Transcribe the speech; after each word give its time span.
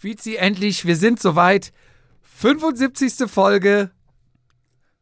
Vizi, 0.00 0.36
endlich, 0.36 0.86
wir 0.86 0.96
sind 0.96 1.20
soweit. 1.20 1.72
75. 2.22 3.30
Folge. 3.30 3.90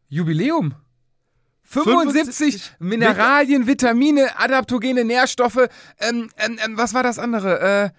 Jubiläum. 0.09 0.75
75 1.63 2.73
Mineralien, 2.79 3.67
Vitamine, 3.67 4.39
adaptogene 4.39 5.05
Nährstoffe. 5.05 5.69
Ähm, 6.01 6.31
ähm, 6.39 6.59
ähm, 6.65 6.77
was 6.77 6.95
war 6.95 7.03
das 7.03 7.19
andere? 7.19 7.61
Äh, 7.61 7.91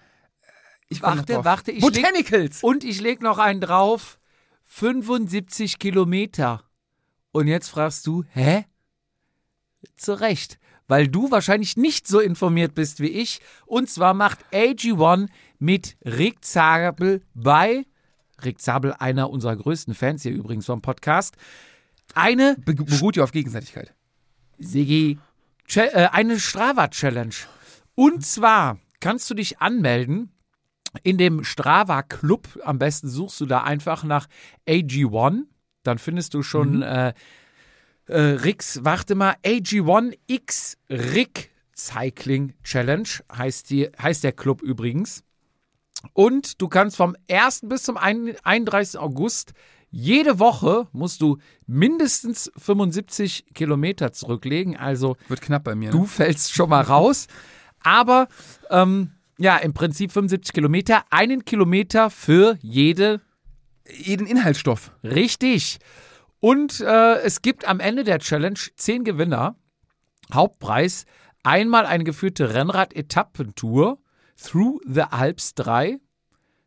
ich 0.88 1.02
Warte, 1.02 1.44
warte, 1.44 1.70
ich 1.70 1.80
Botanicals. 1.80 2.62
Und 2.62 2.82
ich 2.82 3.00
leg 3.00 3.22
noch 3.22 3.38
einen 3.38 3.60
drauf. 3.60 4.18
75 4.64 5.78
Kilometer. 5.78 6.64
Und 7.32 7.46
jetzt 7.46 7.68
fragst 7.68 8.06
du, 8.06 8.24
hä? 8.32 8.66
Zu 9.96 10.20
Recht. 10.20 10.58
Weil 10.90 11.06
du 11.06 11.30
wahrscheinlich 11.30 11.76
nicht 11.76 12.08
so 12.08 12.18
informiert 12.18 12.74
bist 12.74 12.98
wie 12.98 13.10
ich. 13.10 13.40
Und 13.64 13.88
zwar 13.88 14.12
macht 14.12 14.40
AG1 14.52 15.28
mit 15.60 15.96
Rick 16.04 16.44
Zabel 16.44 17.22
bei, 17.32 17.86
Rick 18.44 18.60
Zabel, 18.60 18.92
einer 18.94 19.30
unserer 19.30 19.54
größten 19.54 19.94
Fans 19.94 20.24
hier 20.24 20.32
übrigens 20.32 20.66
vom 20.66 20.82
Podcast, 20.82 21.36
eine 22.14 22.56
Be 22.64 22.74
beruht 22.74 23.14
ja 23.14 23.22
auf 23.22 23.30
Gegenseitigkeit. 23.30 23.94
Sigi, 24.58 25.20
äh, 25.76 26.08
eine 26.10 26.40
Strava-Challenge. 26.40 27.36
Und 27.94 28.26
zwar 28.26 28.80
kannst 28.98 29.30
du 29.30 29.34
dich 29.34 29.60
anmelden 29.60 30.32
in 31.04 31.18
dem 31.18 31.44
Strava-Club. 31.44 32.48
Am 32.64 32.80
besten 32.80 33.08
suchst 33.08 33.40
du 33.40 33.46
da 33.46 33.62
einfach 33.62 34.02
nach 34.02 34.26
AG1. 34.66 35.42
Dann 35.84 35.98
findest 35.98 36.34
du 36.34 36.42
schon 36.42 36.82
äh, 36.82 37.14
äh, 38.10 38.20
Ricks, 38.20 38.80
warte 38.82 39.14
mal, 39.14 39.34
AG1 39.44 40.16
X 40.26 40.76
Rick 40.88 41.50
Cycling 41.76 42.54
Challenge 42.62 43.08
heißt, 43.32 43.70
die, 43.70 43.88
heißt 44.00 44.24
der 44.24 44.32
Club 44.32 44.62
übrigens. 44.62 45.22
Und 46.12 46.60
du 46.60 46.68
kannst 46.68 46.96
vom 46.96 47.16
1. 47.28 47.62
bis 47.64 47.82
zum 47.84 47.96
31. 47.96 48.98
August 48.98 49.52
jede 49.90 50.38
Woche 50.38 50.86
musst 50.92 51.20
du 51.20 51.38
mindestens 51.66 52.50
75 52.56 53.46
Kilometer 53.54 54.12
zurücklegen. 54.12 54.76
Also 54.76 55.16
Wird 55.28 55.40
knapp 55.40 55.64
bei 55.64 55.74
mir. 55.74 55.90
du 55.90 56.02
Ne? 56.02 56.06
fällst 56.06 56.52
schon 56.54 56.70
mal 56.70 56.82
raus. 56.82 57.26
Aber 57.82 58.28
ähm, 58.70 59.10
ja, 59.38 59.56
im 59.56 59.72
Prinzip 59.74 60.12
75 60.12 60.52
Kilometer, 60.52 61.04
einen 61.10 61.44
Kilometer 61.44 62.10
für 62.10 62.56
jede 62.62 63.20
Jeden 63.92 64.26
Inhaltsstoff. 64.26 64.92
Richtig. 65.02 65.78
Und 66.40 66.80
äh, 66.80 67.18
es 67.20 67.42
gibt 67.42 67.68
am 67.68 67.80
Ende 67.80 68.02
der 68.02 68.18
Challenge 68.18 68.58
zehn 68.76 69.04
Gewinner. 69.04 69.56
Hauptpreis 70.32 71.04
einmal 71.42 71.86
eine 71.86 72.04
geführte 72.04 72.54
Rennrad-Etappentour 72.54 73.98
Through 74.42 74.80
the 74.86 75.02
Alps 75.02 75.54
3 75.54 75.98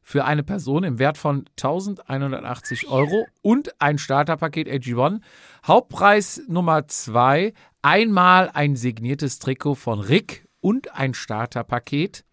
für 0.04 0.26
eine 0.26 0.44
Person 0.44 0.84
im 0.84 1.00
Wert 1.00 1.18
von 1.18 1.46
1180 1.58 2.88
Euro 2.90 3.26
und 3.42 3.82
ein 3.82 3.98
Starterpaket 3.98 4.68
AG1. 4.68 5.22
Hauptpreis 5.66 6.42
Nummer 6.48 6.88
2 6.88 7.54
einmal 7.82 8.50
ein 8.54 8.76
signiertes 8.76 9.40
Trikot 9.40 9.76
von 9.76 10.02
Rick 10.02 10.48
und 10.60 10.94
ein 10.94 11.14
Starterpaket. 11.14 12.26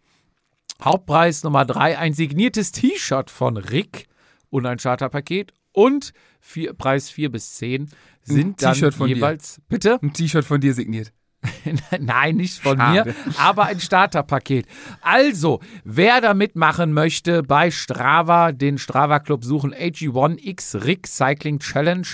Hauptpreis 0.83 1.43
Nummer 1.45 1.65
3 1.65 1.97
ein 1.97 2.13
signiertes 2.13 2.73
T-Shirt 2.73 3.31
von 3.31 3.57
Rick 3.57 4.09
und 4.51 4.67
ein 4.67 4.79
Starterpaket. 4.79 5.55
Und 5.73 6.13
vier, 6.41 6.73
Preis 6.73 7.11
4 7.11 7.31
bis 7.31 7.55
10 7.57 7.89
sind 8.23 8.63
dann 8.63 8.93
von 8.93 9.09
dir. 9.09 9.17
jeweils. 9.17 9.61
Bitte? 9.69 9.99
Ein 10.03 10.13
T-Shirt 10.13 10.45
von 10.45 10.61
dir 10.61 10.75
signiert. 10.75 11.13
Nein, 12.01 12.37
nicht 12.37 12.61
von 12.61 12.77
Schade. 12.77 13.11
mir, 13.11 13.15
aber 13.39 13.65
ein 13.65 13.81
Starterpaket. 13.81 14.67
Also, 15.01 15.61
wer 15.85 16.21
da 16.21 16.35
mitmachen 16.35 16.93
möchte, 16.93 17.43
bei 17.43 17.71
Strava, 17.71 18.53
den 18.53 18.77
Strava 18.77 19.21
Club 19.21 19.45
suchen, 19.45 19.75
AG1X 19.75 20.85
Rick 20.85 21.07
Cycling 21.07 21.59
Challenge. 21.61 22.07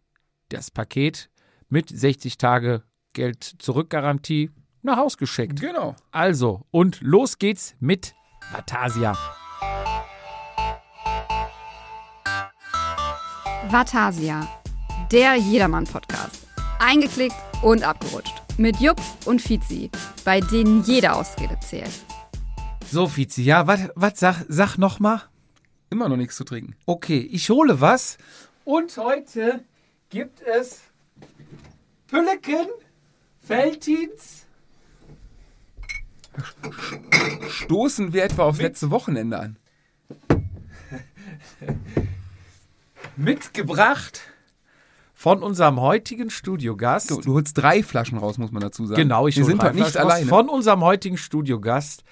das 0.49 0.71
Paket 0.71 1.29
mit 1.69 1.89
60 1.89 2.37
Tage 2.37 2.81
Geld 3.13 3.43
zurückgarantie 3.59 4.49
nach 4.85 4.97
Haus 4.97 5.17
geschickt. 5.17 5.59
Genau. 5.59 5.95
Also, 6.11 6.61
und 6.71 7.01
los 7.01 7.37
geht's 7.37 7.75
mit 7.79 8.15
Vatasia. 8.51 9.17
Vatasia, 13.69 14.47
der 15.11 15.35
Jedermann-Podcast. 15.35 16.47
Eingeklickt 16.79 17.35
und 17.61 17.83
abgerutscht. 17.83 18.33
Mit 18.57 18.79
Jupp 18.79 19.01
und 19.25 19.41
Fizi, 19.41 19.89
bei 20.23 20.39
denen 20.39 20.83
jede 20.83 21.13
Ausrede 21.13 21.59
zählt. 21.59 21.91
So, 22.89 23.07
Fizi, 23.07 23.43
ja, 23.43 23.67
was 23.67 24.19
sag, 24.19 24.45
sag 24.47 24.77
noch 24.77 24.99
mal? 24.99 25.23
Immer 25.89 26.07
noch 26.07 26.17
nichts 26.17 26.37
zu 26.37 26.43
trinken. 26.43 26.75
Okay, 26.85 27.19
ich 27.19 27.49
hole 27.49 27.81
was. 27.81 28.17
Und 28.63 28.95
heute 28.97 29.63
gibt 30.09 30.41
es 30.41 30.81
Pülleken, 32.07 32.67
Feltins. 33.41 34.44
Stoßen 37.49 38.13
wir 38.13 38.23
etwa 38.23 38.43
auf 38.43 38.59
letzte 38.59 38.91
Wochenende 38.91 39.39
an. 39.39 39.57
mitgebracht 43.17 44.21
von 45.13 45.41
unserem 45.41 45.79
heutigen 45.79 46.29
Studiogast. 46.29 47.09
Du, 47.09 47.21
du 47.21 47.33
holst 47.33 47.57
drei 47.57 47.81
Flaschen 47.81 48.17
raus, 48.17 48.37
muss 48.37 48.51
man 48.51 48.61
dazu 48.61 48.85
sagen. 48.85 49.01
Genau, 49.01 49.27
ich 49.27 49.37
Wir 49.37 49.45
sind 49.45 49.63
heute 49.63 49.75
nicht 49.75 49.97
alleine. 49.97 50.27
Von 50.27 50.49
unserem 50.49 50.81
heutigen 50.81 51.17
Studiogast. 51.17 52.03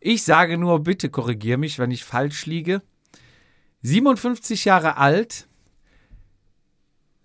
Ich 0.00 0.24
sage 0.24 0.58
nur, 0.58 0.80
bitte 0.80 1.10
korrigier 1.10 1.58
mich, 1.58 1.78
wenn 1.78 1.90
ich 1.90 2.04
falsch 2.04 2.46
liege. 2.46 2.82
57 3.82 4.64
Jahre 4.64 4.96
alt. 4.96 5.46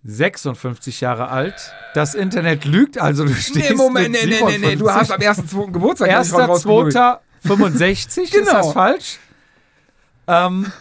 56 0.08 1.00
Jahre 1.00 1.28
alt. 1.28 1.72
Das 1.94 2.14
Internet 2.14 2.64
lügt, 2.64 2.98
also 2.98 3.24
du 3.24 3.34
stehst 3.34 3.70
Nee, 3.70 3.74
Moment, 3.74 4.12
mit 4.12 4.24
nee, 4.24 4.30
nee, 4.40 4.40
nee, 4.46 4.58
nee. 4.58 4.76
Du 4.76 4.86
57. 4.86 4.88
hast 4.94 5.10
am 5.12 5.20
1.2. 5.66 5.72
Geburtstag. 5.72 6.10
hab 6.12 6.22
ich 6.24 6.30
gerade 6.30 6.42
Erster, 6.42 6.44
rausgegoogelt. 6.46 6.92
zweiter, 6.92 7.20
65, 7.42 8.24
ist 8.32 8.32
Genau. 8.32 8.52
das 8.52 8.72
falsch? 8.72 9.18
Ähm, 10.28 10.72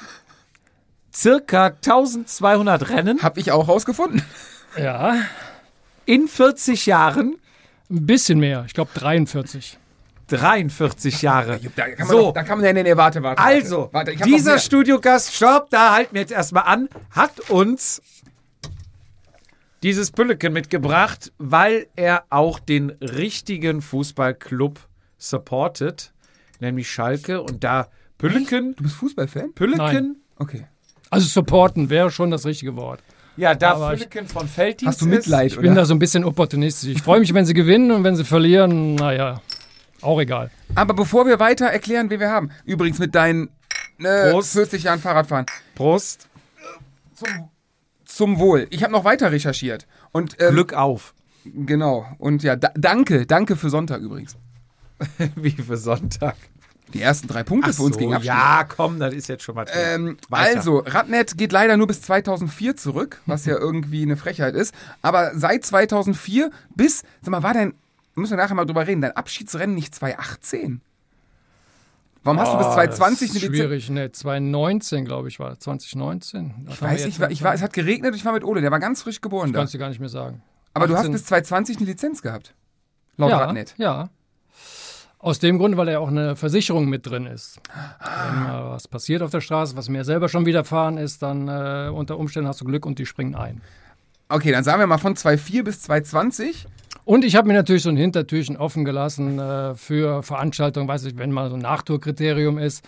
circa 1.13 1.65
1200 1.67 2.89
Rennen 2.89 3.21
Hab 3.23 3.37
ich 3.37 3.51
auch 3.51 3.67
rausgefunden. 3.67 4.21
Ja, 4.77 5.15
in 6.05 6.27
40 6.27 6.85
Jahren. 6.85 7.35
ein 7.89 8.05
bisschen 8.05 8.39
mehr. 8.39 8.63
Ich 8.67 8.73
glaube 8.73 8.91
43. 8.93 9.77
43 10.27 11.21
Jahre. 11.21 11.59
Da 11.75 11.87
kann 11.89 11.97
man, 11.99 12.07
so, 12.07 12.21
doch, 12.23 12.33
da 12.33 12.43
kann 12.43 12.57
man 12.57 12.65
ja, 12.65 12.73
nee, 12.73 12.81
nee, 12.83 12.97
warte, 12.97 13.21
warte. 13.21 13.41
also, 13.41 13.77
warte, 13.91 13.93
warte 13.93 14.11
ich 14.11 14.21
hab 14.21 14.27
noch 14.27 14.35
dieser. 14.37 14.57
Studiogast, 14.59 15.33
stopp, 15.35 15.69
da 15.69 15.93
halten 15.93 16.15
wir 16.15 16.21
jetzt 16.21 16.31
erstmal 16.31 16.63
an, 16.63 16.89
hat 17.11 17.49
uns 17.51 18.01
dieses 19.83 20.11
Pülleken 20.11 20.53
mitgebracht, 20.53 21.31
weil 21.37 21.87
er 21.95 22.23
auch 22.29 22.59
den 22.59 22.89
richtigen 23.01 23.81
Fußballclub 23.81 24.79
supportet, 25.17 26.13
nämlich 26.59 26.89
Schalke. 26.91 27.41
Und 27.41 27.63
da 27.63 27.87
Pülleken, 28.17 28.75
Du 28.75 28.83
bist 28.83 28.95
Fußballfan? 28.95 29.53
Pülleken, 29.53 29.77
Nein. 29.77 30.15
Okay. 30.37 30.65
Also 31.09 31.27
supporten 31.27 31.89
wäre 31.89 32.09
schon 32.11 32.31
das 32.31 32.45
richtige 32.45 32.75
Wort. 32.75 33.01
ja, 33.37 33.53
da 33.53 33.73
Aber 33.73 33.93
ich- 33.93 33.99
Pülleken 33.99 34.27
von 34.27 34.47
Felddienst 34.47 34.93
Hast 34.93 35.01
du 35.01 35.05
Mitleid, 35.07 35.51
Ich 35.51 35.57
bin 35.57 35.71
oder? 35.71 35.81
da 35.81 35.85
so 35.85 35.93
ein 35.93 35.99
bisschen 35.99 36.23
opportunistisch. 36.23 36.89
Ich 36.89 37.01
freue 37.01 37.19
mich, 37.19 37.33
wenn 37.33 37.45
sie 37.45 37.53
gewinnen 37.53 37.91
und 37.91 38.03
wenn 38.03 38.15
sie 38.15 38.23
verlieren, 38.23 38.95
naja, 38.95 39.41
auch 40.01 40.19
egal. 40.19 40.49
Aber 40.73 40.93
bevor 40.93 41.25
wir 41.27 41.39
weiter 41.39 41.67
erklären, 41.67 42.09
wen 42.09 42.19
wir 42.19 42.29
haben, 42.31 42.49
übrigens 42.65 42.99
mit 42.99 43.13
deinen 43.15 43.49
äh, 43.99 44.31
Prost. 44.31 44.53
40 44.53 44.83
Jahren 44.83 44.99
Fahrradfahren, 44.99 45.45
Ist. 45.45 45.75
Prost, 45.75 46.27
zum, 47.13 47.27
zum 48.15 48.39
Wohl. 48.39 48.67
Ich 48.69 48.81
habe 48.83 48.93
noch 48.93 49.03
weiter 49.03 49.31
recherchiert. 49.31 49.87
Und 50.11 50.37
ähm, 50.39 50.53
Glück 50.53 50.73
auf. 50.73 51.13
genau. 51.43 52.05
Und 52.17 52.43
ja, 52.43 52.55
da, 52.55 52.71
danke, 52.75 53.25
danke 53.25 53.55
für 53.55 53.69
Sonntag 53.69 54.01
übrigens. 54.01 54.37
Wie 55.35 55.51
für 55.51 55.75
Sonntag. 55.75 56.35
Die 56.93 57.01
ersten 57.01 57.27
drei 57.27 57.43
Punkte 57.43 57.73
für 57.73 57.81
uns 57.81 57.95
so, 57.95 57.99
gegen 57.99 58.13
Abschied. 58.13 58.27
Ja, 58.27 58.63
komm, 58.63 58.99
das 58.99 59.13
ist 59.13 59.27
jetzt 59.27 59.43
schon 59.43 59.55
mal. 59.55 59.65
Ähm, 59.73 60.17
also, 60.29 60.79
Radnet 60.79 61.37
geht 61.37 61.51
leider 61.51 61.75
nur 61.77 61.87
bis 61.87 62.01
2004 62.03 62.77
zurück, 62.77 63.21
was 63.25 63.45
ja 63.45 63.57
irgendwie 63.59 64.03
eine 64.03 64.15
Frechheit 64.15 64.55
ist. 64.55 64.73
Aber 65.01 65.31
seit 65.35 65.65
2004 65.65 66.51
bis, 66.75 67.03
sag 67.21 67.31
mal, 67.31 67.43
war 67.43 67.53
dein, 67.53 67.73
müssen 68.13 68.31
wir 68.31 68.37
nachher 68.37 68.55
mal 68.55 68.65
drüber 68.65 68.87
reden, 68.87 69.01
dein 69.01 69.11
Abschiedsrennen 69.11 69.75
nicht 69.75 69.93
2018? 69.93 70.81
Warum 72.25 72.39
hast 72.39 72.51
du 72.53 72.57
bis 72.57 72.67
Oh, 72.67 72.73
2020 72.73 73.27
das 73.27 73.35
eine 73.37 73.39
Lizenz? 73.39 73.57
schwierig, 73.57 73.89
ne? 73.89 74.11
2019, 74.11 75.05
glaube 75.05 75.27
ich, 75.29 75.39
war 75.39 75.51
das. 75.51 75.59
2019. 75.59 76.67
Ich 76.69 76.81
weiß, 76.81 77.05
ich 77.05 77.19
war, 77.19 77.31
ich 77.31 77.43
war, 77.43 77.53
es 77.53 77.61
hat 77.61 77.71
geregnet 77.71 78.15
ich 78.15 78.25
war 78.25 78.33
mit 78.33 78.43
Ole, 78.43 78.61
der 78.61 78.71
war 78.71 78.79
ganz 78.79 79.03
frisch 79.03 79.21
geboren 79.21 79.53
da. 79.53 79.59
Kannst 79.59 79.73
du 79.73 79.77
gar 79.77 79.89
nicht 79.89 79.99
mehr 79.99 80.09
sagen. 80.09 80.41
Aber 80.73 80.87
du 80.87 80.93
hast 80.95 81.01
18. 81.01 81.13
bis 81.13 81.25
2020 81.25 81.77
eine 81.77 81.85
Lizenz 81.85 82.21
gehabt. 82.21 82.53
Laut 83.17 83.29
ja, 83.29 83.37
Radnet. 83.37 83.75
Ja. 83.77 84.09
Aus 85.19 85.39
dem 85.39 85.57
Grund, 85.57 85.77
weil 85.77 85.87
ja 85.89 85.99
auch 85.99 86.09
eine 86.09 86.35
Versicherung 86.35 86.89
mit 86.89 87.05
drin 87.07 87.25
ist. 87.25 87.59
Wenn 88.03 88.43
mal 88.43 88.71
was 88.71 88.87
passiert 88.87 89.21
auf 89.21 89.31
der 89.31 89.41
Straße, 89.41 89.77
was 89.77 89.87
mir 89.87 90.03
selber 90.03 90.27
schon 90.27 90.45
widerfahren 90.45 90.97
ist, 90.97 91.21
dann 91.21 91.47
äh, 91.47 91.89
unter 91.89 92.17
Umständen 92.17 92.47
hast 92.47 92.59
du 92.61 92.65
Glück 92.65 92.85
und 92.85 92.99
die 92.99 93.05
springen 93.05 93.35
ein. 93.35 93.61
Okay, 94.29 94.51
dann 94.51 94.63
sagen 94.63 94.79
wir 94.79 94.87
mal 94.87 94.97
von 94.97 95.15
2004 95.15 95.63
bis 95.63 95.81
2020. 95.83 96.67
Und 97.05 97.23
ich 97.23 97.35
habe 97.35 97.47
mir 97.47 97.53
natürlich 97.53 97.83
so 97.83 97.89
ein 97.89 97.97
Hintertürchen 97.97 98.57
offen 98.57 98.83
gelassen 98.83 99.37
äh, 99.37 99.75
für 99.75 100.23
Veranstaltungen, 100.23 100.87
weiß 100.87 101.05
ich, 101.05 101.17
wenn 101.17 101.31
mal 101.31 101.49
so 101.49 101.55
ein 101.55 101.61
Nachtourkriterium 101.61 102.57
ist, 102.57 102.83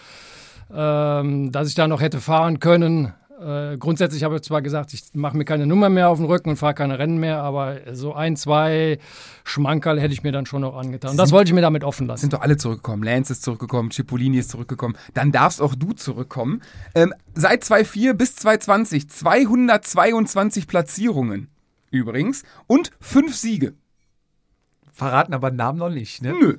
ähm, 0.73 1.51
dass 1.51 1.69
ich 1.69 1.75
da 1.75 1.87
noch 1.87 2.01
hätte 2.01 2.19
fahren 2.19 2.59
können. 2.59 3.13
Äh, 3.39 3.77
grundsätzlich 3.77 4.23
habe 4.23 4.37
ich 4.37 4.41
zwar 4.41 4.63
gesagt, 4.63 4.91
ich 4.95 5.03
mache 5.13 5.37
mir 5.37 5.45
keine 5.45 5.67
Nummer 5.67 5.89
mehr 5.89 6.09
auf 6.09 6.17
den 6.17 6.25
Rücken 6.25 6.49
und 6.49 6.55
fahre 6.55 6.73
keine 6.73 6.97
Rennen 6.97 7.19
mehr, 7.19 7.43
aber 7.43 7.77
so 7.93 8.15
ein, 8.15 8.35
zwei 8.35 8.97
Schmankerl 9.43 10.01
hätte 10.01 10.13
ich 10.13 10.23
mir 10.23 10.31
dann 10.31 10.47
schon 10.47 10.61
noch 10.61 10.75
angetan. 10.75 11.11
Und 11.11 11.17
das 11.17 11.31
wollte 11.31 11.49
ich 11.49 11.53
mir 11.53 11.61
damit 11.61 11.83
offen 11.83 12.07
lassen. 12.07 12.21
Sind 12.21 12.33
doch 12.33 12.41
alle 12.41 12.57
zurückgekommen. 12.57 13.03
Lance 13.03 13.33
ist 13.33 13.43
zurückgekommen, 13.43 13.91
Cipollini 13.91 14.39
ist 14.39 14.49
zurückgekommen. 14.49 14.97
Dann 15.13 15.31
darfst 15.31 15.61
auch 15.61 15.75
du 15.75 15.93
zurückkommen. 15.93 16.63
Ähm, 16.95 17.13
seit 17.35 17.63
2004 17.63 18.15
bis 18.15 18.35
2020 18.37 19.07
222 19.07 20.65
Platzierungen 20.65 21.49
übrigens 21.91 22.41
und 22.65 22.89
fünf 22.99 23.35
Siege. 23.35 23.75
Verraten 24.97 25.33
aber 25.33 25.51
Namen 25.51 25.77
noch 25.77 25.89
nicht, 25.89 26.23
ne? 26.23 26.33
Nö. 26.33 26.57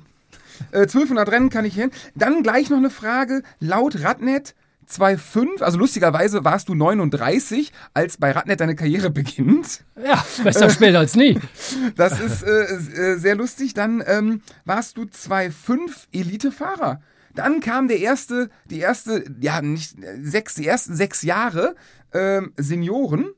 Äh, 0.71 0.81
1200 0.81 1.29
Rennen 1.29 1.49
kann 1.49 1.65
ich 1.65 1.75
hin. 1.75 1.91
Dann 2.15 2.41
gleich 2.41 2.69
noch 2.69 2.77
eine 2.77 2.89
Frage. 2.89 3.43
Laut 3.59 4.01
Radnet 4.01 4.55
2,5, 4.89 5.61
also 5.61 5.77
lustigerweise 5.77 6.43
warst 6.43 6.67
du 6.67 6.73
39, 6.73 7.71
als 7.93 8.17
bei 8.17 8.31
Radnet 8.31 8.59
deine 8.59 8.75
Karriere 8.75 9.11
beginnt. 9.11 9.81
Ja, 10.03 10.25
besser 10.43 10.69
spät 10.69 10.95
als 10.95 11.15
nie. 11.15 11.39
Das 11.95 12.19
ist 12.19 12.43
äh, 12.43 12.63
äh, 12.63 13.17
sehr 13.17 13.35
lustig. 13.35 13.73
Dann 13.73 14.01
ähm, 14.07 14.41
warst 14.65 14.97
du 14.97 15.03
2,5 15.03 16.07
Elite-Fahrer. 16.13 17.01
Dann 17.35 17.59
kam 17.59 17.87
der 17.87 17.99
erste, 17.99 18.49
die 18.65 18.79
erste, 18.79 19.25
ja, 19.39 19.61
nicht 19.61 20.01
äh, 20.01 20.17
sechs, 20.23 20.55
die 20.55 20.65
ersten 20.65 20.95
sechs 20.95 21.21
Jahre 21.21 21.75
ähm, 22.13 22.53
Senioren. 22.57 23.33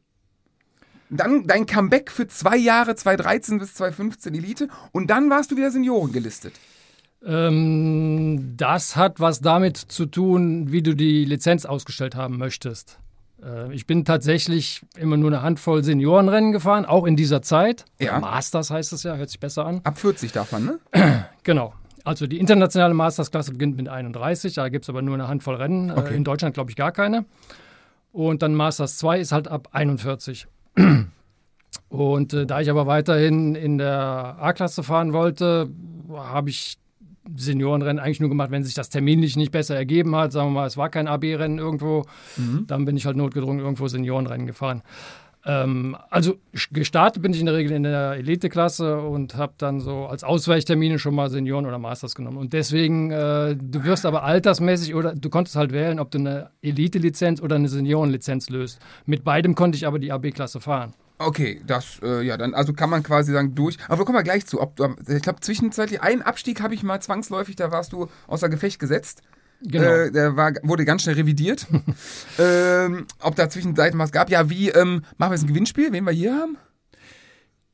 Dann 1.12 1.46
dein 1.46 1.66
Comeback 1.66 2.10
für 2.10 2.28
zwei 2.28 2.56
Jahre, 2.58 2.96
2013 2.96 3.60
bis 3.60 3.76
2015 3.76 4.34
Elite. 4.34 4.70
Und 4.92 5.08
dann 5.10 5.30
warst 5.30 5.52
du 5.52 5.58
wieder 5.58 5.70
Senioren 5.70 6.12
gelistet. 6.12 6.54
Ähm, 7.26 8.56
das 8.58 8.96
hat 8.96 9.20
was 9.20 9.42
damit 9.42 9.78
zu 9.78 10.06
tun, 10.06 10.72
wie 10.72 10.82
du 10.82 10.96
die 10.96 11.26
Lizenz 11.26 11.66
ausgestellt 11.66 12.16
haben 12.16 12.38
möchtest. 12.38 12.98
Äh, 13.44 13.74
ich 13.74 13.86
bin 13.86 14.06
tatsächlich 14.06 14.82
immer 14.98 15.18
nur 15.18 15.30
eine 15.30 15.42
Handvoll 15.42 15.84
Seniorenrennen 15.84 16.52
gefahren, 16.52 16.86
auch 16.86 17.06
in 17.06 17.16
dieser 17.16 17.42
Zeit. 17.42 17.86
Ja. 18.00 18.18
Oder 18.18 18.22
Masters 18.22 18.72
heißt 18.72 18.94
es 18.94 19.04
ja, 19.04 19.16
hört 19.16 19.30
sich 19.30 19.40
besser 19.40 19.66
an. 19.66 19.82
Ab 19.84 20.00
40 20.00 20.32
darf 20.32 20.52
man, 20.52 20.66
ne? 20.66 20.80
Genau. 21.44 21.74
Also 22.04 22.28
die 22.28 22.40
internationale 22.40 22.94
Mastersklasse 22.94 23.52
beginnt 23.52 23.78
mit 23.78 23.88
31, 23.88 24.56
da 24.56 24.70
gibt 24.70 24.86
es 24.86 24.90
aber 24.90 25.02
nur 25.02 25.16
eine 25.16 25.28
Handvoll 25.28 25.56
Rennen. 25.56 25.92
Okay. 25.92 26.14
Äh, 26.14 26.18
in 26.18 26.24
Deutschland 26.24 26.54
glaube 26.54 26.72
ich 26.72 26.76
gar 26.76 26.92
keine. 26.92 27.26
Und 28.12 28.42
dann 28.42 28.56
Masters 28.56 28.98
2 28.98 29.20
ist 29.20 29.32
halt 29.32 29.48
ab 29.48 29.70
41. 29.72 30.48
Und 31.90 32.34
äh, 32.34 32.46
da 32.46 32.62
ich 32.62 32.70
aber 32.70 32.88
weiterhin 32.88 33.56
in 33.56 33.78
der 33.78 34.38
A-Klasse 34.40 34.84
fahren 34.84 35.14
wollte, 35.14 35.70
habe 36.10 36.50
ich 36.50 36.78
Seniorenrennen 37.36 38.00
eigentlich 38.00 38.20
nur 38.20 38.30
gemacht, 38.30 38.52
wenn 38.52 38.64
sich 38.64 38.74
das 38.74 38.90
terminlich 38.90 39.36
nicht 39.36 39.52
besser 39.52 39.76
ergeben 39.76 40.16
hat. 40.16 40.32
Sagen 40.32 40.50
wir 40.50 40.62
mal, 40.62 40.68
es 40.68 40.78
war 40.78 40.90
kein 40.90 41.08
AB-Rennen 41.08 41.60
irgendwo, 41.60 42.06
dann 42.68 42.86
bin 42.86 42.98
ich 42.98 43.06
halt 43.06 43.16
notgedrungen 43.18 43.60
irgendwo 43.60 43.88
Seniorenrennen 43.88 44.48
gefahren. 44.48 44.82
Ähm, 45.44 45.98
also 46.10 46.38
gestartet 46.72 47.24
bin 47.24 47.34
ich 47.34 47.40
in 47.40 47.48
der 47.48 47.56
Regel 47.56 47.72
in 47.72 47.84
der 47.84 48.14
Eliteklasse 48.14 49.00
und 49.02 49.36
habe 49.36 49.54
dann 49.58 49.80
so 49.80 50.06
als 50.06 50.24
Ausweichtermine 50.24 51.00
schon 51.00 51.16
mal 51.16 51.30
Senioren 51.30 51.66
oder 51.66 51.80
Masters 51.80 52.14
genommen. 52.14 52.38
Und 52.38 52.54
deswegen, 52.54 53.12
äh, 53.12 53.56
du 53.56 53.84
wirst 53.84 54.06
aber 54.06 54.24
altersmäßig 54.24 54.94
oder 54.94 55.16
du 55.16 55.30
konntest 55.30 55.56
halt 55.56 55.72
wählen, 55.72 56.00
ob 56.00 56.12
du 56.12 56.20
eine 56.20 56.52
Elite-Lizenz 56.62 57.42
oder 57.42 57.56
eine 57.56 57.70
Seniorenlizenz 57.70 58.50
löst. 58.50 58.80
Mit 59.06 59.24
beidem 59.24 59.56
konnte 59.56 59.76
ich 59.76 59.88
aber 59.88 59.98
die 59.98 60.12
AB-Klasse 60.12 60.60
fahren. 60.60 60.94
Okay, 61.18 61.62
das, 61.68 62.00
äh, 62.04 62.24
ja, 62.24 62.36
dann, 62.36 62.56
also 62.56 62.74
kann 62.74 62.90
man 62.90 63.04
quasi 63.04 63.32
sagen, 63.32 63.54
durch. 63.54 63.78
Aber 63.88 64.00
wir 64.00 64.06
kommen 64.06 64.18
wir 64.18 64.24
gleich 64.24 64.46
zu. 64.48 64.60
Ob, 64.60 64.80
ich 65.08 65.22
glaube, 65.22 65.40
zwischenzeitlich 65.40 66.02
einen 66.02 66.24
Abstieg 66.24 66.62
habe 66.62 66.74
ich 66.74 66.82
mal 66.82 67.00
zwangsläufig, 67.00 67.56
da 67.56 67.72
warst 67.72 67.94
du 67.94 68.08
außer 68.28 68.50
Gefecht 68.50 68.80
gesetzt. 68.80 69.22
Genau. 69.64 69.86
Äh, 69.86 70.12
der 70.12 70.36
war, 70.36 70.54
wurde 70.64 70.86
ganz 70.86 71.04
schnell 71.04 71.16
revidiert. 71.16 71.68
ähm, 72.40 73.06
ob 73.20 73.36
da 73.36 73.50
zwischenzeitlich 73.50 74.00
was 74.00 74.12
gab. 74.12 74.30
Ja, 74.30 74.50
wie, 74.50 74.70
ähm, 74.70 75.04
machen 75.18 75.32
wir 75.32 75.36
jetzt 75.36 75.44
ein 75.44 75.48
Gewinnspiel, 75.48 75.92
wen 75.92 76.04
wir 76.04 76.12
hier 76.12 76.36
haben? 76.36 76.58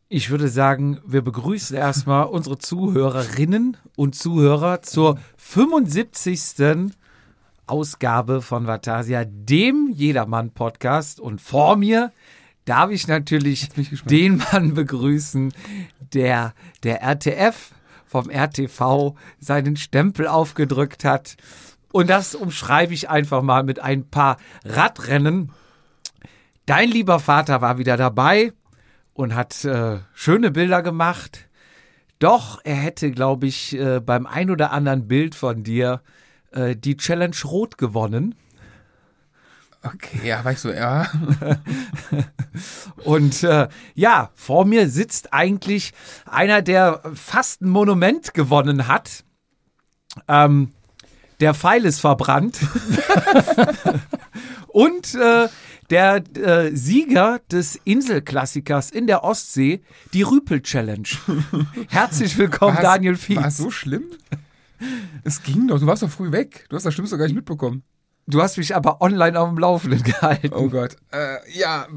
Ich 0.09 0.29
würde 0.29 0.47
sagen, 0.47 0.99
wir 1.05 1.21
begrüßen 1.21 1.75
erstmal 1.75 2.25
unsere 2.27 2.57
Zuhörerinnen 2.57 3.77
und 3.95 4.15
Zuhörer 4.15 4.81
zur 4.81 5.19
75. 5.37 6.93
Ausgabe 7.65 8.41
von 8.41 8.67
Vatasia, 8.67 9.25
dem 9.25 9.89
Jedermann-Podcast. 9.93 11.19
Und 11.19 11.41
vor 11.41 11.75
mir 11.75 12.11
darf 12.63 12.91
ich 12.91 13.07
natürlich 13.07 13.69
den 14.05 14.37
Mann 14.37 14.73
begrüßen, 14.73 15.53
der 16.13 16.53
der 16.83 17.01
RTF 17.01 17.71
vom 18.05 18.29
RTV 18.29 19.15
seinen 19.39 19.75
Stempel 19.75 20.27
aufgedrückt 20.27 21.03
hat. 21.03 21.35
Und 21.91 22.09
das 22.09 22.35
umschreibe 22.35 22.93
ich 22.93 23.09
einfach 23.09 23.41
mal 23.41 23.63
mit 23.63 23.79
ein 23.79 24.09
paar 24.09 24.37
Radrennen. 24.65 25.51
Dein 26.65 26.89
lieber 26.89 27.19
Vater 27.19 27.61
war 27.61 27.77
wieder 27.77 27.97
dabei 27.97 28.51
und 29.13 29.33
hat 29.33 29.63
äh, 29.65 29.99
schöne 30.13 30.51
Bilder 30.51 30.83
gemacht. 30.83 31.47
Doch 32.19 32.59
er 32.63 32.75
hätte, 32.75 33.11
glaube 33.11 33.47
ich, 33.47 33.77
äh, 33.77 33.99
beim 33.99 34.25
ein 34.25 34.49
oder 34.49 34.71
anderen 34.71 35.07
Bild 35.07 35.35
von 35.35 35.63
dir 35.63 36.01
äh, 36.51 36.75
die 36.75 36.97
Challenge 36.97 37.35
Rot 37.45 37.77
gewonnen. 37.77 38.35
Okay, 39.83 40.27
ja, 40.27 40.49
ich 40.49 40.59
so, 40.59 40.71
ja. 40.71 41.07
Und 43.03 43.43
äh, 43.43 43.67
ja, 43.93 44.31
vor 44.33 44.65
mir 44.65 44.89
sitzt 44.89 45.33
eigentlich 45.33 45.93
einer, 46.25 46.61
der 46.61 47.01
fast 47.13 47.61
ein 47.61 47.69
Monument 47.69 48.33
gewonnen 48.33 48.87
hat. 48.87 49.23
Ähm, 50.27 50.73
der 51.39 51.53
Pfeil 51.53 51.85
ist 51.85 51.99
verbrannt. 51.99 52.59
Und 54.67 55.15
äh, 55.15 55.47
der 55.89 56.23
äh, 56.37 56.75
Sieger 56.75 57.39
des 57.51 57.79
Inselklassikers 57.83 58.91
in 58.91 59.07
der 59.07 59.23
Ostsee, 59.23 59.81
die 60.13 60.21
Rüpel-Challenge. 60.23 61.07
Herzlich 61.89 62.37
willkommen, 62.37 62.75
War's- 62.75 62.83
Daniel 62.83 63.15
Fies. 63.15 63.37
War 63.37 63.47
es 63.47 63.57
so 63.57 63.71
schlimm? 63.71 64.03
Es 65.23 65.41
ging 65.43 65.67
doch, 65.67 65.79
du 65.79 65.87
warst 65.87 66.03
doch 66.03 66.09
früh 66.09 66.31
weg. 66.31 66.65
Du 66.69 66.75
hast 66.75 66.85
das 66.85 66.93
Schlimmste 66.93 67.17
gar 67.17 67.25
nicht 67.25 67.35
mitbekommen. 67.35 67.83
Du 68.27 68.41
hast 68.41 68.57
mich 68.57 68.75
aber 68.75 69.01
online 69.01 69.39
auf 69.39 69.49
dem 69.49 69.57
Laufenden 69.57 70.03
gehalten. 70.03 70.51
Oh 70.53 70.69
Gott. 70.69 70.95
Äh, 71.11 71.37
ja, 71.57 71.87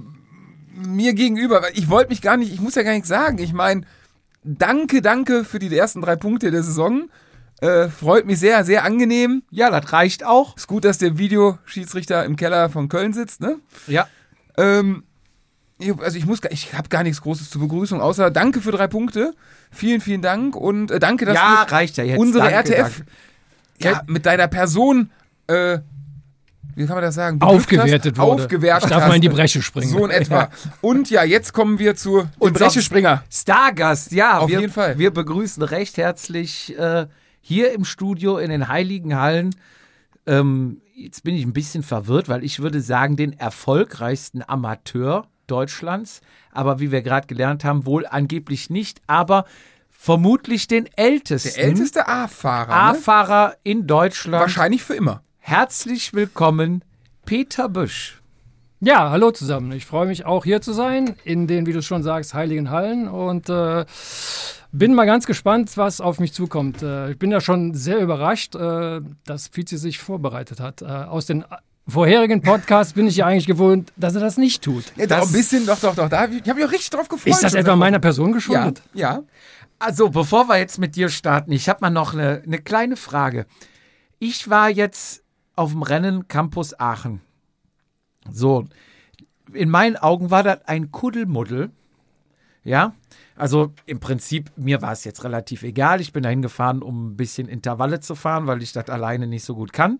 mir 0.72 1.12
gegenüber, 1.12 1.60
weil 1.60 1.72
ich 1.74 1.90
wollte 1.90 2.10
mich 2.10 2.22
gar 2.22 2.36
nicht, 2.36 2.52
ich 2.54 2.60
muss 2.60 2.76
ja 2.76 2.82
gar 2.82 2.92
nichts 2.92 3.08
sagen. 3.08 3.38
Ich 3.38 3.52
meine, 3.52 3.82
danke, 4.44 5.02
danke 5.02 5.44
für 5.44 5.58
die 5.58 5.76
ersten 5.76 6.00
drei 6.00 6.16
Punkte 6.16 6.50
der 6.52 6.62
Saison. 6.62 7.10
Äh, 7.60 7.88
freut 7.88 8.24
mich 8.26 8.38
sehr, 8.38 8.64
sehr 8.64 8.84
angenehm. 8.84 9.42
Ja, 9.50 9.70
das 9.70 9.92
reicht 9.92 10.24
auch. 10.24 10.56
Ist 10.56 10.66
gut, 10.66 10.84
dass 10.84 10.96
der 10.98 11.18
Videoschiedsrichter 11.18 12.24
im 12.24 12.36
Keller 12.36 12.70
von 12.70 12.88
Köln 12.88 13.12
sitzt, 13.12 13.40
ne? 13.40 13.56
Ja. 13.86 14.08
Ähm, 14.56 15.04
ich- 15.78 15.98
also 16.00 16.16
ich 16.16 16.24
muss, 16.26 16.40
gar- 16.40 16.52
ich 16.52 16.72
habe 16.74 16.88
gar 16.88 17.02
nichts 17.02 17.20
Großes 17.20 17.50
zur 17.50 17.60
Begrüßung, 17.60 18.00
außer 18.00 18.30
danke 18.30 18.60
für 18.60 18.70
drei 18.72 18.86
Punkte. 18.86 19.34
Vielen, 19.70 20.00
vielen 20.00 20.22
Dank 20.22 20.56
und 20.56 20.90
äh, 20.90 20.98
danke, 20.98 21.26
dass 21.26 21.34
Ja, 21.34 21.64
du 21.66 21.72
reicht 21.72 21.96
ja 21.98 22.04
jetzt. 22.04 22.18
unsere 22.18 22.44
Danke, 22.50 22.74
RTF 22.74 23.02
danke. 23.78 23.94
ja, 23.98 24.02
mit 24.06 24.24
deiner 24.26 24.48
Person, 24.48 25.10
äh, 25.46 25.78
wie 26.76 26.86
kann 26.86 26.94
man 26.96 27.04
das 27.04 27.14
sagen? 27.14 27.38
beglückt 27.38 27.56
Aufgewertet 27.60 28.18
hast, 28.18 28.26
wurde. 28.26 28.42
Aufgewertet 28.44 28.84
Ich 28.84 28.90
darf 28.90 29.06
mal 29.08 29.14
in 29.16 29.20
die 29.20 29.28
hast. 29.28 29.34
Bresche 29.36 29.60
springen. 29.60 29.90
So 29.90 30.04
in 30.06 30.10
etwa. 30.10 30.48
Und 30.80 31.10
ja, 31.10 31.24
jetzt 31.24 31.52
kommen 31.52 31.78
wir 31.78 31.94
zu 31.94 32.26
Und. 32.38 32.56
Stargast, 33.30 34.12
ja. 34.12 34.38
Auf 34.38 34.48
wir, 34.48 34.60
jeden 34.60 34.72
Fall. 34.72 34.96
Wir 34.98 35.10
begrüßen 35.10 35.62
recht 35.62 35.98
herzlich 35.98 36.76
äh, 36.78 37.06
hier 37.40 37.72
im 37.72 37.84
Studio 37.84 38.38
in 38.38 38.50
den 38.50 38.68
Heiligen 38.68 39.16
Hallen. 39.16 39.54
Ähm, 40.26 40.80
jetzt 40.94 41.24
bin 41.24 41.34
ich 41.34 41.44
ein 41.44 41.52
bisschen 41.52 41.82
verwirrt, 41.82 42.28
weil 42.28 42.44
ich 42.44 42.60
würde 42.60 42.80
sagen, 42.80 43.16
den 43.16 43.32
erfolgreichsten 43.32 44.42
Amateur 44.46 45.26
Deutschlands. 45.46 46.20
Aber 46.52 46.80
wie 46.80 46.92
wir 46.92 47.02
gerade 47.02 47.26
gelernt 47.26 47.64
haben, 47.64 47.86
wohl 47.86 48.06
angeblich 48.06 48.70
nicht, 48.70 49.00
aber 49.06 49.44
vermutlich 49.88 50.68
den 50.68 50.88
ältesten 50.96 51.54
Der 51.54 51.64
älteste 51.64 52.08
A-Fahrer. 52.08 52.68
Ne? 52.68 52.74
A-Fahrer 52.74 53.56
in 53.64 53.86
Deutschland. 53.86 54.40
Wahrscheinlich 54.40 54.82
für 54.82 54.94
immer. 54.94 55.22
Herzlich 55.38 56.14
willkommen, 56.14 56.84
Peter 57.24 57.68
Büsch. 57.68 58.19
Ja, 58.82 59.10
hallo 59.10 59.30
zusammen. 59.30 59.72
Ich 59.72 59.84
freue 59.84 60.06
mich 60.06 60.24
auch 60.24 60.44
hier 60.44 60.62
zu 60.62 60.72
sein 60.72 61.14
in 61.24 61.46
den, 61.46 61.66
wie 61.66 61.72
du 61.72 61.82
schon 61.82 62.02
sagst, 62.02 62.32
Heiligen 62.32 62.70
Hallen 62.70 63.08
und 63.08 63.50
äh, 63.50 63.84
bin 64.72 64.94
mal 64.94 65.04
ganz 65.04 65.26
gespannt, 65.26 65.76
was 65.76 66.00
auf 66.00 66.18
mich 66.18 66.32
zukommt. 66.32 66.82
Äh, 66.82 67.10
ich 67.10 67.18
bin 67.18 67.30
ja 67.30 67.42
schon 67.42 67.74
sehr 67.74 67.98
überrascht, 67.98 68.54
äh, 68.54 69.00
dass 69.26 69.48
Fizi 69.48 69.76
sich 69.76 69.98
vorbereitet 69.98 70.60
hat. 70.60 70.80
Äh, 70.80 70.86
aus 70.86 71.26
den 71.26 71.44
vorherigen 71.86 72.40
Podcasts 72.40 72.94
bin 72.94 73.06
ich 73.06 73.16
ja 73.16 73.26
eigentlich 73.26 73.46
gewohnt, 73.46 73.92
dass 73.96 74.14
er 74.14 74.22
das 74.22 74.38
nicht 74.38 74.62
tut. 74.62 74.84
Ja, 74.96 75.06
doch, 75.06 75.26
ein 75.26 75.32
bisschen, 75.32 75.66
doch, 75.66 75.78
doch, 75.78 75.94
doch. 75.94 76.08
Da, 76.08 76.24
ich 76.28 76.48
habe 76.48 76.54
mich 76.54 76.64
auch 76.64 76.72
richtig 76.72 76.88
drauf 76.90 77.08
gefreut. 77.08 77.34
Ist 77.34 77.42
das 77.42 77.52
etwa 77.52 77.72
er- 77.72 77.76
meiner 77.76 77.98
Person 77.98 78.28
Ja, 78.28 78.34
geschuldet? 78.34 78.82
ja. 78.94 79.22
Also, 79.78 80.08
bevor 80.10 80.48
wir 80.48 80.56
jetzt 80.58 80.78
mit 80.78 80.96
dir 80.96 81.08
starten, 81.10 81.52
ich 81.52 81.68
habe 81.68 81.80
mal 81.82 81.90
noch 81.90 82.14
eine, 82.14 82.42
eine 82.46 82.58
kleine 82.58 82.96
Frage. 82.96 83.46
Ich 84.18 84.48
war 84.48 84.70
jetzt 84.70 85.22
auf 85.56 85.72
dem 85.72 85.82
Rennen 85.82 86.28
Campus 86.28 86.78
Aachen. 86.78 87.20
So, 88.32 88.66
in 89.52 89.70
meinen 89.70 89.96
Augen 89.96 90.30
war 90.30 90.42
das 90.42 90.66
ein 90.66 90.90
Kuddelmuddel. 90.90 91.70
Ja, 92.62 92.92
also 93.36 93.72
im 93.86 94.00
Prinzip, 94.00 94.50
mir 94.56 94.82
war 94.82 94.92
es 94.92 95.04
jetzt 95.04 95.24
relativ 95.24 95.62
egal. 95.62 96.00
Ich 96.00 96.12
bin 96.12 96.22
dahin 96.22 96.42
gefahren, 96.42 96.82
um 96.82 97.08
ein 97.08 97.16
bisschen 97.16 97.48
Intervalle 97.48 98.00
zu 98.00 98.14
fahren, 98.14 98.46
weil 98.46 98.62
ich 98.62 98.72
das 98.72 98.90
alleine 98.90 99.26
nicht 99.26 99.44
so 99.44 99.54
gut 99.54 99.72
kann. 99.72 99.98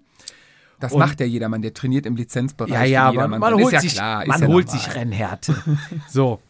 Das 0.78 0.92
Und- 0.92 0.98
macht 0.98 1.20
ja 1.20 1.26
jedermann, 1.26 1.62
der 1.62 1.74
trainiert 1.74 2.06
im 2.06 2.16
Lizenzbereich. 2.16 2.72
Ja, 2.72 2.84
ja, 2.84 3.08
aber 3.08 3.28
man 3.28 3.54
holt 3.54 3.72
ja 3.72 3.80
sich, 3.80 3.94
klar, 3.94 4.26
man 4.26 4.40
ja 4.42 4.46
holt 4.48 4.70
sich 4.70 4.94
Rennhärte. 4.94 5.54
so. 6.08 6.40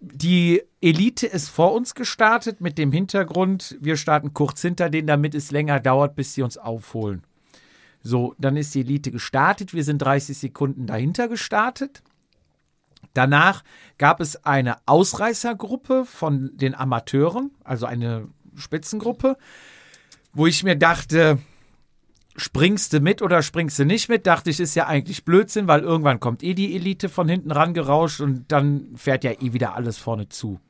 Die 0.00 0.62
Elite 0.82 1.26
ist 1.26 1.48
vor 1.48 1.72
uns 1.72 1.94
gestartet 1.94 2.60
mit 2.60 2.76
dem 2.76 2.92
Hintergrund, 2.92 3.76
wir 3.80 3.96
starten 3.96 4.34
kurz 4.34 4.60
hinter 4.60 4.90
denen, 4.90 5.06
damit 5.06 5.34
es 5.34 5.50
länger 5.50 5.80
dauert, 5.80 6.14
bis 6.14 6.34
sie 6.34 6.42
uns 6.42 6.58
aufholen. 6.58 7.22
So, 8.06 8.34
dann 8.38 8.58
ist 8.58 8.74
die 8.74 8.80
Elite 8.80 9.10
gestartet, 9.10 9.72
wir 9.72 9.82
sind 9.82 9.98
30 9.98 10.36
Sekunden 10.36 10.86
dahinter 10.86 11.26
gestartet. 11.26 12.02
Danach 13.14 13.64
gab 13.96 14.20
es 14.20 14.44
eine 14.44 14.76
Ausreißergruppe 14.84 16.04
von 16.04 16.50
den 16.54 16.74
Amateuren, 16.74 17.50
also 17.64 17.86
eine 17.86 18.28
Spitzengruppe, 18.56 19.38
wo 20.34 20.46
ich 20.46 20.64
mir 20.64 20.76
dachte, 20.76 21.38
springst 22.36 22.92
du 22.92 23.00
mit 23.00 23.22
oder 23.22 23.42
springst 23.42 23.78
du 23.78 23.86
nicht 23.86 24.10
mit? 24.10 24.26
Dachte 24.26 24.50
ich, 24.50 24.60
ist 24.60 24.74
ja 24.74 24.86
eigentlich 24.86 25.24
Blödsinn, 25.24 25.66
weil 25.66 25.80
irgendwann 25.80 26.20
kommt 26.20 26.42
eh 26.42 26.52
die 26.52 26.76
Elite 26.76 27.08
von 27.08 27.26
hinten 27.26 27.52
rangerauscht 27.52 28.20
und 28.20 28.52
dann 28.52 28.96
fährt 28.96 29.24
ja 29.24 29.30
eh 29.30 29.54
wieder 29.54 29.74
alles 29.74 29.96
vorne 29.96 30.28
zu. 30.28 30.60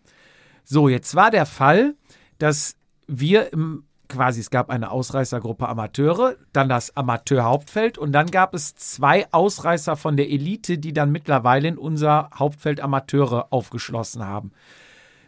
So, 0.63 0.89
jetzt 0.89 1.17
war 1.17 1.33
der 1.33 1.47
Fall, 1.47 1.95
dass 2.39 2.77
wir 3.09 3.53
im 3.53 3.85
quasi, 4.09 4.41
es 4.41 4.51
gab 4.51 4.71
eine 4.71 4.91
Ausreißergruppe 4.91 5.69
Amateure, 5.69 6.37
dann 6.53 6.69
das 6.69 6.97
Amateurhauptfeld 6.97 7.99
und 7.99 8.13
dann 8.13 8.31
gab 8.31 8.55
es 8.55 8.75
zwei 8.75 9.31
Ausreißer 9.33 9.97
von 9.97 10.17
der 10.17 10.31
Elite, 10.31 10.79
die 10.79 10.93
dann 10.93 11.13
mittlerweile 11.13 11.69
in 11.69 11.79
unser 11.79 12.31
Hauptfeld 12.35 12.81
Amateure 12.81 13.49
aufgeschlossen 13.51 14.25
haben. 14.25 14.53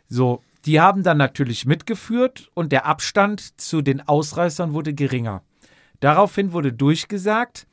So, 0.09 0.43
die 0.65 0.81
haben 0.81 1.03
dann 1.03 1.19
natürlich 1.19 1.67
mitgeführt 1.67 2.51
und 2.55 2.73
der 2.73 2.87
Abstand 2.87 3.61
zu 3.61 3.83
den 3.83 4.07
Ausreißern 4.07 4.73
wurde 4.73 4.95
geringer. 4.95 5.43
Daraufhin 6.01 6.53
wurde 6.53 6.73
durchgesagt, 6.73 7.67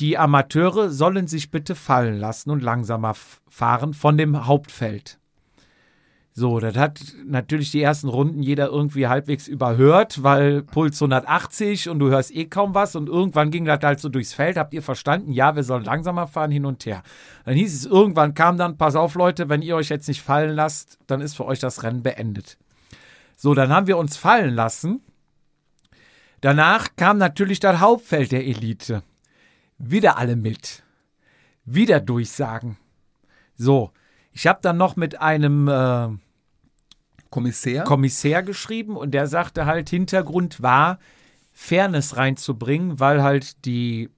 die 0.00 0.18
Amateure 0.18 0.90
sollen 0.90 1.26
sich 1.26 1.50
bitte 1.50 1.74
fallen 1.74 2.18
lassen 2.18 2.50
und 2.50 2.62
langsamer 2.62 3.14
fahren 3.48 3.94
von 3.94 4.18
dem 4.18 4.46
Hauptfeld. 4.46 5.18
So, 6.36 6.58
das 6.58 6.74
hat 6.74 7.00
natürlich 7.24 7.70
die 7.70 7.80
ersten 7.80 8.08
Runden 8.08 8.42
jeder 8.42 8.66
irgendwie 8.66 9.06
halbwegs 9.06 9.46
überhört, 9.46 10.24
weil 10.24 10.62
Puls 10.62 11.00
180 11.00 11.88
und 11.88 12.00
du 12.00 12.08
hörst 12.08 12.34
eh 12.34 12.46
kaum 12.46 12.74
was 12.74 12.96
und 12.96 13.08
irgendwann 13.08 13.52
ging 13.52 13.64
das 13.64 13.78
halt 13.84 14.00
so 14.00 14.08
durchs 14.08 14.34
Feld. 14.34 14.56
Habt 14.56 14.74
ihr 14.74 14.82
verstanden? 14.82 15.30
Ja, 15.30 15.54
wir 15.54 15.62
sollen 15.62 15.84
langsamer 15.84 16.26
fahren 16.26 16.50
hin 16.50 16.66
und 16.66 16.86
her. 16.86 17.04
Dann 17.44 17.54
hieß 17.54 17.72
es 17.72 17.86
irgendwann 17.86 18.34
kam 18.34 18.58
dann, 18.58 18.76
pass 18.76 18.96
auf 18.96 19.14
Leute, 19.14 19.48
wenn 19.48 19.62
ihr 19.62 19.76
euch 19.76 19.90
jetzt 19.90 20.08
nicht 20.08 20.22
fallen 20.22 20.56
lasst, 20.56 20.98
dann 21.06 21.20
ist 21.20 21.36
für 21.36 21.44
euch 21.44 21.60
das 21.60 21.84
Rennen 21.84 22.02
beendet. 22.02 22.58
So, 23.36 23.54
dann 23.54 23.70
haben 23.70 23.86
wir 23.86 23.96
uns 23.96 24.16
fallen 24.16 24.56
lassen. 24.56 25.02
Danach 26.40 26.96
kam 26.96 27.16
natürlich 27.16 27.60
das 27.60 27.78
Hauptfeld 27.78 28.32
der 28.32 28.44
Elite. 28.44 29.04
Wieder 29.78 30.18
alle 30.18 30.34
mit. 30.34 30.82
Wieder 31.64 32.00
Durchsagen. 32.00 32.76
So, 33.56 33.92
ich 34.32 34.48
habe 34.48 34.58
dann 34.62 34.76
noch 34.76 34.96
mit 34.96 35.20
einem 35.20 35.68
äh, 35.68 36.08
Kommissär. 37.34 37.82
Kommissär 37.82 38.44
geschrieben 38.44 38.96
und 38.96 39.12
der 39.12 39.26
sagte 39.26 39.66
halt, 39.66 39.90
Hintergrund 39.90 40.62
war, 40.62 41.00
Fairness 41.50 42.16
reinzubringen, 42.16 43.00
weil 43.00 43.24
halt 43.24 43.64
die 43.64 44.08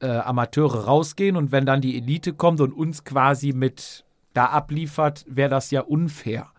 äh, 0.00 0.06
Amateure 0.06 0.86
rausgehen 0.86 1.36
und 1.36 1.52
wenn 1.52 1.66
dann 1.66 1.82
die 1.82 1.98
Elite 1.98 2.32
kommt 2.32 2.62
und 2.62 2.72
uns 2.72 3.04
quasi 3.04 3.52
mit 3.52 4.06
da 4.32 4.46
abliefert, 4.46 5.26
wäre 5.28 5.50
das 5.50 5.70
ja 5.72 5.82
unfair. 5.82 6.52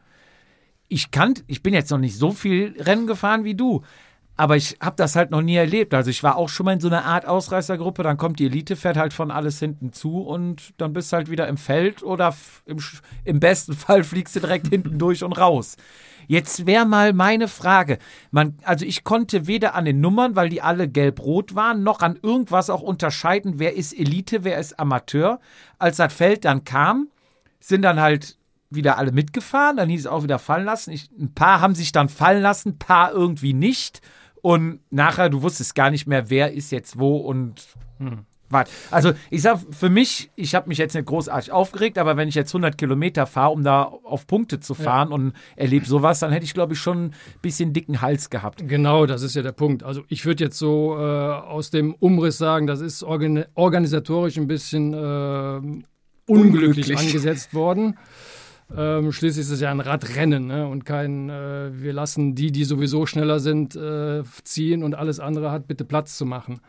Ich 0.90 1.10
kann, 1.10 1.34
ich 1.48 1.64
bin 1.64 1.74
jetzt 1.74 1.90
noch 1.90 1.98
nicht 1.98 2.20
so 2.20 2.30
viel 2.30 2.76
Rennen 2.80 3.08
gefahren 3.08 3.44
wie 3.44 3.56
du, 3.56 3.82
aber 4.38 4.58
ich 4.58 4.78
habe 4.82 4.96
das 4.98 5.16
halt 5.16 5.32
noch 5.32 5.42
nie 5.42 5.56
erlebt. 5.56 5.94
Also 5.94 6.10
ich 6.10 6.22
war 6.24 6.36
auch 6.36 6.50
schon 6.50 6.66
mal 6.66 6.74
in 6.74 6.80
so 6.80 6.88
einer 6.88 7.06
Art 7.06 7.26
Ausreißergruppe, 7.26 8.04
dann 8.04 8.18
kommt 8.18 8.40
die 8.40 8.46
Elite, 8.46 8.76
fährt 8.76 8.98
halt 8.98 9.14
von 9.14 9.32
alles 9.32 9.60
hinten 9.60 9.94
zu 9.94 10.22
und 10.22 10.74
dann 10.78 10.94
bist 10.94 11.14
halt 11.14 11.30
wieder 11.30 11.48
im 11.48 11.58
Feld 11.58 12.04
oder 12.04 12.36
im, 12.66 12.78
im 13.24 13.40
besten 13.40 13.74
Fall 13.76 14.04
fliegst 14.04 14.36
du 14.36 14.42
direkt 14.42 14.68
hinten 14.68 14.98
durch 14.98 15.24
und 15.24 15.34
raus. 15.34 15.78
Jetzt 16.28 16.66
wäre 16.66 16.86
mal 16.86 17.14
meine 17.14 17.48
Frage. 17.48 18.00
Man, 18.32 18.58
also 18.64 18.84
ich 18.84 19.04
konnte 19.04 19.48
weder 19.48 19.76
an 19.76 19.86
den 19.86 20.02
Nummern, 20.02 20.36
weil 20.36 20.50
die 20.50 20.62
alle 20.62 20.88
gelb-rot 20.90 21.56
waren, 21.56 21.84
noch 21.84 22.02
an 22.02 22.18
irgendwas 22.22 22.70
auch 22.70 22.82
unterscheiden, 22.82 23.60
wer 23.60 23.76
ist 23.76 23.94
Elite, 23.94 24.44
wer 24.44 24.58
ist 24.60 24.80
Amateur. 24.80 25.40
Als 25.78 25.98
das 25.98 26.14
Feld 26.14 26.46
dann 26.46 26.64
kam, 26.64 27.10
sind 27.60 27.84
dann 27.84 28.00
halt 28.00 28.38
wieder 28.70 28.98
alle 28.98 29.12
mitgefahren, 29.12 29.78
dann 29.78 29.90
hieß 29.90 30.02
es 30.02 30.08
auch 30.08 30.24
wieder 30.24 30.40
fallen 30.40 30.66
lassen. 30.66 30.92
Ich, 30.92 31.10
ein 31.12 31.34
paar 31.34 31.62
haben 31.62 31.76
sich 31.76 31.92
dann 31.92 32.10
fallen 32.10 32.42
lassen, 32.42 32.70
ein 32.70 32.80
paar 32.80 33.12
irgendwie 33.12 33.54
nicht. 33.54 34.02
Und 34.46 34.82
nachher, 34.92 35.32
du 35.32 35.42
wusstest 35.42 35.74
gar 35.74 35.90
nicht 35.90 36.06
mehr, 36.06 36.30
wer 36.30 36.54
ist 36.54 36.72
jetzt 36.72 37.00
wo 37.00 37.18
und 37.18 37.68
was. 38.48 38.70
Also 38.92 39.14
ich 39.32 39.42
sag, 39.42 39.60
für 39.72 39.90
mich, 39.90 40.30
ich 40.36 40.54
habe 40.54 40.70
mich 40.70 40.78
jetzt 40.78 40.94
nicht 40.94 41.08
großartig 41.08 41.52
aufgeregt, 41.52 41.98
aber 41.98 42.16
wenn 42.16 42.28
ich 42.28 42.36
jetzt 42.36 42.52
100 42.54 42.78
Kilometer 42.78 43.26
fahre, 43.26 43.54
um 43.54 43.64
da 43.64 43.82
auf 43.82 44.28
Punkte 44.28 44.60
zu 44.60 44.76
fahren 44.76 45.12
und 45.12 45.34
erlebe 45.56 45.88
sowas, 45.88 46.20
dann 46.20 46.32
hätte 46.32 46.46
ich, 46.46 46.54
glaube 46.54 46.74
ich, 46.74 46.80
schon 46.80 47.06
ein 47.06 47.14
bisschen 47.42 47.74
dicken 47.74 48.02
Hals 48.02 48.30
gehabt. 48.30 48.68
Genau, 48.68 49.08
das 49.08 49.24
ist 49.24 49.36
ja 49.36 49.42
der 49.42 49.52
Punkt. 49.52 49.82
Also 49.82 50.04
ich 50.10 50.24
würde 50.28 50.44
jetzt 50.44 50.60
so 50.60 50.96
äh, 50.96 51.02
aus 51.02 51.72
dem 51.72 51.96
Umriss 51.96 52.38
sagen, 52.38 52.68
das 52.68 52.82
ist 52.82 53.02
organ 53.02 53.46
organisatorisch 53.56 54.38
ein 54.38 54.46
bisschen 54.46 54.94
äh, 54.94 54.98
unglücklich, 54.98 55.86
Unglücklich. 56.28 56.98
angesetzt 57.00 57.56
worden. 57.56 57.98
Ähm, 58.76 59.12
schließlich 59.12 59.46
ist 59.46 59.52
es 59.52 59.62
ja 59.62 59.70
ein 59.70 59.80
Radrennen 59.80 60.48
ne? 60.48 60.68
und 60.68 60.86
kein, 60.86 61.30
äh, 61.30 61.70
wir 61.74 61.94
lassen 61.94 62.34
die, 62.34 62.52
die 62.52 62.64
sowieso 62.64 63.06
schneller 63.06 63.40
sind, 63.40 63.76
äh, 63.76 64.24
ziehen 64.44 64.84
und 64.84 64.96
alles 64.96 65.20
andere 65.20 65.52
hat 65.52 65.68
bitte 65.68 65.86
Platz 65.86 66.18
zu 66.18 66.26
machen. 66.26 66.62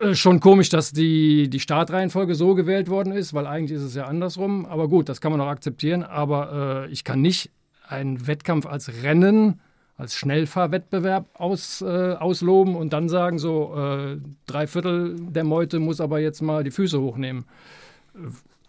Äh, 0.00 0.14
schon 0.14 0.40
komisch, 0.40 0.68
dass 0.68 0.92
die, 0.92 1.48
die 1.48 1.60
Startreihenfolge 1.60 2.34
so 2.34 2.54
gewählt 2.54 2.88
worden 2.88 3.12
ist, 3.12 3.34
weil 3.34 3.46
eigentlich 3.46 3.78
ist 3.78 3.84
es 3.84 3.94
ja 3.94 4.06
andersrum. 4.06 4.66
Aber 4.66 4.88
gut, 4.88 5.08
das 5.08 5.20
kann 5.20 5.30
man 5.30 5.40
auch 5.40 5.46
akzeptieren. 5.46 6.02
Aber 6.02 6.86
äh, 6.86 6.92
ich 6.92 7.04
kann 7.04 7.20
nicht 7.22 7.50
einen 7.86 8.26
Wettkampf 8.26 8.66
als 8.66 9.02
Rennen, 9.04 9.60
als 9.96 10.16
Schnellfahrwettbewerb 10.16 11.28
aus, 11.34 11.82
äh, 11.82 12.14
ausloben 12.14 12.74
und 12.74 12.92
dann 12.92 13.08
sagen, 13.08 13.38
so 13.38 13.74
äh, 13.76 14.16
drei 14.46 14.66
Viertel 14.66 15.14
der 15.20 15.44
Meute 15.44 15.78
muss 15.78 16.00
aber 16.00 16.18
jetzt 16.18 16.42
mal 16.42 16.64
die 16.64 16.72
Füße 16.72 17.00
hochnehmen. 17.00 17.44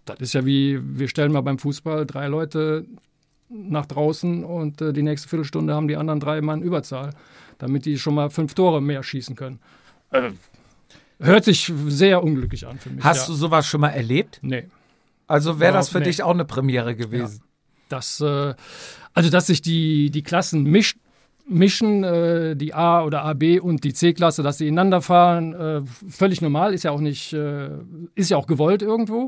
Das 0.05 0.19
ist 0.19 0.33
ja 0.33 0.45
wie, 0.45 0.79
wir 0.81 1.07
stellen 1.07 1.31
mal 1.31 1.41
beim 1.41 1.57
Fußball 1.57 2.05
drei 2.05 2.27
Leute 2.27 2.85
nach 3.50 3.85
draußen 3.85 4.43
und 4.43 4.81
äh, 4.81 4.93
die 4.93 5.03
nächste 5.03 5.29
Viertelstunde 5.29 5.74
haben 5.74 5.88
die 5.88 5.97
anderen 5.97 6.19
drei 6.19 6.41
Mann 6.41 6.62
Überzahl, 6.62 7.12
damit 7.57 7.85
die 7.85 7.97
schon 7.97 8.15
mal 8.15 8.29
fünf 8.29 8.53
Tore 8.53 8.81
mehr 8.81 9.03
schießen 9.03 9.35
können. 9.35 9.59
Äh, 10.12 10.31
hört 11.19 11.45
sich 11.45 11.71
sehr 11.88 12.24
unglücklich 12.24 12.67
an 12.67 12.79
für 12.79 12.89
mich. 12.89 13.03
Hast 13.03 13.27
ja. 13.27 13.33
du 13.33 13.33
sowas 13.33 13.67
schon 13.67 13.81
mal 13.81 13.89
erlebt? 13.89 14.39
Nee. 14.41 14.67
Also 15.27 15.59
wäre 15.59 15.74
das 15.74 15.89
für 15.89 15.97
Überhaupt 15.97 16.07
dich 16.07 16.24
auch 16.24 16.31
eine 16.31 16.45
Premiere 16.45 16.95
gewesen. 16.95 17.41
Das, 17.89 18.19
äh, 18.21 18.53
also, 19.13 19.29
dass 19.29 19.47
sich 19.47 19.62
die, 19.62 20.12
die 20.12 20.24
Klassen 20.24 20.63
mischt, 20.63 20.97
mischen, 21.47 22.03
äh, 22.03 22.55
die 22.55 22.74
A 22.74 23.03
oder 23.03 23.24
AB 23.24 23.59
und 23.62 23.83
die 23.83 23.93
C-Klasse, 23.93 24.43
dass 24.43 24.57
sie 24.57 24.67
ineinander 24.67 25.01
fahren, 25.01 25.53
äh, 25.53 25.81
völlig 26.09 26.41
normal, 26.41 26.74
ist 26.74 26.83
ja 26.83 26.91
auch 26.91 27.00
nicht, 27.00 27.33
äh, 27.33 27.69
ist 28.15 28.29
ja 28.29 28.38
auch 28.38 28.47
gewollt 28.47 28.81
irgendwo. 28.81 29.27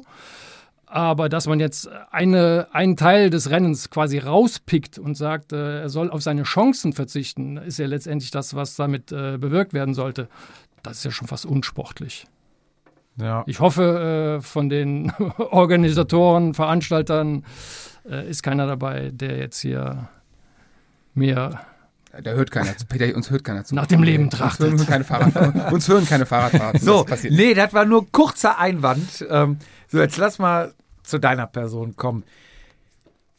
Aber 0.90 1.28
dass 1.28 1.48
man 1.48 1.60
jetzt 1.60 1.90
eine, 2.12 2.68
einen 2.72 2.96
Teil 2.96 3.30
des 3.30 3.50
Rennens 3.50 3.90
quasi 3.90 4.20
rauspickt 4.20 4.98
und 4.98 5.16
sagt, 5.16 5.52
äh, 5.52 5.82
er 5.82 5.90
soll 5.90 6.10
auf 6.10 6.22
seine 6.22 6.44
Chancen 6.44 6.94
verzichten, 6.94 7.58
ist 7.58 7.78
ja 7.78 7.88
letztendlich 7.88 8.32
das, 8.32 8.56
was 8.56 8.78
damit 8.78 9.12
äh, 9.12 9.38
bewirkt 9.38 9.74
werden 9.74 9.94
sollte. 9.94 10.30
Das 10.84 11.00
ist 11.00 11.04
ja 11.04 11.12
schon 11.12 11.28
fast 11.28 11.46
unsportlich. 11.46 12.26
Ja. 13.18 13.44
Ich 13.48 13.60
hoffe, 13.60 14.38
äh, 14.38 14.42
von 14.42 14.70
den 14.70 15.12
Organisatoren, 15.38 16.54
Veranstaltern 16.54 17.44
äh, 18.10 18.30
ist 18.30 18.42
keiner 18.42 18.66
dabei, 18.66 19.10
der 19.12 19.38
jetzt 19.38 19.60
hier 19.60 20.08
mir 21.14 21.60
Da 22.24 22.32
hört 22.32 22.52
keiner 22.52 22.76
zu. 22.78 22.86
Peter, 22.86 23.16
uns 23.16 23.30
hört 23.30 23.44
keiner 23.44 23.64
zu. 23.64 23.76
Nach 23.76 23.86
dem 23.86 24.04
Leben 24.04 24.26
Uns 24.26 24.36
trachtet. 24.36 24.72
hören 24.72 24.86
keine, 24.86 25.04
Fahrrad, 25.04 25.72
uns 25.74 25.88
hören 25.88 26.06
keine 26.06 26.26
Fahrradfahrten. 26.26 26.80
So, 26.82 27.04
das 27.04 27.24
nee, 27.24 27.54
das 27.54 27.74
war 27.74 27.86
nur 27.86 28.12
kurzer 28.12 28.58
Einwand. 28.60 29.26
Ähm, 29.30 29.58
so, 29.88 30.00
jetzt 30.00 30.18
lass 30.18 30.40
mal 30.40 30.74
zu 31.04 31.20
deiner 31.20 31.48
Person 31.48 31.96
kommen. 31.96 32.24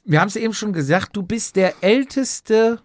Wir 0.04 0.20
haben 0.20 0.28
es 0.28 0.36
eben 0.36 0.54
schon 0.54 0.72
gesagt, 0.72 1.16
du 1.16 1.22
bist 1.22 1.56
der 1.56 1.74
älteste 1.82 2.80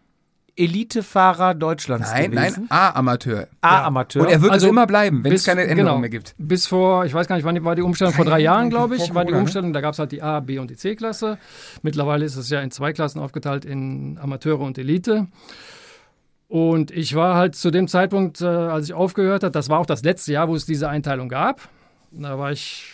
Elitefahrer 0.56 1.56
Deutschlands 1.56 2.12
Nein, 2.12 2.32
gewesen. 2.32 2.68
nein, 2.70 2.72
A-Amateur. 2.72 3.48
A-Amateur. 3.62 4.22
Und 4.24 4.30
er 4.30 4.42
wird 4.42 4.52
Also 4.52 4.68
es 4.68 4.72
immer 4.72 4.86
bleiben, 4.86 5.24
wenn 5.24 5.34
es 5.34 5.46
keine 5.46 5.62
Änderung 5.64 5.78
genau. 5.78 5.98
mehr 5.98 6.10
gibt. 6.10 6.36
Bis 6.38 6.68
vor, 6.68 7.06
ich 7.06 7.14
weiß 7.14 7.28
gar 7.28 7.38
nicht, 7.38 7.46
wann 7.46 7.64
war 7.64 7.76
die 7.76 7.82
Umstellung, 7.82 8.14
vor 8.14 8.26
Drei 8.26 8.40
Jahren, 8.40 8.70
glaube 8.70 8.96
ich, 8.96 9.16
war 9.16 9.26
die 9.26 9.32
ne? 9.32 9.40
Umstellung. 9.40 9.74
Da 9.74 9.82
gab 9.82 9.94
es 9.94 10.00
halt 10.00 10.12
die 10.12 10.22
A, 10.22 10.42
B 10.42 10.60
und 10.60 10.70
die 10.70 10.76
C-Klasse. 10.76 11.40
Mittlerweile 11.82 12.26
ist 12.26 12.36
es 12.36 12.50
ja 12.52 12.62
in 12.62 12.70
zwei 12.70 12.94
Klassen 12.94 13.20
aufgeteilt, 13.20 13.66
in 13.66 14.20
Amateure 14.22 14.60
und 14.60 14.78
Elite. 14.78 15.28
Und 16.54 16.92
ich 16.92 17.16
war 17.16 17.34
halt 17.34 17.56
zu 17.56 17.72
dem 17.72 17.88
Zeitpunkt, 17.88 18.40
äh, 18.42 18.46
als 18.46 18.86
ich 18.86 18.94
aufgehört 18.94 19.42
habe, 19.42 19.52
das 19.52 19.70
war 19.70 19.80
auch 19.80 19.88
das 19.88 20.04
letzte 20.04 20.34
Jahr, 20.34 20.48
wo 20.50 20.56
es 20.56 20.68
diese 20.68 20.88
Einteilung 20.88 21.28
gab. 21.28 21.68
Da 22.12 22.38
war 22.38 22.52
ich, 22.52 22.86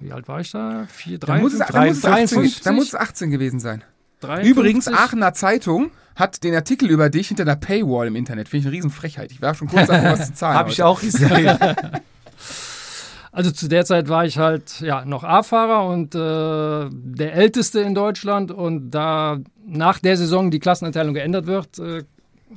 wie 0.00 0.12
alt 0.12 0.28
war 0.28 0.40
ich 0.40 0.50
da? 0.50 0.86
Vier, 0.88 1.18
Da 1.18 1.36
muss, 1.36 1.52
es, 1.52 1.58
da, 1.58 1.84
muss 1.84 1.98
es 1.98 2.04
18, 2.06 2.52
da 2.64 2.72
muss 2.72 2.86
es 2.86 2.94
18 2.94 3.30
gewesen 3.30 3.60
sein. 3.60 3.84
53? 4.20 4.50
Übrigens, 4.50 4.88
Aachener 4.88 5.34
Zeitung 5.34 5.90
hat 6.14 6.42
den 6.42 6.54
Artikel 6.54 6.88
über 6.90 7.10
dich 7.10 7.28
hinter 7.28 7.44
der 7.44 7.56
Paywall 7.56 8.06
im 8.06 8.16
Internet. 8.16 8.48
Finde 8.48 8.60
ich 8.60 8.66
eine 8.68 8.76
Riesenfrechheit. 8.76 9.30
Ich 9.30 9.42
war 9.42 9.54
schon 9.54 9.68
kurz 9.68 9.88
davor, 9.88 10.12
was 10.12 10.28
zu 10.28 10.32
zahlen. 10.34 10.56
Habe 10.56 10.70
ich 10.70 10.82
auch 10.82 10.98
gesehen. 10.98 11.58
Also 13.32 13.50
zu 13.50 13.68
der 13.68 13.84
Zeit 13.84 14.08
war 14.08 14.24
ich 14.24 14.38
halt 14.38 14.80
ja 14.80 15.04
noch 15.04 15.22
A-Fahrer 15.22 15.86
und 15.86 16.14
äh, 16.14 16.88
der 16.90 17.34
älteste 17.34 17.80
in 17.80 17.94
Deutschland 17.94 18.50
und 18.50 18.92
da 18.92 19.40
nach 19.66 19.98
der 19.98 20.16
Saison 20.16 20.50
die 20.50 20.58
Klasseneinteilung 20.58 21.12
geändert 21.12 21.46
wird, 21.46 21.78
äh, 21.78 22.04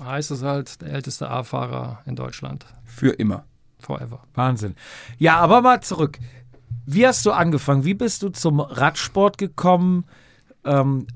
heißt 0.03 0.31
es 0.31 0.43
halt 0.43 0.81
der 0.81 0.89
älteste 0.93 1.29
A-Fahrer 1.29 2.01
in 2.05 2.15
Deutschland 2.15 2.65
Für 2.85 3.11
immer. 3.11 3.43
forever. 3.79 4.21
Wahnsinn. 4.33 4.75
Ja, 5.17 5.37
aber 5.37 5.61
mal 5.61 5.81
zurück. 5.81 6.19
Wie 6.85 7.05
hast 7.07 7.25
du 7.25 7.31
angefangen? 7.31 7.85
Wie 7.85 7.93
bist 7.93 8.23
du 8.23 8.29
zum 8.29 8.59
Radsport 8.59 9.37
gekommen? 9.37 10.05
Ähm, 10.65 11.07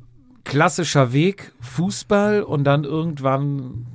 klassischer 0.44 1.13
Weg, 1.13 1.51
Fußball 1.62 2.44
und 2.44 2.63
dann 2.63 2.84
irgendwann 2.84 3.88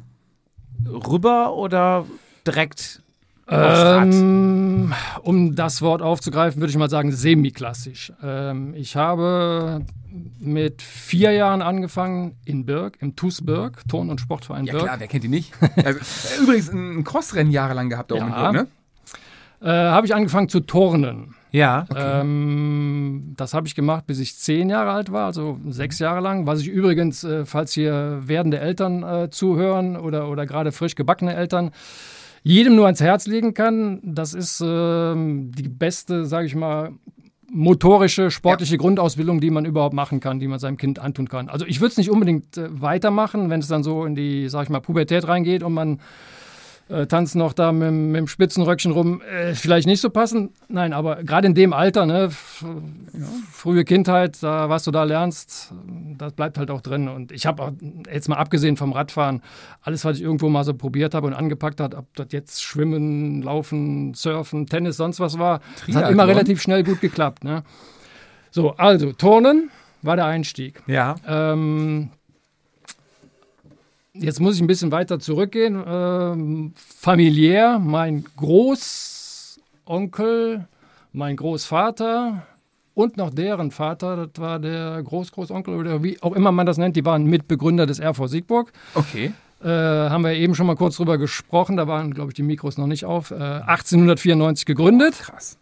rüber 0.87 1.54
oder 1.54 2.04
direkt? 2.47 3.02
Ähm, 3.50 4.93
um 5.23 5.55
das 5.55 5.81
Wort 5.83 6.02
aufzugreifen, 6.02 6.61
würde 6.61 6.71
ich 6.71 6.76
mal 6.76 6.90
sagen 6.90 7.12
semi-klassisch. 7.12 8.12
Ähm, 8.23 8.75
ich 8.75 8.97
habe 8.97 9.83
mit 10.38 10.83
vier 10.83 11.33
Jahren 11.33 11.62
angefangen 11.62 12.37
in 12.44 12.64
Birk, 12.66 12.96
im 13.01 13.16
TuS 13.16 13.44
Birk, 13.44 13.83
Turn- 13.88 14.11
und 14.11 14.20
Sportverein 14.20 14.64
Ja 14.66 14.72
Birk. 14.72 14.85
klar, 14.85 15.01
wer 15.01 15.07
kennt 15.07 15.25
die 15.25 15.29
nicht? 15.29 15.53
Also, 15.77 15.99
äh, 16.40 16.42
übrigens 16.42 16.68
ein 16.72 17.05
Crossrennen 17.05 17.53
jahrelang 17.53 17.88
gehabt 17.88 18.11
da 18.11 18.16
oben 18.16 18.29
Ja. 18.29 18.49
in 18.51 18.55
Burg, 18.55 18.68
ne? 19.61 19.66
Äh, 19.68 19.70
habe 19.90 20.07
ich 20.07 20.14
angefangen 20.14 20.49
zu 20.49 20.61
turnen. 20.61 21.35
Ja. 21.51 21.87
Ähm, 21.96 23.35
das 23.37 23.55
habe 23.55 23.66
ich 23.66 23.75
gemacht, 23.75 24.07
bis 24.07 24.20
ich 24.20 24.37
zehn 24.37 24.68
Jahre 24.70 24.90
alt 24.92 25.11
war, 25.11 25.27
also 25.27 25.59
sechs 25.68 25.99
Jahre 25.99 26.20
lang. 26.20 26.46
Was 26.46 26.61
ich 26.61 26.68
übrigens, 26.68 27.25
äh, 27.25 27.44
falls 27.46 27.72
hier 27.72 28.20
werdende 28.22 28.61
Eltern 28.61 29.03
äh, 29.03 29.31
zuhören 29.31 29.96
oder, 29.96 30.29
oder 30.29 30.46
gerade 30.46 30.70
frisch 30.72 30.94
gebackene 30.94 31.35
Eltern, 31.35 31.70
jedem 32.42 32.77
nur 32.77 32.87
ans 32.87 33.01
Herz 33.01 33.27
legen 33.27 33.55
kann. 33.55 34.01
Das 34.03 34.35
ist 34.35 34.62
ähm, 34.64 35.53
die 35.53 35.68
beste, 35.68 36.27
sage 36.27 36.46
ich 36.46 36.55
mal, 36.55 36.92
motorische, 37.51 38.31
sportliche 38.31 38.77
Grundausbildung, 38.77 39.40
die 39.40 39.51
man 39.51 39.64
überhaupt 39.64 39.94
machen 39.94 40.20
kann, 40.20 40.38
die 40.38 40.48
man 40.48 40.59
seinem 40.59 40.77
Kind 40.77 40.98
antun 40.98 41.29
kann. 41.29 41.48
Also 41.48 41.64
ich 41.66 41.81
würde 41.81 41.92
es 41.92 41.96
nicht 41.96 42.11
unbedingt 42.11 42.57
äh, 42.57 42.68
weitermachen, 42.81 43.51
wenn 43.51 43.61
es 43.61 43.68
dann 43.68 43.83
so 43.83 44.05
in 44.05 44.14
die, 44.14 44.48
sag 44.48 44.64
ich 44.64 44.68
mal, 44.68 44.81
Pubertät 44.81 45.27
reingeht 45.27 45.62
und 45.62 45.72
man 45.72 46.01
äh, 46.88 47.07
tanzt 47.07 47.35
noch 47.37 47.53
da 47.53 47.70
mit, 47.72 47.88
dem- 47.88 48.12
mit 48.12 48.18
dem 48.20 48.27
Spitzenröckchen 48.29 48.92
rum, 48.92 49.20
äh, 49.22 49.55
vielleicht 49.55 49.87
nicht 49.87 50.01
so 50.01 50.11
passend. 50.11 50.53
Nein, 50.68 50.92
aber 50.92 51.22
gerade 51.24 51.46
in 51.46 51.55
dem 51.55 51.72
Alter, 51.72 52.07
ne, 52.07 52.24
f- 52.24 52.64
frühe 53.53 53.85
Kindheit, 53.85 54.42
da, 54.42 54.68
was 54.68 54.85
du 54.85 54.90
da 54.90 55.05
lernst, 55.05 55.72
das 56.16 56.33
bleibt 56.33 56.59
halt 56.59 56.70
auch 56.70 56.81
drin. 56.81 57.09
Und 57.09 57.33
ich 57.33 57.46
habe 57.46 57.74
jetzt 58.12 58.29
mal 58.29 58.37
abgesehen 58.37 58.77
vom 58.77 58.92
Radfahren, 58.92 59.42
alles, 59.83 60.05
was 60.05 60.16
ich 60.16 60.22
irgendwo 60.22 60.48
mal 60.48 60.64
so 60.64 60.74
probiert 60.74 61.14
habe 61.14 61.27
und 61.27 61.35
angepackt 61.35 61.81
hat, 61.81 61.94
ob 61.94 62.07
das 62.14 62.29
jetzt 62.31 62.62
Schwimmen, 62.62 63.42
Laufen, 63.42 64.14
Surfen, 64.14 64.66
Tennis, 64.66 64.96
sonst 64.96 65.20
was 65.20 65.38
war, 65.38 65.61
das 65.87 65.96
hat 65.96 66.11
immer 66.11 66.27
relativ 66.27 66.61
schnell 66.62 66.85
gut 66.85 67.01
geklappt. 67.01 67.44
Ne? 67.44 67.62
So, 68.51 68.70
also 68.77 69.12
Turnen 69.12 69.70
war 70.03 70.16
der 70.16 70.27
Einstieg. 70.27 70.83
Ja. 70.87 71.16
Ähm, 71.27 72.11
jetzt 74.20 74.40
muss 74.40 74.57
ich 74.57 74.61
ein 74.61 74.66
bisschen 74.66 74.92
weiter 74.92 75.18
zurückgehen. 75.18 75.83
Ähm, 75.87 76.72
familiär, 76.76 77.78
mein 77.78 78.24
Großonkel, 78.37 79.59
mein 81.12 81.37
Großvater 81.37 82.46
und 82.94 83.16
noch 83.16 83.31
deren 83.31 83.70
Vater, 83.70 84.26
das 84.26 84.42
war 84.42 84.59
der 84.59 85.00
Großgroßonkel 85.02 85.74
oder 85.74 86.02
wie 86.02 86.20
auch 86.22 86.33
immer 86.33 86.50
man 86.52 86.66
das 86.66 86.78
nennt, 86.78 86.96
die 86.96 87.04
waren 87.04 87.24
Mitbegründer 87.24 87.87
des 87.87 88.00
RV 88.00 88.26
Siegburg. 88.26 88.72
Okay. 88.94 89.33
Äh, 89.62 89.68
haben 89.68 90.22
wir 90.22 90.33
eben 90.33 90.54
schon 90.54 90.66
mal 90.66 90.76
kurz 90.76 90.96
drüber 90.96 91.18
gesprochen, 91.18 91.76
da 91.76 91.88
waren, 91.88 92.14
glaube 92.14 92.31
ich, 92.31 92.35
die 92.35 92.42
Mikros 92.42 92.78
noch 92.78 92.87
nicht 92.87 93.04
auf. 93.04 93.31
Äh, 93.31 93.35
1894 93.35 94.66
gegründet. 94.66 95.18
Krass. 95.18 95.58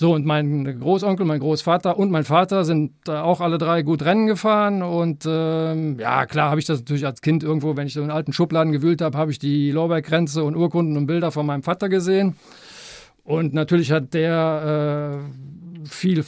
So, 0.00 0.14
und 0.14 0.24
mein 0.24 0.78
Großonkel, 0.78 1.26
mein 1.26 1.40
Großvater 1.40 1.98
und 1.98 2.12
mein 2.12 2.22
Vater 2.22 2.64
sind 2.64 2.92
äh, 3.08 3.16
auch 3.16 3.40
alle 3.40 3.58
drei 3.58 3.82
gut 3.82 4.04
Rennen 4.04 4.28
gefahren. 4.28 4.80
Und 4.80 5.24
ähm, 5.28 5.98
ja, 5.98 6.24
klar 6.26 6.50
habe 6.50 6.60
ich 6.60 6.66
das 6.66 6.78
natürlich 6.78 7.04
als 7.04 7.20
Kind 7.20 7.42
irgendwo, 7.42 7.76
wenn 7.76 7.88
ich 7.88 7.94
so 7.94 8.02
in 8.04 8.12
alten 8.12 8.32
Schubladen 8.32 8.70
gewühlt 8.70 9.02
habe, 9.02 9.18
habe 9.18 9.32
ich 9.32 9.40
die 9.40 9.72
Lorbeerkränze 9.72 10.44
und 10.44 10.54
Urkunden 10.54 10.96
und 10.96 11.08
Bilder 11.08 11.32
von 11.32 11.44
meinem 11.46 11.64
Vater 11.64 11.88
gesehen. 11.88 12.36
Und 13.24 13.54
natürlich 13.54 13.90
hat 13.90 14.14
der 14.14 15.18
äh, 15.82 15.88
viel 15.88 16.24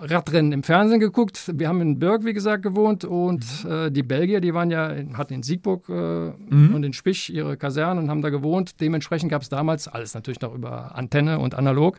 Radrennen 0.00 0.52
im 0.52 0.62
Fernsehen 0.62 1.00
geguckt. 1.00 1.50
Wir 1.54 1.68
haben 1.68 1.80
in 1.80 1.98
Birk, 1.98 2.26
wie 2.26 2.34
gesagt, 2.34 2.62
gewohnt 2.62 3.06
und 3.06 3.42
äh, 3.66 3.90
die 3.90 4.02
Belgier, 4.02 4.42
die 4.42 4.52
waren 4.52 4.70
ja, 4.70 4.88
in- 4.90 5.16
hatten 5.16 5.32
in 5.32 5.42
Siegburg 5.42 5.88
äh, 5.88 5.92
und 5.92 6.84
in 6.84 6.92
Spich 6.92 7.32
ihre 7.32 7.56
Kasernen 7.56 8.04
und 8.04 8.10
haben 8.10 8.20
da 8.20 8.28
gewohnt. 8.28 8.82
Dementsprechend 8.82 9.30
gab 9.30 9.40
es 9.40 9.48
damals, 9.48 9.88
alles 9.88 10.12
natürlich 10.12 10.42
noch 10.42 10.54
über 10.54 10.94
Antenne 10.94 11.38
und 11.38 11.54
analog, 11.54 11.96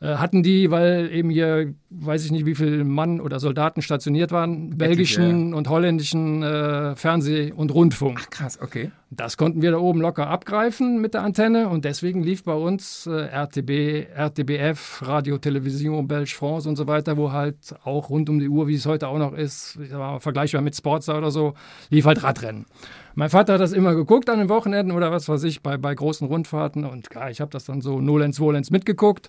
hatten 0.00 0.42
die, 0.42 0.70
weil 0.70 1.10
eben 1.12 1.30
hier, 1.30 1.74
weiß 1.90 2.24
ich 2.24 2.32
nicht, 2.32 2.46
wie 2.46 2.54
viele 2.54 2.84
Mann 2.84 3.20
oder 3.20 3.40
Soldaten 3.40 3.82
stationiert 3.82 4.32
waren, 4.32 4.76
belgischen 4.76 5.54
und 5.54 5.68
holländischen 5.68 6.42
äh, 6.42 6.94
Fernseh- 6.96 7.52
und 7.52 7.72
Rundfunk. 7.72 8.30
Krass, 8.30 8.60
okay. 8.60 8.90
Das 9.10 9.36
konnten 9.36 9.62
wir 9.62 9.70
da 9.70 9.78
oben 9.78 10.00
locker 10.00 10.26
abgreifen 10.26 11.00
mit 11.00 11.14
der 11.14 11.22
Antenne 11.22 11.68
und 11.68 11.84
deswegen 11.84 12.22
lief 12.22 12.44
bei 12.44 12.54
uns 12.54 13.06
äh, 13.06 13.12
RTB, 13.12 14.08
RTBF, 14.14 15.02
Radio 15.06 15.38
Television 15.38 16.08
Belge 16.08 16.34
France 16.34 16.68
und 16.68 16.76
so 16.76 16.86
weiter, 16.86 17.16
wo 17.16 17.32
halt 17.32 17.74
auch 17.84 18.10
rund 18.10 18.28
um 18.28 18.40
die 18.40 18.48
Uhr, 18.48 18.66
wie 18.66 18.74
es 18.74 18.86
heute 18.86 19.08
auch 19.08 19.18
noch 19.18 19.32
ist, 19.32 19.78
ich 19.82 19.90
sag 19.90 19.98
mal, 19.98 20.18
vergleichbar 20.20 20.62
mit 20.62 20.76
Sportster 20.76 21.16
oder 21.16 21.30
so, 21.30 21.54
lief 21.90 22.04
halt 22.06 22.22
Radrennen. 22.22 22.66
Mein 23.14 23.30
Vater 23.30 23.54
hat 23.54 23.60
das 23.60 23.72
immer 23.72 23.94
geguckt 23.94 24.28
an 24.30 24.38
den 24.38 24.48
Wochenenden 24.48 24.92
oder 24.92 25.10
was 25.12 25.28
weiß 25.28 25.44
ich, 25.44 25.62
bei, 25.62 25.76
bei 25.76 25.94
großen 25.94 26.26
Rundfahrten 26.26 26.84
und 26.84 27.08
ja, 27.14 27.28
ich 27.30 27.40
habe 27.40 27.50
das 27.50 27.64
dann 27.64 27.80
so 27.80 28.00
Nolens, 28.00 28.40
Wolens 28.40 28.70
mitgeguckt. 28.70 29.28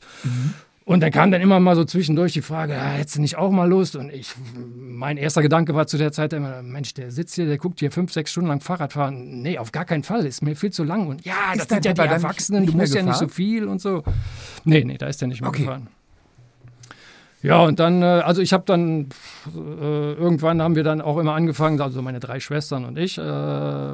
Und 0.88 1.00
dann 1.02 1.10
kam 1.12 1.32
dann 1.32 1.42
immer 1.42 1.60
mal 1.60 1.76
so 1.76 1.84
zwischendurch 1.84 2.34
die 2.34 2.44
Frage, 2.44 2.74
ja, 2.74 2.84
hättest 2.86 3.16
du 3.16 3.22
nicht 3.22 3.38
auch 3.38 3.50
mal 3.50 3.68
Lust? 3.68 3.96
Und 3.96 4.12
ich, 4.14 4.34
mein 4.78 5.18
erster 5.18 5.42
Gedanke 5.42 5.74
war 5.74 5.88
zu 5.88 5.98
der 5.98 6.12
Zeit 6.12 6.32
immer, 6.34 6.62
Mensch, 6.62 6.94
der 6.94 7.10
sitzt 7.10 7.34
hier, 7.34 7.48
der 7.48 7.58
guckt 7.58 7.80
hier 7.80 7.90
fünf, 7.92 8.14
sechs 8.14 8.32
Stunden 8.32 8.50
lang 8.50 8.62
Fahrrad 8.62 8.94
fahren. 8.94 9.42
Nee, 9.42 9.58
auf 9.58 9.72
gar 9.72 9.86
keinen 9.86 10.04
Fall, 10.04 10.26
ist 10.28 10.44
mir 10.44 10.56
viel 10.56 10.70
zu 10.72 10.84
lang. 10.84 11.08
Und 11.08 11.26
ja, 11.26 11.34
das 11.54 11.64
Ist 11.64 11.72
dein 11.72 11.78
sind 11.82 11.86
ja 11.86 11.94
die 11.94 11.98
dann 11.98 12.08
nicht- 12.10 12.24
Erwachsenen, 12.24 12.62
nicht 12.62 12.74
du 12.74 12.78
musst 12.78 12.94
ja 12.94 13.02
nicht 13.02 13.16
so 13.18 13.28
viel 13.28 13.68
und 13.68 13.82
so. 13.82 14.04
Nee, 14.64 14.84
nee, 14.84 14.98
da 15.00 15.08
ist 15.08 15.20
der 15.22 15.28
nicht 15.28 15.42
mehr 15.42 15.50
Okay. 15.50 15.64
gefahren. 15.64 15.88
Ja, 17.46 17.60
und 17.62 17.80
dann, 17.80 18.02
äh, 18.02 18.06
also 18.06 18.42
ich 18.42 18.54
habe 18.54 18.64
dann, 18.66 19.10
äh, 19.56 20.14
irgendwann 20.14 20.62
haben 20.62 20.76
wir 20.76 20.84
dann 20.84 21.02
auch 21.02 21.18
immer 21.18 21.34
angefangen, 21.34 21.80
also 21.80 22.02
meine 22.02 22.20
drei 22.20 22.40
Schwestern 22.40 22.86
und 22.86 22.98
ich, 22.98 23.18
äh, 23.18 23.94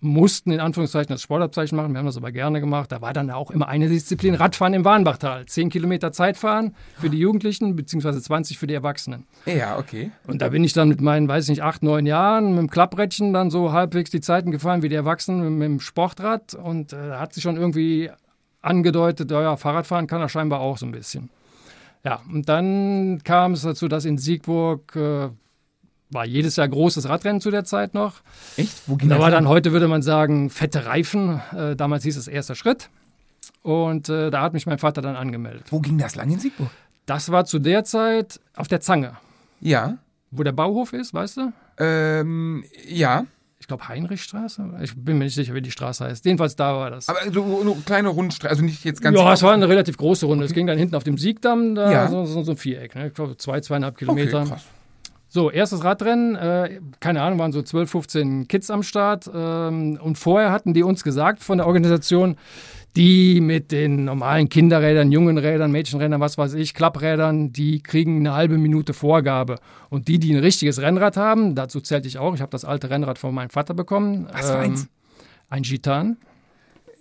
mussten 0.00 0.50
in 0.50 0.60
Anführungszeichen 0.60 1.08
das 1.14 1.22
Sportabzeichen 1.22 1.76
machen. 1.76 1.92
Wir 1.92 1.98
haben 1.98 2.06
das 2.06 2.18
aber 2.18 2.30
gerne 2.30 2.60
gemacht. 2.60 2.92
Da 2.92 3.00
war 3.00 3.12
dann 3.12 3.30
auch 3.30 3.50
immer 3.50 3.68
eine 3.68 3.88
Disziplin, 3.88 4.34
Radfahren 4.34 4.74
im 4.74 4.84
Warnbachtal. 4.84 5.46
Zehn 5.46 5.70
Kilometer 5.70 6.12
Zeitfahren 6.12 6.74
für 6.98 7.08
die 7.08 7.18
Jugendlichen, 7.18 7.74
beziehungsweise 7.74 8.20
20 8.20 8.58
für 8.58 8.66
die 8.66 8.74
Erwachsenen. 8.74 9.26
Ja, 9.46 9.78
okay. 9.78 10.10
Und 10.26 10.42
da 10.42 10.50
bin 10.50 10.62
ich 10.62 10.74
dann 10.74 10.88
mit 10.88 11.00
meinen, 11.00 11.26
weiß 11.26 11.44
ich 11.44 11.50
nicht, 11.50 11.62
acht, 11.62 11.82
neun 11.82 12.04
Jahren 12.04 12.50
mit 12.50 12.58
dem 12.58 12.70
Klapprädchen 12.70 13.32
dann 13.32 13.50
so 13.50 13.72
halbwegs 13.72 14.10
die 14.10 14.20
Zeiten 14.20 14.50
gefahren 14.50 14.82
wie 14.82 14.88
die 14.88 14.94
Erwachsenen 14.94 15.58
mit, 15.58 15.66
dem 15.66 15.80
Sportrad. 15.80 16.54
Und 16.54 16.92
äh, 16.92 17.08
da 17.08 17.20
hat 17.20 17.32
sich 17.32 17.42
schon 17.42 17.56
irgendwie 17.56 18.10
angedeutet, 18.62 19.30
ja, 19.30 19.56
Fahrradfahren 19.56 20.06
kann 20.06 20.20
er 20.20 20.28
scheinbar 20.28 20.60
auch 20.60 20.76
so 20.76 20.84
ein 20.84 20.92
bisschen. 20.92 21.30
Ja, 22.04 22.20
und 22.32 22.48
dann 22.48 23.20
kam 23.24 23.52
es 23.52 23.62
dazu, 23.62 23.86
dass 23.88 24.04
in 24.04 24.16
Siegburg 24.18 24.96
äh, 24.96 25.28
war 26.10 26.24
jedes 26.24 26.56
Jahr 26.56 26.68
großes 26.68 27.08
Radrennen 27.08 27.40
zu 27.40 27.50
der 27.50 27.64
Zeit 27.64 27.94
noch. 27.94 28.20
Echt? 28.56 28.82
Wo 28.86 28.96
ging 28.96 29.08
Da 29.08 29.16
das 29.16 29.22
war 29.22 29.28
hin? 29.30 29.34
dann 29.34 29.48
heute, 29.48 29.72
würde 29.72 29.86
man 29.88 30.02
sagen, 30.02 30.50
fette 30.50 30.86
Reifen. 30.86 31.40
Äh, 31.54 31.76
damals 31.76 32.04
hieß 32.04 32.16
es 32.16 32.26
erster 32.28 32.54
Schritt. 32.54 32.88
Und 33.62 34.08
äh, 34.08 34.30
da 34.30 34.40
hat 34.42 34.54
mich 34.54 34.66
mein 34.66 34.78
Vater 34.78 35.02
dann 35.02 35.16
angemeldet. 35.16 35.64
Wo 35.70 35.80
ging 35.80 35.98
das 35.98 36.14
lang 36.14 36.30
in 36.30 36.38
Siegburg? 36.40 36.70
Das 37.06 37.30
war 37.30 37.44
zu 37.44 37.58
der 37.58 37.84
Zeit 37.84 38.40
auf 38.56 38.68
der 38.68 38.80
Zange, 38.80 39.16
Ja. 39.60 39.98
wo 40.30 40.42
der 40.42 40.52
Bauhof 40.52 40.92
ist, 40.94 41.12
weißt 41.12 41.36
du? 41.38 41.52
Ähm, 41.78 42.64
ja. 42.88 43.26
Ich 43.70 43.72
glaube 43.72 43.86
Heinrichstraße. 43.88 44.68
Ich 44.82 44.96
bin 44.96 45.18
mir 45.18 45.24
nicht 45.26 45.36
sicher, 45.36 45.54
wie 45.54 45.62
die 45.62 45.70
Straße 45.70 46.04
heißt. 46.04 46.24
Jedenfalls 46.24 46.56
da 46.56 46.74
war 46.74 46.90
das. 46.90 47.08
Aber 47.08 47.20
so 47.32 47.60
eine 47.60 47.72
kleine 47.86 48.08
Rundstraße, 48.08 48.50
also 48.50 48.64
nicht 48.64 48.84
jetzt 48.84 49.00
ganz. 49.00 49.16
ja, 49.16 49.32
es 49.32 49.44
war 49.44 49.52
eine 49.52 49.68
relativ 49.68 49.96
große 49.96 50.26
Runde. 50.26 50.44
Es 50.44 50.52
ging 50.52 50.66
dann 50.66 50.76
hinten 50.76 50.96
auf 50.96 51.04
dem 51.04 51.16
Siegdamm, 51.18 51.76
da 51.76 51.92
Ja. 51.92 52.08
so, 52.08 52.24
so, 52.24 52.42
so 52.42 52.50
ein 52.50 52.56
Viereck, 52.56 52.96
ne? 52.96 53.06
ich 53.06 53.14
glaube 53.14 53.36
zwei, 53.36 53.60
zweieinhalb 53.60 53.94
okay, 53.94 54.06
Kilometer. 54.06 54.44
krass. 54.44 54.64
So, 55.32 55.48
erstes 55.48 55.84
Radrennen, 55.84 56.34
äh, 56.34 56.80
keine 56.98 57.22
Ahnung, 57.22 57.38
waren 57.38 57.52
so 57.52 57.62
12, 57.62 57.88
15 57.90 58.48
Kids 58.48 58.68
am 58.68 58.82
Start. 58.82 59.30
Ähm, 59.32 59.96
und 60.02 60.18
vorher 60.18 60.50
hatten 60.50 60.74
die 60.74 60.82
uns 60.82 61.04
gesagt 61.04 61.44
von 61.44 61.58
der 61.58 61.68
Organisation, 61.68 62.36
die 62.96 63.40
mit 63.40 63.70
den 63.70 64.04
normalen 64.04 64.48
Kinderrädern, 64.48 65.12
jungen 65.12 65.38
Rädern, 65.38 65.70
Mädchenrädern, 65.70 66.20
was 66.20 66.36
weiß 66.36 66.54
ich, 66.54 66.74
Klapprädern, 66.74 67.52
die 67.52 67.80
kriegen 67.80 68.18
eine 68.18 68.34
halbe 68.34 68.58
Minute 68.58 68.92
Vorgabe. 68.92 69.60
Und 69.88 70.08
die, 70.08 70.18
die 70.18 70.34
ein 70.34 70.40
richtiges 70.40 70.80
Rennrad 70.80 71.16
haben, 71.16 71.54
dazu 71.54 71.80
zählte 71.80 72.08
ich 72.08 72.18
auch, 72.18 72.34
ich 72.34 72.40
habe 72.40 72.50
das 72.50 72.64
alte 72.64 72.90
Rennrad 72.90 73.18
von 73.18 73.32
meinem 73.32 73.50
Vater 73.50 73.74
bekommen. 73.74 74.26
ähm, 74.26 74.28
Was 74.32 74.50
für 74.50 74.58
eins? 74.58 74.88
Ein 75.48 75.62
Gitan. 75.62 76.16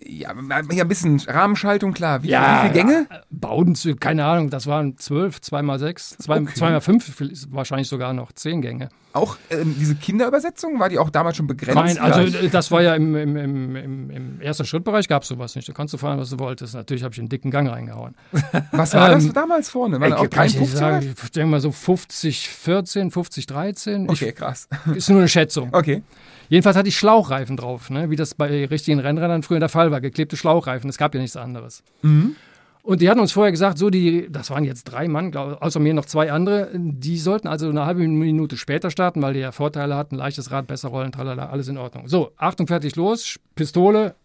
Ja, 0.05 0.33
ja, 0.71 0.83
ein 0.83 0.88
bisschen 0.88 1.19
Rahmenschaltung, 1.19 1.93
klar. 1.93 2.23
Wie, 2.23 2.29
Ja, 2.29 2.63
wie 2.63 2.69
viele 2.69 2.73
Gänge? 2.85 3.07
Baudenzüge, 3.29 3.97
keine 3.97 4.23
Ahnung, 4.25 4.49
das 4.49 4.65
waren 4.65 4.97
zwölf, 4.97 5.41
zweimal 5.41 5.77
sechs, 5.77 6.17
zwei, 6.17 6.38
Okay. 6.39 6.53
zweimal 6.55 6.81
fünf, 6.81 7.21
wahrscheinlich 7.49 7.89
sogar 7.89 8.13
noch 8.13 8.31
zehn 8.31 8.62
Gänge. 8.62 8.89
Auch 9.12 9.38
ähm, 9.49 9.75
diese 9.77 9.95
Kinderübersetzung, 9.95 10.79
war 10.79 10.88
die 10.88 10.99
auch 10.99 11.09
damals 11.09 11.35
schon 11.35 11.47
begrenzt? 11.47 11.75
Nein, 11.75 11.97
also 11.97 12.21
Ja. 12.21 12.41
äh, 12.43 12.49
das 12.49 12.71
war 12.71 12.81
ja 12.81 12.93
im, 12.95 13.15
im, 13.15 13.35
im, 13.35 13.75
im, 13.75 14.09
im 14.12 14.41
ersten 14.41 14.65
Schrittbereich 14.65 15.07
gab 15.07 15.23
es 15.23 15.29
sowas 15.29 15.55
nicht. 15.55 15.67
Da 15.67 15.73
kannst 15.73 15.93
du 15.93 15.97
fahren, 15.97 16.19
was 16.19 16.29
du 16.29 16.39
wolltest. 16.39 16.75
Natürlich 16.75 17.03
habe 17.03 17.13
ich 17.13 17.19
einen 17.19 17.27
dicken 17.29 17.49
Gang 17.51 17.67
reingehauen. 17.69 18.15
Was 18.71 18.93
war 18.93 19.09
das 19.09 19.25
ähm, 19.25 19.33
damals 19.33 19.69
vorne? 19.69 19.99
War 19.99 20.15
auch 20.19 20.23
Ey, 20.23 20.29
kann 20.29 20.45
ich 20.45 20.53
53 20.53 20.59
nicht 20.59 20.77
sagen. 20.77 21.15
Ich 21.23 21.31
denke 21.31 21.49
mal 21.49 21.59
so 21.59 21.71
50, 21.71 22.47
14, 22.49 23.09
50, 23.12 23.47
13. 23.47 24.09
Okay, 24.09 24.31
krass. 24.31 24.69
Ich, 24.91 24.97
ist 24.97 25.09
nur 25.09 25.19
eine 25.19 25.27
Schätzung. 25.27 25.69
Okay. 25.71 26.03
Jedenfalls 26.49 26.75
hatte 26.75 26.89
ich 26.89 26.97
Schlauchreifen 26.97 27.55
drauf, 27.55 27.89
ne? 27.89 28.09
wie 28.09 28.15
das 28.15 28.33
bei 28.33 28.65
richtigen 28.65 28.99
Rennrädern 28.99 29.43
früher 29.43 29.59
der 29.59 29.69
Fall 29.69 29.91
war. 29.91 30.01
Geklebte 30.01 30.35
Schlauchreifen. 30.35 30.89
Es 30.89 30.97
gab 30.97 31.13
ja 31.13 31.21
nichts 31.21 31.38
anderes. 31.38 31.83
Mhm. 32.01 32.35
Und 32.81 33.01
die 33.01 33.09
hatten 33.09 33.19
uns 33.19 33.31
vorher 33.31 33.51
gesagt, 33.51 33.77
so 33.77 33.89
die, 33.89 34.31
das 34.31 34.49
waren 34.49 34.63
jetzt 34.63 34.85
drei 34.85 35.07
Mann, 35.07 35.31
glaub, 35.31 35.62
außer 35.62 35.79
mir 35.79 35.93
noch 35.93 36.05
zwei 36.05 36.31
andere, 36.31 36.71
die 36.73 37.17
sollten 37.17 37.47
also 37.47 37.69
eine 37.69 37.85
halbe 37.85 38.07
Minute 38.07 38.57
später 38.57 38.89
starten, 38.89 39.21
weil 39.21 39.33
die 39.33 39.41
ja 39.41 39.51
Vorteile 39.51 39.95
hatten, 39.95 40.15
leichtes 40.15 40.49
Rad, 40.49 40.65
besser 40.65 40.89
rollen, 40.89 41.12
tralala, 41.12 41.49
alles 41.49 41.67
in 41.67 41.77
Ordnung. 41.77 42.07
So, 42.07 42.31
Achtung, 42.38 42.67
fertig, 42.67 42.95
los, 42.95 43.38
Pistole, 43.53 44.15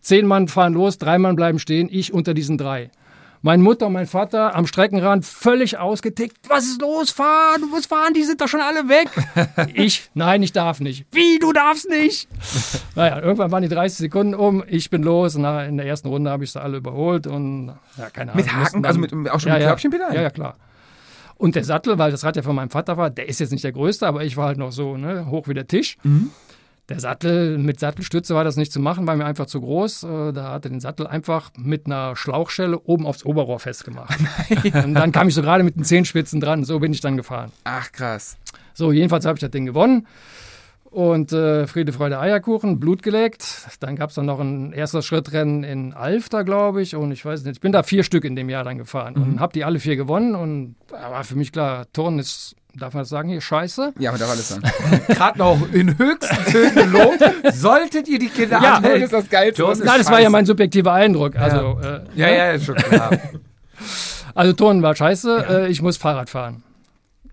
zehn 0.00 0.26
Mann 0.26 0.48
fahren 0.48 0.74
los, 0.74 0.98
drei 0.98 1.16
Mann 1.18 1.36
bleiben 1.36 1.58
stehen, 1.58 1.88
ich 1.90 2.12
unter 2.12 2.34
diesen 2.34 2.58
drei. 2.58 2.90
Meine 3.46 3.62
Mutter 3.62 3.86
und 3.86 3.92
mein 3.92 4.08
Vater 4.08 4.56
am 4.56 4.66
Streckenrand 4.66 5.24
völlig 5.24 5.78
ausgetickt. 5.78 6.36
Was 6.48 6.64
ist 6.64 6.82
los? 6.82 7.12
Fahr, 7.12 7.58
du 7.60 7.68
musst 7.68 7.86
fahren, 7.86 8.12
die 8.12 8.24
sind 8.24 8.40
doch 8.40 8.48
schon 8.48 8.60
alle 8.60 8.88
weg. 8.88 9.08
ich, 9.74 10.10
nein, 10.14 10.42
ich 10.42 10.50
darf 10.50 10.80
nicht. 10.80 11.06
Wie, 11.12 11.38
du 11.38 11.52
darfst 11.52 11.88
nicht? 11.88 12.28
Naja, 12.96 13.20
irgendwann 13.20 13.52
waren 13.52 13.62
die 13.62 13.68
30 13.68 13.98
Sekunden 13.98 14.34
um, 14.34 14.64
ich 14.66 14.90
bin 14.90 15.02
los. 15.04 15.36
Na, 15.36 15.64
in 15.64 15.76
der 15.76 15.86
ersten 15.86 16.08
Runde 16.08 16.30
habe 16.30 16.42
ich 16.42 16.50
sie 16.50 16.60
alle 16.60 16.78
überholt 16.78 17.28
und 17.28 17.72
ja, 17.98 18.10
keine 18.10 18.32
Ahnung. 18.32 18.44
Mit 18.44 18.52
Haken, 18.52 18.84
also 18.84 18.98
mit, 18.98 19.12
auch 19.30 19.38
schon 19.38 19.50
ja, 19.50 19.54
mit 19.54 19.62
ja. 19.62 19.68
Körbchenpedalen? 19.68 20.14
Ja, 20.14 20.22
ja, 20.22 20.30
klar. 20.30 20.56
Und 21.36 21.54
der 21.54 21.62
Sattel, 21.62 21.98
weil 21.98 22.10
das 22.10 22.24
Rad 22.24 22.34
ja 22.34 22.42
von 22.42 22.56
meinem 22.56 22.70
Vater 22.70 22.96
war, 22.96 23.10
der 23.10 23.28
ist 23.28 23.38
jetzt 23.38 23.52
nicht 23.52 23.62
der 23.62 23.72
größte, 23.72 24.06
aber 24.06 24.24
ich 24.24 24.36
war 24.36 24.46
halt 24.46 24.58
noch 24.58 24.72
so 24.72 24.96
ne, 24.96 25.26
hoch 25.30 25.46
wie 25.46 25.54
der 25.54 25.68
Tisch. 25.68 25.98
Mhm. 26.02 26.30
Der 26.88 27.00
Sattel, 27.00 27.58
mit 27.58 27.80
Sattelstütze 27.80 28.34
war 28.36 28.44
das 28.44 28.56
nicht 28.56 28.72
zu 28.72 28.78
machen, 28.78 29.06
war 29.08 29.16
mir 29.16 29.24
einfach 29.24 29.46
zu 29.46 29.60
groß. 29.60 30.04
Äh, 30.04 30.32
Da 30.32 30.52
hat 30.52 30.66
er 30.66 30.70
den 30.70 30.80
Sattel 30.80 31.06
einfach 31.06 31.50
mit 31.58 31.86
einer 31.86 32.14
Schlauchschelle 32.14 32.78
oben 32.78 33.06
aufs 33.06 33.24
Oberrohr 33.24 33.58
festgemacht. 33.58 34.16
Und 34.84 34.94
dann 34.94 35.10
kam 35.10 35.26
ich 35.28 35.34
so 35.34 35.42
gerade 35.42 35.64
mit 35.64 35.74
den 35.76 35.84
Zehenspitzen 35.84 36.40
dran. 36.40 36.64
So 36.64 36.78
bin 36.78 36.92
ich 36.92 37.00
dann 37.00 37.16
gefahren. 37.16 37.50
Ach, 37.64 37.90
krass. 37.90 38.36
So, 38.74 38.92
jedenfalls 38.92 39.24
habe 39.26 39.36
ich 39.36 39.40
das 39.40 39.50
Ding 39.50 39.66
gewonnen. 39.66 40.06
Und 40.84 41.32
äh, 41.32 41.66
Friede, 41.66 41.92
Freude, 41.92 42.20
Eierkuchen, 42.20 42.78
Blut 42.78 43.02
geleckt. 43.02 43.66
Dann 43.80 43.96
gab 43.96 44.10
es 44.10 44.14
dann 44.14 44.26
noch 44.26 44.38
ein 44.40 44.72
erstes 44.72 45.04
Schrittrennen 45.04 45.64
in 45.64 45.92
Alfter, 45.92 46.44
glaube 46.44 46.80
ich. 46.82 46.94
Und 46.94 47.10
ich 47.10 47.24
weiß 47.24 47.42
nicht, 47.44 47.56
ich 47.56 47.60
bin 47.60 47.72
da 47.72 47.82
vier 47.82 48.02
Stück 48.04 48.24
in 48.24 48.36
dem 48.36 48.48
Jahr 48.48 48.64
dann 48.64 48.78
gefahren 48.78 49.14
und 49.16 49.40
habe 49.40 49.52
die 49.52 49.64
alle 49.64 49.80
vier 49.80 49.96
gewonnen. 49.96 50.34
Und 50.36 50.76
da 50.88 51.10
war 51.10 51.24
für 51.24 51.34
mich 51.34 51.52
klar, 51.52 51.86
Turnen 51.92 52.20
ist, 52.20 52.54
darf 52.78 52.94
man 52.94 53.02
das 53.02 53.08
sagen 53.08 53.28
hier, 53.28 53.40
scheiße. 53.40 53.94
Ja, 53.98 54.10
aber 54.10 54.18
da 54.18 54.28
war 54.28 54.36
das 54.36 54.48
dann. 54.48 54.62
Gerade 55.08 55.38
noch 55.38 55.58
in 55.72 55.96
höchsten 55.98 56.44
Tönen 56.52 56.74
gelobt. 56.74 57.18
Solltet 57.54 58.08
ihr 58.08 58.18
die 58.18 58.28
Kinder 58.28 58.60
Ja, 58.62 58.74
anmelden? 58.74 59.02
ist 59.04 59.12
das 59.12 59.28
Geilste. 59.28 59.62
Nein, 59.62 59.70
das 59.78 59.84
war 59.86 59.96
scheiße. 60.04 60.22
ja 60.22 60.30
mein 60.30 60.46
subjektiver 60.46 60.92
Eindruck. 60.92 61.36
Also, 61.36 61.78
äh, 61.82 62.00
Ja, 62.14 62.28
ja, 62.28 62.50
ist 62.52 62.64
schon 62.66 62.76
klar. 62.76 63.10
Also 64.34 64.52
Turnen 64.52 64.82
war 64.82 64.94
scheiße, 64.94 65.46
äh, 65.48 65.68
ich 65.68 65.80
muss 65.80 65.96
Fahrrad 65.96 66.28
fahren. 66.28 66.62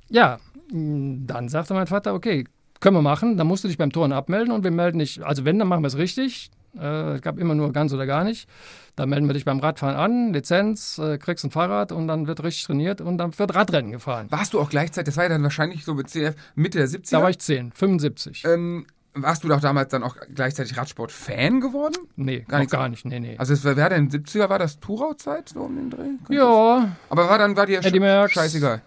Ja, 0.10 0.38
mh, 0.72 1.24
dann 1.28 1.50
sagte 1.50 1.74
mein 1.74 1.88
Vater, 1.88 2.14
okay, 2.14 2.46
können 2.80 2.96
wir 2.96 3.02
machen, 3.02 3.36
dann 3.38 3.46
musst 3.48 3.66
du 3.66 3.68
dich 3.68 3.78
beim 3.78 3.92
Turnen 3.92 4.14
abmelden 4.14 4.54
und 4.54 4.64
wir 4.64 4.72
melden 4.72 5.00
dich, 5.00 5.22
also 5.26 5.44
wenn, 5.44 5.60
dann 5.60 5.68
machen 5.68 5.84
wir 5.84 5.88
es 5.88 5.98
richtig. 5.98 6.50
Äh, 6.78 7.16
Es 7.16 7.22
gab 7.22 7.38
immer 7.38 7.56
nur 7.56 7.72
ganz 7.72 7.94
oder 7.94 8.06
gar 8.06 8.24
nicht. 8.24 8.48
Dann 8.96 9.10
melden 9.10 9.28
wir 9.28 9.34
dich 9.34 9.46
beim 9.46 9.60
Radfahren 9.60 9.96
an, 9.96 10.34
Lizenz, 10.34 10.98
äh, 11.00 11.18
kriegst 11.18 11.44
ein 11.46 11.52
Fahrrad 11.52 11.92
und 11.92 12.08
dann 12.08 12.28
wird 12.28 12.44
richtig 12.44 12.64
trainiert 12.66 13.02
und 13.02 13.18
dann 13.18 13.38
wird 13.38 13.56
Radrennen 13.56 13.92
gefahren. 13.92 14.28
Warst 14.30 14.54
du 14.54 14.60
auch 14.60 14.70
gleichzeitig, 14.70 15.06
das 15.08 15.18
war 15.18 15.24
ja 15.24 15.30
dann 15.30 15.44
wahrscheinlich 15.44 15.84
so 15.86 15.94
mit 15.94 16.10
CF 16.10 16.36
Mitte 16.56 16.78
der 16.78 16.88
70er. 16.88 17.12
Da 17.12 17.22
war 17.22 17.30
ich 17.30 17.40
10, 17.40 17.72
75. 17.72 18.44
ähm, 18.46 18.86
warst 19.16 19.44
du 19.44 19.48
doch 19.48 19.60
damals 19.62 19.90
dann 19.90 20.02
auch 20.04 20.16
gleichzeitig 20.34 20.76
Radsport-Fan 20.78 21.60
geworden? 21.62 21.96
nee, 22.16 22.40
gar 22.40 22.46
gar, 22.48 22.60
nichts. 22.60 22.72
gar 22.72 22.90
nicht, 22.90 23.06
nee, 23.06 23.20
nee. 23.20 23.36
Also 23.38 23.54
es 23.54 23.64
war, 23.66 23.76
wer 23.76 23.90
denn 23.90 24.10
70er, 24.10 24.50
war 24.50 24.58
das 24.60 24.80
Turau-Zeit 24.80 25.50
so 25.50 25.62
um 25.62 25.76
den 25.76 25.90
Dreh? 25.92 26.10
ja, 26.36 26.96
Aber 27.10 27.30
war 27.30 27.38
dann 27.38 27.56
war 27.56 27.66
dir 27.68 27.84
Eddie 27.84 28.00
Merckx. 28.00 28.34
scheißegal, 28.34 28.82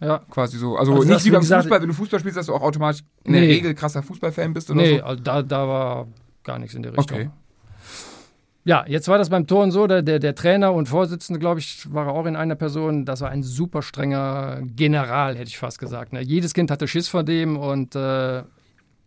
ja. 0.00 0.20
quasi 0.30 0.58
so. 0.58 0.76
Also, 0.76 0.92
Also 0.92 1.04
nicht 1.04 1.16
das, 1.16 1.24
wie 1.24 1.30
beim 1.30 1.40
gesagt- 1.40 1.62
Fußball, 1.64 1.80
wenn 1.80 1.88
du 1.88 1.94
Fußball 1.94 2.20
spielst, 2.20 2.36
dass 2.36 2.46
du 2.46 2.54
auch 2.54 2.62
automatisch 2.62 3.02
in 3.24 3.32
der 3.32 3.42
Nee. 3.42 3.48
Regel 3.52 3.74
krasser 3.74 4.02
Fußballfan 4.02 4.52
bist 4.52 4.70
oder 4.70 4.80
Nee, 4.82 4.98
so. 4.98 5.04
also 5.04 5.22
da, 5.22 5.42
da 5.42 5.66
war 5.68 6.08
gar 6.44 6.58
nichts 6.58 6.74
in 6.74 6.82
die 6.82 6.88
Richtung. 6.88 7.18
Okay. 7.18 7.30
Ja, 8.64 8.84
jetzt 8.86 9.08
war 9.08 9.16
das 9.16 9.30
beim 9.30 9.46
Turnen 9.46 9.72
so, 9.72 9.86
der, 9.86 10.02
der, 10.02 10.18
der 10.18 10.34
Trainer 10.34 10.72
und 10.74 10.86
Vorsitzende, 10.86 11.40
glaube 11.40 11.60
ich, 11.60 11.92
war 11.92 12.08
auch 12.08 12.26
in 12.26 12.36
einer 12.36 12.56
Person, 12.56 13.06
das 13.06 13.22
war 13.22 13.30
ein 13.30 13.42
super 13.42 13.80
strenger 13.80 14.60
General, 14.62 15.34
hätte 15.34 15.48
ich 15.48 15.58
fast 15.58 15.78
gesagt. 15.78 16.12
Ne? 16.12 16.20
Jedes 16.20 16.52
Kind 16.52 16.70
hatte 16.70 16.86
Schiss 16.86 17.08
vor 17.08 17.24
dem 17.24 17.56
und 17.56 17.94
äh, 17.94 18.42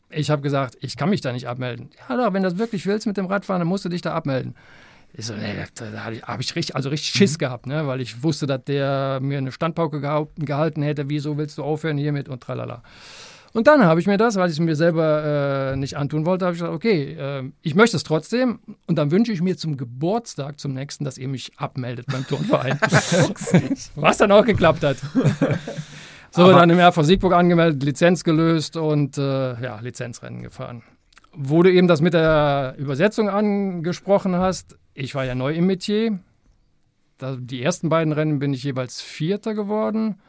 ich 0.10 0.32
habe 0.32 0.42
gesagt, 0.42 0.78
ich 0.82 0.98
kann 0.98 1.10
mich 1.10 1.22
da 1.22 1.32
nicht 1.32 1.48
abmelden. 1.48 1.92
Ja, 2.10 2.18
doch, 2.18 2.34
wenn 2.34 2.42
du 2.42 2.50
das 2.50 2.58
wirklich 2.58 2.86
willst 2.88 3.06
mit 3.06 3.18
dem 3.18 3.28
Radfahren, 3.28 3.60
dann 3.60 3.68
musst 3.68 3.86
du 3.86 3.90
dich 3.90 4.02
da 4.02 4.14
abmelden. 4.14 4.56
Ich 5.16 5.28
so, 5.28 5.36
nee, 5.36 5.54
da, 5.76 5.86
da 5.92 6.04
habe 6.04 6.16
ich, 6.16 6.24
hab 6.24 6.40
ich 6.40 6.56
richtig, 6.56 6.76
also 6.76 6.90
richtig 6.90 7.12
Schiss 7.12 7.38
gehabt, 7.38 7.68
ne? 7.68 7.86
weil 7.86 8.02
ich 8.02 8.24
wusste, 8.24 8.48
dass 8.48 8.64
der 8.64 9.20
mir 9.22 9.38
eine 9.38 9.52
Standpauke 9.52 10.02
gehalten 10.36 10.82
hätte, 10.82 11.10
wieso 11.10 11.38
willst 11.38 11.60
du 11.60 11.64
aufhören 11.64 12.00
hiermit 12.00 12.28
und 12.28 12.42
tralala. 12.42 12.82
Und 13.54 13.68
dann 13.68 13.84
habe 13.86 14.00
ich 14.00 14.08
mir 14.08 14.18
das, 14.18 14.36
weil 14.36 14.48
ich 14.48 14.54
es 14.54 14.60
mir 14.60 14.76
selber 14.76 15.74
äh, 15.74 15.76
nicht 15.76 15.96
antun 15.96 16.26
wollte, 16.26 16.46
habe 16.46 16.56
ich 16.56 16.60
gesagt, 16.60 16.76
okay, 16.76 17.14
äh, 17.14 17.52
ich 17.62 17.76
möchte 17.76 17.96
es 17.96 18.04
trotzdem 18.04 18.60
und 18.88 18.98
dann 18.98 19.12
wünsche 19.12 19.32
ich 19.32 19.42
mir 19.42 19.56
zum 19.58 19.78
Geburtstag, 19.78 20.60
zum 20.60 20.74
nächsten, 20.74 21.06
dass 21.06 21.20
ihr 21.20 21.28
mich 21.28 21.52
abmeldet 21.58 22.08
beim 22.12 22.26
Turnverein. 22.26 22.80
Was 23.96 24.18
dann 24.18 24.32
auch 24.32 24.44
geklappt 24.44 24.84
hat. 24.84 24.98
so, 26.32 26.52
dann 26.52 26.72
im 26.72 26.80
RV 26.80 27.04
Siegburg 27.04 27.34
angemeldet, 27.34 27.84
Lizenz 27.84 28.24
gelöst 28.24 28.76
und 28.76 29.20
äh, 29.20 29.62
ja, 29.62 29.80
Lizenzrennen 29.80 30.42
gefahren. 30.42 30.82
Wo 31.32 31.62
du 31.62 31.72
eben 31.72 31.88
das 31.88 32.02
mit 32.02 32.16
der 32.16 32.74
Übersetzung 32.78 33.30
angesprochen 33.30 34.36
hast, 34.36 34.78
ich 34.96 35.14
war 35.14 35.26
ja 35.26 35.36
neu 35.36 35.54
im 35.54 35.68
Metier. 35.68 36.20
Die 37.22 37.62
ersten 37.62 37.90
beiden 37.90 38.14
Rennen 38.14 38.40
bin 38.40 38.54
ich 38.54 38.64
jeweils 38.64 39.00
Vierter 39.00 39.54
geworden. 39.54 40.20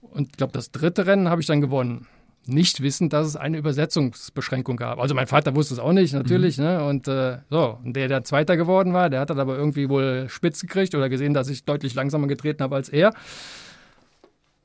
Und 0.00 0.28
ich 0.28 0.36
glaube, 0.36 0.52
das 0.52 0.70
dritte 0.70 1.06
Rennen 1.06 1.28
habe 1.28 1.40
ich 1.40 1.46
dann 1.46 1.62
gewonnen. 1.62 2.06
Nicht 2.46 2.82
wissend, 2.82 3.12
dass 3.12 3.26
es 3.26 3.36
eine 3.36 3.58
Übersetzungsbeschränkung 3.58 4.76
gab. 4.76 4.98
Also 4.98 5.14
mein 5.14 5.26
Vater 5.26 5.54
wusste 5.54 5.74
es 5.74 5.80
auch 5.80 5.92
nicht, 5.92 6.14
natürlich. 6.14 6.58
Ne? 6.58 6.84
Und 6.84 7.06
äh, 7.06 7.38
so, 7.50 7.78
und 7.84 7.94
der, 7.94 8.08
der 8.08 8.24
Zweiter 8.24 8.56
geworden 8.56 8.92
war, 8.92 9.10
der 9.10 9.20
hat 9.20 9.30
dann 9.30 9.38
aber 9.38 9.56
irgendwie 9.56 9.88
wohl 9.88 10.26
spitz 10.28 10.60
gekriegt 10.60 10.94
oder 10.94 11.08
gesehen, 11.08 11.34
dass 11.34 11.48
ich 11.48 11.64
deutlich 11.64 11.94
langsamer 11.94 12.26
getreten 12.26 12.62
habe 12.62 12.76
als 12.76 12.88
er. 12.88 13.12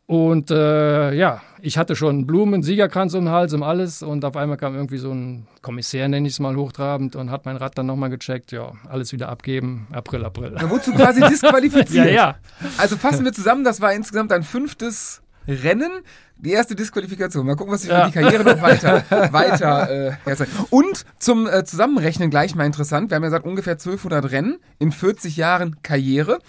Und 0.07 0.51
äh, 0.51 1.13
ja, 1.13 1.41
ich 1.61 1.79
hatte 1.79 1.95
schon 1.95 2.27
Blumen, 2.27 2.61
Siegerkranz 2.61 3.15
um 3.15 3.25
den 3.25 3.33
Hals 3.33 3.53
und 3.53 3.63
alles. 3.63 4.03
Und 4.03 4.23
auf 4.23 4.37
einmal 4.37 4.57
kam 4.57 4.75
irgendwie 4.75 4.99
so 4.99 5.11
ein 5.11 5.47
Kommissär, 5.63 6.07
nenne 6.07 6.27
ich 6.27 6.35
es 6.35 6.39
mal, 6.39 6.55
hochtrabend 6.55 7.15
und 7.15 7.31
hat 7.31 7.45
mein 7.45 7.57
Rad 7.57 7.77
dann 7.77 7.87
nochmal 7.87 8.11
gecheckt. 8.11 8.51
Ja, 8.51 8.73
alles 8.87 9.13
wieder 9.13 9.29
abgeben. 9.29 9.87
April, 9.91 10.23
April. 10.23 10.51
Da 10.51 10.69
wurdest 10.69 10.89
du 10.89 10.93
quasi 10.93 11.21
disqualifiziert. 11.29 12.05
Ja, 12.07 12.13
ja. 12.13 12.35
Also 12.77 12.97
fassen 12.97 13.25
wir 13.25 13.33
zusammen, 13.33 13.63
das 13.63 13.81
war 13.81 13.93
insgesamt 13.93 14.31
ein 14.31 14.43
fünftes 14.43 15.23
Rennen. 15.47 15.91
Die 16.37 16.51
erste 16.51 16.75
Disqualifikation. 16.75 17.45
Mal 17.45 17.55
gucken, 17.55 17.73
was 17.73 17.81
sich 17.83 17.91
Ja. 17.91 18.05
für 18.05 18.11
die 18.11 18.19
Karriere 18.19 18.43
noch 18.43 18.61
weiter, 18.61 19.03
weiter 19.31 19.89
äh. 20.25 20.45
Und 20.69 21.05
zum 21.19 21.47
äh, 21.47 21.63
Zusammenrechnen 21.63 22.29
gleich 22.29 22.55
mal 22.55 22.65
interessant. 22.65 23.09
Wir 23.09 23.15
haben 23.15 23.23
ja 23.23 23.29
gesagt, 23.29 23.45
ungefähr 23.45 23.73
1200 23.73 24.31
Rennen 24.31 24.57
in 24.79 24.91
40 24.91 25.37
Jahren 25.37 25.81
Karriere. 25.81 26.39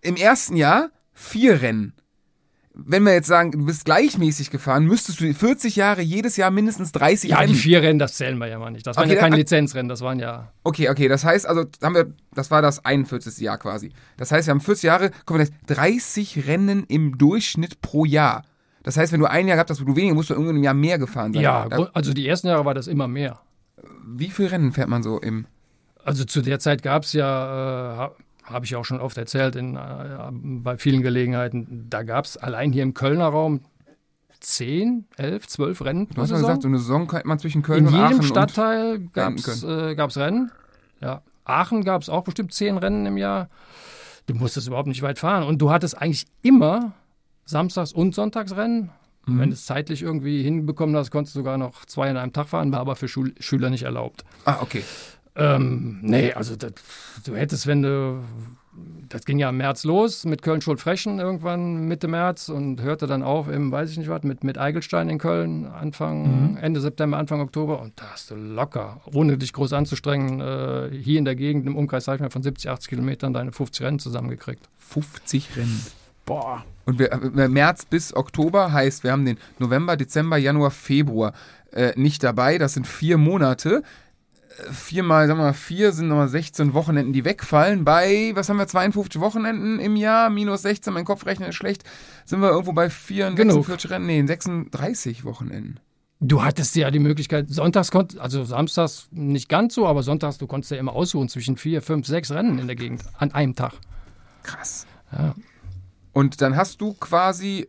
Im 0.00 0.16
ersten 0.16 0.56
Jahr 0.56 0.90
vier 1.12 1.62
Rennen. 1.62 1.92
Wenn 2.80 3.02
wir 3.02 3.12
jetzt 3.12 3.26
sagen, 3.26 3.50
du 3.50 3.64
bist 3.66 3.84
gleichmäßig 3.86 4.50
gefahren, 4.50 4.84
müsstest 4.84 5.20
du 5.20 5.34
40 5.34 5.74
Jahre 5.74 6.00
jedes 6.00 6.36
Jahr 6.36 6.52
mindestens 6.52 6.92
30 6.92 7.30
Ja, 7.30 7.38
Rennen. 7.38 7.52
die 7.52 7.58
vier 7.58 7.82
Rennen, 7.82 7.98
das 7.98 8.14
zählen 8.14 8.38
wir 8.38 8.46
ja 8.46 8.58
mal 8.60 8.70
nicht. 8.70 8.86
Das 8.86 8.96
waren 8.96 9.06
Okay, 9.06 9.14
ja 9.16 9.20
keine 9.20 9.34
Lizenzrennen, 9.36 9.88
das 9.88 10.00
waren 10.00 10.20
ja. 10.20 10.52
Okay, 10.62 10.88
okay, 10.88 11.08
das 11.08 11.24
heißt 11.24 11.44
also, 11.46 11.64
haben 11.82 11.94
wir, 11.96 12.12
das 12.34 12.52
war 12.52 12.62
das 12.62 12.84
41. 12.84 13.38
Jahr 13.38 13.58
quasi. 13.58 13.90
Das 14.16 14.30
heißt, 14.30 14.46
wir 14.46 14.52
haben 14.52 14.60
40 14.60 14.84
Jahre, 14.84 15.10
kommen 15.26 15.40
wir 15.40 15.48
30 15.74 16.46
Rennen 16.46 16.84
im 16.86 17.18
Durchschnitt 17.18 17.80
pro 17.80 18.04
Jahr. 18.04 18.44
Das 18.84 18.96
heißt, 18.96 19.12
wenn 19.12 19.18
du 19.20 19.26
ein 19.26 19.48
Jahr 19.48 19.56
gehabt 19.56 19.70
hast, 19.70 19.80
wo 19.80 19.84
du 19.84 19.96
weniger, 19.96 20.14
musst 20.14 20.30
du 20.30 20.34
in 20.34 20.40
irgendeinem 20.40 20.62
Jahr 20.62 20.74
mehr 20.74 20.98
gefahren 20.98 21.32
sein. 21.32 21.42
Ja, 21.42 21.68
Da, 21.68 21.90
also 21.94 22.12
die 22.14 22.28
ersten 22.28 22.46
Jahre 22.46 22.64
war 22.64 22.74
das 22.74 22.86
immer 22.86 23.08
mehr. 23.08 23.40
wie 24.06 24.30
viele 24.30 24.52
Rennen 24.52 24.70
fährt 24.72 24.88
man 24.88 25.02
so 25.02 25.18
im? 25.20 25.46
Also 26.04 26.24
zu 26.24 26.42
der 26.42 26.60
Zeit 26.60 26.82
gab 26.82 27.02
es 27.02 27.12
ja, 27.12 28.06
äh, 28.06 28.10
habe 28.48 28.64
ich 28.64 28.76
auch 28.76 28.84
schon 28.84 29.00
oft 29.00 29.16
erzählt, 29.16 29.56
in, 29.56 29.76
äh, 29.76 30.30
bei 30.32 30.76
vielen 30.76 31.02
Gelegenheiten, 31.02 31.86
da 31.88 32.02
gab 32.02 32.24
es 32.24 32.36
allein 32.36 32.72
hier 32.72 32.82
im 32.82 32.94
Kölner 32.94 33.28
Raum 33.28 33.60
10, 34.40 35.06
11, 35.16 35.48
12 35.48 35.84
Rennen. 35.84 36.08
Du 36.14 36.22
hast 36.22 36.30
ja 36.30 36.36
gesagt, 36.36 36.62
so 36.62 36.68
eine 36.68 36.78
Saison 36.78 37.06
könnte 37.06 37.26
man 37.26 37.38
zwischen 37.38 37.62
Köln 37.62 37.80
In 37.80 37.86
und 37.86 37.92
jedem 37.92 38.06
Aachen 38.06 38.22
Stadtteil 38.22 38.98
gab 39.12 39.34
es 39.34 39.64
äh, 39.64 39.94
gab's 39.94 40.16
Rennen. 40.16 40.52
Ja. 41.00 41.22
Aachen 41.44 41.84
gab 41.84 42.02
es 42.02 42.08
auch 42.08 42.24
bestimmt 42.24 42.52
zehn 42.52 42.78
Rennen 42.78 43.06
im 43.06 43.16
Jahr. 43.16 43.48
Du 44.26 44.34
musstest 44.34 44.66
überhaupt 44.66 44.88
nicht 44.88 45.02
weit 45.02 45.18
fahren. 45.18 45.42
Und 45.44 45.60
du 45.60 45.70
hattest 45.70 46.00
eigentlich 46.00 46.26
immer 46.42 46.92
Samstags- 47.46 47.92
und 47.92 48.14
Sonntagsrennen. 48.14 48.90
Mhm. 49.26 49.38
Wenn 49.40 49.48
du 49.50 49.54
es 49.54 49.64
zeitlich 49.64 50.02
irgendwie 50.02 50.42
hinbekommen 50.42 50.94
hast, 50.96 51.10
konntest 51.10 51.34
du 51.34 51.40
sogar 51.40 51.58
noch 51.58 51.84
zwei 51.86 52.10
an 52.10 52.16
einem 52.16 52.32
Tag 52.32 52.48
fahren, 52.48 52.70
war 52.72 52.80
aber 52.80 52.96
für 52.96 53.08
Schul 53.08 53.34
Schüler 53.40 53.70
nicht 53.70 53.84
erlaubt. 53.84 54.24
Ah, 54.44 54.58
okay. 54.60 54.84
Ähm, 55.38 56.00
nee, 56.02 56.32
also 56.32 56.56
das, 56.56 56.72
du 57.24 57.36
hättest, 57.36 57.66
wenn 57.68 57.82
du, 57.82 58.24
das 59.08 59.24
ging 59.24 59.38
ja 59.38 59.50
im 59.50 59.56
März 59.58 59.84
los 59.84 60.24
mit 60.24 60.42
Köln-Schuld-Frechen 60.42 61.20
irgendwann 61.20 61.86
Mitte 61.86 62.08
März 62.08 62.48
und 62.48 62.82
hörte 62.82 63.06
dann 63.06 63.22
auf 63.22 63.48
im, 63.48 63.70
weiß 63.70 63.90
ich 63.90 63.98
nicht 63.98 64.08
was, 64.08 64.24
mit, 64.24 64.42
mit 64.42 64.58
Eigelstein 64.58 65.08
in 65.08 65.18
Köln 65.18 65.66
Anfang, 65.66 66.58
Ende 66.60 66.80
September, 66.80 67.18
Anfang 67.18 67.40
Oktober 67.40 67.80
und 67.80 67.92
da 67.96 68.04
hast 68.12 68.32
du 68.32 68.34
locker, 68.34 69.00
ohne 69.12 69.38
dich 69.38 69.52
groß 69.52 69.72
anzustrengen, 69.72 70.40
äh, 70.40 70.90
hier 70.92 71.18
in 71.18 71.24
der 71.24 71.36
Gegend 71.36 71.66
im 71.66 71.76
Umkreis, 71.76 72.04
sag 72.04 72.16
ich 72.16 72.20
mal, 72.20 72.30
von 72.30 72.42
70, 72.42 72.68
80 72.70 72.88
Kilometern 72.88 73.32
deine 73.32 73.52
50 73.52 73.86
Rennen 73.86 73.98
zusammengekriegt. 74.00 74.68
50 74.78 75.56
Rennen. 75.56 75.86
Boah. 76.26 76.64
Und 76.84 76.98
wir, 76.98 77.12
äh, 77.12 77.48
März 77.48 77.86
bis 77.86 78.14
Oktober 78.14 78.72
heißt, 78.72 79.04
wir 79.04 79.12
haben 79.12 79.24
den 79.24 79.38
November, 79.58 79.96
Dezember, 79.96 80.36
Januar, 80.36 80.70
Februar 80.70 81.32
äh, 81.72 81.92
nicht 81.96 82.22
dabei. 82.22 82.58
Das 82.58 82.74
sind 82.74 82.86
vier 82.86 83.18
Monate. 83.18 83.82
Viermal, 84.72 85.26
sagen 85.28 85.38
wir 85.38 85.44
mal, 85.44 85.52
vier 85.52 85.92
sind 85.92 86.08
nochmal 86.08 86.28
16 86.28 86.74
Wochenenden, 86.74 87.12
die 87.12 87.24
wegfallen. 87.24 87.84
Bei, 87.84 88.32
was 88.34 88.48
haben 88.48 88.56
wir, 88.56 88.66
52 88.66 89.20
Wochenenden 89.20 89.78
im 89.78 89.94
Jahr, 89.96 90.30
minus 90.30 90.62
16, 90.62 90.92
mein 90.92 91.04
Kopfrechnen 91.04 91.50
ist 91.50 91.54
schlecht, 91.54 91.84
sind 92.24 92.40
wir 92.40 92.50
irgendwo 92.50 92.72
bei 92.72 92.90
44 92.90 93.36
Genug. 93.36 93.64
46 93.66 93.90
Rennen, 93.90 94.06
nee, 94.06 94.26
36 94.26 95.24
Wochenenden. 95.24 95.80
Du 96.20 96.42
hattest 96.42 96.74
ja 96.74 96.90
die 96.90 96.98
Möglichkeit, 96.98 97.48
sonntags 97.48 97.92
konnt, 97.92 98.18
also 98.18 98.42
samstags 98.44 99.06
nicht 99.12 99.48
ganz 99.48 99.74
so, 99.74 99.86
aber 99.86 100.02
sonntags, 100.02 100.38
du 100.38 100.48
konntest 100.48 100.72
ja 100.72 100.78
immer 100.78 100.92
aussuchen 100.92 101.28
zwischen 101.28 101.56
vier, 101.56 101.80
fünf, 101.80 102.06
sechs 102.08 102.32
Rennen 102.32 102.58
in 102.58 102.66
der 102.66 102.74
Gegend 102.74 103.04
an 103.18 103.30
einem 103.32 103.54
Tag. 103.54 103.74
Krass. 104.42 104.86
Ja. 105.12 105.34
Und 106.12 106.40
dann 106.42 106.56
hast 106.56 106.80
du 106.80 106.94
quasi 106.94 107.68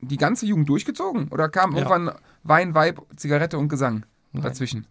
die 0.00 0.16
ganze 0.16 0.46
Jugend 0.46 0.68
durchgezogen? 0.68 1.28
Oder 1.28 1.48
kam 1.48 1.72
Ja. 1.72 1.78
irgendwann 1.78 2.10
Wein, 2.42 2.74
Weib, 2.74 3.00
Zigarette 3.16 3.56
und 3.58 3.68
Gesang 3.68 4.04
Nein. 4.32 4.42
dazwischen? 4.42 4.86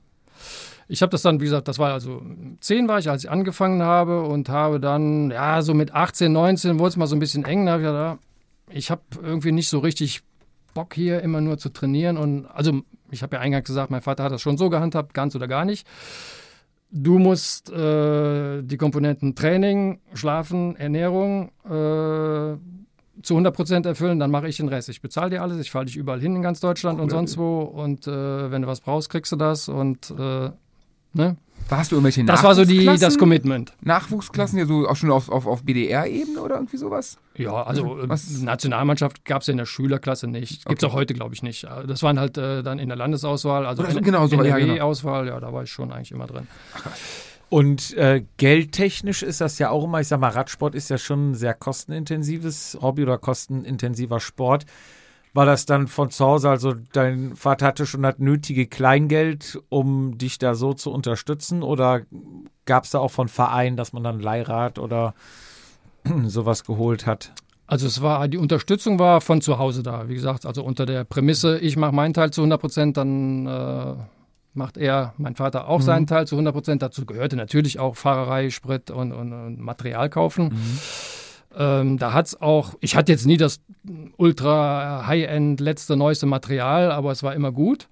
Ich 0.87 1.01
habe 1.01 1.09
das 1.09 1.21
dann, 1.23 1.39
wie 1.39 1.45
gesagt, 1.45 1.67
das 1.67 1.79
war 1.79 1.93
also 1.93 2.21
zehn 2.59 2.87
war 2.87 2.99
ich, 2.99 3.09
als 3.09 3.23
ich 3.23 3.29
angefangen 3.29 3.81
habe 3.81 4.21
und 4.23 4.49
habe 4.49 4.79
dann, 4.79 5.31
ja, 5.31 5.61
so 5.61 5.73
mit 5.73 5.93
18, 5.93 6.31
19 6.31 6.77
wurde 6.79 6.89
es 6.89 6.97
mal 6.97 7.07
so 7.07 7.15
ein 7.15 7.19
bisschen 7.19 7.43
eng. 7.43 7.65
Da 7.65 7.73
habe 7.73 7.81
ich 7.81 7.87
gedacht, 7.87 8.19
ich 8.69 8.91
habe 8.91 9.01
irgendwie 9.21 9.51
nicht 9.51 9.69
so 9.69 9.79
richtig 9.79 10.21
Bock 10.73 10.93
hier 10.93 11.21
immer 11.21 11.41
nur 11.41 11.57
zu 11.57 11.69
trainieren. 11.69 12.17
Und 12.17 12.45
also, 12.47 12.81
ich 13.09 13.23
habe 13.23 13.37
ja 13.37 13.41
eingangs 13.41 13.65
gesagt, 13.65 13.89
mein 13.89 14.01
Vater 14.01 14.23
hat 14.23 14.31
das 14.31 14.41
schon 14.41 14.57
so 14.57 14.69
gehandhabt, 14.69 15.13
ganz 15.13 15.35
oder 15.35 15.47
gar 15.47 15.65
nicht. 15.65 15.87
Du 16.91 17.17
musst 17.17 17.71
äh, 17.71 18.61
die 18.61 18.77
Komponenten 18.77 19.35
Training, 19.35 19.99
Schlafen, 20.13 20.75
Ernährung 20.75 21.49
äh, 21.65 22.57
zu 23.23 23.33
100 23.33 23.55
Prozent 23.55 23.85
erfüllen, 23.85 24.19
dann 24.19 24.29
mache 24.31 24.47
ich 24.47 24.57
den 24.57 24.67
Rest. 24.67 24.89
Ich 24.89 25.01
bezahle 25.01 25.29
dir 25.31 25.41
alles, 25.41 25.59
ich 25.59 25.71
fahre 25.71 25.85
dich 25.85 25.95
überall 25.95 26.21
hin 26.21 26.35
in 26.35 26.41
ganz 26.41 26.59
Deutschland 26.59 26.99
und 26.99 27.05
Cool. 27.05 27.11
sonst 27.11 27.37
wo. 27.37 27.61
Und 27.61 28.07
äh, 28.07 28.51
wenn 28.51 28.61
du 28.61 28.67
was 28.67 28.81
brauchst, 28.81 29.09
kriegst 29.09 29.31
du 29.31 29.35
das. 29.35 29.67
Und 29.67 30.11
äh, 30.11 30.51
ne? 31.15 31.37
Hast 31.67 31.91
du 31.91 31.95
irgendwelche 31.95 32.23
Das 32.25 32.43
war 32.43 32.53
so 32.53 32.63
die, 32.63 32.75
das 32.77 32.85
Nachwuchsklassen? 32.85 33.19
Commitment. 33.19 33.73
Nachwuchsklassen, 33.81 34.59
ja 34.59 34.67
so 34.67 34.87
auch 34.87 34.95
schon 34.95 35.09
auf, 35.09 35.29
auf, 35.29 35.47
auf 35.47 35.63
BDR-Ebene 35.63 36.39
oder 36.39 36.55
irgendwie 36.57 36.77
sowas? 36.77 37.17
Ja, 37.37 37.63
also 37.63 37.99
äh, 38.01 38.07
Was- 38.07 38.29
Nationalmannschaft 38.41 39.25
gab 39.25 39.41
es 39.41 39.47
ja 39.47 39.51
in 39.53 39.57
der 39.57 39.65
Schülerklasse 39.65 40.27
nicht. 40.27 40.65
Gibt 40.67 40.77
es 40.79 40.83
Okay. 40.83 40.91
auch 40.93 40.95
heute, 40.95 41.15
glaube 41.15 41.33
ich, 41.33 41.41
nicht. 41.41 41.63
Äh, 41.63 41.87
Das 41.87 42.03
waren 42.03 42.19
halt 42.19 42.37
äh, 42.37 42.61
dann 42.61 42.77
in 42.77 42.87
der 42.89 42.97
Landesauswahl, 42.97 43.65
also 43.65 43.81
Oder 43.81 43.93
so, 43.93 43.97
N- 43.97 44.03
genau, 44.03 44.27
so, 44.27 44.35
ja, 44.35 44.43
genau. 44.59 44.73
NRW-Auswahl, 44.73 45.25
ja, 45.27 45.39
da 45.39 45.51
war 45.51 45.63
ich 45.63 45.71
schon 45.71 45.91
eigentlich 45.91 46.11
immer 46.11 46.27
drin. 46.27 46.45
Und 47.49 47.95
äh, 47.95 48.23
geldtechnisch 48.37 49.23
ist 49.23 49.39
das 49.41 49.57
ja 49.59 49.69
auch 49.69 49.85
immer, 49.85 50.01
ich 50.01 50.07
sag 50.07 50.19
mal, 50.19 50.29
Radsport 50.29 50.75
ist 50.75 50.89
ja 50.91 50.97
schon 50.97 51.31
ein 51.31 51.35
sehr 51.35 51.53
kostenintensives 51.55 52.77
Hobby 52.81 53.03
oder 53.03 53.17
kostenintensiver 53.17 54.19
Sport. 54.19 54.65
War 55.35 55.45
das 55.45 55.65
dann 55.65 55.87
von 55.87 56.11
zu 56.11 56.25
Hause, 56.25 56.49
also 56.49 56.75
dein 56.93 57.35
Vater 57.35 57.65
hatte 57.65 57.85
schon 57.85 58.03
das 58.03 58.19
nötige 58.19 58.67
Kleingeld, 58.67 59.59
um 59.67 60.17
dich 60.17 60.37
da 60.37 60.55
so 60.55 60.73
zu 60.73 60.93
unterstützen? 60.93 61.61
Oder 61.61 62.03
gab 62.63 62.85
es 62.85 62.91
da 62.91 62.99
auch 62.99 63.11
von 63.11 63.27
Vereinen, 63.27 63.75
dass 63.75 63.91
man 63.91 64.01
dann 64.01 64.21
Leihrad 64.21 64.79
oder 64.79 65.13
sowas 66.23 66.63
geholt 66.63 67.05
hat? 67.05 67.33
Also 67.67 67.85
es 67.85 68.01
war, 68.01 68.25
die 68.29 68.37
Unterstützung 68.37 68.97
war 68.97 69.19
von 69.19 69.41
zu 69.41 69.57
Hause 69.57 69.83
da. 69.83 70.07
Wie 70.07 70.13
gesagt, 70.13 70.45
also 70.45 70.63
unter 70.63 70.85
der 70.85 71.03
Prämisse, 71.03 71.59
ich 71.59 71.75
mache 71.75 71.93
meinen 71.93 72.13
Teil 72.13 72.31
zu 72.31 72.39
100 72.39 72.61
Prozent, 72.61 72.95
dann 72.95 73.45
äh, 73.45 73.95
macht 74.53 74.77
er, 74.77 75.15
mein 75.17 75.35
Vater, 75.35 75.67
auch 75.67 75.81
seinen 75.81 76.07
Teil 76.07 76.27
zu 76.27 76.35
100 76.35 76.53
Prozent. 76.53 76.81
Dazu 76.81 77.05
gehörte 77.05 77.35
natürlich 77.35 77.77
auch 77.77 77.97
Fahrerei, 77.97 78.51
Sprit 78.51 78.89
und, 78.89 79.11
und, 79.11 79.33
und 79.33 79.59
Material 79.59 80.09
kaufen. 80.09 80.79
Ähm, 81.57 81.97
da 81.97 82.13
hat's 82.13 82.39
auch, 82.39 82.73
ich 82.81 82.95
hatte 82.95 83.11
jetzt 83.11 83.25
nie 83.25 83.37
das 83.37 83.61
ultra 84.17 85.07
High-End, 85.07 85.59
letzte, 85.59 85.95
neueste 85.95 86.25
Material, 86.25 86.91
aber 86.91 87.11
es 87.11 87.23
war 87.23 87.33
immer 87.33 87.51
gut. 87.51 87.87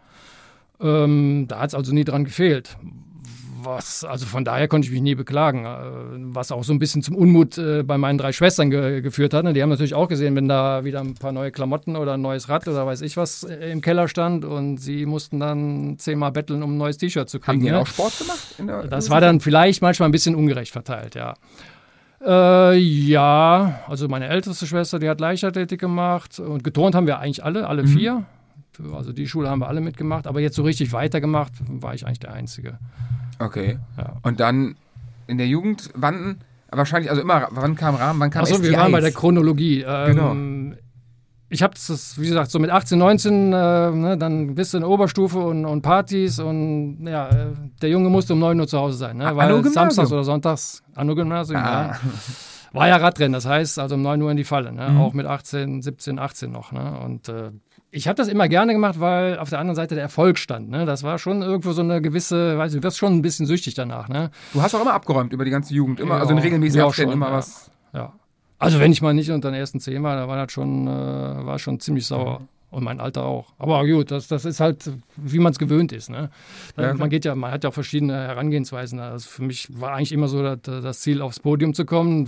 Ähm, 0.81 1.45
da 1.47 1.59
hat 1.59 1.69
es 1.69 1.75
also 1.75 1.93
nie 1.93 2.03
dran 2.03 2.25
gefehlt. 2.25 2.77
Was, 3.65 4.03
also 4.03 4.25
von 4.25 4.43
daher 4.43 4.67
konnte 4.67 4.87
ich 4.87 4.91
mich 4.91 5.01
nie 5.01 5.15
beklagen, 5.15 5.65
äh, 5.65 6.35
was 6.35 6.51
auch 6.51 6.65
so 6.65 6.73
ein 6.73 6.79
bisschen 6.79 7.01
zum 7.01 7.15
Unmut 7.15 7.57
äh, 7.57 7.83
bei 7.83 7.97
meinen 7.97 8.17
drei 8.17 8.33
Schwestern 8.33 8.69
ge 8.69 8.99
geführt 8.99 9.33
hat. 9.33 9.45
Ne? 9.45 9.53
Die 9.53 9.61
haben 9.61 9.69
natürlich 9.69 9.93
auch 9.93 10.09
gesehen, 10.09 10.35
wenn 10.35 10.49
da 10.49 10.83
wieder 10.83 10.99
ein 10.99 11.13
paar 11.13 11.31
neue 11.31 11.51
Klamotten 11.51 11.95
oder 11.95 12.15
ein 12.15 12.21
neues 12.21 12.49
Rad 12.49 12.67
oder 12.67 12.85
weiß 12.85 13.01
ich 13.01 13.15
was 13.15 13.43
äh, 13.43 13.71
im 13.71 13.79
Keller 13.79 14.09
stand 14.09 14.43
und 14.43 14.79
sie 14.79 15.05
mussten 15.05 15.39
dann 15.39 15.95
zehnmal 15.97 16.33
betteln, 16.33 16.61
um 16.61 16.73
ein 16.73 16.77
neues 16.77 16.97
T-Shirt 16.97 17.29
zu 17.29 17.39
kriegen. 17.39 17.59
Haben 17.59 17.65
die 17.65 17.71
ne? 17.71 17.79
auch 17.79 17.87
Sport 17.87 18.19
gemacht? 18.19 18.91
Das 18.91 19.09
war 19.09 19.21
dann 19.21 19.39
vielleicht 19.39 19.81
manchmal 19.81 20.09
ein 20.09 20.11
bisschen 20.11 20.35
ungerecht 20.35 20.73
verteilt, 20.73 21.15
ja. 21.15 21.35
Äh, 22.25 22.77
ja, 22.77 23.79
also 23.87 24.07
meine 24.07 24.27
älteste 24.27 24.65
Schwester, 24.65 24.99
die 24.99 25.09
hat 25.09 25.19
Leichtathletik 25.19 25.79
gemacht 25.79 26.39
und 26.39 26.63
geturnt 26.63 26.95
haben 26.95 27.07
wir 27.07 27.19
eigentlich 27.19 27.43
alle, 27.43 27.67
alle 27.67 27.85
vier. 27.85 28.25
Also 28.93 29.11
die 29.11 29.27
Schule 29.27 29.49
haben 29.49 29.59
wir 29.59 29.67
alle 29.67 29.81
mitgemacht, 29.81 30.25
aber 30.25 30.39
jetzt 30.39 30.55
so 30.55 30.63
richtig 30.63 30.93
weitergemacht 30.93 31.53
war 31.67 31.93
ich 31.93 32.05
eigentlich 32.05 32.19
der 32.19 32.33
Einzige. 32.33 32.79
Okay. 33.39 33.77
Ja. 33.97 34.17
Und 34.23 34.39
dann 34.39 34.75
in 35.27 35.37
der 35.37 35.47
Jugend, 35.47 35.89
wann, 35.95 36.37
wahrscheinlich, 36.71 37.09
also 37.09 37.21
immer, 37.21 37.49
wann 37.51 37.75
kam 37.75 37.95
Rahmen, 37.95 38.19
wann 38.19 38.29
kam 38.29 38.43
Achso, 38.43 38.63
wir 38.63 38.73
waren 38.73 38.91
bei 38.91 39.01
der 39.01 39.11
Chronologie. 39.11 39.83
Ähm, 39.87 40.75
Ich 41.53 41.61
habe 41.61 41.75
das, 41.75 42.19
wie 42.19 42.27
gesagt, 42.27 42.49
so 42.49 42.57
mit 42.57 42.71
18, 42.71 42.97
19, 42.97 43.53
äh, 43.53 43.91
ne, 43.91 44.17
dann 44.17 44.55
bist 44.55 44.73
du 44.73 44.77
in 44.77 44.81
der 44.81 44.89
Oberstufe 44.89 45.37
und, 45.37 45.65
und 45.65 45.83
Partys 45.83 46.39
und 46.39 47.05
ja, 47.05 47.29
äh, 47.29 47.47
der 47.79 47.89
Junge 47.89 48.09
musste 48.09 48.33
um 48.33 48.39
9 48.39 48.59
Uhr 48.59 48.67
zu 48.67 48.79
Hause 48.79 48.97
sein, 48.97 49.17
ne, 49.17 49.27
Ah, 49.27 49.35
weil 49.35 49.63
samstags 49.65 50.11
oder 50.11 50.23
sonntags, 50.23 50.81
Anno-Gymnasium, 50.95 51.61
Ah. 51.61 51.91
ja. 51.91 51.99
War 52.71 52.87
ja 52.87 52.95
Radrennen, 52.95 53.33
das 53.33 53.45
heißt 53.45 53.77
also 53.77 53.93
um 53.93 54.01
9 54.01 54.19
Uhr 54.23 54.31
in 54.31 54.37
die 54.37 54.43
Falle, 54.43 54.71
ne? 54.73 54.89
Mhm. 54.89 54.99
auch 54.99 55.13
mit 55.13 55.27
18, 55.27 55.83
17, 55.83 56.17
18 56.17 56.51
noch. 56.51 56.71
Ne? 56.71 56.99
Und 57.05 57.29
äh, 57.29 57.51
ich 57.91 58.07
habe 58.07 58.15
das 58.15 58.29
immer 58.29 58.47
gerne 58.47 58.73
gemacht, 58.73 58.99
weil 58.99 59.37
auf 59.37 59.51
der 59.51 59.59
anderen 59.59 59.75
Seite 59.75 59.93
der 59.93 60.03
Erfolg 60.03 60.39
stand. 60.39 60.71
Ne? 60.71 60.87
Das 60.87 61.03
war 61.03 61.19
schon 61.19 61.43
irgendwo 61.43 61.73
so 61.73 61.83
eine 61.83 62.01
gewisse, 62.01 62.57
weiß 62.57 62.73
ich, 62.73 62.81
du 62.81 62.83
wirst 62.83 62.97
schon 62.97 63.13
ein 63.13 63.21
bisschen 63.21 63.45
süchtig 63.45 63.75
danach. 63.75 64.09
Ne? 64.09 64.31
Du 64.53 64.63
hast 64.63 64.73
auch 64.73 64.81
immer 64.81 64.93
abgeräumt 64.95 65.33
über 65.33 65.45
die 65.45 65.51
ganze 65.51 65.75
Jugend, 65.75 65.99
immer, 65.99 66.15
Ja, 66.15 66.21
also 66.21 66.33
in 66.33 66.39
regelmäßigen 66.39 66.79
ja, 66.79 66.87
Abständen 66.87 67.13
immer 67.13 67.27
ja. 67.27 67.33
was. 67.33 67.69
Ja. 67.93 68.13
Also 68.63 68.79
wenn 68.79 68.91
ich 68.91 69.01
mal 69.01 69.13
nicht 69.13 69.31
unter 69.31 69.51
den 69.51 69.59
ersten 69.59 69.79
zehn 69.79 70.03
war, 70.03 70.15
da 70.15 70.27
war 70.27 70.37
das 70.37 70.51
schon, 70.51 70.87
äh, 70.87 70.89
war 70.89 71.59
schon 71.59 71.79
ziemlich 71.79 72.05
sauer. 72.05 72.41
Und 72.73 72.83
mein 72.83 72.99
Alter 72.99 73.23
auch. 73.25 73.53
Aber 73.59 73.85
gut, 73.85 74.09
das, 74.09 74.27
das 74.27 74.45
ist 74.45 74.59
halt, 74.59 74.89
wie 75.15 75.37
man 75.37 75.51
es 75.51 75.59
gewöhnt 75.59 75.91
ist. 75.91 76.09
Ne? 76.09 76.31
Ja, 76.75 76.95
man 76.95 77.11
geht 77.11 77.23
ja, 77.23 77.35
man 77.35 77.51
hat 77.51 77.63
ja 77.63 77.69
auch 77.69 77.73
verschiedene 77.73 78.15
Herangehensweisen. 78.15 78.99
Also 78.99 79.29
für 79.29 79.43
mich 79.43 79.67
war 79.79 79.93
eigentlich 79.93 80.11
immer 80.11 80.27
so 80.27 80.41
das, 80.41 80.57
das 80.63 81.01
Ziel, 81.01 81.21
aufs 81.21 81.39
Podium 81.39 81.75
zu 81.75 81.85
kommen. 81.85 82.27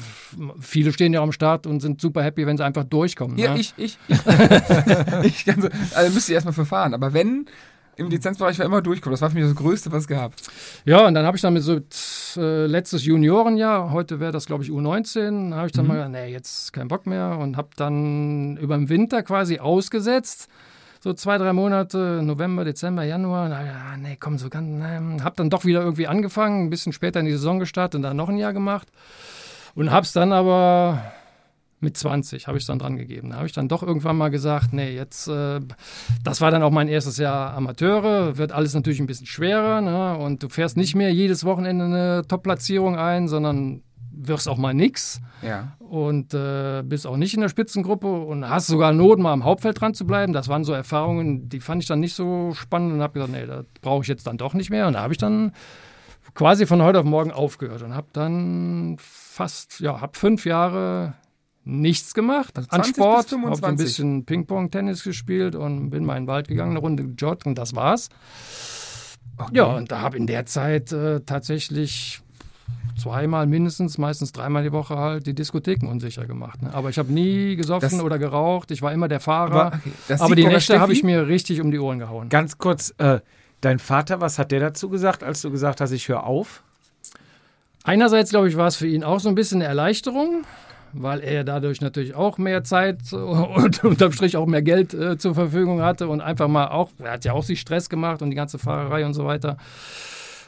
Viele 0.59 0.93
stehen 0.93 1.13
ja 1.13 1.23
am 1.23 1.31
Start 1.31 1.65
und 1.65 1.79
sind 1.79 1.99
super 1.99 2.21
happy, 2.21 2.45
wenn 2.45 2.57
sie 2.57 2.63
einfach 2.63 2.83
durchkommen. 2.83 3.39
Ja, 3.39 3.55
ne? 3.55 3.59
ich, 3.59 3.73
ich, 3.77 3.97
ich. 4.07 5.45
so, 5.59 5.67
also 5.95 6.13
müsste 6.13 6.31
ich 6.31 6.35
erstmal 6.35 6.53
verfahren. 6.53 6.93
Aber 6.93 7.13
wenn, 7.13 7.47
im 7.97 8.09
Lizenzbereich 8.09 8.59
war 8.59 8.65
immer 8.65 8.81
durchkommen. 8.81 9.13
Das 9.13 9.21
war 9.21 9.29
für 9.29 9.35
mich 9.37 9.45
das 9.45 9.55
Größte, 9.55 9.91
was 9.91 10.03
es 10.03 10.07
gab. 10.07 10.33
Ja, 10.85 11.05
und 11.07 11.13
dann 11.13 11.25
habe 11.25 11.37
ich 11.37 11.41
dann 11.41 11.53
mit 11.53 11.63
so 11.63 11.79
äh, 12.37 12.65
letztes 12.65 13.05
Juniorenjahr, 13.05 13.91
heute 13.91 14.19
wäre 14.19 14.31
das 14.31 14.45
glaube 14.45 14.63
ich 14.63 14.69
U19, 14.69 15.53
habe 15.55 15.67
ich 15.67 15.73
dann 15.73 15.85
Mhm. 15.85 15.87
mal 15.89 15.93
gesagt, 15.95 16.11
nee, 16.11 16.31
jetzt 16.31 16.73
keinen 16.73 16.87
Bock 16.87 17.05
mehr 17.07 17.37
und 17.39 17.57
habe 17.57 17.69
dann 17.75 18.57
über 18.57 18.75
den 18.77 18.89
Winter 18.89 19.23
quasi 19.23 19.59
ausgesetzt. 19.59 20.47
So 21.03 21.13
zwei, 21.13 21.37
drei 21.37 21.53
Monate, 21.53 22.21
November, 22.23 22.65
Dezember, 22.65 23.03
Januar. 23.03 23.47
Na, 23.49 23.95
nee, 23.97 24.17
komm, 24.19 24.39
so 24.39 24.49
ganz, 24.49 24.67
nee. 24.67 25.21
Hab 25.23 25.35
dann 25.35 25.51
doch 25.51 25.63
wieder 25.63 25.81
irgendwie 25.81 26.07
angefangen, 26.07 26.65
ein 26.65 26.69
bisschen 26.71 26.93
später 26.93 27.19
in 27.19 27.27
die 27.27 27.31
Saison 27.33 27.59
gestartet 27.59 27.95
und 27.95 28.01
dann 28.01 28.17
noch 28.17 28.27
ein 28.29 28.37
Jahr 28.37 28.53
gemacht. 28.53 28.87
Und 29.75 29.91
hab's 29.91 30.13
dann 30.13 30.31
aber 30.31 30.99
mit 31.85 31.95
20 31.95 32.47
habe 32.47 32.57
ich 32.57 32.65
dann 32.65 32.79
dran 32.79 32.97
gegeben. 32.97 33.29
Da 33.29 33.37
habe 33.37 33.45
ich 33.45 33.53
dann 33.53 33.69
doch 33.69 33.81
irgendwann 33.81 34.17
mal 34.17 34.29
gesagt, 34.29 34.73
nee, 34.73 34.93
jetzt, 34.93 35.29
äh, 35.29 35.61
das 36.23 36.41
war 36.41 36.51
dann 36.51 36.61
auch 36.63 36.71
mein 36.71 36.89
erstes 36.89 37.17
Jahr 37.17 37.53
Amateure, 37.53 38.37
wird 38.37 38.51
alles 38.51 38.73
natürlich 38.73 38.99
ein 38.99 39.07
bisschen 39.07 39.27
schwerer 39.27 39.79
ne? 39.79 40.17
und 40.17 40.43
du 40.43 40.49
fährst 40.49 40.75
nicht 40.75 40.95
mehr 40.95 41.13
jedes 41.13 41.45
Wochenende 41.45 41.85
eine 41.85 42.23
Top-Platzierung 42.27 42.97
ein, 42.97 43.29
sondern 43.29 43.81
wirst 44.17 44.47
auch 44.47 44.57
mal 44.57 44.73
nix 44.73 45.21
Ja. 45.41 45.75
und 45.79 46.33
äh, 46.33 46.83
bist 46.83 47.05
auch 47.05 47.17
nicht 47.17 47.33
in 47.33 47.41
der 47.41 47.49
Spitzengruppe 47.49 48.07
und 48.07 48.49
hast 48.49 48.67
sogar 48.67 48.93
Not, 48.93 49.19
mal 49.19 49.33
am 49.33 49.43
Hauptfeld 49.43 49.79
dran 49.79 49.93
zu 49.93 50.05
bleiben. 50.05 50.33
Das 50.33 50.47
waren 50.47 50.63
so 50.63 50.73
Erfahrungen, 50.73 51.49
die 51.49 51.59
fand 51.59 51.83
ich 51.83 51.87
dann 51.87 51.99
nicht 51.99 52.15
so 52.15 52.53
spannend 52.53 52.93
und 52.93 53.01
habe 53.01 53.13
gesagt, 53.13 53.31
nee, 53.31 53.45
das 53.45 53.65
brauche 53.81 54.01
ich 54.03 54.07
jetzt 54.07 54.25
dann 54.27 54.37
doch 54.37 54.53
nicht 54.53 54.69
mehr. 54.69 54.87
Und 54.87 54.93
da 54.93 55.01
habe 55.01 55.13
ich 55.13 55.17
dann 55.19 55.51
quasi 56.33 56.65
von 56.65 56.81
heute 56.81 56.99
auf 56.99 57.05
morgen 57.05 57.31
aufgehört 57.31 57.81
und 57.81 57.93
habe 57.93 58.07
dann 58.13 58.95
fast, 58.99 59.79
ja, 59.79 60.01
habe 60.01 60.17
fünf 60.17 60.45
Jahre 60.45 61.13
nichts 61.65 62.13
gemacht 62.13 62.55
Also 62.57 62.69
an 62.69 62.83
20 62.83 62.93
bis 62.95 63.03
Sport, 63.03 63.17
habe 63.17 63.27
25. 63.29 63.67
ein 63.67 63.75
bisschen 63.77 64.25
Ping-Pong, 64.25 64.71
Tennis 64.71 65.03
gespielt 65.03 65.55
und 65.55 65.89
bin 65.89 66.05
mal 66.05 66.15
in 66.17 66.23
den 66.23 66.27
Wald 66.27 66.47
gegangen, 66.47 66.71
eine 66.71 66.79
Runde 66.79 67.03
gejoggt 67.03 67.45
und 67.45 67.57
das 67.57 67.75
war's. 67.75 68.09
Okay. 69.37 69.49
Ja, 69.57 69.65
und 69.65 69.91
da 69.91 70.01
habe 70.01 70.15
in 70.17 70.27
der 70.27 70.45
Zeit 70.45 70.91
äh, 70.91 71.19
tatsächlich 71.21 72.21
zweimal 72.97 73.47
mindestens, 73.47 73.97
meistens 73.97 74.31
dreimal 74.31 74.63
die 74.63 74.71
Woche 74.71 74.97
halt 74.97 75.27
die 75.27 75.33
Diskotheken 75.33 75.87
unsicher 75.87 76.25
gemacht. 76.25 76.61
Ne? 76.61 76.73
Aber 76.73 76.89
ich 76.89 76.97
habe 76.97 77.11
nie 77.11 77.55
gesoffen 77.55 77.89
Das- 77.89 78.01
oder 78.01 78.17
geraucht. 78.17 78.71
Ich 78.71 78.81
war 78.81 78.93
immer 78.93 79.07
der 79.07 79.19
Fahrer. 79.19 79.51
Aber, 79.51 79.65
Aber, 79.65 79.75
okay. 79.77 79.91
das 80.07 80.21
die 80.27 80.45
Nächte 80.47 80.79
habe 80.79 80.93
ich 80.93 81.03
mir 81.03 81.27
richtig 81.27 81.61
um 81.61 81.71
die 81.71 81.79
Ohren 81.79 81.99
gehauen. 81.99 82.29
Ganz 82.29 82.57
kurz, 82.57 82.93
äh, 82.97 83.19
dein 83.61 83.79
Vater, 83.79 84.21
was 84.21 84.39
hat 84.39 84.51
der 84.51 84.59
dazu 84.59 84.89
gesagt, 84.89 85.23
als 85.23 85.41
du 85.41 85.51
gesagt 85.51 85.81
hast, 85.81 85.91
ich 85.91 86.07
höre 86.07 86.23
auf? 86.23 86.63
Einerseits, 87.83 88.31
glaube 88.31 88.47
ich, 88.49 88.57
war 88.57 88.67
es 88.67 88.77
für 88.77 88.87
ihn 88.87 89.03
auch 89.03 89.19
so 89.19 89.29
ein 89.29 89.35
bisschen 89.35 89.61
eine 89.61 89.67
Erleichterung, 89.69 90.43
weil 91.01 91.19
er 91.21 91.43
dadurch 91.43 91.81
natürlich 91.81 92.15
auch 92.15 92.37
mehr 92.37 92.63
Zeit 92.63 93.01
und 93.13 93.83
unterm 93.83 94.11
Strich 94.11 94.37
auch 94.37 94.45
mehr 94.45 94.61
Geld 94.61 94.93
äh, 94.93 95.17
zur 95.17 95.35
Verfügung 95.35 95.81
hatte 95.81 96.07
und 96.07 96.21
einfach 96.21 96.47
mal 96.47 96.67
auch, 96.67 96.91
er 97.03 97.11
hat 97.13 97.25
ja 97.25 97.33
auch 97.33 97.43
sich 97.43 97.59
Stress 97.59 97.89
gemacht 97.89 98.21
und 98.21 98.29
die 98.29 98.35
ganze 98.35 98.57
Fahrerei 98.59 99.05
und 99.05 99.13
so 99.13 99.25
weiter. 99.25 99.57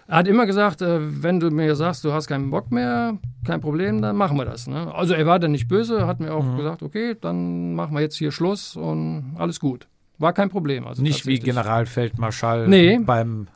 Er 0.10 0.18
hat 0.20 0.28
immer 0.28 0.46
gesagt, 0.46 0.82
äh, 0.82 1.00
wenn 1.22 1.40
du 1.42 1.52
mir 1.52 1.76
sagst, 1.76 2.04
du 2.06 2.14
hast 2.14 2.28
keinen 2.28 2.50
Bock 2.50 2.72
mehr, 2.72 3.18
kein 3.46 3.60
Problem, 3.60 4.02
dann 4.02 4.16
machen 4.16 4.38
wir 4.38 4.46
das. 4.46 4.66
Ne? 4.68 4.94
Also 4.96 5.14
er 5.14 5.26
war 5.26 5.38
dann 5.38 5.52
nicht 5.52 5.68
böse, 5.68 6.08
hat 6.08 6.22
mir 6.22 6.34
auch 6.34 6.56
gesagt, 6.56 6.82
okay, 6.82 7.16
dann 7.20 7.74
machen 7.76 7.94
wir 7.94 8.02
jetzt 8.02 8.16
hier 8.16 8.32
Schluss 8.32 8.76
und 8.78 9.36
alles 9.38 9.60
gut. 9.60 9.88
War 10.18 10.34
kein 10.34 10.50
Problem. 10.50 10.88
Also 10.88 11.04
Nicht 11.04 11.28
wie. 11.28 11.40
Generalfeldmarschall 11.40 12.68
Nee. 12.68 13.00
beim 13.00 13.48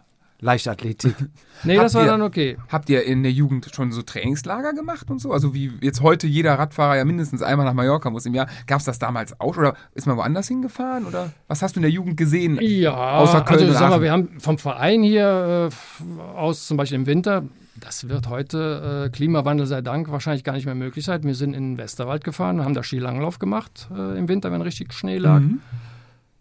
Leichtathletik. 0.41 1.15
Nee, 1.63 1.75
Habt 1.75 1.85
das 1.85 1.93
war 1.93 2.01
ihr- 2.05 2.07
dann 2.07 2.23
okay. 2.23 2.57
Habt 2.69 2.89
ihr 2.89 3.03
in 3.05 3.21
der 3.21 3.31
Jugend 3.31 3.69
schon 3.71 3.91
so 3.91 4.01
Trainingslager 4.01 4.73
gemacht 4.73 5.11
und 5.11 5.19
so? 5.21 5.31
Also 5.31 5.53
wie 5.53 5.71
jetzt 5.81 6.01
heute 6.01 6.25
jeder 6.25 6.57
Radfahrer 6.57 6.97
ja 6.97 7.05
mindestens 7.05 7.43
einmal 7.43 7.67
nach 7.67 7.75
Mallorca 7.75 8.09
muss 8.09 8.25
im 8.25 8.33
Jahr. 8.33 8.47
Gab 8.65 8.79
es 8.79 8.85
das 8.85 8.97
damals 8.97 9.39
auch 9.39 9.55
oder 9.57 9.75
ist 9.93 10.07
man 10.07 10.17
woanders 10.17 10.47
hingefahren 10.47 11.05
oder 11.05 11.31
was 11.47 11.61
hast 11.61 11.75
du 11.75 11.79
in 11.79 11.83
der 11.83 11.91
Jugend 11.91 12.17
gesehen? 12.17 12.57
Ja, 12.59 12.95
Außer 13.19 13.41
Köln 13.41 13.59
also 13.59 13.73
sag 13.73 13.91
mal, 13.91 14.01
wir 14.01 14.11
haben 14.11 14.39
vom 14.39 14.57
Verein 14.57 15.03
hier 15.03 15.69
äh, 15.69 16.21
aus, 16.35 16.65
zum 16.65 16.77
Beispiel 16.77 16.95
im 16.97 17.05
Winter, 17.05 17.43
das 17.79 18.09
wird 18.09 18.27
heute, 18.27 19.05
äh, 19.05 19.09
Klimawandel 19.11 19.67
sei 19.67 19.81
Dank, 19.81 20.09
wahrscheinlich 20.11 20.43
gar 20.43 20.53
nicht 20.53 20.65
mehr 20.65 20.73
möglich 20.73 21.05
sein. 21.05 21.21
Wir 21.23 21.35
sind 21.35 21.53
in 21.53 21.73
den 21.73 21.77
Westerwald 21.77 22.23
gefahren, 22.23 22.63
haben 22.63 22.73
da 22.73 22.81
Skilanglauf 22.81 23.37
gemacht 23.37 23.87
äh, 23.95 24.17
im 24.17 24.27
Winter, 24.27 24.51
wenn 24.51 24.63
richtig 24.63 24.93
Schnee 24.93 25.19
lag. 25.19 25.41
Mhm. 25.41 25.61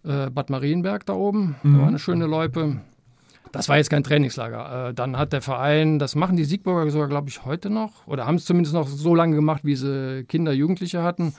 Äh, 0.02 0.30
Bad 0.30 0.48
Marienberg 0.48 1.04
da 1.04 1.12
oben, 1.12 1.56
Mhm. 1.62 1.74
da 1.74 1.80
war 1.80 1.88
eine 1.88 1.98
schöne 1.98 2.24
Loipe. 2.24 2.80
Das 3.52 3.68
war 3.68 3.76
jetzt 3.76 3.90
kein 3.90 4.04
Trainingslager. 4.04 4.88
Äh, 4.90 4.94
dann 4.94 5.18
hat 5.18 5.32
der 5.32 5.42
Verein, 5.42 5.98
das 5.98 6.14
machen 6.14 6.36
die 6.36 6.44
Siegburger 6.44 6.88
sogar, 6.90 7.08
glaube 7.08 7.28
ich, 7.28 7.44
heute 7.44 7.68
noch, 7.70 8.06
oder 8.06 8.26
haben 8.26 8.36
es 8.36 8.44
zumindest 8.44 8.74
noch 8.74 8.86
so 8.86 9.14
lange 9.14 9.34
gemacht, 9.34 9.62
wie 9.64 9.74
sie 9.74 10.24
Kinder, 10.28 10.52
Jugendliche 10.52 11.02
hatten. 11.02 11.34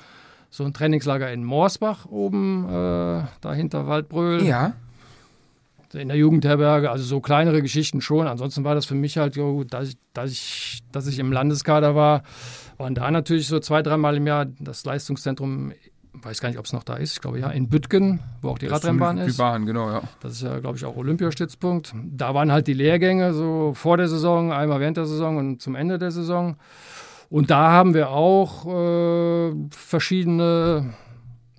So 0.49 0.65
ein 0.65 0.73
Trainingslager 0.73 1.31
in 1.31 1.45
Morsbach 1.45 2.05
oben, 2.07 2.65
äh, 2.65 3.23
da 3.39 3.53
hinter 3.53 3.87
Waldbröl 3.87 4.43
Ja. 4.43 4.73
in 5.93 6.09
der 6.09 6.17
Jugendherberge, 6.17 6.91
also 6.91 7.05
so 7.05 7.21
kleinere 7.21 7.61
Geschichten 7.61 8.01
schon. 8.01 8.27
Ansonsten 8.27 8.65
war 8.65 8.75
das 8.75 8.85
für 8.85 8.95
mich 8.95 9.17
halt, 9.17 9.37
jo, 9.37 9.63
dass, 9.63 9.89
ich, 9.89 9.97
dass, 10.13 10.31
ich, 10.31 10.81
dass 10.91 11.07
ich 11.07 11.19
im 11.19 11.31
Landeskader 11.31 11.95
war, 11.95 12.23
waren 12.77 12.95
da 12.95 13.09
natürlich 13.11 13.47
so 13.47 13.59
zwei, 13.59 13.81
dreimal 13.81 14.17
im 14.17 14.27
Jahr 14.27 14.45
das 14.59 14.83
Leistungszentrum, 14.83 15.71
weiß 16.23 16.41
gar 16.41 16.49
nicht, 16.49 16.57
ob 16.59 16.65
es 16.65 16.73
noch 16.73 16.83
da 16.83 16.95
ist, 16.95 17.13
ich 17.13 17.21
glaube 17.21 17.39
ja, 17.39 17.49
in 17.49 17.69
Büttgen, 17.69 18.19
wo 18.41 18.49
auch 18.49 18.57
die 18.57 18.67
Radrennbahn 18.67 19.17
Die 19.17 19.23
ist. 19.23 19.37
Bahn, 19.37 19.65
genau, 19.65 19.89
ja. 19.89 20.01
Das 20.21 20.33
ist 20.33 20.41
ja, 20.41 20.59
glaube 20.59 20.77
ich, 20.77 20.85
auch 20.85 20.95
Olympiastützpunkt. 20.95 21.93
Da 22.05 22.33
waren 22.33 22.51
halt 22.51 22.67
die 22.67 22.73
Lehrgänge 22.73 23.33
so 23.33 23.73
vor 23.73 23.97
der 23.97 24.07
Saison, 24.07 24.51
einmal 24.51 24.79
während 24.79 24.97
der 24.97 25.05
Saison 25.05 25.37
und 25.37 25.61
zum 25.61 25.75
Ende 25.75 25.97
der 25.97 26.11
Saison. 26.11 26.57
Und 27.29 27.49
da 27.49 27.71
haben 27.71 27.93
wir 27.93 28.09
auch 28.09 28.65
äh, 28.67 29.53
verschiedene 29.71 30.93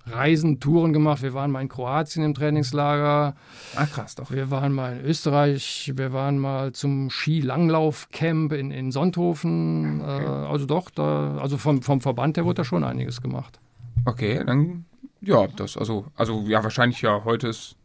Reisen, 0.05 0.59
Touren 0.59 0.93
gemacht. 0.93 1.21
Wir 1.23 1.33
waren 1.33 1.49
mal 1.49 1.61
in 1.61 1.69
Kroatien 1.69 2.23
im 2.23 2.33
Trainingslager. 2.33 3.35
Ah, 3.75 3.85
krass, 3.85 4.15
doch. 4.15 4.31
Wir 4.31 4.51
waren 4.51 4.73
mal 4.73 4.97
in 4.97 5.05
Österreich, 5.05 5.93
wir 5.95 6.11
waren 6.13 6.37
mal 6.37 6.73
zum 6.73 7.09
Skilanglaufcamp 7.09 8.51
in, 8.53 8.71
in 8.71 8.91
Sonthofen. 8.91 10.01
Äh, 10.01 10.03
also 10.03 10.65
doch, 10.65 10.89
da, 10.89 11.37
also 11.37 11.57
vom, 11.57 11.81
vom 11.81 12.01
Verband 12.01 12.37
her 12.37 12.45
wurde 12.45 12.55
da 12.55 12.63
schon 12.65 12.83
einiges 12.83 13.21
gemacht. 13.21 13.59
Okay, 14.05 14.43
dann 14.45 14.85
ja, 15.21 15.47
das 15.47 15.77
also 15.77 16.05
also 16.15 16.41
ja 16.47 16.63
wahrscheinlich 16.63 17.01
ja 17.01 17.23
heute 17.23 17.47
ist 17.47 17.75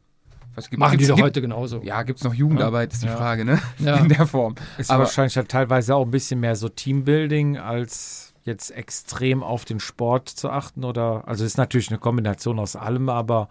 was 0.54 0.68
gibt 0.70 0.80
Machen 0.80 0.98
die 0.98 1.06
doch 1.06 1.14
gibt- 1.16 1.24
heute 1.26 1.40
genauso. 1.40 1.80
Ja, 1.82 2.02
gibt 2.02 2.18
es 2.18 2.24
noch 2.24 2.34
Jugendarbeit, 2.34 2.92
ist 2.92 3.02
die 3.02 3.06
Ja. 3.06 3.16
Frage, 3.16 3.44
ne? 3.44 3.60
Ja. 3.78 3.96
In 3.98 4.08
der 4.08 4.26
Form. 4.26 4.56
Ist 4.76 4.90
Aber- 4.90 5.04
wahrscheinlich 5.04 5.36
halt 5.36 5.48
teilweise 5.48 5.94
auch 5.94 6.04
ein 6.04 6.10
bisschen 6.10 6.40
mehr 6.40 6.56
so 6.56 6.68
Teambuilding 6.68 7.58
als 7.58 8.34
jetzt 8.44 8.70
extrem 8.70 9.42
auf 9.44 9.64
den 9.64 9.78
Sport 9.78 10.28
zu 10.28 10.50
achten 10.50 10.82
oder 10.84 11.28
also 11.28 11.44
ist 11.44 11.58
natürlich 11.58 11.90
eine 11.90 11.98
Kombination 11.98 12.58
aus 12.58 12.74
allem, 12.76 13.08
aber 13.08 13.48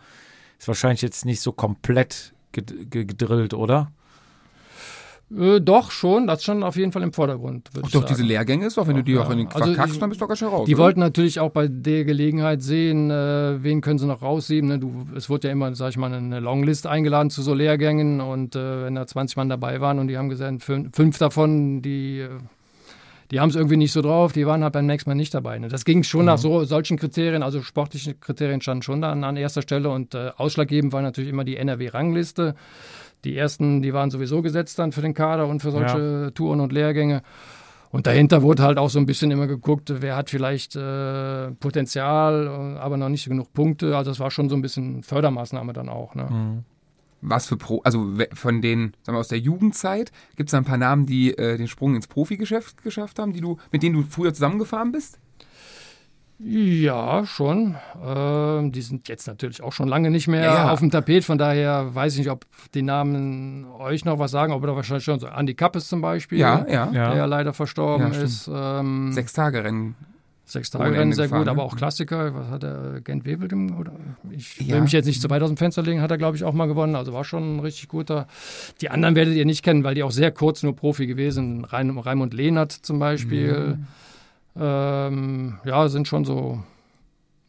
ist 0.60 0.68
wahrscheinlich 0.68 1.02
jetzt 1.04 1.24
nicht 1.24 1.40
so 1.40 1.52
komplett 1.54 2.34
ged- 2.54 2.86
ge- 2.90 3.06
gedrillt, 3.06 3.54
oder? 3.54 3.92
Äh, 5.36 5.60
doch, 5.60 5.92
schon, 5.92 6.26
das 6.26 6.42
schon 6.44 6.64
auf 6.64 6.78
jeden 6.78 6.94
Fall 6.94 7.04
im 7.04 7.12
Vordergrund. 7.12 7.70
Ach 7.84 7.92
doch, 7.92 8.06
diese 8.06 8.24
Lehrgänge 8.24 8.66
ist 8.68 8.78
doch, 8.78 8.88
wenn 8.88 8.96
du 8.96 9.04
die 9.04 9.12
Ja, 9.12 9.22
auch 9.24 9.30
in 9.30 9.40
den 9.40 9.48
also 9.48 9.66
verkackst, 9.66 9.96
ich- 9.96 10.00
dann 10.00 10.10
bist 10.10 10.22
du 10.22 10.24
doch 10.24 10.30
ganz 10.30 10.40
schön 10.40 10.48
raus. 10.48 10.66
Die 10.68 10.76
oder? 10.76 10.84
wollten 10.86 11.02
natürlich 11.02 11.42
auch 11.42 11.52
bei 11.52 11.68
der 11.68 12.06
Gelegenheit 12.06 12.62
sehen, 12.62 13.12
äh, 13.12 13.62
wen 13.62 13.82
können 13.82 14.00
sie 14.00 14.06
noch 14.08 14.22
raussieben. 14.22 14.70
Ne? 14.70 14.80
Du, 14.80 15.06
es 15.16 15.30
wurde 15.30 15.50
ja 15.50 15.52
immer, 15.52 15.76
sag 15.76 15.90
ich 15.90 15.98
mal, 15.98 16.14
eine 16.14 16.40
Longlist 16.40 16.88
eingeladen 16.88 17.30
zu 17.30 17.42
so 17.42 17.54
Lehrgängen 17.54 18.22
und 18.22 18.56
äh, 18.56 18.86
wenn 18.86 18.96
da 18.96 19.06
20 19.06 19.36
Mann 19.36 19.50
dabei 19.50 19.82
waren 19.82 20.00
und 20.00 20.08
die 20.08 20.18
haben 20.18 20.30
gesagt, 20.30 20.64
fünf, 20.64 20.96
fünf 20.96 21.18
davon, 21.18 21.82
die, 21.82 22.20
äh, 22.20 22.30
die 23.32 23.42
haben 23.42 23.50
es 23.50 23.58
irgendwie 23.58 23.76
nicht 23.76 23.92
so 23.92 24.02
drauf, 24.02 24.32
die 24.32 24.48
waren 24.48 24.64
halt 24.64 24.72
beim 24.72 24.86
nächsten 24.86 25.10
Mal 25.10 25.16
nicht 25.16 25.34
dabei. 25.34 25.60
Ne? 25.60 25.68
Das 25.68 25.84
ging 25.84 26.04
schon 26.04 26.24
nach 26.24 26.38
so 26.38 26.64
solchen 26.64 26.96
Kriterien, 26.96 27.44
also 27.44 27.62
sportliche 27.62 28.14
Kriterien 28.14 28.62
standen 28.62 28.84
schon 28.84 29.02
da 29.02 29.12
an, 29.12 29.26
an 29.26 29.36
erster 29.36 29.62
Stelle 29.62 29.90
und 29.90 30.16
äh, 30.16 30.32
ausschlaggebend 30.38 30.94
war 30.94 31.02
natürlich 31.02 31.30
immer 31.30 31.44
die 31.44 31.58
NRW-Rangliste. 31.58 32.56
Die 33.24 33.36
ersten, 33.36 33.82
die 33.82 33.94
waren 33.94 34.12
sowieso 34.12 34.42
gesetzt 34.42 34.80
dann 34.80 34.92
für 34.92 35.02
den 35.02 35.14
Kader 35.14 35.48
und 35.48 35.62
für 35.62 35.72
solche 35.72 36.32
Touren 36.34 36.60
und 36.60 36.72
Lehrgänge. 36.72 37.24
Und 37.90 38.06
dahinter 38.06 38.42
wurde 38.42 38.64
halt 38.64 38.78
auch 38.78 38.90
so 38.90 39.00
ein 39.00 39.06
bisschen 39.06 39.32
immer 39.32 39.48
geguckt, 39.48 39.92
wer 40.02 40.16
hat 40.16 40.30
vielleicht 40.30 40.76
äh, 40.76 41.52
Potenzial, 41.52 42.48
äh, 42.48 42.80
aber 42.80 42.98
noch 42.98 43.10
nicht 43.10 43.28
genug 43.28 43.54
Punkte. 43.54 43.96
Also 43.96 44.12
das 44.12 44.20
war 44.20 44.30
schon 44.30 44.50
so 44.50 44.56
ein 44.56 44.62
bisschen 44.62 45.04
Fördermaßnahme 45.04 45.74
dann 45.74 45.90
auch. 45.90 46.14
Ne? 46.14 46.64
Was 47.22 47.48
für 47.48 47.58
Pro, 47.58 47.82
also 47.84 48.14
von 48.34 48.62
den, 48.62 48.94
sagen 49.02 49.16
wir 49.16 49.20
aus 49.20 49.30
der 49.30 49.40
Jugendzeit, 49.40 50.12
gibt 50.36 50.50
es 50.50 50.52
da 50.52 50.58
ein 50.58 50.66
paar 50.66 50.78
Namen, 50.78 51.06
die 51.06 51.36
äh, 51.38 51.58
den 51.58 51.68
Sprung 51.68 51.96
ins 51.96 52.08
Profigeschäft 52.08 52.84
geschafft 52.84 53.20
haben, 53.20 53.34
die 53.34 53.42
du, 53.42 53.58
mit 53.72 53.84
denen 53.84 53.96
du 53.96 54.04
früher 54.04 54.34
zusammengefahren 54.34 54.92
bist? 54.92 55.20
Ja, 56.40 57.26
schon. 57.26 57.76
Ähm, 58.06 58.72
die 58.72 58.82
sind 58.82 59.08
jetzt 59.10 59.26
natürlich 59.28 59.64
auch 59.64 59.74
schon 59.74 59.88
lange 59.88 60.12
nicht 60.12 60.28
mehr 60.28 60.44
Ja, 60.44 60.54
ja. 60.54 60.72
auf 60.72 60.80
dem 60.80 60.92
Tapet. 60.92 61.24
Von 61.26 61.40
daher 61.40 61.96
weiß 61.96 62.14
ich 62.14 62.20
nicht, 62.20 62.30
ob 62.30 62.46
die 62.76 62.84
Namen 62.84 63.66
euch 63.80 64.06
noch 64.06 64.20
was 64.20 64.32
sagen, 64.32 64.54
aber 64.54 64.76
wahrscheinlich 64.76 65.04
schon 65.04 65.20
so. 65.20 65.28
Andy 65.28 65.56
Kappes 65.56 65.88
zum 65.88 66.02
Beispiel, 66.02 66.38
Ja, 66.38 66.64
ja. 66.68 66.92
Ja. 66.92 67.10
der 67.10 67.16
ja 67.18 67.26
leider 67.26 67.54
verstorben 67.54 68.14
Ja, 68.14 68.20
ist. 68.22 68.50
Ähm, 68.54 69.12
Sechs 69.14 69.34
Tage 69.34 69.64
Rennen. 69.64 69.96
Sechs 70.46 70.70
Tage 70.70 70.92
Rennen 70.98 71.12
sehr 71.12 71.26
gefahren, 71.26 71.40
gut, 71.40 71.46
ne? 71.48 71.52
aber 71.52 71.64
auch 71.64 71.76
Klassiker. 71.76 72.34
Was 72.34 72.48
hat 72.50 72.64
er? 72.64 73.02
Gent 73.02 73.26
Wevelgem 73.26 73.78
oder? 73.78 73.92
Ich 74.32 74.60
will 74.60 74.68
Ja. 74.68 74.80
mich 74.80 74.92
jetzt 74.94 75.06
nicht 75.08 75.22
zu 75.22 75.30
weit 75.30 75.42
aus 75.42 75.50
dem 75.50 75.58
Fenster 75.58 75.82
legen. 75.82 76.02
Hat 76.02 76.12
er 76.12 76.18
glaube 76.20 76.38
ich 76.38 76.44
auch 76.46 76.54
mal 76.54 76.68
gewonnen. 76.68 76.96
Also 76.96 77.12
war 77.14 77.26
schon 77.26 77.58
ein 77.58 77.60
richtig 77.62 77.90
guter. 77.90 78.28
Die 78.80 78.90
anderen 78.90 79.16
werdet 79.16 79.34
ihr 79.34 79.46
nicht 79.46 79.62
kennen, 79.64 79.84
weil 79.84 79.96
die 79.96 80.04
auch 80.04 80.12
sehr 80.12 80.32
kurz 80.32 80.62
nur 80.64 80.74
Profi 80.76 81.06
gewesen. 81.08 81.62
sind. 81.62 81.66
Rein, 81.74 81.90
Raimund 81.98 82.34
Lehnert 82.34 82.72
zum 82.72 83.00
Beispiel. 83.00 83.80
Ähm, 84.60 85.60
ja, 85.64 85.90
sind 85.90 86.08
schon 86.08 86.26
so 86.26 86.64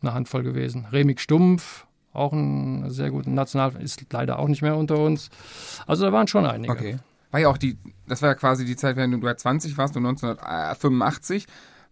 eine 0.03 0.15
Handvoll 0.15 0.43
gewesen. 0.43 0.87
Remig 0.93 1.21
Stumpf, 1.21 1.87
auch 2.13 2.33
ein 2.33 2.91
sehr 2.91 3.11
guter 3.11 3.31
National, 3.31 3.77
ist 3.81 4.05
leider 4.13 4.39
auch 4.39 4.49
nicht 4.49 4.63
mehr 4.63 4.77
unter 4.77 4.99
uns. 4.99 5.31
Also 5.87 6.05
da 6.05 6.13
waren 6.13 6.29
schon 6.29 6.47
einige. 6.47 6.73
Okay. 6.73 6.99
War 7.31 7.41
ja 7.41 7.49
auch 7.49 7.59
die, 7.59 7.77
das 8.07 8.23
war 8.23 8.31
ja 8.31 8.35
quasi 8.35 8.65
die 8.65 8.77
Zeit, 8.77 8.97
während 8.97 9.15
du 9.15 9.27
ja 9.27 9.37
20 9.37 9.77
warst, 9.77 9.95
du 9.95 9.99
1985, 9.99 11.47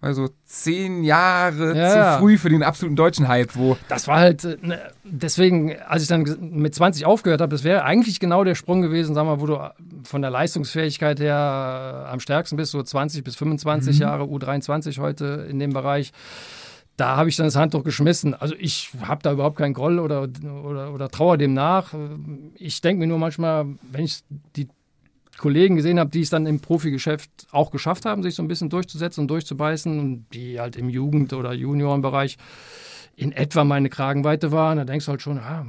war 0.07 0.15
so 0.15 0.29
zehn 0.45 1.05
Jahre 1.05 1.77
Ja, 1.77 2.15
zu 2.15 2.21
früh 2.21 2.39
für 2.39 2.49
den 2.49 2.63
absoluten 2.63 2.97
deutschen 2.97 3.29
Hype, 3.29 3.57
wo 3.57 3.77
Das 3.89 4.09
war 4.09 4.19
halt, 4.19 4.45
äh, 4.45 4.57
ne, 4.63 4.79
deswegen, 5.05 5.77
als 5.87 6.03
ich 6.03 6.09
dann 6.09 6.25
mit 6.41 6.75
20 6.75 7.05
aufgehört 7.05 7.41
habe, 7.41 7.51
das 7.51 7.65
wäre 7.65 7.85
eigentlich 7.85 8.21
genau 8.21 8.45
der 8.45 8.55
Sprung 8.55 8.83
gewesen, 8.83 9.15
sag 9.15 9.25
mal, 9.25 9.41
wo 9.41 9.47
du 9.47 9.59
von 10.05 10.23
der 10.23 10.31
Leistungsfähigkeit 10.31 11.21
her 11.21 12.07
äh, 12.07 12.13
am 12.13 12.21
stärksten 12.21 12.57
bist, 12.57 12.73
so 12.73 12.83
20 12.83 13.25
bis 13.25 13.37
25 13.37 13.99
Jahre, 13.99 14.25
U23 14.25 14.99
heute 14.99 15.47
in 15.51 15.59
dem 15.59 15.73
Bereich. 15.73 16.13
Da 16.97 17.17
habe 17.17 17.29
ich 17.29 17.37
dann 17.37 17.47
das 17.47 17.57
Handtuch 17.57 17.85
geschmissen. 17.85 18.33
Also 18.33 18.55
ich 18.59 18.91
habe 19.03 19.23
da 19.23 19.33
überhaupt 19.33 19.59
keinen 19.59 19.75
Groll 19.75 19.99
oder, 19.99 20.29
oder, 20.65 20.95
oder 20.95 21.11
Trauer 21.11 21.37
dem 21.37 21.53
nach. 21.53 21.93
Ich 22.55 22.81
denke 22.81 23.01
mir 23.01 23.07
nur 23.07 23.19
manchmal, 23.19 23.67
wenn 23.93 24.05
ich 24.05 24.21
die 24.57 24.69
Kollegen 25.39 25.77
gesehen 25.77 25.99
habe, 25.99 26.11
die 26.11 26.21
es 26.23 26.31
dann 26.31 26.47
im 26.47 26.61
Profigeschäft 26.61 27.31
auch 27.53 27.71
geschafft 27.71 28.05
haben, 28.05 28.23
sich 28.23 28.35
so 28.35 28.43
ein 28.43 28.49
bisschen 28.49 28.71
durchzusetzen 28.71 29.23
und 29.23 29.29
durchzubeißen 29.29 29.99
und 29.99 30.27
die 30.33 30.59
halt 30.61 30.77
im 30.77 30.89
Jugend- 30.89 31.33
oder 31.33 31.53
Juniorenbereich 31.53 32.37
in 33.17 33.33
etwa 33.33 33.65
meine 33.65 33.89
Kragenweite 33.89 34.53
waren, 34.53 34.79
da 34.79 34.85
denkst 34.85 35.07
du 35.07 35.11
halt 35.11 35.23
schon, 35.23 35.39
ah, 35.39 35.65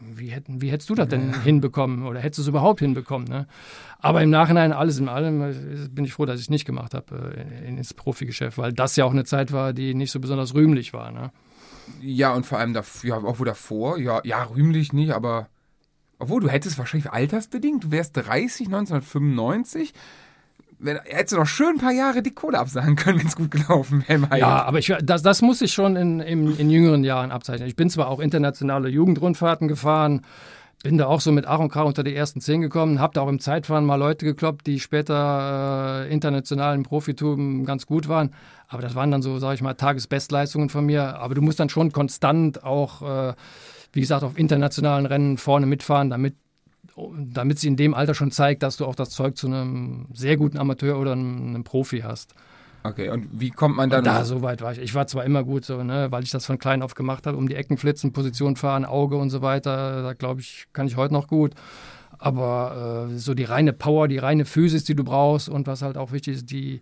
wie, 0.00 0.28
hätten, 0.28 0.60
wie 0.60 0.70
hättest 0.70 0.90
du 0.90 0.94
das 0.94 1.08
denn 1.08 1.42
hinbekommen 1.42 2.06
oder 2.06 2.20
hättest 2.20 2.38
du 2.38 2.42
es 2.42 2.48
überhaupt 2.48 2.80
hinbekommen? 2.80 3.28
Ne? 3.28 3.46
Aber 3.98 4.22
im 4.22 4.30
Nachhinein, 4.30 4.72
alles 4.72 4.98
in 4.98 5.08
allem, 5.08 5.42
äh, 5.42 5.88
bin 5.90 6.04
ich 6.04 6.14
froh, 6.14 6.24
dass 6.24 6.40
ich 6.40 6.46
es 6.46 6.50
nicht 6.50 6.64
gemacht 6.64 6.94
habe 6.94 7.34
äh, 7.36 7.68
in- 7.68 7.76
ins 7.78 7.94
Profigeschäft, 7.94 8.58
weil 8.58 8.72
das 8.72 8.96
ja 8.96 9.04
auch 9.04 9.12
eine 9.12 9.24
Zeit 9.24 9.52
war, 9.52 9.72
die 9.72 9.94
nicht 9.94 10.10
so 10.10 10.18
besonders 10.20 10.54
rühmlich 10.54 10.92
war. 10.92 11.12
Ne? 11.12 11.30
Ja, 12.00 12.32
und 12.34 12.44
vor 12.46 12.58
allem 12.58 12.72
davor, 12.72 13.08
ja, 13.08 13.16
auch 13.18 13.38
wo 13.38 13.44
davor, 13.44 13.98
ja, 13.98 14.20
ja, 14.24 14.42
rühmlich 14.44 14.92
nicht, 14.92 15.12
aber 15.12 15.48
obwohl 16.20 16.40
du 16.40 16.48
hättest 16.48 16.78
wahrscheinlich 16.78 17.10
altersbedingt, 17.10 17.84
du 17.84 17.90
wärst 17.90 18.16
30, 18.16 18.66
1995, 18.66 19.92
wenn, 20.78 20.98
hättest 21.04 21.32
du 21.32 21.36
noch 21.38 21.46
schön 21.46 21.74
ein 21.74 21.78
paar 21.78 21.92
Jahre 21.92 22.22
die 22.22 22.30
Kohle 22.30 22.58
absagen 22.58 22.96
können, 22.96 23.18
wenn 23.18 23.26
es 23.26 23.36
gut 23.36 23.50
gelaufen 23.50 24.04
wäre. 24.06 24.38
Ja, 24.38 24.64
aber 24.64 24.78
ich, 24.78 24.94
das, 25.02 25.22
das 25.22 25.42
muss 25.42 25.60
ich 25.60 25.72
schon 25.72 25.96
in, 25.96 26.20
in, 26.20 26.56
in 26.56 26.70
jüngeren 26.70 27.04
Jahren 27.04 27.30
abzeichnen. 27.30 27.68
Ich 27.68 27.76
bin 27.76 27.90
zwar 27.90 28.08
auch 28.08 28.20
internationale 28.20 28.88
Jugendrundfahrten 28.88 29.68
gefahren, 29.68 30.22
bin 30.82 30.96
da 30.96 31.06
auch 31.06 31.20
so 31.20 31.30
mit 31.32 31.46
Ach 31.46 31.58
und 31.58 31.70
Krach 31.70 31.84
unter 31.84 32.02
die 32.02 32.14
ersten 32.14 32.40
zehn 32.40 32.62
gekommen, 32.62 33.00
habe 33.00 33.12
da 33.12 33.20
auch 33.20 33.28
im 33.28 33.38
Zeitfahren 33.38 33.84
mal 33.84 33.96
Leute 33.96 34.24
gekloppt, 34.24 34.66
die 34.66 34.80
später 34.80 36.06
äh, 36.06 36.12
international 36.12 36.74
im 36.74 36.84
Profitum 36.84 37.66
ganz 37.66 37.86
gut 37.86 38.08
waren. 38.08 38.34
Aber 38.66 38.80
das 38.80 38.94
waren 38.94 39.10
dann 39.10 39.20
so, 39.20 39.38
sage 39.38 39.56
ich 39.56 39.62
mal, 39.62 39.74
Tagesbestleistungen 39.74 40.70
von 40.70 40.86
mir. 40.86 41.18
Aber 41.18 41.34
du 41.34 41.42
musst 41.42 41.60
dann 41.60 41.68
schon 41.68 41.92
konstant 41.92 42.64
auch, 42.64 43.02
äh, 43.02 43.34
wie 43.92 44.00
gesagt, 44.00 44.22
auf 44.22 44.38
internationalen 44.38 45.06
Rennen 45.06 45.36
vorne 45.38 45.66
mitfahren, 45.66 46.10
damit 46.10 46.34
damit 47.16 47.58
sie 47.58 47.68
in 47.68 47.76
dem 47.76 47.94
Alter 47.94 48.14
schon 48.14 48.30
zeigt, 48.30 48.62
dass 48.62 48.76
du 48.76 48.84
auch 48.84 48.94
das 48.94 49.10
Zeug 49.10 49.36
zu 49.36 49.46
einem 49.46 50.06
sehr 50.12 50.36
guten 50.36 50.58
Amateur 50.58 50.98
oder 50.98 51.12
einem, 51.12 51.48
einem 51.48 51.64
Profi 51.64 52.00
hast. 52.00 52.34
Okay, 52.82 53.10
und 53.10 53.28
wie 53.32 53.50
kommt 53.50 53.76
man 53.76 53.90
dann? 53.90 54.00
Und 54.00 54.06
da, 54.06 54.24
so 54.24 54.40
weit 54.42 54.62
war 54.62 54.72
ich. 54.72 54.78
Ich 54.78 54.94
war 54.94 55.06
zwar 55.06 55.24
immer 55.24 55.44
gut, 55.44 55.64
so, 55.64 55.82
ne, 55.82 56.10
weil 56.10 56.22
ich 56.22 56.30
das 56.30 56.46
von 56.46 56.58
klein 56.58 56.82
auf 56.82 56.94
gemacht 56.94 57.26
habe, 57.26 57.36
um 57.36 57.48
die 57.48 57.54
Ecken 57.54 57.76
flitzen, 57.76 58.12
Position 58.12 58.56
fahren, 58.56 58.86
Auge 58.86 59.16
und 59.16 59.28
so 59.30 59.42
weiter. 59.42 60.02
Da 60.02 60.14
glaube 60.14 60.40
ich, 60.40 60.66
kann 60.72 60.86
ich 60.86 60.96
heute 60.96 61.12
noch 61.12 61.26
gut. 61.28 61.52
Aber 62.18 63.08
äh, 63.10 63.18
so 63.18 63.34
die 63.34 63.44
reine 63.44 63.72
Power, 63.72 64.08
die 64.08 64.18
reine 64.18 64.44
Physis, 64.44 64.84
die 64.84 64.94
du 64.94 65.04
brauchst 65.04 65.48
und 65.48 65.66
was 65.66 65.82
halt 65.82 65.96
auch 65.96 66.12
wichtig 66.12 66.36
ist, 66.36 66.50
die 66.50 66.80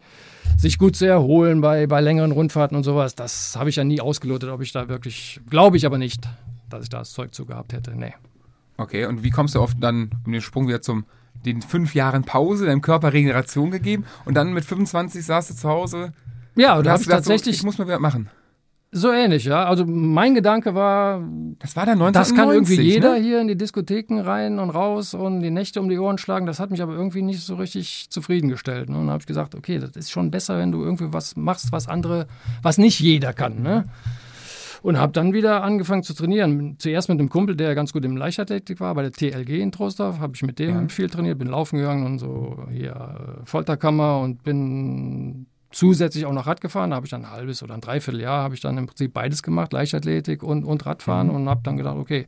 sich 0.57 0.79
gut 0.79 0.97
zu 0.97 1.07
erholen 1.07 1.61
bei, 1.61 1.87
bei 1.87 2.01
längeren 2.01 2.33
Rundfahrten 2.33 2.77
und 2.77 2.83
sowas, 2.83 3.15
das 3.15 3.55
habe 3.57 3.71
ich 3.71 3.77
ja 3.77 3.85
nie 3.85 4.01
ausgelotet, 4.01 4.51
ob 4.51 4.63
ich 4.63 4.73
da 4.73 4.89
wirklich, 4.89 5.41
glaube 5.49 5.77
ich 5.77 5.87
aber 5.87 5.99
nicht, 5.99 6.29
dass 6.69 6.83
ich 6.85 6.89
da 6.89 6.99
das 6.99 7.13
Zeug 7.13 7.35
zu 7.35 7.45
gehabt 7.47 7.73
hätte. 7.73 7.95
Nee. 7.97 8.15
Okay, 8.77 9.07
und 9.07 9.23
wie 9.25 9.31
kommst 9.31 9.55
du 9.55 9.61
auf 9.61 9.75
dann 9.79 10.11
um 10.25 10.33
den 10.33 10.41
Sprung 10.41 10.69
wieder 10.69 10.81
zum 10.83 11.05
den 11.45 11.63
fünf 11.63 11.95
Jahren 11.95 12.25
Pause, 12.25 12.67
deinem 12.67 12.81
Körper 12.83 13.13
Regeneration 13.13 13.71
gegeben 13.71 14.05
und 14.25 14.35
dann 14.35 14.53
mit 14.53 14.65
25 14.65 15.25
saßt 15.25 15.51
du 15.51 15.55
zu 15.55 15.69
Hause 15.69 16.13
Ja, 16.57 16.77
und 16.77 16.85
da 16.85 16.91
habe 16.91 16.95
hast 16.95 17.01
ich 17.03 17.07
gedacht, 17.07 17.25
so, 17.25 17.31
tatsächlich 17.31 17.57
ich 17.59 17.63
muss 17.63 17.79
mal 17.79 17.87
wieder 17.87 18.01
machen. 18.01 18.29
so 18.91 19.13
ähnlich, 19.13 19.45
ja. 19.45 19.65
Also 19.65 19.85
mein 19.87 20.35
Gedanke 20.35 20.75
war, 20.75 21.21
Das 21.61 21.77
war 21.77 21.87
dann 21.87 22.01
1990, 22.03 22.13
Das 22.13 22.35
kann 22.35 22.53
irgendwie 22.53 22.81
jeder 22.81 23.15
Ne? 23.15 23.21
hier 23.23 23.41
in 23.41 23.47
die 23.47 23.57
Diskotheken 23.57 24.21
rein 24.21 24.59
und 24.59 24.71
raus 24.71 25.15
und 25.15 25.41
die 25.43 25.51
Nächte 25.51 25.81
um 25.81 25.89
die 25.89 25.99
Ohren 25.99 26.19
schlagen. 26.19 26.47
Das 26.47 26.59
hat 26.59 26.71
mich 26.73 26.83
aber 26.83 26.95
irgendwie 26.95 27.23
nicht 27.23 27.41
so 27.41 27.55
richtig 27.55 28.07
zufriedengestellt. 28.11 28.89
Ne? 28.89 28.97
Und 28.97 29.03
dann 29.07 29.13
habe 29.13 29.21
ich 29.23 29.27
gesagt, 29.27 29.55
okay, 29.55 29.79
das 29.79 29.91
ist 29.93 30.11
schon 30.11 30.31
besser, 30.33 30.59
wenn 30.59 30.73
du 30.73 30.83
irgendwie 30.83 31.13
was 31.13 31.37
machst, 31.37 31.71
was 31.71 31.87
andere, 31.87 32.27
was 32.63 32.79
nicht 32.79 32.99
jeder 32.99 33.33
kann. 33.33 33.63
Ne? 33.63 33.85
Und 34.83 34.99
habe 34.99 35.13
dann 35.13 35.33
wieder 35.33 35.63
angefangen 35.63 36.03
zu 36.03 36.15
trainieren. 36.15 36.77
Zuerst 36.79 37.09
mit 37.09 37.19
einem 37.19 37.29
Kumpel, 37.29 37.57
der 37.57 37.75
ganz 37.75 37.93
gut 37.93 38.05
im 38.05 38.17
Leichtathletik 38.17 38.81
war, 38.81 38.95
bei 38.95 39.03
der 39.03 39.13
TLG 39.13 39.61
in 39.61 39.73
Troisdorf. 39.73 40.21
Habe 40.21 40.35
ich 40.37 40.43
mit 40.43 40.59
dem 40.59 40.83
Ja. 40.83 40.89
viel 40.89 41.11
trainiert, 41.11 41.39
bin 41.39 41.49
laufen 41.49 41.79
gegangen 41.79 42.07
und 42.07 42.19
so 42.19 42.65
hier 42.71 42.93
äh, 42.93 43.45
Folterkammer 43.47 44.21
und 44.21 44.45
bin 44.45 45.47
zusätzlich 45.71 46.25
auch 46.27 46.33
noch 46.33 46.47
Rad 46.47 46.61
gefahren. 46.61 46.91
Da 46.91 46.97
habe 46.97 47.07
ich 47.07 47.11
dann 47.11 47.25
ein 47.25 47.31
halbes 47.31 47.63
oder 47.63 47.75
ein 47.75 47.81
Dreivierteljahr 47.81 48.43
habe 48.43 48.55
ich 48.55 48.61
dann 48.61 48.79
im 48.79 48.87
Prinzip 48.87 49.13
beides 49.13 49.43
gemacht, 49.43 49.73
Leichtathletik 49.73 50.43
und, 50.43 50.65
und 50.65 50.87
Radfahren 50.87 51.29
und 51.29 51.49
habe 51.49 51.61
dann 51.65 51.77
gedacht, 51.77 51.97
okay, 51.97 52.27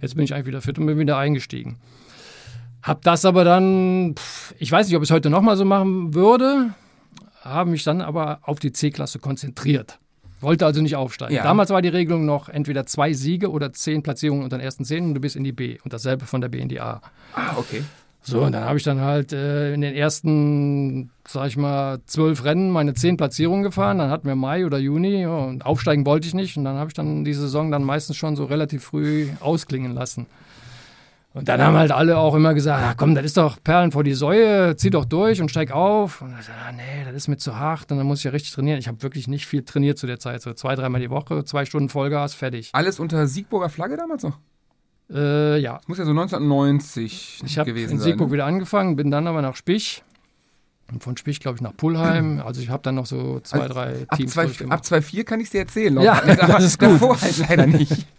jetzt 0.00 0.14
bin 0.14 0.24
ich 0.24 0.34
eigentlich 0.34 0.46
wieder 0.46 0.60
fit 0.60 0.78
und 0.78 0.86
bin 0.86 0.98
wieder 0.98 1.16
eingestiegen. 1.18 1.78
Hab 2.82 3.02
das 3.02 3.24
aber 3.24 3.42
dann, 3.42 4.14
pff, 4.16 4.54
ich 4.58 4.70
weiß 4.70 4.86
nicht, 4.86 4.96
ob 4.96 5.02
ich 5.02 5.08
es 5.08 5.14
heute 5.14 5.30
nochmal 5.30 5.56
so 5.56 5.64
machen 5.64 6.14
würde, 6.14 6.74
habe 7.42 7.70
mich 7.70 7.82
dann 7.82 8.00
aber 8.00 8.38
auf 8.42 8.60
die 8.60 8.70
C-Klasse 8.72 9.18
konzentriert. 9.18 9.98
Wollte 10.46 10.64
also 10.64 10.80
nicht 10.80 10.94
aufsteigen. 10.94 11.34
Ja. 11.34 11.42
Damals 11.42 11.70
war 11.70 11.82
die 11.82 11.88
Regelung 11.88 12.24
noch 12.24 12.48
entweder 12.48 12.86
zwei 12.86 13.12
Siege 13.12 13.50
oder 13.50 13.72
zehn 13.72 14.04
Platzierungen 14.04 14.44
unter 14.44 14.58
den 14.58 14.64
ersten 14.64 14.84
zehn 14.84 15.04
und 15.06 15.14
du 15.14 15.20
bist 15.20 15.34
in 15.34 15.42
die 15.42 15.50
B. 15.50 15.78
Und 15.82 15.92
dasselbe 15.92 16.24
von 16.24 16.40
der 16.40 16.48
B 16.48 16.60
in 16.60 16.68
die 16.68 16.80
A. 16.80 17.00
Ah, 17.34 17.56
okay. 17.56 17.82
So, 18.22 18.42
und 18.42 18.52
dann 18.52 18.62
habe 18.62 18.78
ich 18.78 18.84
dann 18.84 19.00
halt 19.00 19.32
äh, 19.32 19.74
in 19.74 19.80
den 19.80 19.92
ersten, 19.92 21.10
sag 21.26 21.48
ich 21.48 21.56
mal, 21.56 21.98
zwölf 22.06 22.44
Rennen 22.44 22.70
meine 22.70 22.94
zehn 22.94 23.16
Platzierungen 23.16 23.64
gefahren. 23.64 23.98
Dann 23.98 24.08
hatten 24.08 24.28
wir 24.28 24.36
Mai 24.36 24.64
oder 24.64 24.78
Juni 24.78 25.22
ja, 25.22 25.36
und 25.36 25.66
aufsteigen 25.66 26.06
wollte 26.06 26.28
ich 26.28 26.34
nicht. 26.34 26.56
Und 26.56 26.64
dann 26.64 26.76
habe 26.76 26.90
ich 26.90 26.94
dann 26.94 27.24
die 27.24 27.34
Saison 27.34 27.72
dann 27.72 27.82
meistens 27.82 28.16
schon 28.16 28.36
so 28.36 28.44
relativ 28.44 28.84
früh 28.84 29.26
ausklingen 29.40 29.94
lassen. 29.94 30.26
Und 31.36 31.48
dann 31.50 31.60
haben 31.60 31.76
halt 31.76 31.92
alle 31.92 32.16
auch 32.16 32.34
immer 32.34 32.54
gesagt, 32.54 32.82
ah, 32.82 32.94
komm, 32.96 33.14
das 33.14 33.26
ist 33.26 33.36
doch 33.36 33.62
Perlen 33.62 33.92
vor 33.92 34.02
die 34.02 34.14
Säue, 34.14 34.74
zieh 34.76 34.88
doch 34.88 35.04
durch 35.04 35.42
und 35.42 35.50
steig 35.50 35.70
auf. 35.70 36.22
Und 36.22 36.34
ich, 36.40 36.48
ah, 36.48 36.72
nee, 36.72 37.04
das 37.04 37.14
ist 37.14 37.28
mir 37.28 37.36
zu 37.36 37.58
hart 37.58 37.92
und 37.92 37.98
dann 37.98 38.06
muss 38.06 38.20
ich 38.20 38.24
ja 38.24 38.30
richtig 38.30 38.52
trainieren. 38.54 38.78
Ich 38.78 38.88
habe 38.88 39.02
wirklich 39.02 39.28
nicht 39.28 39.46
viel 39.46 39.62
trainiert 39.62 39.98
zu 39.98 40.06
der 40.06 40.18
Zeit, 40.18 40.40
so 40.40 40.54
zwei, 40.54 40.74
dreimal 40.74 40.98
die 40.98 41.10
Woche, 41.10 41.44
zwei 41.44 41.66
Stunden 41.66 41.90
Vollgas, 41.90 42.32
fertig. 42.32 42.70
Alles 42.72 42.98
unter 42.98 43.26
Siegburger 43.26 43.68
Flagge 43.68 43.98
damals 43.98 44.22
noch? 44.22 44.38
Äh, 45.12 45.58
ja, 45.58 45.76
Das 45.76 45.88
muss 45.88 45.98
ja 45.98 46.06
so 46.06 46.10
1990 46.12 47.42
Ich 47.44 47.58
habe 47.58 47.70
gewesen 47.70 47.92
in 47.92 47.98
sein. 47.98 48.04
Siegburg 48.12 48.28
ne? 48.28 48.32
wieder 48.32 48.46
angefangen, 48.46 48.96
bin 48.96 49.10
dann 49.10 49.26
aber 49.26 49.42
nach 49.42 49.56
Spich. 49.56 50.02
Und 50.90 51.02
von 51.02 51.18
Spich, 51.18 51.40
glaube 51.40 51.56
ich, 51.56 51.60
nach 51.60 51.76
Pullheim. 51.76 52.40
Also 52.40 52.62
ich 52.62 52.70
habe 52.70 52.82
dann 52.82 52.94
noch 52.94 53.04
so 53.06 53.40
zwei, 53.40 53.60
Also 53.60 53.74
drei 53.74 54.06
Ab 54.08 54.16
Teams 54.16 54.32
2 54.32 54.44
durchgemacht. 54.46 54.78
ab 54.78 54.84
2,4 55.00 55.24
kann 55.24 55.40
ich 55.40 55.50
dir 55.50 55.58
erzählen. 55.60 56.00
Ja, 56.00 56.14
aber 56.22 56.34
das 56.46 56.64
ist 56.64 56.78
gut. 56.78 56.92
Davor 56.92 57.20
halt 57.20 57.36
leider 57.38 57.66
nicht. 57.66 58.06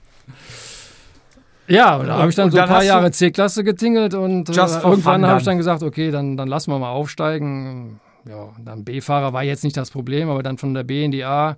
Ja, 1.68 1.98
und 1.98 2.08
da 2.08 2.18
habe 2.20 2.30
ich 2.30 2.36
dann 2.36 2.46
Und 2.46 2.52
so 2.52 2.58
ein 2.58 2.62
dann 2.62 2.68
paar 2.70 2.78
hast 2.78 2.84
du- 2.84 2.88
Jahre 2.88 3.12
C-Klasse 3.12 3.64
getingelt 3.64 4.14
und 4.14 4.50
äh, 4.50 4.54
irgendwann 4.54 5.26
habe 5.26 5.40
ich 5.40 5.46
dann. 5.46 5.58
gesagt, 5.58 5.84
okay, 5.84 6.12
dann, 6.12 6.38
dann 6.38 6.48
lassen 6.48 6.72
wir 6.72 6.80
mal 6.80 6.90
aufsteigen. 6.92 8.00
Ja, 8.28 8.50
dann 8.64 8.84
B-Fahrer 8.84 9.34
war 9.34 9.44
jetzt 9.44 9.64
nicht 9.64 9.78
das 9.78 9.92
Problem, 9.92 10.30
aber 10.30 10.44
dann 10.44 10.58
von 10.58 10.74
der 10.74 10.84
B 10.84 11.04
in 11.04 11.12
die 11.12 11.24
A. 11.24 11.58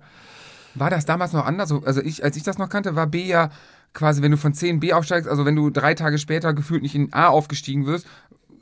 War 0.74 0.90
das 0.90 1.04
damals 1.04 1.32
noch 1.32 1.44
anders? 1.44 1.72
Also 1.84 2.00
ich, 2.00 2.22
als 2.22 2.36
ich 2.36 2.42
das 2.44 2.58
noch 2.58 2.68
kannte, 2.68 2.94
war 2.94 3.06
B 3.08 3.24
ja 3.26 3.50
quasi, 3.92 4.22
wenn 4.22 4.30
du 4.30 4.36
von 4.36 4.54
C 4.54 4.68
in 4.68 4.78
B 4.78 4.92
aufsteigst, 4.92 5.28
also 5.28 5.44
wenn 5.44 5.56
du 5.56 5.70
drei 5.70 5.94
Tage 5.94 6.18
später 6.18 6.54
gefühlt 6.54 6.82
nicht 6.82 6.94
in 6.94 7.12
A 7.12 7.26
aufgestiegen 7.28 7.86
wirst, 7.86 8.06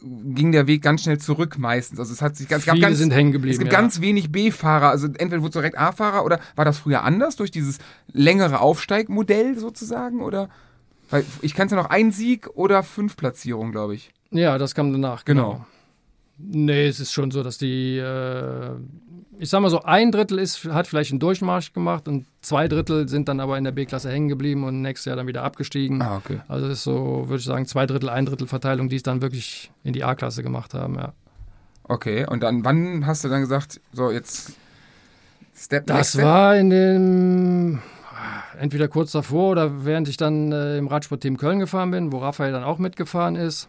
ging 0.03 0.53
der 0.53 0.67
Weg 0.67 0.81
ganz 0.81 1.03
schnell 1.03 1.19
zurück 1.19 1.59
meistens. 1.59 1.99
Also 1.99 2.13
es 2.13 2.23
hat 2.23 2.37
sich 2.37 2.49
ganz, 2.49 2.65
Viele 2.65 2.81
ganz, 2.81 2.99
sind 2.99 3.13
hängen 3.13 3.33
geblieben. 3.33 3.53
es 3.53 3.59
gibt 3.59 3.73
ja. 3.73 3.79
ganz 3.79 4.01
wenig 4.01 4.31
B-Fahrer. 4.33 4.89
Also 4.91 5.09
entweder 5.19 5.43
wurde 5.43 5.53
direkt 5.53 5.77
A-Fahrer 5.77 6.25
oder 6.25 6.39
war 6.57 6.65
das 6.65 6.79
früher 6.79 7.03
anders 7.05 7.37
durch 7.37 7.51
dieses 7.51 7.79
längere 8.13 8.61
Aufsteigmodell 8.61 9.59
sozusagen? 9.59 10.21
Oder 10.23 10.49
weil 11.11 11.25
ich 11.43 11.55
kannte 11.55 11.75
noch 11.75 11.87
einen 11.91 12.13
Sieg 12.13 12.49
oder 12.55 12.83
fünf 12.83 13.17
Platzierungen, 13.17 13.73
glaube 13.73 13.95
ich. 13.95 14.13
Ja, 14.31 14.59
das 14.59 14.75
kam 14.75 14.93
danach. 14.93 15.25
Genau. 15.25 15.65
Nee, 16.39 16.87
es 16.87 17.01
ist 17.01 17.13
schon 17.13 17.31
so, 17.31 17.43
dass 17.43 17.59
die, 17.59 17.99
äh, 17.99 18.71
ich 19.39 19.51
sag 19.51 19.61
mal 19.61 19.71
so, 19.71 19.83
ein 19.83 20.13
Drittel 20.13 20.39
ist, 20.39 20.65
hat 20.67 20.87
vielleicht 20.87 21.11
einen 21.11 21.19
Durchmarsch 21.19 21.73
gemacht 21.73 22.07
und 22.07 22.27
zwei 22.43 22.69
Drittel 22.69 23.09
sind 23.09 23.29
dann 23.29 23.41
aber 23.41 23.59
in 23.59 23.65
der 23.65 23.73
B-Klasse 23.73 24.11
hängen 24.11 24.29
geblieben 24.29 24.65
und 24.65 24.81
nächstes 24.83 25.07
Jahr 25.07 25.17
dann 25.17 25.27
wieder 25.27 25.43
abgestiegen. 25.43 26.01
Ah, 26.01 26.17
okay. 26.19 26.41
Also 26.47 26.67
es 26.67 26.75
ist 26.75 26.85
so, 26.85 27.25
würde 27.27 27.41
ich 27.41 27.45
sagen, 27.45 27.67
zwei 27.67 27.87
Drittel, 27.87 28.09
ein 28.09 28.27
Drittel 28.27 28.47
Verteilung, 28.47 28.89
die 28.89 28.97
es 28.97 29.03
dann 29.03 29.21
wirklich 29.21 29.73
in 29.83 29.93
die 29.93 30.05
A-Klasse 30.05 30.43
gemacht 30.43 30.75
haben, 30.75 30.95
ja. 30.95 31.13
Okay, 31.85 32.27
und 32.27 32.43
dann, 32.43 32.65
wann 32.65 33.07
hast 33.07 33.25
du 33.25 33.29
dann 33.29 33.41
gesagt, 33.41 33.81
so 33.93 34.11
jetzt 34.11 34.53
Step 35.57 35.87
Das 35.87 36.11
step. 36.11 36.25
war 36.25 36.57
in 36.57 36.71
dem, 36.71 37.79
entweder 38.59 38.89
kurz 38.89 39.13
davor 39.13 39.51
oder 39.51 39.85
während 39.85 40.09
ich 40.09 40.17
dann 40.17 40.53
äh, 40.53 40.79
im 40.79 40.89
Radsportteam 40.89 41.37
Köln 41.37 41.59
gefahren 41.59 41.91
bin, 41.91 42.13
wo 42.13 42.19
Raphael 42.19 42.53
dann 42.53 42.65
auch 42.65 42.79
mitgefahren 42.79 43.37
ist. 43.37 43.69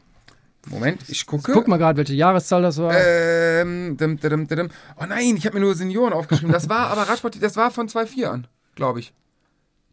Moment, 0.67 1.07
ich 1.07 1.25
gucke. 1.25 1.53
Guck 1.53 1.67
mal 1.67 1.77
gerade, 1.77 1.97
welche 1.97 2.13
Jahreszahl 2.13 2.61
das 2.61 2.77
war. 2.77 2.93
Ähm, 2.93 3.97
dim, 3.97 4.19
dim, 4.19 4.47
dim. 4.47 4.69
Oh 4.99 5.05
nein, 5.07 5.35
ich 5.37 5.45
habe 5.45 5.57
mir 5.57 5.65
nur 5.65 5.73
Senioren 5.75 6.13
aufgeschrieben. 6.13 6.51
Das 6.51 6.67
war 6.69 6.87
aber 6.89 7.03
Radsport, 7.03 7.41
das 7.41 7.55
war 7.55 7.71
von 7.71 7.87
2,4 7.87 8.25
an, 8.25 8.47
glaube 8.75 8.99
ich. 8.99 9.13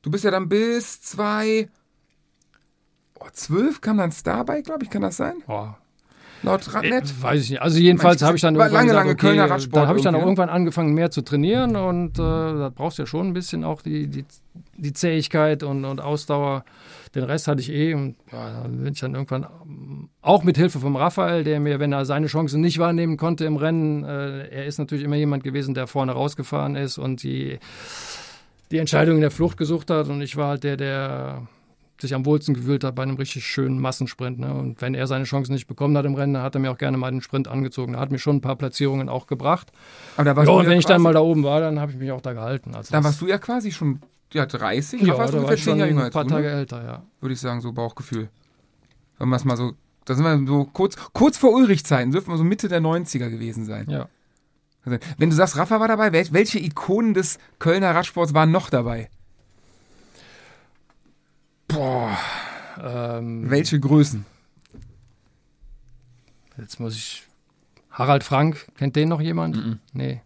Du 0.03 0.11
bist 0.11 0.25
ja 0.25 0.31
dann 0.31 0.49
bis 0.49 1.01
2. 1.03 1.69
Oh, 3.19 3.29
12 3.33 3.81
kam 3.81 3.99
dann 3.99 4.13
Starbike, 4.13 4.63
glaube 4.63 4.85
ich, 4.85 4.91
kann 4.91 5.03
das 5.03 5.17
sein? 5.17 5.43
Boah, 5.47 5.79
Laut 6.47 6.75
Radnet? 6.75 7.05
Äh, 7.05 7.23
weiß 7.23 7.43
ich 7.43 7.51
nicht. 7.51 7.63
Also 7.63 7.79
jedenfalls 7.79 8.23
habe 8.23 8.37
ich 8.37 8.43
dann 8.43 8.55
irgendwann 8.55 8.73
lange, 8.73 8.87
gesagt, 8.87 9.05
lange 9.05 9.13
okay, 9.13 9.27
Kölner 9.27 9.51
Radsport 9.51 9.77
dann 9.77 9.89
habe 9.89 9.99
ich 9.99 10.05
dann 10.05 10.15
auch 10.15 10.21
ne? 10.21 10.25
irgendwann 10.25 10.49
angefangen 10.49 10.95
mehr 10.95 11.11
zu 11.11 11.23
trainieren 11.23 11.77
und 11.77 12.19
äh, 12.19 12.23
da 12.23 12.71
brauchst 12.75 12.99
du 12.99 13.03
ja 13.03 13.07
schon 13.07 13.29
ein 13.29 13.33
bisschen 13.33 13.65
auch 13.65 13.83
die, 13.83 14.07
die, 14.07 14.25
die 14.77 14.93
Zähigkeit 14.93 15.63
und, 15.63 15.85
und 15.85 16.01
Ausdauer. 16.01 16.65
Den 17.15 17.25
Rest 17.25 17.49
hatte 17.49 17.61
ich 17.61 17.71
eh 17.71 17.95
und 17.95 18.17
ja, 18.31 18.63
da 18.63 18.69
bin 18.69 18.93
ich 18.93 19.01
dann 19.01 19.15
irgendwann 19.15 19.47
ähm, 19.65 20.09
auch 20.23 20.45
mit 20.45 20.57
Hilfe 20.57 20.79
vom 20.79 20.97
Raphael, 20.97 21.45
der 21.45 21.61
mir, 21.61 21.81
wenn 21.81 21.93
er 21.93 22.05
seine 22.05 22.27
Chancen 22.27 22.61
nicht 22.61 22.79
wahrnehmen 22.79 23.17
konnte 23.17 23.45
im 23.45 23.57
Rennen, 23.57 24.05
äh, 24.05 24.47
er 24.49 24.67
ist 24.67 24.79
natürlich 24.79 25.05
immer 25.05 25.17
jemand 25.17 25.43
gewesen, 25.43 25.75
der 25.75 25.87
vorne 25.87 26.13
rausgefahren 26.13 26.77
ist 26.77 26.99
und 26.99 27.23
die, 27.23 27.59
die 28.71 28.79
Entscheidung 28.79 29.17
in 29.17 29.23
der 29.23 29.31
Flucht 29.31 29.57
gesucht 29.57 29.91
hat 29.91 30.09
und 30.09 30.21
ich 30.21 30.37
war 30.37 30.49
halt 30.49 30.65
der, 30.65 30.77
der 30.77 31.43
sich 32.01 32.15
am 32.15 32.25
wohlsten 32.27 32.55
gefühlt 32.55 32.85
hat 32.85 32.95
bei 32.95 33.03
einem 33.03 33.17
richtig 33.17 33.47
schönen 33.47 33.81
Massensprint. 33.81 34.39
Ne? 34.39 34.53
Und 34.53 34.81
wenn 34.83 34.95
er 34.95 35.07
seine 35.07 35.25
Chancen 35.25 35.53
nicht 35.53 35.67
bekommen 35.67 35.97
hat 35.97 36.05
im 36.05 36.15
Rennen, 36.15 36.35
dann 36.35 36.43
hat 36.43 36.55
er 36.55 36.61
mir 36.61 36.71
auch 36.71 36.79
gerne 36.79 36.97
mal 36.97 37.11
den 37.11 37.21
Sprint 37.23 37.49
angezogen. 37.49 37.95
Da 37.95 38.01
hat 38.01 38.11
mir 38.11 38.19
schon 38.19 38.37
ein 38.37 38.41
paar 38.41 38.57
Platzierungen 38.57 39.09
auch 39.09 39.27
gebracht. 39.27 39.73
Aber 40.17 40.25
da 40.25 40.37
warst 40.37 40.49
du 40.49 40.53
und 40.53 40.65
ja 40.65 40.71
wenn 40.71 40.79
ich 40.79 40.87
dann 40.87 41.01
mal 41.03 41.13
da 41.15 41.21
oben 41.21 41.43
war, 41.45 41.61
dann 41.61 41.81
habe 41.81 41.93
ich 41.93 41.99
mich 41.99 42.11
auch 42.13 42.21
da 42.21 42.33
gehalten. 42.33 42.75
Also 42.75 42.93
Dann 42.93 43.03
das- 43.03 43.13
warst 43.13 43.21
du 43.23 43.27
ja 43.29 43.39
quasi 43.39 43.73
schon 43.73 44.01
ja, 44.33 44.45
30. 44.47 45.01
ja, 45.03 45.13
ist 45.13 45.19
da 45.19 45.19
war 45.19 45.35
ungefähr 45.35 45.55
ich 45.55 45.63
10 45.65 45.71
schon 45.71 45.79
Jahre 45.79 45.89
jünger 45.91 46.01
ein 46.03 46.05
als 46.07 46.13
paar 46.15 46.25
du, 46.25 46.31
Tage 46.31 46.47
ne? 46.49 46.53
älter, 46.53 46.85
ja. 46.85 47.03
würde 47.21 47.33
ich 47.33 47.41
sagen, 47.41 47.61
so 47.61 47.73
Bauchgefühl. 47.73 48.29
Wenn 49.19 49.29
wir 49.29 49.37
es 49.37 49.45
mal 49.45 49.57
so, 49.57 49.73
da 50.05 50.15
sind 50.15 50.25
wir 50.25 50.47
so 50.47 50.65
kurz, 50.73 50.97
kurz 51.13 51.39
vor 51.39 51.53
Ulrich-Zeiten, 51.53 52.11
dürfen 52.11 52.31
wir 52.31 52.37
so 52.37 52.45
Mitte 52.45 52.69
der 52.69 52.81
90er 52.81 53.31
gewesen 53.31 53.65
sein. 53.65 53.87
ja. 53.89 54.09
Also, 54.85 54.99
Wenn 55.19 55.31
du 55.31 55.35
sagst, 55.37 55.57
Rafa 55.57 55.81
war 55.81 55.89
dabei, 55.89 56.09
wel- 56.13 56.33
welche 56.33 56.61
Ikonen 56.61 57.13
des 57.13 57.39
Kölner 57.59 57.93
Radsports 57.95 58.35
waren 58.35 58.53
noch 58.53 58.71
dabei? 58.71 59.09
Boah. 61.69 62.17
Ähm, 62.83 63.51
Welche 63.51 63.81
Größen? 63.81 64.25
Jetzt 66.59 66.81
muss 66.81 66.95
ich. 66.95 67.25
Harald 67.91 68.25
Frank, 68.25 68.67
kennt 68.77 68.97
den 68.97 69.09
noch 69.09 69.21
jemand? 69.21 69.57
Mhm. 69.57 69.79
Nee. 69.93 70.21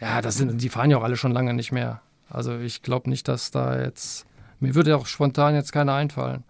Ja, 0.00 0.20
das 0.22 0.36
sind, 0.36 0.60
die 0.62 0.68
fahren 0.68 0.90
ja 0.90 0.98
auch 0.98 1.02
alle 1.02 1.16
schon 1.16 1.32
lange 1.32 1.54
nicht 1.54 1.72
mehr. 1.72 2.00
Also 2.28 2.58
ich 2.58 2.82
glaube 2.82 3.08
nicht, 3.10 3.28
dass 3.28 3.50
da 3.50 3.80
jetzt. 3.82 4.26
Mir 4.60 4.74
würde 4.74 4.96
auch 4.96 5.06
spontan 5.06 5.54
jetzt 5.54 5.72
keiner 5.72 5.94
einfallen. 5.94 6.44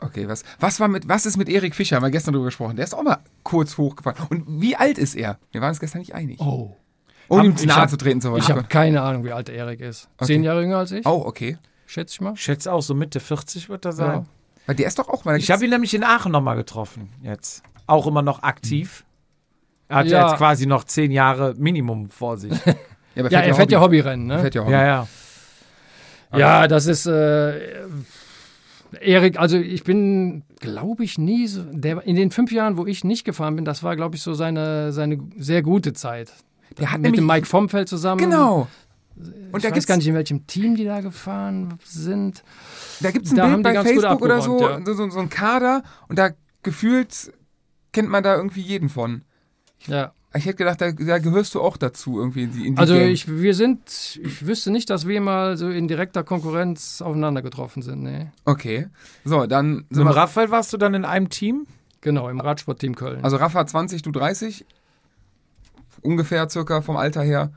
Okay, 0.00 0.28
was, 0.28 0.44
was, 0.60 0.80
war 0.80 0.88
mit, 0.88 1.08
was 1.08 1.24
ist 1.26 1.36
mit 1.36 1.48
Erik 1.48 1.74
Fischer? 1.74 1.96
Haben 1.96 2.02
wir 2.02 2.10
gestern 2.10 2.34
drüber 2.34 2.46
gesprochen. 2.46 2.76
Der 2.76 2.84
ist 2.84 2.94
auch 2.94 3.02
mal 3.02 3.18
kurz 3.42 3.78
hochgefahren. 3.78 4.26
Und 4.28 4.60
wie 4.60 4.76
alt 4.76 4.98
ist 4.98 5.14
er? 5.14 5.38
Wir 5.50 5.60
waren 5.60 5.70
uns 5.70 5.80
gestern 5.80 6.00
nicht 6.00 6.14
einig. 6.14 6.40
Oh. 6.40 6.76
Ohne 7.28 7.46
ihm 7.46 7.52
Hab- 7.52 7.58
zu 7.58 7.64
ich 7.64 7.70
nahe 7.70 7.88
zu 7.88 7.96
treten 7.96 8.20
zu 8.20 8.30
wollen. 8.30 8.42
Ich 8.42 8.50
habe 8.50 8.64
keine 8.64 9.00
Ahnung, 9.00 9.24
wie 9.24 9.32
alt 9.32 9.48
Erik 9.48 9.80
ist. 9.80 10.08
Okay. 10.18 10.26
Zehn 10.26 10.44
Jahre 10.44 10.60
jünger 10.62 10.78
als 10.78 10.92
ich, 10.92 11.06
Oh, 11.06 11.22
okay. 11.24 11.56
Schätze 11.86 12.12
ich 12.14 12.20
mal. 12.20 12.32
Ich 12.34 12.40
schätze 12.42 12.72
auch 12.72 12.80
so 12.82 12.94
Mitte 12.94 13.20
40 13.20 13.68
wird 13.68 13.84
er 13.84 13.90
Ja. 13.90 13.96
sein. 13.96 14.26
Weil 14.66 14.76
der 14.76 14.86
ist 14.86 14.98
doch 14.98 15.08
auch 15.08 15.24
mal. 15.24 15.36
Ich 15.38 15.50
habe 15.50 15.64
ihn 15.64 15.70
nämlich 15.70 15.92
in 15.94 16.02
Aachen 16.04 16.32
nochmal 16.32 16.56
getroffen 16.56 17.10
jetzt. 17.22 17.62
Auch 17.86 18.06
immer 18.06 18.22
noch 18.22 18.42
aktiv. 18.42 19.04
Er 19.88 19.96
hat 19.98 20.06
ja, 20.06 20.20
Ja. 20.20 20.28
jetzt 20.28 20.38
quasi 20.38 20.66
noch 20.66 20.84
zehn 20.84 21.10
Jahre 21.10 21.54
Minimum 21.58 22.08
vor 22.08 22.38
sich. 22.38 22.50
ja, 22.66 22.74
aber 23.18 23.30
Ja, 23.30 23.40
er 23.40 23.54
fährt 23.54 23.70
ja 23.70 23.80
Hobby. 23.80 23.98
Hobbyrennen, 23.98 24.26
ne? 24.26 24.38
Fährt 24.40 24.54
ja 24.54 24.62
Hobby. 24.62 24.72
ja, 24.72 24.84
ja. 24.86 25.08
Ja, 26.36 26.66
das 26.66 26.86
ist 26.86 27.06
äh, 27.06 27.60
Erik, 29.00 29.38
also 29.38 29.56
ich 29.56 29.84
bin, 29.84 30.42
glaube 30.60 31.04
ich, 31.04 31.18
nie 31.18 31.46
so. 31.46 31.62
Der, 31.70 32.02
in 32.06 32.16
den 32.16 32.30
fünf 32.30 32.50
Jahren, 32.52 32.76
wo 32.76 32.86
ich 32.86 33.04
nicht 33.04 33.24
gefahren 33.24 33.56
bin, 33.56 33.64
das 33.64 33.82
war, 33.82 33.94
glaube 33.96 34.16
ich, 34.16 34.22
so 34.22 34.34
seine, 34.34 34.92
seine 34.92 35.18
sehr 35.36 35.62
gute 35.62 35.92
Zeit. 35.92 36.32
Der 36.78 36.90
hat 36.92 37.00
Mit 37.00 37.08
dem 37.16 37.26
nämlich. 37.26 37.42
Mike 37.42 37.52
Vomfeld 37.52 37.88
zusammen. 37.88 38.20
Genau. 38.20 38.66
Und 39.16 39.26
ich 39.28 39.62
da 39.62 39.68
weiß 39.68 39.74
gibt's, 39.74 39.86
gar 39.86 39.96
nicht, 39.96 40.06
in 40.06 40.14
welchem 40.14 40.46
Team 40.46 40.74
die 40.74 40.84
da 40.84 41.00
gefahren 41.00 41.78
sind. 41.84 42.42
da 43.00 43.10
gibt's 43.10 43.30
ein 43.30 43.36
da 43.36 43.48
Bild 43.48 43.62
bei 43.62 43.82
Facebook 43.82 44.22
oder 44.22 44.40
so, 44.40 44.54
abgeräumt, 44.54 44.86
so, 44.86 44.94
so, 44.94 45.10
so 45.10 45.20
ein 45.20 45.30
Kader 45.30 45.82
und 46.08 46.18
da 46.18 46.30
gefühlt 46.62 47.32
kennt 47.92 48.10
man 48.10 48.22
da 48.24 48.36
irgendwie 48.36 48.62
jeden 48.62 48.88
von. 48.88 49.22
Ja. 49.86 50.12
Ich 50.36 50.46
hätte 50.46 50.56
gedacht, 50.56 50.80
da, 50.80 50.90
da 50.90 51.18
gehörst 51.18 51.54
du 51.54 51.60
auch 51.60 51.76
dazu 51.76 52.18
irgendwie 52.18 52.42
in 52.42 52.52
die, 52.52 52.66
in 52.66 52.74
die 52.74 52.80
Also 52.80 52.96
ich, 52.96 53.28
wir 53.28 53.54
sind, 53.54 54.18
ich 54.20 54.44
wüsste 54.44 54.72
nicht, 54.72 54.90
dass 54.90 55.06
wir 55.06 55.20
mal 55.20 55.56
so 55.56 55.68
in 55.68 55.86
direkter 55.86 56.24
Konkurrenz 56.24 57.00
aufeinander 57.00 57.40
getroffen 57.40 57.82
sind. 57.82 58.02
Nee. 58.02 58.32
Okay. 58.44 58.88
So, 59.24 59.46
dann 59.46 59.86
Mit 59.90 60.06
Raphael 60.06 60.50
warst 60.50 60.72
du 60.72 60.76
dann 60.76 60.94
in 60.94 61.04
einem 61.04 61.28
Team? 61.28 61.68
Genau, 62.00 62.28
im 62.28 62.40
Radsportteam 62.40 62.96
Köln. 62.96 63.22
also 63.24 63.36
Rafa 63.36 63.64
20, 63.64 64.02
du 64.02 64.10
30. 64.10 64.66
Ungefähr 66.02 66.48
circa 66.50 66.82
vom 66.82 66.96
Alter 66.96 67.22
her. 67.22 67.52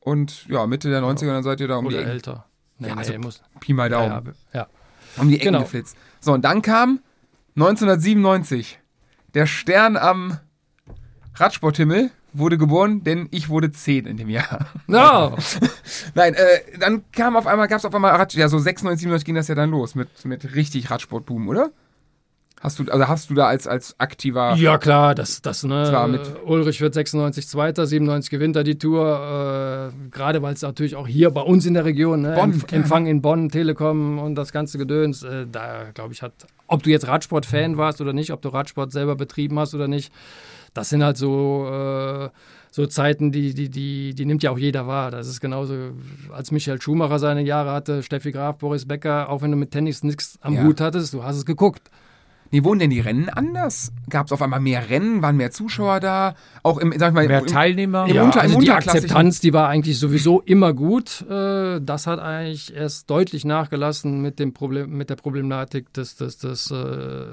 Und 0.00 0.46
ja, 0.48 0.66
Mitte 0.66 0.88
der 0.90 1.02
90er, 1.02 1.26
dann 1.28 1.42
seid 1.42 1.60
ihr 1.60 1.68
da 1.68 1.76
um 1.76 1.84
die 1.88 1.94
Oder 1.94 2.00
Ecken. 2.02 2.10
älter. 2.10 2.46
Nee, 2.78 2.88
Ja, 2.88 2.94
nee, 2.94 3.00
also 3.00 3.18
muss. 3.18 3.42
Pi 3.60 3.72
mal 3.74 3.88
Daumen. 3.90 4.34
ja, 4.52 4.60
ja. 4.60 4.66
Um 5.18 5.28
die 5.28 5.36
Ecken 5.36 5.46
Genau. 5.52 5.60
geflitzt. 5.60 5.96
So, 6.20 6.32
und 6.32 6.42
dann 6.44 6.62
kam 6.62 7.00
1997. 7.56 8.78
Der 9.34 9.46
Stern 9.46 9.96
am 9.96 10.38
Radsporthimmel 11.34 12.10
wurde 12.32 12.58
geboren, 12.58 13.02
denn 13.04 13.28
ich 13.30 13.48
wurde 13.48 13.70
10 13.72 14.06
in 14.06 14.16
dem 14.16 14.28
Jahr. 14.28 14.66
No. 14.86 15.36
Nein, 16.14 16.34
äh, 16.34 16.78
dann 16.78 17.04
kam 17.12 17.36
auf 17.36 17.46
einmal, 17.46 17.68
gab 17.68 17.78
es 17.78 17.84
auf 17.84 17.94
einmal 17.94 18.12
Rad, 18.14 18.34
ja, 18.34 18.48
so 18.48 18.58
96, 18.58 19.00
97 19.02 19.24
ging 19.26 19.34
das 19.34 19.48
ja 19.48 19.54
dann 19.54 19.70
los 19.70 19.94
mit, 19.94 20.08
mit 20.24 20.54
richtig 20.54 20.90
Radsportboom, 20.90 21.48
oder? 21.48 21.70
Hast 22.62 22.78
du, 22.78 22.84
also 22.92 23.08
hast 23.08 23.30
du 23.30 23.34
da 23.34 23.46
als, 23.46 23.66
als 23.66 23.98
aktiver. 23.98 24.54
Ja, 24.56 24.76
klar, 24.76 25.14
das, 25.14 25.40
das, 25.40 25.64
ne. 25.64 26.20
Ulrich 26.44 26.82
wird 26.82 26.92
96 26.92 27.48
Zweiter, 27.48 27.86
97 27.86 28.28
gewinnt 28.28 28.54
er 28.54 28.64
die 28.64 28.76
Tour. 28.76 29.92
Äh, 29.94 30.08
Gerade 30.10 30.42
weil 30.42 30.52
es 30.52 30.60
natürlich 30.60 30.94
auch 30.94 31.08
hier 31.08 31.30
bei 31.30 31.40
uns 31.40 31.64
in 31.64 31.72
der 31.72 31.86
Region, 31.86 32.20
ne, 32.20 32.34
Bonn, 32.34 32.52
Empf-. 32.52 32.70
Empfang 32.70 33.06
in 33.06 33.22
Bonn, 33.22 33.48
Telekom 33.48 34.18
und 34.18 34.34
das 34.34 34.52
ganze 34.52 34.76
Gedöns. 34.76 35.22
Äh, 35.22 35.46
da, 35.50 35.84
glaube 35.94 36.12
ich, 36.12 36.20
hat, 36.20 36.32
ob 36.66 36.82
du 36.82 36.90
jetzt 36.90 37.08
Radsport-Fan 37.08 37.78
warst 37.78 38.02
oder 38.02 38.12
nicht, 38.12 38.30
ob 38.30 38.42
du 38.42 38.50
Radsport 38.50 38.92
selber 38.92 39.16
betrieben 39.16 39.58
hast 39.58 39.74
oder 39.74 39.88
nicht, 39.88 40.12
das 40.74 40.90
sind 40.90 41.02
halt 41.02 41.16
so. 41.16 41.66
Äh, 41.66 42.28
so 42.72 42.86
Zeiten, 42.86 43.32
die, 43.32 43.52
die, 43.52 43.68
die, 43.68 44.14
die 44.14 44.24
nimmt 44.24 44.44
ja 44.44 44.52
auch 44.52 44.58
jeder 44.58 44.86
wahr. 44.86 45.10
Das 45.10 45.26
ist 45.26 45.40
genauso, 45.40 45.74
als 46.32 46.52
Michael 46.52 46.80
Schumacher 46.80 47.18
seine 47.18 47.42
Jahre 47.42 47.72
hatte, 47.72 48.04
Steffi 48.04 48.30
Graf, 48.30 48.58
Boris 48.58 48.86
Becker, 48.86 49.28
auch 49.28 49.42
wenn 49.42 49.50
du 49.50 49.56
mit 49.56 49.72
Tennis 49.72 50.04
nichts 50.04 50.38
am 50.40 50.54
Ja. 50.54 50.62
Hut 50.62 50.80
hattest, 50.80 51.12
du 51.12 51.24
hast 51.24 51.34
es 51.36 51.44
geguckt. 51.44 51.90
Nee, 52.52 52.64
wurden 52.64 52.80
denn 52.80 52.90
die 52.90 53.00
Rennen 53.00 53.28
anders? 53.28 53.92
Gab 54.08 54.26
es 54.26 54.32
auf 54.32 54.42
einmal 54.42 54.58
mehr 54.60 54.90
Rennen? 54.90 55.22
Waren 55.22 55.36
mehr 55.36 55.52
Zuschauer 55.52 56.00
da? 56.00 56.34
Auch 56.64 56.78
im, 56.78 56.92
sag 56.98 57.10
ich 57.10 57.14
mal, 57.14 57.26
Mehr 57.28 57.40
im, 57.40 57.46
Teilnehmer? 57.46 58.06
Im 58.08 58.22
Unter- 58.22 58.40
also 58.40 58.58
die 58.58 58.70
Akzeptanz, 58.72 59.38
die 59.40 59.52
war 59.52 59.68
eigentlich 59.68 59.98
sowieso 59.98 60.40
immer 60.40 60.72
gut. 60.74 61.24
Äh, 61.30 61.80
Das 61.80 62.06
hat 62.08 62.18
eigentlich 62.18 62.74
erst 62.74 63.08
deutlich 63.08 63.44
nachgelassen 63.44 64.20
mit, 64.20 64.38
dem 64.40 64.52
Problem, 64.52 64.96
mit 64.96 65.10
der 65.10 65.16
Problematik 65.16 65.92
des, 65.92 66.16
des, 66.16 66.38
des 66.38 66.70
äh, 66.72 67.26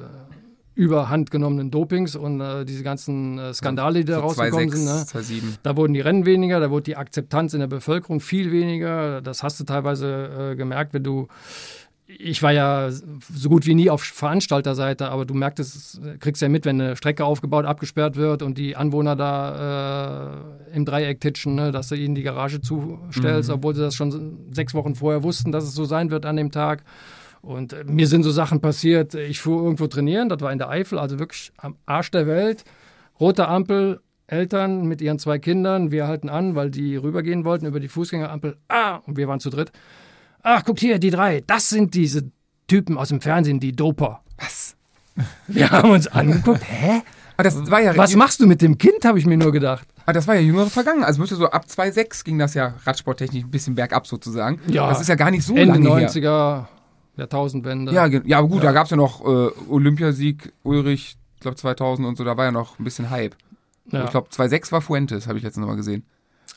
überhand 0.76 1.32
genommenen 1.32 1.72
Dopings 1.72 2.15
und 2.15 2.39
äh, 2.39 2.63
diese 2.63 2.84
ganzen 2.84 3.39
äh, 3.39 3.51
Skandale, 3.55 3.99
die 4.01 4.05
da 4.05 4.15
so 4.18 4.22
rausgekommen 4.22 4.70
2,6, 4.70 4.76
sind. 4.76 4.86
Ne? 4.86 5.41
2,7. 5.51 5.57
Da 5.63 5.76
wurden 5.76 5.93
die 5.95 6.01
Rennen 6.01 6.28
weniger, 6.28 6.59
da 6.59 6.70
wurde 6.70 6.84
die 6.84 6.95
Akzeptanz 6.95 7.55
in 7.55 7.61
der 7.61 7.68
Bevölkerung 7.68 8.20
viel 8.20 8.51
weniger. 8.51 9.22
Das 9.22 9.41
hast 9.41 9.59
du 9.59 9.63
teilweise 9.63 10.51
äh, 10.51 10.55
gemerkt, 10.55 10.93
wenn 10.93 11.03
du. 11.03 11.28
Ich 12.10 12.41
war 12.41 12.53
ja 12.53 12.89
so 12.89 13.49
gut 13.49 13.66
wie 13.66 13.76
nie 13.76 13.89
auf 13.89 14.01
Veranstalterseite, 14.01 15.10
aber 15.10 15.26
du 15.26 15.34
merktest, 15.34 15.99
kriegst 16.22 16.41
ja 16.41 16.47
mit, 16.47 16.64
wenn 16.64 16.80
eine 16.80 16.95
Strecke 16.95 17.26
aufgebaut, 17.26 17.66
abgesperrt 17.66 18.16
wird 18.16 18.41
und 18.43 18.58
die 18.58 18.78
Anwohner 18.78 19.18
da 19.18 20.38
äh, 20.72 20.76
im 20.76 20.86
Dreieck 20.86 21.20
titschen, 21.20 21.55
ne, 21.55 21.74
dass 21.74 21.89
du 21.89 21.95
ihnen 21.95 22.16
die 22.16 22.24
Garage 22.24 22.62
zustellst, 22.62 23.49
obwohl 23.49 23.76
sie 23.76 23.82
das 23.82 23.95
schon 23.95 24.53
sechs 24.53 24.74
Wochen 24.74 24.95
vorher 24.95 25.22
wussten, 25.24 25.51
dass 25.51 25.66
es 25.66 25.74
so 25.74 25.84
sein 25.84 26.10
wird 26.10 26.26
an 26.26 26.38
dem 26.38 26.51
Tag. 26.51 26.86
Und 27.41 27.74
äh, 27.74 27.84
mir 27.84 28.08
sind 28.08 28.24
so 28.24 28.32
Sachen 28.32 28.62
passiert. 28.62 29.14
Ich 29.14 29.41
fuhr 29.41 29.62
irgendwo 29.62 29.88
trainieren, 29.88 30.30
das 30.30 30.39
war 30.39 30.53
in 30.53 30.60
der 30.60 30.70
Eifel, 30.70 30.99
also 30.99 31.20
wirklich 31.20 31.51
am 31.58 31.76
Arsch 31.86 32.12
der 32.12 32.26
Welt. 32.26 32.64
Rote 33.20 33.49
Ampel, 33.49 33.99
Eltern 34.28 34.88
mit 34.88 35.01
ihren 35.01 35.20
zwei 35.20 35.39
Kindern, 35.39 35.91
wir 35.91 36.08
halten 36.08 36.30
an, 36.30 36.55
weil 36.55 36.70
die 36.72 36.95
rübergehen 36.95 37.43
wollten 37.43 37.66
über 37.66 37.82
die 37.82 37.89
Fußgängerampel. 37.89 38.55
Ah, 38.70 38.97
und 39.05 39.18
wir 39.18 39.28
waren 39.28 39.41
zu 39.41 39.49
dritt. 39.49 39.74
Ach, 40.50 40.64
guckt 40.64 40.80
hier, 40.80 40.98
die 40.98 41.10
drei, 41.10 41.43
das 41.45 41.68
sind 41.68 41.93
diese 41.93 42.32
Typen 42.68 42.98
aus 42.98 43.10
dem 43.10 43.20
Fernsehen, 43.20 43.60
die 43.60 43.74
Doper. 43.74 44.22
Was? 44.38 44.78
Wir 45.48 45.70
haben 45.70 45.91
uns 45.91 46.08
angeguckt, 46.08 46.64
hä? 46.64 47.02
Ja, 47.43 47.98
Was 47.98 48.16
machst 48.16 48.39
du 48.39 48.48
mit 48.48 48.62
dem 48.62 48.78
Kind, 48.78 49.04
habe 49.04 49.20
ich 49.20 49.26
mir 49.26 49.36
nur 49.36 49.52
gedacht. 49.52 49.86
aber 50.06 50.14
das 50.14 50.26
war 50.26 50.36
ja 50.36 50.41
jüngere 50.41 50.70
Vergangenheit. 50.70 51.10
Also 51.10 51.20
müsste 51.20 51.36
so 51.36 51.48
ab 51.50 51.66
2,6 51.68 52.24
ging 52.24 52.39
das 52.39 52.54
ja 52.54 52.76
radsporttechnisch 52.86 53.43
ein 53.43 53.52
bisschen 53.52 53.76
bergab 53.76 54.08
sozusagen. 54.08 54.62
Ja. 54.68 54.88
Das 54.88 55.02
ist 55.02 55.10
ja 55.10 55.16
gar 55.16 55.32
nicht 55.32 55.43
so 55.43 55.54
Ende 55.54 55.80
lange 55.80 56.00
her. 56.00 56.10
90er, 56.10 56.66
Jahrtausendwende. 57.18 57.91
Ja, 57.91 58.06
ja, 58.06 58.38
aber 58.38 58.48
gut, 58.48 58.64
da 58.64 58.72
gab 58.72 58.86
es 58.86 58.91
ja 58.91 58.98
noch 58.98 59.26
äh, 59.26 59.50
Olympiasieg 59.70 60.54
Ulrich, 60.64 61.18
ich 61.36 61.41
glaube 61.41 61.58
2000 61.58 62.08
und 62.08 62.18
so, 62.18 62.24
da 62.24 62.38
war 62.38 62.45
ja 62.45 62.52
noch 62.54 62.80
ein 62.80 62.86
bisschen 62.86 63.10
Hype. 63.10 63.36
Ja. 63.91 64.06
Ich 64.06 64.12
glaube 64.12 64.30
2,6 64.30 64.72
war 64.72 64.80
Fuentes, 64.80 65.28
habe 65.28 65.38
ich 65.39 65.43
letztens 65.43 65.64
noch 65.64 65.68
mal 65.68 65.76
gesehen. 65.76 66.06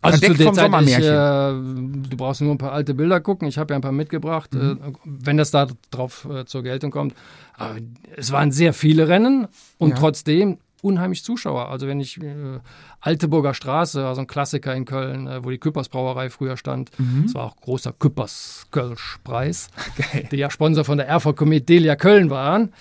Also 0.03 0.18
Verdeckt 0.18 0.42
vom 0.42 0.55
ich, 0.55 0.61
Sommermärchen. 0.61 2.05
äh, 2.07 2.09
du 2.11 2.16
brauchst 2.16 2.40
nur 2.40 2.53
ein 2.55 2.59
paar 2.59 2.72
alte 2.72 2.94
Bilder 2.94 3.20
gucken. 3.20 3.46
Ich 3.48 3.59
habe 3.59 3.74
ja 3.74 3.78
ein 3.78 3.82
paar 3.82 3.92
mitgebracht, 3.92 4.55
Mhm. 4.55 4.80
äh, 4.82 4.92
wenn 5.05 5.36
das 5.36 5.51
da 5.51 5.66
drauf 5.90 6.26
äh, 6.30 6.44
zur 6.46 6.62
Geltung 6.62 6.90
kommt. 6.90 7.14
Aber 7.55 7.76
es 8.16 8.32
waren 8.32 8.51
sehr 8.53 8.72
viele 8.72 9.09
Rennen 9.09 9.46
und 9.78 9.90
Ja. 9.90 9.96
trotzdem 9.96 10.59
unheimlich 10.82 11.22
Zuschauer. 11.22 11.68
Also 11.68 11.86
wenn 11.86 12.01
ich 12.01 12.18
äh, 12.22 12.61
Alteburger 13.03 13.53
Straße, 13.53 14.07
also 14.07 14.22
ein 14.22 14.26
Klassiker 14.26 14.74
in 14.74 14.86
Köln, 14.86 15.26
äh, 15.26 15.44
wo 15.44 15.51
die 15.51 15.59
Küppers 15.59 15.90
Brauerei 15.90 16.30
früher 16.30 16.57
stand. 16.57 16.90
Das 17.24 17.34
war 17.34 17.44
auch 17.44 17.57
großer 17.57 17.92
Küppers 17.92 18.66
Kölsch-Preis, 18.70 19.68
Mhm. 19.76 20.03
Geil. 20.12 20.28
die 20.32 20.36
ja 20.36 20.51
Sponsor 20.51 20.84
von 20.84 20.96
der 20.96 21.09
Erfolg 21.09 21.36
Comet 21.36 21.68
Delia 21.68 21.96
Köln 21.96 22.30
waren. 22.30 22.72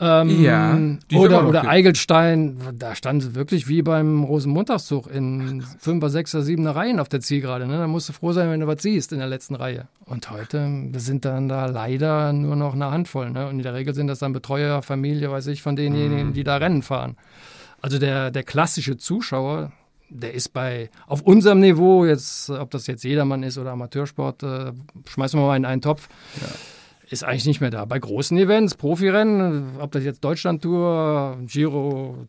Ähm, 0.00 0.42
Ja, 0.42 0.78
oder 1.16 1.46
oder. 1.48 1.68
Eigelstein, 1.68 2.58
da 2.78 2.94
stand 2.94 3.22
es 3.22 3.34
wirklich 3.34 3.68
wie 3.68 3.82
beim 3.82 4.24
Rosenmontagszug 4.24 5.06
in 5.10 5.62
Fünfer, 5.78 6.10
Sechser, 6.10 6.42
Siebener 6.42 6.74
Reihen 6.74 7.00
auf 7.00 7.08
der 7.08 7.20
Zielgerade. 7.20 7.66
Ne? 7.66 7.78
Da 7.78 7.86
musst 7.86 8.08
du 8.08 8.12
froh 8.12 8.32
sein, 8.32 8.50
wenn 8.50 8.60
du 8.60 8.66
was 8.66 8.82
siehst 8.82 9.12
in 9.12 9.18
der 9.18 9.28
letzten 9.28 9.54
Reihe. 9.54 9.88
Und 10.04 10.30
heute 10.30 10.68
sind 10.96 11.24
dann 11.24 11.48
da 11.48 11.66
leider 11.66 12.32
nur 12.32 12.56
noch 12.56 12.74
eine 12.74 12.90
Handvoll. 12.90 13.30
Ne? 13.30 13.46
Und 13.48 13.56
in 13.56 13.62
der 13.62 13.74
Regel 13.74 13.94
sind 13.94 14.06
das 14.06 14.18
dann 14.18 14.32
Betreuer, 14.32 14.82
Familie, 14.82 15.30
weiß 15.30 15.46
ich, 15.48 15.62
von 15.62 15.76
denjenigen, 15.76 16.32
die 16.32 16.44
da 16.44 16.56
Rennen 16.56 16.82
fahren. 16.82 17.16
Also 17.80 17.98
der, 17.98 18.30
der 18.30 18.42
klassische 18.42 18.96
Zuschauer, 18.96 19.70
der 20.08 20.34
ist 20.34 20.50
bei, 20.52 20.90
auf 21.06 21.22
unserem 21.22 21.60
Niveau, 21.60 22.04
jetzt, 22.04 22.48
ob 22.50 22.70
das 22.70 22.86
jetzt 22.86 23.04
Jedermann 23.04 23.42
ist 23.42 23.58
oder 23.58 23.72
Amateursport, 23.72 24.42
äh, 24.42 24.72
schmeißen 25.08 25.38
wir 25.38 25.46
mal 25.46 25.56
in 25.56 25.64
einen 25.64 25.82
Topf, 25.82 26.08
ist 27.10 27.24
eigentlich 27.24 27.46
nicht 27.46 27.60
mehr 27.60 27.70
da. 27.70 27.84
Bei 27.84 27.98
großen 27.98 28.36
Events, 28.38 28.74
Profirennen, 28.76 29.76
ob 29.80 29.92
das 29.92 30.04
jetzt 30.04 30.24
Deutschland-Tour, 30.24 31.38
Giro, 31.46 32.26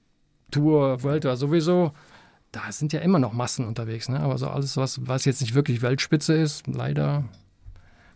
Tour, 0.51 1.01
Vuelta 1.03 1.36
sowieso, 1.36 1.91
da 2.51 2.71
sind 2.71 2.93
ja 2.93 2.99
immer 3.01 3.19
noch 3.19 3.34
Massen 3.34 3.65
unterwegs. 3.67 4.09
Ne? 4.09 4.19
Aber 4.19 4.38
so 4.38 4.47
alles, 4.47 4.78
was, 4.78 5.05
was 5.07 5.26
jetzt 5.26 5.41
nicht 5.41 5.55
wirklich 5.55 5.82
Weltspitze 5.82 6.34
ist, 6.34 6.67
leider 6.67 7.23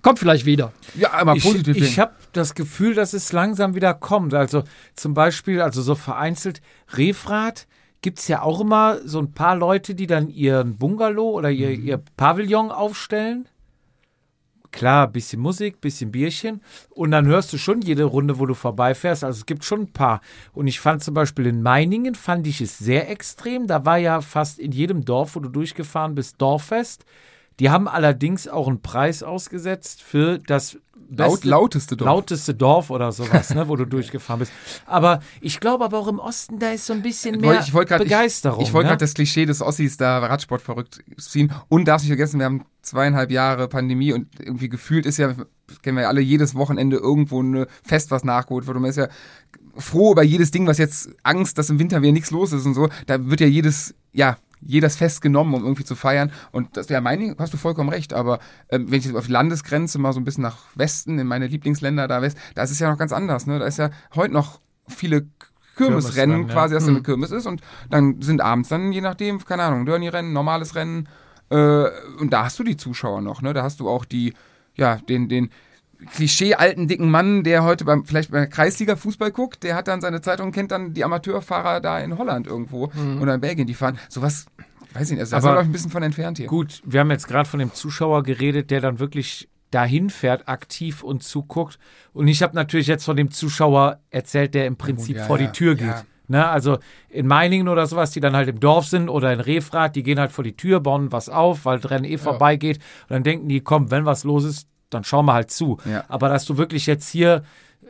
kommt 0.02 0.20
vielleicht 0.20 0.46
wieder. 0.46 0.72
Ja, 0.96 1.12
aber 1.14 1.36
Ich, 1.36 1.44
positiv. 1.44 1.76
ich 1.76 1.84
denken. 1.84 2.02
habe 2.02 2.14
das 2.34 2.56
Gefühl, 2.56 2.94
dass 2.96 3.14
es 3.14 3.34
langsam 3.34 3.76
wieder 3.76 3.94
kommt. 3.94 4.34
Also 4.34 4.64
zum 4.96 5.14
Beispiel, 5.14 5.62
also 5.62 5.82
so 5.82 5.96
vereinzelt 5.96 6.62
Refrat 6.94 7.68
gibt 8.02 8.20
es 8.20 8.28
ja 8.30 8.42
auch 8.42 8.62
immer 8.62 9.00
so 9.04 9.20
ein 9.20 9.34
paar 9.34 9.58
Leute, 9.58 9.94
die 9.96 10.08
dann 10.08 10.30
ihren 10.30 10.78
Bungalow 10.78 11.32
oder 11.32 11.50
ihr, 11.52 11.78
Mhm. 11.78 11.86
ihr 11.86 12.02
Pavillon 12.16 12.72
aufstellen. 12.72 13.46
Klar, 14.72 15.08
bisschen 15.08 15.42
Musik, 15.42 15.82
bisschen 15.82 16.12
Bierchen. 16.12 16.62
Und 16.92 17.12
dann 17.12 17.26
hörst 17.26 17.52
du 17.52 17.58
schon 17.58 17.82
jede 17.82 18.04
Runde, 18.04 18.40
wo 18.40 18.46
du 18.46 18.54
vorbeifährst. 18.54 19.24
Also 19.24 19.40
es 19.40 19.46
gibt 19.46 19.66
schon 19.66 19.82
ein 19.82 19.94
paar. 19.94 20.22
Und 20.54 20.68
ich 20.68 20.80
fand 20.80 21.04
zum 21.04 21.16
Beispiel 21.16 21.48
in 21.48 21.64
Meiningen, 21.64 22.14
fand 22.16 22.46
ich 22.46 22.62
es 22.62 22.78
sehr 22.78 23.10
extrem. 23.10 23.66
Da 23.68 23.86
war 23.86 23.98
ja 23.98 24.22
fast 24.22 24.60
in 24.60 24.72
jedem 24.72 25.06
Dorf, 25.06 25.36
wo 25.36 25.40
du 25.40 25.50
durchgefahren 25.50 26.14
bist, 26.16 26.36
Dorffest. 26.40 27.06
Die 27.60 27.70
haben 27.70 27.88
allerdings 27.88 28.48
auch 28.48 28.68
einen 28.68 28.82
Preis 28.82 29.22
ausgesetzt 29.24 30.02
für 30.02 30.40
das 30.40 30.78
beste- 31.10 31.48
lauteste 31.50 31.98
Dorf. 31.98 32.06
lauteste 32.06 32.54
Dorf 32.54 32.90
oder 32.92 33.12
sowas, 33.12 33.54
ne, 33.54 33.68
wo 33.68 33.76
du 33.76 33.86
durchgefahren 33.86 34.40
bist. 34.40 34.52
Aber 34.86 35.22
ich 35.42 35.60
glaube 35.60 35.84
aber 35.86 35.98
auch 35.98 36.08
im 36.08 36.20
Osten, 36.20 36.60
da 36.60 36.72
ist 36.72 36.86
so 36.86 36.94
ein 36.94 37.02
bisschen 37.02 37.40
mehr 37.42 37.60
ich 37.60 37.72
grad- 37.74 38.00
Begeisterung. 38.00 38.62
Ich, 38.62 38.68
ich 38.70 38.74
wollte 38.74 38.86
ne? 38.88 38.92
gerade 38.92 39.04
das 39.04 39.14
Klischee 39.14 39.46
des 39.46 39.62
Ossis 39.62 39.98
da 39.98 40.20
Radsport 40.20 40.62
verrückt 40.62 41.00
ziehen. 41.18 41.52
Und 41.68 41.86
darfst 41.88 42.06
nicht 42.06 42.12
vergessen, 42.12 42.40
wir 42.40 42.46
haben 42.46 42.64
zweieinhalb 42.82 43.32
Jahre 43.32 43.68
Pandemie 43.68 44.14
und 44.14 44.28
irgendwie 44.40 44.70
gefühlt 44.70 45.06
ist 45.06 45.18
ja, 45.18 45.34
kennen 45.82 45.98
wir 45.98 46.04
ja 46.04 46.08
alle, 46.10 46.22
jedes 46.22 46.56
Wochenende 46.56 46.98
irgendwo 46.98 47.42
ein 47.42 47.66
Fest, 47.84 48.12
was 48.12 48.24
nachgeholt 48.24 48.68
wird. 48.68 48.76
Und 48.78 48.84
man 48.84 48.90
ist 48.92 48.98
ja 48.98 49.10
froh 49.76 50.12
über 50.12 50.24
jedes 50.24 50.52
Ding, 50.52 50.68
was 50.68 50.78
jetzt 50.78 51.10
Angst, 51.24 51.58
dass 51.58 51.70
im 51.70 51.80
Winter 51.80 52.02
wieder 52.02 52.12
nichts 52.12 52.32
los 52.32 52.54
ist 52.54 52.66
und 52.66 52.74
so. 52.76 52.88
Da 53.08 53.26
wird 53.30 53.42
ja 53.42 53.48
jedes, 53.48 53.96
ja, 54.14 54.38
jedes 54.62 54.96
Fest 54.96 55.22
genommen, 55.22 55.54
um 55.54 55.64
irgendwie 55.64 55.84
zu 55.84 55.96
feiern. 55.96 56.32
Und 56.52 56.78
das 56.78 56.90
wäre 56.90 57.02
mein, 57.02 57.36
hast 57.40 57.54
du 57.54 57.58
vollkommen 57.58 57.90
recht. 57.90 58.14
Aber 58.14 58.40
ähm, 58.70 58.92
wenn 58.92 59.00
ich 59.00 59.06
jetzt 59.06 59.16
auf 59.16 59.28
die 59.28 59.32
Landesgrenze 59.32 60.00
mal 60.00 60.14
so 60.14 60.20
ein 60.20 60.26
bisschen 60.26 60.44
nach 60.44 60.58
Westen, 60.76 61.20
in 61.20 61.28
meine 61.28 61.48
Lieblingsländer 61.48 62.08
da 62.08 62.22
west, 62.22 62.38
da 62.56 62.64
ist 62.64 62.72
es 62.72 62.80
ja 62.80 62.90
noch 62.90 62.98
ganz 62.98 63.12
anders. 63.12 63.48
Ne? 63.48 63.60
Da 63.60 63.66
ist 63.66 63.78
ja 63.78 63.90
heute 64.16 64.34
noch 64.34 64.60
viele 64.88 65.28
Kirmesrennen 65.78 65.78
Kirmesrennen, 65.78 66.48
ja. 66.48 66.54
quasi, 66.54 66.74
dass 66.74 66.86
da 66.86 66.92
eine 66.92 67.02
Kirmes 67.02 67.32
ist. 67.32 67.46
Und 67.46 67.62
dann 67.90 68.22
sind 68.22 68.42
abends 68.42 68.70
dann, 68.70 68.92
je 68.92 69.02
nachdem, 69.02 69.44
keine 69.44 69.64
Ahnung, 69.64 69.86
Dirty-Rennen, 69.86 70.34
normales 70.34 70.76
Rennen. 70.76 71.08
Äh, 71.50 71.86
und 72.20 72.32
da 72.32 72.46
hast 72.46 72.60
du 72.60 72.64
die 72.64 72.78
Zuschauer 72.78 73.22
noch. 73.22 73.42
Ne? 73.42 73.54
Da 73.54 73.64
hast 73.64 73.80
du 73.80 73.88
auch 73.90 74.04
die, 74.04 74.34
ja, 74.76 74.98
den, 74.98 75.30
den 75.30 75.52
Klischee-alten 76.14 76.88
dicken 76.88 77.12
Mann, 77.12 77.44
der 77.44 77.64
heute 77.64 77.84
beim, 77.84 78.06
vielleicht 78.06 78.32
bei 78.32 78.46
Kreisliga 78.46 78.96
Fußball 78.96 79.32
guckt, 79.32 79.64
der 79.64 79.76
hat 79.76 79.88
dann 79.88 80.00
seine 80.02 80.22
Zeitung 80.22 80.48
und 80.48 80.52
kennt 80.54 80.72
dann 80.72 80.94
die 80.94 81.04
Amateurfahrer 81.04 81.82
da 81.82 82.00
in 82.00 82.18
Holland 82.18 82.48
irgendwo 82.48 82.92
oder 83.22 83.36
in 83.36 83.42
Belgien, 83.42 83.68
die 83.68 83.74
fahren. 83.74 84.00
Sowas, 84.08 84.46
weiß 84.94 85.12
ich 85.12 85.18
nicht, 85.18 85.22
also 85.22 85.36
da 85.36 85.42
sind 85.42 85.52
wir 85.52 85.60
ein 85.60 85.72
bisschen 85.72 85.92
von 85.92 86.04
entfernt 86.04 86.38
hier. 86.38 86.48
Gut, 86.48 86.82
wir 86.86 87.02
haben 87.02 87.12
jetzt 87.12 87.28
gerade 87.28 87.50
von 87.50 87.60
dem 87.60 87.74
Zuschauer 87.74 88.24
geredet, 88.24 88.72
der 88.72 88.80
dann 88.80 89.00
wirklich 89.00 89.50
dahin 89.72 90.10
fährt, 90.10 90.48
aktiv 90.48 91.04
und 91.04 91.22
zuguckt. 91.22 91.78
Und 92.14 92.28
ich 92.28 92.42
habe 92.42 92.56
natürlich 92.56 92.88
jetzt 92.88 93.04
von 93.04 93.18
dem 93.18 93.32
Zuschauer 93.32 94.00
erzählt, 94.10 94.54
der 94.56 94.66
im 94.66 94.78
Prinzip 94.78 95.18
ja, 95.18 95.26
vor 95.26 95.38
die 95.38 95.46
ja, 95.46 95.52
Tür 95.52 95.76
geht. 95.76 95.88
ja. 95.88 96.04
Ne, 96.32 96.48
also 96.48 96.78
in 97.10 97.26
Meiningen 97.26 97.68
oder 97.68 97.88
sowas, 97.88 98.12
die 98.12 98.20
dann 98.20 98.36
halt 98.36 98.48
im 98.48 98.60
Dorf 98.60 98.86
sind 98.86 99.10
oder 99.10 99.34
in 99.34 99.40
Refrat, 99.40 99.96
die 99.96 100.04
gehen 100.04 100.20
halt 100.20 100.32
vor 100.32 100.44
die 100.44 100.56
Tür, 100.56 100.80
bauen 100.80 101.12
was 101.12 101.28
auf, 101.28 101.66
weil 101.66 101.80
Rennen 101.80 102.06
eh 102.06 102.20
vorbeigeht. 102.20 102.78
Und 102.78 103.10
dann 103.10 103.24
denken 103.24 103.50
die, 103.50 103.62
komm, 103.62 103.90
wenn 103.90 104.06
was 104.06 104.24
los 104.26 104.44
ist, 104.44 104.68
dann 104.90 105.04
schauen 105.04 105.26
wir 105.26 105.34
halt 105.34 105.52
zu. 105.52 105.78
Ja. 105.86 106.04
Aber 106.08 106.30
dass 106.30 106.46
du 106.46 106.58
wirklich 106.58 106.86
jetzt 106.86 107.10
hier 107.10 107.44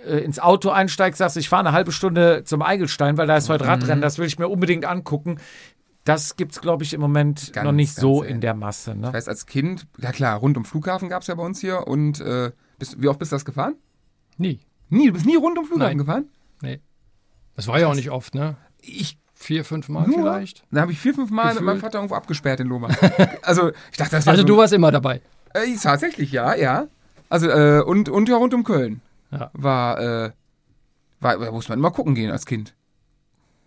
äh, 0.07 0.17
ins 0.19 0.39
Auto 0.39 0.69
einsteigst, 0.69 1.17
sagst, 1.19 1.37
ich 1.37 1.49
fahre 1.49 1.61
eine 1.67 1.71
halbe 1.73 1.91
Stunde 1.91 2.43
zum 2.45 2.61
Eigelstein, 2.61 3.17
weil 3.17 3.27
da 3.27 3.37
ist 3.37 3.47
Mhm. 3.49 3.53
heute 3.53 3.67
Radrennen, 3.67 4.01
das 4.01 4.17
will 4.17 4.25
ich 4.27 4.39
mir 4.39 4.47
unbedingt 4.47 4.85
angucken. 4.85 5.39
Das 6.05 6.37
gibt's, 6.37 6.61
glaube 6.61 6.83
ich, 6.83 6.93
im 6.93 7.01
Moment 7.01 7.51
Ganz, 7.53 7.65
noch 7.65 7.71
nicht 7.73 7.93
so 7.93 8.19
selten. 8.19 8.35
in 8.35 8.41
der 8.41 8.53
Masse. 8.55 8.95
Ne? 8.95 9.07
Ich 9.07 9.13
weiß, 9.13 9.27
als 9.27 9.45
Kind, 9.45 9.85
ja 9.97 10.11
klar, 10.11 10.39
rund 10.39 10.57
um 10.57 10.65
Flughafen 10.65 11.09
gab 11.09 11.21
es 11.21 11.27
ja 11.27 11.35
bei 11.35 11.43
uns 11.43 11.59
hier 11.59 11.87
und 11.87 12.19
äh, 12.21 12.51
bist, 12.79 13.01
wie 13.01 13.07
oft 13.07 13.19
bist 13.19 13.31
du 13.31 13.35
das 13.35 13.45
gefahren? 13.45 13.75
Nie. 14.37 14.59
Nie, 14.89 15.07
du 15.07 15.13
bist 15.13 15.25
nie 15.25 15.35
rund 15.35 15.57
um 15.57 15.65
Flughafen 15.65 15.89
Nein. 15.89 15.97
gefahren? 15.97 16.29
Nee. 16.61 16.79
Das 17.55 17.67
war 17.67 17.79
ja 17.79 17.87
auch 17.87 17.95
nicht 17.95 18.09
oft, 18.11 18.33
ne? 18.35 18.55
Ich 18.81 19.17
Vier, 19.41 19.63
fünf 19.63 19.87
Mal 19.87 20.05
Nur? 20.05 20.17
vielleicht. 20.17 20.65
Da 20.69 20.81
habe 20.81 20.91
ich 20.91 20.99
vier, 20.99 21.13
fünf 21.13 21.31
Mal 21.31 21.43
mit 21.43 21.51
Gefühlt. 21.53 21.65
meinem 21.65 21.79
Vater 21.79 21.99
irgendwo 21.99 22.15
abgesperrt 22.15 22.59
in 22.59 22.67
Loma. 22.67 22.89
also 23.41 23.69
ich 23.89 23.97
dachte, 23.97 24.11
das 24.17 24.27
Also 24.27 24.41
so 24.41 24.47
du 24.47 24.57
warst 24.57 24.73
immer 24.73 24.91
dabei. 24.91 25.21
Äh, 25.53 25.75
tatsächlich, 25.81 26.31
ja, 26.31 26.55
ja. 26.55 26.87
Also, 27.29 27.47
äh, 27.49 27.81
und, 27.81 28.09
und 28.09 28.27
ja, 28.29 28.37
rund 28.37 28.53
um 28.53 28.63
Köln. 28.63 29.01
Ja. 29.31 29.51
War, 29.53 29.99
äh, 29.99 30.31
war, 31.19 31.37
da 31.37 31.51
muss 31.51 31.69
man 31.69 31.77
immer 31.79 31.91
gucken 31.91 32.15
gehen 32.15 32.31
als 32.31 32.45
Kind. 32.45 32.73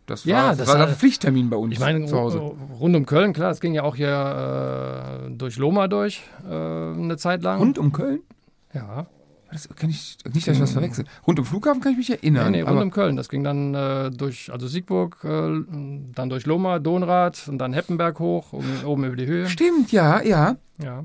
Das 0.07 0.27
war, 0.27 0.31
Ja, 0.33 0.49
das 0.49 0.59
das 0.59 0.69
war 0.69 0.87
ein 0.89 0.95
Pflichttermin 0.95 1.49
bei 1.49 1.57
uns 1.57 1.73
Ich 1.75 1.79
meine, 1.81 2.05
zu 2.07 2.19
Hause. 2.19 2.39
rund 2.39 2.97
um 2.97 3.07
Köln, 3.07 3.33
klar, 3.33 3.53
es 3.53 3.61
ging 3.61 3.73
ja 3.75 3.85
auch 3.85 3.95
hier 3.95 5.27
äh, 5.29 5.31
durch 5.31 5.57
Loma 5.59 5.87
durch, 5.87 6.23
äh, 6.45 6.53
eine 6.53 7.17
Zeit 7.17 7.43
lang. 7.43 7.61
Rund 7.61 7.79
um 7.79 7.93
Köln? 7.93 8.21
Ja, 8.75 9.07
Das 9.53 9.69
kann 9.77 9.91
ich, 9.91 10.17
nicht, 10.33 10.49
dass 10.49 10.57
ich 10.57 10.63
was 10.63 10.73
verwechsel. 10.73 11.05
Rund 11.27 11.39
um 11.39 11.45
Flughafen 11.45 11.81
kann 11.81 11.93
ich 11.93 11.99
mich 11.99 12.11
erinnern. 12.11 12.51
nee, 12.51 12.63
nee, 12.63 12.69
rund 12.69 12.83
um 12.83 12.91
Köln. 12.91 13.15
Das 13.17 13.29
ging 13.29 13.45
dann 13.45 13.75
äh, 13.75 14.11
durch, 14.11 14.51
also 14.53 14.67
Siegburg, 14.67 15.19
äh, 15.23 15.29
dann 16.15 16.29
durch 16.31 16.47
Loma, 16.47 16.81
Donrad 16.81 17.47
und 17.49 17.59
dann 17.59 17.73
Heppenberg 17.73 18.19
hoch, 18.19 18.53
oben, 18.53 18.85
oben 18.85 19.05
über 19.05 19.17
die 19.17 19.27
Höhe. 19.27 19.49
Stimmt, 19.49 19.93
ja, 19.93 20.21
ja. 20.23 20.57
Ja. 20.83 21.05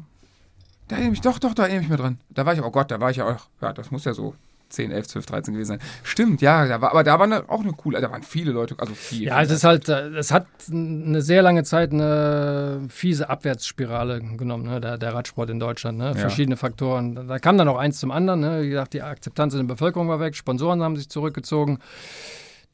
Da 0.87 0.95
erinnere 0.95 1.13
ich 1.13 1.21
doch, 1.21 1.39
doch, 1.39 1.53
da 1.53 1.63
erinnere 1.63 1.83
ich 1.83 1.89
mich 1.89 1.99
dran. 1.99 2.19
Da 2.29 2.45
war 2.45 2.53
ich, 2.53 2.63
oh 2.63 2.71
Gott, 2.71 2.91
da 2.91 2.99
war 2.99 3.11
ich 3.11 3.17
ja 3.17 3.25
auch, 3.25 3.47
ja, 3.61 3.73
das 3.73 3.91
muss 3.91 4.05
ja 4.05 4.13
so 4.13 4.35
10, 4.69 4.91
11, 4.91 5.07
12, 5.07 5.25
13 5.25 5.53
gewesen 5.53 5.67
sein. 5.69 5.79
Stimmt, 6.03 6.41
ja, 6.41 6.65
da 6.67 6.81
war, 6.81 6.91
aber 6.91 7.03
da 7.03 7.19
war 7.19 7.25
eine, 7.25 7.49
auch 7.49 7.61
eine 7.61 7.73
coole, 7.73 8.01
da 8.01 8.11
waren 8.11 8.23
viele 8.23 8.51
Leute, 8.51 8.75
also 8.77 8.93
viel. 8.93 9.27
Ja, 9.27 9.41
es 9.41 9.51
ist 9.51 9.63
halt, 9.63 9.87
äh, 9.89 10.09
es 10.09 10.31
hat 10.31 10.45
eine 10.69 11.21
sehr 11.21 11.41
lange 11.41 11.63
Zeit 11.63 11.91
eine 11.91 12.81
fiese 12.89 13.29
Abwärtsspirale 13.29 14.19
genommen, 14.19 14.65
ne, 14.65 14.81
der, 14.81 14.97
der 14.97 15.13
Radsport 15.13 15.49
in 15.49 15.59
Deutschland. 15.59 15.97
Ne? 15.97 16.15
Verschiedene 16.15 16.57
Faktoren. 16.57 17.27
Da 17.27 17.39
kam 17.39 17.57
dann 17.57 17.67
auch 17.67 17.77
eins 17.77 17.99
zum 17.99 18.11
anderen. 18.11 18.41
Ne? 18.41 18.63
Wie 18.63 18.69
gesagt, 18.69 18.93
die 18.93 19.01
Akzeptanz 19.01 19.53
in 19.53 19.59
der 19.59 19.73
Bevölkerung 19.73 20.09
war 20.09 20.19
weg, 20.19 20.35
Sponsoren 20.35 20.81
haben 20.83 20.95
sich 20.95 21.09
zurückgezogen. 21.09 21.79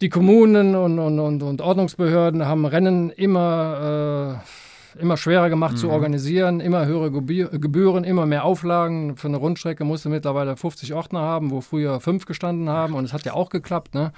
Die 0.02 0.10
Kommunen 0.10 0.76
und, 0.76 1.00
und, 1.00 1.20
und, 1.20 1.44
und 1.44 1.62
Ordnungsbehörden 1.62 2.46
haben 2.46 2.66
Rennen 2.66 3.10
immer, 3.12 4.42
äh, 4.42 4.63
immer 4.98 5.18
schwerer 5.18 5.50
gemacht 5.50 5.78
zu 5.78 5.90
organisieren, 5.90 6.60
immer 6.60 6.86
höhere 6.86 7.08
Gebü- 7.08 7.58
Gebühren, 7.60 8.04
immer 8.04 8.26
mehr 8.26 8.44
Auflagen. 8.46 9.18
Für 9.18 9.28
eine 9.28 9.38
Rundstrecke 9.38 9.84
musste 9.84 10.10
mittlerweile 10.10 10.56
50 10.56 10.94
Ordner 10.94 11.20
haben, 11.22 11.52
wo 11.52 11.62
früher 11.62 12.00
fünf 12.00 12.26
gestanden 12.26 12.70
haben. 12.70 12.94
Und 12.94 13.06
es 13.06 13.14
hat 13.14 13.24
ja 13.26 13.34
auch 13.34 13.50
geklappt. 13.50 13.96
Ne? 13.96 14.12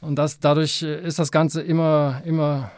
Und 0.00 0.16
das, 0.16 0.38
dadurch 0.40 0.82
äh, 0.82 1.00
ist 1.06 1.18
das 1.18 1.30
Ganze 1.32 1.62
immer, 1.62 2.22
immer, 2.24 2.70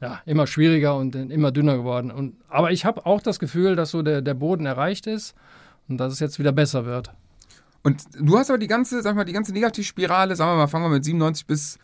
ja, 0.00 0.20
immer 0.26 0.46
schwieriger 0.46 0.96
und 0.96 1.14
äh, 1.14 1.22
immer 1.24 1.52
dünner 1.52 1.76
geworden. 1.76 2.10
Und, 2.10 2.34
aber 2.48 2.70
ich 2.72 2.84
habe 2.84 3.06
auch 3.06 3.20
das 3.20 3.38
Gefühl, 3.38 3.76
dass 3.76 3.90
so 3.90 4.02
der, 4.02 4.22
der 4.22 4.34
Boden 4.34 4.66
erreicht 4.66 5.06
ist 5.06 5.34
und 5.88 5.98
dass 5.98 6.12
es 6.12 6.20
jetzt 6.20 6.38
wieder 6.38 6.52
besser 6.52 6.84
wird. 6.86 7.10
Und 7.82 8.02
du 8.18 8.36
hast 8.38 8.50
aber 8.50 8.58
die 8.58 8.66
ganze, 8.66 9.00
sag 9.02 9.16
mal, 9.16 9.24
die 9.24 9.32
ganze 9.32 9.52
Negativspirale, 9.52 10.36
sagen 10.36 10.52
wir 10.52 10.56
mal, 10.56 10.66
fangen 10.66 10.84
wir 10.84 10.90
mit 10.90 11.04
97 11.04 11.46
bis 11.46 11.78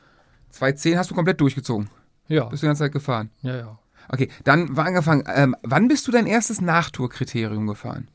2010, 0.51 0.99
hast 0.99 1.11
du 1.11 1.15
komplett 1.15 1.41
durchgezogen. 1.41 1.89
Ja, 2.29 2.45
Bist 2.45 2.63
du 2.63 2.67
die 2.67 2.69
ganze 2.69 2.83
Zeit 2.85 2.93
gefahren. 2.93 3.31
ja, 3.43 3.57
ja. 3.57 3.79
Okay, 4.09 4.29
dann 4.45 4.77
war 4.77 4.87
angefangen. 4.87 5.25
Ähm, 5.35 5.57
wann 5.63 5.89
bist 5.89 6.07
du 6.07 6.13
dein 6.13 6.27
erstes 6.27 6.61
Nachtourkriterium 6.61 7.67
gefahren? 7.67 8.09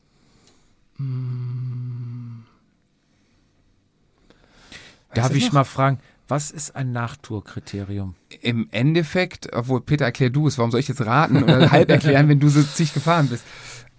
Darf 5.14 5.30
du 5.30 5.36
ich 5.36 5.46
noch? 5.46 5.52
mal 5.52 5.64
fragen, 5.64 5.98
was 6.28 6.50
ist 6.50 6.76
ein 6.76 6.92
Nachtourkriterium? 6.92 8.14
im 8.40 8.68
Endeffekt, 8.70 9.52
obwohl 9.52 9.80
Peter, 9.80 10.04
erklär 10.04 10.30
du 10.30 10.46
es, 10.46 10.58
warum 10.58 10.70
soll 10.70 10.80
ich 10.80 10.88
jetzt 10.88 11.04
raten 11.04 11.42
oder 11.42 11.70
halb 11.70 11.90
erklären, 11.90 12.28
wenn 12.28 12.40
du 12.40 12.48
so 12.48 12.62
zig 12.62 12.94
gefahren 12.94 13.28
bist? 13.28 13.44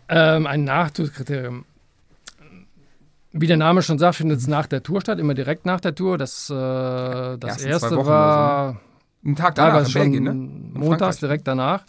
Ähm, 0.09 0.47
ein 0.47 0.63
Nachtourkriterium. 0.63 1.65
Wie 3.31 3.47
der 3.47 3.57
Name 3.57 3.81
schon 3.81 3.97
sagt, 3.97 4.15
findet 4.15 4.39
es 4.39 4.47
nach 4.47 4.67
der 4.67 4.83
Tour 4.83 5.01
statt, 5.01 5.19
immer 5.19 5.33
direkt 5.33 5.65
nach 5.65 5.79
der 5.79 5.95
Tour. 5.95 6.17
Das, 6.17 6.49
äh, 6.49 6.53
das 6.53 7.63
erste 7.63 8.05
war 8.05 8.79
Einen 9.25 9.35
Tag 9.35 9.55
danach 9.55 9.73
teilweise 9.73 9.99
in 9.99 10.11
Belgien, 10.11 10.23
ne? 10.23 10.33
montags 10.33 10.99
Frankreich. 10.99 11.19
direkt 11.19 11.47
danach. 11.47 11.85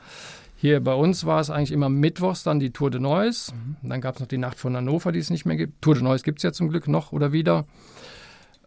Hier 0.57 0.80
bei 0.80 0.95
uns 0.95 1.26
war 1.26 1.41
es 1.41 1.51
eigentlich 1.51 1.72
immer 1.72 1.89
mittwochs 1.89 2.43
dann 2.43 2.59
die 2.59 2.70
Tour 2.70 2.91
de 2.91 3.01
Neuss. 3.01 3.53
Mhm. 3.53 3.89
Dann 3.89 4.01
gab 4.01 4.14
es 4.14 4.20
noch 4.20 4.28
die 4.28 4.39
Nacht 4.39 4.59
von 4.59 4.76
Hannover, 4.76 5.12
die 5.12 5.18
es 5.18 5.30
nicht 5.30 5.45
mehr 5.45 5.57
gibt. 5.57 5.82
Tour 5.82 5.95
de 5.95 6.03
Neuss 6.03 6.22
gibt 6.22 6.39
es 6.39 6.43
ja 6.43 6.53
zum 6.53 6.68
Glück 6.68 6.89
noch 6.89 7.12
oder 7.12 7.32
wieder. 7.32 7.66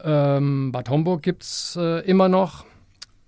Ähm, 0.04 0.72
Bad 0.72 0.90
Homburg 0.90 1.24
gibt 1.24 1.44
es 1.44 1.78
äh, 1.80 2.02
immer 2.06 2.30
noch. 2.30 2.66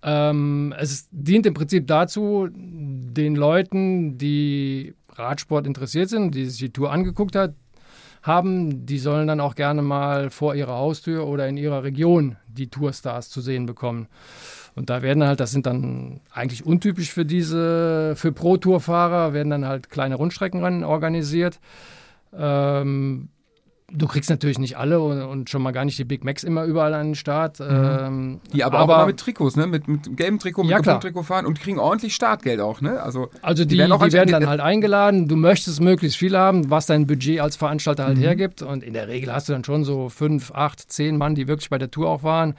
Ähm, 0.01 0.73
es 0.77 1.07
dient 1.11 1.45
im 1.45 1.53
Prinzip 1.53 1.87
dazu, 1.87 2.47
den 2.51 3.35
Leuten, 3.35 4.17
die 4.17 4.93
Radsport 5.13 5.67
interessiert 5.67 6.09
sind, 6.09 6.35
die 6.35 6.45
sich 6.45 6.59
die 6.59 6.71
Tour 6.71 6.91
angeguckt 6.91 7.35
hat, 7.35 7.53
haben, 8.21 8.85
die 8.85 8.99
sollen 8.99 9.27
dann 9.27 9.39
auch 9.39 9.55
gerne 9.55 9.81
mal 9.81 10.29
vor 10.29 10.55
ihrer 10.55 10.75
Haustür 10.75 11.25
oder 11.25 11.47
in 11.47 11.57
ihrer 11.57 11.83
Region 11.83 12.37
die 12.47 12.67
Tourstars 12.67 13.29
zu 13.29 13.41
sehen 13.41 13.65
bekommen. 13.65 14.07
Und 14.79 14.89
da 14.89 15.01
werden 15.01 15.25
halt, 15.25 15.41
das 15.41 15.51
sind 15.51 15.65
dann 15.65 16.21
eigentlich 16.31 16.65
untypisch 16.65 17.11
für 17.11 17.25
diese, 17.25 18.13
für 18.15 18.31
Pro-Tour-Fahrer, 18.31 19.33
werden 19.33 19.49
dann 19.49 19.65
halt 19.67 19.89
kleine 19.89 20.15
Rundstreckenrennen 20.15 20.85
organisiert. 20.85 21.59
Ähm, 22.33 23.27
du 23.91 24.07
kriegst 24.07 24.29
natürlich 24.29 24.57
nicht 24.57 24.77
alle 24.77 25.01
und, 25.01 25.21
und 25.21 25.49
schon 25.49 25.61
mal 25.63 25.71
gar 25.71 25.83
nicht 25.83 25.97
die 25.99 26.05
Big 26.05 26.23
Macs 26.23 26.43
immer 26.43 26.63
überall 26.63 26.93
an 26.93 27.07
den 27.07 27.15
Start. 27.15 27.59
Ähm, 27.59 28.39
Die 28.53 28.63
aber, 28.63 28.79
auch 28.79 28.83
immer 28.85 29.05
mit 29.07 29.17
Trikots, 29.19 29.57
ne? 29.57 29.67
Mit, 29.67 29.89
mit 29.89 30.15
gelbem 30.15 30.39
Trikot, 30.39 30.61
mit 30.63 30.71
Ja, 30.71 30.79
klar. 30.79 31.01
Trikot 31.01 31.23
fahren 31.23 31.45
und 31.45 31.59
kriegen 31.59 31.79
ordentlich 31.79 32.15
Startgeld 32.15 32.61
auch, 32.61 32.79
ne? 32.79 33.01
Also, 33.01 33.29
Also 33.41 33.65
die, 33.65 33.69
Die 33.69 33.75
die 33.75 33.79
werden 33.79 33.89
werden, 33.89 33.99
auch 33.99 34.01
als- 34.03 34.13
dann 34.13 34.47
halt 34.47 34.61
eingeladen. 34.61 35.27
Du 35.27 35.35
möchtest 35.35 35.81
möglichst 35.81 36.17
viel 36.17 36.37
haben, 36.37 36.69
was 36.69 36.85
dein 36.85 37.05
Budget 37.05 37.41
als 37.41 37.55
Veranstalter 37.57 38.03
Mhm. 38.03 38.07
halt 38.07 38.19
hergibt. 38.19 38.61
Und 38.61 38.83
in 38.83 38.93
der 38.93 39.09
Regel 39.09 39.33
hast 39.33 39.49
du 39.49 39.53
dann 39.53 39.63
schon 39.65 39.83
so 39.83 40.07
fünf, 40.07 40.51
acht, 40.51 40.89
zehn 40.91 41.17
Mann, 41.17 41.35
die 41.35 41.47
wirklich 41.49 41.69
bei 41.69 41.79
der 41.79 41.91
Tour 41.91 42.07
auch 42.09 42.23
waren. 42.23 42.53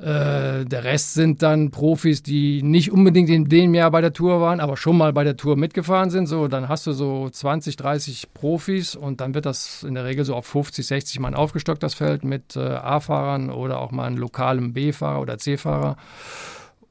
Äh, 0.00 0.64
der 0.64 0.84
Rest 0.84 1.12
sind 1.12 1.42
dann 1.42 1.70
Profis, 1.70 2.22
die 2.22 2.62
nicht 2.62 2.90
unbedingt 2.90 3.28
in 3.28 3.50
dem 3.50 3.74
Jahr 3.74 3.90
bei 3.90 4.00
der 4.00 4.14
Tour 4.14 4.40
waren, 4.40 4.58
aber 4.58 4.78
schon 4.78 4.96
mal 4.96 5.12
bei 5.12 5.24
der 5.24 5.36
Tour 5.36 5.56
mitgefahren 5.56 6.08
sind. 6.08 6.26
So, 6.26 6.48
dann 6.48 6.68
hast 6.68 6.86
du 6.86 6.92
so 6.92 7.28
20, 7.28 7.76
30 7.76 8.32
Profis 8.32 8.96
und 8.96 9.20
dann 9.20 9.34
wird 9.34 9.44
das 9.44 9.82
in 9.82 9.94
der 9.94 10.06
Regel 10.06 10.24
so 10.24 10.34
auf 10.34 10.46
50, 10.46 10.86
60 10.86 11.20
Mann 11.20 11.34
aufgestockt, 11.34 11.82
das 11.82 11.92
Feld 11.92 12.24
mit 12.24 12.56
äh, 12.56 12.60
A-Fahrern 12.60 13.50
oder 13.50 13.78
auch 13.78 13.90
mal 13.90 14.06
einem 14.06 14.16
lokalen 14.16 14.72
B-Fahrer 14.72 15.20
oder 15.20 15.36
C-Fahrer. 15.36 15.96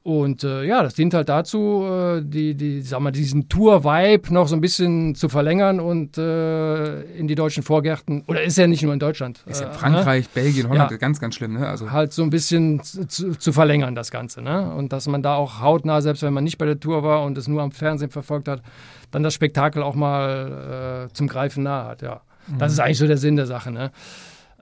Und 0.02 0.44
äh, 0.44 0.64
ja, 0.64 0.82
das 0.82 0.94
dient 0.94 1.12
halt 1.12 1.28
dazu, 1.28 1.84
äh, 1.84 2.22
die, 2.24 2.54
die, 2.54 2.80
sag 2.80 3.00
mal, 3.00 3.10
diesen 3.10 3.50
Tour-Vibe 3.50 4.32
noch 4.32 4.48
so 4.48 4.54
ein 4.56 4.62
bisschen 4.62 5.14
zu 5.14 5.28
verlängern 5.28 5.78
und 5.78 6.16
äh, 6.16 7.02
in 7.18 7.28
die 7.28 7.34
deutschen 7.34 7.62
Vorgärten, 7.62 8.24
oder 8.26 8.42
ist 8.42 8.56
ja 8.56 8.66
nicht 8.66 8.82
nur 8.82 8.94
in 8.94 8.98
Deutschland. 8.98 9.42
ist 9.44 9.60
ja 9.60 9.68
äh, 9.68 9.72
Frankreich, 9.74 10.30
Belgien, 10.30 10.70
Holland, 10.70 10.90
Ja. 10.90 10.96
ganz, 10.96 11.20
ganz 11.20 11.34
schlimm, 11.34 11.52
ne? 11.52 11.66
Also, 11.68 11.84
Ne? 11.84 11.92
Halt 11.92 12.14
so 12.14 12.22
ein 12.22 12.30
bisschen 12.30 12.82
zu, 12.82 13.36
zu, 13.36 13.52
verlängern, 13.52 13.94
das 13.94 14.10
Ganze. 14.10 14.40
Ne? 14.40 14.72
Und 14.74 14.94
dass 14.94 15.06
man 15.06 15.22
da 15.22 15.34
auch 15.34 15.60
hautnah, 15.60 16.00
selbst 16.00 16.22
wenn 16.22 16.32
man 16.32 16.44
nicht 16.44 16.56
bei 16.56 16.64
der 16.64 16.80
Tour 16.80 17.02
war 17.02 17.22
und 17.22 17.36
es 17.36 17.46
nur 17.46 17.60
am 17.60 17.70
Fernsehen 17.70 18.10
verfolgt 18.10 18.48
hat, 18.48 18.62
dann 19.10 19.22
das 19.22 19.34
Spektakel 19.34 19.82
auch 19.82 19.94
mal 19.94 21.08
äh, 21.10 21.12
zum 21.12 21.26
Greifen 21.28 21.64
nahe 21.64 21.84
hat, 21.84 22.00
ja. 22.00 22.22
Das 22.58 22.72
ist 22.72 22.80
eigentlich 22.80 22.98
so 22.98 23.06
der 23.06 23.18
Sinn 23.18 23.36
der 23.36 23.46
Sache, 23.46 23.70
ne? 23.70 23.92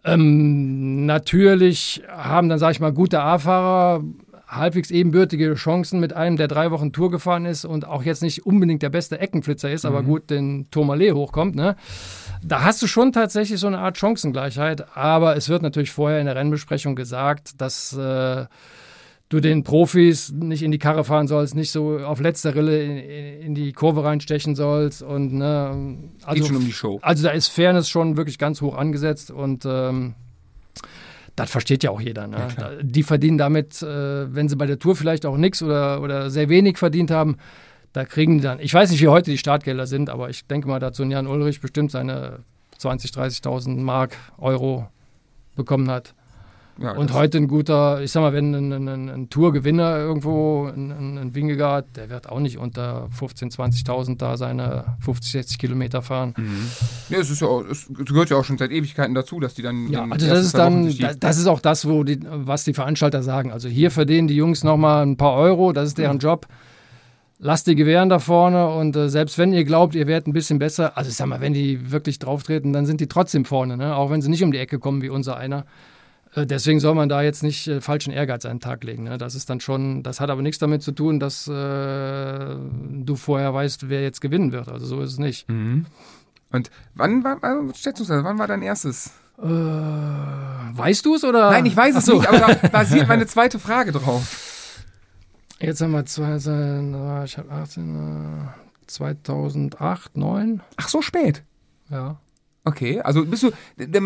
Ähm, 0.05 1.07
natürlich 1.07 2.03
haben 2.09 2.49
dann, 2.49 2.59
sag 2.59 2.71
ich 2.73 2.81
mal, 2.81 2.93
gute 2.93 3.21
A-Fahrer 3.21 4.03
halbwegs 4.49 4.91
ebenbürtige 4.91 5.55
Chancen 5.55 6.01
mit 6.01 6.15
einem, 6.15 6.37
der 6.37 6.49
drei 6.49 6.71
Wochen 6.71 6.93
Tour 6.93 7.11
gefahren 7.11 7.45
ist 7.45 7.65
und 7.65 7.87
auch 7.87 8.03
jetzt 8.03 8.23
nicht 8.23 8.47
unbedingt 8.47 8.83
der 8.83 8.89
beste 8.89 9.19
Eckenflitzer 9.21 9.71
ist, 9.71 9.85
aber 9.85 10.03
gut 10.03 10.31
den 10.31 10.71
Tourmalet 10.71 11.13
hochkommt. 11.13 11.55
Ne? 11.55 11.77
Da 12.43 12.63
hast 12.63 12.81
du 12.81 12.87
schon 12.87 13.13
tatsächlich 13.13 13.61
so 13.61 13.67
eine 13.67 13.79
Art 13.79 13.99
Chancengleichheit, 13.99 14.97
aber 14.97 15.37
es 15.37 15.49
wird 15.49 15.63
natürlich 15.63 15.91
vorher 15.91 16.21
in 16.21 16.27
der 16.27 16.37
Rennbesprechung 16.37 16.97
gesagt, 16.97 17.61
dass 17.61 17.93
äh, 17.93 18.47
du 19.29 19.41
den 19.41 19.65
Profis 19.65 20.33
nicht 20.33 20.63
in 20.63 20.71
die 20.71 20.79
Karre 20.79 21.05
fahren 21.05 21.29
sollst, 21.29 21.55
nicht 21.55 21.71
so 21.71 21.99
auf 21.99 22.21
letzter 22.21 22.55
Rille 22.55 22.83
in, 22.83 23.43
in 23.43 23.55
die 23.55 23.73
Kurve 23.73 24.03
reinstechen 24.03 24.55
sollst 24.55 25.03
und 25.03 25.35
ne, 25.35 25.99
also 26.25 26.41
geht 26.41 26.47
schon 26.47 26.57
um 26.57 26.65
die 26.65 26.73
Show. 26.73 26.99
also 27.03 27.23
da 27.23 27.31
ist 27.31 27.49
Fairness 27.49 27.89
schon 27.89 28.17
wirklich 28.17 28.39
ganz 28.39 28.63
hoch 28.63 28.77
angesetzt 28.77 29.31
und 29.31 29.67
ähm, 29.67 30.15
das 31.39 31.51
versteht 31.51 31.85
ja 31.85 31.91
auch 31.91 32.01
jeder. 32.01 32.27
Ne? 32.27 32.49
Da- 32.57 32.73
die 32.83 33.03
verdienen 33.03 33.39
damit, 33.39 33.83
äh, 33.83 34.35
wenn 34.35 34.49
sie 34.49 34.57
bei 34.57 34.67
der 34.67 34.79
Tour 34.79 34.97
vielleicht 34.97 35.25
auch 35.27 35.37
nichts 35.37 35.63
oder, 35.63 36.01
oder 36.03 36.31
sehr 36.31 36.49
wenig 36.49 36.79
verdient 36.79 37.11
haben, 37.11 37.37
da 37.93 38.05
kriegen 38.05 38.39
die 38.39 38.43
dann, 38.45 38.61
ich 38.61 38.73
weiß 38.75 38.91
nicht, 38.91 39.01
wie 39.01 39.09
heute 39.09 39.31
die 39.31 39.39
Startgelder 39.39 39.87
sind, 39.87 40.11
aber 40.11 40.29
ich 40.31 40.47
denke 40.47 40.69
mal, 40.69 40.79
dazu 40.79 41.05
Jan 41.05 41.27
Ulrich 41.27 41.61
bestimmt 41.61 41.91
seine 41.91 42.41
20.000, 42.79 43.13
30.000 43.43 43.77
Mark, 43.83 44.17
Euro 44.39 44.89
bekommen 45.57 45.91
hat. 45.91 46.15
Ja, 46.81 46.93
Und 46.93 47.13
heute 47.13 47.39
ein 47.39 47.49
guter, 47.49 48.01
ich 48.03 48.13
sag 48.13 48.21
mal, 48.21 48.33
wenn 48.33 48.55
ein, 48.55 48.73
ein, 48.73 49.09
ein 49.09 49.31
Tourgewinner 49.31 49.99
irgendwo, 49.99 50.67
ein, 50.67 51.19
ein, 51.19 51.35
Wingegaard, 51.35 51.97
der 51.97 52.09
wird 52.09 52.29
auch 52.29 52.39
nicht 52.39 52.57
unter 52.59 53.09
15.000, 53.19 53.85
20.000 53.85 54.17
da 54.17 54.37
seine 54.37 54.97
50, 55.01 55.33
60 55.33 55.59
Kilometer 55.59 56.03
fahren. 56.03 56.35
Ja, 57.09 57.19
es 57.19 57.31
ist 57.31 57.43
ja 57.43 57.49
auch, 57.49 57.65
es 57.65 57.89
gehört 57.89 58.31
ja 58.31 58.37
auch 58.37 58.45
schon 58.45 58.59
seit 58.59 58.71
Ewigkeiten 58.71 59.15
dazu, 59.15 59.41
dass 59.41 59.55
die 59.55 59.63
dann. 59.63 59.89
Ja, 59.89 60.07
also 60.09 60.29
das 60.29 60.45
ist 60.45 60.57
dann, 60.57 60.95
das, 61.19 61.39
ist 61.39 61.49
auch 61.49 61.61
das, 61.61 61.89
wo 61.89 62.05
die, 62.05 62.21
was 62.23 62.63
die 62.63 62.75
Veranstalter 62.75 63.25
sagen. 63.25 63.51
Also 63.51 63.69
hier 63.69 63.91
verdienen 63.91 64.29
die 64.29 64.37
Jungs 64.37 64.63
nochmal 64.63 65.05
ein 65.05 65.17
paar 65.17 65.35
Euro, 65.35 65.73
das 65.73 65.89
ist 65.89 65.99
deren 65.99 66.19
Job. 66.19 66.47
Lasst 67.41 67.67
die 67.67 67.77
gewähren 67.77 68.09
da 68.09 68.19
vorne 68.19 68.69
und 68.69 68.97
äh, 68.97 69.09
selbst 69.09 69.39
wenn 69.39 69.53
ihr 69.53 69.65
glaubt, 69.65 69.95
ihr 69.95 70.09
werdet 70.09 70.27
ein 70.27 70.33
bisschen 70.33 70.59
besser, 70.59 70.97
also 70.97 71.09
ich 71.09 71.17
sag 71.17 71.27
mal, 71.27 71.41
wenn 71.41 71.53
die 71.53 71.93
wirklich 71.93 72.19
drauftreten, 72.19 72.73
dann 72.73 72.85
sind 72.85 73.01
die 73.01 73.07
trotzdem 73.07 73.45
vorne, 73.45 73.77
ne? 73.77 73.95
auch 73.95 74.11
wenn 74.11 74.21
sie 74.21 74.29
nicht 74.29 74.43
um 74.43 74.51
die 74.51 74.59
Ecke 74.59 74.81
kommen 74.81 75.03
wie 75.03 75.09
unser 75.09 75.37
einer. 75.37 75.65
Äh, 76.35 76.47
deswegen 76.47 76.81
soll 76.81 76.95
man 76.95 77.09
da 77.09 77.23
jetzt 77.23 77.43
nicht 77.43 77.67
äh, 77.69 77.81
falschen 77.81 78.13
Ehrgeiz 78.13 78.45
an 78.45 78.57
den 78.57 78.61
Tag 78.61 78.85
legen. 78.85 79.05
Ne? 79.05 79.19
Das 79.19 79.35
ist 79.35 79.49
dann 79.51 79.61
schon, 79.61 80.03
das 80.03 80.21
hat 80.21 80.31
aber 80.31 80.43
nichts 80.43 80.59
damit 80.59 80.83
zu 80.83 80.93
tun, 80.93 81.21
dass 81.21 81.49
äh, 81.49 81.53
du 81.53 83.17
vorher 83.17 83.55
weißt, 83.55 83.89
wer 83.89 84.03
jetzt 84.03 84.21
gewinnen 84.21 84.53
wird. 84.53 84.69
Also 84.69 84.87
so 84.87 85.01
ist 85.01 85.13
es 85.13 85.19
nicht. 85.19 85.49
Mhm. 85.49 85.87
Und 86.51 86.71
wann 86.95 87.25
war, 87.25 87.43
also, 87.43 87.73
schätzungsweise, 87.75 88.25
wann 88.25 88.39
war 88.39 88.47
dein 88.47 88.63
erstes? 88.63 89.13
Äh, 89.39 89.43
weißt 89.43 91.05
du 91.05 91.15
es 91.15 91.25
oder? 91.25 91.51
Nein, 91.51 91.67
ich 91.67 91.77
weiß 91.77 91.97
es 91.97 92.07
so. 92.07 92.15
nicht, 92.15 92.29
aber 92.29 92.39
da 92.39 92.69
basiert 92.73 93.07
meine 93.07 93.27
zweite 93.27 93.59
Frage 93.59 93.93
drauf. 93.93 94.85
Jetzt 95.61 95.81
haben 95.81 95.93
wir 95.93 96.05
zwei, 96.07 96.37
ich 96.37 97.39
habe 97.39 97.51
18, 97.51 98.47
äh, 98.47 98.87
2008, 98.87 100.17
9. 100.17 100.63
Ach, 100.77 100.89
so 100.89 101.03
spät. 101.03 101.43
Ja. 101.91 102.21
Okay, 102.65 103.01
also 103.01 103.25
bist 103.25 103.45
du. 103.45 103.51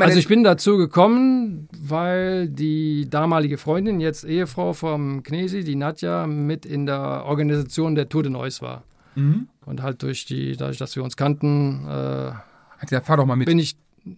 Also 0.00 0.18
ich 0.18 0.28
bin 0.28 0.44
dazu 0.44 0.76
gekommen, 0.76 1.68
weil 1.76 2.48
die 2.48 3.08
damalige 3.08 3.58
Freundin, 3.58 3.98
jetzt 3.98 4.24
Ehefrau 4.24 4.72
vom 4.72 5.22
Knesi, 5.22 5.64
die 5.64 5.74
Nadja, 5.74 6.26
mit 6.26 6.64
in 6.64 6.86
der 6.86 7.24
Organisation 7.24 7.94
der 7.94 8.08
Tour 8.08 8.22
de 8.22 8.30
Neuss 8.30 8.62
war. 8.62 8.84
Mhm. 9.14 9.48
Und 9.64 9.82
halt 9.82 10.02
durch 10.02 10.24
die, 10.26 10.56
dadurch, 10.56 10.78
dass 10.78 10.94
wir 10.96 11.02
uns 11.02 11.16
kannten, 11.16 11.86
äh, 11.86 12.32
Hat 12.78 12.90
ja, 12.90 13.00
fahr 13.00 13.16
doch 13.16 13.26
mal 13.26 13.36
mit. 13.36 13.46
bin 13.46 13.58
ich, 13.58 13.76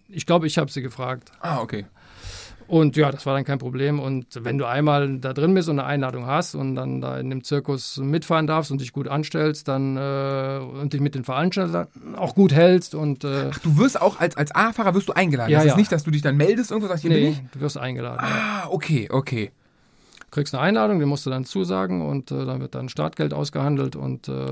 ich 0.09 0.25
glaube, 0.25 0.47
ich 0.47 0.57
habe 0.57 0.71
sie 0.71 0.81
gefragt. 0.81 1.31
ah, 1.41 1.59
okay. 1.61 1.85
Und 2.67 2.97
ja, 2.97 3.11
das 3.11 3.25
war 3.27 3.35
dann 3.35 3.43
kein 3.43 3.59
Problem. 3.59 3.99
Und 3.99 4.25
wenn 4.43 4.57
du 4.57 4.65
einmal 4.65 5.19
da 5.19 5.33
drin 5.33 5.53
bist 5.53 5.69
und 5.69 5.77
eine 5.79 5.87
Einladung 5.87 6.25
hast 6.25 6.55
und 6.55 6.73
dann 6.75 6.99
da 6.99 7.19
in 7.19 7.29
dem 7.29 7.43
Zirkus 7.43 7.97
mitfahren 7.97 8.47
darfst 8.47 8.71
und 8.71 8.81
dich 8.81 8.91
gut 8.91 9.07
anstellst, 9.07 9.67
dann 9.67 9.97
äh, 9.97 10.59
und 10.81 10.93
dich 10.93 10.99
mit 11.01 11.13
den 11.13 11.23
Veranstaltern 11.23 11.87
auch 12.17 12.33
gut 12.33 12.53
hältst 12.53 12.95
und 12.95 13.23
äh, 13.23 13.49
Ach, 13.53 13.59
du 13.59 13.77
wirst 13.77 14.01
auch 14.01 14.19
als, 14.19 14.35
als 14.35 14.53
A-Fahrer 14.55 14.95
wirst 14.95 15.07
du 15.09 15.13
eingeladen. 15.13 15.51
Ja, 15.51 15.59
das 15.59 15.65
ist 15.67 15.71
ja. 15.73 15.77
nicht, 15.77 15.91
dass 15.91 16.03
du 16.03 16.11
dich 16.11 16.23
dann 16.23 16.37
meldest, 16.37 16.71
irgendwo 16.71 16.87
sagst, 16.87 17.03
hier 17.03 17.11
bin 17.11 17.23
nee, 17.23 17.29
ich. 17.29 17.41
du 17.51 17.59
wirst 17.61 17.77
eingeladen. 17.77 18.19
Ja. 18.27 18.63
Ah, 18.63 18.67
okay, 18.71 19.09
okay. 19.11 19.51
Kriegst 20.31 20.53
eine 20.55 20.63
Einladung, 20.63 20.99
die 20.99 21.05
musst 21.05 21.25
du 21.25 21.29
dann 21.29 21.45
zusagen 21.45 22.01
und 22.01 22.31
äh, 22.31 22.45
dann 22.45 22.59
wird 22.59 22.75
dann 22.75 22.89
Startgeld 22.89 23.33
ausgehandelt 23.33 23.95
und 23.95 24.27
äh, 24.27 24.47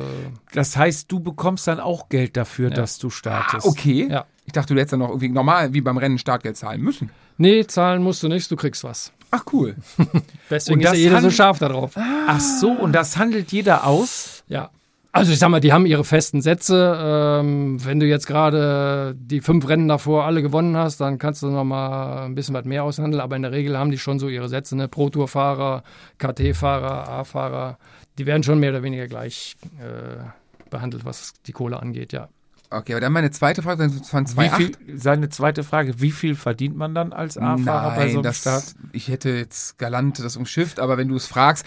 Das 0.53 0.77
heißt, 0.77 1.11
du 1.11 1.19
bekommst 1.19 1.67
dann 1.67 1.79
auch 1.79 2.07
Geld 2.09 2.37
dafür, 2.37 2.69
Ja. 2.69 2.75
dass 2.75 2.99
du 2.99 3.07
Ah, 3.07 3.11
startest. 3.11 3.67
okay. 3.67 4.07
Ja. 4.09 4.25
Ich 4.45 4.53
dachte, 4.53 4.73
du 4.75 4.79
hättest 4.79 4.93
dann 4.93 4.99
noch 4.99 5.09
irgendwie 5.09 5.29
normal 5.29 5.73
wie 5.73 5.81
beim 5.81 5.97
Rennen 5.97 6.17
Startgeld 6.19 6.55
zahlen 6.57 6.79
müssen. 6.81 7.09
Nee, 7.37 7.65
zahlen 7.65 8.03
musst 8.03 8.23
du 8.23 8.27
nichts, 8.27 8.47
du 8.49 8.55
kriegst 8.55 8.83
was. 8.83 9.11
Ach, 9.31 9.43
cool. 9.51 9.75
Deswegen 10.49 10.75
Und 10.75 10.81
ist 10.81 10.85
ja 10.85 10.91
das 10.91 10.99
jeder 10.99 11.21
so 11.21 11.31
scharf 11.31 11.59
darauf. 11.59 11.93
Ach 11.95 12.39
so, 12.39 12.71
und 12.71 12.93
das 12.93 13.17
handelt 13.17 13.51
jeder 13.51 13.87
aus? 13.87 14.43
Ja. 14.47 14.69
Also 15.11 15.31
ich 15.31 15.37
sag 15.37 15.49
mal, 15.49 15.59
die 15.59 15.71
haben 15.71 15.85
ihre 15.85 16.03
festen 16.03 16.41
Sätze. 16.41 16.97
Ähm, 16.99 17.83
wenn 17.85 17.99
du 17.99 18.07
jetzt 18.07 18.25
gerade 18.25 19.15
die 19.15 19.41
fünf 19.41 19.67
Rennen 19.67 19.87
davor 19.87 20.25
alle 20.25 20.41
gewonnen 20.41 20.75
hast, 20.75 21.01
dann 21.01 21.19
kannst 21.19 21.43
du 21.43 21.47
noch 21.47 21.63
mal 21.63 22.25
ein 22.25 22.33
bisschen 22.33 22.55
was 22.55 22.65
mehr 22.65 22.83
aushandeln. 22.83 23.21
Aber 23.21 23.35
in 23.35 23.43
der 23.43 23.51
Regel 23.51 23.77
haben 23.77 23.91
die 23.91 23.99
schon 23.99 24.17
so 24.17 24.27
ihre 24.27 24.49
Sätze. 24.49 24.75
Ne? 24.75 24.87
Pro-Tour-Fahrer, 24.87 25.83
KT-Fahrer, 26.17 27.09
A-Fahrer, 27.09 27.77
die 28.17 28.25
werden 28.25 28.41
schon 28.41 28.59
mehr 28.59 28.71
oder 28.71 28.81
weniger 28.81 29.07
gleich 29.07 29.55
äh, 29.79 30.23
behandelt, 30.71 31.05
was 31.05 31.33
die 31.45 31.51
Kohle 31.51 31.79
angeht, 31.79 32.11
ja. 32.11 32.29
Okay, 32.75 32.93
aber 32.93 33.01
dann 33.01 33.13
meine 33.13 33.29
zweite 33.31 33.61
Frage, 33.61 33.87
das 33.87 33.93
Wie 34.13 34.39
2,8. 34.41 34.55
viel, 34.55 34.71
seine 34.97 35.29
zweite 35.29 35.63
Frage, 35.63 36.01
wie 36.01 36.11
viel 36.11 36.33
verdient 36.35 36.75
man 36.75 36.95
dann 36.95 37.13
als 37.13 37.37
A-Fahrer 37.37 37.95
bei 37.95 38.07
so 38.09 38.15
einem 38.15 38.23
das, 38.23 38.37
Start? 38.39 38.75
ich 38.91 39.07
hätte 39.09 39.29
jetzt 39.29 39.77
galant 39.77 40.17
das 40.19 40.35
umschifft, 40.37 40.79
aber 40.79 40.97
wenn 40.97 41.07
du 41.07 41.15
es 41.15 41.27
fragst, 41.27 41.65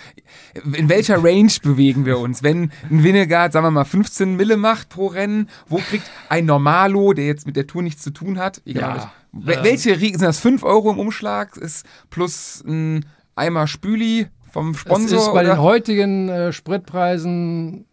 in 0.72 0.88
welcher 0.88 1.22
Range 1.22 1.52
bewegen 1.62 2.04
wir 2.06 2.18
uns? 2.18 2.42
Wenn 2.42 2.72
ein 2.90 3.04
Winnegard, 3.04 3.52
sagen 3.52 3.64
wir 3.66 3.70
mal, 3.70 3.84
15 3.84 4.34
Mille 4.36 4.56
macht 4.56 4.88
pro 4.88 5.06
Rennen, 5.06 5.48
wo 5.68 5.76
kriegt 5.76 6.10
ein 6.28 6.44
Normalo, 6.46 7.12
der 7.12 7.26
jetzt 7.26 7.46
mit 7.46 7.54
der 7.56 7.66
Tour 7.66 7.82
nichts 7.82 8.02
zu 8.02 8.10
tun 8.10 8.38
hat, 8.38 8.60
egal. 8.64 8.96
Ja, 8.98 9.12
Wel- 9.32 9.62
welche 9.64 10.00
Rie- 10.00 10.12
sind 10.12 10.22
das 10.22 10.40
5 10.40 10.62
Euro 10.64 10.90
im 10.90 10.98
Umschlag? 10.98 11.56
Ist 11.56 11.86
plus 12.10 12.64
ein 12.66 13.06
Eimer 13.34 13.66
Spüli 13.66 14.28
vom 14.50 14.74
Sponsor? 14.74 15.18
Es 15.18 15.26
ist 15.26 15.32
bei 15.32 15.42
oder? 15.42 15.54
den 15.54 15.58
heutigen 15.60 16.28
äh, 16.30 16.52
Spritpreisen, 16.52 17.84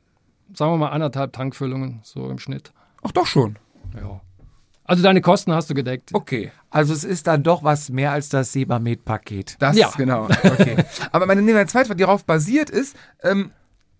sagen 0.53 0.71
wir 0.71 0.77
mal, 0.77 0.89
anderthalb 0.89 1.33
Tankfüllungen, 1.33 1.99
so 2.03 2.29
im 2.29 2.39
Schnitt. 2.39 2.71
Ach 3.03 3.11
doch 3.11 3.27
schon. 3.27 3.57
Ja. 3.95 4.21
Also 4.85 5.01
deine 5.03 5.21
Kosten 5.21 5.53
hast 5.53 5.69
du 5.69 5.73
gedeckt. 5.73 6.09
Okay. 6.13 6.51
Also 6.69 6.93
es 6.93 7.03
ist 7.03 7.27
dann 7.27 7.43
doch 7.43 7.63
was 7.63 7.89
mehr 7.89 8.11
als 8.11 8.29
das 8.29 8.51
Sebamed-Paket. 8.51 9.55
Das 9.59 9.77
Ja. 9.77 9.91
genau. 9.95 10.27
Okay. 10.43 10.75
Aber 11.11 11.25
meine, 11.25 11.41
meine 11.41 11.65
zweite 11.67 11.87
Frage, 11.87 11.97
die 11.97 12.03
darauf 12.03 12.25
basiert 12.25 12.69
ist, 12.69 12.95
ähm, 13.21 13.51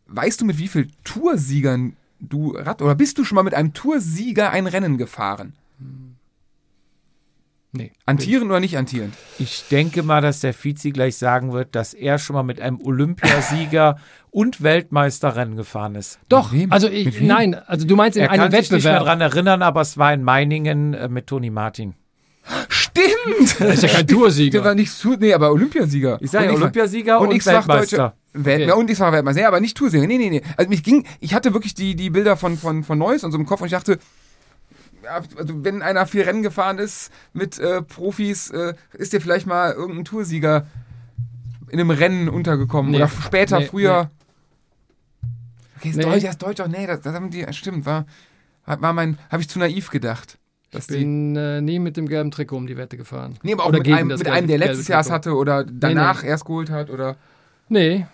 weißt 0.08 0.42
du, 0.42 0.46
mit 0.46 0.58
wie 0.58 0.68
vielen 0.68 0.92
Toursiegern 1.04 1.96
du 2.20 2.52
Rad 2.52 2.82
oder 2.82 2.96
bist 2.96 3.18
du 3.18 3.24
schon 3.24 3.36
mal 3.36 3.44
mit 3.44 3.54
einem 3.54 3.74
Toursieger 3.74 4.52
ein 4.52 4.68
Rennen 4.68 4.98
gefahren? 4.98 5.54
Nee. 7.76 7.92
Antierend 8.06 8.52
oder 8.52 8.60
nicht 8.60 8.78
antierend? 8.78 9.16
Ich 9.40 9.64
denke 9.72 10.04
mal, 10.04 10.22
dass 10.22 10.42
der 10.42 10.54
Vizi 10.54 10.92
gleich 10.92 11.18
sagen 11.18 11.54
wird, 11.54 11.74
dass 11.76 11.96
er 11.96 12.20
schon 12.20 12.36
mal 12.36 12.44
mit 12.44 12.62
einem 12.62 12.80
Olympiasieger 12.80 13.98
und 14.30 14.62
Weltmeisterrennen 14.62 15.56
gefahren 15.56 15.96
ist. 15.96 16.20
Doch, 16.30 16.52
Mit 16.52 16.62
wem? 16.62 16.72
also 16.72 16.88
Mit 16.88 16.98
ich, 16.98 17.20
wem? 17.20 17.28
nein, 17.28 17.56
also 17.56 17.88
du 17.88 17.96
meinst 17.96 18.16
in 18.16 18.24
Er 18.26 18.30
einem 18.32 18.44
kann 18.44 18.52
sich 18.52 18.70
nicht 18.72 18.84
mehr 18.84 18.94
Wettbewerb. 18.94 19.04
dran 19.06 19.22
erinnern, 19.22 19.62
aber 19.64 19.82
es 19.82 19.98
war 19.98 20.14
in 20.14 20.24
Meiningen 20.24 20.94
äh, 20.94 21.08
mit 21.10 21.26
Toni 21.26 21.50
Martin. 21.50 21.96
Stimmt! 22.70 23.60
Das 23.60 23.60
ist 23.76 23.84
ja 23.84 23.90
kein 23.90 24.06
Der 24.06 24.16
war 24.18 24.24
Toursieger. 24.24 24.76
nicht 24.76 24.92
zu, 24.92 25.14
nee, 25.14 25.34
aber 25.34 25.52
Olympiasieger. 25.52 26.18
Ich 26.22 26.30
sage 26.32 26.48
ja, 26.48 26.52
Olympiasieger 26.54 27.20
und, 27.20 27.30
und 27.30 27.36
ich 27.36 27.46
Weltmeister. 27.46 28.14
Welt, 28.34 28.68
Okay. 28.70 28.72
Und 28.72 28.90
ich 28.90 29.00
war 29.00 29.12
Weltmeister. 29.12 29.42
Nee, 29.42 29.46
aber 29.48 29.60
nicht 29.60 29.78
Toursieger. 29.78 30.08
Nee, 30.08 30.18
nee, 30.18 30.30
nee. 30.30 30.42
Also 30.58 30.70
mich 30.70 30.84
ging, 30.84 31.06
ich 31.20 31.34
hatte 31.36 31.54
wirklich 31.54 31.76
die, 31.76 31.96
die 31.96 32.10
Bilder 32.10 32.36
von, 32.36 32.58
von, 32.58 32.84
von 32.84 32.98
Neuss 32.98 33.24
und 33.24 33.32
so 33.32 33.38
im 33.38 33.46
Kopf 33.46 33.62
und 33.62 33.68
ich 33.68 33.74
dachte, 33.74 33.94
ja, 33.94 33.98
also 35.08 35.64
wenn 35.64 35.82
einer 35.82 36.06
viel 36.06 36.24
Rennen 36.24 36.44
gefahren 36.44 36.78
ist 36.80 37.12
mit 37.34 37.60
äh, 37.60 37.82
Profis, 37.82 38.50
äh, 38.52 38.74
ist 38.94 39.14
dir 39.14 39.22
vielleicht 39.22 39.48
mal 39.48 39.72
irgendein 39.74 40.06
Toursieger 40.06 40.68
in 41.70 41.80
einem 41.80 41.90
Rennen 41.90 42.30
untergekommen. 42.30 42.92
Nee. 42.92 42.98
Oder 42.98 43.08
später, 43.10 43.60
Nee, 43.60 43.66
früher. 43.66 44.12
Okay, 45.78 45.90
ist 45.90 45.96
Nee. 45.98 46.04
Deutsch, 46.04 46.24
ist 46.24 46.42
Deutsch 46.42 46.62
auch, 46.62 46.68
nee, 46.68 46.88
das, 46.88 47.02
das 47.02 47.14
haben 47.14 47.30
die, 47.30 47.46
stimmt, 47.52 47.86
war, 47.86 48.06
war 48.66 48.94
mein, 48.94 49.18
habe 49.30 49.42
ich 49.42 49.50
zu 49.50 49.60
naiv 49.60 49.90
gedacht. 49.90 50.38
Dass 50.72 50.90
Ich 50.90 50.98
bin 50.98 51.36
äh, 51.36 51.62
nie 51.62 51.78
mit 51.80 51.98
dem 51.98 52.08
gelben 52.08 52.32
Trikot 52.32 52.58
um 52.58 52.66
die 52.68 52.78
Wette 52.78 52.98
gefahren. 52.98 53.38
nee, 53.44 53.54
aber 53.54 53.64
auch 53.64 53.70
Oder 53.70 53.80
mit 53.80 53.92
einem, 53.92 54.10
das 54.10 54.20
mit 54.20 54.28
gelbe- 54.28 54.34
einem, 54.38 54.48
der 54.48 54.58
letztes 54.58 54.88
Jahr 54.88 55.02
es 55.02 55.12
hatte 55.12 55.36
oder 55.36 55.64
danach 55.64 56.24
nee. 56.24 56.30
erst 56.30 56.46
geholt 56.46 56.70
hat 56.72 56.90
oder 56.90 57.16
Nee, 57.70 58.06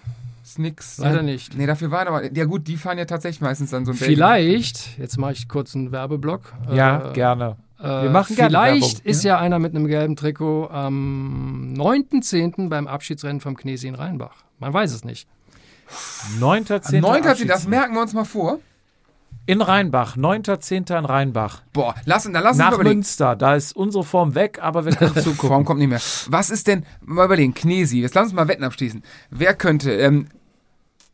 ist 0.50 0.60
nix. 0.60 0.98
leider 0.98 1.22
nicht. 1.22 1.56
Nee, 1.56 1.66
dafür 1.66 1.92
waren 1.92 2.08
aber, 2.08 2.34
ja 2.34 2.46
gut, 2.46 2.68
die 2.68 2.78
fahren 2.78 2.98
ja 2.98 3.06
tatsächlich 3.06 3.42
meistens 3.42 3.70
dann 3.72 3.86
so 3.86 3.92
ein 3.92 3.98
Vielleicht, 3.98 4.98
jetzt 4.98 5.18
mache 5.18 5.34
ich 5.34 5.48
kurz 5.48 5.76
einen 5.76 5.92
Werbeblock. 5.92 6.54
Ja, 6.72 7.12
äh, 7.12 7.14
gerne. 7.14 7.58
Äh, 7.80 7.84
Wir 7.84 8.10
machen 8.10 8.36
gerne 8.36 8.50
Vielleicht 8.50 8.98
Werbung, 9.00 9.12
ist 9.12 9.24
ja. 9.24 9.38
einer 9.38 9.60
mit 9.60 9.76
einem 9.76 9.88
gelben 9.88 10.16
Trikot 10.16 10.70
am 10.70 11.74
9.10. 11.78 12.70
beim 12.70 12.88
Abschiedsrennen 12.88 13.42
vom 13.42 13.56
Knesi 13.56 13.88
in 13.88 13.96
Rheinbach. 13.96 14.44
Man 14.60 14.74
weiß 14.74 14.92
es 14.94 15.04
nicht. 15.04 15.28
9.10. 16.40 17.02
9. 17.02 17.48
das 17.48 17.68
merken 17.68 17.94
wir 17.94 18.02
uns 18.02 18.14
mal 18.14 18.26
vor. 18.26 18.60
In 19.46 19.62
Rheinbach, 19.62 20.16
9.10. 20.16 20.96
in 21.00 21.06
Rheinbach. 21.06 21.64
Boah, 21.74 21.96
lass, 22.06 22.24
dann 22.24 22.34
lass 22.34 22.50
uns 22.52 22.58
Nach 22.60 22.70
mal 22.70 22.76
überlegen. 22.76 22.98
Münster, 23.00 23.36
da 23.36 23.56
ist 23.56 23.76
unsere 23.76 24.04
Form 24.04 24.36
weg, 24.36 24.60
aber 24.62 24.86
wir 24.86 24.96
können 24.96 25.16
zugucken. 25.24 25.50
Form 25.50 25.66
kommt 25.66 25.80
nicht 25.80 25.90
mehr. 25.90 26.02
Was 26.28 26.52
ist 26.52 26.68
denn, 26.68 26.86
mal 27.02 27.26
überlegen, 27.26 27.56
Knesi, 27.56 28.00
jetzt 28.02 28.14
lass 28.14 28.26
uns 28.26 28.34
mal 28.34 28.48
Wetten 28.48 28.64
abschließen. 28.64 29.02
Wer 29.32 29.56
könnte, 29.56 29.92
ähm, 29.92 30.28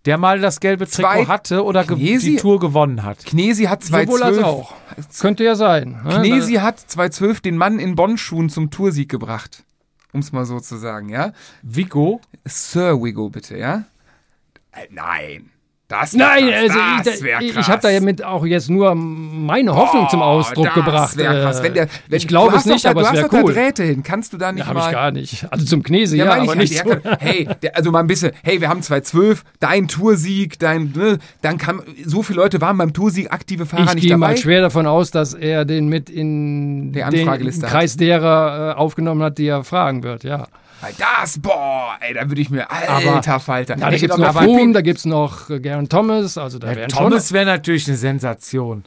Der 0.05 0.18
mal 0.18 0.39
das 0.41 0.59
gelbe 0.59 0.86
Trikot 0.86 1.01
Zwei- 1.01 1.26
hatte 1.28 1.63
oder 1.63 1.82
Knesi- 1.84 2.20
die 2.32 2.36
Tour 2.36 2.59
gewonnen 2.59 3.03
hat. 3.03 3.26
Knesi 3.26 3.63
hat 3.66 3.84
Sowohl 3.86 4.22
als 4.22 4.36
2012, 4.38 4.43
auch. 4.45 4.74
Könnte 5.22 5.43
ja 5.45 5.55
sein. 5.55 6.01
ne? 6.03 6.20
Knesi 6.22 6.55
hat 6.55 6.78
2012 6.80 7.39
den 7.39 7.55
Mann 7.57 7.80
in 7.80 7.95
Bonn-Schuhen 7.95 8.49
zum 8.49 8.70
Toursieg 8.70 9.07
gebracht. 9.09 9.63
Um 10.11 10.20
es 10.20 10.32
mal 10.34 10.45
so 10.45 10.59
zu 10.59 10.76
sagen, 10.78 11.07
ja? 11.09 11.32
Vigo, 11.61 12.20
Sir 12.45 13.01
Wigo, 13.01 13.30
bitte, 13.30 13.57
ja? 13.57 13.86
Äh, 14.74 14.88
nein. 14.91 15.51
Das 15.88 16.14
Nein, 16.14 16.52
also 16.52 16.80
das 17.04 17.18
ich, 17.18 17.24
wär 17.24 17.42
ich, 17.42 17.56
ich 17.56 17.68
habe 17.68 17.80
da 17.80 17.92
ja 17.92 18.00
mit 18.00 18.24
auch 18.24 18.44
jetzt 18.44 18.72
nur 18.72 18.96
meine 18.96 19.76
Hoffnung 19.76 20.10
zum 20.10 20.20
Ausdruck 20.24 20.66
das 20.66 20.74
gebracht. 20.74 21.16
Wär 21.18 21.44
krass. 21.44 21.60
Äh, 21.60 21.64
Wenn 21.64 21.74
der, 21.76 21.88
wenn, 22.08 22.18
ich 22.18 22.28
glaube 22.28 22.54
du 22.54 22.58
es 22.58 22.66
nicht, 22.66 22.86
da, 22.86 22.90
aber 22.90 23.02
es 23.02 23.14
wäre 23.14 23.24
doch 23.26 23.30
da 23.30 23.44
cool. 23.44 23.54
Drähte 23.54 23.84
hin. 23.84 24.02
Kannst 24.02 24.34
du 24.34 24.38
da 24.38 24.52
nicht 24.52 24.62
Ja, 24.62 24.68
habe 24.68 24.80
mal... 24.80 24.88
ich 24.88 24.92
gar 24.92 25.12
nicht. 25.12 25.46
Also 25.52 25.64
zum 25.68 25.84
Knesi, 25.84 26.18
ja, 26.18 26.26
Ja, 26.26 26.42
aber 26.42 26.54
ich, 26.54 26.72
nicht 26.72 26.84
so. 26.84 26.96
hey, 27.20 27.48
der, 27.62 27.78
also 27.78 27.92
mal 27.92 28.00
ein 28.00 28.08
bisschen, 28.08 28.32
hey, 28.42 28.60
wir 28.62 28.68
haben 28.68 28.82
2012, 28.82 29.44
dein 29.60 29.88
Toursieg, 29.88 30.58
dein, 30.58 30.92
ne, 30.96 31.20
dann 31.44 31.60
kann, 31.60 31.82
so 32.04 32.24
viele 32.24 32.40
Leute 32.40 32.62
waren 32.62 32.80
beim 32.80 32.92
Toursieg, 32.92 33.32
aktive 33.32 33.68
Fahrer 33.68 33.84
Ich 33.84 33.94
nicht 33.94 34.02
gehe 34.02 34.12
dabei. 34.12 34.30
mal 34.30 34.38
schwer 34.38 34.62
davon 34.62 34.88
aus, 34.88 35.12
dass 35.12 35.36
er 35.36 35.66
den 35.66 35.88
mit 35.88 36.10
in 36.10 36.94
Der 36.94 37.12
den 37.12 37.28
Kreis 37.62 37.96
derer 37.96 38.72
äh, 38.72 38.74
aufgenommen 38.76 39.22
hat, 39.22 39.38
die 39.38 39.46
er 39.46 39.64
fragen 39.64 40.02
wird, 40.02 40.24
ja. 40.24 40.48
Weil 40.82 40.93
das, 40.97 41.39
boah, 41.39 41.97
ey, 42.01 42.13
da 42.13 42.30
würde 42.30 42.41
ich 42.41 42.49
mir, 42.49 42.69
alter 42.69 43.39
Falter. 43.39 43.78
Ja, 43.78 43.89
da 43.89 43.97
gibt 43.97 44.03
es 44.03 44.11
aber- 44.11 44.21
noch 44.21 44.30
aber- 44.36 44.43
Froome, 44.43 44.73
da 44.73 44.82
gibt 44.82 44.99
es 44.99 45.05
noch 45.05 45.49
äh, 45.49 45.59
Garen 45.59 45.89
Thomas, 45.89 46.38
also 46.38 46.59
da 46.59 46.76
wären 46.76 46.89
Thomas 46.89 47.32
wäre 47.32 47.45
natürlich 47.45 47.88
eine 47.88 47.97
Sensation. 47.97 48.84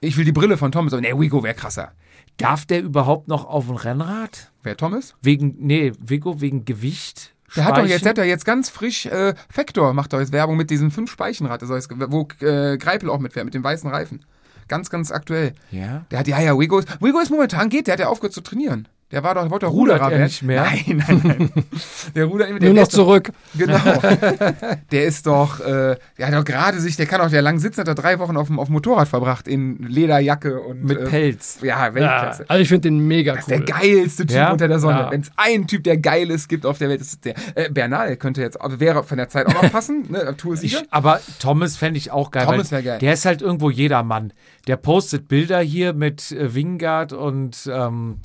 Ich 0.00 0.16
will 0.16 0.24
die 0.24 0.32
Brille 0.32 0.56
von 0.56 0.72
Thomas, 0.72 0.92
aber 0.92 1.02
nee, 1.02 1.12
Wigo 1.14 1.42
wäre 1.42 1.54
krasser. 1.54 1.92
Darf 2.36 2.64
der 2.66 2.82
überhaupt 2.82 3.28
noch 3.28 3.44
auf 3.44 3.68
ein 3.68 3.76
Rennrad? 3.76 4.50
Wer 4.62 4.76
Thomas? 4.76 5.14
Wegen, 5.22 5.56
nee, 5.58 5.92
Vigo 6.00 6.40
wegen 6.40 6.64
Gewicht? 6.64 7.34
Der 7.56 7.64
hat 7.64 7.76
doch 7.76 7.84
jetzt, 7.86 8.06
hat 8.06 8.16
doch 8.16 8.22
jetzt 8.24 8.44
ganz 8.44 8.70
frisch, 8.70 9.06
äh, 9.06 9.34
Factor 9.50 9.92
macht 9.92 10.12
doch 10.12 10.20
jetzt 10.20 10.32
Werbung 10.32 10.56
mit 10.56 10.70
diesem 10.70 10.90
Fünf-Speichenrad, 10.90 11.62
also 11.62 11.74
wo 12.08 12.28
äh, 12.44 12.78
Greipel 12.78 13.10
auch 13.10 13.18
mitfährt, 13.18 13.44
mit 13.44 13.54
dem 13.54 13.64
weißen 13.64 13.90
Reifen. 13.90 14.24
Ganz, 14.68 14.88
ganz 14.88 15.10
aktuell. 15.10 15.54
Ja. 15.72 16.04
Der 16.12 16.20
hat, 16.20 16.28
ja, 16.28 16.40
ja, 16.40 16.56
Wigo 16.58 16.78
ist, 16.78 16.88
Wigo 17.02 17.18
ist 17.18 17.30
momentan 17.30 17.68
geht, 17.68 17.88
der 17.88 17.94
hat 17.94 18.00
ja 18.00 18.08
aufgehört 18.08 18.32
zu 18.32 18.40
trainieren. 18.40 18.86
Der 19.12 19.24
war 19.24 19.34
doch, 19.34 19.50
wollte 19.50 19.66
doch 19.66 19.72
Rudert 19.72 19.96
Ruderer 19.96 20.12
er 20.12 20.18
werden. 20.18 20.24
nicht 20.24 20.42
mehr? 20.42 20.62
Nein, 20.62 21.02
nein, 21.08 21.20
nein. 21.24 21.52
Der 22.14 22.26
nicht 22.26 22.38
mehr. 22.38 22.48
Nur 22.48 22.58
der 22.60 22.72
noch 22.74 22.82
doch- 22.82 22.88
zurück. 22.88 23.30
Genau. 23.58 23.76
der 24.92 25.04
ist 25.04 25.26
doch, 25.26 25.58
äh, 25.60 25.96
der 26.16 26.26
hat 26.28 26.34
doch 26.34 26.44
gerade 26.44 26.78
sich, 26.80 26.96
der 26.96 27.06
kann 27.06 27.20
auch, 27.20 27.28
der 27.28 27.42
lang 27.42 27.58
sitzen, 27.58 27.80
hat 27.80 27.88
er 27.88 27.94
drei 27.96 28.18
Wochen 28.20 28.36
auf 28.36 28.46
dem, 28.46 28.58
auf 28.60 28.68
dem 28.68 28.74
Motorrad 28.74 29.08
verbracht 29.08 29.48
in 29.48 29.78
Lederjacke 29.78 30.60
und 30.60 30.84
Mit 30.84 30.98
äh, 30.98 31.04
Pelz. 31.06 31.58
Ja, 31.62 31.86
Ja, 31.88 31.94
Weltklasse. 31.94 32.44
also 32.48 32.62
ich 32.62 32.68
finde 32.68 32.88
den 32.88 33.00
mega 33.00 33.34
Das 33.34 33.48
cool. 33.48 33.56
der 33.56 33.60
geilste 33.64 34.26
Typ 34.26 34.36
Ja? 34.36 34.52
unter 34.52 34.68
der 34.68 34.78
Sonne. 34.78 35.00
Ja. 35.00 35.10
Wenn 35.10 35.22
es 35.22 35.30
einen 35.36 35.66
Typ, 35.66 35.82
der 35.84 35.96
geil 35.96 36.30
ist, 36.30 36.48
gibt 36.48 36.64
auf 36.64 36.78
der 36.78 36.88
Welt, 36.88 37.00
ist 37.00 37.24
der. 37.24 37.34
Äh, 37.56 37.68
Bernal 37.70 38.16
könnte 38.16 38.40
jetzt, 38.42 38.60
also 38.60 38.78
wäre 38.78 39.02
von 39.02 39.18
der 39.18 39.28
Zeit 39.28 39.46
auch 39.46 39.60
noch 39.62 39.72
passen, 39.72 40.04
ne? 40.08 40.36
Toursieger. 40.36 40.82
Ich, 40.82 40.92
aber 40.92 41.20
Thomas 41.40 41.76
fände 41.76 41.98
ich 41.98 42.12
auch 42.12 42.30
geil. 42.30 42.44
Thomas 42.46 42.70
weil 42.70 42.84
wär 42.84 42.92
geil. 42.92 42.98
Der 43.00 43.12
ist 43.14 43.24
halt 43.24 43.42
irgendwo 43.42 43.70
jedermann. 43.70 44.32
Der 44.68 44.76
postet 44.76 45.26
Bilder 45.26 45.60
hier 45.60 45.94
mit 45.94 46.30
äh, 46.30 46.54
Wingard 46.54 47.12
und 47.12 47.68
ähm, 47.72 48.18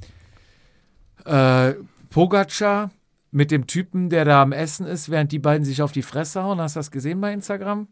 äh, 1.26 1.74
Pogacar 2.10 2.92
mit 3.32 3.52
dem 3.52 3.68
Typen, 3.68 4.10
der 4.10 4.24
da 4.24 4.42
am 4.42 4.54
Essen 4.54 4.86
ist, 4.86 5.10
während 5.10 5.32
die 5.32 5.40
beiden 5.40 5.66
sich 5.66 5.82
auf 5.82 5.92
die 5.92 6.02
Fresse 6.02 6.44
hauen. 6.44 6.62
Hast 6.62 6.76
du 6.76 6.80
das 6.80 6.92
gesehen 6.92 7.20
bei 7.20 7.34
Instagram? 7.34 7.88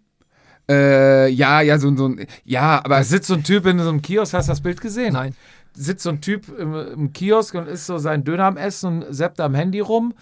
Äh, 0.69 1.27
ja, 1.29 1.61
ja, 1.61 1.77
so, 1.77 1.93
so 1.95 2.07
ein, 2.07 2.25
ja, 2.45 2.79
aber 2.83 2.97
Da 2.97 3.03
sitzt 3.03 3.27
so 3.27 3.33
ein 3.33 3.43
Typ 3.43 3.65
in 3.65 3.79
so 3.79 3.89
einem 3.89 4.01
Kiosk, 4.01 4.33
hast 4.33 4.47
du 4.47 4.51
das 4.51 4.61
Bild 4.61 4.79
gesehen? 4.79 5.13
Nein. 5.13 5.35
Sitzt 5.75 6.03
so 6.03 6.09
ein 6.11 6.21
Typ 6.21 6.47
im, 6.57 6.73
im 6.73 7.13
Kiosk 7.13 7.55
und 7.55 7.67
isst 7.67 7.87
so 7.87 7.97
seinen 7.97 8.23
Döner 8.23 8.45
am 8.45 8.57
Essen 8.57 9.03
und 9.03 9.13
seppt 9.13 9.41
am 9.41 9.55
Handy 9.55 9.81
rum. 9.81 10.13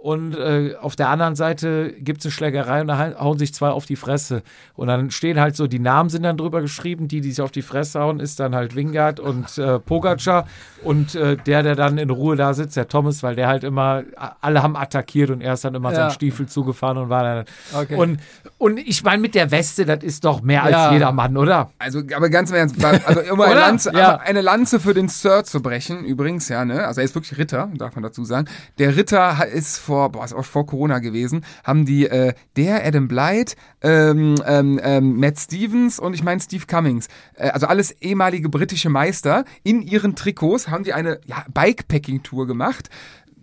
Und 0.00 0.36
äh, 0.36 0.74
auf 0.80 0.94
der 0.94 1.08
anderen 1.08 1.34
Seite 1.34 1.92
gibt 1.98 2.20
es 2.20 2.26
eine 2.26 2.32
Schlägerei 2.32 2.80
und 2.80 2.86
da 2.86 2.98
hau- 2.98 3.18
hauen 3.18 3.38
sich 3.38 3.52
zwei 3.52 3.70
auf 3.70 3.86
die 3.86 3.96
Fresse. 3.96 4.42
Und 4.74 4.86
dann 4.88 5.10
stehen 5.10 5.40
halt 5.40 5.56
so, 5.56 5.66
die 5.66 5.78
Namen 5.80 6.10
sind 6.10 6.22
dann 6.22 6.36
drüber 6.36 6.60
geschrieben, 6.60 7.08
die, 7.08 7.20
die 7.20 7.30
sich 7.30 7.40
auf 7.42 7.50
die 7.50 7.62
Fresse 7.62 7.98
hauen, 8.00 8.20
ist 8.20 8.38
dann 8.38 8.54
halt 8.54 8.76
Wingard 8.76 9.18
und 9.18 9.58
äh, 9.58 9.78
Pogacar. 9.80 10.46
Und 10.84 11.14
äh, 11.16 11.36
der, 11.36 11.62
der 11.64 11.74
dann 11.74 11.98
in 11.98 12.10
Ruhe 12.10 12.36
da 12.36 12.54
sitzt, 12.54 12.76
der 12.76 12.86
Thomas, 12.86 13.22
weil 13.24 13.34
der 13.34 13.48
halt 13.48 13.64
immer, 13.64 14.04
alle 14.40 14.62
haben 14.62 14.76
attackiert 14.76 15.30
und 15.30 15.40
er 15.40 15.54
ist 15.54 15.64
dann 15.64 15.74
immer 15.74 15.90
Ja. 15.90 15.96
seinen 15.96 16.10
Stiefel 16.12 16.46
zugefahren 16.46 16.98
und 16.98 17.08
war 17.08 17.24
dann. 17.24 17.44
Okay. 17.74 17.96
Und, 17.96 18.20
und 18.58 18.78
ich 18.78 19.02
meine, 19.02 19.20
mit 19.20 19.34
der 19.34 19.50
Weste, 19.50 19.84
das 19.86 20.04
ist 20.04 20.24
doch 20.24 20.40
mehr 20.42 20.68
Ja. 20.68 20.84
als 20.84 20.92
jeder 20.92 21.10
Mann, 21.10 21.36
oder? 21.36 21.70
Also, 21.78 22.00
aber 22.14 22.28
ganz 22.28 22.50
im 22.50 22.56
Ernst, 22.56 22.84
also 22.84 23.20
immer 23.20 23.46
eine? 23.46 23.54
Lanze, 23.60 23.92
Ja. 23.92 24.16
eine 24.18 24.40
Lanze 24.42 24.78
für 24.78 24.94
den 24.94 25.08
Sir 25.08 25.42
zu 25.42 25.60
brechen, 25.60 26.04
übrigens, 26.04 26.48
ja, 26.48 26.64
ne? 26.64 26.86
Also 26.86 27.00
er 27.00 27.04
ist 27.06 27.14
wirklich 27.14 27.36
Ritter, 27.38 27.68
darf 27.76 27.94
man 27.96 28.04
dazu 28.04 28.24
sagen. 28.24 28.46
Der 28.78 28.96
Ritter 28.96 29.44
ist 29.52 29.78
vor, 29.86 30.10
boah, 30.12 30.24
ist 30.24 30.34
auch 30.34 30.44
vor 30.44 30.66
Corona 30.66 30.98
gewesen, 30.98 31.44
haben 31.64 31.86
die, 31.86 32.06
äh, 32.06 32.34
der 32.56 32.84
Adam 32.84 33.08
Blythe, 33.08 33.54
ähm, 33.82 34.34
ähm, 34.44 34.80
ähm, 34.82 35.18
Matt 35.18 35.38
Stevens 35.38 35.98
und 35.98 36.14
ich 36.14 36.22
meine 36.22 36.40
Steve 36.40 36.66
Cummings, 36.66 37.08
äh, 37.34 37.48
also 37.48 37.66
alles 37.66 37.92
ehemalige 38.02 38.48
britische 38.48 38.90
Meister, 38.90 39.44
in 39.62 39.80
ihren 39.80 40.16
Trikots 40.16 40.68
haben 40.68 40.84
die 40.84 40.92
eine 40.92 41.20
ja, 41.26 41.44
Bikepacking-Tour 41.52 42.46
gemacht 42.46 42.90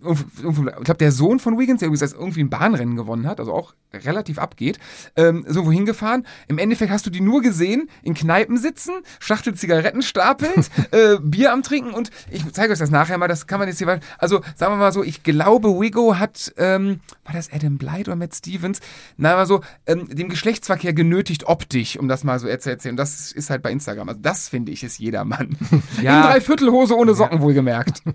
ich 0.04 0.84
glaube, 0.84 0.98
der 0.98 1.12
Sohn 1.12 1.38
von 1.38 1.58
Wiggins, 1.58 1.80
der 1.80 1.88
übrigens 1.88 2.12
irgendwie 2.12 2.42
ein 2.42 2.50
Bahnrennen 2.50 2.96
gewonnen 2.96 3.26
hat, 3.26 3.40
also 3.40 3.52
auch 3.52 3.74
relativ 3.92 4.38
abgeht, 4.38 4.78
ähm, 5.16 5.44
so 5.48 5.66
wohin 5.66 5.86
gefahren. 5.86 6.26
Im 6.48 6.58
Endeffekt 6.58 6.90
hast 6.90 7.06
du 7.06 7.10
die 7.10 7.20
nur 7.20 7.42
gesehen, 7.42 7.88
in 8.02 8.14
Kneipen 8.14 8.56
sitzen, 8.56 8.92
Schachtel 9.20 9.54
Zigaretten 9.54 10.02
stapelnd, 10.02 10.70
äh, 10.90 11.16
Bier 11.20 11.52
am 11.52 11.62
Trinken 11.62 11.92
und 11.92 12.10
ich 12.30 12.50
zeige 12.52 12.72
euch 12.72 12.78
das 12.78 12.90
nachher 12.90 13.18
mal, 13.18 13.28
das 13.28 13.46
kann 13.46 13.58
man 13.58 13.68
jetzt 13.68 13.78
hier, 13.78 14.00
also 14.18 14.40
sagen 14.56 14.72
wir 14.72 14.78
mal 14.78 14.92
so, 14.92 15.02
ich 15.04 15.22
glaube, 15.22 15.80
Wiggo 15.80 16.18
hat, 16.18 16.52
ähm, 16.56 17.00
war 17.24 17.34
das 17.34 17.52
Adam 17.52 17.78
Blythe 17.78 18.10
oder 18.10 18.16
Matt 18.16 18.34
Stevens, 18.34 18.80
na, 19.16 19.34
mal 19.34 19.46
so, 19.46 19.60
ähm, 19.86 20.08
dem 20.08 20.28
Geschlechtsverkehr 20.28 20.92
genötigt 20.92 21.46
optisch, 21.46 21.98
um 21.98 22.08
das 22.08 22.24
mal 22.24 22.38
so 22.38 22.48
zu 22.56 22.70
erzählen. 22.70 22.92
Und 22.92 22.96
das 22.96 23.32
ist 23.32 23.50
halt 23.50 23.62
bei 23.62 23.70
Instagram. 23.70 24.08
Also 24.08 24.20
das 24.20 24.48
finde 24.48 24.72
ich 24.72 24.84
ist 24.84 24.98
jedermann. 24.98 25.56
Ja. 26.02 26.16
In 26.16 26.32
Dreiviertelhose 26.32 26.96
ohne 26.96 27.14
Socken 27.14 27.40
wohlgemerkt. 27.40 28.02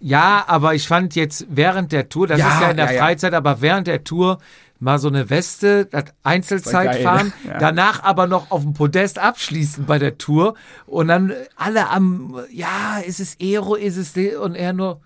Ja, 0.00 0.44
aber 0.46 0.74
ich 0.74 0.86
fand 0.86 1.14
jetzt 1.14 1.46
während 1.50 1.92
der 1.92 2.08
Tour, 2.08 2.26
das 2.26 2.38
Ja, 2.38 2.54
ist 2.54 2.60
ja 2.60 2.70
in 2.70 2.76
der 2.76 2.86
ja, 2.86 2.92
ja. 2.92 3.02
Freizeit, 3.02 3.34
aber 3.34 3.60
während 3.60 3.86
der 3.86 4.04
Tour 4.04 4.38
mal 4.80 4.98
so 5.00 5.08
eine 5.08 5.28
Weste, 5.28 5.86
das 5.86 6.04
Einzelzeit 6.22 6.92
geil, 6.92 7.02
fahren, 7.02 7.32
ja. 7.46 7.58
danach 7.58 8.04
aber 8.04 8.28
noch 8.28 8.50
auf 8.52 8.62
dem 8.62 8.74
Podest 8.74 9.18
abschließen 9.18 9.86
bei 9.86 9.98
der 9.98 10.18
Tour 10.18 10.54
und 10.86 11.08
dann 11.08 11.32
alle 11.56 11.90
am, 11.90 12.38
ja, 12.52 12.98
ist 13.04 13.18
es 13.18 13.36
Aero, 13.42 13.74
ist 13.74 13.96
es, 13.96 14.12
und 14.36 14.54
er 14.54 14.72
nur, 14.72 15.00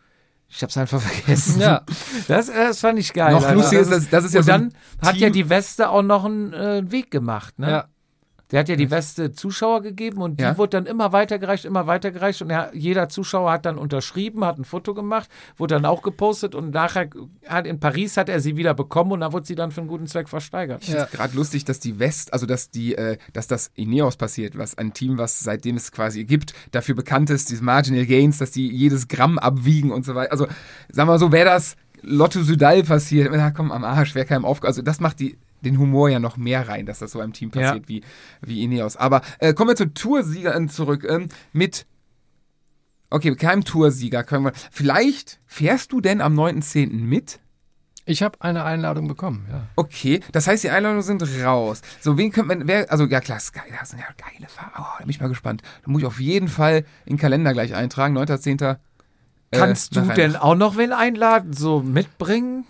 ich 0.50 0.62
hab's 0.62 0.76
einfach 0.76 1.00
vergessen. 1.00 1.60
Ja. 1.62 1.80
Das, 2.28 2.46
das 2.52 2.80
fand 2.80 2.98
ich 2.98 3.14
geil. 3.14 3.32
Noch 3.32 3.42
Alter. 3.44 3.54
lustiger 3.54 3.80
ist, 3.80 3.90
das- 3.90 4.10
das 4.10 4.24
ist 4.26 4.34
ja 4.34 4.40
und 4.40 4.44
so 4.46 4.52
dann 4.52 4.74
hat 5.00 5.16
ja 5.16 5.30
die 5.30 5.48
Weste 5.48 5.88
auch 5.88 6.02
noch 6.02 6.26
einen 6.26 6.52
äh, 6.52 6.82
Weg 6.92 7.10
gemacht, 7.10 7.58
ne? 7.58 7.70
Ja. 7.70 7.84
Der 8.52 8.60
hat 8.60 8.68
ja 8.68 8.76
die 8.76 8.90
Weste 8.90 9.32
Zuschauer 9.32 9.82
gegeben 9.82 10.22
und 10.22 10.38
die 10.38 10.44
Ja. 10.44 10.58
wurde 10.58 10.70
dann 10.70 10.86
immer 10.86 11.12
weitergereicht, 11.12 11.64
immer 11.64 11.86
weitergereicht 11.86 12.42
und 12.42 12.50
er, 12.50 12.70
jeder 12.74 13.08
Zuschauer 13.08 13.50
hat 13.50 13.64
dann 13.66 13.78
unterschrieben, 13.78 14.44
hat 14.44 14.58
ein 14.58 14.64
Foto 14.64 14.94
gemacht, 14.94 15.28
wurde 15.56 15.74
dann 15.74 15.86
auch 15.86 16.02
gepostet 16.02 16.54
und 16.54 16.72
nachher 16.72 17.08
hat 17.48 17.66
in 17.66 17.80
Paris 17.80 18.16
hat 18.16 18.28
er 18.28 18.40
sie 18.40 18.56
wieder 18.56 18.74
bekommen 18.74 19.12
und 19.12 19.20
dann 19.20 19.32
wurde 19.32 19.46
sie 19.46 19.54
dann 19.54 19.72
für 19.72 19.80
einen 19.80 19.88
guten 19.88 20.06
Zweck 20.06 20.28
versteigert. 20.28 20.86
Ja. 20.86 21.06
Gerade 21.06 21.34
lustig, 21.34 21.64
dass 21.64 21.80
die 21.80 21.98
West, 21.98 22.32
also 22.32 22.46
dass 22.46 22.70
die, 22.70 22.94
äh, 22.94 23.16
dass 23.32 23.46
das 23.46 23.70
Ineos 23.74 24.16
passiert, 24.16 24.56
was 24.58 24.76
ein 24.76 24.92
Team, 24.92 25.18
was 25.18 25.40
seitdem 25.40 25.76
es 25.76 25.90
quasi 25.90 26.24
gibt, 26.24 26.52
dafür 26.72 26.94
bekannt 26.94 27.30
ist, 27.30 27.50
diese 27.50 27.64
Marginal 27.64 28.06
Gains, 28.06 28.38
dass 28.38 28.50
die 28.50 28.68
jedes 28.70 29.08
Gramm 29.08 29.38
abwiegen 29.38 29.90
und 29.90 30.04
so 30.04 30.14
weiter. 30.14 30.30
Also 30.30 30.44
sagen 30.90 31.08
wir 31.08 31.12
mal 31.12 31.18
so, 31.18 31.32
wäre 31.32 31.46
das 31.46 31.76
Lotto 32.02 32.42
Sudal 32.42 32.82
passiert, 32.82 33.30
na 33.32 33.50
komm 33.50 33.72
am 33.72 33.84
Arsch, 33.84 34.14
wäre 34.14 34.26
keinem 34.26 34.44
aufge... 34.44 34.66
Also 34.66 34.82
das 34.82 35.00
macht 35.00 35.20
die 35.20 35.38
den 35.64 35.78
Humor 35.78 36.08
ja 36.10 36.18
noch 36.18 36.36
mehr 36.36 36.68
rein, 36.68 36.86
dass 36.86 36.98
das 36.98 37.12
so 37.12 37.20
einem 37.20 37.32
Team 37.32 37.50
passiert 37.50 37.88
wie, 37.88 38.02
wie 38.40 38.62
Ineos. 38.62 38.96
Aber 38.96 39.22
äh, 39.38 39.54
kommen 39.54 39.70
wir 39.70 39.76
zu 39.76 39.92
Toursiegern 39.92 40.68
zurück. 40.68 41.06
Ähm, 41.08 41.28
mit 41.52 41.86
Okay, 43.12 43.28
mit 43.28 43.40
keinem 43.40 43.62
Toursieger 43.62 44.24
können 44.24 44.46
wir. 44.46 44.52
Vielleicht 44.70 45.38
fährst 45.44 45.92
du 45.92 46.00
denn 46.00 46.22
am 46.22 46.34
9.10. 46.38 46.92
mit? 46.92 47.40
Ich 48.04 48.22
habe 48.22 48.40
eine 48.40 48.64
Einladung 48.64 49.06
bekommen, 49.06 49.46
ja. 49.50 49.68
Okay, 49.76 50.20
das 50.32 50.46
heißt, 50.46 50.64
die 50.64 50.70
Einladungen 50.70 51.02
sind 51.02 51.22
raus. 51.44 51.82
So, 52.00 52.18
wen 52.18 52.32
könnte 52.32 52.48
man, 52.48 52.66
wer, 52.66 52.90
also 52.90 53.04
ja 53.04 53.20
klar, 53.20 53.38
Sky, 53.38 53.60
das 53.78 53.90
sind 53.90 54.00
ja 54.00 54.06
geile 54.16 54.48
Fahrer. 54.48 54.72
Oh, 54.78 54.94
da 54.98 55.04
bin 55.04 55.10
ich 55.10 55.20
mal 55.20 55.28
gespannt. 55.28 55.62
Da 55.84 55.90
muss 55.90 56.00
ich 56.00 56.06
auf 56.06 56.20
jeden 56.20 56.48
Fall 56.48 56.84
in 57.04 57.14
den 57.14 57.18
Kalender 57.18 57.52
gleich 57.52 57.74
eintragen, 57.74 58.16
9.10. 58.16 58.72
Äh, 58.72 58.76
Kannst 59.52 59.94
du 59.94 60.00
nach 60.00 60.14
denn 60.14 60.34
auch 60.34 60.56
noch 60.56 60.76
wen 60.78 60.92
einladen, 60.92 61.52
so 61.52 61.80
mitbringen? 61.80 62.64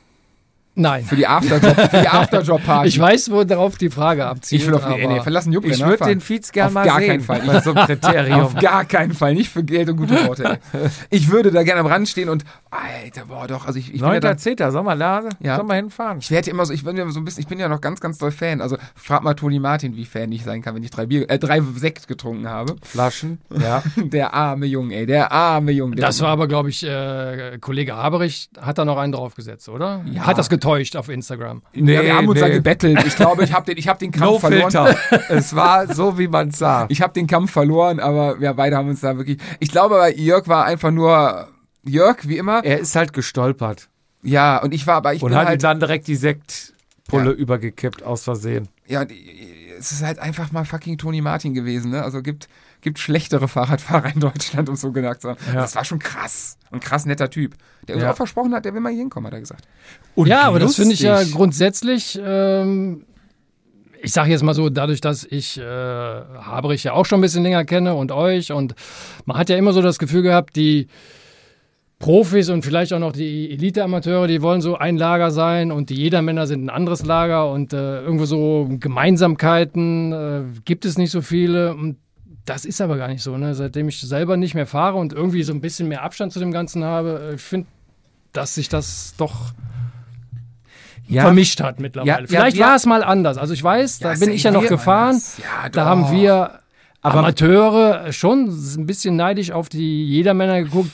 Nein. 0.74 1.04
Für 1.04 1.16
die 1.16 1.26
Afterjob, 1.26 1.90
die 1.90 2.08
Afterjob-Party. 2.08 2.88
Ich 2.88 2.98
weiß, 2.98 3.30
wo 3.30 3.44
darauf 3.44 3.76
die 3.76 3.90
Frage 3.90 4.24
abzielt. 4.24 4.62
Ich 4.62 4.66
will 4.68 4.74
auf 4.74 4.88
nee, 4.88 5.06
nee, 5.06 5.20
verlassen 5.20 5.52
Jupp 5.52 5.66
Ich 5.66 5.84
würde 5.84 6.04
den 6.06 6.20
Fietz 6.20 6.50
gerne 6.50 6.68
Auf 6.68 6.74
mal 6.74 6.86
gar 6.86 6.98
sehen. 6.98 7.08
keinen 7.08 7.20
Fall. 7.20 7.42
Bei 7.46 7.60
so 7.60 7.74
einem 7.74 7.86
Kriterium. 7.86 8.40
Auf 8.40 8.54
gar 8.54 8.84
keinen 8.86 9.12
Fall, 9.12 9.34
nicht 9.34 9.50
für 9.50 9.62
Geld 9.62 9.90
und 9.90 9.96
gute 9.98 10.26
Worte. 10.26 10.44
Ey. 10.72 10.88
Ich 11.10 11.30
würde 11.30 11.50
da 11.50 11.62
gerne 11.62 11.80
am 11.80 11.86
Rand 11.86 12.08
stehen 12.08 12.30
und, 12.30 12.44
Alter, 12.72 13.26
boah, 13.26 13.46
doch, 13.46 13.66
also 13.66 13.78
ich, 13.78 13.92
ich 13.92 14.00
bin 14.00 14.12
ja 14.12 14.18
da, 14.18 14.30
9.10. 14.30 14.70
Sollen 14.70 14.86
wir 14.86 14.96
da? 14.96 15.24
Ja. 15.40 15.56
Sollen 15.56 15.68
wir 15.68 15.74
hinfahren? 15.74 16.20
ich 16.20 16.30
werde 16.30 16.50
immer 16.50 16.64
so, 16.64 16.72
ich 16.72 16.82
bin 16.82 16.96
ja 16.96 17.06
so 17.10 17.20
ein 17.20 17.24
bisschen, 17.26 17.42
ich 17.42 17.46
bin 17.46 17.58
ja 17.58 17.68
noch 17.68 17.82
ganz, 17.82 18.00
ganz 18.00 18.16
doll 18.16 18.30
Fan. 18.30 18.62
Also 18.62 18.78
frag 18.94 19.22
mal 19.22 19.34
Toni 19.34 19.58
Martin, 19.58 19.94
wie 19.94 20.06
Fan 20.06 20.32
ich 20.32 20.42
sein 20.42 20.62
kann, 20.62 20.74
wenn 20.74 20.82
ich 20.82 20.90
drei 20.90 21.04
Bier, 21.04 21.28
äh, 21.28 21.38
drei 21.38 21.60
Sekt 21.76 22.08
getrunken 22.08 22.48
habe. 22.48 22.76
Flaschen. 22.82 23.40
Ja. 23.62 23.82
Der 23.96 24.34
arme 24.34 24.66
Junge, 24.66 24.94
ey, 24.96 25.06
der 25.06 25.30
arme 25.30 25.70
Junge. 25.70 25.94
Der 25.94 26.06
Das 26.06 26.20
war 26.20 26.30
aber, 26.30 26.48
glaube 26.48 26.70
ich, 26.70 26.82
äh, 26.82 27.58
Kollege 27.60 27.94
Haberich 27.94 28.48
hat 28.60 28.78
da 28.78 28.84
noch 28.84 28.96
einen 28.96 29.12
draufgesetzt, 29.12 29.68
oder? 29.68 30.02
Ja. 30.10 30.26
Hat 30.26 30.38
das 30.38 30.48
getäuscht 30.48 30.96
auf 30.96 31.08
Instagram. 31.08 31.62
Nee, 31.74 31.94
ja, 31.94 32.02
wir 32.02 32.16
haben 32.16 32.28
uns 32.28 32.40
da 32.40 32.48
nee. 32.48 32.54
gebettelt. 32.54 33.04
Ich 33.06 33.14
glaube, 33.14 33.44
ich 33.44 33.52
habe 33.52 33.66
den, 33.66 33.76
ich 33.78 33.86
hab 33.86 33.98
den 33.98 34.10
Kampf 34.10 34.24
No 34.24 34.38
verloren. 34.38 34.70
Filter. 34.70 34.96
es 35.28 35.54
war 35.54 35.92
so, 35.94 36.18
wie 36.18 36.26
man 36.26 36.50
sah. 36.50 36.86
Ich 36.88 37.02
habe 37.02 37.12
den 37.12 37.26
Kampf 37.26 37.52
verloren, 37.52 38.00
aber 38.00 38.40
wir 38.40 38.52
beide 38.54 38.76
haben 38.76 38.88
uns 38.88 39.00
da 39.00 39.16
wirklich. 39.16 39.38
Ich 39.60 39.70
glaube, 39.70 39.96
aber 39.96 40.16
Jörg 40.16 40.48
war 40.48 40.64
einfach 40.64 40.90
nur 40.90 41.48
Jörg, 41.84 42.28
wie 42.28 42.36
immer. 42.38 42.64
Er 42.64 42.78
ist 42.78 42.94
halt 42.96 43.12
gestolpert 43.12 43.88
Ja, 44.22 44.58
und 44.62 44.72
ich 44.74 44.86
war, 44.86 44.96
aber 44.96 45.14
ich 45.14 45.22
und 45.22 45.30
bin 45.30 45.38
hat 45.38 45.46
halt. 45.48 45.62
dann 45.64 45.80
direkt 45.80 46.06
die 46.06 46.16
Sektpulle 46.16 47.30
Ja. 47.30 47.36
übergekippt 47.36 48.02
aus 48.02 48.24
Versehen. 48.24 48.68
Ja, 48.86 49.04
es 49.78 49.90
ist 49.90 50.02
halt 50.02 50.18
einfach 50.18 50.52
mal 50.52 50.64
fucking 50.64 50.98
Toni 50.98 51.20
Martin 51.22 51.54
gewesen, 51.54 51.90
ne? 51.90 52.02
Also 52.04 52.22
gibt, 52.22 52.48
gibt 52.82 52.98
schlechtere 52.98 53.48
Fahrradfahrer 53.48 54.12
in 54.14 54.20
Deutschland, 54.20 54.68
um 54.68 54.76
so 54.76 54.92
gesagt 54.92 55.22
zu 55.22 55.30
haben. 55.30 55.38
Ja. 55.48 55.54
Das 55.54 55.74
war 55.74 55.84
schon 55.84 55.98
krass. 55.98 56.56
Ein 56.70 56.78
krass 56.80 57.04
netter 57.06 57.30
Typ. 57.30 57.54
Der 57.88 57.96
uns 57.96 58.04
Ja. 58.04 58.12
auch 58.12 58.16
versprochen 58.16 58.54
hat, 58.54 58.64
der 58.64 58.74
will 58.74 58.80
mal 58.80 58.90
hier 58.90 59.00
hinkommen, 59.00 59.26
hat 59.26 59.34
er 59.34 59.40
gesagt. 59.40 59.64
Und 60.14 60.28
ja, 60.28 60.42
aber 60.42 60.58
das 60.60 60.76
finde 60.76 60.92
ich 60.94 61.00
ja 61.00 61.16
lustig. 61.18 61.34
grundsätzlich, 61.34 62.20
ähm, 62.22 63.06
ich 64.00 64.12
sage 64.12 64.30
jetzt 64.30 64.42
mal 64.42 64.54
so, 64.54 64.68
dadurch, 64.68 65.00
dass 65.00 65.24
ich 65.24 65.58
äh, 65.58 65.62
Haberich 65.64 66.84
ja 66.84 66.92
auch 66.92 67.06
schon 67.06 67.18
ein 67.18 67.22
bisschen 67.22 67.42
länger 67.42 67.64
kenne 67.64 67.94
und 67.94 68.12
euch 68.12 68.52
und 68.52 68.74
man 69.26 69.36
hat 69.38 69.48
ja 69.48 69.56
immer 69.56 69.72
so 69.72 69.80
das 69.82 69.98
Gefühl 69.98 70.22
gehabt, 70.22 70.54
die 70.56 70.86
Profis 72.02 72.50
und 72.50 72.64
vielleicht 72.64 72.92
auch 72.92 72.98
noch 72.98 73.12
die 73.12 73.50
Elite-Amateure, 73.52 74.26
die 74.26 74.42
wollen 74.42 74.60
so 74.60 74.76
ein 74.76 74.96
Lager 74.98 75.30
sein 75.30 75.70
und 75.72 75.88
die 75.88 75.94
Jedermänner 75.94 76.46
sind 76.48 76.64
ein 76.64 76.68
anderes 76.68 77.04
Lager 77.06 77.50
und 77.50 77.72
äh, 77.72 78.00
irgendwo 78.02 78.24
so 78.26 78.68
Gemeinsamkeiten 78.68 80.12
äh, 80.12 80.42
gibt 80.64 80.84
es 80.84 80.98
nicht 80.98 81.12
so 81.12 81.22
viele. 81.22 81.74
Und 81.74 81.96
das 82.44 82.64
ist 82.64 82.80
aber 82.80 82.96
gar 82.96 83.06
nicht 83.08 83.22
so. 83.22 83.38
Ne? 83.38 83.54
Seitdem 83.54 83.88
ich 83.88 84.00
selber 84.00 84.36
nicht 84.36 84.54
mehr 84.54 84.66
fahre 84.66 84.98
und 84.98 85.12
irgendwie 85.12 85.44
so 85.44 85.52
ein 85.52 85.60
bisschen 85.60 85.86
mehr 85.88 86.02
Abstand 86.02 86.32
zu 86.32 86.40
dem 86.40 86.50
Ganzen 86.50 86.84
habe, 86.84 87.28
äh, 87.30 87.34
ich 87.36 87.40
finde, 87.40 87.68
dass 88.32 88.56
sich 88.56 88.68
das 88.68 89.14
doch 89.16 89.52
ja, 91.06 91.22
vermischt 91.22 91.60
hat 91.62 91.78
mittlerweile. 91.78 92.08
Ja, 92.10 92.20
ja, 92.20 92.26
Vielleicht 92.26 92.56
wir- 92.56 92.64
war 92.66 92.74
es 92.76 92.84
mal 92.84 93.04
anders. 93.04 93.38
Also 93.38 93.54
ich 93.54 93.62
weiß, 93.62 94.00
da 94.00 94.14
bin 94.14 94.30
ich 94.32 94.42
ja 94.42 94.50
noch 94.50 94.66
gefahren. 94.66 95.20
Ja, 95.38 95.68
Da 95.68 95.84
haben 95.84 96.10
wir 96.10 96.58
Aber- 97.00 97.18
Amateure 97.20 98.12
schon 98.12 98.48
ein 98.48 98.86
bisschen 98.86 99.14
neidisch 99.14 99.52
auf 99.52 99.68
die 99.68 100.04
Jedermänner 100.08 100.62
geguckt, 100.64 100.90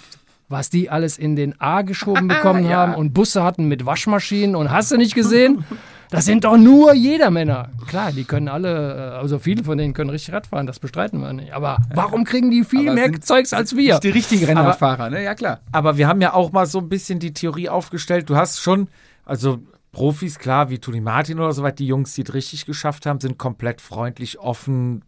was 0.48 0.70
die 0.70 0.90
alles 0.90 1.18
in 1.18 1.36
den 1.36 1.60
A 1.60 1.82
geschoben 1.82 2.28
bekommen 2.28 2.64
Ja. 2.68 2.76
haben 2.78 2.94
und 2.94 3.12
Busse 3.14 3.42
hatten 3.42 3.66
mit 3.68 3.84
Waschmaschinen 3.86 4.56
und 4.56 4.70
hast 4.70 4.90
du 4.92 4.96
nicht 4.96 5.14
gesehen? 5.14 5.64
Das 6.10 6.24
sind 6.24 6.44
doch 6.44 6.56
nur 6.56 6.94
Jedermänner. 6.94 7.68
Klar, 7.86 8.12
die 8.12 8.24
können 8.24 8.48
alle, 8.48 9.12
äh, 9.14 9.18
also 9.18 9.38
viele 9.38 9.62
von 9.62 9.76
denen 9.76 9.92
können 9.92 10.08
richtig 10.08 10.32
Radfahren, 10.34 10.66
das 10.66 10.78
bestreiten 10.78 11.20
wir 11.20 11.34
nicht. 11.34 11.52
Aber 11.52 11.76
warum 11.94 12.24
kriegen 12.24 12.50
die 12.50 12.64
viel 12.64 12.86
Aber 12.88 12.94
mehr 12.94 13.04
sind- 13.10 13.26
Zeugs 13.26 13.52
als 13.52 13.76
wir? 13.76 13.92
Nicht 13.94 14.04
die 14.04 14.08
richtigen 14.10 14.46
Rennradfahrer, 14.46 15.10
ne? 15.10 15.22
Ja, 15.22 15.34
klar. 15.34 15.60
aber 15.70 15.98
wir 15.98 16.08
haben 16.08 16.22
ja 16.22 16.32
auch 16.32 16.50
mal 16.50 16.64
so 16.64 16.78
ein 16.78 16.88
bisschen 16.88 17.18
die 17.18 17.34
Theorie 17.34 17.68
aufgestellt. 17.68 18.30
Du 18.30 18.36
hast 18.36 18.58
schon, 18.60 18.88
also 19.26 19.58
Profis, 19.92 20.38
klar, 20.38 20.70
wie 20.70 20.78
Toni 20.78 21.00
Martin 21.02 21.40
oder 21.40 21.52
so 21.52 21.62
weit, 21.62 21.78
die 21.78 21.86
Jungs, 21.86 22.14
die 22.14 22.22
es 22.22 22.32
richtig 22.32 22.64
geschafft 22.64 23.04
haben, 23.04 23.20
sind 23.20 23.36
komplett 23.36 23.82
freundlich, 23.82 24.38
offen, 24.38 25.02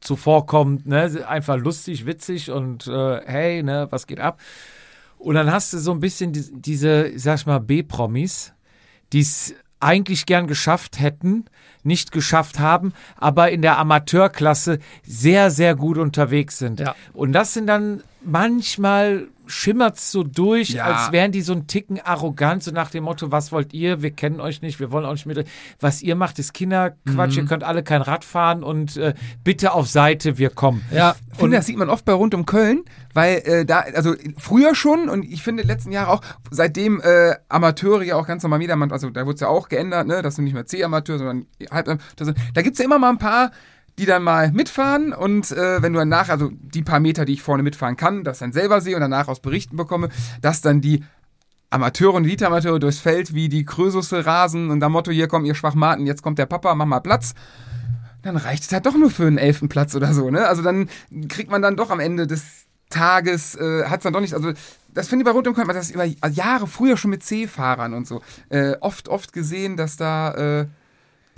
zuvorkommend, 0.00 0.86
ne? 0.86 1.26
Einfach 1.28 1.56
lustig, 1.56 2.06
witzig 2.06 2.50
und 2.50 2.86
äh, 2.86 3.20
hey, 3.24 3.62
ne, 3.62 3.86
was 3.90 4.06
geht 4.06 4.20
ab? 4.20 4.40
Und 5.18 5.34
dann 5.34 5.52
hast 5.52 5.72
du 5.72 5.78
so 5.78 5.92
ein 5.92 6.00
bisschen 6.00 6.32
die, 6.32 6.44
diese, 6.50 7.12
sag 7.16 7.40
ich 7.40 7.46
mal, 7.46 7.60
B-Promis, 7.60 8.54
die 9.12 9.20
es 9.20 9.54
eigentlich 9.78 10.26
gern 10.26 10.46
geschafft 10.46 10.98
hätten, 10.98 11.44
nicht 11.84 12.12
geschafft 12.12 12.58
haben, 12.58 12.92
aber 13.16 13.50
in 13.50 13.62
der 13.62 13.78
Amateurklasse 13.78 14.78
sehr, 15.06 15.50
sehr 15.50 15.74
gut 15.74 15.98
unterwegs 15.98 16.58
sind. 16.58 16.80
Ja. 16.80 16.94
Und 17.12 17.32
das 17.32 17.54
sind 17.54 17.66
dann 17.66 18.02
manchmal 18.22 19.26
schimmert 19.46 19.98
so 19.98 20.22
durch, 20.22 20.70
Ja. 20.70 20.84
als 20.84 21.10
wären 21.10 21.32
die 21.32 21.40
so 21.42 21.52
ein 21.52 21.66
Ticken 21.66 21.98
arrogant, 22.00 22.62
so 22.62 22.70
nach 22.70 22.88
dem 22.88 23.02
Motto, 23.02 23.32
was 23.32 23.50
wollt 23.50 23.72
ihr? 23.72 24.00
Wir 24.00 24.12
kennen 24.12 24.38
euch 24.40 24.62
nicht, 24.62 24.78
wir 24.78 24.92
wollen 24.92 25.04
auch 25.04 25.10
nicht 25.12 25.26
mit. 25.26 25.38
euch. 25.38 25.46
Was 25.80 26.02
ihr 26.02 26.14
macht, 26.14 26.38
ist 26.38 26.54
Kinderquatsch, 26.54 27.36
ihr 27.36 27.44
könnt 27.46 27.64
alle 27.64 27.82
kein 27.82 28.00
Rad 28.00 28.24
fahren 28.24 28.62
und 28.62 28.96
äh, 28.96 29.12
bitte 29.42 29.72
auf 29.72 29.88
Seite, 29.88 30.38
wir 30.38 30.50
kommen. 30.50 30.84
Ja, 30.92 31.16
Ich 31.32 31.38
finde, 31.38 31.56
das 31.56 31.66
sieht 31.66 31.76
man 31.78 31.90
oft 31.90 32.04
bei 32.04 32.12
rund 32.12 32.32
um 32.32 32.46
Köln, 32.46 32.84
weil 33.12 33.38
äh, 33.44 33.64
da, 33.64 33.80
also 33.80 34.14
früher 34.38 34.76
schon 34.76 35.08
und 35.08 35.24
ich 35.24 35.42
finde 35.42 35.64
letzten 35.64 35.90
Jahre 35.90 36.12
auch, 36.12 36.20
seitdem 36.52 37.00
äh, 37.00 37.34
Amateure 37.48 38.02
ja 38.04 38.14
auch 38.14 38.28
ganz 38.28 38.44
normal 38.44 38.60
wieder, 38.60 38.76
also 38.92 39.10
da 39.10 39.26
wurde 39.26 39.34
es 39.34 39.40
ja 39.40 39.48
auch 39.48 39.68
geändert, 39.68 40.06
ne, 40.06 40.22
dass 40.22 40.36
du 40.36 40.42
nicht 40.42 40.54
mehr 40.54 40.66
C-Amateur, 40.66 41.18
sondern 41.18 41.46
halb, 41.70 41.86
da 42.54 42.62
gibt 42.62 42.74
es 42.74 42.78
ja 42.78 42.84
immer 42.84 42.98
mal 42.98 43.10
ein 43.10 43.18
paar, 43.18 43.50
die 43.98 44.06
dann 44.06 44.22
mal 44.22 44.50
mitfahren 44.52 45.12
und 45.12 45.50
äh, 45.50 45.82
wenn 45.82 45.92
du 45.92 45.98
danach, 45.98 46.28
also 46.28 46.50
die 46.52 46.82
paar 46.82 47.00
Meter, 47.00 47.24
die 47.24 47.34
ich 47.34 47.42
vorne 47.42 47.62
mitfahren 47.62 47.96
kann, 47.96 48.24
das 48.24 48.38
dann 48.38 48.52
selber 48.52 48.80
sehe 48.80 48.94
und 48.94 49.02
danach 49.02 49.28
aus 49.28 49.40
Berichten 49.40 49.76
bekomme, 49.76 50.08
dass 50.40 50.60
dann 50.60 50.80
die 50.80 51.04
Amateure 51.68 52.14
und 52.14 52.24
Elite-Amateure 52.24 52.78
durchs 52.78 52.98
Feld 52.98 53.34
wie 53.34 53.48
die 53.48 53.64
Krösusse 53.64 54.26
rasen 54.26 54.70
und 54.70 54.82
am 54.82 54.92
Motto, 54.92 55.10
hier 55.10 55.28
kommen 55.28 55.44
ihr 55.44 55.54
Schwachmaten, 55.54 56.06
jetzt 56.06 56.22
kommt 56.22 56.38
der 56.38 56.46
Papa, 56.46 56.74
mach 56.74 56.86
mal 56.86 57.00
Platz 57.00 57.34
dann 58.22 58.36
reicht 58.36 58.64
es 58.64 58.72
halt 58.72 58.86
doch 58.86 58.96
nur 58.96 59.10
für 59.10 59.26
einen 59.26 59.38
elften 59.38 59.68
Platz 59.68 59.94
oder 59.94 60.12
so, 60.12 60.30
ne? 60.30 60.46
Also 60.46 60.62
dann 60.62 60.88
kriegt 61.28 61.50
man 61.50 61.62
dann 61.62 61.76
doch 61.76 61.90
am 61.90 62.00
Ende 62.00 62.26
des 62.26 62.66
Tages, 62.90 63.54
äh, 63.54 63.84
hat 63.84 64.00
es 64.00 64.02
dann 64.04 64.12
doch 64.12 64.20
nicht, 64.20 64.34
also 64.34 64.52
das 64.92 65.08
finde 65.08 65.22
ich 65.22 65.26
bei 65.26 65.30
Rund 65.30 65.46
um 65.46 65.54
Köln, 65.54 65.66
man 65.66 65.76
das 65.76 65.90
über 65.90 66.04
Jahre 66.04 66.66
früher 66.66 66.96
schon 66.96 67.10
mit 67.10 67.22
C-Fahrern 67.22 67.94
und 67.94 68.06
so 68.06 68.20
äh, 68.48 68.74
oft, 68.80 69.08
oft 69.08 69.32
gesehen, 69.32 69.76
dass 69.76 69.96
da. 69.96 70.66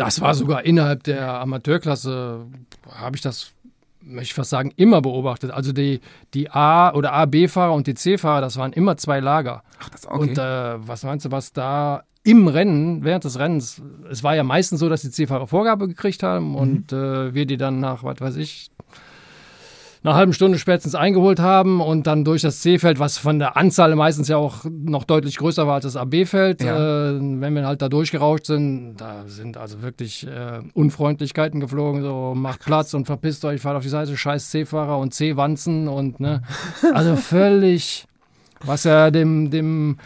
Das 0.04 0.20
war 0.20 0.34
sogar 0.34 0.64
innerhalb 0.64 1.02
der 1.04 1.40
Amateurklasse, 1.40 2.46
habe 2.94 3.16
ich 3.16 3.22
das, 3.22 3.52
möchte 4.00 4.24
ich 4.24 4.34
fast 4.34 4.50
sagen, 4.50 4.72
immer 4.76 5.00
beobachtet. 5.02 5.50
Also 5.50 5.72
die, 5.72 6.00
die 6.34 6.50
A- 6.50 6.92
oder 6.94 7.12
A-B-Fahrer 7.12 7.72
und 7.74 7.86
die 7.86 7.94
C-Fahrer, 7.94 8.40
das 8.40 8.56
waren 8.56 8.72
immer 8.72 8.96
zwei 8.96 9.20
Lager. 9.20 9.62
ach, 9.80 9.88
das 9.90 10.06
okay. 10.06 10.18
Und 10.18 10.38
äh, 10.38 10.86
was 10.88 11.04
meinst 11.04 11.26
du, 11.26 11.30
was 11.30 11.52
da 11.52 12.02
im 12.24 12.46
Rennen, 12.46 13.02
während 13.04 13.24
des 13.24 13.38
Rennens, 13.38 13.82
es 14.10 14.22
war 14.22 14.36
ja 14.36 14.44
meistens 14.44 14.78
so, 14.80 14.88
dass 14.88 15.02
die 15.02 15.10
C-Fahrer 15.10 15.46
Vorgabe 15.48 15.88
gekriegt 15.88 16.22
Mhm. 16.22 16.26
haben 16.26 16.54
und 16.56 16.92
äh, 16.92 17.34
wir 17.34 17.46
die 17.46 17.56
dann 17.56 17.80
nach, 17.80 18.04
was 18.04 18.20
weiß 18.20 18.36
ich, 18.36 18.70
einer 20.04 20.14
halben 20.14 20.32
Stunde 20.32 20.58
spätestens 20.58 20.94
eingeholt 20.96 21.38
haben 21.38 21.80
und 21.80 22.06
dann 22.08 22.24
durch 22.24 22.42
das 22.42 22.60
C-Feld, 22.60 22.98
was 22.98 23.18
von 23.18 23.38
der 23.38 23.56
Anzahl 23.56 23.94
meistens 23.94 24.26
ja 24.28 24.36
auch 24.36 24.64
noch 24.68 25.04
deutlich 25.04 25.36
größer 25.36 25.66
war 25.66 25.74
als 25.74 25.84
das 25.84 25.96
AB-Feld, 25.96 26.62
Ja. 26.62 27.10
äh, 27.10 27.18
wenn 27.20 27.54
wir 27.54 27.66
halt 27.66 27.82
da 27.82 27.88
durchgerauscht 27.88 28.46
sind, 28.46 28.96
da 28.96 29.24
sind 29.26 29.56
also 29.56 29.80
wirklich 29.82 30.26
äh, 30.26 30.60
Unfreundlichkeiten 30.74 31.60
geflogen, 31.60 32.02
so 32.02 32.34
macht 32.34 32.60
Platz 32.64 32.94
und 32.94 33.06
verpisst 33.06 33.44
euch, 33.44 33.60
fahrt 33.60 33.76
auf 33.76 33.82
die 33.84 33.88
Seite, 33.88 34.16
scheiß 34.16 34.50
C-Fahrer 34.50 34.98
und 34.98 35.14
C-Wanzen 35.14 35.86
und 35.88 36.18
ne, 36.18 36.42
also 36.92 37.14
völlig, 37.16 38.06
was 38.64 38.84
ja 38.84 39.10
dem, 39.10 39.50
dem 39.50 39.98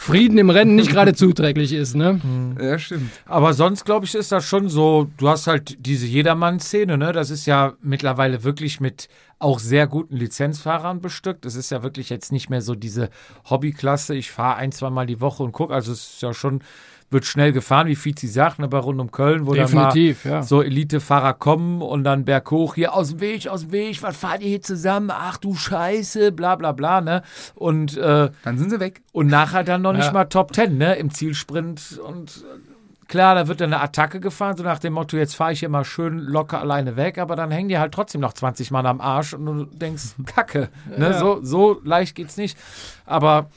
Frieden 0.00 0.38
im 0.38 0.48
Rennen 0.48 0.76
nicht 0.76 0.90
gerade 0.90 1.12
zuträglich 1.12 1.74
ist, 1.74 1.94
ne? 1.94 2.22
ja, 2.58 2.78
stimmt. 2.78 3.10
Aber 3.26 3.52
sonst, 3.52 3.84
glaube 3.84 4.06
ich, 4.06 4.14
ist 4.14 4.32
das 4.32 4.46
schon 4.46 4.70
so, 4.70 5.10
du 5.18 5.28
hast 5.28 5.46
halt 5.46 5.76
diese 5.86 6.06
Jedermann-Szene, 6.06 6.96
ne? 6.96 7.12
Das 7.12 7.28
ist 7.28 7.44
ja 7.44 7.74
mittlerweile 7.82 8.42
wirklich 8.42 8.80
mit 8.80 9.08
auch 9.38 9.58
sehr 9.58 9.86
guten 9.86 10.16
Lizenzfahrern 10.16 11.02
bestückt. 11.02 11.44
Es 11.44 11.54
ist 11.54 11.70
ja 11.70 11.82
wirklich 11.82 12.08
jetzt 12.08 12.32
nicht 12.32 12.48
mehr 12.48 12.62
so 12.62 12.74
diese 12.74 13.10
Hobbyklasse, 13.50 14.14
ich 14.14 14.30
fahre 14.30 14.56
ein, 14.56 14.72
zweimal 14.72 15.04
die 15.04 15.20
Woche 15.20 15.42
und 15.42 15.52
gucke. 15.52 15.74
Also 15.74 15.92
es 15.92 16.14
ist 16.14 16.22
ja 16.22 16.32
schon, 16.32 16.62
wird 17.10 17.24
schnell 17.24 17.52
gefahren, 17.52 17.88
wie 17.88 17.96
Fizi 17.96 18.28
sagt, 18.28 18.58
ne, 18.60 18.68
bei 18.68 18.78
rund 18.78 19.00
um 19.00 19.10
Köln, 19.10 19.46
wo 19.46 19.52
Definitiv, 19.54 20.22
dann 20.22 20.32
mal 20.32 20.38
ja. 20.38 20.42
so 20.44 20.62
Elite-Fahrer 20.62 21.34
kommen 21.34 21.82
und 21.82 22.04
dann 22.04 22.24
berghoch, 22.24 22.76
hier 22.76 22.94
aus 22.94 23.10
dem 23.10 23.20
Weg, 23.20 23.48
aus 23.48 23.62
dem 23.62 23.72
Weg, 23.72 24.02
was 24.02 24.16
fahrt 24.16 24.42
ihr 24.42 24.48
hier 24.48 24.62
zusammen? 24.62 25.10
Ach 25.12 25.36
du 25.36 25.54
Scheiße, 25.54 26.30
bla 26.32 26.54
bla 26.56 26.70
bla, 26.72 27.00
ne? 27.00 27.22
Und 27.56 27.96
äh, 27.96 28.30
Dann 28.44 28.58
sind 28.58 28.70
sie 28.70 28.78
weg. 28.80 29.02
und 29.12 29.26
nachher 29.26 29.64
dann 29.64 29.82
noch 29.82 29.92
nicht 29.92 30.04
Ja. 30.06 30.12
mal 30.12 30.26
Top 30.26 30.52
Ten, 30.52 30.78
ne, 30.78 30.94
im 30.96 31.10
Zielsprint. 31.10 31.98
Und 32.06 32.44
äh, 32.46 33.06
klar, 33.08 33.34
da 33.34 33.48
wird 33.48 33.60
dann 33.60 33.72
eine 33.72 33.82
Attacke 33.82 34.20
gefahren, 34.20 34.56
so 34.56 34.62
nach 34.62 34.78
dem 34.78 34.92
Motto, 34.92 35.16
jetzt 35.16 35.34
fahre 35.34 35.52
ich 35.52 35.58
hier 35.58 35.68
mal 35.68 35.84
schön 35.84 36.18
locker 36.20 36.60
alleine 36.60 36.94
weg, 36.96 37.18
aber 37.18 37.34
dann 37.34 37.50
hängen 37.50 37.68
die 37.68 37.78
halt 37.78 37.92
trotzdem 37.92 38.20
noch 38.20 38.34
20 38.34 38.70
Mann 38.70 38.86
am 38.86 39.00
Arsch 39.00 39.34
und 39.34 39.46
du 39.46 39.64
denkst, 39.64 40.14
Kacke. 40.26 40.68
Ne, 40.96 41.10
Ja. 41.10 41.18
so, 41.18 41.40
so 41.42 41.80
leicht 41.82 42.14
geht's 42.14 42.36
nicht. 42.36 42.56
Aber 43.04 43.50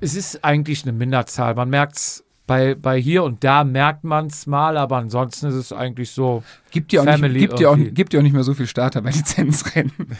es 0.00 0.16
ist 0.16 0.44
eigentlich 0.44 0.82
eine 0.82 0.92
Minderzahl. 0.92 1.54
Man 1.54 1.70
merkt's 1.70 2.24
bei, 2.46 2.74
bei 2.74 3.00
hier 3.00 3.24
und 3.24 3.42
da 3.42 3.64
merkt 3.64 4.04
man's 4.04 4.46
mal, 4.46 4.76
aber 4.76 4.98
ansonsten 4.98 5.48
ist 5.48 5.54
es 5.54 5.72
eigentlich 5.72 6.10
so. 6.10 6.44
Gibt 6.70 6.92
ja 6.92 7.00
auch, 7.00 7.04
Family 7.04 7.40
nicht, 7.40 7.48
gibt 7.48 7.60
ja 7.60 7.68
auch, 7.68 7.72
irgendwie. 7.72 7.90
gibt 7.92 8.12
ja 8.12 8.20
auch 8.20 8.22
nicht 8.22 8.34
mehr 8.34 8.44
so 8.44 8.54
viel 8.54 8.66
Starter 8.66 9.02
bei 9.02 9.10
Lizenzrennen. 9.10 9.92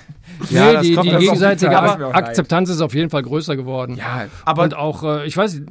Ja, 0.50 0.66
nee, 0.66 0.72
das 0.74 0.82
die, 0.82 0.94
kommt 0.94 1.06
die 1.06 1.10
dann 1.10 1.16
auch 1.16 1.20
gegenseitige. 1.20 2.14
Akzeptanz 2.14 2.68
ist 2.68 2.80
auf 2.82 2.94
jeden 2.94 3.08
Fall 3.08 3.22
größer 3.22 3.56
geworden. 3.56 3.96
Ja, 3.96 4.26
Aber 4.44 4.64
und 4.64 4.74
auch, 4.74 5.02
äh, 5.02 5.26
ich 5.26 5.36
weiß, 5.36 5.62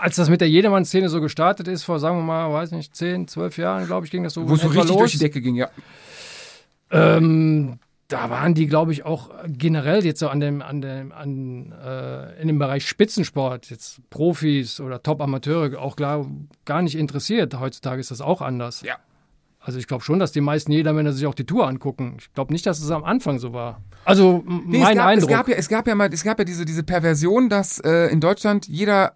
als 0.00 0.16
das 0.16 0.28
mit 0.28 0.40
der 0.40 0.48
Jedermann-Szene 0.48 1.08
so 1.08 1.20
gestartet 1.20 1.68
ist, 1.68 1.84
vor, 1.84 2.00
sagen 2.00 2.16
wir 2.16 2.24
mal, 2.24 2.52
weiß 2.52 2.72
nicht, 2.72 2.96
10, 2.96 3.28
12 3.28 3.58
Jahren, 3.58 3.86
glaube 3.86 4.06
ich, 4.06 4.10
ging 4.10 4.24
das 4.24 4.34
so 4.34 4.48
wo 4.48 4.54
es 4.54 4.62
so 4.62 4.68
richtig 4.68 4.88
los. 4.88 4.98
durch 4.98 5.12
die 5.12 5.18
Decke 5.18 5.40
ging, 5.40 5.54
ja. 5.54 5.68
Ähm, 6.90 7.78
da 8.12 8.28
waren 8.28 8.52
die, 8.52 8.66
glaube 8.66 8.92
ich, 8.92 9.04
auch 9.06 9.30
generell 9.46 10.04
jetzt 10.04 10.20
so 10.20 10.28
an 10.28 10.38
dem, 10.38 10.60
an 10.60 10.82
dem, 10.82 11.12
an, 11.12 11.72
äh, 11.72 12.40
in 12.42 12.48
dem 12.48 12.58
Bereich 12.58 12.86
Spitzensport, 12.86 13.70
jetzt 13.70 14.00
Profis 14.10 14.80
oder 14.80 15.02
Top-Amateure, 15.02 15.80
auch 15.80 15.96
klar, 15.96 16.26
gar 16.66 16.82
nicht 16.82 16.94
interessiert. 16.94 17.58
Heutzutage 17.58 18.00
ist 18.00 18.10
das 18.10 18.20
auch 18.20 18.42
anders. 18.42 18.82
Ja. 18.82 18.96
Also 19.60 19.78
ich 19.78 19.86
glaube 19.86 20.04
schon, 20.04 20.18
dass 20.18 20.32
die 20.32 20.42
meisten 20.42 20.72
Jedermänner 20.72 21.12
sich 21.12 21.26
auch 21.26 21.34
die 21.34 21.46
Tour 21.46 21.66
angucken. 21.66 22.16
Ich 22.18 22.32
glaube 22.34 22.52
nicht, 22.52 22.66
dass 22.66 22.80
es 22.80 22.90
am 22.90 23.04
Anfang 23.04 23.38
so 23.38 23.54
war. 23.54 23.80
Also 24.04 24.44
Nee, 24.46 24.80
mein 24.80 24.92
es 24.92 24.96
gab, 24.96 25.06
Eindruck. 25.06 25.30
Es 25.30 25.36
gab 25.36 25.48
ja, 25.48 25.54
es 25.54 25.68
gab 25.68 25.86
ja 25.86 25.94
mal, 25.94 26.12
es 26.12 26.24
gab 26.24 26.38
ja 26.38 26.44
diese, 26.44 26.64
diese 26.64 26.82
Perversion, 26.82 27.48
dass 27.48 27.78
äh, 27.78 28.08
in 28.08 28.20
Deutschland 28.20 28.66
jeder, 28.66 29.14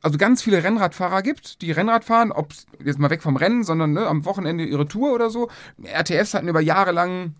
also 0.00 0.16
ganz 0.16 0.40
viele 0.42 0.62
Rennradfahrer 0.62 1.20
gibt, 1.22 1.60
die 1.60 1.72
Rennrad 1.72 2.04
fahren, 2.04 2.32
ob 2.32 2.54
jetzt 2.82 2.98
mal 2.98 3.10
weg 3.10 3.22
vom 3.22 3.36
Rennen, 3.36 3.64
sondern 3.64 3.92
ne, 3.92 4.06
am 4.06 4.24
Wochenende 4.24 4.64
ihre 4.64 4.86
Tour 4.86 5.12
oder 5.12 5.28
so. 5.28 5.50
RTFs 5.82 6.32
hatten 6.32 6.48
über 6.48 6.60
Jahre 6.60 6.92
lang 6.92 7.34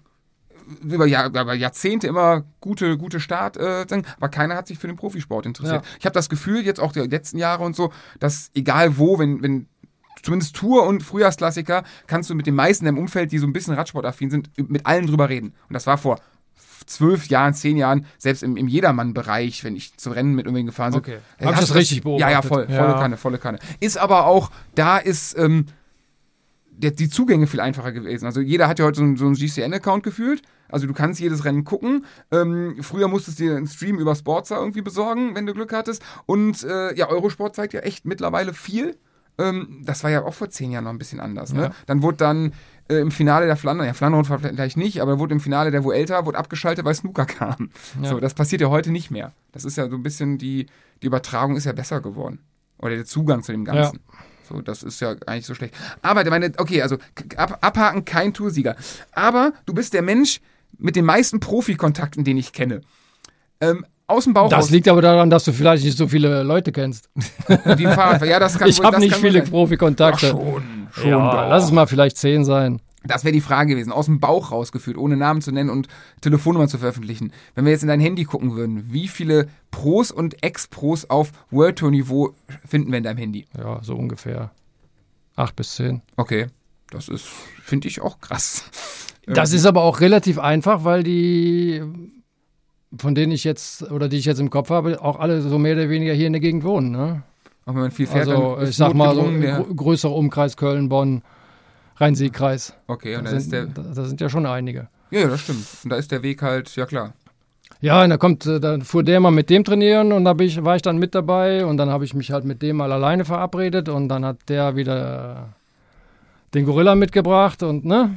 über, 0.83 1.07
Jahr, 1.07 1.27
über 1.29 1.55
Jahrzehnte 1.55 2.07
immer 2.07 2.45
gute, 2.61 2.97
gute 2.99 3.21
Start, 3.21 3.57
äh, 3.57 3.87
aber 4.17 4.29
keiner 4.29 4.57
hat 4.57 4.67
sich 4.69 4.79
für 4.79 4.87
den 4.87 4.97
Profisport 4.97 5.47
interessiert. 5.47 5.85
Ja. 5.85 5.91
Ich 5.99 6.05
habe 6.05 6.15
das 6.15 6.29
Gefühl, 6.29 6.65
jetzt 6.65 6.81
auch 6.81 6.93
die 6.93 7.01
letzten 7.01 7.39
Jahre 7.39 7.65
und 7.65 7.75
so, 7.77 7.93
dass 8.19 8.51
egal 8.55 8.99
wo, 8.99 9.19
wenn, 9.19 9.43
wenn 9.43 9.67
zumindest 10.23 10.57
Tour 10.57 10.87
und 10.87 11.03
Frühjahrsklassiker, 11.03 11.85
kannst 12.07 12.31
du 12.31 12.35
mit 12.35 12.47
den 12.47 12.55
meisten 12.55 12.87
im 12.87 12.99
Umfeld, 12.99 13.33
die 13.33 13.39
so 13.39 13.47
ein 13.47 13.53
bisschen 13.53 13.75
Radsportaffin 13.75 14.31
sind, 14.31 14.51
mit 14.57 14.87
allen 14.87 15.07
drüber 15.07 15.29
reden. 15.29 15.55
Und 15.69 15.75
das 15.75 15.87
war 15.87 15.99
vor 15.99 16.19
zwölf 16.87 17.27
Jahren, 17.29 17.55
zehn 17.55 17.77
Jahren, 17.77 18.07
selbst 18.19 18.43
im, 18.43 18.57
im 18.57 18.69
Jedermann-Bereich, 18.69 19.65
wenn 19.65 19.77
ich 19.77 19.97
zu 19.97 20.11
Rennen 20.11 20.35
mit 20.35 20.47
irgendwen 20.47 20.67
gefahren 20.67 20.93
bin. 20.93 21.01
Okay. 21.01 21.19
Hab 21.41 21.55
ich 21.55 21.61
das 21.61 21.75
richtig 21.75 22.03
Ja, 22.05 22.31
ja, 22.31 22.41
beobachtet? 22.41 22.49
voll, 22.49 22.67
volle 22.67 22.93
Ja. 22.93 23.01
Kanne, 23.01 23.17
volle 23.17 23.39
Kanne. 23.39 23.59
Ist 23.81 23.99
aber 23.99 24.27
auch, 24.27 24.51
da 24.75 24.99
ist 24.99 25.37
ähm, 25.39 25.67
die 26.79 27.09
Zugänge 27.09 27.47
viel 27.47 27.61
einfacher 27.61 27.93
gewesen. 27.93 28.27
Also 28.27 28.41
jeder 28.41 28.69
hat 28.69 28.79
ja 28.79 28.85
heute 28.85 28.99
so, 28.99 29.03
einen- 29.05 29.17
so 29.17 29.27
einen 29.27 29.35
GCN-Account 29.35 30.03
gefühlt. 30.03 30.43
Also 30.69 30.87
du 30.87 30.93
kannst 30.93 31.19
jedes 31.21 31.45
Rennen 31.45 31.65
gucken. 31.65 32.05
Ähm, 32.31 32.77
früher 32.83 33.09
musstest 33.09 33.41
du 33.41 33.45
dir 33.45 33.57
einen 33.57 33.67
Stream 33.67 33.99
über 33.99 34.15
Sportster 34.15 34.59
irgendwie 34.59 34.83
besorgen, 34.83 35.35
wenn 35.35 35.47
du 35.47 35.55
Glück 35.55 35.73
hattest. 35.73 36.03
Und 36.27 36.63
äh, 36.65 36.95
ja, 36.95 37.09
Eurosport 37.09 37.55
zeigt 37.57 37.73
ja 37.73 37.81
echt 37.81 38.05
mittlerweile 38.05 38.53
viel. 38.55 38.97
Ähm, 39.39 39.83
das 39.85 40.03
war 40.05 40.11
ja 40.11 40.25
auch 40.25 40.35
vor 40.35 40.51
zehn 40.51 40.71
Jahren 40.73 40.85
noch 40.85 40.91
ein 40.91 40.99
bisschen 40.99 41.21
anders. 41.21 41.53
Ne? 41.53 41.63
Ja. 41.63 41.71
Dann 41.87 42.03
wurde 42.03 42.17
dann 42.19 42.53
äh, 42.89 42.97
im 42.97 43.11
Finale 43.11 43.47
der 43.47 43.57
Flandern, 43.57 43.87
ja, 43.87 43.93
Flandern 43.95 44.25
vielleicht 44.25 44.77
nicht, 44.77 45.01
aber 45.01 45.19
wurde 45.19 45.33
im 45.35 45.41
Finale 45.41 45.71
der 45.71 45.85
Vuelta 45.85 46.27
wurde 46.27 46.39
abgeschaltet, 46.39 46.85
weil 46.85 46.95
Snooker 46.95 47.25
kam. 47.27 47.71
Ja. 48.03 48.11
So, 48.11 48.21
das 48.21 48.35
passiert 48.35 48.61
ja 48.63 48.69
heute 48.69 48.91
nicht 48.91 49.11
mehr. 49.11 49.33
Das 49.53 49.65
ist 49.65 49.77
ja 49.77 49.89
so 49.89 49.95
ein 49.97 50.03
bisschen 50.03 50.39
die, 50.39 50.67
die 51.03 51.07
Übertragung 51.07 51.57
ist 51.57 51.65
ja 51.67 51.73
besser 51.73 52.01
geworden. 52.01 52.41
Oder 52.79 52.97
der 52.97 53.05
Zugang 53.05 53.43
zu 53.43 53.53
dem 53.53 53.65
Ganzen. 53.65 54.01
So, 54.49 54.61
das 54.61 54.83
ist 54.83 55.01
ja 55.01 55.15
eigentlich 55.27 55.47
so 55.47 55.55
schlecht. 55.55 55.75
Aber 56.03 56.25
meine, 56.31 56.53
okay, 56.59 56.83
also 56.83 56.97
ab, 57.37 57.59
abhaken, 57.61 58.05
kein 58.05 58.33
Toursieger. 58.33 58.77
Aber 59.13 59.53
du 59.67 59.75
bist 59.75 59.95
der 59.95 60.03
Mensch 60.03 60.41
mit 60.79 60.97
den 60.97 61.05
meisten 61.05 61.41
Profikontakten, 61.41 62.25
den 62.25 62.39
ich 62.39 62.53
kenne. 62.53 62.81
Ähm, 63.61 63.85
aus 64.07 64.25
dem 64.25 64.33
Bauch 64.33 64.49
das 64.49 64.67
raus, 64.67 64.71
liegt 64.71 64.89
aber 64.89 65.03
daran, 65.03 65.29
dass 65.29 65.45
du 65.45 65.53
vielleicht 65.53 65.85
nicht 65.85 65.99
so 65.99 66.09
viele 66.09 66.43
Leute 66.43 66.73
kennst. 66.73 67.11
die 67.79 67.85
im 67.85 67.93
Fahrrad, 67.93 68.25
ja, 68.27 68.39
das 68.39 68.59
kann 68.59 68.69
ich 68.69 68.81
habe 68.81 68.99
nicht 69.01 69.17
viele 69.17 69.41
sein. 69.41 69.51
Profikontakte. 69.51 70.29
Ach, 70.29 70.39
schon, 70.39 70.89
schon. 70.93 71.11
ja, 71.11 71.49
lass 71.49 71.65
es 71.65 71.73
mal 71.73 71.87
vielleicht 71.87 72.17
zehn 72.17 72.45
sein. 72.45 72.81
Das 73.09 73.25
wäre 73.25 73.33
die 73.33 73.41
Frage 73.41 73.71
gewesen, 73.75 73.91
aus 73.93 74.07
dem 74.07 74.21
Bauch 74.21 74.53
rausgeführt, 74.53 74.97
ohne 74.97 75.17
Namen 75.17 75.41
zu 75.41 75.51
nennen 75.51 75.71
und 75.71 75.89
Telefonnummern 76.21 76.69
zu 76.69 76.79
veröffentlichen. 76.79 77.33
Wenn 77.55 77.65
wir 77.65 77.73
jetzt 77.73 77.83
in 77.83 77.89
dein 77.89 78.01
Handy 78.01 78.25
gucken 78.25 78.55
würden, 78.55 78.93
wie 78.93 79.09
viele 79.09 79.49
Pros 79.73 80.11
und 80.13 80.43
Ex-Pros 80.45 81.11
auf 81.11 81.33
World 81.51 81.77
Tour 81.79 81.91
Niveau 81.91 82.35
finden 82.65 82.91
wir 82.93 82.99
in 82.99 83.05
deinem 83.05 83.19
Handy? 83.19 83.47
Ja, 83.57 83.81
so 83.83 83.97
ungefähr. 83.97 84.53
Acht 85.35 85.57
bis 85.57 85.75
zehn. 85.75 86.03
Okay, 86.17 86.47
das 86.91 87.09
ist, 87.09 87.27
finde 87.63 87.89
ich 87.89 88.01
auch 88.01 88.21
krass. 88.21 88.65
Das 89.27 89.53
ist 89.53 89.67
aber 89.67 89.83
auch 89.83 90.01
relativ 90.01 90.39
einfach, 90.39 90.85
weil 90.85 91.03
die, 91.03 91.83
von 92.97 93.15
denen 93.15 93.33
ich 93.33 93.45
jetzt, 93.45 93.83
oder 93.91 94.09
die 94.09 94.17
ich 94.17 94.25
jetzt 94.25 94.41
im 94.41 94.49
Kopf 94.51 94.71
habe, 94.71 95.03
auch 95.03 95.19
alle 95.19 95.43
so 95.43 95.59
mehr 95.59 95.75
oder 95.75 95.91
weniger 95.91 96.15
hier 96.15 96.27
in 96.27 96.33
der 96.33 96.41
Gegend 96.41 96.65
wohnen. 96.65 96.91
Ne? 96.91 97.23
Auch 97.67 97.75
wenn 97.75 97.83
man 97.83 97.91
viel 97.91 98.07
fährt, 98.07 98.29
Also 98.29 98.59
ich 98.63 98.77
sag 98.77 98.95
mal 98.95 99.15
so 99.15 99.23
grö- 99.23 99.75
größerer 99.75 100.15
Umkreis 100.15 100.57
Köln, 100.57 100.89
Bonn, 100.89 101.23
Rhein-Sieg-Kreis. 101.99 102.75
Okay, 102.87 103.17
und 103.17 103.25
Da 103.25 103.31
da 103.33 103.37
ist 103.37 103.53
der, 103.53 103.65
sind, 103.65 103.79
da, 103.79 103.83
da 103.83 104.05
sind 104.05 104.21
ja 104.21 104.29
schon 104.29 104.47
einige. 104.47 104.89
ja, 105.11 105.27
das 105.27 105.41
stimmt. 105.43 105.67
Und 105.85 105.91
da 105.91 105.97
ist 105.97 106.11
der 106.13 106.23
Weg 106.23 106.43
halt, 106.43 106.75
ja 106.77 106.87
klar. 106.87 107.13
Ja, 107.81 108.03
und 108.03 108.11
da 108.11 108.17
kommt, 108.17 108.45
äh, 108.47 108.59
dann 108.61 108.83
fuhr 108.83 109.03
der 109.05 109.21
mal 109.21 109.31
mit 109.31 109.51
dem 109.51 109.63
trainieren 109.65 110.13
und 110.13 110.25
da 110.25 110.35
ich, 110.41 110.65
war 110.65 110.77
ich 110.77 110.83
dann 110.83 110.99
mit 110.99 111.15
dabei 111.15 111.65
und 111.65 111.77
dann 111.77 111.91
habe 111.91 112.05
ich 112.05 112.15
mich 112.15 112.33
halt 112.33 112.45
mit 112.45 112.61
dem 112.63 112.77
mal 112.77 112.91
alleine 112.91 113.25
verabredet 113.25 113.89
und 113.89 114.09
dann 114.09 114.25
hat 114.25 114.49
der 114.49 114.75
wieder 114.75 115.53
äh, 116.53 116.55
den 116.55 116.65
Gorilla 116.65 116.95
mitgebracht 116.95 117.63
und 117.63 117.85
ne, 117.85 118.17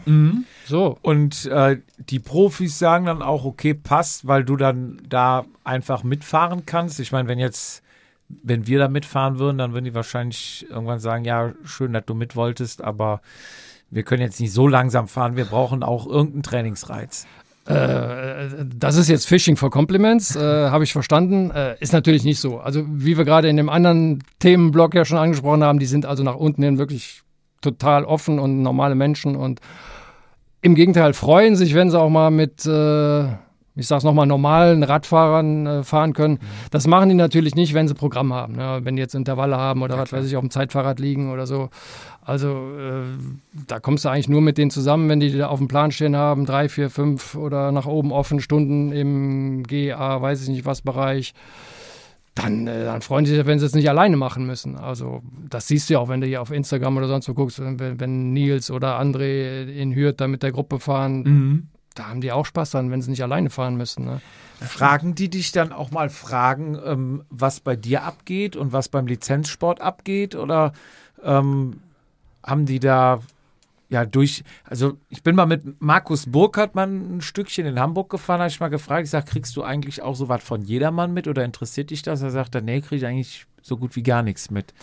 so. 0.65 0.97
Und 1.01 1.45
äh, 1.47 1.79
die 1.97 2.19
Profis 2.19 2.79
sagen 2.79 3.05
dann 3.05 3.21
auch, 3.21 3.43
okay, 3.43 3.73
passt, 3.73 4.25
weil 4.25 4.45
du 4.45 4.55
dann 4.55 5.01
da 5.07 5.45
einfach 5.65 6.03
mitfahren 6.03 6.65
kannst. 6.65 6.99
Ich 7.01 7.11
meine, 7.11 7.27
wenn 7.27 7.39
jetzt, 7.39 7.83
wenn 8.29 8.67
wir 8.67 8.79
da 8.79 8.87
mitfahren 8.87 9.37
würden, 9.37 9.57
dann 9.57 9.73
würden 9.73 9.83
die 9.85 9.93
wahrscheinlich 9.93 10.65
irgendwann 10.69 10.99
sagen, 11.01 11.25
ja, 11.25 11.51
schön, 11.65 11.91
dass 11.93 12.05
du 12.05 12.13
mit 12.13 12.35
wolltest, 12.37 12.81
aber 12.81 13.21
wir 13.91 14.03
können 14.03 14.21
jetzt 14.21 14.39
nicht 14.39 14.53
so 14.53 14.67
langsam 14.67 15.07
fahren, 15.07 15.35
wir 15.35 15.45
brauchen 15.45 15.83
auch 15.83 16.07
irgendeinen 16.07 16.43
Trainingsreiz. 16.43 17.27
Äh, 17.65 18.65
das 18.75 18.97
ist 18.97 19.07
jetzt 19.07 19.27
Fishing 19.27 19.55
for 19.55 19.69
Compliments, 19.69 20.35
äh, 20.35 20.39
habe 20.39 20.83
ich 20.83 20.93
verstanden. 20.93 21.51
Äh, 21.51 21.75
ist 21.79 21.93
natürlich 21.93 22.23
nicht 22.23 22.39
so. 22.39 22.59
Also 22.59 22.83
wie 22.87 23.17
wir 23.17 23.25
gerade 23.25 23.49
in 23.49 23.57
dem 23.57 23.69
anderen 23.69 24.23
Themenblock 24.39 24.95
ja 24.95 25.05
schon 25.05 25.19
angesprochen 25.19 25.63
haben, 25.63 25.77
die 25.77 25.85
sind 25.85 26.05
also 26.05 26.23
nach 26.23 26.35
unten 26.35 26.63
hin 26.63 26.79
wirklich 26.79 27.21
total 27.61 28.05
offen 28.05 28.39
und 28.39 28.63
normale 28.63 28.95
Menschen 28.95 29.35
und 29.35 29.59
im 30.63 30.75
Gegenteil 30.75 31.13
freuen 31.13 31.55
sich, 31.55 31.73
wenn 31.73 31.89
sie 31.89 31.99
auch 31.99 32.09
mal 32.09 32.31
mit, 32.31 32.65
ich 33.75 33.87
sag's 33.87 34.03
nochmal, 34.03 34.27
normalen 34.27 34.83
Radfahrern 34.83 35.65
äh, 35.65 35.83
fahren 35.83 36.13
können. 36.13 36.39
Das 36.71 36.87
machen 36.87 37.09
die 37.09 37.15
natürlich 37.15 37.55
nicht, 37.55 37.73
wenn 37.73 37.87
sie 37.87 37.93
Programm 37.93 38.33
haben. 38.33 38.55
Ne? 38.55 38.81
Wenn 38.83 38.95
die 38.97 39.01
jetzt 39.01 39.15
Intervalle 39.15 39.57
haben 39.57 39.81
oder 39.81 39.97
was 39.97 40.11
weiß 40.11 40.25
ich, 40.25 40.35
auf 40.35 40.41
dem 40.41 40.49
Zeitfahrrad 40.49 40.99
liegen 40.99 41.31
oder 41.31 41.47
so. 41.47 41.69
Also 42.23 42.49
äh, 42.77 43.03
da 43.67 43.79
kommst 43.79 44.05
du 44.05 44.09
eigentlich 44.09 44.29
nur 44.29 44.41
mit 44.41 44.57
denen 44.57 44.71
zusammen, 44.71 45.09
wenn 45.09 45.19
die 45.19 45.35
da 45.37 45.47
auf 45.47 45.59
dem 45.59 45.67
Plan 45.67 45.91
stehen 45.91 46.15
haben, 46.15 46.45
drei, 46.45 46.69
vier, 46.69 46.89
fünf 46.89 47.35
oder 47.35 47.71
nach 47.71 47.85
oben 47.85 48.11
offen 48.11 48.41
Stunden 48.41 48.91
im 48.91 49.63
GA, 49.63 50.21
weiß 50.21 50.43
ich 50.43 50.49
nicht 50.49 50.65
was 50.65 50.81
Bereich. 50.81 51.33
Dann, 52.35 52.67
äh, 52.67 52.85
dann 52.85 53.01
freuen 53.01 53.25
sie 53.25 53.35
sich, 53.35 53.45
wenn 53.45 53.59
sie 53.59 53.65
es 53.65 53.75
nicht 53.75 53.89
alleine 53.89 54.17
machen 54.17 54.45
müssen. 54.45 54.77
Also 54.77 55.21
das 55.49 55.67
siehst 55.67 55.89
du 55.89 55.95
ja 55.95 55.99
auch, 55.99 56.09
wenn 56.09 56.21
du 56.21 56.27
hier 56.27 56.41
auf 56.41 56.51
Instagram 56.51 56.97
oder 56.97 57.07
sonst 57.07 57.27
wo 57.27 57.33
guckst, 57.33 57.59
wenn, 57.59 57.99
wenn 57.99 58.33
Nils 58.33 58.71
oder 58.71 58.99
André 58.99 59.65
in 59.67 59.95
Hürth 59.95 60.15
da 60.17 60.27
mit 60.27 60.43
der 60.43 60.51
Gruppe 60.51 60.79
fahren, 60.79 61.23
Mhm. 61.23 61.67
Da 61.95 62.07
haben 62.07 62.21
die 62.21 62.31
auch 62.31 62.45
Spaß 62.45 62.71
dran, 62.71 62.91
wenn 62.91 63.01
sie 63.01 63.09
nicht 63.09 63.23
alleine 63.23 63.49
fahren 63.49 63.75
müssen. 63.75 64.05
Ne? 64.05 64.21
Fragen 64.61 65.15
die 65.15 65.29
dich 65.29 65.51
dann 65.51 65.73
auch 65.73 65.91
mal 65.91 66.09
Fragen, 66.09 66.79
ähm, 66.85 67.23
was 67.29 67.59
bei 67.59 67.75
dir 67.75 68.03
abgeht 68.03 68.55
und 68.55 68.71
was 68.71 68.89
beim 68.89 69.07
Lizenzsport 69.07 69.81
abgeht? 69.81 70.35
Oder 70.35 70.73
ähm, 71.23 71.81
haben 72.43 72.65
die 72.65 72.79
da 72.79 73.19
ja 73.89 74.05
durch, 74.05 74.43
also 74.63 74.97
ich 75.09 75.21
bin 75.21 75.35
mal 75.35 75.45
mit 75.45 75.81
Markus 75.81 76.31
Burkhardt 76.31 76.75
mal 76.75 76.87
ein 76.87 77.19
Stückchen 77.19 77.65
in 77.65 77.77
Hamburg 77.77 78.09
gefahren, 78.09 78.39
habe 78.39 78.49
ich 78.49 78.59
mal 78.61 78.69
gefragt, 78.69 79.03
ich 79.03 79.09
sage, 79.09 79.25
kriegst 79.29 79.55
du 79.57 79.63
eigentlich 79.63 80.01
auch 80.01 80.15
so 80.15 80.29
was 80.29 80.41
von 80.41 80.61
jedermann 80.61 81.13
mit 81.13 81.27
oder 81.27 81.43
interessiert 81.43 81.89
dich 81.89 82.01
das? 82.01 82.21
Er 82.21 82.31
sagt, 82.31 82.55
dann, 82.55 82.65
nee, 82.65 82.79
kriege 82.79 82.95
ich 82.95 83.05
eigentlich 83.05 83.45
so 83.61 83.75
gut 83.75 83.97
wie 83.97 84.03
gar 84.03 84.23
nichts 84.23 84.49
mit. 84.49 84.73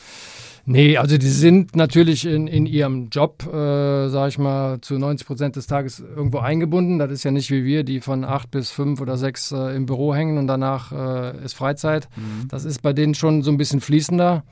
Nee, 0.70 0.98
also 0.98 1.16
die 1.16 1.30
sind 1.30 1.76
natürlich 1.76 2.26
in, 2.26 2.46
in 2.46 2.66
ihrem 2.66 3.08
Job, 3.08 3.42
äh, 3.46 4.10
sag 4.10 4.28
ich 4.28 4.36
mal, 4.36 4.82
zu 4.82 4.98
90 4.98 5.26
Prozent 5.26 5.56
des 5.56 5.66
Tages 5.66 5.98
irgendwo 6.00 6.40
eingebunden. 6.40 6.98
Das 6.98 7.10
ist 7.10 7.24
ja 7.24 7.30
nicht 7.30 7.50
wie 7.50 7.64
wir, 7.64 7.84
die 7.84 8.00
von 8.00 8.22
acht 8.22 8.50
bis 8.50 8.70
fünf 8.70 9.00
oder 9.00 9.16
sechs 9.16 9.50
äh, 9.50 9.74
im 9.74 9.86
Büro 9.86 10.14
hängen 10.14 10.36
und 10.36 10.46
danach 10.46 10.92
äh, 10.92 11.42
ist 11.42 11.54
Freizeit. 11.54 12.10
Das 12.48 12.66
ist 12.66 12.82
bei 12.82 12.92
denen 12.92 13.14
schon 13.14 13.42
so 13.42 13.50
ein 13.50 13.56
bisschen 13.56 13.80
fließender. 13.80 14.44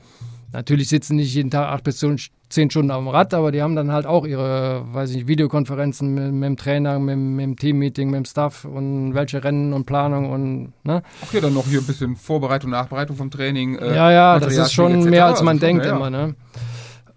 Natürlich 0.53 0.89
sitzen 0.89 1.17
nicht 1.17 1.35
jeden 1.35 1.51
Tag 1.51 1.67
acht 1.67 1.83
bis 1.83 1.99
zehn 2.49 2.69
Stunden 2.69 2.89
dem 2.89 3.07
Rad, 3.07 3.33
aber 3.33 3.51
die 3.51 3.61
haben 3.61 3.75
dann 3.75 3.91
halt 3.91 4.05
auch 4.05 4.25
ihre, 4.25 4.85
weiß 4.93 5.11
ich 5.11 5.15
nicht, 5.17 5.27
Videokonferenzen 5.27 6.13
mit, 6.13 6.33
mit 6.33 6.43
dem 6.43 6.57
Trainer, 6.57 6.99
mit, 6.99 7.17
mit 7.17 7.43
dem 7.43 7.55
Teammeeting, 7.55 8.09
mit 8.09 8.17
dem 8.17 8.25
Staff 8.25 8.65
und 8.65 9.13
welche 9.13 9.43
Rennen 9.43 9.73
und 9.73 9.85
Planung 9.85 10.31
und, 10.31 10.73
ne? 10.83 11.03
Okay, 11.21 11.41
dann 11.41 11.53
noch 11.53 11.65
hier 11.65 11.79
ein 11.79 11.85
bisschen 11.85 12.15
Vorbereitung, 12.15 12.71
Nachbereitung 12.71 13.15
vom 13.17 13.31
Training. 13.31 13.77
äh, 13.77 13.95
Ja, 13.95 14.11
ja, 14.11 14.39
das 14.39 14.55
ist 14.55 14.73
schon 14.73 14.93
etc. 15.01 15.09
mehr, 15.09 15.25
als 15.25 15.41
man 15.41 15.57
Also 15.57 15.65
denkt 15.65 15.85
ja, 15.85 15.91
ja. 15.91 15.97
immer. 15.97 16.09
Ne? 16.09 16.35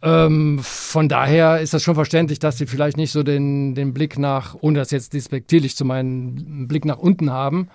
Ähm, 0.03 0.59
von 0.63 1.09
daher 1.09 1.61
ist 1.61 1.75
das 1.75 1.83
schon 1.83 1.95
verständlich, 1.95 2.39
dass 2.39 2.59
sie 2.59 2.67
vielleicht 2.67 2.97
nicht 2.97 3.13
so 3.13 3.23
den, 3.23 3.75
den 3.75 3.93
Blick 3.93 4.19
nach, 4.19 4.57
ohne 4.61 4.79
das 4.79 4.91
jetzt 4.91 5.13
despektierlich 5.13 5.77
zu 5.77 5.85
meinen, 5.85 6.39
einen 6.39 6.69
Blick 6.69 6.85
nach 6.85 6.99
unten 6.99 7.31
haben. 7.31 7.69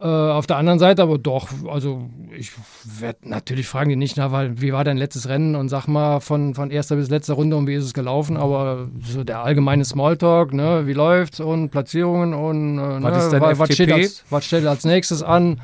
Äh, 0.00 0.04
auf 0.06 0.46
der 0.46 0.58
anderen 0.58 0.78
Seite 0.78 1.02
aber 1.02 1.18
doch, 1.18 1.48
also 1.68 2.08
ich 2.36 2.52
werde 3.00 3.28
natürlich 3.28 3.66
fragen 3.66 3.88
die 3.90 3.96
nicht 3.96 4.16
nach, 4.16 4.30
weil 4.30 4.60
wie 4.60 4.72
war 4.72 4.84
dein 4.84 4.96
letztes 4.96 5.28
Rennen 5.28 5.56
und 5.56 5.68
sag 5.68 5.88
mal 5.88 6.20
von, 6.20 6.54
von 6.54 6.70
erster 6.70 6.94
bis 6.94 7.10
letzter 7.10 7.34
Runde 7.34 7.56
und 7.56 7.66
wie 7.66 7.74
ist 7.74 7.84
es 7.84 7.94
gelaufen, 7.94 8.36
aber 8.36 8.88
so 9.02 9.24
der 9.24 9.40
allgemeine 9.42 9.84
Smalltalk, 9.84 10.52
ne, 10.52 10.86
wie 10.86 10.92
läuft's 10.92 11.40
und 11.40 11.70
Platzierungen 11.70 12.32
und 12.32 12.78
äh, 12.78 13.02
Was 13.02 13.12
ne, 13.16 13.18
ist 13.24 13.30
dein 13.32 13.40
wa- 13.40 13.58
was, 13.58 13.74
steht 13.74 13.90
als, 13.90 14.24
was 14.30 14.44
steht 14.44 14.64
als 14.66 14.84
nächstes 14.84 15.24
an? 15.24 15.60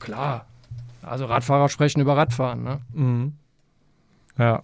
Klar, 0.00 0.44
also 1.00 1.24
Radfahrer 1.24 1.70
sprechen 1.70 2.00
über 2.02 2.14
Radfahren, 2.14 2.62
ne? 2.64 2.80
Mhm. 2.92 3.32
Ja. 4.36 4.62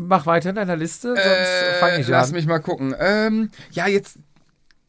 Mach 0.00 0.26
weiter 0.26 0.50
in 0.50 0.54
deiner 0.56 0.76
Liste, 0.76 1.08
sonst 1.08 1.24
Äh, 1.26 1.72
fange 1.80 1.98
ich 2.00 2.06
lass 2.08 2.28
an. 2.28 2.36
mich 2.36 2.46
mal 2.46 2.60
gucken. 2.60 2.94
Ähm, 3.00 3.50
ja, 3.72 3.88
jetzt 3.88 4.18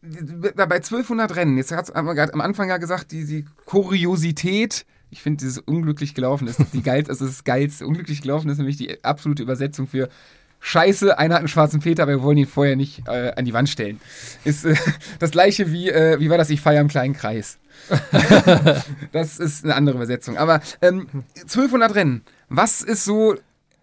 bei 0.01 0.63
1200 0.63 1.35
Rennen, 1.35 1.57
jetzt 1.57 1.69
gerade 1.69 1.93
am 2.33 2.41
Anfang 2.41 2.69
ja 2.69 2.77
gesagt, 2.77 3.11
die, 3.11 3.25
die 3.25 3.45
Kuriosität, 3.65 4.85
ich 5.09 5.21
finde 5.21 5.43
dieses 5.43 5.59
unglücklich 5.59 6.13
gelaufen 6.13 6.47
ist 6.47 6.59
die 6.73 6.83
geilste, 6.83 7.11
also 7.11 7.25
das 7.25 7.43
geilste, 7.43 7.85
unglücklich 7.85 8.21
gelaufen 8.21 8.49
ist 8.49 8.59
nämlich 8.59 8.77
die 8.77 9.03
absolute 9.03 9.43
Übersetzung 9.43 9.87
für 9.87 10.09
Scheiße, 10.61 11.17
einer 11.17 11.35
hat 11.35 11.39
einen 11.39 11.47
schwarzen 11.47 11.79
Peter, 11.79 12.03
aber 12.03 12.13
wir 12.13 12.23
wollen 12.23 12.37
ihn 12.37 12.45
vorher 12.45 12.75
nicht 12.75 13.07
äh, 13.07 13.31
an 13.35 13.45
die 13.45 13.53
Wand 13.53 13.69
stellen. 13.69 14.01
Ist 14.43 14.65
äh, 14.65 14.75
das 15.19 15.31
gleiche 15.31 15.71
wie, 15.71 15.89
äh, 15.89 16.19
wie 16.19 16.29
war 16.29 16.37
das, 16.37 16.49
ich 16.49 16.59
feiere 16.59 16.81
im 16.81 16.89
kleinen 16.89 17.13
Kreis. 17.13 17.59
das 19.13 19.39
ist 19.39 19.63
eine 19.63 19.75
andere 19.75 19.95
Übersetzung. 19.95 20.37
Aber 20.37 20.59
ähm, 20.81 21.07
1200 21.37 21.95
Rennen, 21.95 22.23
was 22.49 22.81
ist 22.81 23.05
so 23.05 23.35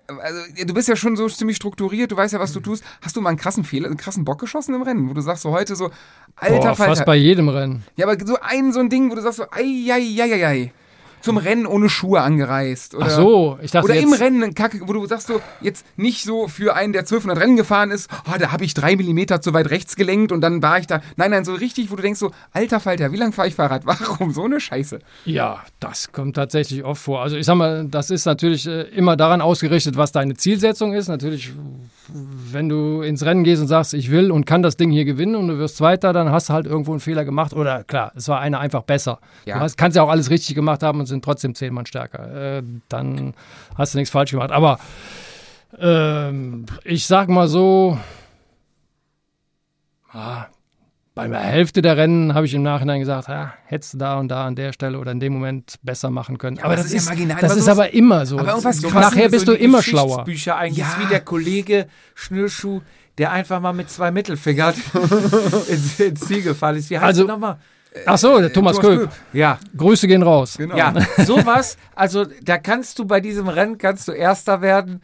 also 0.09 0.41
du 0.67 0.75
bist 0.75 0.89
ja 0.89 0.97
schon 0.97 1.17
so 1.17 1.29
ziemlich 1.29 1.57
strukturiert, 1.57 2.13
du 2.13 2.17
weißt 2.17 2.35
ja, 2.35 2.41
was 2.41 2.53
du 2.53 2.61
tust. 2.61 2.85
Hast 3.03 3.17
du 3.17 3.21
mal 3.21 3.31
einen 3.31 3.39
krassen 3.39 3.65
Fehler, 3.65 3.87
einen 3.87 3.97
krassen 3.97 4.25
Bock 4.25 4.41
geschossen 4.41 4.75
im 4.75 4.83
Rennen, 4.83 5.09
wo 5.09 5.15
du 5.15 5.21
sagst 5.21 5.43
so 5.43 5.51
heute 5.51 5.77
so, 5.77 5.91
alter 6.37 6.57
Boah, 6.57 6.75
Falter. 6.75 6.95
fast 6.95 7.05
bei 7.05 7.17
jedem 7.17 7.49
Rennen. 7.49 7.85
Ja, 7.97 8.07
aber 8.07 8.17
so 8.25 8.39
ein 8.41 8.73
so 8.73 8.81
ein 8.81 8.89
Ding, 8.89 9.11
wo 9.11 9.15
du 9.15 9.23
sagst 9.23 9.39
so, 9.39 9.45
ei, 9.51 9.91
ei, 9.91 10.23
ei, 10.23 10.33
ei, 10.33 10.47
ei. 10.47 10.73
Zum 11.27 11.39
Rennen 11.39 11.67
ohne 11.67 11.89
Schuhe 11.89 12.21
angereist. 12.21 12.95
Oder, 12.95 13.07
Ach 13.07 13.11
so, 13.11 13.59
ich 13.61 13.73
dachte 13.73 13.87
Oder 13.87 13.97
im 13.97 14.13
Rennen 14.13 14.55
Kacke, 14.55 14.81
wo 14.83 14.93
du 14.93 15.05
sagst 15.07 15.27
so, 15.27 15.41
jetzt 15.61 15.85
nicht 15.97 16.23
so 16.23 16.47
für 16.47 16.77
einen, 16.77 16.93
der 16.93 17.03
1200 17.03 17.43
Rennen 17.43 17.57
gefahren 17.57 17.91
ist, 17.91 18.09
oh, 18.29 18.39
da 18.39 18.53
habe 18.53 18.65
ich 18.65 18.75
drei 18.75 18.95
Millimeter 18.95 19.41
zu 19.41 19.53
weit 19.53 19.71
rechts 19.71 19.97
gelenkt 19.97 20.31
und 20.31 20.41
dann 20.41 20.63
war 20.63 20.79
ich 20.79 20.87
da. 20.87 21.01
Nein, 21.17 21.33
nein, 21.33 21.45
so 21.45 21.55
richtig, 21.55 21.91
wo 21.91 21.97
du 21.97 22.03
denkst 22.03 22.21
so, 22.21 22.31
alter 22.53 22.79
Falter, 22.79 23.11
wie 23.11 23.17
lange 23.17 23.33
fahre 23.33 23.49
ich 23.49 23.57
Fahrrad? 23.57 23.83
Warum 23.87 24.33
so 24.33 24.45
eine 24.45 24.61
Scheiße? 24.61 25.01
Ja, 25.25 25.65
das 25.81 26.13
kommt 26.13 26.37
tatsächlich 26.37 26.85
oft 26.85 27.03
vor. 27.03 27.23
Also 27.23 27.37
ich 27.37 27.47
sag 27.47 27.57
mal, 27.57 27.87
das 27.89 28.11
ist 28.11 28.25
natürlich 28.25 28.69
äh, 28.69 28.83
immer 28.83 29.17
daran 29.17 29.41
ausgerichtet, 29.41 29.97
was 29.97 30.13
deine 30.13 30.35
Zielsetzung 30.35 30.93
ist. 30.93 31.09
Natürlich, 31.09 31.51
wenn 32.09 32.69
du 32.69 33.03
ins 33.03 33.25
Rennen 33.25 33.43
gehst 33.43 33.61
und 33.61 33.69
sagst, 33.69 33.95
ich 33.95 34.13
will 34.13 34.31
und 34.31 34.47
kann 34.47 34.63
das 34.63 34.77
Ding 34.77 34.93
hier 34.93 35.05
gewinnen 35.05 35.35
und 35.35 35.49
du 35.49 35.59
wirst 35.59 35.77
Zweiter, 35.79 36.13
dann 36.13 36.31
hast 36.31 36.51
du 36.51 36.53
halt 36.53 36.67
irgendwo 36.67 36.93
einen 36.93 37.01
Fehler 37.01 37.25
gemacht. 37.25 37.53
Oder 37.53 37.83
klar, 37.83 38.13
es 38.15 38.29
war 38.29 38.41
einer 38.41 38.61
einfach 38.61 38.83
besser. 38.83 39.19
Ja. 39.45 39.57
Du 39.57 39.61
hast, 39.61 39.77
kannst 39.77 39.97
ja 39.97 40.03
auch 40.03 40.09
alles 40.09 40.31
richtig 40.31 40.55
gemacht 40.55 40.83
haben 40.83 41.01
und 41.01 41.07
sind 41.07 41.16
trotzdem 41.23 41.55
zehn 41.55 41.73
Mann 41.75 41.87
stärker. 41.87 42.59
Äh, 42.59 42.63
dann 42.89 43.35
hast 43.77 43.95
du 43.95 43.99
nichts 43.99 44.11
falsch 44.11 44.31
gemacht. 44.33 44.51
Aber 44.53 44.79
ähm, 45.79 46.67
ich 46.85 47.07
sag 47.07 47.29
mal 47.29 47.49
so, 47.49 47.99
ah, 50.13 50.47
bei 51.15 51.29
der 51.29 51.41
Hälfte 51.41 51.81
der 51.81 51.97
Rennen 51.97 52.35
habe 52.35 52.45
ich 52.47 52.53
im 52.53 52.63
Nachhinein 52.63 53.01
gesagt, 53.01 53.29
ah, 53.31 53.55
hättest 53.65 53.95
du 53.95 53.99
da 53.99 54.19
und 54.19 54.29
da 54.29 54.47
an 54.47 54.55
der 54.55 54.73
Stelle 54.75 54.99
oder 54.99 55.13
in 55.13 55.21
dem 55.21 55.33
Moment 55.33 55.77
besser 55.83 56.11
machen 56.11 56.37
können. 56.37 56.59
aber 56.59 56.77
das, 56.77 56.93
ist, 56.93 57.07
marginal, 57.07 57.39
das 57.41 57.53
aber 57.53 57.59
ist 57.61 57.69
aber 57.69 57.95
immer 57.95 58.27
so. 58.27 58.39
aber 58.39 58.61
So 58.73 58.91
Nachher 58.91 59.31
bist 59.31 59.47
so 59.47 59.53
du 59.53 59.59
immer 59.59 59.83
schlauer. 59.83 60.25
Geschichtsbücher 60.25 60.57
eigentlich 60.57 60.79
Ja. 60.79 60.89
ist 60.89 61.01
wie 61.01 61.07
der 61.07 61.21
Kollege 61.21 61.87
Schnürschuh, 62.15 62.83
der 63.17 63.33
einfach 63.33 63.61
mal 63.61 63.73
mit 63.73 63.89
zwei 63.89 64.11
Mittelfingern 64.11 64.75
ins, 65.69 65.99
ins 66.01 66.21
Ziel 66.21 66.43
gefallen 66.43 66.77
ist. 66.77 66.91
Wie 66.91 66.97
heißt 66.99 67.07
Also- 67.07 67.25
nochmal? 67.25 67.57
Ach 68.05 68.19
so, 68.19 68.39
der 68.41 68.53
Thomas, 68.53 68.77
Thomas 68.77 68.99
Köp. 68.99 69.11
Köp. 69.11 69.13
Ja, 69.33 69.59
Grüße 69.77 70.07
gehen 70.07 70.23
raus. 70.23 70.57
Genau. 70.59 70.77
ja, 70.77 70.93
sowas. 71.25 71.77
Also 71.95 72.27
da 72.43 72.59
kannst 72.59 72.99
du 72.99 73.05
bei 73.05 73.21
diesem 73.21 73.49
Rennen 73.49 73.79
kannst 73.79 74.09
du 74.09 74.13
Erster 74.13 74.61
werden, 74.61 75.03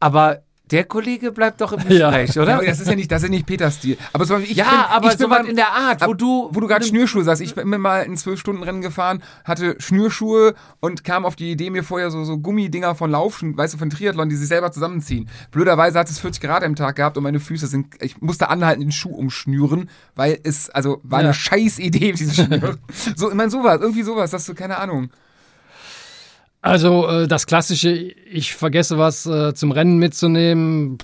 aber 0.00 0.42
der 0.70 0.84
Kollege 0.84 1.32
bleibt 1.32 1.60
doch 1.60 1.72
im. 1.72 1.78
Gespräch, 1.88 2.34
Ja, 2.34 2.42
oder? 2.42 2.54
aber 2.56 2.66
das 2.66 2.80
ist 2.80 2.88
ja 2.88 2.94
nicht, 2.96 3.10
das 3.10 3.22
ist 3.22 3.28
ja 3.28 3.30
nicht 3.30 3.46
Peters 3.46 3.76
Stil. 3.76 3.96
Aber 4.12 4.24
so, 4.24 4.36
ich 4.38 4.54
Ja, 4.56 4.64
bin, 4.64 4.72
aber 4.96 5.12
ich 5.12 5.16
bin 5.18 5.26
sowas 5.26 5.42
mal- 5.42 5.48
in 5.48 5.56
der 5.56 5.72
Art, 5.72 6.00
wo 6.02 6.12
Ab- 6.12 6.18
du, 6.18 6.48
Wo 6.52 6.60
du 6.60 6.66
gerade 6.66 6.84
Schnürschuhe 6.84 7.22
sagst, 7.24 7.40
ich 7.42 7.54
bin 7.54 7.68
mir 7.68 7.78
mal 7.78 8.02
ein 8.02 8.16
12-Stunden-Rennen 8.16 8.80
gefahren, 8.82 9.22
hatte 9.44 9.76
Schnürschuhe 9.78 10.54
und 10.80 11.04
kam 11.04 11.24
auf 11.24 11.36
die 11.36 11.50
Idee, 11.52 11.70
mir 11.70 11.84
vorher 11.84 12.10
so, 12.10 12.24
so 12.24 12.38
Gummidinger 12.38 12.94
von 12.94 13.10
Laufen, 13.10 13.56
weißt 13.56 13.74
du, 13.74 13.78
von 13.78 13.90
Triathlon, 13.90 14.28
die 14.28 14.36
sich 14.36 14.48
selber 14.48 14.72
zusammenziehen. 14.72 15.28
Blöderweise 15.50 15.98
hat 15.98 16.10
es 16.10 16.18
40 16.18 16.42
Grad 16.42 16.64
am 16.64 16.74
Tag 16.74 16.96
gehabt 16.96 17.16
und 17.16 17.22
meine 17.22 17.40
Füße 17.40 17.66
sind, 17.66 17.94
ich 18.02 18.20
musste 18.20 18.48
anhalten, 18.48 18.80
den 18.80 18.92
Schuh 18.92 19.14
umschnüren, 19.14 19.88
weil 20.14 20.38
es, 20.42 20.68
also, 20.70 21.00
war 21.02 21.20
Ja. 21.20 21.26
eine 21.26 21.34
scheiß 21.34 21.78
Idee, 21.78 22.12
diese 22.18 22.34
Schnüre. 22.34 22.78
so, 23.14 23.28
ich 23.28 23.34
meine, 23.34 23.50
sowas, 23.50 23.80
irgendwie 23.80 24.02
sowas, 24.02 24.30
dass 24.32 24.44
du, 24.46 24.54
keine 24.54 24.78
Ahnung. 24.78 25.10
Also 26.66 27.06
äh, 27.06 27.28
das 27.28 27.46
klassische, 27.46 27.92
ich 27.92 28.56
vergesse 28.56 28.98
was 28.98 29.24
äh, 29.24 29.54
zum 29.54 29.70
Rennen 29.70 29.98
mitzunehmen, 29.98 30.98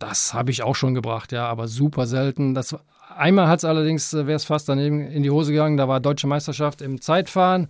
das 0.00 0.34
habe 0.34 0.50
ich 0.50 0.64
auch 0.64 0.74
schon 0.74 0.94
gebracht, 0.94 1.30
ja, 1.30 1.46
aber 1.46 1.68
super 1.68 2.08
selten. 2.08 2.52
Das, 2.52 2.74
einmal 3.16 3.46
hat 3.46 3.60
es 3.60 3.64
allerdings, 3.64 4.12
äh, 4.12 4.26
wäre 4.26 4.34
es 4.34 4.44
fast 4.44 4.68
daneben 4.68 5.06
in 5.06 5.22
die 5.22 5.30
Hose 5.30 5.52
gegangen, 5.52 5.76
da 5.76 5.86
war 5.86 6.00
Deutsche 6.00 6.26
Meisterschaft 6.26 6.82
im 6.82 7.00
Zeitfahren 7.00 7.68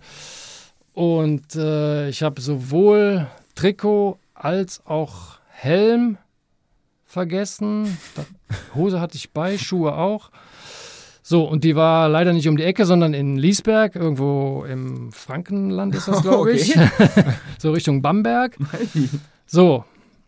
und 0.93 1.55
äh, 1.55 2.09
ich 2.09 2.23
habe 2.23 2.41
sowohl 2.41 3.27
Trikot 3.53 4.17
als 4.33 4.83
auch 4.87 5.37
Helm 5.49 6.17
vergessen. 7.05 7.95
Hose 8.73 8.99
hatte 8.99 9.17
ich 9.17 9.33
bei, 9.33 9.59
Schuhe 9.59 9.95
auch. 9.95 10.31
So, 11.25 11.45
und 11.45 11.63
die 11.63 11.77
war 11.77 12.09
leider 12.09 12.33
nicht 12.33 12.49
um 12.49 12.57
die 12.57 12.63
Ecke, 12.63 12.85
sondern 12.85 13.13
in 13.13 13.37
Liesberg, 13.37 13.95
irgendwo 13.95 14.65
im 14.65 15.13
Frankenland 15.13 15.95
ist 15.95 16.09
das, 16.09 16.21
glaube 16.21 16.51
ich. 16.53 16.77
so 17.57 17.71
Richtung 17.71 18.01
Bamberg. 18.01 18.57
So, 19.45 19.85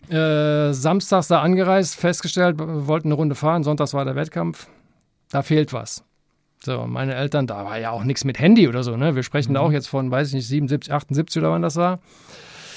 äh, 0.10 0.72
samstags 0.72 1.28
da 1.28 1.42
angereist, 1.42 1.96
festgestellt, 1.96 2.56
wollten 2.58 3.10
eine 3.10 3.16
Runde 3.16 3.36
fahren, 3.36 3.64
sonntags 3.64 3.94
war 3.94 4.06
der 4.06 4.16
Wettkampf. 4.16 4.68
Da 5.30 5.42
fehlt 5.42 5.74
was. 5.74 6.06
So, 6.64 6.88
meine 6.88 7.14
Eltern, 7.16 7.46
da 7.46 7.66
war 7.66 7.78
ja 7.78 7.92
auch 7.92 8.06
nichts 8.06 8.24
mit 8.24 8.40
Handy 8.40 8.70
oder 8.70 8.82
so, 8.82 8.96
ne? 8.96 9.16
Wir 9.16 9.24
sprechen 9.24 9.54
da 9.54 9.60
auch 9.60 9.74
jetzt 9.74 9.88
von, 9.88 10.10
weiß 10.10 10.30
ich 10.30 10.34
nicht, 10.36 10.48
77, 10.48 10.94
78 10.94 11.42
oder 11.42 11.52
wann 11.52 11.62
das 11.62 11.76
war. 11.76 12.00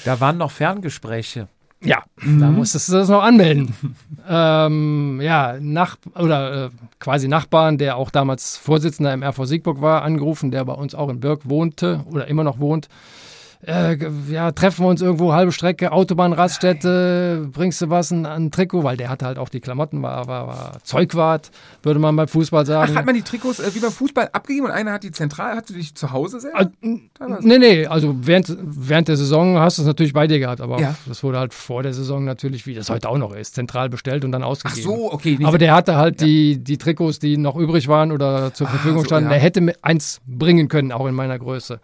Da 0.03 0.19
waren 0.19 0.37
noch 0.37 0.51
Ferngespräche. 0.51 1.47
Ja, 1.81 2.03
da 2.17 2.51
musstest 2.51 2.89
du 2.89 2.93
das 2.93 3.07
noch 3.07 3.23
anmelden. 3.23 3.73
ähm, 4.29 5.21
ja, 5.21 5.57
nach, 5.61 5.97
oder 6.15 6.65
äh, 6.65 6.69
quasi 6.99 7.29
Nachbarn, 7.29 7.77
der 7.77 7.95
auch 7.95 8.11
damals 8.11 8.57
Vorsitzender 8.57 9.13
im 9.13 9.23
RV 9.23 9.45
Siegburg 9.45 9.81
war, 9.81 10.03
angerufen, 10.03 10.51
der 10.51 10.65
bei 10.65 10.73
uns 10.73 10.93
auch 10.93 11.09
in 11.09 11.21
Birk 11.21 11.47
wohnte 11.47 12.03
oder 12.11 12.27
immer 12.27 12.43
noch 12.43 12.59
wohnt. 12.59 12.89
Äh, 13.61 13.97
ja, 14.29 14.51
treffen 14.53 14.85
wir 14.85 14.89
uns 14.89 15.01
irgendwo, 15.01 15.33
halbe 15.33 15.51
Strecke, 15.51 15.91
Autobahnraststätte, 15.91 17.49
bringst 17.51 17.81
du 17.81 17.89
was, 17.89 18.11
ein, 18.11 18.25
ein 18.25 18.51
Trikot, 18.51 18.83
weil 18.83 18.95
der 18.97 19.09
hatte 19.09 19.25
halt 19.25 19.37
auch 19.37 19.49
die 19.49 19.59
Klamotten, 19.59 20.01
war, 20.01 20.27
war, 20.27 20.47
war 20.47 20.77
Zeugwart, 20.83 21.51
würde 21.83 21.99
man 21.99 22.15
beim 22.15 22.27
Fußball 22.27 22.65
sagen. 22.65 22.91
Ach, 22.93 22.99
hat 22.99 23.05
man 23.05 23.15
die 23.15 23.21
Trikots 23.21 23.59
äh, 23.59 23.73
wie 23.75 23.79
beim 23.79 23.91
Fußball 23.91 24.29
abgegeben 24.31 24.65
und 24.67 24.71
einer 24.71 24.93
hat 24.93 25.03
die 25.03 25.11
zentral, 25.11 25.55
hast 25.55 25.69
du 25.69 25.73
dich 25.73 25.93
zu 25.95 26.11
Hause 26.11 26.39
selber? 26.39 26.59
Ah, 26.59 26.67
Teilweise. 27.15 27.47
Nee, 27.47 27.57
nee, 27.57 27.85
also 27.85 28.15
während, 28.21 28.55
während 28.61 29.07
der 29.07 29.17
Saison 29.17 29.59
hast 29.59 29.77
du 29.77 29.81
es 29.81 29.87
natürlich 29.87 30.13
bei 30.13 30.27
dir 30.27 30.39
gehabt, 30.39 30.61
aber 30.61 30.79
Ja. 30.79 30.95
das 31.07 31.21
wurde 31.23 31.39
halt 31.39 31.53
vor 31.53 31.83
der 31.83 31.93
Saison 31.93 32.23
natürlich, 32.23 32.65
wie 32.65 32.75
das 32.75 32.89
heute 32.89 33.09
auch 33.09 33.17
noch 33.17 33.33
ist, 33.33 33.55
zentral 33.55 33.89
bestellt 33.89 34.23
und 34.25 34.31
dann 34.31 34.43
Ach 34.43 34.47
ausgegeben. 34.47 34.83
so, 34.83 35.11
okay. 35.11 35.37
Aber 35.43 35.57
der 35.57 35.75
hatte 35.75 35.97
halt 35.97 36.21
die, 36.21 36.63
die 36.63 36.77
Trikots, 36.77 37.19
die 37.19 37.37
noch 37.37 37.55
übrig 37.57 37.87
waren 37.87 38.11
oder 38.11 38.53
zur 38.53 38.67
Verfügung 38.67 38.99
so, 39.01 39.05
standen. 39.07 39.25
ja. 39.29 39.33
Der 39.33 39.41
hätte 39.41 39.73
eins 39.81 40.21
bringen 40.25 40.69
können, 40.69 40.91
auch 40.91 41.05
in 41.07 41.13
meiner 41.15 41.37
Größe. 41.37 41.79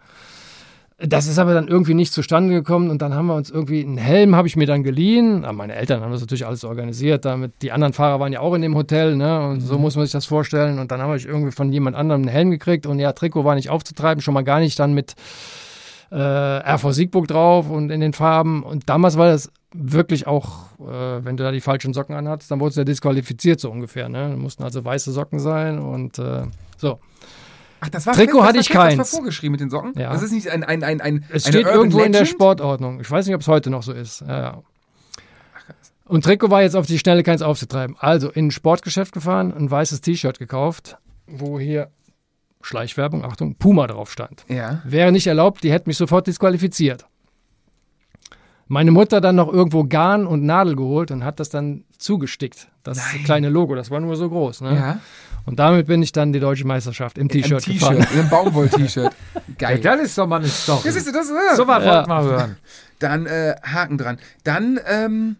Das 0.98 1.26
ist 1.26 1.38
aber 1.38 1.52
dann 1.52 1.68
irgendwie 1.68 1.92
nicht 1.92 2.10
zustande 2.14 2.54
gekommen 2.54 2.88
und 2.88 3.02
dann 3.02 3.12
haben 3.12 3.26
wir 3.26 3.34
uns 3.34 3.50
irgendwie 3.50 3.84
einen 3.84 3.98
Helm 3.98 4.34
habe 4.34 4.48
ich 4.48 4.56
mir 4.56 4.66
dann 4.66 4.82
geliehen. 4.82 5.44
Aber 5.44 5.52
meine 5.52 5.74
Eltern 5.74 6.00
haben 6.00 6.10
das 6.10 6.22
natürlich 6.22 6.46
alles 6.46 6.64
organisiert, 6.64 7.26
damit 7.26 7.52
die 7.60 7.70
anderen 7.70 7.92
Fahrer 7.92 8.18
waren 8.18 8.32
ja 8.32 8.40
auch 8.40 8.54
in 8.54 8.62
dem 8.62 8.74
Hotel, 8.74 9.14
ne? 9.14 9.46
Und 9.46 9.56
Mhm. 9.56 9.60
so 9.60 9.78
muss 9.78 9.94
man 9.96 10.06
sich 10.06 10.12
das 10.12 10.24
vorstellen. 10.24 10.78
Und 10.78 10.90
dann 10.90 11.02
habe 11.02 11.16
ich 11.18 11.26
irgendwie 11.26 11.52
von 11.52 11.70
jemand 11.70 11.96
anderem 11.96 12.22
einen 12.22 12.30
Helm 12.30 12.50
gekriegt 12.50 12.86
und 12.86 12.98
ja, 12.98 13.12
Trikot 13.12 13.44
war 13.44 13.54
nicht 13.56 13.68
aufzutreiben, 13.68 14.22
schon 14.22 14.32
mal 14.32 14.42
gar 14.44 14.58
nicht 14.58 14.78
dann 14.78 14.94
mit 14.94 15.14
äh, 16.10 16.16
RV 16.16 16.92
Siegburg 16.92 17.28
drauf 17.28 17.68
und 17.68 17.90
in 17.90 18.00
den 18.00 18.14
Farben. 18.14 18.62
Und 18.62 18.88
damals 18.88 19.18
war 19.18 19.26
das 19.26 19.50
wirklich 19.74 20.26
auch, 20.26 20.70
äh, 20.80 21.24
wenn 21.24 21.36
du 21.36 21.44
da 21.44 21.52
die 21.52 21.60
falschen 21.60 21.92
Socken 21.92 22.14
anhattest, 22.14 22.50
dann 22.50 22.60
wurdest 22.60 22.76
du 22.78 22.80
ja 22.80 22.84
disqualifiziert 22.86 23.60
so 23.60 23.70
ungefähr. 23.70 24.08
Ne? 24.08 24.34
Mussten 24.38 24.62
also 24.62 24.82
weiße 24.82 25.12
Socken 25.12 25.40
sein 25.40 25.78
und 25.78 26.18
äh, 26.18 26.44
so. 26.78 27.00
Ach, 27.80 27.88
das 27.88 28.06
war 28.06 28.14
Trikot 28.14 28.38
das 28.38 28.46
hatte 28.48 28.54
war 28.54 28.60
ich 28.60 28.66
fest, 28.68 28.76
Das 28.78 28.82
keins. 28.96 28.98
war 28.98 29.18
vorgeschrieben 29.18 29.52
mit 29.52 29.60
den 29.60 29.70
Socken? 29.70 29.92
Ja. 29.96 30.12
Das 30.12 30.22
ist 30.22 30.32
nicht 30.32 30.48
ein, 30.48 30.64
ein, 30.64 30.82
ein, 30.82 31.00
ein 31.00 31.24
Es 31.30 31.46
steht 31.46 31.64
Urban 31.66 31.74
irgendwo 31.74 31.98
in 32.00 32.12
der 32.12 32.22
Legend? 32.22 32.34
Sportordnung. 32.36 33.00
Ich 33.00 33.10
weiß 33.10 33.26
nicht, 33.26 33.34
ob 33.34 33.42
es 33.42 33.48
heute 33.48 33.70
noch 33.70 33.82
so 33.82 33.92
ist. 33.92 34.22
Ja, 34.22 34.40
ja. 34.40 34.62
Und 36.06 36.24
Trikot 36.24 36.50
war 36.50 36.62
jetzt 36.62 36.76
auf 36.76 36.86
die 36.86 36.98
Schnelle 36.98 37.22
keins 37.22 37.42
aufzutreiben. 37.42 37.96
Also 37.98 38.30
in 38.30 38.46
ein 38.46 38.50
Sportgeschäft 38.50 39.12
gefahren, 39.12 39.52
ein 39.52 39.70
weißes 39.70 40.00
T-Shirt 40.00 40.38
gekauft, 40.38 40.96
wo 41.26 41.58
hier 41.58 41.90
Schleichwerbung, 42.62 43.24
Achtung, 43.24 43.56
Puma 43.56 43.86
drauf 43.88 44.10
stand. 44.12 44.44
Ja. 44.48 44.80
Wäre 44.84 45.12
nicht 45.12 45.26
erlaubt, 45.26 45.62
die 45.64 45.72
hätten 45.72 45.88
mich 45.90 45.96
sofort 45.96 46.26
disqualifiziert. 46.26 47.06
Meine 48.68 48.90
Mutter 48.90 49.20
dann 49.20 49.36
noch 49.36 49.52
irgendwo 49.52 49.84
Garn 49.84 50.26
und 50.26 50.42
Nadel 50.44 50.74
geholt 50.74 51.10
und 51.12 51.24
hat 51.24 51.38
das 51.38 51.50
dann 51.50 51.84
zugestickt. 51.98 52.68
Das 52.82 52.98
Nein. 52.98 53.24
kleine 53.24 53.48
Logo, 53.48 53.74
das 53.76 53.90
war 53.90 54.00
nur 54.00 54.16
so 54.16 54.28
groß. 54.28 54.62
Ne? 54.62 54.74
Ja. 54.74 54.98
Und 55.46 55.58
damit 55.58 55.86
bin 55.86 56.02
ich 56.02 56.12
dann 56.12 56.32
die 56.32 56.40
deutsche 56.40 56.66
Meisterschaft 56.66 57.18
im 57.18 57.28
T-Shirt 57.28 57.62
T-Shirt, 57.64 57.80
gefahren. 57.80 57.96
in 58.12 58.20
einem 58.20 58.28
Baumwoll-T-Shirt. 58.28 59.12
Ja, 59.58 59.68
Geil. 59.70 59.78
das 59.80 60.00
ist 60.02 60.18
doch 60.18 60.26
mal 60.26 60.36
eine 60.40 60.48
Story. 60.48 60.82
Das 60.84 60.96
ist 60.96 61.06
das. 61.14 61.30
Äh. 61.30 61.56
so 61.56 61.66
was 61.66 61.82
Ja. 61.82 62.06
wir 62.06 62.22
hören. 62.24 62.56
Dann 62.98 63.24
äh, 63.26 63.54
Haken 63.62 63.96
dran. 63.96 64.18
Dann, 64.44 64.78
ähm. 64.86 65.36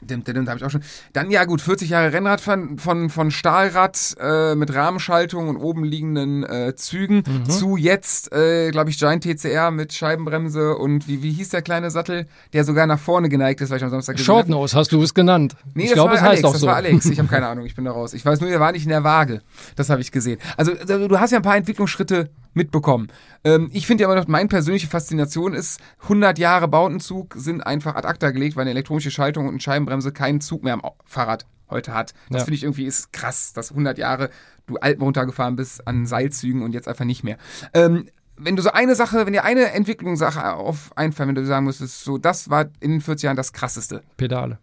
Dim, 0.00 0.24
dim, 0.24 0.34
dim, 0.34 0.44
da 0.44 0.52
hab 0.52 0.58
ich 0.58 0.64
auch 0.64 0.70
schon. 0.70 0.82
Dann, 1.12 1.30
ja 1.30 1.44
gut, 1.44 1.60
40 1.60 1.90
Jahre 1.90 2.12
Rennradfahren 2.12 2.78
von, 2.78 3.10
von 3.10 3.30
Stahlrad 3.30 4.16
äh, 4.20 4.54
mit 4.54 4.74
Rahmenschaltung 4.74 5.48
und 5.48 5.56
oben 5.56 5.84
liegenden 5.84 6.42
äh, 6.44 6.74
Zügen 6.74 7.22
zu 7.48 7.76
jetzt, 7.76 8.32
äh, 8.32 8.70
glaube 8.70 8.90
ich, 8.90 8.98
Giant 8.98 9.24
TCR 9.24 9.70
mit 9.70 9.92
Scheibenbremse 9.92 10.76
und 10.76 11.06
wie, 11.06 11.22
wie 11.22 11.32
hieß 11.32 11.50
der 11.50 11.62
kleine 11.62 11.90
Sattel, 11.90 12.26
der 12.52 12.64
sogar 12.64 12.86
nach 12.86 12.98
vorne 12.98 13.28
geneigt 13.28 13.60
ist, 13.60 13.70
weil 13.70 13.76
ich 13.76 13.84
am 13.84 13.90
Samstag 13.90 14.18
Short. 14.18 14.48
Nose 14.48 14.76
hast 14.76 14.92
du 14.92 15.02
es 15.02 15.14
genannt. 15.14 15.54
Nee, 15.74 15.84
ich 15.84 15.88
das 15.90 15.94
glaube, 15.94 16.10
war 16.10 16.16
es 16.16 16.22
Alex, 16.22 16.36
heißt 16.38 16.44
auch 16.46 16.52
das 16.52 16.60
so. 16.60 16.66
war 16.66 16.76
Alex. 16.76 17.06
Ich 17.06 17.18
habe 17.18 17.28
keine 17.30 17.46
Ahnung, 17.46 17.66
ich 17.66 17.74
bin 17.74 17.84
da 17.84 17.92
raus. 17.92 18.14
Ich 18.14 18.24
weiß 18.24 18.40
nur, 18.40 18.50
der 18.50 18.60
war 18.60 18.72
nicht 18.72 18.84
in 18.84 18.90
der 18.90 19.04
Waage. 19.04 19.42
Das 19.76 19.90
habe 19.90 20.00
ich 20.00 20.10
gesehen. 20.10 20.38
Also 20.56 20.70
also, 20.70 21.08
du 21.08 21.20
hast 21.20 21.30
ja 21.30 21.38
ein 21.38 21.42
paar 21.42 21.56
Entwicklungsschritte 21.56 22.30
mitbekommen. 22.54 23.08
Ähm, 23.44 23.70
ich 23.72 23.86
finde 23.86 24.02
ja 24.02 24.10
immer 24.10 24.20
noch, 24.20 24.28
meine 24.28 24.48
persönliche 24.48 24.86
Faszination 24.86 25.54
ist, 25.54 25.80
100 26.02 26.38
Jahre 26.38 26.68
Bautenzug 26.68 27.34
sind 27.36 27.62
einfach 27.62 27.94
ad 27.94 28.06
acta 28.06 28.30
gelegt, 28.30 28.56
weil 28.56 28.62
eine 28.62 28.70
elektronische 28.70 29.10
Schaltung 29.10 29.44
und 29.46 29.52
eine 29.52 29.60
Scheibenbremse 29.60 30.12
keinen 30.12 30.40
Zug 30.40 30.62
mehr 30.64 30.74
am 30.74 30.82
Fahrrad 31.04 31.46
heute 31.68 31.94
hat. 31.94 32.14
Das 32.30 32.40
Ja. 32.40 32.44
finde 32.44 32.56
ich 32.56 32.62
irgendwie 32.64 32.84
ist 32.86 33.12
krass, 33.12 33.52
dass 33.52 33.70
100 33.70 33.98
Jahre 33.98 34.30
du 34.66 34.76
Alpen 34.76 35.02
runtergefahren 35.02 35.56
bist 35.56 35.86
an 35.86 36.06
Seilzügen 36.06 36.62
und 36.62 36.72
jetzt 36.72 36.88
einfach 36.88 37.04
nicht 37.04 37.22
mehr. 37.24 37.36
Ähm, 37.74 38.06
wenn 38.36 38.56
du 38.56 38.62
so 38.62 38.70
eine 38.72 38.94
Sache, 38.94 39.26
wenn 39.26 39.32
dir 39.34 39.44
eine 39.44 39.72
Entwicklungssache 39.72 40.54
auf 40.54 40.96
einfallen, 40.96 41.28
wenn 41.28 41.34
du 41.34 41.44
sagen 41.46 41.66
müsstest, 41.66 42.02
so 42.04 42.16
das 42.18 42.48
war 42.50 42.66
in 42.80 42.90
den 42.92 43.00
40 43.00 43.24
Jahren 43.24 43.36
das 43.36 43.52
krasseste 43.52 44.02
Pedale. 44.16 44.58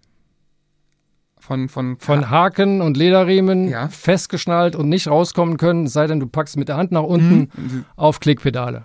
Von 1.47 1.69
von 1.69 1.97
Von 1.97 2.29
Haken 2.29 2.81
und 2.81 2.97
Lederriemen 2.97 3.69
Ja. 3.69 3.87
festgeschnallt 3.87 4.75
und 4.75 4.89
nicht 4.89 5.07
rauskommen 5.07 5.57
können, 5.57 5.85
es 5.85 5.93
sei 5.93 6.05
denn, 6.07 6.19
du 6.19 6.27
packst 6.27 6.57
mit 6.57 6.67
der 6.67 6.77
Hand 6.77 6.91
nach 6.91 7.03
unten 7.03 7.49
Mhm. 7.55 7.85
auf 7.95 8.19
Klickpedale. 8.19 8.83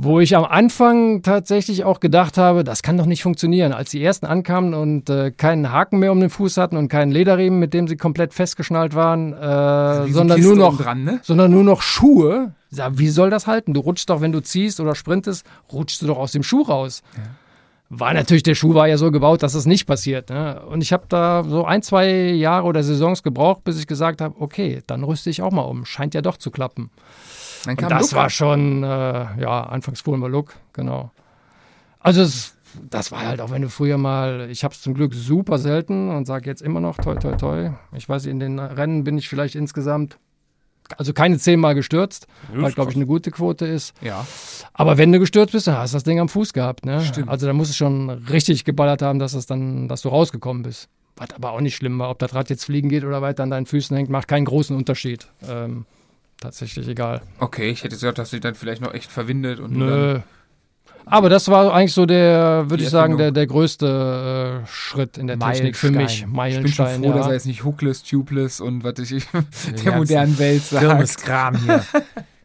Wo 0.00 0.20
ich 0.20 0.36
am 0.36 0.44
Anfang 0.44 1.22
tatsächlich 1.22 1.82
auch 1.84 1.98
gedacht 1.98 2.38
habe, 2.38 2.62
das 2.62 2.82
kann 2.82 2.96
doch 2.96 3.06
nicht 3.06 3.22
funktionieren. 3.24 3.72
Als 3.72 3.90
die 3.90 4.00
ersten 4.02 4.26
ankamen 4.26 4.72
und 4.72 5.10
äh, 5.10 5.32
keinen 5.32 5.72
Haken 5.72 5.98
mehr 5.98 6.12
um 6.12 6.20
den 6.20 6.30
Fuß 6.30 6.56
hatten 6.56 6.76
und 6.76 6.86
keinen 6.88 7.10
Lederriemen, 7.10 7.58
mit 7.58 7.74
dem 7.74 7.88
sie 7.88 7.96
komplett 7.96 8.32
festgeschnallt 8.32 8.94
waren, 8.94 9.32
äh, 9.32 9.36
Wie 10.06 10.12
so 10.12 10.18
sondern, 10.18 10.36
Kiste 10.38 10.54
nur 10.54 10.70
noch, 10.70 10.78
dran, 10.78 11.02
ne? 11.02 11.18
sondern 11.24 11.50
nur 11.50 11.64
noch 11.64 11.82
Schuhe. 11.82 12.52
Sag, 12.70 12.98
wie 12.98 13.08
soll 13.08 13.30
das 13.30 13.48
halten? 13.48 13.74
Du 13.74 13.80
rutschst 13.80 14.08
doch, 14.08 14.20
wenn 14.20 14.30
du 14.30 14.40
ziehst 14.40 14.78
oder 14.78 14.94
sprintest, 14.94 15.44
rutschst 15.72 16.02
du 16.02 16.06
doch 16.06 16.18
aus 16.18 16.30
dem 16.30 16.44
Schuh 16.44 16.62
raus. 16.62 17.02
War 17.90 18.12
natürlich, 18.12 18.42
der 18.42 18.54
Schuh 18.54 18.74
war 18.74 18.86
ja 18.86 18.98
so 18.98 19.10
gebaut, 19.10 19.42
dass 19.42 19.54
das 19.54 19.64
nicht 19.64 19.86
passiert. 19.86 20.28
Ne? 20.28 20.60
Und 20.66 20.82
ich 20.82 20.92
habe 20.92 21.04
da 21.08 21.42
so 21.44 21.64
ein, 21.64 21.82
zwei 21.82 22.10
Jahre 22.32 22.66
oder 22.66 22.82
Saisons 22.82 23.22
gebraucht, 23.22 23.64
bis 23.64 23.78
ich 23.78 23.86
gesagt 23.86 24.20
habe, 24.20 24.34
okay, 24.40 24.82
dann 24.86 25.04
rüste 25.04 25.30
ich 25.30 25.40
auch 25.40 25.52
mal 25.52 25.62
um. 25.62 25.86
Scheint 25.86 26.12
ja 26.14 26.20
doch 26.20 26.36
zu 26.36 26.50
klappen. 26.50 26.90
Und 27.66 27.80
das 27.82 28.10
Luca. 28.10 28.22
war 28.22 28.30
schon, 28.30 28.82
äh, 28.82 28.86
ja, 29.40 29.62
anfangs 29.62 30.02
fuhren 30.02 30.20
wir 30.20 30.28
Look, 30.28 30.54
genau. 30.74 31.10
Also 31.98 32.22
es, 32.22 32.56
das 32.90 33.10
war 33.10 33.26
halt 33.26 33.40
auch, 33.40 33.50
wenn 33.50 33.62
du 33.62 33.70
früher 33.70 33.96
mal, 33.96 34.48
ich 34.50 34.64
habe 34.64 34.74
es 34.74 34.82
zum 34.82 34.92
Glück 34.92 35.14
super 35.14 35.58
selten 35.58 36.10
und 36.10 36.26
sage 36.26 36.48
jetzt 36.48 36.62
immer 36.62 36.80
noch 36.80 36.98
toi 36.98 37.14
toi 37.14 37.36
toi. 37.36 37.70
Ich 37.92 38.08
weiß, 38.08 38.26
in 38.26 38.38
den 38.38 38.58
Rennen 38.58 39.04
bin 39.04 39.16
ich 39.16 39.28
vielleicht 39.28 39.54
insgesamt, 39.54 40.18
also 40.96 41.12
keine 41.12 41.38
zehnmal 41.38 41.74
gestürzt, 41.74 42.26
weil 42.52 42.72
glaube 42.72 42.90
ich 42.90 42.96
eine 42.96 43.06
gute 43.06 43.30
Quote 43.30 43.66
ist. 43.66 43.94
Ja. 44.00 44.26
Aber 44.72 44.98
wenn 44.98 45.12
du 45.12 45.18
gestürzt 45.18 45.52
bist, 45.52 45.66
dann 45.66 45.76
hast 45.76 45.92
du 45.92 45.96
das 45.96 46.04
Ding 46.04 46.20
am 46.20 46.28
Fuß 46.28 46.52
gehabt. 46.52 46.86
Ne? 46.86 47.02
Stimmt. 47.02 47.28
Also 47.28 47.46
da 47.46 47.52
muss 47.52 47.68
es 47.68 47.76
schon 47.76 48.10
richtig 48.10 48.64
geballert 48.64 49.02
haben, 49.02 49.18
dass 49.18 49.34
es 49.34 49.46
dann, 49.46 49.88
dass 49.88 50.02
du 50.02 50.08
rausgekommen 50.08 50.62
bist. 50.62 50.88
Was 51.16 51.34
aber 51.34 51.52
auch 51.52 51.60
nicht 51.60 51.76
schlimm 51.76 51.98
war, 51.98 52.10
ob 52.10 52.18
das 52.20 52.34
Rad 52.34 52.48
jetzt 52.48 52.64
fliegen 52.64 52.88
geht 52.88 53.04
oder 53.04 53.20
weiter 53.20 53.42
an 53.42 53.50
deinen 53.50 53.66
Füßen 53.66 53.96
hängt, 53.96 54.08
macht 54.08 54.28
keinen 54.28 54.44
großen 54.44 54.76
Unterschied. 54.76 55.28
Ähm, 55.48 55.84
tatsächlich 56.40 56.86
egal. 56.88 57.22
Okay, 57.40 57.70
ich 57.70 57.82
hätte 57.82 57.96
gesagt, 57.96 58.18
dass 58.18 58.30
sie 58.30 58.40
dann 58.40 58.54
vielleicht 58.54 58.80
noch 58.80 58.94
echt 58.94 59.10
verwindet 59.10 59.58
und 59.58 59.74
du 59.74 59.80
dann, 59.80 59.88
Nö. 59.88 60.20
Aber 61.10 61.28
das 61.28 61.48
war 61.48 61.72
eigentlich 61.72 61.94
so 61.94 62.06
der, 62.06 62.66
würde 62.68 62.82
ich 62.82 62.90
sagen, 62.90 63.16
der, 63.16 63.30
der 63.30 63.46
größte 63.46 64.62
äh, 64.64 64.66
Schritt 64.66 65.18
in 65.18 65.26
der 65.26 65.38
Technik 65.38 65.76
für 65.76 65.90
mich. 65.90 66.26
Meilenstein. 66.26 66.48
ich 66.48 66.62
bin 66.62 66.72
schon 66.72 66.84
Meilenstein, 66.84 67.02
froh, 67.02 67.12
dass 67.12 67.26
er 67.26 67.30
ja. 67.30 67.34
jetzt 67.34 67.46
nicht 67.46 67.64
hookless, 67.64 68.02
tubeless 68.02 68.60
und 68.60 68.84
was 68.84 68.98
ich 68.98 69.26
der 69.84 69.96
modernen 69.96 70.38
Welt 70.38 70.62
sagt. 70.62 70.84
Kirmeskram 70.84 71.56
hier. 71.56 71.84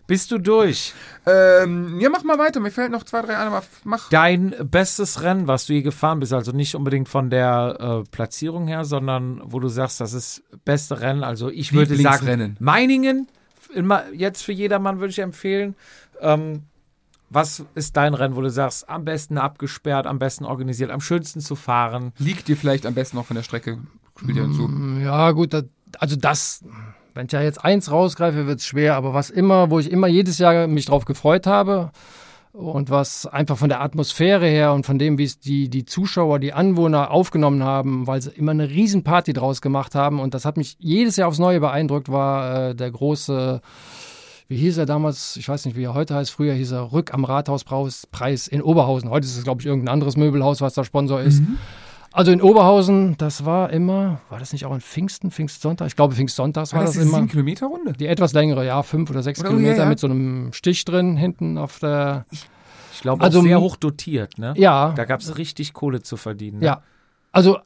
Bist 0.05 0.31
du 0.31 0.37
durch? 0.37 0.93
Ähm, 1.25 1.97
ja, 2.01 2.09
mach 2.09 2.23
mal 2.23 2.37
weiter. 2.37 2.59
Mir 2.59 2.71
fällt 2.71 2.91
noch 2.91 3.03
zwei, 3.03 3.21
drei 3.21 3.37
an, 3.37 3.47
aber 3.47 3.63
mach. 3.85 4.09
Dein 4.09 4.53
bestes 4.69 5.21
Rennen, 5.21 5.47
was 5.47 5.65
du 5.65 5.73
je 5.73 5.81
gefahren 5.81 6.19
bist, 6.19 6.33
also 6.33 6.51
nicht 6.51 6.75
unbedingt 6.75 7.07
von 7.07 7.29
der 7.29 7.77
äh, 7.79 8.09
Platzierung 8.11 8.67
her, 8.67 8.83
sondern 8.83 9.41
wo 9.45 9.61
du 9.61 9.69
sagst, 9.69 10.01
das 10.01 10.11
ist 10.11 10.43
beste 10.65 10.99
Rennen. 10.99 11.23
Also 11.23 11.49
ich 11.49 11.71
würde 11.71 11.95
sagen. 11.95 12.57
Meiningen, 12.59 13.29
immer, 13.73 14.03
jetzt 14.13 14.43
für 14.43 14.51
jedermann 14.51 14.99
würde 14.99 15.11
ich 15.11 15.19
empfehlen. 15.19 15.75
Ähm, 16.19 16.63
was 17.33 17.65
ist 17.75 17.97
dein 17.97 18.13
Rennen, 18.13 18.35
wo 18.35 18.41
du 18.41 18.49
sagst, 18.49 18.89
am 18.89 19.05
besten 19.05 19.37
abgesperrt, 19.37 20.07
am 20.07 20.19
besten 20.19 20.45
organisiert, 20.45 20.91
am 20.91 21.01
schönsten 21.01 21.41
zu 21.41 21.55
fahren? 21.55 22.13
Liegt 22.17 22.47
dir 22.47 22.57
vielleicht 22.57 22.85
am 22.85 22.93
besten 22.93 23.17
noch 23.17 23.25
von 23.25 23.35
der 23.35 23.43
Strecke. 23.43 23.79
Spielt 24.17 24.37
ja 24.37 24.43
hinzu. 24.43 24.69
Ja, 25.03 25.31
gut, 25.31 25.53
das, 25.53 25.65
also 25.99 26.15
das, 26.15 26.63
wenn 27.13 27.25
ich 27.25 27.31
ja 27.31 27.41
jetzt 27.41 27.63
eins 27.63 27.91
rausgreife, 27.91 28.47
wird 28.47 28.59
es 28.59 28.65
schwer, 28.65 28.95
aber 28.95 29.13
was 29.13 29.29
immer, 29.29 29.69
wo 29.69 29.79
ich 29.79 29.91
immer 29.91 30.07
jedes 30.07 30.37
Jahr 30.37 30.67
mich 30.67 30.85
drauf 30.85 31.05
gefreut 31.05 31.47
habe 31.47 31.91
und 32.53 32.91
was 32.91 33.25
einfach 33.25 33.57
von 33.57 33.69
der 33.69 33.81
Atmosphäre 33.81 34.45
her 34.45 34.73
und 34.73 34.85
von 34.85 34.99
dem, 34.99 35.17
wie 35.17 35.23
es 35.23 35.39
die, 35.39 35.69
die 35.69 35.85
Zuschauer, 35.85 36.37
die 36.39 36.53
Anwohner 36.53 37.09
aufgenommen 37.09 37.63
haben, 37.63 38.05
weil 38.05 38.21
sie 38.21 38.29
immer 38.29 38.51
eine 38.51 38.69
Riesenparty 38.69 39.33
draus 39.33 39.61
gemacht 39.61 39.95
haben 39.95 40.19
und 40.19 40.35
das 40.35 40.45
hat 40.45 40.57
mich 40.57 40.77
jedes 40.79 41.15
Jahr 41.15 41.27
aufs 41.27 41.39
Neue 41.39 41.59
beeindruckt, 41.59 42.09
war 42.09 42.69
äh, 42.69 42.75
der 42.75 42.91
große 42.91 43.61
wie 44.53 44.57
hieß 44.57 44.77
er 44.77 44.85
damals, 44.85 45.35
ich 45.35 45.49
weiß 45.49 45.65
nicht, 45.65 45.75
wie 45.75 45.83
er 45.83 45.95
heute 45.95 46.13
heißt, 46.13 46.29
früher 46.29 46.53
hieß 46.53 46.73
er 46.73 46.91
Rück 46.91 47.11
am 47.11 47.25
Rathauspreis 47.25 48.05
Preis 48.11 48.47
in 48.47 48.61
Oberhausen. 48.61 49.09
Heute 49.09 49.25
ist 49.25 49.35
es, 49.35 49.43
glaube 49.43 49.61
ich, 49.61 49.65
irgendein 49.65 49.91
anderes 49.91 50.15
Möbelhaus, 50.15 50.61
was 50.61 50.75
der 50.75 50.83
Sponsor 50.83 51.21
ist. 51.21 51.39
Mhm. 51.41 51.57
Also 52.11 52.31
in 52.31 52.39
Oberhausen, 52.39 53.17
das 53.17 53.45
war 53.45 53.71
immer, 53.71 54.21
war 54.29 54.37
das 54.37 54.53
nicht 54.53 54.65
auch 54.67 54.73
in 54.75 54.81
Pfingsten, 54.81 55.31
Pfingstsonntag? 55.31 55.87
Ich 55.87 55.95
glaube, 55.95 56.13
Pfingstsonntags 56.13 56.71
war, 56.71 56.81
War 56.81 56.85
das, 56.85 56.93
das 56.93 57.03
immer. 57.03 57.15
7 57.17 57.29
Kilometer 57.29 57.65
Runde? 57.65 57.93
Die 57.93 58.05
etwas 58.05 58.33
längere, 58.33 58.63
ja, 58.63 58.83
fünf 58.83 59.09
oder 59.09 59.23
sechs 59.23 59.39
Oder- 59.39 59.49
Kilometer 59.49 59.77
ja, 59.77 59.83
ja. 59.85 59.89
mit 59.89 59.97
so 59.97 60.05
einem 60.05 60.53
Stich 60.53 60.85
drin, 60.85 61.17
hinten 61.17 61.57
auf 61.57 61.79
der. 61.79 62.27
Ich 62.93 63.01
glaube, 63.01 63.23
Also 63.23 63.41
sehr 63.41 63.59
hoch 63.59 63.75
dotiert, 63.77 64.37
ne? 64.37 64.53
Ja, 64.55 64.93
Da 64.95 65.05
gab 65.05 65.21
es 65.21 65.39
richtig 65.39 65.73
Kohle 65.73 66.03
zu 66.03 66.15
verdienen. 66.15 66.59
Ne? 66.59 66.65
ja. 66.67 66.83
Also, 67.31 67.57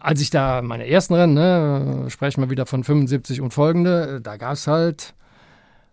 als 0.00 0.20
ich 0.20 0.28
da 0.28 0.60
meine 0.60 0.86
ersten 0.86 1.14
Rennen, 1.14 1.32
ne, 1.32 2.04
sprechen 2.10 2.42
wir 2.42 2.50
wieder 2.50 2.66
von 2.66 2.84
75 2.84 3.40
und 3.40 3.54
folgende, 3.54 4.20
da 4.20 4.36
gab 4.36 4.52
es 4.52 4.66
halt 4.66 5.14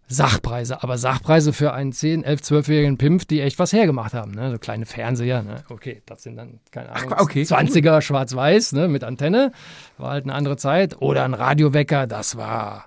Sachpreise, 0.10 0.84
aber 0.84 0.98
Sachpreise 0.98 1.52
für 1.52 1.74
einen 1.74 1.92
10, 1.92 2.24
11, 2.24 2.42
12-jährigen 2.42 2.98
Pimpf, 2.98 3.26
die 3.26 3.42
echt 3.42 3.60
was 3.60 3.74
hergemacht 3.74 4.14
haben. 4.14 4.32
Ne? 4.32 4.52
So 4.52 4.58
kleine 4.58 4.86
Fernseher, 4.86 5.44
ne? 5.44 5.64
okay, 5.70 6.02
das 6.06 6.24
sind 6.24 6.38
dann, 6.38 6.60
keine 6.72 6.94
Ahnung, 6.94 7.14
Ach, 7.16 7.22
okay. 7.22 7.42
20er 7.42 8.02
schwarz-weiß 8.02 8.72
ne? 8.72 8.88
mit 8.88 9.04
Antenne, 9.04 9.52
war 9.98 10.12
halt 10.12 10.24
eine 10.24 10.34
andere 10.34 10.56
Zeit. 10.56 11.02
Oder 11.02 11.26
ein 11.26 11.34
Radiowecker, 11.34 12.08
das 12.08 12.38
war. 12.38 12.86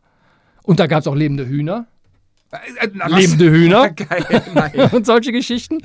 Und 0.63 0.81
da 0.81 0.87
gab 0.87 1.01
es 1.01 1.07
auch 1.07 1.15
lebende 1.15 1.47
Hühner. 1.47 1.87
Äh, 2.53 2.87
äh, 2.87 2.91
na? 2.95 3.07
Lebende 3.07 3.51
Hühner. 3.51 3.91
Geil, 3.95 4.89
und 4.93 5.05
solche 5.05 5.33
Geschichten. 5.33 5.81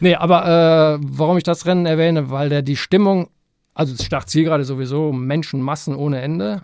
Nee, 0.00 0.16
aber 0.16 0.98
äh, 0.98 1.04
warum 1.06 1.36
ich 1.36 1.44
das 1.44 1.66
Rennen 1.66 1.86
erwähne, 1.86 2.30
weil 2.30 2.48
der 2.48 2.62
die 2.62 2.76
Stimmung, 2.76 3.28
also 3.74 3.94
das 3.94 4.04
Startziel 4.04 4.44
gerade 4.44 4.64
sowieso, 4.64 5.12
Menschenmassen 5.12 5.94
ohne 5.94 6.20
Ende. 6.20 6.62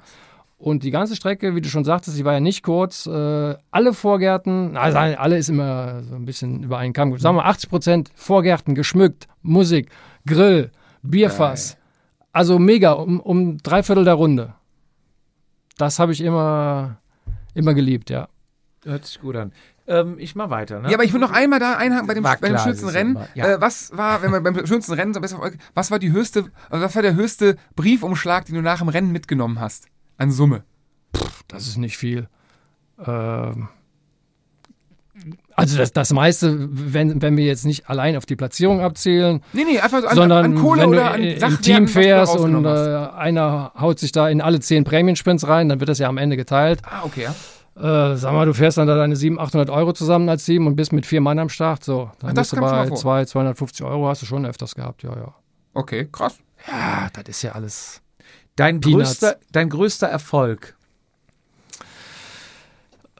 Und 0.59 0.85
die 0.85 0.91
ganze 0.91 1.17
Strecke, 1.17 1.55
wie 1.55 1.61
du 1.61 1.69
schon 1.69 1.85
sagtest, 1.85 2.17
die 2.19 2.25
war 2.25 2.33
ja 2.33 2.41
nicht 2.41 2.63
kurz. 2.63 3.07
Äh, 3.07 3.55
alle 3.71 3.93
Vorgärten, 3.93 4.77
also 4.77 4.97
alle 4.99 5.37
ist 5.37 5.51
immer 5.51 6.03
so 6.03 6.15
ein 6.15 6.25
bisschen 6.25 6.63
über 6.63 6.79
einen 6.79 6.95
Kamm. 6.95 7.17
Sagen 7.19 7.37
wir 7.37 7.45
80 7.45 7.69
Prozent 7.69 8.11
Vorgärten 8.15 8.75
geschmückt, 8.75 9.27
Musik, 9.43 9.91
Grill, 10.27 10.71
Bierfass. 11.03 11.77
Also 12.33 12.59
mega, 12.59 12.93
um, 12.93 13.21
um 13.21 13.59
drei 13.59 13.83
Viertel 13.83 14.05
der 14.05 14.15
Runde. 14.15 14.55
Das 15.77 15.99
habe 15.99 16.13
ich 16.13 16.23
immer, 16.23 16.97
immer 17.55 17.75
geliebt, 17.75 18.09
ja. 18.09 18.29
Hört 18.85 19.05
sich 19.05 19.21
gut 19.21 19.37
an. 19.37 19.53
Ähm, 19.87 20.17
ich 20.19 20.35
mal 20.35 20.49
weiter, 20.51 20.81
ne? 20.81 20.89
Ja, 20.89 20.95
aber 20.95 21.05
ich 21.05 21.13
will 21.13 21.21
noch 21.21 21.33
einmal 21.33 21.61
da 21.61 21.77
einhaken 21.77 22.07
bei 22.07 22.15
dem, 22.15 22.25
War 22.25 22.37
bei 22.39 22.49
dem 22.49 22.55
klar, 22.55 22.65
schönsten 22.65 22.89
Rennen. 22.89 23.11
immer- 23.17 23.29
ja. 23.35 23.47
Äh, 23.55 23.61
was 23.61 23.95
war, 23.97 24.23
wenn 24.23 24.31
man 24.31 24.43
beim 24.43 24.67
schönsten 24.67 24.95
Rennen 24.95 25.13
so 25.15 25.21
besser 25.21 25.39
was 25.75 25.91
war 25.91 25.99
die 25.99 26.13
höchste, 26.13 26.47
was 26.71 26.95
war 26.95 27.03
der 27.03 27.15
höchste 27.15 27.57
Briefumschlag, 27.75 28.47
den 28.47 28.55
du 28.57 28.63
nach 28.63 28.79
dem 28.79 28.89
Rennen 28.89 29.13
mitgenommen 29.13 29.61
hast? 29.61 29.87
An 30.19 30.31
Summe. 30.31 30.65
Das 31.49 31.67
ist 31.67 31.77
nicht 31.77 31.97
viel. 31.97 32.29
Ähm, 33.05 33.69
also 35.55 35.79
das, 35.79 35.93
das 35.93 36.13
meiste, 36.13 36.69
wenn, 36.71 37.23
wenn 37.23 37.37
wir 37.37 37.45
jetzt 37.47 37.65
nicht 37.65 37.89
allein 37.89 38.17
auf 38.17 38.27
die 38.27 38.37
Platzierung 38.37 38.81
abzählen, 38.81 39.41
Nee, 39.53 39.65
nee, 39.65 39.81
einfach 39.81 40.05
an, 40.05 40.15
sondern 40.15 40.45
an 40.45 40.55
Kohle 40.57 40.83
wenn 40.83 40.89
oder 40.91 41.17
du 41.17 41.45
an 41.45 41.53
im 41.53 41.61
Team 41.63 41.89
fährst 41.89 42.37
und 42.37 42.65
äh, 42.65 42.69
einer 42.69 43.73
haut 43.79 43.99
sich 43.99 44.13
da 44.13 44.29
in 44.29 44.41
alle 44.43 44.61
zehn 44.61 44.85
Prämiensprints 44.85 45.49
rein, 45.49 45.69
dann 45.69 45.81
wird 45.81 45.89
das 45.89 45.99
ja 45.99 46.09
am 46.09 46.19
Ende 46.19 46.37
geteilt. 46.37 46.83
Ah, 46.85 47.03
okay, 47.05 47.25
ja. 47.25 47.35
Äh, 47.77 48.17
sag 48.17 48.33
mal, 48.33 48.47
du 48.47 48.55
fährst 48.55 48.79
dann 48.79 48.87
da 48.87 48.97
deine 48.97 49.17
700, 49.17 49.49
800 49.49 49.71
Euro 49.71 49.93
zusammen 49.93 50.29
als 50.29 50.45
Team 50.45 50.67
und 50.67 50.77
bist 50.77 50.93
mit 50.93 51.07
vier 51.07 51.21
Mann 51.21 51.39
am 51.39 51.49
Start. 51.49 51.85
So, 51.85 52.11
dann 52.21 52.31
Ach, 52.31 52.35
das 52.35 52.51
bist 52.51 52.59
du 52.59 52.61
bei 52.61 52.87
vor. 52.87 52.97
2, 52.97 53.25
250 53.27 53.87
Euro, 53.87 54.09
hast 54.09 54.23
du 54.23 54.27
schon 54.27 54.45
öfters 54.47 54.75
gehabt, 54.75 55.03
ja, 55.03 55.15
ja. 55.15 55.35
Okay, 55.75 56.09
krass. 56.11 56.39
Ja, 56.71 57.09
das 57.13 57.25
ist 57.29 57.43
ja 57.43 57.53
alles. 57.53 58.03
Dein, 58.57 58.81
Peanuts. 58.81 59.21
größter, 59.21 59.37
dein 59.53 59.69
größter 59.69 60.07
Erfolg. 60.09 60.75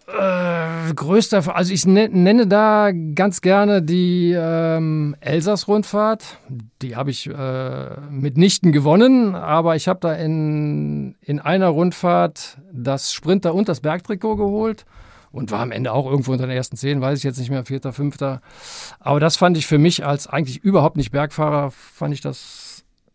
Äh, 0.09 0.95
größter, 0.95 1.57
also 1.57 1.73
ich 1.73 1.85
ne- 1.85 2.09
nenne 2.09 2.47
da 2.47 2.93
ganz 2.93 3.41
gerne 3.41 3.83
die 3.83 4.33
ähm, 4.39 5.17
Elsass-Rundfahrt. 5.21 6.39
Die 6.81 6.95
habe 6.95 7.11
ich 7.11 7.29
äh, 7.29 8.01
mitnichten 8.09 8.71
gewonnen, 8.71 9.35
aber 9.35 9.75
ich 9.75 9.89
habe 9.89 9.99
da 10.01 10.13
in, 10.13 11.17
in 11.23 11.41
einer 11.41 11.69
Rundfahrt 11.69 12.59
das 12.73 13.13
Sprinter 13.13 13.53
und 13.53 13.69
das 13.69 13.81
Bergtrikot 13.81 14.37
geholt 14.37 14.85
und 15.33 15.51
war 15.51 15.61
am 15.61 15.73
Ende 15.73 15.93
auch 15.93 16.07
irgendwo 16.07 16.33
unter 16.33 16.47
den 16.47 16.57
ersten 16.57 16.77
zehn, 16.77 17.01
weiß 17.01 17.19
ich 17.19 17.25
jetzt 17.25 17.39
nicht 17.39 17.51
mehr, 17.51 17.65
vierter, 17.65 17.93
fünfter. 17.93 18.41
Aber 19.01 19.19
das 19.19 19.37
fand 19.37 19.59
ich 19.59 19.67
für 19.67 19.79
mich 19.79 20.07
als 20.07 20.29
eigentlich 20.29 20.59
überhaupt 20.59 20.97
nicht 20.97 21.11
Bergfahrer, 21.11 21.73
fand 21.73 22.15
ich 22.15 22.21
das 22.21 22.66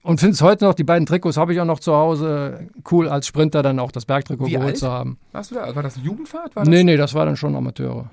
und 0.03 0.19
finde 0.19 0.33
es 0.33 0.41
heute 0.41 0.65
noch, 0.65 0.73
die 0.73 0.83
beiden 0.83 1.05
Trikots 1.05 1.37
habe 1.37 1.53
ich 1.53 1.59
auch 1.61 1.65
noch 1.65 1.79
zu 1.79 1.93
Hause. 1.93 2.67
Cool, 2.89 3.07
als 3.09 3.27
Sprinter 3.27 3.61
dann 3.61 3.79
auch 3.79 3.91
das 3.91 4.05
Bergtrikot 4.05 4.47
Wie 4.47 4.51
geholt 4.51 4.67
alt? 4.69 4.77
zu 4.77 4.89
haben. 4.91 5.17
Warst 5.31 5.51
du 5.51 5.55
da? 5.55 5.75
War 5.75 5.83
das 5.83 5.95
eine 5.97 6.05
Jugendfahrt? 6.05 6.55
War 6.55 6.63
das 6.63 6.69
Nee, 6.69 6.83
nee, 6.83 6.97
das 6.97 7.13
war 7.13 7.25
dann 7.25 7.37
schon 7.37 7.55
Amateure. 7.55 8.09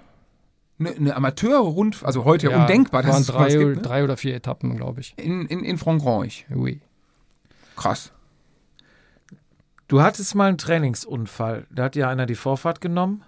Eine, 0.81 0.90
eine 0.90 1.16
Amateur-Rund, 1.16 2.05
also 2.05 2.24
heute 2.24 2.51
Ja, 2.51 2.60
undenkbar, 2.60 3.02
dass 3.02 3.27
waren 3.28 3.48
drei, 3.48 3.56
gibt, 3.56 3.77
ne? 3.77 3.82
drei 3.82 4.05
oder 4.05 4.16
vier 4.16 4.35
Etappen, 4.36 4.77
glaube 4.77 5.01
ich. 5.01 5.15
In, 5.16 5.47
in, 5.47 5.65
in 5.65 5.77
Frankreich. 5.78 6.47
Oui. 6.55 6.81
Krass. 7.74 8.12
Du 9.89 10.02
hattest 10.02 10.35
mal 10.35 10.48
einen 10.48 10.59
Trainingsunfall. 10.59 11.66
Da 11.70 11.85
hat 11.85 11.94
dir 11.94 12.09
einer 12.09 12.27
die 12.27 12.35
Vorfahrt 12.35 12.81
genommen. 12.81 13.24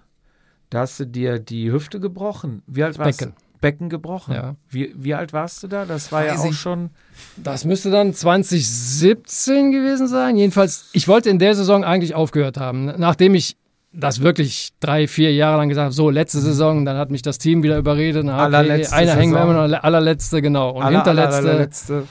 Da 0.69 0.81
hast 0.81 0.99
du 0.99 1.05
dir 1.07 1.39
die 1.39 1.71
Hüfte 1.71 1.99
gebrochen. 1.99 2.61
Wie 2.67 2.83
alt 2.83 2.97
warst 2.99 3.19
Becken. 3.19 3.33
du? 3.35 3.41
Becken 3.61 3.89
gebrochen. 3.89 4.33
Ja. 4.33 4.55
Wie, 4.69 4.93
wie 4.97 5.13
alt 5.13 5.33
warst 5.33 5.61
du 5.63 5.67
da? 5.67 5.85
Das 5.85 6.11
war 6.11 6.25
ja 6.25 6.33
Weiß 6.33 6.41
auch 6.41 6.45
ich. 6.51 6.59
schon. 6.59 6.89
Das 7.37 7.63
müsste 7.63 7.91
dann 7.91 8.13
2017 8.13 9.71
gewesen 9.71 10.07
sein. 10.07 10.35
Jedenfalls, 10.35 10.89
ich 10.93 11.07
wollte 11.07 11.29
in 11.29 11.39
der 11.39 11.55
Saison 11.55 11.83
eigentlich 11.83 12.15
aufgehört 12.15 12.57
haben. 12.57 12.85
Nachdem 12.97 13.35
ich 13.35 13.55
das 13.93 14.21
wirklich 14.21 14.71
drei, 14.79 15.07
vier 15.07 15.33
Jahre 15.33 15.57
lang 15.57 15.69
gesagt 15.69 15.85
habe, 15.85 15.93
so, 15.93 16.09
letzte 16.09 16.39
Saison, 16.39 16.85
dann 16.85 16.97
hat 16.97 17.11
mich 17.11 17.21
das 17.21 17.37
Team 17.37 17.61
wieder 17.61 17.77
überredet. 17.77 18.23
Na, 18.25 18.47
okay, 18.47 18.85
einer 18.87 19.15
hängen 19.15 19.33
wir 19.33 19.41
immer 19.43 19.67
noch, 19.67 19.83
allerletzte, 19.83 20.41
genau. 20.41 20.71
Und 20.71 20.83
Aller- 20.83 20.97
hinterletzte. 20.97 21.35
aller- 21.37 21.49
allerletzte. 21.49 22.03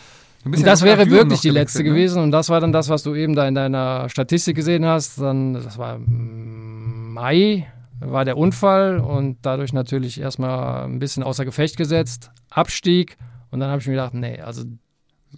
Und 0.45 0.59
ja 0.59 0.65
das 0.65 0.83
wäre 0.83 1.11
wirklich 1.11 1.41
die 1.41 1.51
letzte 1.51 1.79
ne? 1.83 1.85
gewesen. 1.91 2.23
Und 2.23 2.31
das 2.31 2.49
war 2.49 2.61
dann 2.61 2.73
das, 2.73 2.89
was 2.89 3.03
du 3.03 3.15
eben 3.15 3.35
da 3.35 3.47
in 3.47 3.55
deiner 3.55 4.09
Statistik 4.09 4.57
gesehen 4.57 4.87
hast. 4.87 5.21
Dann, 5.21 5.55
das 5.55 5.77
war 5.79 5.99
Mai, 5.99 7.67
war 8.01 8.25
der 8.25 8.37
Unfall 8.37 8.99
und 8.99 9.39
dadurch 9.43 9.73
natürlich 9.73 10.21
erstmal 10.21 10.85
ein 10.85 10.99
bisschen 10.99 11.23
außer 11.23 11.45
Gefecht 11.45 11.77
gesetzt. 11.77 12.31
Abstieg. 12.51 13.17
Und 13.51 13.61
dann 13.61 13.71
habe 13.71 13.81
ich 13.81 13.87
mir 13.87 13.95
gedacht, 13.95 14.15
nee, 14.15 14.41
also 14.41 14.65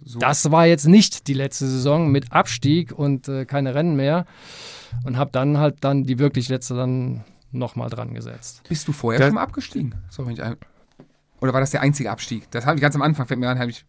So. 0.03 0.19
das 0.19 0.49
war 0.51 0.65
jetzt 0.65 0.87
nicht 0.87 1.27
die 1.27 1.33
letzte 1.33 1.67
Saison 1.67 2.09
mit 2.11 2.31
Abstieg 2.31 2.91
und 2.91 3.27
äh, 3.27 3.45
keine 3.45 3.75
Rennen 3.75 3.95
mehr. 3.95 4.25
Und 5.05 5.17
habe 5.17 5.31
dann 5.31 5.57
halt 5.57 5.77
dann 5.83 6.03
die 6.03 6.19
wirklich 6.19 6.49
letzte 6.49 6.75
dann 6.75 7.23
nochmal 7.51 7.89
dran 7.89 8.13
gesetzt. 8.13 8.63
Bist 8.69 8.87
du 8.87 8.91
vorher 8.93 9.19
Das- 9.19 9.27
schon 9.27 9.35
mal 9.35 9.41
abgestiegen? 9.43 9.95
Sorry, 10.09 10.39
ein 10.41 10.55
Oder 11.41 11.53
war 11.53 11.59
das 11.61 11.71
der 11.71 11.81
einzige 11.81 12.09
Abstieg? 12.11 12.49
Das 12.51 12.65
habe 12.65 12.77
ich 12.77 12.81
ganz 12.81 12.95
am 12.95 13.01
Anfang, 13.01 13.27
fällt 13.27 13.39
mir 13.39 13.49
an, 13.49 13.69
ich, 13.69 13.85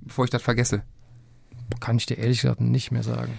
bevor 0.00 0.24
ich 0.24 0.30
das 0.30 0.42
vergesse. 0.42 0.82
Kann 1.80 1.96
ich 1.96 2.06
dir 2.06 2.18
ehrlich 2.18 2.42
gesagt 2.42 2.60
nicht 2.60 2.90
mehr 2.92 3.02
sagen. 3.02 3.38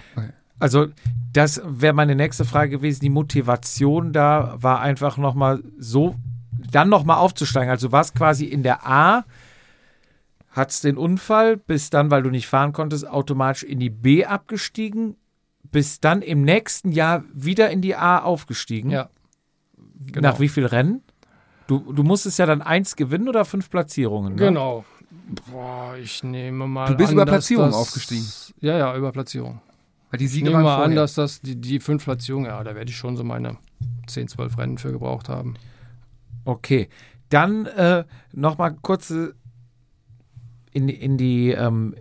Also, 0.58 0.88
das 1.32 1.60
wäre 1.64 1.92
meine 1.92 2.14
nächste 2.14 2.44
Frage 2.44 2.70
gewesen. 2.70 3.00
Die 3.00 3.10
Motivation 3.10 4.12
da 4.12 4.56
war 4.58 4.80
einfach 4.80 5.18
nochmal 5.18 5.62
so, 5.78 6.16
dann 6.70 6.88
nochmal 6.88 7.18
aufzusteigen. 7.18 7.70
Also, 7.70 7.88
du 7.88 7.92
warst 7.92 8.14
quasi 8.14 8.46
in 8.46 8.62
der 8.62 8.86
A, 8.86 9.24
hattest 10.50 10.84
den 10.84 10.96
Unfall, 10.96 11.56
bist 11.56 11.94
dann, 11.94 12.10
weil 12.10 12.22
du 12.22 12.30
nicht 12.30 12.46
fahren 12.46 12.72
konntest, 12.72 13.06
automatisch 13.06 13.62
in 13.62 13.78
die 13.78 13.90
B 13.90 14.24
abgestiegen, 14.24 15.16
bist 15.70 16.04
dann 16.04 16.22
im 16.22 16.42
nächsten 16.42 16.92
Jahr 16.92 17.24
wieder 17.32 17.70
in 17.70 17.82
die 17.82 17.96
A 17.96 18.18
aufgestiegen. 18.18 18.90
Ja. 18.90 19.10
genau. 20.06 20.30
Nach 20.30 20.40
wie 20.40 20.48
viel 20.48 20.66
Rennen? 20.66 21.02
Du, 21.66 21.92
du 21.92 22.02
musstest 22.04 22.38
ja 22.38 22.46
dann 22.46 22.62
eins 22.62 22.96
gewinnen 22.96 23.28
oder 23.28 23.44
fünf 23.44 23.70
Platzierungen. 23.70 24.34
Ne? 24.34 24.38
Genau. 24.38 24.84
Boah, 25.50 25.96
ich 26.00 26.22
nehme 26.22 26.66
mal. 26.66 26.88
Du 26.88 26.96
bist 26.96 27.08
an, 27.08 27.14
über 27.14 27.24
dass 27.24 27.32
Platzierung 27.32 27.66
das, 27.66 27.74
aufgestiegen. 27.74 28.26
Ja, 28.60 28.78
ja, 28.78 28.96
über 28.96 29.12
Platzierung. 29.12 29.60
Weil 30.10 30.18
die 30.18 30.26
Ich 30.26 30.30
Siege 30.32 30.44
nehme 30.44 30.56
waren 30.56 30.64
mal 30.64 30.74
vorher. 30.76 30.90
an, 30.90 30.96
dass 30.96 31.14
das 31.14 31.40
die, 31.40 31.56
die 31.60 31.80
fünf 31.80 32.04
Platzierungen, 32.04 32.48
ja, 32.48 32.62
da 32.62 32.74
werde 32.74 32.90
ich 32.90 32.96
schon 32.96 33.16
so 33.16 33.24
meine 33.24 33.56
10, 34.06 34.28
12 34.28 34.58
Rennen 34.58 34.78
für 34.78 34.92
gebraucht 34.92 35.28
haben. 35.28 35.54
Okay. 36.44 36.88
Dann 37.28 37.66
äh, 37.66 38.04
nochmal 38.32 38.74
kurze 38.82 39.34
in, 40.72 40.88
in 40.88 41.16
die, 41.16 41.50
ähm, 41.50 41.96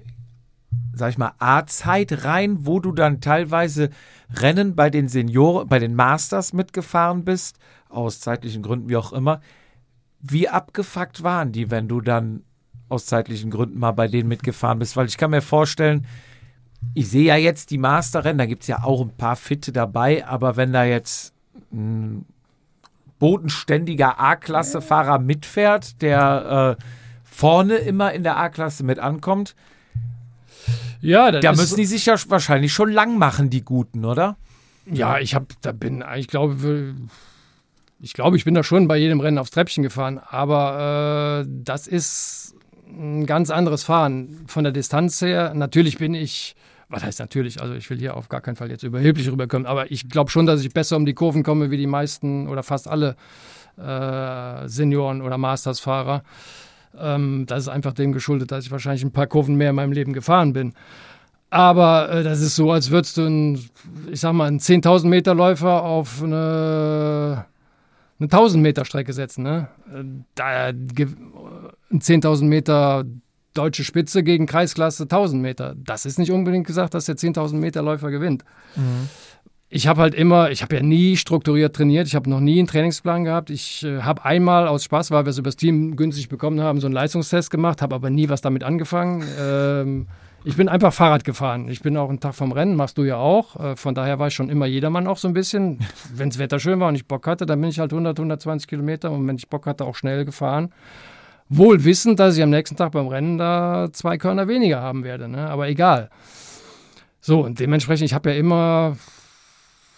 sag 0.94 1.10
ich 1.10 1.18
mal, 1.18 1.32
A-Zeit 1.40 2.26
rein, 2.26 2.66
wo 2.66 2.80
du 2.80 2.92
dann 2.92 3.22
teilweise 3.22 3.90
Rennen 4.30 4.76
bei 4.76 4.90
den 4.90 5.08
Senioren, 5.08 5.68
bei 5.68 5.80
den 5.80 5.96
Masters 5.96 6.54
mitgefahren 6.54 7.24
bist, 7.26 7.58
aus 7.90 8.20
zeitlichen 8.20 8.62
Gründen, 8.62 8.90
wie 8.90 8.98
auch 8.98 9.14
immer. 9.14 9.42
Wie 10.20 10.50
abgefuckt 10.50 11.24
waren 11.24 11.52
die, 11.52 11.72
wenn 11.72 11.88
du 11.88 12.02
dann 12.02 12.44
aus 12.90 13.06
zeitlichen 13.06 13.50
Gründen 13.50 13.80
mal 13.80 13.94
bei 13.94 14.08
denen 14.08 14.28
mitgefahren 14.28 14.78
bist? 14.80 14.96
Weil 14.96 15.08
ich 15.08 15.18
kann 15.18 15.32
mir 15.32 15.42
vorstellen, 15.42 16.06
ich 16.94 17.10
sehe 17.10 17.26
ja 17.26 17.36
jetzt 17.36 17.72
die 17.72 17.78
Masterrennen, 17.78 18.38
da 18.38 18.46
gibt 18.46 18.64
es 18.64 18.68
ja 18.68 18.84
auch 18.84 19.02
ein 19.02 19.16
paar 19.16 19.36
Fitte 19.36 19.72
dabei, 19.72 20.26
aber 20.26 20.56
wenn 20.56 20.72
da 20.74 20.84
jetzt 20.84 21.34
ein 21.72 22.26
bodenständiger 23.20 24.20
A-Klasse-Fahrer 24.20 25.20
mitfährt, 25.20 26.02
der 26.02 26.78
äh, 26.80 26.84
vorne 27.24 27.76
immer 27.76 28.14
in 28.14 28.24
der 28.24 28.38
A-Klasse 28.38 28.84
mit 28.84 29.00
ankommt, 29.00 29.56
Ja, 31.02 31.32
da 31.32 31.52
müssen 31.54 31.78
die 31.78 31.86
sich 31.86 32.06
ja 32.06 32.16
wahrscheinlich 32.30 32.74
schon 32.74 32.92
lang 32.92 33.18
machen, 33.18 33.50
die 33.50 33.64
Guten, 33.64 34.06
oder? 34.06 34.38
Ja, 34.86 35.20
ich 35.20 35.36
habe, 35.36 35.48
da 35.62 35.72
bin, 35.72 36.04
ich 36.16 36.28
glaube, 36.28 36.96
ich 38.00 38.14
glaube, 38.14 38.38
ich 38.38 38.46
bin 38.46 38.54
da 38.54 38.64
schon 38.64 38.88
bei 38.88 38.98
jedem 38.98 39.20
Rennen 39.20 39.38
aufs 39.38 39.52
Treppchen 39.52 39.84
gefahren, 39.84 40.20
aber 40.20 41.44
äh, 41.46 41.50
das 41.64 41.88
ist 41.88 42.55
ein 42.98 43.26
ganz 43.26 43.50
anderes 43.50 43.84
Fahren 43.84 44.44
von 44.48 44.64
der 44.64 44.74
Distanz 44.74 45.22
her. 45.22 45.54
Natürlich 45.54 45.98
bin 45.98 46.14
ich, 46.14 46.56
was 46.90 47.04
heißt 47.04 47.20
natürlich, 47.20 47.62
also 47.62 47.74
ich 47.74 47.90
will 47.90 47.98
hier 48.00 48.16
auf 48.16 48.30
gar 48.30 48.42
keinen 48.42 48.56
Fall 48.56 48.70
jetzt 48.70 48.84
überheblich 48.84 49.30
rüberkommen, 49.30 49.66
aber 49.66 49.92
ich 49.92 50.10
glaube 50.10 50.32
schon, 50.32 50.46
dass 50.46 50.62
ich 50.62 50.74
besser 50.74 50.96
um 50.98 51.06
die 51.06 51.14
Kurven 51.14 51.44
komme 51.44 51.72
wie 51.72 51.78
die 51.78 51.88
meisten 51.88 52.48
oder 52.48 52.64
fast 52.64 52.88
alle 52.88 53.16
äh, 53.78 54.68
Senioren- 54.68 55.22
oder 55.22 55.38
Mastersfahrer. 55.38 56.24
Ähm, 56.98 57.46
das 57.48 57.64
ist 57.64 57.70
einfach 57.70 57.94
dem 57.94 58.14
geschuldet, 58.14 58.52
dass 58.52 58.66
ich 58.66 58.72
wahrscheinlich 58.72 59.04
ein 59.04 59.12
paar 59.12 59.28
Kurven 59.28 59.56
mehr 59.56 59.72
in 59.72 59.76
meinem 59.76 59.92
Leben 59.92 60.14
gefahren 60.14 60.54
bin. 60.54 60.74
Aber 61.50 62.10
äh, 62.10 62.24
das 62.24 62.42
ist 62.42 62.56
so, 62.56 62.72
als 62.72 62.92
würdest 62.92 63.18
du, 63.18 63.24
ein, 63.24 63.70
ich 64.12 64.20
sag 64.20 64.34
mal, 64.34 64.48
einen 64.48 64.60
10.000 64.60 65.08
Meter 65.08 65.36
Läufer 65.36 65.84
auf 65.84 66.24
eine, 66.24 67.46
eine 68.20 68.28
1.000 68.30 68.58
Meter 68.58 68.86
Strecke 68.86 69.14
setzen. 69.14 69.44
Ne? 69.44 69.68
Äh, 69.94 70.04
Da, 70.36 70.72
10.000 72.00 72.46
Meter 72.46 73.06
deutsche 73.54 73.84
Spitze 73.84 74.24
gegen 74.24 74.46
Kreisklasse 74.46 75.06
1.000 75.06 75.36
Meter. 75.38 75.76
Das 75.78 76.06
ist 76.06 76.20
nicht 76.20 76.32
unbedingt 76.32 76.68
gesagt, 76.68 76.94
dass 76.94 77.06
der 77.06 77.16
10.000 77.16 77.56
Meter 77.56 77.82
Läufer 77.82 78.12
gewinnt. 78.12 78.44
Ich 79.70 79.88
habe 79.88 80.02
halt 80.02 80.14
immer, 80.14 80.52
ich 80.52 80.62
habe 80.62 80.76
ja 80.76 80.84
nie 80.84 81.18
strukturiert 81.18 81.76
trainiert, 81.76 82.08
ich 82.08 82.16
habe 82.16 82.30
noch 82.30 82.40
nie 82.40 82.60
einen 82.60 82.68
Trainingsplan 82.68 83.24
gehabt. 83.24 83.50
Ich 83.50 83.84
äh, 83.84 84.02
habe 84.02 84.24
einmal 84.24 84.68
aus 84.68 84.84
Spaß, 84.84 85.12
weil 85.12 85.26
wir 85.26 85.32
es 85.32 85.38
übers 85.38 85.56
Team 85.56 85.96
günstig 85.96 86.30
bekommen 86.30 86.62
haben, 86.62 86.80
so 86.80 86.88
einen 86.88 86.94
Leistungstest 86.94 87.50
gemacht, 87.50 87.82
habe 87.82 87.96
aber 87.96 88.10
nie 88.10 88.30
was 88.30 88.42
damit 88.42 88.64
angefangen. 88.64 89.24
Ähm, 89.40 90.08
ich 90.48 90.56
bin 90.56 90.70
einfach 90.70 90.94
Fahrrad 90.94 91.24
gefahren. 91.24 91.68
Ich 91.70 91.82
bin 91.82 91.98
auch 91.98 92.10
einen 92.10 92.20
Tag 92.20 92.36
vom 92.36 92.52
Rennen, 92.52 92.76
machst 92.76 93.00
du 93.00 93.04
ja 93.04 93.18
auch. 93.18 93.60
Äh, 93.60 93.76
von 93.76 93.96
daher 93.96 94.20
war 94.20 94.28
ich 94.28 94.36
schon 94.36 94.50
immer 94.50 94.68
jedermann 94.68 95.08
auch 95.08 95.18
so 95.18 95.28
ein 95.28 95.34
bisschen. 95.34 95.80
Wenn 96.14 96.30
das 96.30 96.38
Wetter 96.38 96.60
schön 96.60 96.80
war 96.80 96.90
und 96.90 96.96
ich 96.96 97.08
Bock 97.08 97.26
hatte, 97.26 97.48
dann 97.48 97.60
bin 97.60 97.72
ich 97.72 97.80
halt 97.80 97.92
100, 97.92 98.20
120 98.20 98.68
Kilometer 98.68 99.12
und 99.12 99.28
wenn 99.28 99.38
ich 99.38 99.50
Bock 99.50 99.66
hatte, 99.66 99.86
auch 99.86 99.96
schnell 99.96 100.24
gefahren. 100.24 100.72
Wohl 101.50 101.84
wissend, 101.84 102.20
dass 102.20 102.38
ich 102.38 102.44
am 102.44 102.50
nächsten 102.50 102.76
Tag 102.76 102.92
beim 102.94 103.08
Rennen 103.08 103.38
da 103.38 103.90
zwei 103.92 104.18
Körner 104.18 104.48
weniger 104.48 104.82
haben 104.82 105.04
werde, 105.04 105.28
ne? 105.28 105.48
aber 105.48 105.68
egal. 105.68 106.10
So, 107.22 107.44
und 107.44 107.60
dementsprechend, 107.60 108.06
ich 108.06 108.14
habe 108.14 108.32
ja 108.32 108.36
immer 108.36 108.98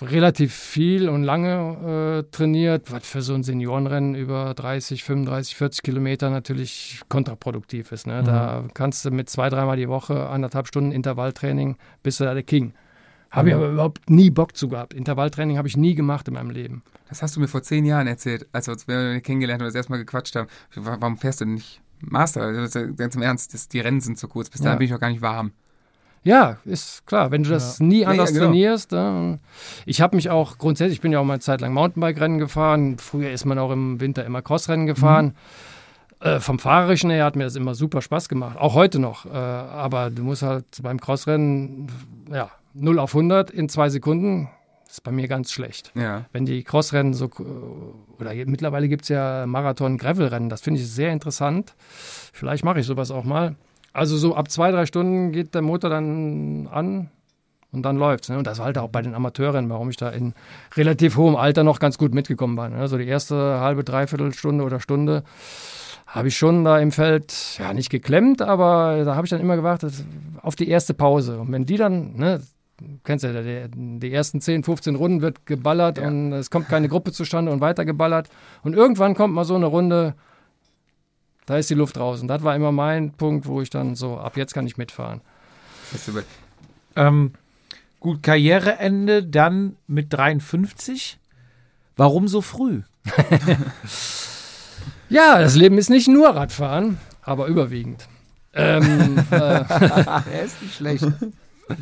relativ 0.02 0.53
viel 0.53 1.10
und 1.10 1.24
lange 1.24 2.24
äh, 2.26 2.32
trainiert, 2.32 2.91
was 2.91 3.07
für 3.07 3.22
so 3.22 3.34
ein 3.34 3.44
Seniorenrennen 3.44 4.14
über 4.14 4.53
30, 4.53 5.03
35, 5.03 5.56
40 5.56 5.84
Kilometer 5.84 6.30
natürlich 6.30 7.02
kontraproduktiv 7.10 7.91
ist. 7.91 8.06
Ne? 8.06 8.24
Da 8.24 8.65
kannst 8.74 9.06
du 9.06 9.11
mit 9.11 9.30
zwei, 9.30 9.49
dreimal 9.49 9.78
die 9.78 9.90
Woche, 9.90 10.28
anderthalb 10.28 10.68
Stunden 10.68 10.91
Intervalltraining, 10.91 11.78
bist 12.03 12.19
du 12.19 12.26
da 12.26 12.34
der 12.34 12.44
King. 12.44 12.74
Habe 13.31 13.49
ich 13.49 13.55
aber 13.55 13.69
überhaupt 13.69 14.09
nie 14.09 14.29
Bock 14.29 14.55
zu 14.55 14.69
gehabt. 14.69 14.93
Intervalltraining 14.93 15.57
habe 15.57 15.67
ich 15.67 15.75
nie 15.77 15.95
gemacht 15.95 16.27
in 16.27 16.33
meinem 16.35 16.49
Leben. 16.49 16.81
Das 17.09 17.21
hast 17.21 17.35
du 17.35 17.39
mir 17.39 17.47
vor 17.47 17.61
zehn 17.61 17.85
Jahren 17.85 18.07
erzählt, 18.07 18.47
als 18.53 18.67
wir 18.67 18.73
uns 18.73 18.87
wir 18.87 19.19
kennengelernt 19.21 19.61
und 19.61 19.65
das 19.67 19.75
erste 19.75 19.91
Mal 19.91 19.97
gequatscht 19.97 20.35
haben. 20.35 20.47
Wa- 20.75 20.97
Warum 20.99 21.17
fährst 21.17 21.41
du 21.41 21.45
denn 21.45 21.55
nicht 21.55 21.81
Master? 22.01 22.41
Also, 22.41 22.93
Ganz 22.95 23.15
im 23.15 23.21
Ernst, 23.21 23.53
das, 23.53 23.67
die 23.67 23.79
Rennen 23.79 24.01
sind 24.01 24.17
zu 24.17 24.27
kurz. 24.27 24.49
Bis 24.49 24.61
Ja. 24.61 24.65
dahin 24.65 24.79
bin 24.79 24.85
ich 24.85 24.91
noch 24.91 24.99
gar 24.99 25.09
nicht 25.09 25.21
warm. 25.21 25.51
Ja, 26.23 26.57
ist 26.65 27.05
klar. 27.05 27.31
Wenn 27.31 27.43
du 27.43 27.49
das 27.51 27.79
nie 27.79 28.01
Ja, 28.01 28.09
anders 28.09 28.31
ja, 28.31 28.35
genau. 28.39 28.45
trainierst. 28.47 28.91
Äh, 28.93 29.37
ich 29.85 30.01
habe 30.01 30.15
mich 30.15 30.29
auch 30.29 30.57
grundsätzlich, 30.57 30.97
ich 30.97 31.01
bin 31.01 31.11
ja 31.13 31.19
auch 31.19 31.23
mal 31.25 31.33
eine 31.33 31.39
Zeit 31.41 31.61
lang 31.61 31.73
Mountainbike-Rennen 31.73 32.37
gefahren. 32.39 32.97
Früher 32.97 33.31
ist 33.31 33.45
man 33.45 33.57
auch 33.59 33.71
im 33.71 33.99
Winter 34.01 34.25
immer 34.25 34.41
Crossrennen 34.41 34.87
gefahren. 34.87 35.35
Äh, 36.19 36.39
vom 36.39 36.59
Fahrerischen 36.59 37.11
her 37.11 37.23
hat 37.25 37.35
mir 37.35 37.43
das 37.43 37.55
immer 37.55 37.75
super 37.75 38.01
Spaß 38.01 38.27
gemacht. 38.27 38.57
Auch 38.57 38.73
heute 38.73 38.99
noch. 38.99 39.25
Äh, 39.25 39.29
aber 39.29 40.09
du 40.09 40.23
musst 40.23 40.41
halt 40.41 40.65
beim 40.81 40.99
Crossrennen, 40.99 41.87
ja, 42.31 42.49
0 42.79 42.99
auf 42.99 43.15
100 43.15 43.49
in 43.51 43.69
zwei 43.69 43.89
Sekunden 43.89 44.49
ist 44.89 45.03
bei 45.03 45.11
mir 45.11 45.27
ganz 45.27 45.51
schlecht. 45.51 45.91
Ja. 45.95 46.25
Wenn 46.31 46.45
die 46.45 46.63
Crossrennen 46.63 47.13
so, 47.13 47.29
oder 48.19 48.33
mittlerweile 48.45 48.87
gibt 48.87 49.03
es 49.03 49.09
ja 49.09 49.45
Marathon-Gravel-Rennen, 49.45 50.49
das 50.49 50.61
finde 50.61 50.79
ich 50.79 50.89
sehr 50.89 51.11
interessant. 51.11 51.75
Vielleicht 52.33 52.63
mache 52.63 52.79
ich 52.79 52.85
sowas 52.85 53.11
auch 53.11 53.23
mal. 53.23 53.55
Also 53.93 54.17
so 54.17 54.35
ab 54.35 54.49
zwei, 54.49 54.71
drei 54.71 54.85
Stunden 54.85 55.31
geht 55.31 55.55
der 55.55 55.61
Motor 55.61 55.89
dann 55.89 56.67
an 56.67 57.09
und 57.71 57.83
dann 57.83 57.97
läuft's. 57.97 58.29
Ne? 58.29 58.37
Und 58.37 58.47
das 58.47 58.59
war 58.59 58.67
halt 58.67 58.77
auch 58.77 58.89
bei 58.89 59.01
den 59.01 59.15
Amateurrennen, 59.15 59.69
warum 59.69 59.89
ich 59.89 59.97
da 59.97 60.09
in 60.09 60.33
relativ 60.75 61.17
hohem 61.17 61.35
Alter 61.35 61.63
noch 61.63 61.79
ganz 61.79 61.97
gut 61.97 62.13
mitgekommen 62.13 62.57
war. 62.57 62.69
Ne? 62.69 62.77
Also 62.77 62.97
die 62.97 63.07
erste 63.07 63.59
halbe, 63.59 63.83
dreiviertel 63.83 64.33
Stunde 64.33 64.63
oder 64.63 64.79
Stunde 64.79 65.23
habe 66.05 66.29
ich 66.29 66.37
schon 66.37 66.63
da 66.63 66.79
im 66.79 66.91
Feld, 66.91 67.57
ja 67.59 67.73
nicht 67.73 67.89
geklemmt, 67.89 68.41
aber 68.41 69.03
da 69.03 69.15
habe 69.15 69.25
ich 69.25 69.31
dann 69.31 69.41
immer 69.41 69.57
gewartet 69.57 69.93
auf 70.41 70.55
die 70.55 70.69
erste 70.69 70.93
Pause. 70.93 71.39
Und 71.39 71.51
wenn 71.51 71.65
die 71.65 71.75
dann, 71.75 72.15
ne, 72.15 72.41
kennst 73.03 73.23
ja, 73.23 73.33
der, 73.33 73.67
die 73.69 74.11
ersten 74.13 74.39
10, 74.41 74.63
15 74.63 74.95
Runden 74.95 75.21
wird 75.21 75.45
geballert 75.45 75.97
Ja. 75.97 76.07
und 76.07 76.33
es 76.33 76.49
kommt 76.49 76.69
keine 76.69 76.87
Gruppe 76.89 77.11
zustande 77.11 77.51
und 77.51 77.61
weiter 77.61 77.85
geballert. 77.85 78.29
Und 78.63 78.73
irgendwann 78.75 79.15
kommt 79.15 79.33
mal 79.33 79.45
so 79.45 79.55
eine 79.55 79.65
Runde, 79.65 80.15
da 81.45 81.57
ist 81.57 81.69
die 81.69 81.75
Luft 81.75 81.97
raus. 81.97 82.21
Und 82.21 82.27
das 82.27 82.43
war 82.43 82.55
immer 82.55 82.71
mein 82.71 83.11
Punkt, 83.13 83.47
wo 83.47 83.61
ich 83.61 83.69
dann 83.69 83.95
so, 83.95 84.17
ab 84.17 84.37
jetzt 84.37 84.53
kann 84.53 84.67
ich 84.67 84.77
mitfahren. 84.77 85.21
Ähm, 86.95 87.33
gut, 87.99 88.21
Karriereende 88.23 89.23
dann 89.23 89.75
mit 89.87 90.13
53. 90.13 91.19
Warum 91.95 92.27
so 92.27 92.41
früh? 92.41 92.81
Ja, 95.09 95.39
das 95.39 95.55
Leben 95.55 95.77
ist 95.77 95.89
nicht 95.89 96.07
nur 96.09 96.29
Radfahren, 96.35 96.97
aber 97.21 97.47
überwiegend. 97.47 98.07
Ähm, 98.53 99.17
äh, 99.31 99.35
Er 99.35 100.43
ist 100.43 100.61
nicht 100.61 100.75
schlecht. 100.75 101.05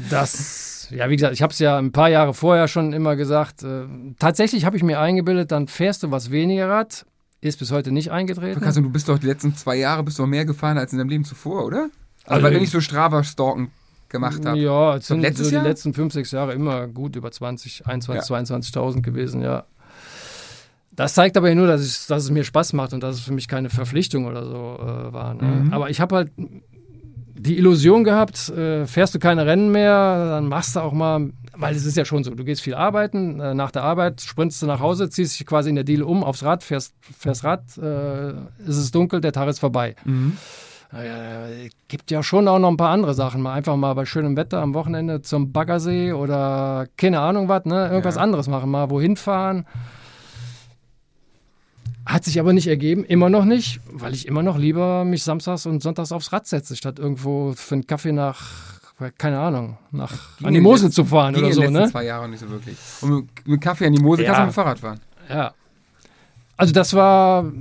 Das, 0.10 0.75
ja, 0.92 1.10
wie 1.10 1.16
gesagt, 1.16 1.34
ich 1.34 1.42
habe 1.42 1.52
es 1.52 1.60
ja 1.60 1.78
ein 1.78 1.92
paar 1.92 2.10
Jahre 2.10 2.34
vorher 2.34 2.68
schon 2.68 2.94
immer 2.94 3.16
gesagt. 3.16 3.64
Äh, 3.64 3.86
tatsächlich 4.20 4.66
habe 4.66 4.78
ich 4.78 4.84
mir 4.84 5.00
eingebildet, 5.00 5.52
dann 5.52 5.68
fährst 5.68 6.04
du 6.04 6.12
was 6.12 6.32
weniger 6.32 6.70
Rad. 6.70 7.06
Ist 7.42 7.60
bis 7.60 7.72
heute 7.72 7.92
nicht 7.92 8.12
eingetreten. 8.12 8.64
Und 8.64 8.76
du 8.76 8.90
bist 8.90 9.08
doch 9.08 9.20
die 9.20 9.28
letzten 9.28 9.56
zwei 9.56 9.76
Jahre 9.76 10.04
bist 10.04 10.18
doch 10.18 10.26
mehr 10.26 10.46
gefahren 10.46 10.78
als 10.78 10.92
in 10.94 10.98
deinem 10.98 11.10
Leben 11.10 11.26
zuvor, 11.26 11.66
oder? 11.66 11.90
Also, 12.26 12.46
Also- 12.46 12.56
weil 12.56 12.64
ich 12.64 12.72
so 12.72 12.82
Strava-Stalken 12.82 13.72
gemacht 14.10 14.46
habe. 14.46 14.58
Ja, 14.58 14.96
es 14.96 15.08
sind 15.08 15.38
so 15.38 15.44
die 15.44 15.56
Jahr? 15.56 15.64
letzten 15.64 15.94
fünf, 15.94 16.14
sechs 16.14 16.32
Jahre 16.32 16.54
immer 16.54 16.88
gut 16.88 17.16
über 17.16 17.32
20, 17.32 17.86
21, 17.86 18.30
22.000 18.30 19.02
gewesen, 19.02 19.42
ja. 19.42 19.66
Das 20.92 21.14
zeigt 21.14 21.36
aber 21.36 21.54
nur, 21.54 21.68
dass, 21.68 21.86
ich, 21.86 22.08
dass 22.08 22.24
es 22.24 22.32
mir 22.32 22.44
Spaß 22.46 22.74
macht 22.74 22.94
und 22.94 23.04
dass 23.04 23.16
es 23.18 23.22
für 23.22 23.34
mich 23.34 23.48
keine 23.48 23.70
Verpflichtung 23.70 24.26
oder 24.26 24.46
so 24.46 24.78
äh, 24.80 25.14
war. 25.14 25.34
Ne? 25.34 25.44
Mhm. 25.66 25.74
Aber 25.74 25.90
ich 25.90 26.00
habe 26.00 26.16
halt 26.16 26.32
die 27.46 27.58
Illusion 27.58 28.04
gehabt, 28.04 28.50
äh, 28.50 28.86
fährst 28.86 29.16
du 29.16 29.20
keine 29.20 29.46
Rennen 29.46 29.72
mehr, 29.72 30.30
dann 30.30 30.48
machst 30.48 30.76
du 30.76 30.80
auch 30.82 30.94
mal, 30.94 31.30
weil 31.56 31.76
es 31.76 31.86
ist 31.86 31.96
ja 31.98 32.06
schon 32.06 32.24
so, 32.24 32.32
du 32.34 32.44
gehst 32.44 32.62
viel 32.62 32.74
arbeiten, 32.76 33.40
äh, 33.40 33.54
nach 33.54 33.72
der 33.72 33.84
Arbeit 33.84 34.22
sprintest 34.22 34.62
du 34.62 34.66
nach 34.66 34.80
Hause, 34.80 35.10
ziehst 35.10 35.40
dich 35.40 35.46
quasi 35.48 35.70
in 35.70 35.76
der 35.76 35.84
Diele 35.84 36.06
um 36.06 36.24
aufs 36.24 36.44
Rad, 36.44 36.64
fährst, 36.64 36.94
fährst 37.02 37.44
Rad, 37.44 37.64
äh, 37.78 38.30
es 38.68 38.78
ist 38.78 38.94
dunkel, 38.96 39.22
der 39.22 39.32
Tag 39.32 39.48
ist 39.48 39.60
vorbei. 39.60 39.96
Mhm. 40.06 40.38
Naja, 40.92 41.48
gibt 41.88 42.10
ja 42.12 42.24
schon 42.24 42.48
auch 42.48 42.60
noch 42.60 42.70
ein 42.70 42.78
paar 42.78 42.92
andere 42.92 43.14
Sachen. 43.16 43.42
Mal 43.42 43.54
einfach 43.54 43.76
mal 43.76 43.94
bei 43.96 44.06
schönem 44.06 44.38
Wetter 44.38 44.62
am 44.62 44.74
Wochenende 44.74 45.22
zum 45.22 45.52
Baggersee 45.52 46.14
oder 46.14 46.86
keine 46.96 47.20
Ahnung 47.20 47.50
was, 47.50 47.66
ne? 47.66 47.88
Irgendwas 47.90 48.16
Ja. 48.16 48.22
anderes 48.22 48.48
machen, 48.48 48.70
mal 48.70 48.90
wohin 48.90 49.18
fahren. 49.18 49.66
Hat 52.06 52.24
sich 52.24 52.40
aber 52.40 52.54
nicht 52.54 52.68
ergeben, 52.68 53.04
immer 53.04 53.30
noch 53.30 53.46
nicht, 53.46 53.80
weil 53.92 54.14
ich 54.14 54.28
immer 54.28 54.44
noch 54.44 54.58
lieber 54.58 55.06
mich 55.06 55.24
samstags 55.24 55.66
und 55.66 55.82
sonntags 55.82 56.12
aufs 56.12 56.32
Rad 56.32 56.46
setze, 56.46 56.76
statt 56.76 57.00
irgendwo 57.00 57.54
für 57.56 57.76
einen 57.76 57.88
Kaffee 57.88 58.12
nach, 58.12 58.44
keine 59.18 59.40
Ahnung, 59.40 59.78
nach 59.92 60.12
an 60.44 60.52
die 60.54 60.58
in 60.58 60.64
Mosel 60.64 60.92
zu 60.92 61.04
fahren 61.04 61.34
ging 61.34 61.44
oder 61.44 61.50
in 61.50 61.56
so, 61.56 61.62
den 61.62 61.74
letzten 61.74 61.86
ne? 61.86 61.92
zwei 61.92 62.06
Jahren 62.06 62.30
nicht 62.30 62.42
so 62.42 62.50
wirklich. 62.50 62.78
Und 63.02 63.30
mit, 63.48 63.60
Kaffee 63.62 63.88
an 63.88 63.94
die 63.94 64.02
Mosel 64.04 64.24
kannst 64.26 64.38
du 64.38 64.42
Ja. 64.42 64.46
mit 64.46 64.54
dem 64.54 64.56
Fahrrad 64.56 64.80
fahren. 64.80 65.00
Ja. 65.30 65.54
Also 66.58 66.74
das 66.74 66.94
war 66.94 67.52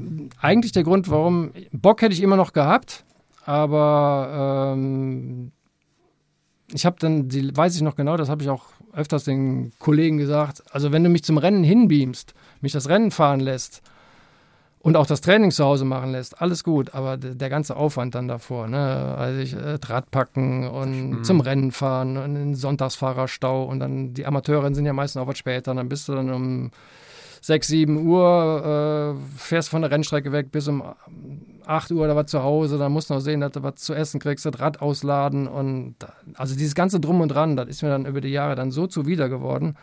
eigentlich 0.41 0.73
der 0.73 0.85
Grund, 0.85 1.09
warum 1.09 1.51
Bock 1.73 2.03
hätte 2.03 2.13
ich 2.13 2.23
immer 2.23 2.37
noch 2.37 2.53
gehabt, 2.53 3.05
aber 3.47 4.75
ähm, 4.77 5.53
ich 6.73 6.85
habe 6.85 6.97
dann, 6.99 7.29
die, 7.31 7.57
weiß 7.57 7.77
ich 7.77 7.83
noch 7.83 7.97
genau, 7.97 8.19
das 8.19 8.29
habe 8.29 8.43
ich 8.43 8.51
auch 8.51 8.67
öfters 8.93 9.25
den 9.25 9.73
Kollegen 9.79 10.19
gesagt. 10.19 10.63
Also 10.71 10.93
wenn 10.93 11.03
du 11.03 11.09
mich 11.09 11.25
zum 11.25 11.39
Rennen 11.39 11.65
hinbeamst, 11.65 12.35
mich 12.61 12.73
das 12.73 12.89
Rennen 12.91 13.11
fahren 13.11 13.41
lässt 13.41 13.83
und 14.85 14.99
auch 14.99 15.07
das 15.07 15.23
Training 15.23 15.51
zu 15.51 15.65
Hause 15.65 15.87
machen 15.87 16.13
lässt, 16.13 16.43
alles 16.43 16.63
gut, 16.63 16.93
aber 16.93 17.17
der, 17.17 17.49
ganze 17.49 17.75
Aufwand 17.75 18.15
dann 18.15 18.29
davor, 18.29 18.69
ne? 18.69 19.15
Also 19.17 19.41
ich 19.41 19.55
äh, 19.55 19.79
Rad 19.83 20.11
packen 20.11 20.69
und 20.69 21.25
zum 21.25 21.41
Rennen 21.41 21.73
fahren 21.73 22.19
und 22.19 22.35
den 22.35 22.55
Sonntagsfahrerstau 22.55 23.65
und 23.65 23.81
dann 23.81 24.13
die 24.13 24.27
Amateurinnen 24.27 24.75
sind 24.75 24.85
ja 24.85 24.93
meistens 24.93 25.23
auch 25.23 25.27
was 25.27 25.39
später, 25.39 25.75
dann 25.75 25.89
bist 25.89 26.07
du 26.07 26.15
dann 26.15 26.31
um 26.31 26.71
6, 27.41 27.67
7 27.67 28.07
Uhr, 28.07 29.17
äh, 29.17 29.39
fährst 29.39 29.71
von 29.71 29.81
der 29.81 29.91
Rennstrecke 29.91 30.33
weg 30.33 30.53
bis 30.53 30.69
um 30.69 30.83
8 31.65 31.91
Uhr 31.93 32.05
oder 32.05 32.15
was 32.15 32.27
zu 32.27 32.43
Hause, 32.43 32.77
dann 32.77 32.93
musst 32.93 33.09
du 33.09 33.15
noch 33.15 33.21
sehen, 33.21 33.41
dass 33.41 33.53
du 33.53 33.63
was 33.63 33.77
zu 33.77 33.95
essen 33.95 34.21
kriegst, 34.21 34.45
das 34.45 34.61
Rad 34.61 34.83
ausladen 34.83 35.49
und 35.49 35.95
da, 35.99 36.13
also 36.35 36.55
dieses 36.55 36.75
ganze 36.75 37.01
Drum 37.01 37.23
und 37.23 37.29
Dran, 37.29 37.57
das 37.57 37.69
ist 37.69 37.83
mir 37.83 37.89
dann 37.89 38.05
über 38.05 38.21
die 38.21 38.29
Jahre 38.29 38.55
dann 38.55 38.71
so 38.71 38.87
zuwider 38.87 39.31
geworden. 39.31 39.79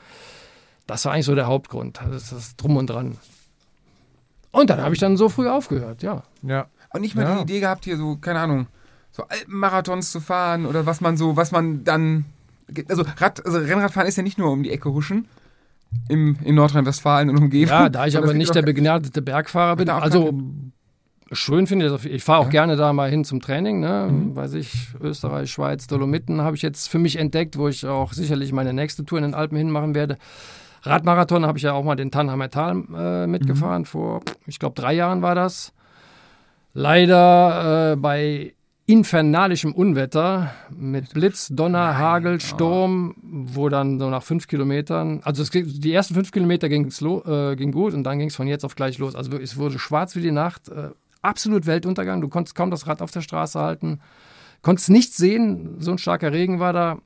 Das 0.86 1.06
war 1.06 1.14
eigentlich 1.14 1.26
so 1.26 1.34
der 1.34 1.48
Hauptgrund, 1.48 2.00
das 2.04 2.22
ist 2.22 2.32
das 2.34 2.56
Drum 2.56 2.78
und 2.78 2.88
Dran. 2.88 3.18
Und 4.52 4.70
dann 4.70 4.82
habe 4.82 4.94
ich 4.94 5.00
dann 5.00 5.18
so 5.18 5.30
früh 5.30 5.48
aufgehört, 5.48 6.04
ja. 6.04 6.24
Ja. 6.44 6.68
Und 6.94 7.02
nicht 7.02 7.16
mal 7.16 7.24
Ja. 7.24 7.36
die 7.38 7.42
Idee 7.44 7.60
gehabt, 7.62 7.86
hier 7.86 7.98
so, 7.98 8.18
keine 8.18 8.40
Ahnung, 8.40 8.68
so 9.12 9.24
Alpenmarathons 9.28 10.12
zu 10.12 10.20
fahren 10.20 10.66
oder 10.66 10.86
was 10.86 11.02
man 11.02 11.18
so, 11.18 11.36
was 11.38 11.52
man 11.52 11.84
dann. 11.84 12.26
Also, 12.90 13.04
Rad, 13.18 13.46
also 13.46 13.58
Rennradfahren 13.58 14.08
ist 14.08 14.16
ja 14.18 14.24
nicht 14.24 14.38
nur 14.38 14.52
um 14.52 14.64
die 14.64 14.72
Ecke 14.72 14.92
huschen 14.92 15.28
im, 16.08 16.38
in 16.44 16.56
Nordrhein-Westfalen 16.56 17.30
und 17.30 17.38
Umgebung. 17.38 17.70
Ja, 17.74 17.90
da 17.90 18.06
ich 18.08 18.18
aber 18.18 18.34
nicht 18.34 18.56
der 18.56 18.62
begnadete 18.62 19.22
Bergfahrer 19.22 19.76
bin, 19.76 19.90
also 19.90 20.34
schön 21.34 21.68
finde 21.68 21.86
ich 21.88 21.92
das. 21.92 22.06
Ich 22.06 22.24
fahre 22.24 22.40
auch 22.40 22.46
Ja. 22.46 22.50
gerne 22.52 22.76
da 22.78 22.94
mal 22.94 23.10
hin 23.10 23.26
zum 23.26 23.42
Training, 23.42 23.80
ne? 23.82 24.10
Mhm. 24.12 24.36
Weiß 24.36 24.54
ich, 24.54 24.88
Österreich, 25.02 25.52
Schweiz, 25.52 25.88
Dolomiten 25.88 26.42
habe 26.42 26.56
ich 26.56 26.62
jetzt 26.62 26.88
für 26.90 27.00
mich 27.00 27.18
entdeckt, 27.18 27.58
wo 27.58 27.68
ich 27.68 27.86
auch 27.86 28.14
sicherlich 28.14 28.52
meine 28.54 28.74
nächste 28.74 29.04
Tour 29.06 29.18
in 29.18 29.24
den 29.24 29.34
Alpen 29.34 29.58
hinmachen 29.58 29.96
werde. 29.96 30.18
Radmarathon 30.84 31.46
habe 31.46 31.58
ich 31.58 31.64
ja 31.64 31.74
auch 31.74 31.84
mal 31.84 31.96
den 31.96 32.12
Tannheimer 32.12 32.50
Tal 32.50 32.72
äh, 32.96 33.26
Mhm. 33.26 33.32
mitgefahren, 33.32 33.86
vor, 33.86 34.22
ich 34.48 34.60
glaube, 34.60 34.76
drei 34.80 34.94
Jahren 34.94 35.22
war 35.22 35.36
das. 35.36 35.74
Leider 36.74 37.92
äh, 37.92 37.96
bei 37.98 38.54
infernalischem 38.88 39.74
Unwetter 39.74 40.52
mit 40.70 41.14
Blitz, 41.14 41.50
Donner, 41.50 41.98
Hagel, 41.98 42.40
Sturm, 42.42 43.16
wo 43.22 43.70
dann 43.70 44.00
so 44.00 44.10
nach 44.10 44.24
fünf 44.24 44.48
Kilometern, 44.48 45.22
also 45.24 45.44
es, 45.44 45.52
ging- 45.52 45.68
die 45.68 45.94
ersten 45.94 46.14
fünf 46.14 46.32
Kilometer 46.32 46.68
ging's 46.68 47.00
lo, 47.00 47.22
äh, 47.26 47.56
ging 47.56 47.72
gut 47.72 47.94
und 47.94 48.04
dann 48.04 48.20
ging 48.20 48.28
es 48.30 48.36
von 48.36 48.48
jetzt 48.48 48.66
auf 48.66 48.76
gleich 48.76 48.98
los. 48.98 49.16
Also 49.16 49.38
es 49.38 49.58
wurde 49.58 49.80
schwarz 49.80 50.16
wie 50.16 50.22
die 50.22 50.32
Nacht, 50.32 50.70
äh, 50.70 50.90
absolut 51.22 51.68
Weltuntergang. 51.68 52.20
Du 52.22 52.28
konntest 52.28 52.56
kaum 52.56 52.72
das 52.72 52.88
Rad 52.88 53.02
auf 53.02 53.12
der 53.12 53.22
Straße 53.22 53.60
halten, 53.60 54.00
konntest 54.62 54.90
nichts 54.90 55.16
sehen, 55.16 55.76
so 55.80 55.92
ein 55.92 55.98
starker 55.98 56.32
Regen 56.34 56.60
war 56.60 56.74
da. 56.74 56.98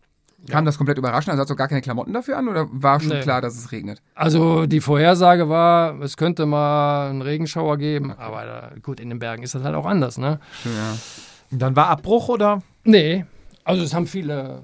Kam 0.49 0.65
das 0.65 0.77
komplett 0.77 0.97
überraschend? 0.97 1.31
Also 1.31 1.41
hast 1.41 1.49
du 1.49 1.55
gar 1.55 1.67
keine 1.67 1.81
Klamotten 1.81 2.13
dafür 2.13 2.37
an 2.37 2.47
oder 2.47 2.67
war 2.71 2.99
schon 2.99 3.09
Nee. 3.09 3.21
klar, 3.21 3.41
dass 3.41 3.55
es 3.57 3.71
regnet? 3.71 4.01
Also 4.13 4.65
die 4.65 4.79
Vorhersage 4.81 5.49
war, 5.49 5.99
es 6.01 6.17
könnte 6.17 6.45
mal 6.45 7.09
einen 7.09 7.21
Regenschauer 7.21 7.77
geben, 7.77 8.11
aber 8.11 8.45
da, 8.45 8.71
gut, 8.81 8.99
in 8.99 9.09
den 9.09 9.19
Bergen 9.19 9.43
ist 9.43 9.55
das 9.55 9.63
halt 9.63 9.75
auch 9.75 9.85
anders, 9.85 10.17
ne? 10.17 10.39
Ja. 10.65 10.97
Und 11.51 11.59
dann 11.61 11.75
war 11.75 11.87
Abbruch 11.87 12.29
oder? 12.29 12.61
Nee, 12.83 13.25
also 13.63 13.83
es 13.83 13.93
haben 13.93 14.07
viele 14.07 14.61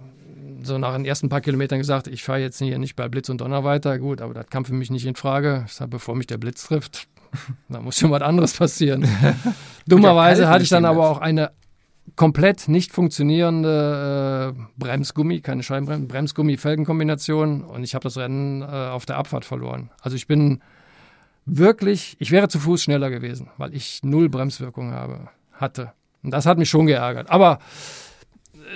so 0.64 0.78
nach 0.78 0.94
den 0.94 1.06
ersten 1.06 1.28
paar 1.30 1.42
Kilometern 1.42 1.80
gesagt, 1.80 2.08
ich 2.08 2.24
fahre 2.24 2.40
jetzt 2.40 2.60
hier 2.60 2.78
nicht 2.78 2.96
bei 2.96 3.08
Blitz 3.10 3.30
und 3.30 3.42
Donner 3.42 3.64
weiter. 3.64 3.98
Gut, 3.98 4.22
aber 4.22 4.36
das 4.36 4.48
kam 4.48 4.64
für 4.66 4.74
mich 4.76 4.92
nicht 4.92 5.08
in 5.08 5.16
Frage. 5.16 5.64
Ich 5.66 5.74
sag, 5.74 5.90
bevor 5.90 6.16
mich 6.16 6.28
der 6.28 6.38
Blitz 6.38 6.68
trifft, 6.68 7.08
da 7.70 7.82
muss 7.82 7.98
schon 7.98 8.12
was 8.12 8.22
anderes 8.22 8.54
passieren. 8.56 9.08
Dummerweise 9.88 10.48
hatte 10.48 10.64
ich 10.64 10.70
dann 10.70 10.86
aber 10.86 11.10
auch 11.10 11.18
eine 11.18 11.52
komplett 12.22 12.68
nicht 12.68 12.94
funktionierende 12.94 14.54
äh, 14.56 14.62
Bremsgummi, 14.78 15.42
keine 15.42 15.64
Scheibenbremse, 15.64 16.06
Bremsgummi-Felgenkombination 16.06 17.64
und 17.64 17.84
ich 17.84 17.96
habe 17.96 18.04
das 18.04 18.16
Rennen 18.16 18.62
äh, 18.62 18.66
auf 18.66 19.08
der 19.08 19.18
Abfahrt 19.18 19.44
verloren. 19.44 19.90
Also 20.04 20.16
ich 20.16 20.28
bin 20.28 20.62
wirklich, 21.48 22.18
ich 22.20 22.30
wäre 22.30 22.48
zu 22.48 22.60
Fuß 22.60 22.84
schneller 22.84 23.10
gewesen, 23.10 23.50
weil 23.58 23.74
ich 23.74 24.02
null 24.04 24.30
Bremswirkung 24.30 24.92
habe, 24.92 25.30
hatte. 25.54 25.94
Und 26.22 26.30
das 26.30 26.46
hat 26.46 26.60
mich 26.60 26.70
schon 26.70 26.86
geärgert. 26.86 27.32
Aber 27.32 27.58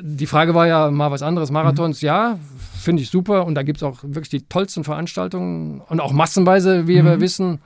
die 0.02 0.26
Frage 0.26 0.56
war 0.56 0.66
ja 0.66 0.90
mal 0.90 1.12
was 1.12 1.22
anderes. 1.22 1.52
Marathons, 1.52 2.02
ja, 2.02 2.40
finde 2.82 3.04
ich 3.04 3.12
super. 3.12 3.46
Und 3.46 3.54
da 3.54 3.62
gibt 3.62 3.78
es 3.78 3.84
auch 3.84 4.00
wirklich 4.02 4.30
die 4.30 4.48
tollsten 4.48 4.84
Veranstaltungen 4.84 5.82
und 5.82 6.00
auch 6.00 6.14
massenweise, 6.14 6.88
wie 6.88 7.06
wir 7.06 7.22
wissen. 7.22 7.62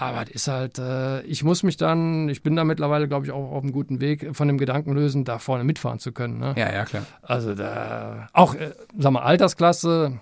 Aber 0.00 0.24
das 0.24 0.32
ist 0.32 0.48
halt, 0.48 0.78
äh, 0.78 1.22
ich 1.22 1.42
muss 1.42 1.64
mich 1.64 1.76
dann, 1.76 2.28
ich 2.28 2.44
bin 2.44 2.54
da 2.54 2.62
mittlerweile, 2.62 3.08
glaube 3.08 3.26
ich, 3.26 3.32
auch 3.32 3.50
auf 3.50 3.62
einem 3.64 3.72
guten 3.72 4.00
Weg, 4.00 4.36
von 4.36 4.46
dem 4.46 4.56
Gedanken 4.56 4.92
lösen, 4.92 5.24
da 5.24 5.40
vorne 5.40 5.64
mitfahren 5.64 5.98
zu 5.98 6.12
können. 6.12 6.38
Ne? 6.38 6.54
ja, 6.56 6.72
ja, 6.72 6.84
klar. 6.84 7.04
Also 7.20 7.54
da, 7.54 8.28
auch, 8.32 8.54
äh, 8.54 8.70
sag 8.96 9.12
mal, 9.12 9.22
Altersklasse, 9.22 10.20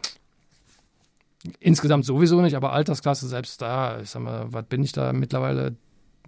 insgesamt 1.61 2.07
sowieso 2.07 2.40
nicht, 2.40 2.57
aber 2.57 2.73
Altersklasse 2.73 3.28
selbst 3.28 3.61
da, 3.61 4.01
ich 4.01 4.09
sag 4.09 4.23
mal, 4.23 4.47
was 4.48 4.65
bin 4.65 4.82
ich 4.82 4.93
da 4.93 5.12
mittlerweile? 5.12 5.77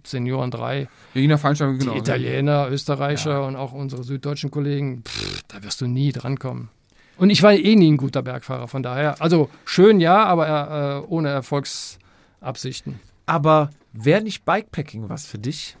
Senioren 0.01 0.49
3, 0.49 0.87
Je 1.13 1.27
nach 1.27 1.39
Veranstaltung, 1.39 1.77
genau. 1.77 1.91
die 1.91 1.99
Italiener, 1.99 2.69
Österreicher 2.69 3.45
und 3.45 3.57
auch 3.57 3.73
unsere 3.73 4.05
süddeutschen 4.05 4.49
Kollegen, 4.49 5.03
pff, 5.03 5.43
da 5.49 5.61
wirst 5.61 5.81
du 5.81 5.87
nie 5.87 6.13
drankommen. 6.13 6.69
Und 7.17 7.31
ich 7.31 7.43
war 7.43 7.51
eh 7.51 7.75
nie 7.75 7.91
ein 7.91 7.97
guter 7.97 8.21
Bergfahrer, 8.21 8.69
von 8.69 8.81
daher, 8.81 9.21
also 9.21 9.49
schön 9.65 9.99
ja, 9.99 10.23
aber 10.23 11.03
äh, 11.03 11.07
ohne 11.09 11.27
Erfolgsabsichten. 11.29 13.01
Aber 13.29 13.69
wäre 13.93 14.21
nicht 14.23 14.43
Bikepacking 14.45 15.07
was 15.09 15.25
für 15.27 15.37
dich? 15.37 15.77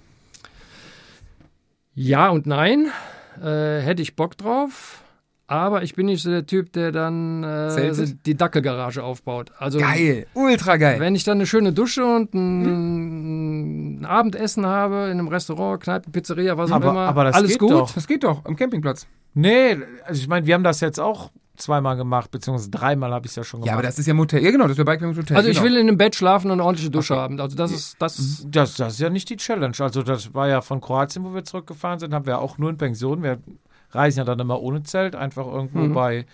Ja 1.95 2.29
und 2.29 2.45
nein, 2.45 2.91
äh, 3.41 3.79
hätte 3.81 4.01
ich 4.01 4.15
Bock 4.15 4.37
drauf, 4.37 5.03
aber 5.47 5.83
ich 5.83 5.95
bin 5.95 6.05
nicht 6.05 6.21
so 6.21 6.29
der 6.29 6.45
Typ, 6.45 6.71
der 6.73 6.91
dann 6.91 7.43
äh, 7.43 8.05
die 8.25 8.35
Dackelgarage 8.35 9.03
aufbaut. 9.03 9.51
Also 9.57 9.79
Geil, 9.79 10.27
ultra 10.33 10.77
geil. 10.77 10.99
wenn 10.99 11.15
ich 11.15 11.23
dann 11.23 11.39
eine 11.39 11.47
schöne 11.47 11.73
Dusche 11.73 12.05
und 12.05 12.33
ein, 12.33 13.99
ein 14.01 14.05
Abendessen 14.05 14.65
habe 14.65 15.05
in 15.05 15.19
einem 15.19 15.27
Restaurant, 15.27 15.81
Kneipe, 15.83 16.09
Pizzeria, 16.11 16.57
was 16.57 16.71
auch 16.71 16.75
Aber- 16.77 16.91
immer, 16.91 17.07
aber 17.07 17.23
das 17.25 17.35
alles 17.35 17.51
geht 17.51 17.59
gut. 17.59 17.71
doch. 17.71 17.91
Das 17.93 18.07
geht 18.07 18.23
doch, 18.23 18.45
am 18.45 18.55
Campingplatz. 18.55 19.07
Nee, 19.33 19.77
also 20.05 20.21
ich 20.21 20.27
meine, 20.27 20.45
wir 20.45 20.53
haben 20.53 20.63
das 20.63 20.79
jetzt 20.81 20.99
auch 20.99 21.31
zweimal 21.61 21.95
gemacht, 21.97 22.31
beziehungsweise 22.31 22.69
dreimal 22.71 23.11
habe 23.13 23.25
ich 23.25 23.31
es 23.31 23.35
ja 23.35 23.43
schon 23.43 23.59
gemacht. 23.61 23.67
Ja, 23.67 23.73
aber 23.73 23.83
das 23.83 23.99
ist 23.99 24.05
ja 24.07 24.13
Motel. 24.13 24.43
Ja, 24.43 24.51
genau, 24.51 24.67
das 24.67 24.77
wäre 24.77 24.85
Bikecamping 24.85 25.17
Hotel. 25.21 25.37
Also 25.37 25.49
ich 25.49 25.57
genau. 25.57 25.69
will 25.69 25.77
in 25.77 25.87
einem 25.87 25.97
Bett 25.97 26.15
schlafen 26.15 26.47
und 26.47 26.53
eine 26.53 26.63
ordentliche 26.63 26.89
Dusche 26.89 27.15
haben. 27.15 27.39
Also 27.39 27.55
das 27.55 27.71
ist 27.71 27.95
das. 28.01 28.45
Das, 28.47 28.75
das 28.75 28.93
ist 28.93 28.99
ja 28.99 29.09
nicht 29.09 29.29
die 29.29 29.37
Challenge. 29.37 29.73
Also 29.79 30.03
das 30.03 30.33
war 30.33 30.47
ja 30.47 30.61
von 30.61 30.81
Kroatien, 30.81 31.23
wo 31.25 31.33
wir 31.33 31.43
zurückgefahren 31.43 31.99
sind, 31.99 32.13
haben 32.13 32.25
wir 32.25 32.39
auch 32.39 32.57
nur 32.57 32.69
in 32.69 32.77
Pension. 32.77 33.23
Wir 33.23 33.39
reisen 33.91 34.19
ja 34.19 34.23
dann 34.25 34.39
immer 34.39 34.61
ohne 34.61 34.83
Zelt, 34.83 35.15
einfach 35.15 35.45
irgendwo 35.47 35.79
Mhm. 35.79 35.93
bei 35.93 36.25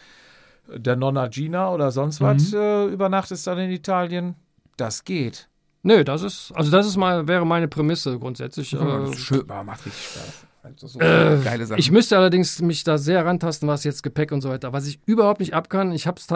der 0.74 0.96
Nonna 0.96 1.28
Gina 1.28 1.72
oder 1.72 1.92
sonst 1.92 2.22
was 2.22 2.52
äh, 2.54 2.86
übernachtest 2.86 3.46
dann 3.48 3.60
in 3.60 3.72
Italien. 3.72 4.36
Das 4.78 5.04
geht. 5.04 5.48
Nö, 5.84 6.04
das 6.04 6.24
ist 6.24 6.52
also 6.56 6.72
das 6.72 6.88
ist 6.88 6.98
mal 6.98 7.28
wäre 7.28 7.46
meine 7.46 7.68
Prämisse 7.68 8.18
grundsätzlich. 8.18 8.72
Ja, 8.72 8.80
das 8.84 9.10
Äh, 9.10 9.14
ist 9.14 9.20
schön, 9.20 9.42
aber 9.42 9.64
macht 9.64 9.86
richtig 9.86 10.04
Spaß. 10.06 10.46
Also 10.66 10.88
so 10.88 11.00
Äh, 11.00 11.40
geile 11.44 11.66
Sache. 11.66 11.80
Ich 11.80 11.92
müsste 11.92 12.18
allerdings 12.18 12.62
mich 12.62 12.84
da 12.84 12.98
sehr 12.98 13.24
rantasten, 13.26 13.68
was 13.68 13.84
jetzt 13.84 14.02
Gepäck 14.02 14.32
und 14.32 14.42
so 14.42 14.50
weiter. 14.50 14.74
Was 14.74 14.88
ich 14.88 15.00
überhaupt 15.06 15.40
nicht 15.40 15.54
abkann, 15.54 15.92
ich 15.92 16.08
habe 16.08 16.20
es 16.20 16.28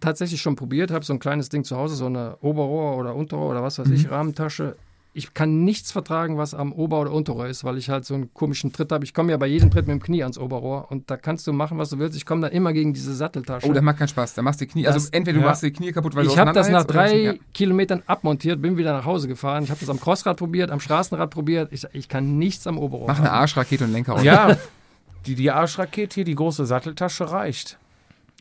tatsächlich 0.00 0.42
schon 0.42 0.54
probiert, 0.54 0.90
habe 0.90 1.04
so 1.04 1.12
ein 1.14 1.18
kleines 1.18 1.48
Ding 1.48 1.64
zu 1.64 1.76
Hause, 1.76 1.96
so 1.96 2.06
eine 2.06 2.36
Oberrohr 2.42 2.96
oder 2.96 3.14
Unterrohr 3.14 3.50
oder 3.50 3.62
was 3.62 3.78
weiß 3.78 3.88
Mhm. 3.88 3.94
ich, 3.94 4.10
Rahmentasche. 4.10 4.76
Ich 5.12 5.34
kann 5.34 5.64
nichts 5.64 5.90
vertragen, 5.90 6.38
was 6.38 6.54
am 6.54 6.72
Ober- 6.72 7.00
oder 7.00 7.10
Unterrohr 7.12 7.48
ist, 7.48 7.64
weil 7.64 7.76
ich 7.78 7.90
halt 7.90 8.04
so 8.04 8.14
einen 8.14 8.32
komischen 8.32 8.72
Tritt 8.72 8.92
habe. 8.92 9.04
Ich 9.04 9.12
komme 9.12 9.32
ja 9.32 9.38
bei 9.38 9.48
jedem 9.48 9.68
Tritt 9.68 9.88
mit 9.88 9.94
dem 9.94 10.02
Knie 10.02 10.22
ans 10.22 10.38
Oberrohr 10.38 10.86
und 10.90 11.10
da 11.10 11.16
kannst 11.16 11.48
du 11.48 11.52
machen, 11.52 11.78
was 11.78 11.90
du 11.90 11.98
willst. 11.98 12.16
Ich 12.16 12.24
komme 12.24 12.42
dann 12.42 12.52
immer 12.52 12.72
gegen 12.72 12.92
diese 12.94 13.12
Satteltasche. 13.12 13.66
oh, 13.68 13.72
das 13.72 13.82
macht 13.82 13.98
keinen 13.98 14.06
Spaß. 14.06 14.34
Da 14.34 14.42
machst 14.42 14.60
du 14.60 14.66
die 14.66 14.70
Knie. 14.70 14.86
Also 14.86 15.00
Das- 15.00 15.10
entweder 15.10 15.38
du 15.38 15.42
ja. 15.42 15.48
machst 15.50 15.64
die 15.64 15.72
Knie 15.72 15.90
kaputt, 15.90 16.14
weil 16.14 16.24
du 16.26 16.30
ich 16.30 16.38
habe 16.38 16.52
das 16.52 16.68
nach 16.68 16.84
drei 16.84 17.24
das- 17.24 17.36
Kilometern 17.52 18.04
abmontiert, 18.06 18.62
bin 18.62 18.76
wieder 18.76 18.92
nach 18.92 19.04
Hause 19.04 19.26
gefahren. 19.26 19.64
Ich 19.64 19.70
habe 19.70 19.80
das 19.80 19.88
am 19.90 19.98
Crossrad 19.98 20.36
probiert, 20.36 20.70
am 20.70 20.78
Straßenrad 20.78 21.30
probiert. 21.30 21.72
Ich, 21.72 21.84
ich 21.92 22.08
kann 22.08 22.38
nichts 22.38 22.68
am 22.68 22.78
Oberrohr. 22.78 23.08
Mach 23.08 23.18
eine 23.18 23.30
haben. 23.32 23.40
Arschrakete 23.40 23.84
und 23.84 23.92
Lenker 23.92 24.22
Ja, 24.22 24.56
die, 25.26 25.34
die 25.34 25.50
Arschrakete 25.50 26.14
hier, 26.14 26.24
die 26.24 26.36
große 26.36 26.66
Satteltasche 26.66 27.30
reicht. 27.32 27.78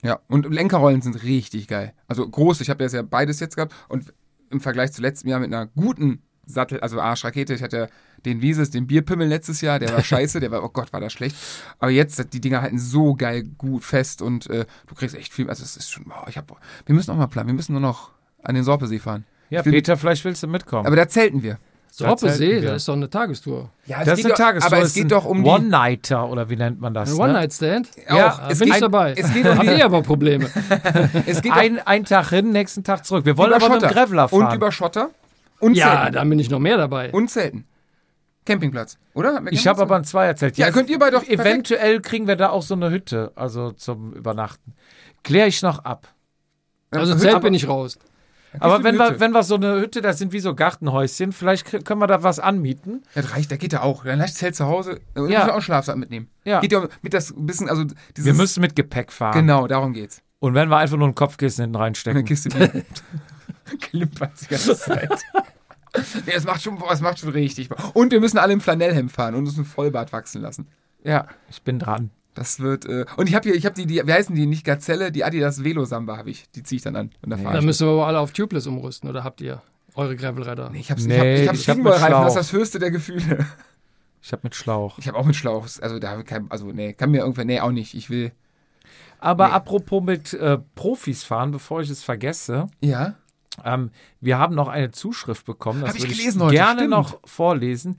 Ja, 0.03 0.19
und 0.27 0.47
Lenkerrollen 0.47 1.01
sind 1.01 1.23
richtig 1.23 1.67
geil. 1.67 1.93
Also 2.07 2.29
groß, 2.29 2.61
ich 2.61 2.69
habe 2.69 2.83
jetzt 2.83 2.93
ja 2.93 3.01
beides 3.01 3.39
jetzt 3.39 3.55
gehabt 3.55 3.73
und 3.89 4.13
im 4.51 4.61
Vergleich 4.61 4.91
zu 4.93 5.01
letztem 5.01 5.29
Jahr 5.31 5.39
mit 5.39 5.51
einer 5.53 5.65
guten 5.65 6.21
Sattel, 6.51 6.79
also 6.79 6.99
Arschrakete, 6.99 7.53
ich 7.53 7.63
hatte 7.63 7.89
den 8.25 8.41
Wieses, 8.41 8.69
den 8.71 8.87
Bierpimmel 8.87 9.27
letztes 9.27 9.61
Jahr, 9.61 9.79
der 9.79 9.93
war 9.93 10.03
scheiße, 10.03 10.39
der 10.39 10.51
war, 10.51 10.63
oh 10.63 10.69
Gott, 10.69 10.91
war 10.91 10.99
das 10.99 11.13
schlecht. 11.13 11.35
Aber 11.79 11.91
jetzt, 11.91 12.33
die 12.33 12.41
Dinger 12.41 12.61
halten 12.61 12.79
so 12.79 13.15
geil 13.15 13.43
gut 13.57 13.83
fest 13.83 14.21
und 14.21 14.49
äh, 14.49 14.65
du 14.87 14.95
kriegst 14.95 15.15
echt 15.15 15.33
viel, 15.33 15.49
also 15.49 15.63
es 15.63 15.77
ist 15.77 15.91
schon, 15.91 16.05
wow, 16.07 16.27
ich 16.27 16.37
hab, 16.37 16.51
wir 16.85 16.95
müssen 16.95 17.11
auch 17.11 17.15
mal 17.17 17.27
planen, 17.27 17.47
wir 17.47 17.53
müssen 17.55 17.73
nur 17.73 17.81
noch 17.81 18.11
an 18.43 18.55
den 18.55 18.63
Sorpesee 18.63 18.99
fahren. 18.99 19.25
Ja, 19.49 19.63
will- 19.65 19.73
Peter, 19.73 19.97
vielleicht 19.97 20.23
willst 20.25 20.43
du 20.43 20.47
mitkommen. 20.47 20.85
Aber 20.85 20.95
da 20.95 21.07
zelten 21.07 21.43
wir. 21.43 21.57
Sorpesee, 21.91 22.61
das 22.61 22.77
ist 22.77 22.87
doch 22.87 22.93
eine 22.93 23.09
Tagestour. 23.09 23.71
Ja, 23.87 24.03
das 24.03 24.19
ist 24.19 24.25
eine 24.25 24.35
Tagestour. 24.35 24.71
Aber 24.77 24.85
es 24.85 24.93
geht 24.93 25.11
doch 25.11 25.25
um 25.25 25.43
die, 25.43 25.49
One-Nighter 25.49 26.29
oder 26.29 26.49
wie 26.49 26.55
nennt 26.55 26.79
man 26.79 26.93
das? 26.93 27.09
Ein 27.11 27.17
ne? 27.17 27.23
One-Night-Stand? 27.23 27.89
auch, 28.09 28.15
Ja, 28.15 28.47
es 28.49 28.59
bin 28.59 28.67
geht, 28.67 28.75
ich 28.75 28.81
dabei. 28.81 29.13
Es 29.17 29.33
geht 29.33 29.47
um 29.47 29.59
die, 29.59 29.83
aber 29.83 30.01
Probleme. 30.03 30.49
es 31.25 31.41
geht 31.41 31.51
Ein, 31.55 31.79
ein 31.79 32.05
Tag 32.05 32.29
hin, 32.29 32.51
nächsten 32.51 32.83
Tag 32.83 33.05
zurück. 33.05 33.25
Wir 33.25 33.35
wollen 33.37 33.49
über 33.49 33.57
aber 33.65 33.73
mit 33.73 33.81
dem 33.81 33.89
Schotter. 33.89 34.01
Graveler 34.01 34.29
fahren. 34.29 34.47
und 34.47 34.53
über 34.53 34.71
Schotter 34.71 35.09
und 35.59 35.75
ja, 35.75 36.09
dann 36.09 36.29
bin 36.29 36.39
ich 36.39 36.49
noch 36.49 36.59
mehr 36.59 36.77
dabei. 36.77 37.11
Und 37.11 37.29
zelten. 37.29 37.65
Campingplatz, 38.45 38.97
oder? 39.13 39.41
Ich 39.51 39.67
habe 39.67 39.81
aber 39.81 39.95
ein 39.97 40.03
Zweierzelt. 40.05 40.57
Ja, 40.57 40.71
könnt 40.71 40.89
ihr 40.89 40.97
beide 40.97 41.17
doch 41.17 41.25
perfekt. 41.25 41.45
Eventuell 41.45 42.01
kriegen 42.01 42.25
wir 42.27 42.35
da 42.35 42.49
auch 42.49 42.63
so 42.63 42.73
eine 42.73 42.89
Hütte, 42.89 43.31
also 43.35 43.71
zum 43.71 44.13
Übernachten. 44.13 44.73
Kläre 45.23 45.47
ich 45.47 45.61
noch 45.61 45.79
ab. 45.85 46.07
Also 46.91 47.13
Hütte- 47.13 47.21
Zelt 47.23 47.41
bin 47.41 47.53
ich 47.53 47.67
raus. 47.67 47.99
Aber 48.59 48.83
wenn 48.83 48.95
wir, 48.97 49.19
wenn 49.19 49.31
wir 49.31 49.43
so 49.43 49.53
eine 49.55 49.79
Hütte, 49.79 50.01
das 50.01 50.17
sind 50.17 50.33
wie 50.33 50.39
so 50.39 50.55
Gartenhäuschen, 50.55 51.31
vielleicht 51.33 51.85
können 51.85 52.01
wir 52.01 52.07
da 52.07 52.23
was 52.23 52.39
anmieten. 52.39 53.03
Das 53.13 53.31
reicht, 53.35 53.51
da 53.51 53.57
geht 53.57 53.73
er 53.73 53.83
auch. 53.83 54.03
Dann 54.05 54.17
lasst 54.17 54.37
Zelt 54.37 54.55
zu 54.55 54.65
Hause. 54.65 54.99
Und 55.13 55.29
Ja. 55.29 55.45
ja. 55.47 55.53
auch 55.55 55.61
Schlafsack 55.61 55.97
mitnehmen. 55.97 56.29
Ja. 56.45 56.59
Geht 56.59 56.71
ja 56.71 56.87
mit 57.03 57.13
das 57.13 57.31
bisschen, 57.37 57.69
also 57.69 57.83
dieses. 58.17 58.25
Wir 58.25 58.33
müssen 58.33 58.61
mit 58.61 58.75
Gepäck 58.75 59.11
fahren. 59.11 59.33
Genau, 59.33 59.67
darum 59.67 59.93
geht's. 59.93 60.23
Und 60.39 60.55
wenn 60.55 60.69
wir 60.69 60.77
einfach 60.77 60.97
nur 60.97 61.07
ein 61.07 61.13
Kopfkissen 61.13 61.63
hinten 61.65 61.75
Eine 61.75 61.85
reinstecken. 61.85 62.25
Kiste 62.25 62.49
Bier. 62.49 62.71
Klimpert 63.81 64.31
die 64.41 64.47
ganze 64.47 64.75
Zeit. 64.77 65.09
nee, 66.25 66.33
es 66.35 66.45
macht 66.45 66.61
schon, 66.61 66.77
boah, 66.77 66.91
es 66.91 67.01
macht 67.01 67.19
schon 67.19 67.29
richtig. 67.29 67.69
Und 67.93 68.11
wir 68.11 68.19
müssen 68.19 68.37
alle 68.37 68.53
im 68.53 68.61
Flanellhemd 68.61 69.11
fahren 69.11 69.35
und 69.35 69.47
uns 69.47 69.57
ein 69.57 69.65
Vollbart 69.65 70.13
wachsen 70.13 70.41
lassen. 70.41 70.67
Ja, 71.03 71.27
ich 71.49 71.61
bin 71.61 71.79
dran. 71.79 72.11
Das 72.35 72.59
wird. 72.59 72.85
Äh, 72.85 73.05
und 73.17 73.27
ich 73.27 73.35
habe 73.35 73.49
hier, 73.49 73.57
ich 73.57 73.65
habe 73.65 73.75
die, 73.75 73.85
die, 73.85 74.05
wie 74.05 74.13
heißen 74.13 74.35
die? 74.35 74.45
Nicht 74.45 74.65
Gazelle, 74.65 75.11
die 75.11 75.23
Adidas 75.23 75.63
Velo 75.63 75.83
Samba 75.85 76.17
habe 76.17 76.29
ich. 76.29 76.49
Die 76.51 76.63
ziehe 76.63 76.77
ich 76.77 76.83
dann 76.83 76.95
an. 76.95 77.11
Und 77.21 77.31
da 77.31 77.37
fahre 77.37 77.55
Dann 77.55 77.65
müssen 77.65 77.87
wir 77.87 77.91
aber 77.93 78.07
alle 78.07 78.19
auf 78.19 78.31
Tubeless 78.31 78.67
umrüsten, 78.67 79.09
oder 79.09 79.23
habt 79.23 79.41
ihr 79.41 79.61
eure 79.95 80.15
Gravelräder? 80.15 80.69
Nee, 80.69 80.79
ich 80.79 80.91
hab's, 80.91 81.05
Nee, 81.05 81.43
ich 81.43 81.47
hab, 81.47 81.55
ich 81.55 81.69
hab's 81.69 81.79
ich 81.79 81.85
hab 82.01 82.09
das 82.11 82.27
ist 82.29 82.35
das 82.35 82.53
höchste 82.53 82.79
der 82.79 82.91
Gefühle. 82.91 83.45
Ich 84.21 84.33
habe 84.33 84.41
mit 84.43 84.53
Schlauch. 84.53 84.99
Ich 84.99 85.07
habe 85.07 85.17
auch 85.17 85.23
mit 85.25 85.37
Schlauch. 85.37 85.65
Also 85.81 85.97
da 85.97 86.09
habe 86.09 86.21
ich 86.21 86.27
kein, 86.27 86.51
also 86.51 86.67
nee, 86.73 86.91
kann 86.91 87.09
mir 87.09 87.19
irgendwer, 87.19 87.45
nee, 87.45 87.61
auch 87.61 87.71
nicht. 87.71 87.93
Ich 87.93 88.09
will. 88.09 88.33
Aber 89.19 89.47
Nee. 89.47 89.53
apropos 89.53 90.03
mit 90.03 90.33
äh, 90.33 90.57
Profis 90.75 91.23
fahren, 91.23 91.51
bevor 91.51 91.81
ich 91.81 91.89
es 91.89 92.03
vergesse. 92.03 92.67
Ja. 92.81 93.15
Ähm, 93.63 93.91
wir 94.21 94.37
haben 94.37 94.55
noch 94.55 94.67
eine 94.67 94.91
Zuschrift 94.91 95.45
bekommen. 95.45 95.81
Das 95.81 95.91
Hab 95.91 95.97
ich 95.97 96.07
gelesen 96.07 96.41
heute, 96.41 96.55
gerne 96.55 96.79
stimmt. 96.81 96.91
noch 96.91 97.19
vorlesen. 97.25 97.97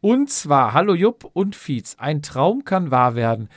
Und 0.00 0.30
zwar, 0.30 0.72
hallo 0.72 0.94
Jupp 0.94 1.30
und 1.32 1.54
Fietz, 1.54 1.96
ein 1.98 2.22
Traum 2.22 2.64
kann 2.64 2.90
wahr 2.90 3.14
werden. 3.14 3.48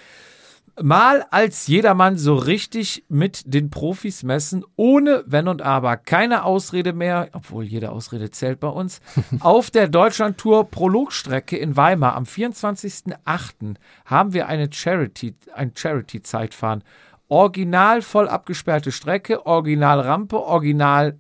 Mal 0.82 1.26
als 1.32 1.68
jedermann 1.68 2.18
so 2.18 2.36
richtig 2.36 3.06
mit 3.08 3.54
den 3.54 3.70
Profis 3.70 4.24
messen, 4.24 4.66
ohne 4.76 5.24
Wenn 5.26 5.48
und 5.48 5.62
Aber. 5.62 5.96
Keine 5.96 6.44
Ausrede 6.44 6.92
mehr, 6.92 7.30
obwohl 7.32 7.64
jede 7.64 7.92
Ausrede 7.92 8.30
zählt 8.30 8.60
bei 8.60 8.68
uns. 8.68 9.00
Auf 9.40 9.72
der 9.72 9.88
Deutschlandtour 9.88 10.70
Prologstrecke 10.70 11.58
in 11.58 11.78
Weimar 11.78 12.16
am 12.16 12.26
24.08. 12.26 13.76
haben 14.06 14.34
wir 14.34 14.48
eine 14.48 14.68
Charity, 14.72 15.36
ein 15.54 15.72
Charity-Zeitfahren. 15.74 16.84
Original 17.30 18.02
voll 18.02 18.28
abgesperrte 18.28 18.92
Strecke, 18.92 19.46
Original 19.46 20.02
Rampe, 20.02 20.44
Original, 20.44 21.18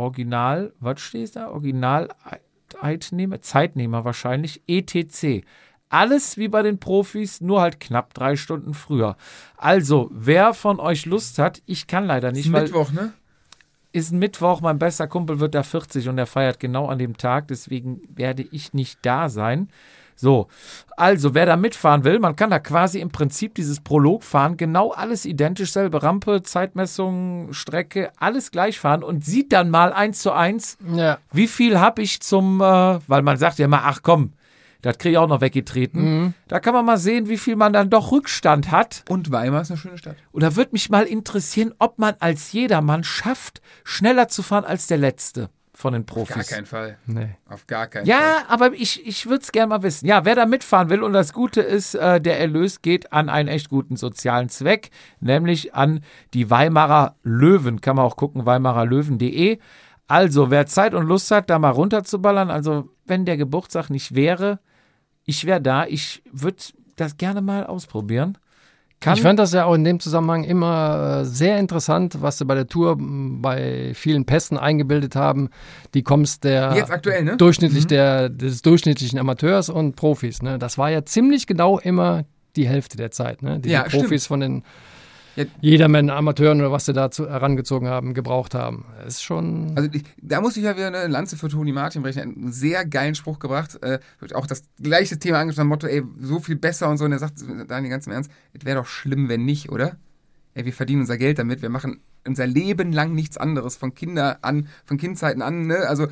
Original, 0.00 0.72
was 0.80 1.00
steht 1.00 1.36
da? 1.36 1.50
Original 1.50 2.08
Zeitnehmer, 2.70 3.42
Zeitnehmer 3.42 4.04
wahrscheinlich, 4.04 4.62
ETC. 4.66 5.44
Alles 5.88 6.36
wie 6.36 6.48
bei 6.48 6.62
den 6.62 6.78
Profis, 6.78 7.40
nur 7.40 7.60
halt 7.60 7.80
knapp 7.80 8.14
drei 8.14 8.36
Stunden 8.36 8.74
früher. 8.74 9.16
Also, 9.56 10.08
wer 10.12 10.54
von 10.54 10.78
euch 10.78 11.04
Lust 11.04 11.38
hat, 11.38 11.62
ich 11.66 11.88
kann 11.88 12.06
leider 12.06 12.30
nicht, 12.30 12.46
Ist 12.46 12.52
weil 12.52 12.62
Mittwoch, 12.62 12.92
ne? 12.92 13.12
ist 13.92 14.12
ein 14.12 14.20
Mittwoch, 14.20 14.60
mein 14.60 14.78
bester 14.78 15.08
Kumpel 15.08 15.40
wird 15.40 15.54
da 15.54 15.64
40 15.64 16.08
und 16.08 16.16
er 16.16 16.26
feiert 16.26 16.60
genau 16.60 16.86
an 16.86 16.98
dem 16.98 17.16
Tag, 17.16 17.48
deswegen 17.48 18.00
werde 18.08 18.46
ich 18.52 18.72
nicht 18.72 19.00
da 19.02 19.28
sein. 19.28 19.68
So, 20.20 20.48
also 20.98 21.32
wer 21.34 21.46
da 21.46 21.56
mitfahren 21.56 22.04
will, 22.04 22.18
man 22.18 22.36
kann 22.36 22.50
da 22.50 22.58
quasi 22.58 23.00
im 23.00 23.08
Prinzip 23.10 23.54
dieses 23.54 23.80
Prolog 23.80 24.22
fahren, 24.22 24.58
genau 24.58 24.90
alles 24.90 25.24
identisch, 25.24 25.72
selbe 25.72 26.02
Rampe, 26.02 26.42
Zeitmessung, 26.42 27.54
Strecke, 27.54 28.10
alles 28.18 28.50
gleich 28.50 28.78
fahren 28.78 29.02
und 29.02 29.24
sieht 29.24 29.50
dann 29.52 29.70
mal 29.70 29.94
eins 29.94 30.20
zu 30.20 30.32
eins, 30.32 30.76
Ja. 30.94 31.16
wie 31.32 31.46
viel 31.46 31.80
habe 31.80 32.02
ich 32.02 32.20
zum, 32.20 32.60
äh, 32.60 32.98
weil 33.08 33.22
man 33.22 33.38
sagt 33.38 33.58
ja 33.58 33.64
immer, 33.64 33.82
ach 33.84 34.00
komm, 34.02 34.34
das 34.82 34.98
kriege 34.98 35.12
ich 35.12 35.18
auch 35.18 35.28
noch 35.28 35.40
weggetreten. 35.40 36.34
Da 36.48 36.58
kann 36.60 36.72
man 36.74 36.84
mal 36.86 36.96
sehen, 36.98 37.28
wie 37.28 37.36
viel 37.38 37.56
man 37.56 37.72
dann 37.72 37.90
doch 37.90 38.12
Rückstand 38.12 38.70
hat. 38.70 39.04
Und 39.10 39.30
Weimar 39.30 39.60
ist 39.62 39.70
eine 39.70 39.76
schöne 39.78 39.98
Stadt. 39.98 40.16
Und 40.32 40.42
da 40.42 40.56
würde 40.56 40.70
mich 40.72 40.88
mal 40.90 41.04
interessieren, 41.04 41.74
ob 41.78 41.98
man 41.98 42.14
als 42.18 42.52
jedermann 42.52 43.04
schafft, 43.04 43.60
schneller 43.84 44.28
zu 44.28 44.42
fahren 44.42 44.64
als 44.64 44.86
der 44.86 44.96
Letzte 44.98 45.48
von 45.80 45.92
den 45.92 46.02
Auf 46.02 46.06
gar 46.06 46.24
Profis. 46.26 46.48
keinen 46.48 46.66
Fall. 46.66 46.98
Nee. 47.06 47.36
Auf 47.48 47.66
gar 47.66 47.86
keinen 47.86 48.06
Fall. 48.06 48.08
Ja, 48.08 48.44
aber 48.48 48.72
ich, 48.74 49.06
ich 49.06 49.26
würde 49.26 49.42
es 49.42 49.52
gerne 49.52 49.68
mal 49.68 49.82
wissen. 49.82 50.06
Ja, 50.06 50.24
wer 50.24 50.34
da 50.34 50.46
mitfahren 50.46 50.90
will 50.90 51.02
und 51.02 51.12
das 51.12 51.32
Gute 51.32 51.60
ist, 51.60 51.94
äh, 51.94 52.20
der 52.20 52.38
Erlös 52.38 52.82
geht 52.82 53.12
an 53.12 53.28
einen 53.28 53.48
echt 53.48 53.68
guten 53.68 53.96
sozialen 53.96 54.48
Zweck, 54.48 54.90
nämlich 55.20 55.74
an 55.74 56.00
die 56.34 56.50
Weimarer 56.50 57.16
Löwen. 57.22 57.80
Kann 57.80 57.96
man 57.96 58.04
auch 58.04 58.16
gucken, 58.16 58.46
weimarerlöwen.de. 58.46 59.58
Also, 60.06 60.50
wer 60.50 60.66
Zeit 60.66 60.94
und 60.94 61.06
Lust 61.06 61.30
hat, 61.30 61.50
da 61.50 61.58
mal 61.58 61.70
runterzuballern, 61.70 62.50
also 62.50 62.88
wenn 63.06 63.24
der 63.24 63.36
Geburtstag 63.36 63.90
nicht 63.90 64.14
wäre, 64.14 64.58
ich 65.24 65.46
wäre 65.46 65.60
da, 65.60 65.86
ich 65.86 66.22
würde 66.32 66.56
das 66.96 67.16
gerne 67.16 67.40
mal 67.40 67.64
ausprobieren. 67.64 68.36
Kann, 69.00 69.16
Ich 69.16 69.22
fand 69.22 69.38
das 69.38 69.54
ja 69.54 69.64
auch 69.64 69.74
in 69.74 69.82
dem 69.82 69.98
Zusammenhang 69.98 70.44
immer 70.44 71.20
äh, 71.22 71.24
sehr 71.24 71.58
interessant, 71.58 72.18
was 72.20 72.36
sie 72.36 72.44
bei 72.44 72.54
der 72.54 72.66
Tour 72.66 72.98
bei 72.98 73.92
vielen 73.94 74.26
Pässen 74.26 74.58
eingebildet 74.58 75.16
haben. 75.16 75.48
Die 75.94 76.02
kommst 76.02 76.44
der 76.44 76.74
Jetzt 76.74 76.90
aktuell, 76.90 77.24
ne? 77.24 77.38
durchschnittlich 77.38 77.86
der 77.86 78.28
des 78.28 78.60
durchschnittlichen 78.60 79.18
Amateurs 79.18 79.70
und 79.70 79.96
Profis. 79.96 80.42
Ne? 80.42 80.58
Das 80.58 80.76
war 80.76 80.90
ja 80.90 81.04
ziemlich 81.06 81.46
genau 81.46 81.78
immer 81.78 82.24
die 82.56 82.68
Hälfte 82.68 82.98
der 82.98 83.10
Zeit, 83.10 83.42
ne? 83.42 83.58
die 83.58 83.70
Ja, 83.70 83.84
die 83.84 83.96
Profis 83.96 84.24
stimmt. 84.24 84.28
von 84.28 84.40
den 84.40 84.62
Ja. 85.36 85.44
Jedermann 85.60 86.10
Amateuren 86.10 86.60
oder 86.60 86.72
was 86.72 86.86
sie 86.86 86.92
dazu 86.92 87.28
herangezogen 87.28 87.88
haben, 87.88 88.14
gebraucht 88.14 88.54
haben. 88.54 88.84
Das 88.98 89.14
ist 89.14 89.22
schon. 89.22 89.72
Also 89.76 89.88
da 90.20 90.40
muss 90.40 90.56
ich 90.56 90.64
ja 90.64 90.76
wieder 90.76 90.88
eine 90.88 91.06
Lanze 91.06 91.36
für 91.36 91.48
Toni 91.48 91.72
Martin 91.72 92.02
brechen. 92.02 92.20
Einen 92.20 92.52
sehr 92.52 92.84
geilen 92.84 93.14
Spruch 93.14 93.38
gebracht. 93.38 93.82
Äh, 93.82 94.00
wird 94.18 94.34
auch 94.34 94.46
das 94.46 94.62
gleiche 94.80 95.18
Thema 95.18 95.38
angesprochen, 95.38 95.68
Motto, 95.68 95.86
ey, 95.86 96.02
so 96.20 96.40
viel 96.40 96.56
besser 96.56 96.88
und 96.88 96.98
so. 96.98 97.04
Und 97.04 97.12
er 97.12 97.18
sagt, 97.18 97.38
Daniel, 97.68 97.90
ganz 97.90 98.06
im 98.06 98.12
Ernst, 98.12 98.30
es 98.52 98.64
wäre 98.64 98.78
doch 98.78 98.86
schlimm, 98.86 99.28
wenn 99.28 99.44
nicht, 99.44 99.70
oder? 99.70 99.96
Ey, 100.54 100.64
wir 100.64 100.72
verdienen 100.72 101.02
unser 101.02 101.16
Geld 101.16 101.38
damit. 101.38 101.62
Wir 101.62 101.70
machen 101.70 102.00
unser 102.26 102.46
Leben 102.46 102.92
lang 102.92 103.14
nichts 103.14 103.36
anderes. 103.36 103.76
Von 103.76 103.94
Kinder 103.94 104.38
an, 104.42 104.68
von 104.84 104.96
Kindzeiten 104.96 105.42
an, 105.42 105.66
ne? 105.66 105.88
Also, 105.88 106.08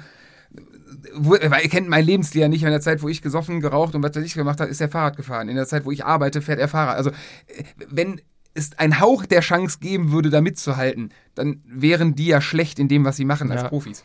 wo, 1.15 1.33
weil 1.33 1.65
ihr 1.65 1.71
kennt 1.71 1.89
mein 1.89 2.05
Lebensstil 2.05 2.43
ja 2.43 2.49
nicht. 2.49 2.63
In 2.63 2.71
der 2.71 2.81
Zeit, 2.81 3.03
wo 3.03 3.09
ich 3.09 3.21
gesoffen, 3.21 3.61
geraucht 3.61 3.95
und 3.95 4.03
was 4.03 4.15
weiß 4.15 4.25
ich 4.25 4.35
gemacht 4.35 4.61
habe, 4.61 4.71
ist 4.71 4.81
er 4.81 4.89
Fahrrad 4.89 5.17
gefahren. 5.17 5.49
In 5.49 5.57
der 5.57 5.67
Zeit, 5.67 5.85
wo 5.85 5.91
ich 5.91 6.05
arbeite, 6.05 6.41
fährt 6.41 6.61
er 6.61 6.69
Fahrrad. 6.69 6.97
Also, 6.97 7.11
äh, 7.11 7.65
wenn 7.91 8.21
es 8.55 8.77
einen 8.79 9.01
Hauch 9.01 9.25
der 9.27 9.41
Chance 9.41 9.79
geben 9.81 10.11
würde, 10.13 10.31
da 10.31 10.41
mitzuhalten, 10.41 11.11
dann 11.35 11.63
wären 11.67 12.15
die 12.15 12.27
ja 12.27 12.41
schlecht 12.41 12.79
in 12.79 12.89
dem, 12.89 13.05
was 13.05 13.17
sie 13.17 13.25
machen 13.25 13.51
als 13.53 13.63
Ja. 13.63 13.69
Profis. 13.69 14.05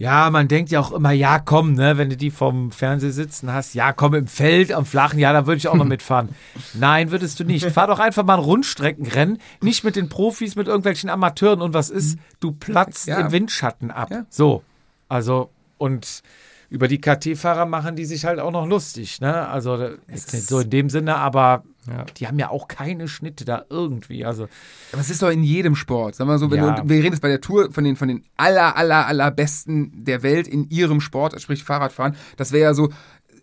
Ja, 0.00 0.30
man 0.30 0.46
denkt 0.46 0.70
ja 0.70 0.78
auch 0.78 0.92
immer, 0.92 1.10
ja, 1.10 1.40
komm, 1.40 1.72
ne, 1.72 1.98
wenn 1.98 2.08
du 2.08 2.16
die 2.16 2.30
vom 2.30 2.70
Fernseher 2.70 3.10
sitzen 3.10 3.52
hast, 3.52 3.74
ja, 3.74 3.92
komm 3.92 4.14
im 4.14 4.28
Feld, 4.28 4.70
am 4.70 4.86
Flachen, 4.86 5.18
ja, 5.18 5.32
dann 5.32 5.46
würde 5.48 5.58
ich 5.58 5.66
auch 5.66 5.74
noch 5.74 5.84
mitfahren. 5.88 6.28
Nein, 6.74 7.10
würdest 7.10 7.40
du 7.40 7.44
nicht. 7.44 7.66
Fahr 7.72 7.88
doch 7.88 7.98
einfach 7.98 8.22
mal 8.24 8.34
ein 8.34 8.40
Rundstreckenrennen, 8.40 9.38
nicht 9.60 9.82
mit 9.82 9.96
den 9.96 10.08
Profis, 10.08 10.54
mit 10.54 10.68
irgendwelchen 10.68 11.10
Amateuren 11.10 11.60
und 11.62 11.74
was 11.74 11.90
ist, 11.90 12.16
du 12.38 12.52
platzt 12.52 13.08
Ja. 13.08 13.18
im 13.18 13.32
Windschatten 13.32 13.90
ab. 13.90 14.10
Ja. 14.12 14.24
So, 14.30 14.62
also, 15.08 15.50
und 15.78 16.22
über 16.70 16.86
die 16.86 17.00
KT-Fahrer 17.00 17.66
machen 17.66 17.96
die 17.96 18.04
sich 18.04 18.24
halt 18.24 18.38
auch 18.38 18.52
noch 18.52 18.66
lustig, 18.66 19.20
ne, 19.20 19.48
also, 19.48 19.76
jetzt 20.08 20.32
nicht 20.32 20.46
so 20.46 20.60
in 20.60 20.70
dem 20.70 20.90
Sinne, 20.90 21.16
aber 21.16 21.64
Ja. 21.90 22.04
die 22.16 22.26
haben 22.26 22.38
ja 22.38 22.50
auch 22.50 22.68
keine 22.68 23.08
Schnitte 23.08 23.44
da 23.44 23.64
irgendwie, 23.70 24.24
also, 24.24 24.48
Aber 24.92 25.00
es 25.00 25.10
ist 25.10 25.22
doch 25.22 25.30
in 25.30 25.42
jedem 25.42 25.74
Sport. 25.76 26.14
Sag 26.16 26.26
mal 26.26 26.38
so, 26.38 26.50
wenn 26.50 26.58
Ja. 26.58 26.80
du, 26.80 26.88
wir 26.88 26.96
reden 26.98 27.12
jetzt 27.12 27.20
bei 27.22 27.28
der 27.28 27.40
Tour 27.40 27.72
von 27.72 27.84
den, 27.84 27.96
von 27.96 28.08
den 28.08 28.24
aller, 28.36 28.76
aller, 28.76 29.06
aller 29.06 29.30
Besten 29.30 30.04
der 30.04 30.22
Welt 30.22 30.46
in 30.48 30.68
ihrem 30.70 31.00
Sport, 31.00 31.40
sprich 31.40 31.64
Fahrradfahren. 31.64 32.16
Das 32.36 32.52
wäre 32.52 32.64
ja 32.64 32.74
so, 32.74 32.90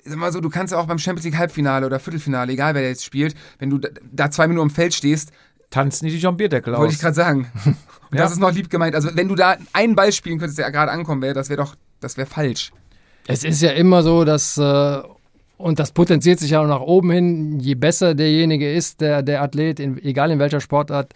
sag 0.03 0.17
mal 0.17 0.31
so, 0.31 0.39
du 0.41 0.49
kannst 0.49 0.71
ja 0.73 0.79
auch 0.79 0.85
beim 0.87 0.99
Champions 0.99 1.25
League 1.25 1.37
Halbfinale 1.37 1.85
oder 1.85 1.99
Viertelfinale, 1.99 2.51
egal 2.53 2.73
wer 2.75 2.81
da 2.83 2.87
jetzt 2.87 3.03
spielt, 3.05 3.35
wenn 3.59 3.69
du 3.69 3.77
da, 3.79 3.89
da 4.11 4.29
zwei 4.31 4.47
Minuten 4.47 4.69
am 4.69 4.75
Feld 4.75 4.93
stehst, 4.93 5.31
tanzen 5.71 6.05
die 6.05 6.11
dich 6.13 6.25
am 6.27 6.37
Bierdeckel 6.37 6.73
wollte 6.77 6.91
ich 6.93 6.97
aus. 6.99 7.01
gerade 7.01 7.15
sagen. 7.15 7.51
Und 7.65 7.75
Ja. 8.17 8.23
das 8.23 8.31
ist 8.33 8.39
noch 8.39 8.51
lieb 8.51 8.69
gemeint. 8.69 8.93
Also 8.95 9.09
wenn 9.13 9.27
du 9.27 9.35
da 9.35 9.57
einen 9.73 9.95
Ball 9.95 10.11
spielen 10.11 10.37
könntest, 10.37 10.59
der 10.59 10.71
gerade 10.71 10.91
ankommen 10.91 11.21
wäre, 11.21 11.33
das 11.33 11.49
wäre 11.49 11.57
doch, 11.57 11.75
das 11.99 12.17
wäre 12.17 12.27
falsch. 12.27 12.71
Es 13.27 13.43
ist 13.43 13.61
ja 13.63 13.71
immer 13.71 14.03
so, 14.03 14.23
dass, 14.23 14.57
äh, 14.57 15.01
und 15.57 15.79
das 15.79 15.91
potenziert 15.91 16.39
sich 16.39 16.51
ja 16.51 16.61
auch 16.61 16.67
nach 16.67 16.81
oben 16.81 17.11
hin, 17.11 17.59
je 17.59 17.75
besser 17.75 18.15
derjenige 18.15 18.71
ist, 18.71 19.01
der, 19.01 19.21
der 19.21 19.41
Athlet, 19.41 19.79
in, 19.79 19.97
egal 20.03 20.31
in 20.31 20.39
welcher 20.39 20.59
Sportart, 20.59 21.13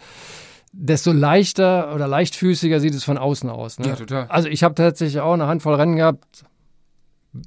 desto 0.72 1.12
leichter 1.12 1.94
oder 1.94 2.06
leichtfüßiger 2.06 2.80
sieht 2.80 2.94
es 2.94 3.04
von 3.04 3.18
außen 3.18 3.50
aus. 3.50 3.78
Ne? 3.78 3.88
Ja, 3.88 3.96
total. 3.96 4.26
Also 4.28 4.48
ich 4.48 4.62
habe 4.62 4.74
tatsächlich 4.74 5.20
auch 5.20 5.34
eine 5.34 5.46
Handvoll 5.46 5.74
Rennen 5.74 5.96
gehabt, 5.96 6.44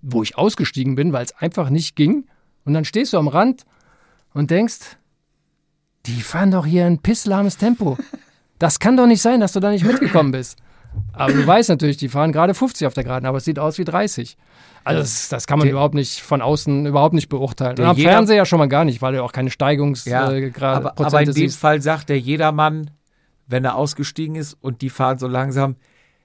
wo 0.02 0.24
ich 0.24 0.38
ausgestiegen 0.38 0.96
bin, 0.96 1.14
weil 1.14 1.26
es 1.26 1.36
einfach 1.36 1.70
nicht 1.70 1.96
ging. 1.96 2.26
Und 2.66 2.74
dann 2.74 2.86
stehst 2.86 3.14
du 3.14 3.18
am 3.18 3.28
Rand 3.28 3.66
und 4.34 4.52
denkst, 4.52 4.98
die 6.06 6.22
fahren 6.22 6.52
doch 6.52 6.66
hier 6.66 6.86
ein 6.86 7.00
pisslahmes 7.00 7.58
Tempo. 7.58 7.98
Das 8.60 8.80
kann 8.80 8.98
doch 8.98 9.08
nicht 9.08 9.22
sein, 9.22 9.40
dass 9.40 9.54
du 9.54 9.60
da 9.60 9.72
nicht 9.72 9.86
mitgekommen 9.86 10.32
bist. 10.32 10.58
Aber 11.12 11.34
du 11.34 11.46
weißt 11.46 11.70
natürlich, 11.70 11.98
die 11.98 12.10
fahren 12.10 12.32
gerade 12.32 12.54
50 12.54 12.88
auf 12.88 12.94
der 12.94 13.04
Geraden, 13.04 13.26
aber 13.26 13.40
es 13.40 13.46
sieht 13.46 13.60
aus 13.60 13.78
wie 13.78 13.84
30. 13.84 14.38
Also 14.86 15.02
das, 15.02 15.30
das 15.30 15.48
kann 15.48 15.60
man 15.60 15.66
Der- 15.68 15.74
überhaupt 15.74 15.96
nicht 15.96 16.22
von 16.22 16.42
außen 16.42 16.86
überhaupt 16.86 17.14
nicht 17.14 17.30
beurteilen. 17.30 17.78
Und 17.78 17.86
am 17.86 17.96
jeder- 17.98 18.10
Fernseher 18.12 18.36
ja 18.38 18.46
schon 18.46 18.60
mal 18.60 18.68
gar 18.68 18.84
nicht, 18.86 19.02
weil 19.02 19.14
du 19.14 19.24
auch 19.24 19.32
keine 19.32 19.48
Ja, 19.48 19.52
Steigungsgrade 19.52 20.48
äh, 20.48 20.52
aber, 20.60 20.94
aber 21.00 21.22
in 21.22 21.32
dem. 21.32 21.50
Fall 21.50 21.82
sagt 21.82 22.10
der 22.10 22.20
jedermann, 22.20 22.92
wenn 23.48 23.64
er 23.66 23.76
ausgestiegen 23.76 24.36
ist 24.36 24.58
und 24.62 24.82
die 24.82 24.90
fahren 24.90 25.20
so 25.20 25.28
langsam, 25.28 25.76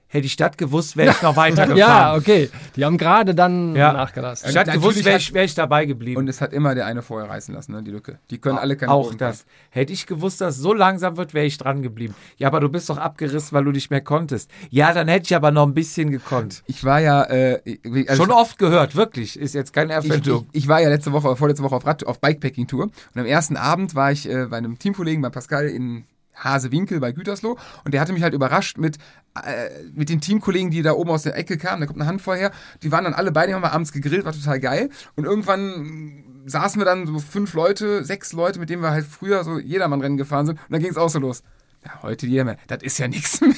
hätte 0.09 0.25
ich 0.25 0.35
das 0.35 0.57
gewusst, 0.57 0.97
wäre 0.97 1.11
ich 1.15 1.21
noch 1.21 1.35
weitergefahren. 1.37 1.77
Ja, 1.77 2.15
okay. 2.15 2.49
Die 2.75 2.83
haben 2.83 2.97
gerade 2.97 3.33
dann 3.33 3.75
Ja. 3.75 3.93
nachgelassen. 3.93 4.49
Statt 4.51 4.71
gewusst, 4.73 5.05
wäre 5.05 5.17
ich, 5.17 5.33
wär 5.33 5.43
ich 5.45 5.55
dabei 5.55 5.85
geblieben. 5.85 6.17
Und 6.19 6.27
es 6.27 6.41
hat 6.41 6.51
immer 6.51 6.75
der 6.75 6.85
eine 6.87 7.01
vorher 7.01 7.29
reißen 7.29 7.53
lassen, 7.55 7.71
ne, 7.71 7.83
die 7.83 7.91
Lücke. 7.91 8.19
Die 8.31 8.39
können 8.39 8.57
alle 8.57 8.75
keine 8.75 8.91
auch 8.91 9.13
das. 9.13 9.45
Hätte 9.69 9.93
ich 9.93 10.05
gewusst, 10.07 10.41
dass 10.41 10.55
es 10.57 10.61
so 10.61 10.73
langsam 10.73 11.15
wird, 11.15 11.33
wäre 11.33 11.45
ich 11.45 11.57
dran 11.57 11.81
geblieben. 11.81 12.15
Ja, 12.37 12.47
aber 12.47 12.59
du 12.59 12.69
bist 12.69 12.89
doch 12.89 12.97
abgerissen, 12.97 13.51
weil 13.55 13.63
du 13.63 13.71
nicht 13.71 13.89
mehr 13.91 14.01
konntest. 14.01 14.49
Ja, 14.69 14.93
dann 14.93 15.07
hätte 15.07 15.25
ich 15.27 15.35
aber 15.35 15.51
noch 15.51 15.65
ein 15.67 15.73
bisschen 15.73 16.11
gekonnt. 16.11 16.63
Ich 16.67 16.83
war 16.83 16.99
ja, 16.99 17.23
äh, 17.23 17.59
ich- 17.65 18.09
also 18.09 18.23
Schon 18.23 18.31
oft 18.33 18.57
gehört, 18.57 18.95
wirklich. 18.95 19.39
Ist 19.39 19.53
jetzt 19.55 19.73
keine 19.73 19.93
ich, 19.99 20.05
ich, 20.05 20.09
Erfindung. 20.11 20.47
ich 20.51 20.67
war 20.67 20.81
ja 20.81 20.89
letzte 20.89 21.11
Woche, 21.11 21.35
vorletzte 21.35 21.63
Woche 21.63 21.75
auf, 21.75 21.85
Rad, 21.85 22.03
auf 22.05 22.19
Bikepacking-Tour 22.19 22.83
und 22.85 22.93
am 23.15 23.25
ersten 23.25 23.55
Abend 23.57 23.93
war 23.95 24.11
ich 24.11 24.27
äh, 24.27 24.47
bei 24.47 24.57
einem 24.57 24.79
Teamkollegen, 24.79 25.21
bei 25.21 25.29
Pascal 25.29 25.67
in 25.67 26.05
Hasewinkel 26.43 26.99
bei 26.99 27.11
Gütersloh 27.11 27.57
und 27.85 27.93
der 27.93 28.01
hatte 28.01 28.13
mich 28.13 28.23
halt 28.23 28.33
überrascht 28.33 28.77
mit, 28.77 28.97
äh, 29.43 29.69
mit 29.93 30.09
den 30.09 30.21
Teamkollegen, 30.21 30.71
die 30.71 30.81
da 30.81 30.93
oben 30.93 31.11
aus 31.11 31.23
der 31.23 31.37
Ecke 31.37 31.57
kamen, 31.57 31.81
da 31.81 31.87
kommt 31.87 31.99
eine 31.99 32.09
Handvoll 32.09 32.37
her, 32.37 32.51
die 32.83 32.91
waren 32.91 33.03
dann 33.03 33.13
alle 33.13 33.31
beide, 33.31 33.49
die 33.49 33.53
haben 33.53 33.63
wir 33.63 33.73
abends 33.73 33.91
gegrillt, 33.91 34.25
war 34.25 34.33
total 34.33 34.59
geil 34.59 34.89
und 35.15 35.25
irgendwann 35.25 36.23
saßen 36.45 36.79
wir 36.79 36.85
dann 36.85 37.05
so 37.05 37.19
fünf 37.19 37.53
Leute, 37.53 38.03
sechs 38.03 38.33
Leute, 38.33 38.59
mit 38.59 38.69
denen 38.69 38.81
wir 38.81 38.91
halt 38.91 39.05
früher 39.05 39.43
so 39.43 39.59
Jedermann-Rennen 39.59 40.17
gefahren 40.17 40.45
sind 40.45 40.59
und 40.59 40.71
dann 40.71 40.81
ging 40.81 40.91
es 40.91 40.97
auch 40.97 41.09
so 41.09 41.19
los. 41.19 41.43
Ja, 41.85 42.01
heute 42.01 42.27
Jedermann, 42.27 42.57
das 42.67 42.83
ist 42.83 42.97
ja 42.97 43.07
nichts 43.07 43.39
mehr. 43.41 43.55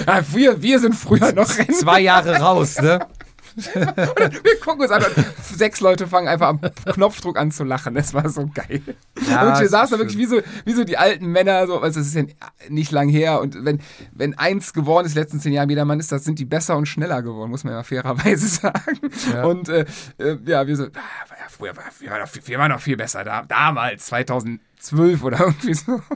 ja, 0.07 0.25
wir, 0.33 0.63
wir 0.63 0.81
sind 0.81 0.95
früher 0.95 1.33
noch 1.33 1.57
Rennen 1.59 1.75
Zwei 1.75 2.01
Jahre 2.01 2.37
raus, 2.37 2.81
ne? 2.81 3.01
wir 3.57 4.61
gucken 4.61 4.83
uns 4.83 4.91
an 4.91 5.03
und 5.03 5.15
sechs 5.43 5.81
Leute 5.81 6.07
fangen 6.07 6.29
einfach 6.29 6.49
am 6.49 6.61
Knopfdruck 6.61 7.39
an 7.39 7.51
zu 7.51 7.65
lachen. 7.65 7.95
Das 7.95 8.13
war 8.15 8.29
so 8.29 8.49
geil. 8.53 8.83
Ja, 9.29 9.49
und 9.55 9.61
wir 9.61 9.69
saßen 9.69 9.97
da 9.97 9.99
wirklich 9.99 10.19
wie 10.19 10.27
so, 10.27 10.41
wie 10.65 10.73
so 10.73 10.85
die 10.85 10.99
alten 10.99 11.27
Männer, 11.27 11.67
so, 11.67 11.81
also 11.81 12.01
es 12.01 12.09
ist 12.09 12.15
ja 12.15 12.25
nicht 12.69 12.93
lang 12.93 13.09
her. 13.09 13.41
Und 13.41 13.65
wenn, 13.65 13.81
wenn 14.13 14.37
eins 14.39 14.73
geworden 14.73 15.07
ist 15.07 15.13
in 15.13 15.17
den 15.17 15.23
letzten 15.25 15.41
zehn 15.41 15.53
Jahren, 15.53 15.71
jeder 15.71 15.85
Mann 15.85 15.99
ist, 16.01 16.13
das 16.13 16.25
sind 16.25 16.39
die 16.39 16.45
besser 16.45 16.77
und 16.77 16.87
schneller 16.87 17.23
geworden, 17.23 17.51
muss 17.51 17.65
man 17.65 17.73
ja 17.73 17.83
fairerweise 17.83 18.47
sagen. 18.49 19.45
Und 19.45 19.69
äh, 19.69 19.85
äh, 20.19 20.39
ja, 20.45 20.67
wir 20.67 20.77
so, 20.77 20.85
ah, 20.85 20.89
früher 21.49 21.77
war, 21.77 21.85
wir, 21.99 22.11
waren 22.11 22.21
noch, 22.21 22.29
viel- 22.29 22.47
wir 22.47 22.59
waren 22.59 22.71
noch 22.73 22.81
viel 22.81 22.97
besser. 22.97 23.25
Da, 23.25 23.43
damals, 23.43 24.07
2012 24.07 25.23
oder 25.25 25.41
irgendwie 25.41 25.75
so. 25.75 26.01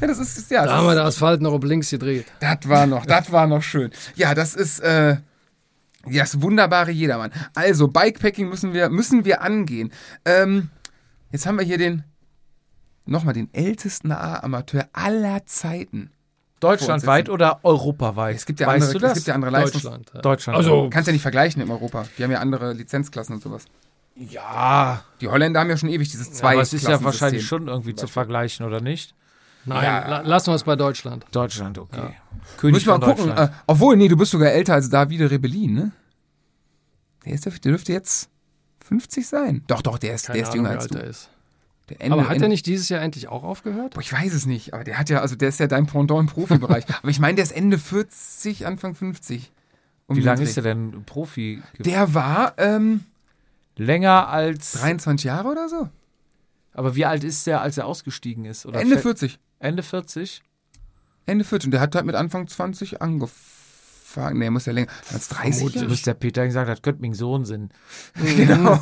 Ja, 0.00 0.06
das 0.06 0.18
ist, 0.18 0.50
ja, 0.50 0.60
Da 0.60 0.68
das, 0.68 0.74
haben 0.76 0.86
wir 0.86 0.94
den 0.94 1.04
Asphalt 1.04 1.42
noch 1.42 1.52
auf 1.52 1.62
links 1.62 1.90
gedreht. 1.90 2.24
das 2.40 2.60
war 2.66 2.86
noch, 2.86 3.04
das 3.04 3.30
war 3.30 3.46
noch 3.46 3.62
schön. 3.62 3.90
Ja, 4.14 4.34
das 4.34 4.54
ist, 4.54 4.78
äh, 4.80 5.16
das 6.06 6.40
wunderbare 6.40 6.90
Jedermann. 6.90 7.32
Also, 7.54 7.88
Bikepacking 7.88 8.48
müssen 8.48 8.72
wir, 8.72 8.88
müssen 8.88 9.24
wir 9.24 9.42
angehen. 9.42 9.92
Ähm, 10.24 10.70
jetzt 11.32 11.46
haben 11.46 11.58
wir 11.58 11.64
hier 11.64 11.78
den, 11.78 12.04
nochmal 13.04 13.34
den 13.34 13.52
ältesten 13.52 14.12
A-Amateur 14.12 14.88
aller 14.92 15.44
Zeiten. 15.46 16.10
Deutschlandweit 16.60 17.28
oder 17.28 17.60
europaweit? 17.64 18.34
Es 18.36 18.46
gibt 18.46 18.60
ja 18.60 18.66
weißt 18.66 18.82
andere, 18.86 18.92
du 18.92 18.98
das? 19.00 19.10
es 19.12 19.18
gibt 19.18 19.26
ja 19.28 19.34
andere 19.34 19.50
Leistungs... 19.50 19.82
Deutschland. 19.82 20.10
ja. 20.14 20.20
Deutschland. 20.22 20.56
Also, 20.56 20.88
Kannst 20.90 21.06
ja 21.06 21.12
nicht 21.12 21.22
vergleichen 21.22 21.60
in 21.60 21.70
Europa. 21.70 22.06
Die 22.16 22.24
haben 22.24 22.30
ja 22.30 22.40
andere 22.40 22.72
Lizenzklassen 22.72 23.34
und 23.34 23.42
sowas. 23.42 23.66
ja, 24.14 25.02
Die 25.20 25.28
Holländer 25.28 25.60
haben 25.60 25.68
ja 25.68 25.76
schon 25.76 25.90
ewig 25.90 26.08
dieses 26.10 26.28
ja, 26.28 26.32
zwei 26.32 26.52
aber 26.52 26.62
es 26.62 26.72
ist 26.72 26.88
ja 26.88 27.02
wahrscheinlich 27.04 27.46
schon 27.46 27.68
irgendwie 27.68 27.94
zu 27.94 28.06
vergleichen, 28.06 28.64
oder 28.64 28.80
nicht? 28.80 29.14
Nein, 29.66 29.84
Ja. 29.84 30.08
la 30.08 30.20
lassen 30.22 30.48
wir 30.48 30.54
es 30.54 30.64
bei 30.64 30.76
Deutschland. 30.76 31.26
Deutschland, 31.32 31.78
okay. 31.78 32.14
König 32.56 32.74
Muss 32.74 32.86
mal 32.86 33.00
von 33.04 33.16
gucken. 33.16 33.36
Äh, 33.36 33.48
obwohl, 33.66 33.96
nee, 33.96 34.08
du 34.08 34.16
bist 34.16 34.30
sogar 34.30 34.50
älter 34.52 34.74
als 34.74 34.88
Davide 34.88 35.30
Rebellin, 35.30 35.74
ne? 35.74 35.92
Der, 37.24 37.32
ist, 37.34 37.44
der 37.44 37.52
dürfte 37.52 37.92
jetzt 37.92 38.28
50 38.84 39.26
sein. 39.26 39.64
Doch, 39.66 39.82
doch, 39.82 39.98
der 39.98 40.14
ist, 40.14 40.26
Keine 40.26 40.38
der 40.38 40.42
ist 40.44 40.52
Ahnung, 40.52 40.64
jünger 40.66 40.70
wie 40.76 40.78
als 40.78 40.88
du. 40.88 40.98
er 40.98 41.04
ist. 41.04 41.30
Der 41.88 42.00
Ende, 42.00 42.12
Aber 42.18 42.28
hat 42.28 42.40
er 42.40 42.48
nicht 42.48 42.66
dieses 42.66 42.88
Jahr 42.88 43.00
endlich 43.02 43.28
auch 43.28 43.44
aufgehört? 43.44 43.94
Boah, 43.94 44.00
ich 44.00 44.12
weiß 44.12 44.32
es 44.34 44.46
nicht, 44.46 44.74
aber 44.74 44.82
der 44.84 44.98
hat 44.98 45.08
ja, 45.08 45.20
also 45.20 45.36
der 45.36 45.48
ist 45.48 45.60
ja 45.60 45.66
dein 45.68 45.86
Pendant 45.86 46.20
im 46.20 46.26
Profibereich. 46.26 46.84
aber 46.98 47.08
ich 47.10 47.20
meine, 47.20 47.36
der 47.36 47.44
ist 47.44 47.52
Ende 47.52 47.78
40, 47.78 48.66
Anfang 48.66 48.94
50. 48.94 49.52
Um 50.08 50.16
Wie 50.16 50.20
lange 50.20 50.42
ist 50.42 50.56
der 50.56 50.62
denn 50.62 51.04
Profi? 51.04 51.62
Der 51.78 52.14
war 52.14 52.54
ähm, 52.58 53.04
Länger 53.76 54.28
als. 54.28 54.72
23 54.72 55.24
Jahre 55.26 55.48
oder 55.48 55.68
so. 55.68 55.88
Aber 56.72 56.94
wie 56.94 57.04
alt 57.06 57.24
ist 57.24 57.46
der, 57.46 57.60
als 57.60 57.78
er 57.78 57.86
ausgestiegen 57.86 58.44
ist? 58.44 58.66
Oder 58.66 58.80
Ende 58.80 58.94
fällt- 58.98 59.18
40. 59.18 59.38
Ende 59.58 59.82
40? 59.82 60.42
Ende 61.26 61.44
40. 61.44 61.66
Und 61.68 61.70
der 61.72 61.80
hat 61.80 61.94
halt 61.94 62.06
mit 62.06 62.14
Anfang 62.14 62.46
20 62.46 63.00
angefangen. 63.02 64.38
Nee, 64.38 64.48
muss 64.50 64.66
ja 64.66 64.72
länger. 64.72 64.88
Als 65.12 65.28
30 65.28 65.72
Du 65.72 65.78
Jahre? 65.78 65.88
bist 65.88 66.06
der 66.06 66.14
Peter 66.14 66.46
gesagt, 66.46 66.68
das 66.70 66.80
könnte 66.82 67.02
mein 67.02 67.14
Sohn 67.14 67.44
sein. 67.44 67.70
Genau. 68.36 68.78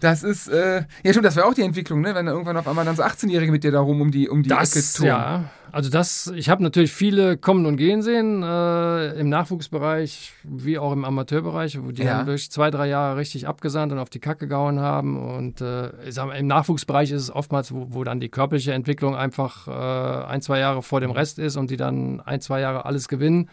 das 0.00 0.22
ist, 0.22 0.48
äh, 0.48 0.84
ja 1.02 1.12
stimmt, 1.12 1.26
das 1.26 1.36
wäre 1.36 1.46
auch 1.46 1.54
die 1.54 1.62
Entwicklung, 1.62 2.00
ne? 2.00 2.14
Wenn 2.14 2.26
irgendwann 2.26 2.56
auf 2.56 2.66
einmal 2.68 2.84
dann 2.84 2.96
so 2.96 3.02
18-Jährige 3.02 3.52
mit 3.52 3.64
dir 3.64 3.72
da 3.72 3.80
rum 3.80 4.00
um 4.00 4.10
die, 4.10 4.28
um 4.28 4.42
die 4.42 4.50
Ecke 4.50 4.60
Das, 4.60 4.92
turnen. 4.94 5.08
ja. 5.08 5.50
Also 5.72 5.90
das, 5.90 6.32
ich 6.34 6.48
habe 6.48 6.62
natürlich 6.62 6.92
viele 6.92 7.36
kommen 7.36 7.66
und 7.66 7.76
gehen 7.76 8.02
sehen, 8.02 8.42
äh, 8.42 9.12
im 9.20 9.28
Nachwuchsbereich 9.28 10.32
wie 10.44 10.78
auch 10.78 10.92
im 10.92 11.04
Amateurbereich, 11.04 11.82
wo 11.82 11.90
die 11.90 12.02
Ja. 12.02 12.18
dann 12.18 12.26
durch 12.26 12.50
zwei, 12.50 12.70
drei 12.70 12.88
Jahre 12.88 13.16
richtig 13.18 13.46
abgesandt 13.46 13.92
und 13.92 13.98
auf 13.98 14.10
die 14.10 14.18
Kacke 14.20 14.48
gehauen 14.48 14.80
haben. 14.80 15.16
Und 15.20 15.60
äh, 15.60 15.90
ich 16.06 16.14
sag 16.14 16.26
mal, 16.26 16.34
im 16.36 16.46
Nachwuchsbereich 16.46 17.10
ist 17.10 17.22
es 17.22 17.30
oftmals, 17.34 17.72
wo, 17.72 17.86
wo 17.90 18.04
dann 18.04 18.20
die 18.20 18.28
körperliche 18.28 18.72
Entwicklung 18.72 19.14
einfach 19.14 19.68
äh, 19.68 20.26
ein, 20.26 20.40
zwei 20.42 20.58
Jahre 20.58 20.82
vor 20.82 21.00
dem 21.00 21.10
Rest 21.10 21.38
ist 21.38 21.56
und 21.56 21.70
die 21.70 21.76
dann 21.76 22.20
ein, 22.20 22.40
zwei 22.40 22.60
Jahre 22.60 22.84
alles 22.86 23.08
gewinnen. 23.08 23.50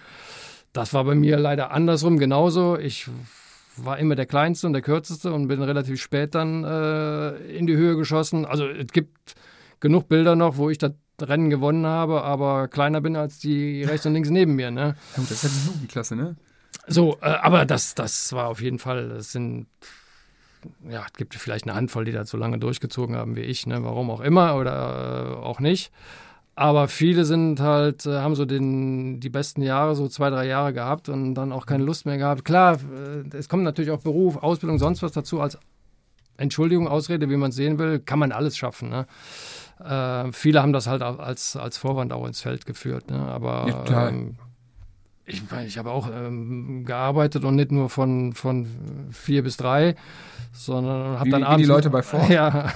Das 0.73 0.93
war 0.93 1.03
bei 1.05 1.15
mir 1.15 1.37
leider 1.37 1.71
andersrum 1.71 2.17
genauso. 2.17 2.77
Ich 2.77 3.07
war 3.77 3.97
immer 3.99 4.15
der 4.15 4.25
Kleinste 4.25 4.67
und 4.67 4.73
der 4.73 4.81
Kürzeste 4.81 5.33
und 5.33 5.47
bin 5.47 5.61
relativ 5.61 6.01
spät 6.01 6.35
dann 6.35 6.63
äh, 6.63 7.29
in 7.57 7.67
die 7.67 7.75
Höhe 7.75 7.95
geschossen. 7.97 8.45
Also 8.45 8.67
es 8.67 8.87
gibt 8.87 9.35
genug 9.79 10.07
Bilder 10.07 10.35
noch, 10.35 10.57
wo 10.57 10.69
ich 10.69 10.77
das 10.77 10.91
Rennen 11.21 11.49
gewonnen 11.49 11.85
habe, 11.85 12.23
aber 12.23 12.67
kleiner 12.67 13.01
bin 13.01 13.15
als 13.15 13.39
die 13.39 13.83
rechts 13.83 14.05
und 14.05 14.13
links 14.13 14.29
neben 14.29 14.55
mir. 14.55 14.71
Ne? 14.71 14.95
Ja, 15.15 15.17
gut, 15.17 15.31
das 15.31 15.43
ist 15.43 15.43
ja 15.43 15.49
die 15.49 15.67
Jugendklasse, 15.67 16.15
ne? 16.15 16.35
So, 16.87 17.17
äh, 17.21 17.25
aber 17.25 17.65
das, 17.65 17.95
das 17.95 18.33
war 18.33 18.47
auf 18.47 18.61
jeden 18.61 18.79
Fall, 18.79 19.09
das 19.09 19.31
sind, 19.31 19.67
ja, 20.87 21.03
es 21.05 21.13
gibt 21.13 21.35
vielleicht 21.35 21.65
eine 21.65 21.75
Handvoll, 21.75 22.05
die 22.05 22.11
das 22.11 22.29
so 22.29 22.37
lange 22.37 22.59
durchgezogen 22.59 23.15
haben 23.15 23.35
wie 23.35 23.41
ich, 23.41 23.65
ne? 23.65 23.83
warum 23.83 24.09
auch 24.11 24.21
immer 24.21 24.55
oder 24.55 25.37
äh, 25.41 25.45
auch 25.45 25.59
nicht. 25.59 25.91
Aber 26.57 26.87
viele 26.87 27.25
sind 27.25 27.59
halt, 27.59 28.05
äh, 28.05 28.19
haben 28.19 28.35
so 28.35 28.45
den, 28.45 29.19
die 29.19 29.29
besten 29.29 29.61
Jahre, 29.61 29.95
so 29.95 30.07
zwei, 30.07 30.29
drei 30.29 30.47
Jahre 30.47 30.73
gehabt 30.73 31.09
und 31.09 31.33
dann 31.35 31.51
auch 31.51 31.65
keine 31.65 31.83
Lust 31.83 32.05
mehr 32.05 32.17
gehabt. 32.17 32.45
Klar, 32.45 32.75
äh, 32.75 33.35
es 33.35 33.49
kommt 33.49 33.63
natürlich 33.63 33.91
auch 33.91 34.01
Beruf, 34.01 34.37
Ausbildung, 34.37 34.79
sonst 34.79 35.01
was 35.01 35.11
dazu 35.11 35.41
als 35.41 35.57
Entschuldigung, 36.37 36.87
Ausrede, 36.87 37.29
wie 37.29 37.37
man 37.37 37.49
es 37.49 37.55
sehen 37.55 37.79
will, 37.79 37.99
kann 37.99 38.19
man 38.19 38.31
alles 38.31 38.57
schaffen. 38.57 38.89
Ne? 38.89 39.05
Äh, 39.83 40.31
viele 40.31 40.61
haben 40.61 40.73
das 40.73 40.87
halt 40.87 41.01
als, 41.01 41.55
als 41.55 41.77
Vorwand 41.77 42.13
auch 42.13 42.25
ins 42.25 42.41
Feld 42.41 42.65
geführt. 42.65 43.09
Ne? 43.09 43.19
Aber 43.19 43.85
Ja, 43.89 44.09
ähm, 44.09 44.35
ich, 45.25 45.41
ich 45.65 45.77
habe 45.77 45.91
auch 45.91 46.09
ähm, 46.13 46.83
gearbeitet 46.85 47.43
und 47.45 47.55
nicht 47.55 47.71
nur 47.71 47.89
von, 47.89 48.33
von 48.33 48.67
vier 49.11 49.41
bis 49.43 49.57
drei, 49.57 49.95
sondern 50.53 51.17
habe 51.19 51.25
Wie- 51.25 51.29
dann 51.31 51.41
wie 51.41 51.45
die 51.45 51.51
abends 51.51 51.67
Leute 51.67 51.89
bei 51.89 52.01
Ford. 52.03 52.29
Ja, 52.29 52.71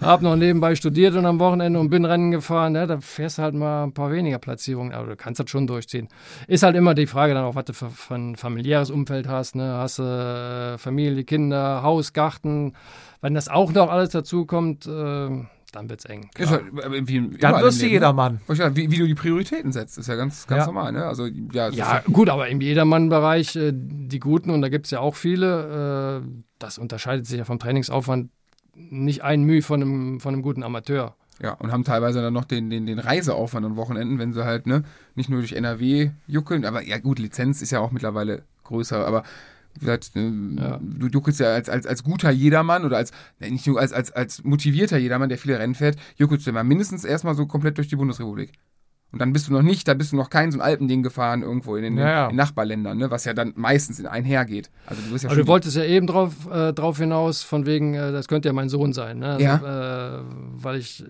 habe 0.00 0.24
noch 0.24 0.36
nebenbei 0.36 0.74
studiert 0.74 1.14
und 1.14 1.26
am 1.26 1.38
Wochenende 1.38 1.78
und 1.78 1.90
bin 1.90 2.04
Rennen 2.04 2.30
gefahren. 2.30 2.74
Ja, 2.74 2.86
da 2.86 3.00
fährst 3.00 3.38
du 3.38 3.42
halt 3.42 3.54
mal 3.54 3.84
ein 3.84 3.92
paar 3.92 4.10
weniger 4.10 4.38
Platzierungen, 4.38 4.92
aber 4.92 5.08
du 5.08 5.16
kannst 5.16 5.40
das 5.40 5.50
schon 5.50 5.66
durchziehen. 5.66 6.08
Ist 6.48 6.62
halt 6.62 6.76
immer 6.76 6.94
die 6.94 7.06
Frage 7.06 7.34
dann 7.34 7.44
auch, 7.44 7.54
was 7.54 7.64
du 7.66 7.72
für, 7.74 7.90
für 7.90 8.14
ein 8.14 8.36
familiäres 8.36 8.90
Umfeld 8.90 9.28
hast. 9.28 9.54
Ne? 9.56 9.74
Hast 9.76 9.98
du 9.98 10.02
äh, 10.02 10.78
Familie, 10.78 11.24
Kinder, 11.24 11.82
Haus, 11.82 12.12
Garten? 12.12 12.72
Wenn 13.20 13.34
das 13.34 13.48
auch 13.48 13.72
noch 13.72 13.90
alles 13.90 14.10
dazu 14.10 14.46
kommt, 14.46 14.86
äh, 14.86 15.28
dann 15.72 15.88
wird's 15.90 16.04
eng. 16.04 16.30
Ist 16.38 16.50
halt, 16.50 16.64
wie 16.72 17.36
Dann 17.38 17.60
wirst 17.62 17.82
du 17.82 17.86
jedermann. 17.86 18.40
Ne? 18.46 18.54
Sagen, 18.54 18.76
Wie, 18.76 18.90
wie 18.90 18.98
du 18.98 19.06
die 19.06 19.14
Prioritäten 19.14 19.72
setzt, 19.72 19.98
ist 19.98 20.06
ja 20.08 20.14
ganz, 20.16 20.46
ganz 20.46 20.60
Ja. 20.60 20.66
normal, 20.66 20.92
ne? 20.92 21.04
Also, 21.06 21.26
ja, 21.26 21.70
Ja, 21.70 22.02
gut, 22.12 22.28
aber 22.28 22.48
im 22.48 22.60
Jedermann-Bereich, 22.60 23.56
äh, 23.56 23.72
die 23.74 24.20
Guten, 24.20 24.50
und 24.50 24.62
da 24.62 24.68
gibt 24.68 24.84
es 24.86 24.90
ja 24.90 25.00
auch 25.00 25.14
viele, 25.14 26.22
äh, 26.22 26.28
das 26.58 26.78
unterscheidet 26.78 27.26
sich 27.26 27.38
ja 27.38 27.44
vom 27.44 27.58
Trainingsaufwand 27.58 28.30
nicht 28.74 29.22
ein 29.22 29.42
Mühe 29.42 29.62
von 29.62 29.82
einem, 29.82 30.20
von 30.20 30.34
einem 30.34 30.42
guten 30.42 30.62
Amateur. 30.62 31.16
Ja, 31.42 31.54
und 31.54 31.72
haben 31.72 31.84
teilweise 31.84 32.22
dann 32.22 32.32
noch 32.32 32.44
den, 32.44 32.70
den, 32.70 32.86
den 32.86 32.98
Reiseaufwand 32.98 33.66
an 33.66 33.76
Wochenenden, 33.76 34.18
wenn 34.18 34.32
sie 34.32 34.44
halt, 34.44 34.66
ne, 34.66 34.84
nicht 35.14 35.28
nur 35.28 35.40
durch 35.40 35.52
NRW 35.52 36.10
juckeln, 36.26 36.64
aber 36.64 36.82
ja 36.82 36.98
gut, 36.98 37.18
Lizenz 37.18 37.62
ist 37.62 37.70
ja 37.72 37.80
auch 37.80 37.90
mittlerweile 37.90 38.42
größer, 38.64 39.04
aber 39.06 39.24
gesagt, 39.80 40.10
äh, 40.14 40.20
Ja. 40.58 40.78
du 40.82 41.06
juckelst 41.08 41.40
ja 41.40 41.48
als, 41.54 41.68
als, 41.68 41.86
als 41.86 42.02
guter 42.04 42.30
Jedermann 42.30 42.84
oder 42.84 42.96
als, 42.98 43.12
nicht 43.40 43.66
nur 43.66 43.80
als, 43.80 43.92
als, 43.92 44.10
als 44.12 44.44
motivierter 44.44 44.98
Jedermann, 44.98 45.28
der 45.28 45.38
viele 45.38 45.58
Rennen 45.58 45.74
fährt, 45.74 45.96
juckelst 46.16 46.46
du 46.46 46.50
immer 46.50 46.64
mindestens 46.64 47.04
erstmal 47.04 47.34
so 47.34 47.46
komplett 47.46 47.78
durch 47.78 47.88
die 47.88 47.96
Bundesrepublik. 47.96 48.52
Und 49.12 49.18
dann 49.18 49.34
bist 49.34 49.46
du 49.48 49.52
noch 49.52 49.60
nicht, 49.60 49.86
da 49.88 49.92
bist 49.92 50.12
du 50.12 50.16
noch 50.16 50.30
kein 50.30 50.50
so 50.52 50.56
ein 50.58 50.62
Alpending 50.62 51.02
gefahren 51.02 51.42
irgendwo 51.42 51.76
in 51.76 51.82
den 51.82 51.98
Ja, 51.98 52.08
ja. 52.08 52.28
in 52.30 52.36
Nachbarländern, 52.36 52.96
ne, 52.96 53.10
was 53.10 53.26
ja 53.26 53.34
dann 53.34 53.52
meistens 53.56 53.98
in 54.00 54.06
einhergeht. 54.06 54.70
Also 54.86 55.02
du 55.02 55.12
bist 55.12 55.24
ja 55.24 55.28
Aber 55.28 55.34
schon 55.36 55.44
du 55.44 55.52
wolltest 55.52 55.76
ja 55.76 55.84
eben 55.84 56.06
drauf, 56.06 56.32
äh, 56.50 56.72
drauf 56.72 56.96
hinaus, 56.96 57.42
von 57.42 57.66
wegen, 57.66 57.92
äh, 57.92 58.10
das 58.10 58.26
könnte 58.26 58.48
ja 58.48 58.54
mein 58.54 58.70
Sohn 58.70 58.94
sein. 58.94 59.18
Ne? 59.18 59.26
Also, 59.34 59.44
Ja. 59.44 60.20
äh, 60.20 60.22
weil 60.54 60.76
ich 60.78 61.04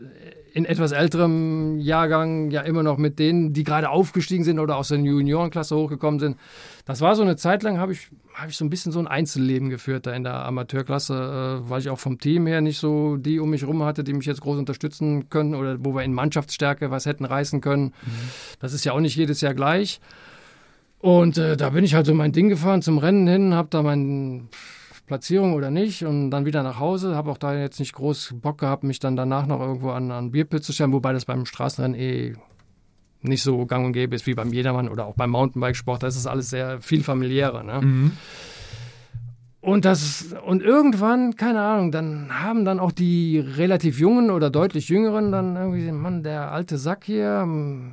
in 0.52 0.64
etwas 0.64 0.90
älterem 0.90 1.78
Jahrgang 1.78 2.50
ja 2.50 2.62
immer 2.62 2.82
noch 2.82 2.98
mit 2.98 3.20
denen, 3.20 3.52
die 3.52 3.62
gerade 3.62 3.88
aufgestiegen 3.88 4.42
sind 4.42 4.58
oder 4.58 4.76
aus 4.78 4.88
der 4.88 4.98
Juniorenklasse 4.98 5.76
hochgekommen 5.76 6.18
sind. 6.18 6.36
Das 6.84 7.00
war 7.02 7.14
so 7.14 7.22
eine 7.22 7.36
Zeit 7.36 7.62
lang, 7.62 7.78
habe 7.78 7.92
ich, 7.92 8.10
hab 8.34 8.48
ich 8.48 8.56
so 8.56 8.64
ein 8.64 8.70
bisschen 8.70 8.92
so 8.92 8.98
ein 8.98 9.06
Einzelleben 9.06 9.70
geführt 9.70 10.06
da 10.06 10.12
in 10.12 10.24
der 10.24 10.44
Amateurklasse, 10.44 11.62
äh, 11.64 11.70
weil 11.70 11.80
ich 11.80 11.90
auch 11.90 11.98
vom 11.98 12.18
Team 12.18 12.46
her 12.46 12.60
nicht 12.60 12.78
so 12.78 13.16
die 13.16 13.38
um 13.40 13.50
mich 13.50 13.64
rum 13.64 13.82
hatte, 13.82 14.04
die 14.04 14.12
mich 14.12 14.26
jetzt 14.26 14.40
groß 14.40 14.58
unterstützen 14.58 15.28
können 15.28 15.54
oder 15.54 15.76
wo 15.80 15.94
wir 15.94 16.02
in 16.02 16.14
Mannschaftsstärke 16.14 16.90
was 16.90 17.06
hätten 17.06 17.24
reißen 17.24 17.60
können. 17.60 17.92
Das 18.60 18.72
ist 18.72 18.84
ja 18.84 18.92
auch 18.92 19.00
nicht 19.00 19.16
jedes 19.16 19.40
Jahr 19.40 19.54
gleich. 19.54 20.00
Und 20.98 21.36
äh, 21.36 21.56
da 21.56 21.70
bin 21.70 21.84
ich 21.84 21.94
halt 21.94 22.06
so 22.06 22.14
mein 22.14 22.32
Ding 22.32 22.48
gefahren 22.48 22.80
zum 22.80 22.98
Rennen 22.98 23.26
hin, 23.26 23.54
habe 23.54 23.68
da 23.70 23.82
meine 23.82 24.42
Platzierung 25.06 25.54
oder 25.54 25.70
nicht 25.70 26.04
und 26.04 26.30
dann 26.30 26.46
wieder 26.46 26.62
nach 26.62 26.78
Hause. 26.78 27.16
Habe 27.16 27.30
auch 27.30 27.38
da 27.38 27.54
jetzt 27.54 27.80
nicht 27.80 27.92
groß 27.92 28.34
Bock 28.40 28.58
gehabt, 28.58 28.84
mich 28.84 29.00
dann 29.00 29.16
danach 29.16 29.46
noch 29.46 29.60
irgendwo 29.60 29.90
an, 29.90 30.10
an 30.12 30.30
Bierpilz 30.30 30.64
zu 30.64 30.72
stellen, 30.72 30.92
wobei 30.92 31.12
das 31.12 31.24
beim 31.24 31.44
Straßenrennen 31.44 31.98
eh 31.98 32.34
nicht 33.22 33.42
so 33.42 33.66
gang 33.66 33.86
und 33.86 33.92
gäbe 33.92 34.14
ist 34.14 34.26
wie 34.26 34.34
beim 34.34 34.52
Jedermann 34.52 34.88
oder 34.88 35.06
auch 35.06 35.14
beim 35.14 35.30
Mountainbikesport. 35.30 36.02
Da 36.02 36.06
ist 36.06 36.16
es 36.16 36.26
alles 36.26 36.50
sehr 36.50 36.80
viel 36.80 37.02
familiärer. 37.02 37.62
Ne? 37.62 37.80
Mhm. 37.80 38.12
Und 39.60 39.84
das 39.84 40.34
und 40.44 40.60
irgendwann, 40.60 41.36
keine 41.36 41.62
Ahnung, 41.62 41.92
dann 41.92 42.42
haben 42.42 42.64
dann 42.64 42.80
auch 42.80 42.90
die 42.90 43.38
relativ 43.38 44.00
jungen 44.00 44.32
oder 44.32 44.50
deutlich 44.50 44.88
jüngeren 44.88 45.30
dann 45.30 45.54
irgendwie, 45.54 45.80
gesagt, 45.80 45.98
Mann, 45.98 46.24
der 46.24 46.50
alte 46.50 46.78
Sack 46.78 47.04
hier, 47.04 47.42
hm, 47.42 47.92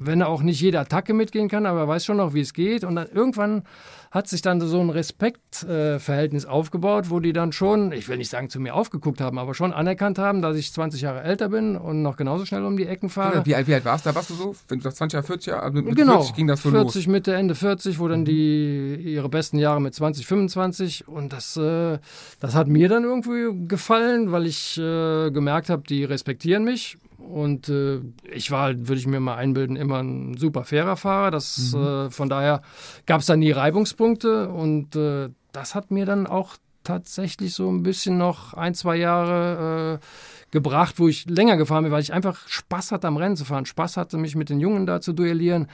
wenn 0.00 0.20
er 0.20 0.28
auch 0.28 0.42
nicht 0.42 0.60
jede 0.60 0.80
Attacke 0.80 1.14
mitgehen 1.14 1.48
kann, 1.48 1.64
aber 1.64 1.80
er 1.80 1.88
weiß 1.88 2.04
schon 2.04 2.16
noch, 2.16 2.34
wie 2.34 2.40
es 2.40 2.54
geht. 2.54 2.82
Und 2.82 2.96
dann 2.96 3.06
irgendwann 3.06 3.62
hat 4.10 4.26
sich 4.26 4.42
dann 4.42 4.60
so 4.60 4.80
ein 4.80 4.90
Respektverhältnis 4.90 6.44
aufgebaut, 6.44 7.10
wo 7.10 7.20
die 7.20 7.32
dann 7.32 7.52
schon, 7.52 7.92
ich 7.92 8.08
will 8.08 8.16
nicht 8.16 8.30
sagen 8.30 8.50
zu 8.50 8.58
mir 8.58 8.74
aufgeguckt 8.74 9.20
haben, 9.20 9.38
aber 9.38 9.54
schon 9.54 9.72
anerkannt 9.72 10.18
haben, 10.18 10.42
dass 10.42 10.56
ich 10.56 10.72
20 10.72 11.00
Jahre 11.00 11.22
älter 11.22 11.48
bin 11.48 11.76
und 11.76 12.02
noch 12.02 12.16
genauso 12.16 12.44
schnell 12.44 12.64
um 12.64 12.76
die 12.76 12.86
Ecken 12.86 13.08
fahre. 13.08 13.46
Wie 13.46 13.54
alt, 13.54 13.68
wie 13.68 13.74
alt 13.74 13.84
warst 13.84 14.04
du? 14.04 14.10
Da 14.10 14.14
warst 14.16 14.30
du 14.30 14.34
so? 14.34 14.56
Wenn 14.66 14.78
du 14.78 14.82
sagst 14.82 14.98
20 14.98 15.14
Jahre, 15.14 15.26
40 15.26 15.46
Jahre, 15.46 15.62
also 15.62 15.82
mit 15.82 15.94
genau, 15.94 16.14
40 16.14 16.34
ging 16.34 16.48
das 16.48 16.62
so 16.62 16.70
40 16.70 16.94
los. 16.94 17.06
Mhm. 17.06 17.12
Mitte, 17.12 17.34
Ende 17.34 17.54
40, 17.54 18.00
wo 18.00 18.08
dann 18.08 18.24
die 18.24 18.96
ihre 18.96 19.28
besten 19.28 19.58
Jahre 19.58 19.80
mit 19.80 19.94
20, 19.94 20.26
25 20.26 21.06
und 21.06 21.32
das, 21.32 21.56
äh, 21.56 21.98
das 22.40 22.54
hat 22.54 22.66
mir 22.66 22.88
dann 22.88 23.04
irgendwie 23.04 23.66
gefallen, 23.68 24.32
weil 24.32 24.46
ich 24.46 24.76
äh, 24.76 25.30
gemerkt 25.30 25.70
habe, 25.70 25.84
die 25.88 26.02
respektieren 26.02 26.64
mich 26.64 26.98
und 27.30 27.68
äh, 27.68 28.00
ich 28.32 28.50
war, 28.50 28.68
würde 28.76 28.96
ich 29.00 29.06
mir 29.06 29.20
mal 29.20 29.36
einbilden, 29.36 29.76
immer 29.76 30.02
ein 30.02 30.36
super 30.36 30.64
fairer 30.64 30.96
Fahrer. 30.96 31.30
Das, 31.30 31.72
Mhm. 31.72 31.84
äh, 31.84 32.10
von 32.10 32.28
daher 32.28 32.62
gab 33.06 33.20
es 33.20 33.26
da 33.26 33.36
nie 33.36 33.50
Reibungspunkte 33.52 34.48
und 34.48 34.96
äh, 34.96 35.30
das 35.52 35.74
hat 35.74 35.90
mir 35.90 36.06
dann 36.06 36.26
auch 36.26 36.56
tatsächlich 36.84 37.54
so 37.54 37.70
ein 37.70 37.82
bisschen 37.82 38.16
noch 38.18 38.54
ein, 38.54 38.74
zwei 38.74 38.96
Jahre 38.96 40.00
äh, 40.00 40.06
gebracht, 40.50 40.94
wo 40.98 41.08
ich 41.08 41.28
länger 41.28 41.56
gefahren 41.56 41.84
bin, 41.84 41.92
weil 41.92 42.02
ich 42.02 42.12
einfach 42.12 42.46
Spaß 42.48 42.92
hatte 42.92 43.06
am 43.06 43.16
Rennen 43.16 43.36
zu 43.36 43.44
fahren, 43.44 43.66
Spaß 43.66 43.96
hatte, 43.96 44.16
mich 44.16 44.34
mit 44.34 44.48
den 44.48 44.60
Jungen 44.60 44.86
da 44.86 45.00
zu 45.00 45.12
duellieren. 45.12 45.68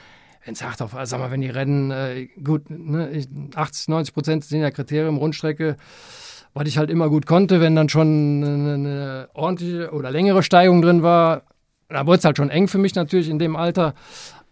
Wenn 0.45 0.55
es 0.55 0.63
hart 0.63 0.81
auf, 0.83 0.95
sag 1.05 1.19
mal, 1.19 1.31
wenn 1.31 1.41
die 1.41 1.49
Rennen, 1.51 1.91
äh, 1.91 2.27
gut, 2.43 2.71
ne, 2.71 3.11
ich- 3.11 3.29
80, 3.55 3.89
90 3.89 4.15
Prozent 4.15 4.45
sind 4.45 4.61
ja 4.61 4.71
Kriterium, 4.71 5.17
Rundstrecke, 5.17 5.77
was 6.57 6.67
ich 6.67 6.79
halt 6.79 6.91
immer 6.91 7.11
gut 7.11 7.27
konnte, 7.27 7.61
wenn 7.61 7.77
dann 7.77 7.91
schon 7.91 8.43
eine, 8.43 9.29
ordentliche 9.35 9.91
oder 9.93 10.11
längere 10.11 10.43
Steigung 10.43 10.81
drin 10.81 11.03
war, 11.03 11.43
da 11.91 12.07
wurde 12.07 12.19
es 12.19 12.25
halt 12.25 12.39
schon 12.39 12.49
eng 12.49 12.67
für 12.67 12.79
mich 12.79 12.95
natürlich 12.95 13.29
in 13.29 13.39
dem 13.39 13.57
Alter. 13.57 13.95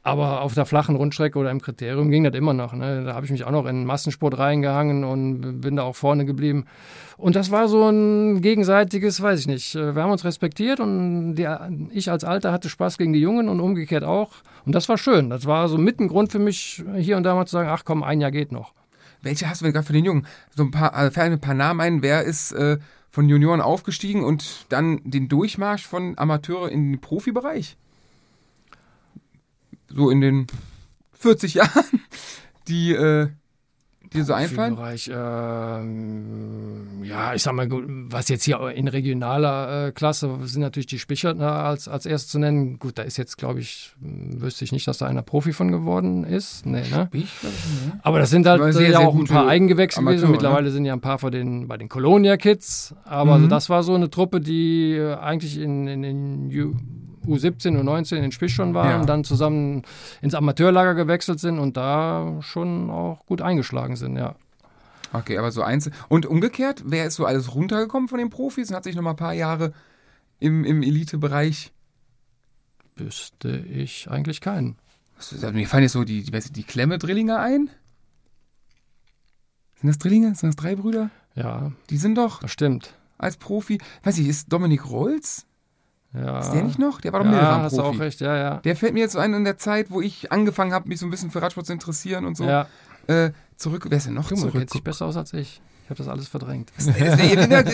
Aber 0.03 0.43
auf 0.43 0.53
der 0.53 0.67
flachen 0.67 0.97
Rundstrecke 0.97 1.39
oder 1.39 1.51
im 1.51 1.63
Kriterium 1.63 2.11
ging 2.11 2.25
das 2.25 2.35
immer 2.35 2.53
noch. 2.53 2.75
Ne? 2.75 3.05
Da 3.07 3.15
habe 3.15 3.25
ich 3.25 3.33
mich 3.33 3.45
auch 3.45 3.51
noch 3.51 3.65
in 3.65 3.87
Massensport 3.87 4.37
reingehangen 4.37 5.03
und 5.03 5.63
bin 5.63 5.77
da 5.77 5.85
auch 5.85 5.97
vorne 5.97 6.27
geblieben. 6.27 6.67
Und 7.17 7.37
das 7.37 7.51
war 7.51 7.69
so 7.69 7.89
ein 7.89 8.43
gegenseitiges, 8.43 9.23
weiß 9.23 9.41
ich 9.41 9.47
nicht. 9.47 9.75
äh, 9.75 9.95
Wir 9.95 10.03
haben 10.03 10.13
uns 10.13 10.27
respektiert 10.27 10.81
und 10.81 11.37
die, 11.37 11.49
ich 11.91 12.11
als 12.11 12.23
Alter 12.23 12.53
hatte 12.53 12.69
Spaß 12.69 12.99
gegen 12.99 13.15
die 13.15 13.21
Jungen 13.21 13.49
und 13.49 13.61
umgekehrt 13.61 14.05
auch. 14.05 14.33
Und 14.67 14.75
das 14.75 14.91
war 14.91 14.99
schön. 14.99 15.31
Das 15.31 15.47
war 15.47 15.69
so 15.69 15.79
mit 15.79 16.01
ein 16.01 16.09
Grund 16.09 16.31
für 16.31 16.39
mich, 16.39 16.85
hier 16.99 17.17
und 17.17 17.23
da 17.23 17.35
mal 17.35 17.47
zu 17.47 17.53
sagen, 17.53 17.71
ach 17.73 17.87
komm, 17.87 18.03
ein 18.03 18.21
Jahr 18.21 18.31
geht 18.31 18.53
noch. 18.53 18.75
Welche 19.25 19.49
hast 19.49 19.61
du 19.61 19.65
denn 19.65 19.73
gerade 19.73 19.87
für 19.87 19.93
den 19.93 20.05
Jungen? 20.05 20.27
So 20.55 20.63
ein 20.63 20.71
paar, 20.71 20.95
äh, 20.95 21.11
fällt 21.11 21.31
mir 21.31 21.37
ein 21.37 21.41
paar 21.41 21.55
Namen 21.55 21.81
ein. 21.81 22.03
Wer 22.03 22.23
ist 22.23 22.53
äh, 22.53 22.79
von 23.11 23.29
Junioren 23.29 23.61
aufgestiegen 23.61 24.23
und 24.23 24.67
dann 24.69 25.01
den 25.05 25.29
Durchmarsch 25.29 25.87
von 25.87 26.17
Amateure 26.19 26.71
in 26.71 26.93
den 26.93 27.01
Profibereich? 27.01 27.77
So 29.89 30.11
in 30.11 30.21
den 30.21 30.47
40 31.15 31.55
Jahren, 31.55 32.03
die, 32.69 32.93
äh, 32.93 33.29
die 34.15 34.19
dir 34.21 34.25
so 34.25 34.33
einfallen? 34.33 34.77
Bereich, 34.77 35.11
ähm, 35.13 37.03
ja, 37.03 37.35
ich 37.35 37.43
sag 37.43 37.53
mal, 37.55 37.69
gut, 37.69 37.85
was 37.87 38.29
jetzt 38.29 38.45
hier 38.45 38.61
in 38.75 38.89
regionaler 38.89 39.89
äh, 39.89 39.93
Klasse 39.93 40.39
sind 40.45 40.63
natürlich 40.63 40.87
die 40.87 40.99
Spichert 40.99 41.37
ne, 41.39 41.51
als, 41.51 41.89
als 41.89 42.07
erstes 42.07 42.31
zu 42.31 42.39
nennen. 42.39 42.79
Gut, 42.79 42.99
da 42.99 43.03
ist 43.03 43.17
jetzt, 43.17 43.37
glaube 43.39 43.61
ich, 43.61 43.93
wüsste 44.01 44.65
ich 44.65 44.73
nicht, 44.73 44.87
dass 44.89 44.99
da 44.99 45.07
einer 45.07 45.23
Profi 45.23 45.53
von 45.53 45.71
geworden 45.71 46.25
ist. 46.25 46.65
Nee, 46.67 46.83
ne? 46.91 47.09
Ne? 47.13 48.01
Aber 48.03 48.19
das 48.19 48.31
sind 48.31 48.47
halt 48.47 48.63
äh, 48.63 48.73
sehr, 48.73 48.91
ja 48.91 48.99
sehr 48.99 49.09
auch 49.09 49.15
ein 49.15 49.25
paar 49.27 49.47
Eigengewächse 49.49 49.99
Amateure, 49.99 50.17
gewesen. 50.17 50.31
ne? 50.31 50.37
Mittlerweile 50.37 50.71
sind 50.71 50.85
ja 50.85 50.93
ein 50.95 51.01
paar 51.01 51.19
von 51.19 51.31
den, 51.33 51.69
bei 51.69 51.77
den 51.77 51.89
Colonia 51.89 52.37
Kids. 52.37 52.95
Aber 53.05 53.35
also 53.35 53.47
Mhm. 53.47 53.51
das 53.51 53.69
war 53.69 53.83
so 53.83 53.95
eine 53.95 54.09
Truppe, 54.11 54.41
die 54.41 54.93
äh, 54.95 55.15
eigentlich 55.17 55.59
in, 55.59 55.87
in 55.87 56.03
den 56.03 56.51
U17 57.27 57.79
und 57.79 57.85
19 57.85 58.23
in 58.23 58.33
Spisch 58.33 58.55
schon 58.55 58.75
waren, 58.75 59.01
Ja. 59.01 59.05
dann 59.07 59.25
zusammen 59.25 59.83
ins 60.23 60.35
Amateurlager 60.35 60.95
gewechselt 60.95 61.41
sind 61.41 61.59
und 61.59 61.77
da 61.77 62.39
schon 62.43 62.91
auch 62.91 63.25
gut 63.27 63.41
eingeschlagen 63.43 63.97
sind, 63.97 64.17
ja. 64.17 64.35
Okay, 65.13 65.39
aber 65.39 65.53
so 65.53 65.63
einzeln. 65.63 65.95
Und 66.09 66.27
umgekehrt, 66.27 66.83
wer 66.87 67.07
ist 67.07 67.15
so 67.15 67.25
alles 67.25 67.55
runtergekommen 67.55 68.09
von 68.09 68.19
den 68.19 68.31
Profis 68.31 68.71
und 68.71 68.77
hat 68.77 68.85
sich 68.85 68.97
noch 68.97 69.03
mal 69.03 69.11
ein 69.11 69.17
paar 69.17 69.33
Jahre 69.35 69.73
im, 70.41 70.65
im 70.65 70.83
Elitebereich. 70.83 71.71
Wüsste 72.97 73.59
ich 73.59 74.11
eigentlich 74.11 74.41
keinen. 74.41 74.77
Also 75.17 75.53
mir 75.53 75.67
fallen 75.69 75.85
jetzt 75.85 75.93
so 75.93 76.03
die, 76.05 76.25
die, 76.25 76.53
die 76.53 76.63
Klemme-Drillinger 76.65 77.39
ein. 77.39 77.71
Sind 79.81 79.89
das 79.89 79.99
Drillinge? 79.99 80.35
Sind 80.35 80.49
das 80.49 80.57
drei 80.57 80.75
Brüder? 80.77 81.11
Ja, 81.35 81.73
Die 81.91 81.97
sind 81.99 82.17
doch 82.17 82.41
das 82.41 82.51
stimmt. 82.51 82.95
als 83.19 83.37
Profi. 83.37 83.79
Weiß 84.03 84.19
ich, 84.19 84.29
ist 84.29 84.53
Dominik 84.53 84.89
Rolls? 84.89 85.47
Ja. 86.15 86.39
Ist 86.41 86.53
der 86.53 86.63
nicht 86.63 86.79
noch? 86.79 87.01
Der 87.01 87.13
war 87.13 87.21
doch 87.21 87.27
ja, 87.27 87.33
Milram 87.33 87.63
hast 87.63 87.77
du 87.77 87.83
auch 87.83 87.87
Profi. 87.91 88.03
recht, 88.03 88.21
ja, 88.21 88.37
ja. 88.37 88.57
Der 88.59 88.77
fällt 88.77 88.95
mir 88.95 89.01
jetzt 89.01 89.13
so 89.13 89.19
ein 89.19 89.35
in 89.35 89.45
der 89.45 89.59
Zeit, 89.59 89.91
wo 89.91 90.01
ich 90.01 90.31
angefangen 90.33 90.73
habe, 90.73 90.89
mich 90.89 91.01
so 91.01 91.07
ein 91.07 91.11
bisschen 91.11 91.31
für 91.31 91.43
Radsport 91.43 91.67
zu 91.67 91.73
interessieren 91.73 92.25
und 92.25 92.37
so. 92.37 92.45
Ja, 92.45 92.67
Äh, 93.07 93.33
zurück, 93.57 93.87
wer 93.89 93.99
ist 93.99 94.07
denn 94.07 94.15
noch 94.15 94.29
du, 94.29 94.35
man 94.35 94.41
zurück? 94.43 94.55
kennt 94.55 94.71
sich 94.71 94.83
besser 94.85 95.07
aus 95.07 95.17
als 95.17 95.33
ich. 95.33 95.61
Ich 95.85 95.91
habe 95.91 95.99
das 95.99 96.09
alles 96.09 96.29
verdrängt. 96.29 96.73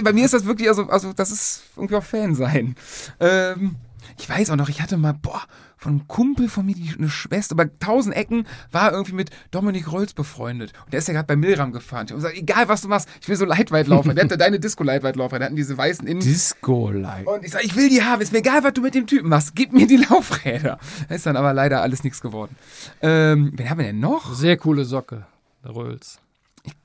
Bei 0.02 0.12
mir 0.12 0.24
ist 0.24 0.34
das 0.34 0.44
wirklich, 0.44 0.68
also, 0.68 0.88
also 0.88 1.12
das 1.12 1.30
ist 1.30 1.62
irgendwie 1.76 1.94
auch 1.96 2.02
Fan 2.02 2.34
sein. 2.34 2.74
Ähm, 3.20 3.76
ich 4.18 4.28
weiß 4.28 4.50
auch 4.50 4.56
noch, 4.56 4.68
ich 4.68 4.80
hatte 4.82 4.96
mal, 4.96 5.12
boah, 5.14 5.42
von 5.80 5.92
einem 5.92 6.08
Kumpel 6.08 6.48
von 6.48 6.66
mir, 6.66 6.74
die, 6.74 6.94
eine 6.96 7.08
Schwester, 7.08 7.54
bei 7.54 7.70
tausend 7.80 8.14
Ecken, 8.14 8.46
war 8.70 8.92
irgendwie 8.92 9.14
mit 9.14 9.30
Dominik 9.50 9.90
Rolls 9.90 10.12
befreundet. 10.12 10.74
Und 10.84 10.92
der 10.92 10.98
ist 10.98 11.08
ja 11.08 11.14
gerade 11.14 11.26
bei 11.26 11.36
Milram 11.36 11.72
gefahren. 11.72 12.04
Ich 12.04 12.12
habe 12.12 12.20
gesagt, 12.20 12.36
egal 12.36 12.68
was 12.68 12.82
du 12.82 12.88
machst, 12.88 13.08
ich 13.22 13.28
will 13.28 13.36
so 13.36 13.46
Leitweitlaufer. 13.46 14.12
der 14.12 14.24
hatte 14.24 14.36
deine 14.36 14.60
Disco-Leitweitlaufer, 14.60 15.38
der 15.38 15.46
hatten 15.46 15.56
diese 15.56 15.76
weißen 15.78 16.06
Innen. 16.06 16.20
Disco-like. 16.20 17.26
Und 17.26 17.44
ich 17.44 17.52
sage, 17.52 17.64
ich 17.64 17.74
will 17.76 17.88
die 17.88 18.02
haben, 18.02 18.20
ist 18.20 18.32
mir 18.32 18.40
egal, 18.40 18.62
was 18.62 18.74
du 18.74 18.82
mit 18.82 18.94
dem 18.94 19.06
Typen 19.06 19.30
machst, 19.30 19.56
gib 19.56 19.72
mir 19.72 19.86
die 19.86 19.96
Laufräder. 20.10 20.78
Da 21.08 21.14
ist 21.14 21.24
dann 21.24 21.36
aber 21.36 21.54
leider 21.54 21.80
alles 21.80 22.04
nichts 22.04 22.20
geworden. 22.20 22.54
Ähm, 23.00 23.52
wen 23.56 23.70
haben 23.70 23.78
wir 23.78 23.86
denn 23.86 24.00
noch? 24.00 24.34
Sehr 24.34 24.58
coole 24.58 24.84
Socke, 24.84 25.24
Röls. 25.64 26.18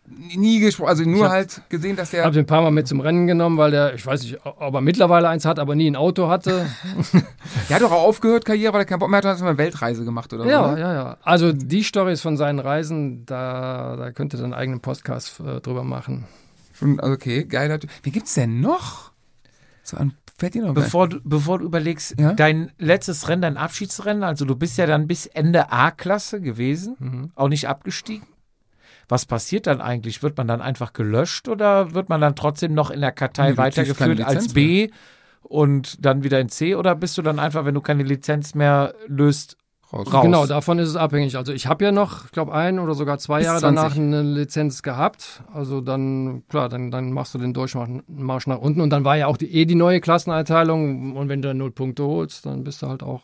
Nie 0.08 0.60
gesprochen, 0.60 0.90
also 0.90 1.04
nur 1.04 1.26
hab- 1.26 1.32
halt 1.32 1.62
gesehen, 1.70 1.96
dass 1.96 2.10
Ich 2.10 2.12
der. 2.18 2.26
habe 2.26 2.34
den 2.34 2.44
ein 2.44 2.46
paar 2.48 2.62
Mal 2.62 2.70
mit 2.72 2.88
zum 2.88 3.00
Rennen 3.00 3.26
genommen, 3.26 3.58
weil 3.58 3.72
der, 3.72 3.96
ich 3.96 4.06
weiß 4.06 4.22
nicht, 4.22 4.38
ob 4.46 4.74
er 4.76 4.82
mittlerweile 4.82 5.28
eins 5.30 5.46
hat, 5.46 5.58
aber 5.58 5.74
nie 5.74 5.88
ein 5.90 5.96
Auto 5.96 6.28
hatte. 6.30 6.68
Der 7.70 7.76
hat 7.78 7.82
doch 7.82 7.92
auch 7.92 8.04
aufgehört, 8.04 8.46
Karriere, 8.46 8.72
weil 8.74 8.82
er 8.82 8.86
keinen 8.86 9.00
Bock 9.00 9.10
mehr 9.10 9.18
hat, 9.18 9.26
hat 9.26 9.38
er 9.40 9.44
mal 9.44 9.50
eine 9.50 9.58
Weltreise 9.58 10.06
gemacht 10.06 10.32
oder 10.34 10.44
so. 10.44 10.50
ja, 10.50 10.72
ne? 10.74 10.80
ja, 10.80 10.94
ja. 10.94 11.18
Also 11.24 11.52
die 11.54 11.84
Stories 11.84 12.22
von 12.22 12.38
seinen 12.38 12.60
Reisen, 12.60 13.26
da, 13.26 13.96
da 13.96 14.12
könnt 14.12 14.34
ihr 14.34 14.38
dann 14.38 14.46
einen 14.46 14.54
eigenen 14.54 14.80
Podcast 14.82 15.40
äh, 15.40 15.60
drüber 15.60 15.84
machen. 15.84 16.26
Schon, 16.74 17.00
also 17.00 17.14
okay, 17.14 17.44
geiler 17.46 17.80
Typ. 17.80 17.90
Wie 18.04 18.12
gibt's 18.12 18.36
denn 18.36 18.60
noch? 18.60 19.12
So 19.82 19.98
an, 19.98 20.14
fällt 20.38 20.54
dir 20.54 20.62
noch 20.62 20.70
ein? 20.70 20.74
Bevor 20.76 21.08
du, 21.10 21.20
bevor 21.24 21.58
du 21.60 21.66
überlegst, 21.66 22.20
Ja? 22.20 22.34
dein 22.34 22.72
letztes 22.78 23.28
Rennen, 23.28 23.42
dein 23.42 23.58
Abschiedsrennen, 23.58 24.24
also 24.24 24.46
du 24.46 24.56
bist 24.56 24.78
ja 24.78 24.86
dann 24.86 25.08
bis 25.08 25.26
Ende 25.26 25.72
A-Klasse 25.72 26.42
gewesen, 26.42 26.96
Mhm. 27.00 27.32
auch 27.36 27.50
nicht 27.50 27.68
abgestiegen. 27.68 28.28
Was 29.08 29.26
passiert 29.26 29.68
dann 29.68 29.82
eigentlich? 29.82 30.24
Wird 30.24 30.38
man 30.38 30.48
dann 30.48 30.62
einfach 30.62 30.94
gelöscht 30.94 31.48
oder 31.48 31.94
wird 31.94 32.10
man 32.10 32.22
dann 32.22 32.36
trotzdem 32.36 32.74
noch 32.74 32.90
in 32.90 33.02
der 33.02 33.12
Kartei 33.12 33.52
Nee, 33.52 33.58
weitergeführt 33.58 34.22
als 34.22 34.54
B 34.54 34.90
und 35.42 36.04
dann 36.04 36.24
wieder 36.24 36.40
in 36.40 36.50
C? 36.50 36.76
Oder 36.76 36.96
bist 36.96 37.18
du 37.18 37.22
dann 37.22 37.40
einfach, 37.40 37.66
wenn 37.66 37.76
du 37.76 37.82
keine 37.82 38.04
Lizenz 38.04 38.56
mehr 38.56 38.94
löst, 39.08 39.58
raus. 39.94 40.12
raus? 40.12 40.24
Genau, 40.24 40.46
davon 40.48 40.80
ist 40.80 40.90
es 40.90 40.96
abhängig. 40.96 41.38
Also 41.38 41.54
ich 41.54 41.68
habe 41.68 41.86
ja 41.86 41.92
noch, 41.92 42.26
ich 42.26 42.32
glaube, 42.32 42.54
ein 42.54 42.80
oder 42.80 42.96
sogar 42.96 43.20
zwei 43.20 43.40
Bis 43.40 43.46
Jahre 43.46 43.60
20. 43.60 43.76
danach 43.76 43.96
eine 43.96 44.22
Lizenz 44.24 44.82
gehabt. 44.82 45.44
Also 45.54 45.82
dann, 45.82 46.44
klar, 46.48 46.70
dann, 46.70 46.92
dann 46.92 47.12
machst 47.12 47.34
du 47.36 47.38
den 47.38 47.54
Durchmarsch 47.54 48.48
nach 48.48 48.60
unten. 48.60 48.82
Und 48.82 48.90
dann 48.90 49.04
war 49.04 49.18
ja 49.18 49.28
auch 49.28 49.38
die, 49.38 49.54
eh 49.54 49.66
die 49.66 49.76
neue 49.76 50.02
Klasseneinteilung. 50.02 51.16
Und 51.16 51.30
wenn 51.30 51.42
du 51.42 51.50
dann 51.50 51.58
null 51.58 51.72
Punkte 51.72 52.04
holst, 52.04 52.46
dann 52.46 52.64
bist 52.64 52.82
du 52.82 52.88
halt 52.88 53.04
auch 53.04 53.22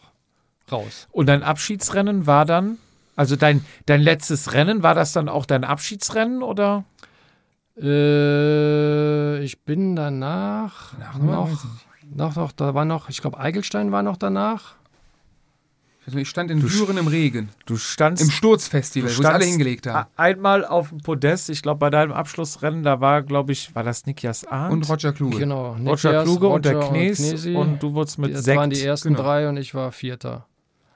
raus. 0.72 1.08
Und 1.12 1.28
dein 1.28 1.44
Abschiedsrennen 1.44 2.28
war 2.28 2.46
dann, 2.46 2.78
also 3.16 3.36
dein, 3.36 3.66
dein 3.86 4.02
letztes 4.02 4.54
Rennen, 4.54 4.84
war 4.84 4.96
das 4.96 5.14
dann 5.14 5.30
auch 5.30 5.46
dein 5.46 5.64
Abschiedsrennen 5.64 6.44
oder? 6.44 6.86
Äh, 7.78 9.44
ich 9.44 9.62
bin 9.64 9.96
danach 9.96 10.94
Danach 10.94 11.18
noch, 11.18 11.50
noch, 11.50 11.66
noch, 12.16 12.36
noch, 12.36 12.52
da 12.52 12.74
war 12.74 12.86
noch, 12.86 13.10
ich 13.10 13.22
glaube, 13.22 13.40
Eigelstein 13.40 13.92
war 13.92 14.04
noch 14.04 14.18
danach. 14.18 14.76
Also 16.06 16.18
ich 16.18 16.30
stand 16.30 16.50
in 16.50 16.60
Düren 16.60 16.98
im 16.98 17.08
Regen. 17.08 17.50
Du 17.68 17.78
standst 17.78 18.24
Im 18.24 18.32
Sturzfestival, 18.32 19.16
wo 19.16 19.22
sie 19.22 19.30
alle 19.30 19.46
hingelegt 19.46 19.86
haben. 19.86 20.10
einmal 20.16 20.66
auf 20.66 20.90
dem 20.90 21.00
Podest. 21.00 21.50
Ich 21.52 21.62
glaube, 21.62 21.78
bei 21.78 21.90
deinem 21.92 22.12
Abschlussrennen, 22.12 22.82
da 22.82 23.02
war, 23.02 23.22
glaube 23.22 23.52
ich, 23.52 23.76
war 23.76 23.84
das 23.84 24.08
Nikias 24.08 24.44
Arndt? 24.46 24.74
Und 24.74 24.90
Roger 24.90 25.14
Kluge. 25.14 25.38
Genau. 25.38 25.74
Roger 25.74 26.10
Nikias, 26.10 26.24
Kluge 26.24 26.48
und 26.48 26.66
der 26.66 26.78
Roger 26.78 26.90
Knes. 26.90 27.18
Knesi. 27.20 27.54
Und, 27.54 27.84
du 27.84 27.94
wurdest 27.94 28.18
mit 28.18 28.34
das 28.34 28.46
Sekt. 28.46 28.58
waren 28.58 28.72
die 28.72 28.82
ersten 28.82 29.10
genau. 29.10 29.22
drei 29.22 29.48
und 29.48 29.58
ich 29.58 29.76
war 29.76 29.92
Vierter. 29.92 30.48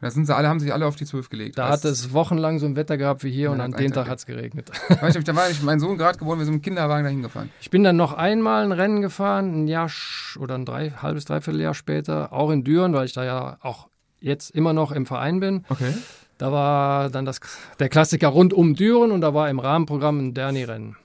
Da 0.01 0.11
sind 0.11 0.25
sie 0.25 0.35
alle, 0.35 0.47
haben 0.49 0.59
sich 0.59 0.73
alle 0.73 0.85
auf 0.85 0.95
die 0.95 1.05
Zwölf 1.05 1.29
gelegt. 1.29 1.57
Da 1.57 1.69
hat 1.69 1.85
es 1.85 2.13
wochenlang 2.13 2.59
so 2.59 2.65
ein 2.65 2.75
Wetter 2.75 2.97
gehabt 2.97 3.23
wie 3.23 3.31
hier 3.31 3.45
Ja, 3.45 3.49
und 3.51 3.61
an 3.61 3.71
dem 3.71 3.91
Tag 3.93 4.03
Tag. 4.03 4.09
hat 4.11 4.19
es 4.19 4.25
geregnet. 4.25 4.69
Weiß 5.01 5.15
ich, 5.15 5.23
da 5.23 5.35
war 5.35 5.49
ich, 5.49 5.61
mein 5.63 5.79
Sohn 5.79 5.97
gerade 5.97 6.19
geboren, 6.19 6.37
wir 6.37 6.45
sind 6.45 6.55
mit 6.55 6.63
dem 6.63 6.65
Kinderwagen 6.65 7.03
dahin 7.05 7.21
gefahren. 7.21 7.49
Ich 7.61 7.69
bin 7.69 7.83
dann 7.83 7.95
noch 7.95 8.13
einmal 8.13 8.63
ein 8.63 8.71
Rennen 8.71 9.01
gefahren, 9.01 9.63
ein 9.63 9.67
Jahr 9.67 9.89
oder 10.37 10.55
ein 10.55 10.65
drei, 10.65 10.91
halbes, 10.91 11.25
dreiviertel 11.25 11.61
Jahr 11.61 11.73
später, 11.73 12.33
auch 12.33 12.51
in 12.51 12.63
Düren, 12.63 12.93
weil 12.93 13.05
ich 13.05 13.13
da 13.13 13.23
ja 13.23 13.57
auch 13.61 13.87
jetzt 14.19 14.51
immer 14.51 14.73
noch 14.73 14.91
im 14.91 15.05
Verein 15.05 15.39
bin. 15.39 15.65
Okay. 15.69 15.93
Da 16.37 16.51
war 16.51 17.09
dann 17.09 17.23
das, 17.25 17.39
der 17.79 17.87
Klassiker 17.87 18.27
rund 18.27 18.53
um 18.53 18.75
Düren 18.75 19.11
und 19.11 19.21
da 19.21 19.33
war 19.33 19.49
im 19.49 19.59
Rahmenprogramm 19.59 20.19
ein 20.19 20.33
Derni-Rennen. 20.33 20.97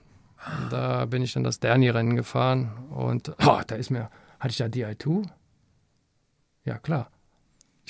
Da 0.70 1.04
bin 1.04 1.22
ich 1.22 1.32
dann 1.32 1.44
das 1.44 1.60
Derni-Rennen 1.60 2.16
gefahren 2.16 2.72
und 2.90 3.32
oh, 3.46 3.60
da 3.66 3.76
ist 3.76 3.90
mir, 3.90 4.10
hatte 4.40 4.50
ich 4.50 4.56
da 4.56 4.64
DI2? 4.64 5.28
Ja, 6.64 6.78
klar. 6.78 7.10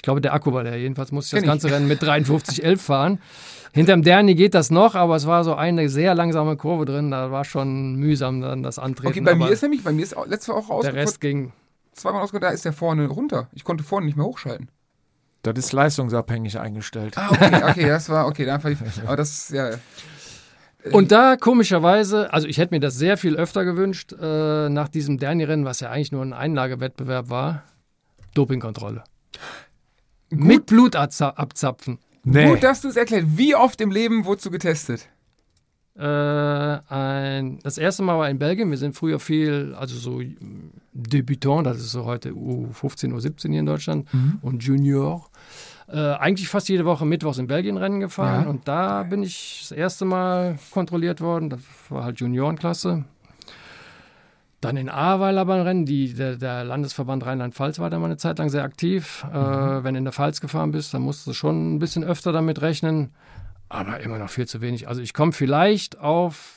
Ich 0.00 0.02
glaube, 0.02 0.22
der 0.22 0.32
Akku 0.32 0.54
war 0.54 0.64
der. 0.64 0.78
Jedenfalls 0.78 1.12
musste 1.12 1.36
ich 1.36 1.42
das 1.42 1.50
Kenn 1.50 1.56
ich. 1.58 1.62
ganze 1.62 1.76
Rennen 1.76 1.86
mit 1.86 2.02
53,11 2.02 2.78
fahren. 2.78 3.18
Hinterm 3.74 4.02
Derni 4.02 4.34
geht 4.34 4.54
das 4.54 4.70
noch, 4.70 4.94
aber 4.94 5.14
es 5.14 5.26
war 5.26 5.44
so 5.44 5.54
eine 5.54 5.90
sehr 5.90 6.14
langsame 6.14 6.56
Kurve 6.56 6.86
drin. 6.86 7.10
Da 7.10 7.30
war 7.30 7.44
schon 7.44 7.96
mühsam 7.96 8.40
dann 8.40 8.62
das 8.62 8.78
Antreten. 8.78 9.08
Okay, 9.08 9.20
bei 9.20 9.32
aber 9.32 9.44
mir 9.44 9.50
ist 9.50 9.60
nämlich, 9.60 9.84
bei 9.84 9.92
mir 9.92 10.02
ist 10.02 10.16
auch, 10.16 10.26
letztes 10.26 10.48
Mal 10.48 10.54
auch 10.54 10.64
der 10.64 10.70
rausgekommen, 10.70 11.00
Rest 11.00 11.20
ging. 11.20 11.52
zweimal 11.92 12.22
ausgekommen, 12.22 12.48
da 12.48 12.54
ist 12.54 12.64
der 12.64 12.72
vorne 12.72 13.08
runter. 13.08 13.48
Ich 13.52 13.62
konnte 13.62 13.84
vorne 13.84 14.06
nicht 14.06 14.16
mehr 14.16 14.24
hochschalten. 14.24 14.70
Das 15.42 15.58
ist 15.58 15.72
leistungsabhängig 15.72 16.58
eingestellt. 16.58 17.18
Ah, 17.18 17.28
okay, 17.30 17.62
okay, 17.62 17.88
das 17.88 18.08
war, 18.08 18.26
okay, 18.26 18.46
dann 18.46 18.62
aber 19.06 19.16
das, 19.16 19.50
ja, 19.50 19.70
Und 20.92 21.12
da 21.12 21.36
komischerweise, 21.36 22.32
also 22.32 22.48
ich 22.48 22.56
hätte 22.56 22.74
mir 22.74 22.80
das 22.80 22.94
sehr 22.96 23.18
viel 23.18 23.36
öfter 23.36 23.66
gewünscht, 23.66 24.14
äh, 24.18 24.70
nach 24.70 24.88
diesem 24.88 25.18
Derni-Rennen, 25.18 25.66
was 25.66 25.80
ja 25.80 25.90
eigentlich 25.90 26.10
nur 26.10 26.22
ein 26.22 26.32
Einlagewettbewerb 26.32 27.28
war, 27.28 27.64
Dopingkontrolle. 28.32 29.04
Mit 30.30 30.66
Blut 30.66 30.96
abza- 30.96 31.34
abzapfen. 31.34 31.98
Nee. 32.24 32.48
Gut, 32.50 32.62
dass 32.62 32.80
du 32.82 32.88
es 32.88 32.96
erklärt. 32.96 33.24
Wie 33.36 33.54
oft 33.54 33.80
im 33.80 33.90
Leben 33.90 34.24
wurdest 34.24 34.46
du 34.46 34.50
getestet? 34.50 35.08
Äh, 35.96 36.04
ein 36.04 37.58
das 37.62 37.76
erste 37.76 38.02
Mal 38.02 38.16
war 38.18 38.30
in 38.30 38.38
Belgien. 38.38 38.70
Wir 38.70 38.78
sind 38.78 38.94
früher 38.96 39.18
viel, 39.20 39.74
also 39.78 39.96
so 39.96 40.20
ähm, 40.20 40.70
Debutant, 40.92 41.66
das 41.66 41.78
ist 41.78 41.92
so 41.92 42.04
heute 42.04 42.30
U15, 42.30 43.12
U17 43.12 43.50
hier 43.50 43.60
in 43.60 43.66
Deutschland 43.66 44.08
und 44.42 44.62
Junior. 44.62 45.28
Äh, 45.88 45.98
eigentlich 46.14 46.48
fast 46.48 46.68
jede 46.68 46.84
Woche 46.84 47.04
mittwochs 47.04 47.38
in 47.38 47.48
Belgien 47.48 47.76
Rennen 47.76 48.00
gefahren 48.00 48.44
Ja. 48.44 48.48
und 48.50 48.68
da 48.68 49.02
bin 49.02 49.22
ich 49.24 49.66
das 49.68 49.76
erste 49.76 50.04
Mal 50.04 50.58
kontrolliert 50.70 51.20
worden. 51.20 51.50
Das 51.50 51.60
war 51.88 52.04
halt 52.04 52.20
Juniorenklasse. 52.20 53.04
Dann 54.60 54.76
in 54.76 54.90
Ahrweiler 54.90 55.46
beim 55.46 55.62
Rennen, 55.62 55.86
die, 55.86 56.12
der, 56.12 56.36
der 56.36 56.64
Landesverband 56.64 57.24
Rheinland-Pfalz 57.24 57.78
war 57.78 57.88
da 57.88 57.98
mal 57.98 58.06
eine 58.06 58.18
Zeit 58.18 58.38
lang 58.38 58.50
sehr 58.50 58.62
aktiv. 58.62 59.24
Äh, 59.32 59.34
wenn 59.34 59.94
du 59.94 59.98
in 59.98 60.04
der 60.04 60.12
Pfalz 60.12 60.40
gefahren 60.42 60.70
bist, 60.70 60.92
dann 60.92 61.00
musst 61.02 61.26
du 61.26 61.32
schon 61.32 61.74
ein 61.76 61.78
bisschen 61.78 62.04
öfter 62.04 62.30
damit 62.32 62.60
rechnen, 62.60 63.14
aber 63.70 64.00
immer 64.00 64.18
noch 64.18 64.28
viel 64.28 64.46
zu 64.46 64.60
wenig. 64.60 64.86
Also 64.86 65.00
ich 65.00 65.14
komme 65.14 65.32
vielleicht 65.32 65.98
auf 65.98 66.56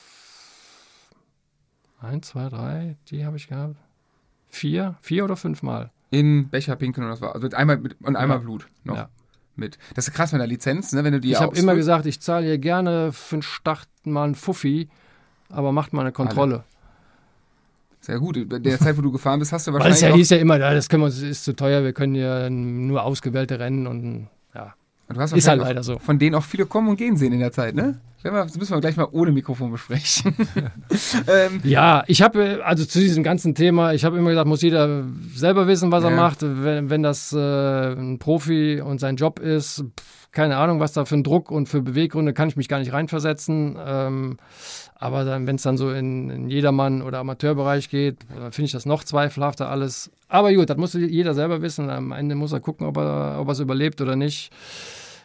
eins, 2.00 2.28
zwei, 2.28 2.48
drei, 2.50 2.96
die 3.10 3.24
habe 3.24 3.36
ich 3.38 3.48
gehabt. 3.48 3.76
Vier, 4.48 4.96
vier 5.00 5.24
oder 5.24 5.36
fünf 5.36 5.62
Mal. 5.62 5.90
In 6.10 6.48
Becher 6.50 6.76
pinkeln 6.76 7.04
und 7.06 7.10
das 7.10 7.20
war. 7.22 7.34
Also 7.34 7.48
einmal 7.56 7.78
mit, 7.78 7.96
und 8.02 8.16
einmal 8.16 8.36
Ja. 8.36 8.42
Blut 8.42 8.68
noch 8.84 8.96
Ja. 8.96 9.08
mit. 9.56 9.78
Das 9.94 10.06
ist 10.06 10.14
krass 10.14 10.30
mit 10.32 10.40
der 10.40 10.46
Lizenz, 10.46 10.92
ne? 10.92 11.02
Wenn 11.04 11.12
du 11.14 11.20
die 11.20 11.32
ich 11.32 11.40
habe 11.40 11.56
immer 11.56 11.74
gesagt, 11.74 12.04
ich 12.06 12.20
zahle 12.20 12.44
hier 12.44 12.58
gerne 12.58 13.12
für 13.12 13.36
den 13.36 13.42
Start 13.42 13.88
mal 14.04 14.24
einen 14.24 14.34
Fuffi, 14.34 14.90
aber 15.48 15.72
macht 15.72 15.92
mal 15.94 16.02
eine 16.02 16.12
Kontrolle. 16.12 16.64
Sehr 18.04 18.18
gut. 18.18 18.36
In 18.36 18.62
der 18.62 18.78
Zeit, 18.78 18.98
wo 18.98 19.00
du 19.02 19.10
gefahren 19.10 19.38
bist, 19.38 19.50
hast 19.52 19.66
du 19.66 19.72
Weil 19.72 19.80
es 19.80 19.84
wahrscheinlich. 19.86 20.10
ja 20.10 20.14
hieß 20.16 20.30
ja 20.30 20.36
immer, 20.36 20.58
ja, 20.58 20.74
das 20.74 20.88
können 20.90 21.02
wir 21.02 21.06
uns, 21.06 21.22
ist 21.22 21.44
zu 21.44 21.56
teuer, 21.56 21.82
wir 21.84 21.94
können 21.94 22.14
hier 22.14 22.50
nur 22.50 23.02
ausgewählte 23.02 23.58
Rennen 23.58 23.86
und 23.86 24.28
ja, 24.54 24.74
hast 25.16 25.32
ist 25.32 25.48
halt 25.48 25.60
wahrscheinlich 25.60 25.68
leider 25.68 25.82
so. 25.82 25.98
von 25.98 26.18
denen 26.18 26.34
auch 26.34 26.42
viele 26.44 26.66
kommen 26.66 26.88
und 26.88 26.96
gehen 26.96 27.16
sehen 27.16 27.32
in 27.32 27.40
der 27.40 27.52
Zeit, 27.52 27.74
ne? 27.74 28.00
Das 28.22 28.56
müssen 28.56 28.72
wir 28.74 28.80
gleich 28.80 28.96
mal 28.96 29.06
ohne 29.12 29.32
Mikrofon 29.32 29.70
besprechen. 29.70 30.34
ähm, 31.28 31.60
Ja, 31.62 32.04
ich 32.06 32.22
habe, 32.22 32.60
also 32.64 32.84
zu 32.86 32.98
diesem 32.98 33.22
ganzen 33.22 33.54
Thema, 33.54 33.92
ich 33.92 34.04
habe 34.06 34.16
immer 34.18 34.30
gesagt, 34.30 34.48
muss 34.48 34.62
jeder 34.62 35.04
selber 35.34 35.66
wissen, 35.66 35.92
was 35.92 36.04
er 36.04 36.10
Ja. 36.10 36.16
macht. 36.16 36.38
Wenn, 36.40 36.88
wenn 36.88 37.02
das 37.02 37.34
äh, 37.34 37.92
ein 37.92 38.18
Profi 38.18 38.80
und 38.80 38.98
sein 38.98 39.16
Job 39.16 39.40
ist, 39.40 39.84
pff, 40.00 40.23
keine 40.34 40.56
Ahnung, 40.56 40.80
was 40.80 40.92
da 40.92 41.04
für 41.04 41.14
ein 41.14 41.22
Druck 41.22 41.50
und 41.50 41.68
für 41.68 41.80
Beweggründe, 41.80 42.32
kann 42.34 42.48
ich 42.48 42.56
mich 42.56 42.68
gar 42.68 42.80
nicht 42.80 42.92
reinversetzen. 42.92 43.78
Ähm, 43.82 44.36
aber 44.96 45.24
dann, 45.24 45.46
wenn 45.46 45.56
es 45.56 45.62
dann 45.62 45.76
so 45.76 45.90
in, 45.90 46.28
in 46.28 46.48
Jedermann- 46.48 47.02
oder 47.02 47.20
Amateurbereich 47.20 47.88
geht, 47.88 48.18
dann 48.28 48.52
finde 48.52 48.66
ich 48.66 48.72
das 48.72 48.84
noch 48.84 49.04
zweifelhafter 49.04 49.70
alles. 49.70 50.10
Aber 50.28 50.52
gut, 50.52 50.68
das 50.68 50.76
muss 50.76 50.94
jeder 50.94 51.34
selber 51.34 51.62
wissen. 51.62 51.88
Am 51.88 52.12
Ende 52.12 52.34
muss 52.34 52.52
er 52.52 52.60
gucken, 52.60 52.86
ob 52.86 52.96
er 52.96 53.38
ob 53.40 53.48
er 53.48 53.52
es 53.52 53.60
überlebt 53.60 54.00
oder 54.00 54.16
nicht. 54.16 54.50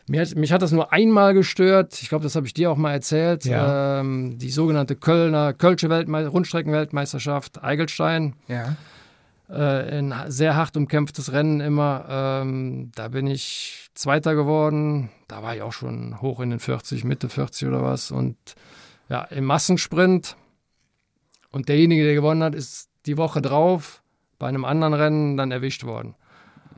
Mir 0.08 0.22
hat, 0.22 0.36
mich 0.36 0.52
hat 0.52 0.62
das 0.62 0.72
nur 0.72 0.92
einmal 0.92 1.34
gestört. 1.34 2.00
Ich 2.02 2.10
glaube, 2.10 2.24
das 2.24 2.36
habe 2.36 2.48
ich 2.48 2.54
dir 2.54 2.72
auch 2.72 2.78
mal 2.78 2.94
erzählt. 2.94 3.46
Ja. 3.46 4.00
Ähm, 4.00 4.38
die 4.38 4.50
sogenannte 4.50 4.96
Kölner 4.96 5.54
Kölsche 5.54 5.90
Weltme 5.90 6.28
Rundstreckenweltmeisterschaft 6.28 7.64
Eigelstein. 7.64 8.36
ja. 8.48 8.76
Äh, 9.50 10.00
ein 10.00 10.14
sehr 10.28 10.56
hart 10.56 10.78
umkämpftes 10.78 11.32
Rennen 11.32 11.60
immer. 11.60 12.06
Ähm, 12.08 12.92
da 12.94 13.08
bin 13.08 13.28
ich 13.28 13.90
Zweiter 13.96 14.36
geworden. 14.36 15.10
Da 15.28 15.42
war 15.42 15.56
ich 15.56 15.62
auch 15.62 15.74
schon 15.74 16.22
hoch 16.22 16.40
in 16.40 16.52
den 16.52 16.60
40, 16.60 17.04
Mitte 17.04 17.30
40 17.30 17.68
oder 17.68 17.84
was. 17.84 18.12
Und 18.12 18.38
ja, 19.10 19.24
im 19.24 19.46
Massensprint. 19.46 20.36
Und 21.52 21.68
derjenige, 21.68 22.04
der 22.04 22.14
gewonnen 22.14 22.44
hat, 22.44 22.54
ist 22.54 22.90
die 23.08 23.18
Woche 23.18 23.42
drauf 23.42 24.04
bei 24.38 24.48
einem 24.48 24.66
anderen 24.66 24.94
Rennen 24.94 25.36
dann 25.36 25.52
erwischt 25.52 25.84
worden. 25.84 26.16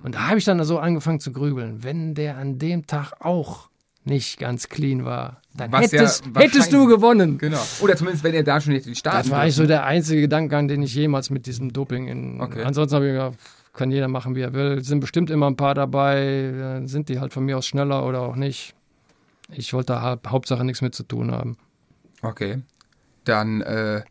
Und 0.02 0.16
da 0.16 0.30
habe 0.30 0.40
ich 0.40 0.46
dann 0.46 0.64
so 0.64 0.80
angefangen 0.80 1.20
zu 1.20 1.32
grübeln. 1.34 1.84
Wenn 1.84 2.16
der 2.16 2.38
an 2.38 2.58
dem 2.58 2.88
Tag 2.88 3.14
auch 3.20 3.70
nicht 4.04 4.40
ganz 4.40 4.68
clean 4.70 5.06
war, 5.06 5.42
dann 5.56 5.72
Was 5.72 5.92
ja 5.92 6.00
hättest, 6.00 6.24
hättest 6.36 6.74
du 6.74 6.88
gewonnen. 6.88 7.38
Genau. 7.38 7.62
Oder 7.82 7.96
zumindest, 7.96 8.24
wenn 8.24 8.34
ihr 8.34 8.44
da 8.44 8.60
schon 8.60 8.74
nicht 8.74 8.86
den 8.86 8.96
Start 8.96 9.26
Das 9.26 9.30
war 9.30 9.42
eigentlich 9.42 9.56
so 9.56 9.68
der 9.68 9.86
einzige 9.86 10.22
Gedankengang, 10.22 10.68
den 10.68 10.82
ich 10.82 10.94
jemals 10.96 11.30
mit 11.30 11.46
diesem 11.46 11.72
Doping 11.72 12.08
in. 12.08 12.42
Okay. 12.42 12.64
Ansonsten 12.64 12.96
habe 12.96 13.08
ich 13.08 13.12
gedacht, 13.14 13.36
kann 13.74 13.92
jeder 13.92 14.08
machen, 14.08 14.36
wie 14.36 14.42
er 14.42 14.54
will. 14.54 14.84
Sind 14.84 15.00
bestimmt 15.02 15.30
immer 15.30 15.48
ein 15.48 15.56
paar 15.56 15.76
dabei, 15.76 16.52
dann 16.58 16.88
sind 16.88 17.10
die 17.10 17.20
halt 17.20 17.32
von 17.34 17.46
mir 17.46 17.58
aus 17.58 17.66
schneller 17.68 18.06
oder 18.06 18.22
auch 18.22 18.36
nicht. 18.36 18.74
Ich 19.52 19.74
wollte 19.74 19.94
da 19.94 20.02
hau- 20.02 20.30
Hauptsache 20.30 20.64
nichts 20.66 20.82
mit 20.82 20.96
zu 20.96 21.04
tun 21.04 21.32
haben. 21.32 21.58
Okay. 22.22 22.62
Dann 23.24 23.62
äh, 23.62 24.02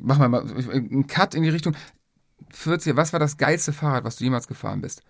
machen 0.00 0.22
wir 0.22 0.28
mal 0.28 0.44
einen 0.72 1.06
Cut 1.06 1.34
in 1.34 1.42
die 1.42 1.48
Richtung. 1.50 1.74
40, 2.52 2.96
was 2.96 3.12
war 3.12 3.20
das 3.20 3.36
geilste 3.36 3.72
Fahrrad, 3.72 4.04
was 4.04 4.16
du 4.16 4.24
jemals 4.24 4.48
gefahren 4.48 4.80
bist? 4.80 5.02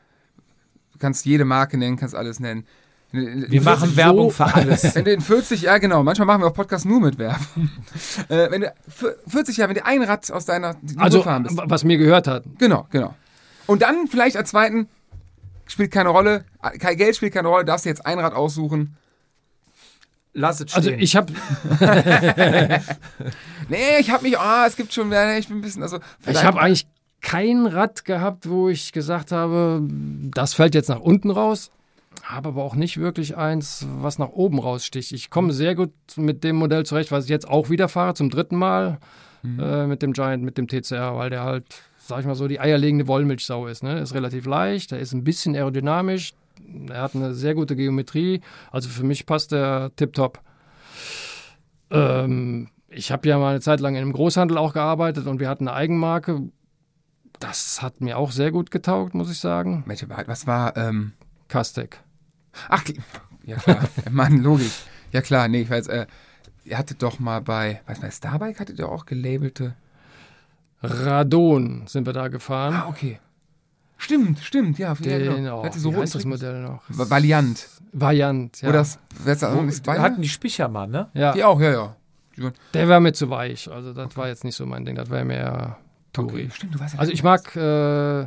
Du 0.92 0.98
kannst 0.98 1.24
jede 1.24 1.44
Marke 1.44 1.78
nennen, 1.78 1.96
kannst 1.96 2.14
alles 2.14 2.40
nennen. 2.40 2.66
Wir 3.12 3.62
machen 3.62 3.96
Werbung 3.96 4.30
für 4.30 4.46
alles. 4.46 4.94
Wenn 4.94 5.04
du 5.04 5.12
in 5.12 5.20
40, 5.20 5.62
ja 5.62 5.78
genau, 5.78 6.02
manchmal 6.02 6.26
machen 6.26 6.42
wir 6.42 6.46
auch 6.46 6.54
Podcasts 6.54 6.84
nur 6.84 7.00
mit 7.00 7.18
Werbung. 7.18 7.70
äh, 8.28 8.50
wenn 8.50 8.60
du 8.60 8.72
für 8.88 9.18
40 9.26 9.56
Jahre, 9.56 9.70
wenn 9.70 9.76
du 9.76 9.84
ein 9.84 10.02
Rad 10.02 10.30
aus 10.30 10.44
deiner 10.44 10.76
Also, 10.96 11.18
gefahren 11.18 11.42
bist. 11.42 11.58
was 11.64 11.82
mir 11.84 11.98
gehört 11.98 12.28
hat. 12.28 12.44
Genau, 12.58 12.86
genau. 12.90 13.14
Und 13.66 13.82
dann 13.82 14.06
vielleicht 14.08 14.36
als 14.36 14.50
zweiten, 14.50 14.88
spielt 15.66 15.90
keine 15.90 16.10
Rolle, 16.10 16.44
kein 16.78 16.96
Geld 16.96 17.16
spielt 17.16 17.34
keine 17.34 17.48
Rolle, 17.48 17.64
darfst 17.64 17.84
du 17.84 17.88
jetzt 17.88 18.06
ein 18.06 18.18
Rad 18.20 18.32
aussuchen. 18.34 18.96
Lass 20.32 20.60
es 20.60 20.70
stehen. 20.70 20.76
Also, 20.76 20.90
ich 20.90 21.16
habe 21.16 21.32
Nee, 23.68 23.98
ich 23.98 24.10
hab 24.10 24.22
mich, 24.22 24.38
ah, 24.38 24.66
es 24.66 24.76
gibt 24.76 24.92
schon, 24.92 25.12
ich 25.38 25.48
bin 25.48 25.58
ein 25.58 25.60
bisschen, 25.62 25.82
also. 25.82 25.96
ich 25.98 26.02
vielleicht- 26.22 26.44
hab 26.44 26.56
eigentlich 26.56 26.86
kein 27.20 27.66
Rad 27.66 28.04
gehabt, 28.04 28.48
wo 28.48 28.68
ich 28.68 28.92
gesagt 28.92 29.32
habe, 29.32 29.82
das 30.32 30.54
fällt 30.54 30.74
jetzt 30.74 30.88
nach 30.88 31.00
unten 31.00 31.30
raus. 31.30 31.70
Habe 32.22 32.50
aber 32.50 32.62
auch 32.62 32.74
nicht 32.74 32.98
wirklich 32.98 33.36
eins, 33.36 33.86
was 33.98 34.18
nach 34.18 34.30
oben 34.30 34.58
raussticht. 34.58 35.12
Ich 35.12 35.30
komme 35.30 35.52
sehr 35.52 35.74
gut 35.74 35.92
mit 36.16 36.44
dem 36.44 36.56
Modell 36.56 36.84
zurecht, 36.84 37.12
was 37.12 37.24
ich 37.24 37.30
jetzt 37.30 37.48
auch 37.48 37.70
wieder 37.70 37.88
fahre, 37.88 38.14
zum 38.14 38.30
dritten 38.30 38.56
Mal 38.56 38.98
äh, 39.44 39.86
mit 39.86 40.02
dem 40.02 40.12
Giant, 40.12 40.42
mit 40.42 40.58
dem 40.58 40.68
TCR, 40.68 41.16
weil 41.16 41.30
der 41.30 41.44
halt, 41.44 41.82
sag 41.98 42.20
ich 42.20 42.26
mal 42.26 42.34
so, 42.34 42.46
die 42.46 42.60
eierlegende 42.60 43.06
Wollmilchsau 43.06 43.66
ist. 43.66 43.82
Ne? 43.82 44.00
Ist 44.00 44.14
relativ 44.14 44.46
leicht, 44.46 44.90
der 44.90 44.98
ist 44.98 45.12
ein 45.12 45.24
bisschen 45.24 45.54
aerodynamisch, 45.54 46.34
er 46.90 47.02
hat 47.02 47.14
eine 47.14 47.34
sehr 47.34 47.54
gute 47.54 47.76
Geometrie. 47.76 48.40
Also 48.70 48.88
für 48.88 49.04
mich 49.04 49.26
passt 49.26 49.52
der 49.52 49.90
tipptopp. 49.96 50.40
Ähm, 51.90 52.68
ich 52.88 53.12
habe 53.12 53.28
ja 53.28 53.38
mal 53.38 53.50
eine 53.50 53.60
Zeit 53.60 53.80
lang 53.80 53.94
in 53.94 54.02
einem 54.02 54.12
Großhandel 54.12 54.58
auch 54.58 54.72
gearbeitet 54.72 55.26
und 55.26 55.40
wir 55.40 55.48
hatten 55.48 55.68
eine 55.68 55.76
Eigenmarke. 55.76 56.42
Das 57.38 57.82
hat 57.82 58.00
mir 58.00 58.18
auch 58.18 58.32
sehr 58.32 58.52
gut 58.52 58.70
getaugt, 58.70 59.14
muss 59.14 59.30
ich 59.30 59.38
sagen. 59.38 59.84
Was 60.26 60.46
war, 60.46 60.76
ähm, 60.76 61.12
Kastec. 61.50 61.98
ach, 62.70 62.82
ja 63.44 63.56
klar, 63.56 63.80
Mann, 64.10 64.42
logisch. 64.42 64.82
Ja 65.12 65.20
klar, 65.20 65.48
nee, 65.48 65.62
ich 65.62 65.70
weiß, 65.70 65.88
äh, 65.88 66.06
ihr 66.64 66.78
hattet 66.78 67.02
doch 67.02 67.18
mal 67.18 67.40
bei, 67.42 67.82
weiß 67.86 68.00
bei 68.00 68.10
Starbike 68.10 68.58
hattet 68.60 68.78
ihr 68.78 68.88
auch 68.88 69.04
gelabelte. 69.04 69.74
Radon 70.82 71.82
sind 71.86 72.06
wir 72.06 72.12
da 72.12 72.28
gefahren. 72.28 72.74
Ah, 72.74 72.88
okay. 72.88 73.18
Stimmt, 73.98 74.38
stimmt, 74.38 74.78
ja. 74.78 74.94
ja 74.94 75.18
Den, 75.18 75.36
genau. 75.36 75.60
oh, 75.60 75.64
Hatte 75.64 75.78
so 75.78 75.92
wie 75.92 75.96
heißt 75.98 76.14
das. 76.14 76.24
Modell 76.24 76.62
noch? 76.62 76.82
Va- 76.88 77.10
Valiant. 77.10 77.68
Variant, 77.92 78.62
ja. 78.62 78.68
Oder 78.70 78.78
das, 78.78 78.98
das, 79.26 79.40
das, 79.40 79.54
Wo- 79.86 79.92
hatten 79.92 80.22
die 80.22 80.28
Spicher 80.28 80.68
ne? 80.68 81.08
ja. 81.12 81.32
Die 81.32 81.44
auch, 81.44 81.60
ja, 81.60 81.70
ja. 81.72 81.96
Der 82.72 82.88
war 82.88 83.00
mir 83.00 83.12
zu 83.12 83.28
weich. 83.28 83.70
Also 83.70 83.92
das 83.92 84.16
war 84.16 84.28
jetzt 84.28 84.44
nicht 84.44 84.56
so 84.56 84.64
mein 84.64 84.86
Ding. 84.86 84.94
Das 84.96 85.10
wäre 85.10 85.24
mehr 85.26 85.76
Touri. 86.14 86.44
Okay, 86.44 86.50
stimmt, 86.54 86.74
du 86.74 86.80
weißt 86.80 86.94
ja 86.94 87.00
Also 87.00 87.12
ich 87.12 87.22
mag, 87.22 87.54
äh, 87.56 88.26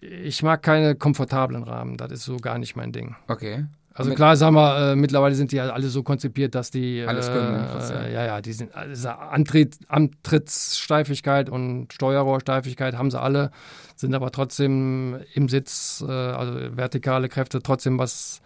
ich 0.00 0.42
mag 0.42 0.62
keine 0.62 0.94
komfortablen 0.94 1.62
Rahmen. 1.62 1.96
Das 1.96 2.10
ist 2.12 2.24
so 2.24 2.36
gar 2.36 2.58
nicht 2.58 2.76
mein 2.76 2.92
Ding. 2.92 3.16
Okay. 3.28 3.64
Also 3.94 4.08
Mit- 4.08 4.16
klar, 4.16 4.36
sagen 4.36 4.54
wir, 4.54 4.92
äh, 4.92 4.96
mittlerweile 4.96 5.34
sind 5.34 5.52
die 5.52 5.56
ja 5.56 5.68
alle 5.68 5.88
so 5.88 6.02
konzipiert, 6.02 6.54
dass 6.54 6.70
die 6.70 7.04
Alles 7.06 7.26
können, 7.26 7.52
ne, 7.52 7.68
ja. 7.90 8.00
äh, 8.00 8.14
ja, 8.14 8.24
ja, 8.24 8.40
die 8.40 8.54
sind 8.54 8.74
also 8.74 9.10
Antritt, 9.10 9.76
Antrittssteifigkeit 9.88 11.50
und 11.50 11.92
Steuerrohrsteifigkeit 11.92 12.96
haben 12.96 13.10
sie 13.10 13.20
alle, 13.20 13.50
sind 13.96 14.14
aber 14.14 14.30
trotzdem 14.32 15.18
im 15.34 15.48
Sitz, 15.48 16.02
äh, 16.06 16.10
also 16.10 16.54
vertikale 16.76 17.28
Kräfte 17.28 17.62
trotzdem 17.62 17.98
was 17.98 18.40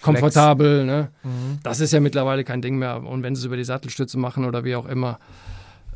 komfortabel. 0.00 0.84
Ne? 0.84 1.08
Mhm. 1.22 1.58
Das 1.62 1.80
ist 1.80 1.92
ja 1.92 2.00
mittlerweile 2.00 2.44
kein 2.44 2.62
Ding 2.62 2.78
mehr. 2.78 3.02
Und 3.02 3.22
wenn 3.22 3.34
sie 3.34 3.40
es 3.40 3.44
über 3.46 3.56
die 3.56 3.64
Sattelstütze 3.64 4.18
machen 4.18 4.44
oder 4.44 4.64
wie 4.64 4.76
auch 4.76 4.86
immer. 4.86 5.18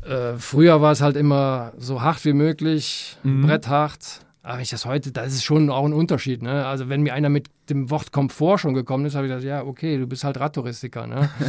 Äh, 0.05 0.33
früher 0.37 0.81
war 0.81 0.91
es 0.91 1.01
halt 1.01 1.15
immer 1.15 1.71
so 1.77 2.01
hart 2.01 2.23
wie 2.25 2.33
möglich, 2.33 3.17
Mhm. 3.23 3.43
bretthart. 3.47 4.19
Aber 4.45 4.55
wenn 4.55 4.63
ich 4.63 4.69
das 4.69 4.85
heute, 4.85 5.13
das 5.13 5.27
ist 5.33 5.45
schon 5.45 5.69
auch 5.69 5.85
ein 5.85 5.93
Unterschied. 5.93 6.41
Ne? 6.43 6.65
Also 6.65 6.89
wenn 6.89 7.01
mir 7.01 7.13
einer 7.13 7.29
mit 7.29 7.47
dem 7.69 7.89
Wort 7.89 8.11
Komfort 8.11 8.57
schon 8.57 8.73
gekommen 8.73 9.05
ist, 9.05 9.15
habe 9.15 9.25
ich 9.25 9.31
gedacht, 9.31 9.45
ja, 9.45 9.63
okay, 9.63 9.97
du 9.97 10.05
bist 10.05 10.25
halt 10.25 10.37
Radtouristiker. 10.39 11.07
Ne? 11.07 11.29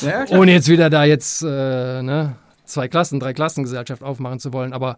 Ja. 0.00 0.24
Ohne 0.30 0.52
jetzt 0.52 0.68
wieder 0.68 0.88
da 0.88 1.04
jetzt 1.04 1.42
äh, 1.42 2.02
ne, 2.02 2.36
zwei 2.64 2.88
Klassen, 2.88 3.20
drei 3.20 3.34
Klassengesellschaft 3.34 4.02
aufmachen 4.02 4.40
zu 4.40 4.54
wollen. 4.54 4.72
Aber 4.72 4.96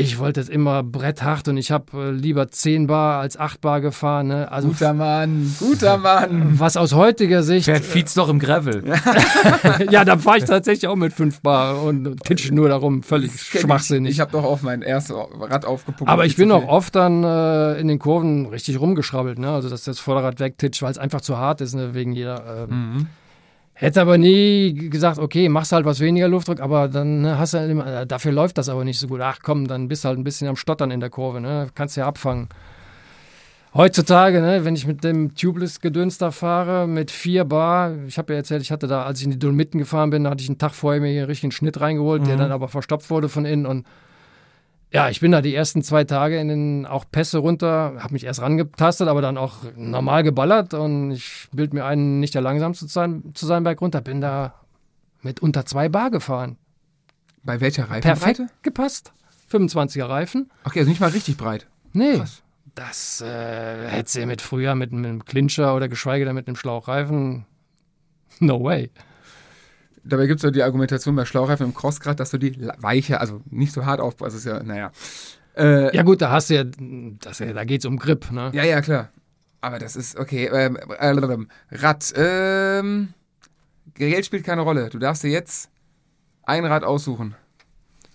ich 0.00 0.18
wollte 0.18 0.40
es 0.40 0.48
immer 0.48 0.84
bretthart 0.84 1.48
und 1.48 1.56
ich 1.56 1.72
habe 1.72 1.86
äh, 1.94 2.10
lieber 2.12 2.48
10 2.48 2.86
Bar 2.86 3.20
als 3.20 3.36
8 3.36 3.60
Bar 3.60 3.80
gefahren. 3.80 4.28
Ne? 4.28 4.50
Also 4.50 4.68
Guter 4.68 4.94
Mann, 4.94 5.52
guter 5.58 5.96
Mann. 5.98 6.58
was 6.60 6.76
aus 6.76 6.94
heutiger 6.94 7.42
Sicht 7.42 7.64
Fährt 7.64 7.84
Fietz 7.84 8.14
noch 8.14 8.28
im 8.28 8.38
Gravel. 8.38 8.84
ja, 9.90 10.04
da 10.04 10.16
fahre 10.16 10.38
ich 10.38 10.44
tatsächlich 10.44 10.86
auch 10.88 10.94
mit 10.96 11.12
5 11.12 11.40
Bar 11.40 11.82
und 11.82 12.22
titsche 12.22 12.54
nur 12.54 12.68
darum, 12.68 13.02
völlig 13.02 13.32
schwachsinnig. 13.40 14.10
Ich, 14.10 14.16
ich 14.16 14.20
habe 14.20 14.30
doch 14.30 14.44
auch 14.44 14.62
mein 14.62 14.82
erstes 14.82 15.16
Rad 15.16 15.64
aufgepumpt. 15.64 16.08
aber 16.10 16.26
ich 16.26 16.36
bin 16.36 16.52
auch 16.52 16.68
oft 16.68 16.94
dann 16.94 17.24
äh, 17.24 17.80
in 17.80 17.88
den 17.88 17.98
Kurven 17.98 18.46
richtig 18.46 18.78
rumgeschrabbelt, 18.80 19.38
ne? 19.38 19.50
Also 19.50 19.68
dass 19.68 19.82
das 19.82 19.98
Vorderrad 19.98 20.38
wegtitscht, 20.38 20.80
weil 20.82 20.92
es 20.92 20.98
einfach 20.98 21.20
zu 21.22 21.38
hart 21.38 21.60
ist, 21.60 21.74
ne? 21.74 21.94
wegen 21.94 22.12
jeder. 22.12 22.66
ähm, 22.70 22.92
Mhm. 22.94 23.06
Hätte 23.80 24.00
aber 24.00 24.18
nie 24.18 24.74
gesagt, 24.90 25.20
okay, 25.20 25.48
machst 25.48 25.70
halt 25.70 25.84
was 25.84 26.00
weniger 26.00 26.26
Luftdruck, 26.26 26.58
aber 26.58 26.88
dann 26.88 27.20
ne, 27.20 27.38
hast 27.38 27.54
du 27.54 27.58
halt 27.58 27.70
immer, 27.70 27.86
äh, 27.86 28.06
dafür 28.08 28.32
läuft 28.32 28.58
das 28.58 28.68
aber 28.68 28.84
nicht 28.84 28.98
so 28.98 29.06
gut. 29.06 29.20
Ach 29.20 29.38
komm, 29.40 29.68
dann 29.68 29.86
bist 29.86 30.02
du 30.02 30.08
halt 30.08 30.18
ein 30.18 30.24
bisschen 30.24 30.48
am 30.48 30.56
Stottern 30.56 30.90
in 30.90 30.98
der 30.98 31.10
Kurve, 31.10 31.40
ne? 31.40 31.68
Kannst 31.76 31.96
ja 31.96 32.04
abfangen. 32.04 32.48
Heutzutage, 33.74 34.40
ne, 34.40 34.64
wenn 34.64 34.74
ich 34.74 34.84
mit 34.84 35.04
dem 35.04 35.36
Tubeless-Gedöns 35.36 36.18
da 36.18 36.32
fahre, 36.32 36.88
mit 36.88 37.12
4 37.12 37.44
Bar, 37.44 37.94
ich 38.08 38.18
habe 38.18 38.32
ja 38.32 38.38
erzählt, 38.38 38.62
ich 38.62 38.72
hatte 38.72 38.88
da, 38.88 39.04
als 39.04 39.20
ich 39.20 39.26
in 39.26 39.30
die 39.30 39.38
Dolomiten 39.38 39.78
gefahren 39.78 40.10
bin, 40.10 40.24
da 40.24 40.30
hatte 40.30 40.42
ich 40.42 40.48
einen 40.48 40.58
Tag 40.58 40.74
vorher 40.74 41.00
mir 41.00 41.12
hier 41.12 41.20
einen 41.20 41.30
richtigen 41.30 41.52
Schnitt 41.52 41.80
reingeholt, 41.80 42.26
der 42.26 42.36
dann 42.36 42.50
aber 42.50 42.66
verstopft 42.66 43.10
wurde 43.10 43.28
von 43.28 43.44
innen 43.44 43.64
und 43.64 43.86
ja, 44.92 45.10
ich 45.10 45.20
bin 45.20 45.32
da 45.32 45.42
die 45.42 45.54
ersten 45.54 45.82
zwei 45.82 46.04
Tage 46.04 46.38
in 46.38 46.48
den 46.48 46.86
auch 46.86 47.04
Pässe 47.10 47.38
runter, 47.38 47.96
habe 47.98 48.14
mich 48.14 48.24
erst 48.24 48.40
rangetastet, 48.40 49.08
aber 49.08 49.20
dann 49.20 49.36
auch 49.36 49.56
normal 49.76 50.22
geballert 50.22 50.72
und 50.74 51.10
ich 51.10 51.48
bild 51.52 51.74
mir 51.74 51.84
einen, 51.84 52.20
nicht 52.20 52.34
der 52.34 52.42
langsamste 52.42 52.86
zu 52.86 52.92
sein, 52.92 53.22
zu 53.34 53.46
sein 53.46 53.64
Berg 53.64 53.80
runter, 53.80 54.00
bin 54.00 54.20
da 54.20 54.54
mit 55.22 55.40
unter 55.40 55.66
zwei 55.66 55.88
Bar 55.88 56.10
gefahren. 56.10 56.56
Bei 57.42 57.60
welcher 57.60 57.90
Reifenbreite? 57.90 58.44
Perfekt 58.44 58.62
gepasst. 58.62 59.12
25er 59.50 60.08
Reifen. 60.08 60.50
Okay, 60.64 60.80
also 60.80 60.90
nicht 60.90 61.00
mal 61.00 61.10
richtig 61.10 61.36
breit. 61.36 61.66
Nee, 61.92 62.16
Krass. 62.16 62.42
das 62.74 63.20
äh, 63.20 63.88
hätte 63.88 64.10
sie 64.10 64.26
mit 64.26 64.42
früher 64.42 64.74
mit, 64.74 64.92
mit 64.92 65.06
einem 65.06 65.24
Clincher 65.24 65.74
oder 65.74 65.88
geschweige 65.88 66.24
denn 66.24 66.34
mit 66.34 66.46
einem 66.46 66.56
Schlauchreifen. 66.56 67.46
No 68.40 68.62
way. 68.62 68.90
Dabei 70.04 70.26
gibt 70.26 70.38
es 70.38 70.44
ja 70.44 70.50
die 70.50 70.62
Argumentation 70.62 71.14
bei 71.16 71.24
Schlauchreifen 71.24 71.66
im 71.66 71.74
Crossgrad, 71.74 72.20
dass 72.20 72.30
du 72.30 72.38
die 72.38 72.68
weicher, 72.78 73.20
also 73.20 73.42
nicht 73.50 73.72
so 73.72 73.84
hart 73.84 74.00
auf, 74.00 74.22
also 74.22 74.36
ist 74.36 74.44
ja, 74.44 74.62
naja. 74.62 74.90
Äh, 75.56 75.94
Ja 75.94 76.02
gut, 76.02 76.22
da 76.22 76.30
hast 76.30 76.50
du 76.50 76.54
ja, 76.54 76.64
das, 76.64 77.38
da 77.38 77.64
geht's 77.64 77.84
um 77.84 77.98
Grip, 77.98 78.30
ne? 78.30 78.50
ja, 78.54 78.64
ja, 78.64 78.80
klar. 78.80 79.10
Aber 79.60 79.78
das 79.78 79.96
ist, 79.96 80.16
okay, 80.16 80.46
ähm, 80.46 80.76
äh, 80.76 81.36
Rad, 81.72 82.14
ähm, 82.16 83.14
Geld 83.94 84.24
spielt 84.24 84.44
keine 84.44 84.62
Rolle. 84.62 84.88
Du 84.88 84.98
darfst 84.98 85.24
dir 85.24 85.30
jetzt 85.30 85.70
ein 86.44 86.64
Rad 86.64 86.84
aussuchen. 86.84 87.34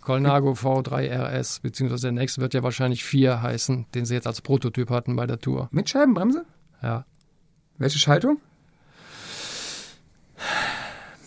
Colnago 0.01 0.51
V3 0.53 1.09
RS, 1.09 1.59
beziehungsweise 1.59 2.07
der 2.07 2.11
nächste 2.13 2.41
wird 2.41 2.53
ja 2.53 2.63
wahrscheinlich 2.63 3.03
4 3.03 3.41
heißen, 3.41 3.87
den 3.93 4.05
sie 4.05 4.13
jetzt 4.15 4.27
als 4.27 4.41
Prototyp 4.41 4.89
hatten 4.89 5.15
bei 5.15 5.25
der 5.25 5.39
Tour. 5.39 5.69
Mit 5.71 5.89
Scheibenbremse? 5.89 6.45
Ja. 6.81 7.05
Welche 7.77 7.99
Schaltung? 7.99 8.39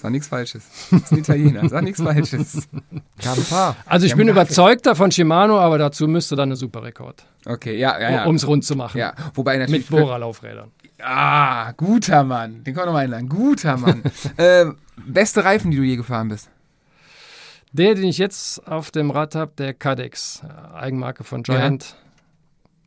Sag 0.06 0.12
nichts 0.12 0.28
Falsches. 0.28 0.62
Das 0.92 1.00
ist 1.02 1.12
ein 1.12 1.18
Italiener. 1.18 1.68
Sag 1.68 1.82
nichts 1.82 2.00
Falsches. 2.00 2.68
Kampa. 3.20 3.74
Also 3.86 4.06
ich 4.06 4.10
Ja, 4.12 4.16
bin 4.16 4.28
überzeugter 4.28 4.94
von 4.94 5.10
Shimano, 5.10 5.58
aber 5.58 5.78
dazu 5.78 6.06
müsste 6.06 6.36
dann 6.36 6.50
eine 6.50 6.56
Superrekord, 6.56 7.26
Okay, 7.44 7.76
ja, 7.76 7.98
ja, 8.00 8.10
ja. 8.10 8.24
um 8.26 8.36
es 8.36 8.46
rund 8.46 8.64
zu 8.64 8.76
machen. 8.76 8.98
ja, 8.98 9.14
wobei 9.34 9.56
natürlich. 9.56 9.90
Mit 9.90 9.98
Bohrerlaufrädern. 10.00 10.70
Ah, 11.02 11.72
guter 11.72 12.22
Mann. 12.22 12.62
Den 12.62 12.72
kann 12.74 12.82
man 12.82 12.86
noch 12.86 12.92
mal 12.92 13.00
einladen. 13.04 13.28
Guter 13.28 13.76
Mann. 13.78 14.00
ähm, 14.38 14.76
beste 15.04 15.42
Reifen, 15.44 15.72
die 15.72 15.76
du 15.76 15.82
je 15.82 15.96
gefahren 15.96 16.28
bist? 16.28 16.50
Der, 17.72 17.96
den 17.96 18.04
ich 18.04 18.18
jetzt 18.18 18.64
auf 18.68 18.92
dem 18.92 19.10
Rad 19.10 19.34
habe, 19.34 19.50
der 19.58 19.74
Cadex, 19.74 20.42
äh, 20.44 20.76
Eigenmarke 20.76 21.24
von 21.24 21.42
Giant. 21.42 21.96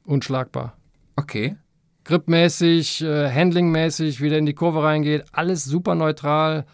Unschlagbar. 0.05 0.73
Okay. 1.17 1.57
Gripmäßig, 2.05 3.03
äh, 3.03 3.29
Handlingmäßig, 3.29 4.21
wie 4.21 4.29
der 4.29 4.39
in 4.39 4.45
die 4.45 4.53
Kurve 4.55 4.81
reingeht, 4.83 5.25
alles 5.33 5.65
super 5.65 5.95
neutral. 5.95 6.65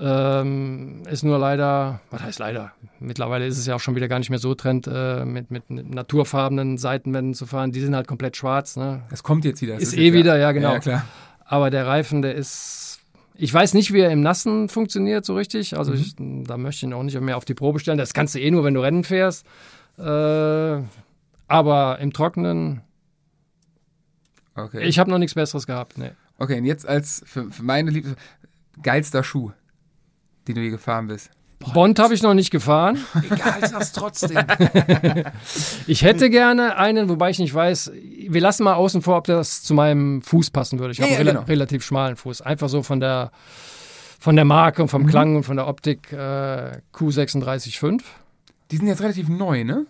Ähm, 0.00 1.02
ist 1.10 1.24
nur 1.24 1.38
leider, 1.38 2.00
was 2.10 2.22
heißt 2.22 2.38
leider? 2.38 2.72
Mittlerweile 3.00 3.46
ist 3.46 3.58
es 3.58 3.66
ja 3.66 3.74
auch 3.74 3.80
schon 3.80 3.96
wieder 3.96 4.06
gar 4.06 4.18
nicht 4.20 4.30
mehr 4.30 4.38
so 4.38 4.54
Trend, 4.54 4.86
äh, 4.86 5.24
mit, 5.24 5.50
mit 5.50 5.68
naturfarbenen 5.70 6.78
Seitenwänden 6.78 7.34
zu 7.34 7.46
fahren. 7.46 7.72
Die 7.72 7.80
sind 7.80 7.96
halt 7.96 8.06
komplett 8.06 8.36
schwarz. 8.36 8.76
Ne? 8.76 9.02
Das 9.10 9.22
kommt 9.24 9.44
jetzt 9.44 9.60
wieder. 9.60 9.74
Ist 9.74 9.92
jetzt 9.92 10.00
eh 10.00 10.12
wieder, 10.12 10.38
ja, 10.38 10.52
genau. 10.52 10.74
Ja, 10.74 10.78
klar. 10.78 11.04
Aber 11.44 11.70
der 11.70 11.86
Reifen, 11.86 12.22
der 12.22 12.34
ist. 12.34 13.00
Ich 13.34 13.52
weiß 13.54 13.74
nicht, 13.74 13.92
wie 13.92 14.00
er 14.00 14.10
im 14.10 14.20
Nassen 14.20 14.68
funktioniert 14.68 15.24
so 15.24 15.34
richtig. 15.34 15.76
Also 15.78 15.92
ich, 15.92 16.14
da 16.16 16.56
möchte 16.56 16.78
ich 16.78 16.82
ihn 16.90 16.92
auch 16.92 17.02
nicht 17.02 17.20
mehr 17.20 17.36
auf 17.36 17.44
die 17.44 17.54
Probe 17.54 17.78
stellen. 17.78 17.98
Das 17.98 18.12
kannst 18.12 18.34
du 18.34 18.40
eh 18.40 18.50
nur, 18.50 18.64
wenn 18.64 18.74
du 18.74 18.80
Rennen 18.80 19.04
fährst. 19.04 19.46
Äh, 19.96 20.82
aber 21.48 21.98
im 22.00 22.12
Trockenen, 22.12 22.82
Okay. 24.54 24.82
ich 24.84 24.98
habe 24.98 25.10
noch 25.10 25.18
nichts 25.18 25.34
Besseres 25.34 25.66
gehabt. 25.66 25.98
Nee. 25.98 26.10
okay, 26.38 26.58
und 26.58 26.64
jetzt 26.64 26.86
als 26.86 27.22
für, 27.26 27.50
für 27.50 27.62
meine 27.62 27.90
Liebe 27.90 28.16
geilster 28.82 29.22
Schuh, 29.22 29.52
den 30.48 30.56
du 30.56 30.62
je 30.62 30.70
gefahren 30.70 31.06
bist. 31.06 31.30
Bond 31.74 31.98
habe 31.98 32.14
ich 32.14 32.22
noch 32.22 32.34
nicht 32.34 32.50
gefahren. 32.50 32.98
Egal, 33.30 33.68
sag's 33.68 33.92
trotzdem. 33.92 34.38
Ich 35.86 36.02
hätte 36.02 36.30
gerne 36.30 36.76
einen, 36.76 37.08
wobei 37.08 37.30
ich 37.30 37.38
nicht 37.38 37.52
weiß. 37.54 37.90
Wir 38.28 38.40
lassen 38.40 38.62
mal 38.64 38.74
außen 38.74 39.02
vor, 39.02 39.16
ob 39.16 39.24
das 39.26 39.62
zu 39.62 39.74
meinem 39.74 40.22
Fuß 40.22 40.50
passen 40.50 40.78
würde. 40.78 40.92
Ich 40.92 40.98
Ja, 40.98 41.04
habe 41.04 41.14
ja, 41.14 41.18
einen 41.20 41.28
rela 41.28 41.40
genau. 41.40 41.48
relativ 41.48 41.84
schmalen 41.84 42.16
Fuß. 42.16 42.42
Einfach 42.42 42.68
so 42.68 42.82
von 42.82 43.00
der, 43.00 43.32
von 44.20 44.36
der 44.36 44.44
Marke 44.44 44.82
und 44.82 44.88
vom 44.88 45.02
Mhm. 45.02 45.06
Klang 45.08 45.36
und 45.36 45.42
von 45.44 45.56
der 45.56 45.66
Optik 45.66 46.12
äh, 46.12 46.78
Q365. 46.94 48.00
Die 48.70 48.76
sind 48.76 48.86
jetzt 48.86 49.00
relativ 49.02 49.28
neu, 49.28 49.64
ne? 49.64 49.86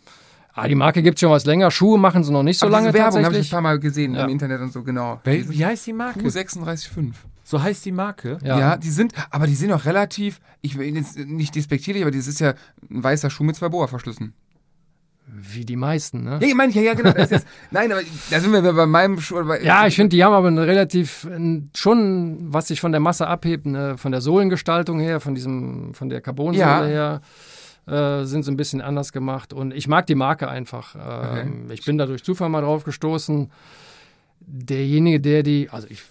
Ah, 0.55 0.67
die 0.67 0.75
Marke 0.75 1.03
gibt 1.03 1.17
es 1.19 1.21
schon 1.21 1.31
was 1.31 1.45
länger. 1.45 1.71
Schuhe 1.71 1.99
machen 1.99 2.25
sie 2.25 2.33
noch 2.33 2.43
nicht 2.43 2.59
so 2.59 2.67
Aber 2.67 2.73
lange 2.73 2.93
Werbung 2.95 3.25
habe 3.25 3.37
ich 3.39 3.49
ein 3.49 3.51
paar 3.51 3.61
Mal 3.61 3.79
gesehen 3.79 4.15
Ja. 4.15 4.25
im 4.25 4.31
Internet 4.31 4.61
und 4.61 4.73
so, 4.73 4.83
genau. 4.83 5.21
Wie 5.25 5.65
heißt 5.65 5.87
die 5.87 5.93
Marke? 5.93 6.21
Q365. 6.21 7.13
So 7.49 7.63
heißt 7.63 7.83
die 7.87 7.93
Marke. 7.93 8.37
Ja. 8.45 8.59
Ja. 8.59 8.77
die 8.77 8.91
sind, 8.91 9.15
aber 9.31 9.47
die 9.47 9.55
sind 9.55 9.73
auch 9.73 9.87
relativ, 9.87 10.39
ich 10.61 10.77
will 10.77 10.95
jetzt 10.95 11.17
nicht 11.19 11.55
despektierlich, 11.55 12.03
aber 12.03 12.11
das 12.11 12.27
ist 12.27 12.41
ja 12.41 12.51
ein 12.91 13.03
weißer 13.03 13.31
Schuh 13.31 13.43
mit 13.43 13.57
zwei 13.57 13.71
Bohrverschlüssen. 13.71 14.35
Wie 15.27 15.65
die 15.65 15.77
meisten, 15.77 16.25
ne? 16.25 16.39
Ja, 16.43 16.55
meine 16.55 16.69
ich, 16.69 16.77
ja, 16.77 16.83
ja, 16.83 16.93
genau. 16.93 17.13
Das 17.13 17.25
ist 17.25 17.31
jetzt, 17.31 17.47
nein, 17.71 17.91
aber 17.91 18.03
da 18.31 18.41
sind 18.41 18.53
wir 18.53 18.61
bei 18.61 18.85
meinem 18.85 19.19
Schuh. 19.19 19.43
Bei, 19.47 19.63
Ja, 19.63 19.87
ich 19.87 19.97
finde, 19.97 20.11
die 20.15 20.23
haben 20.23 20.35
aber 20.35 20.49
eine 20.49 20.67
relativ, 20.67 21.27
schon, 21.75 22.53
was 22.53 22.69
sich 22.69 22.83
von 22.83 22.93
der 22.93 23.01
Masse 23.01 23.27
abhebt, 23.27 23.65
ne, 23.65 23.97
von 23.97 24.13
der 24.13 24.21
Sohlengestaltung 24.21 25.01
her, 25.01 25.19
von 25.19 25.35
diesem, 25.35 25.95
von 25.95 26.11
der 26.11 26.21
Carbonsohle 26.21 26.61
Ja. 26.61 27.21
her, 27.87 28.21
äh, 28.21 28.25
sind 28.27 28.43
sie 28.45 28.51
ein 28.53 28.59
bisschen 28.59 28.83
anders 28.83 29.11
gemacht. 29.13 29.55
Und 29.55 29.73
ich 29.73 29.89
mag 29.89 30.07
die 30.07 30.15
Marke 30.17 30.49
einfach. 30.49 30.95
Ähm, 30.99 31.71
Ich 31.71 31.83
bin 31.87 31.97
da 31.97 32.05
durch 32.05 32.23
Zufall 32.25 32.51
mal 32.51 32.61
drauf 32.61 32.85
gestoßen. 32.85 33.51
Derjenige, 34.41 35.19
der 35.21 35.43
die, 35.43 35.71
also 35.71 35.87
ich, 35.89 36.03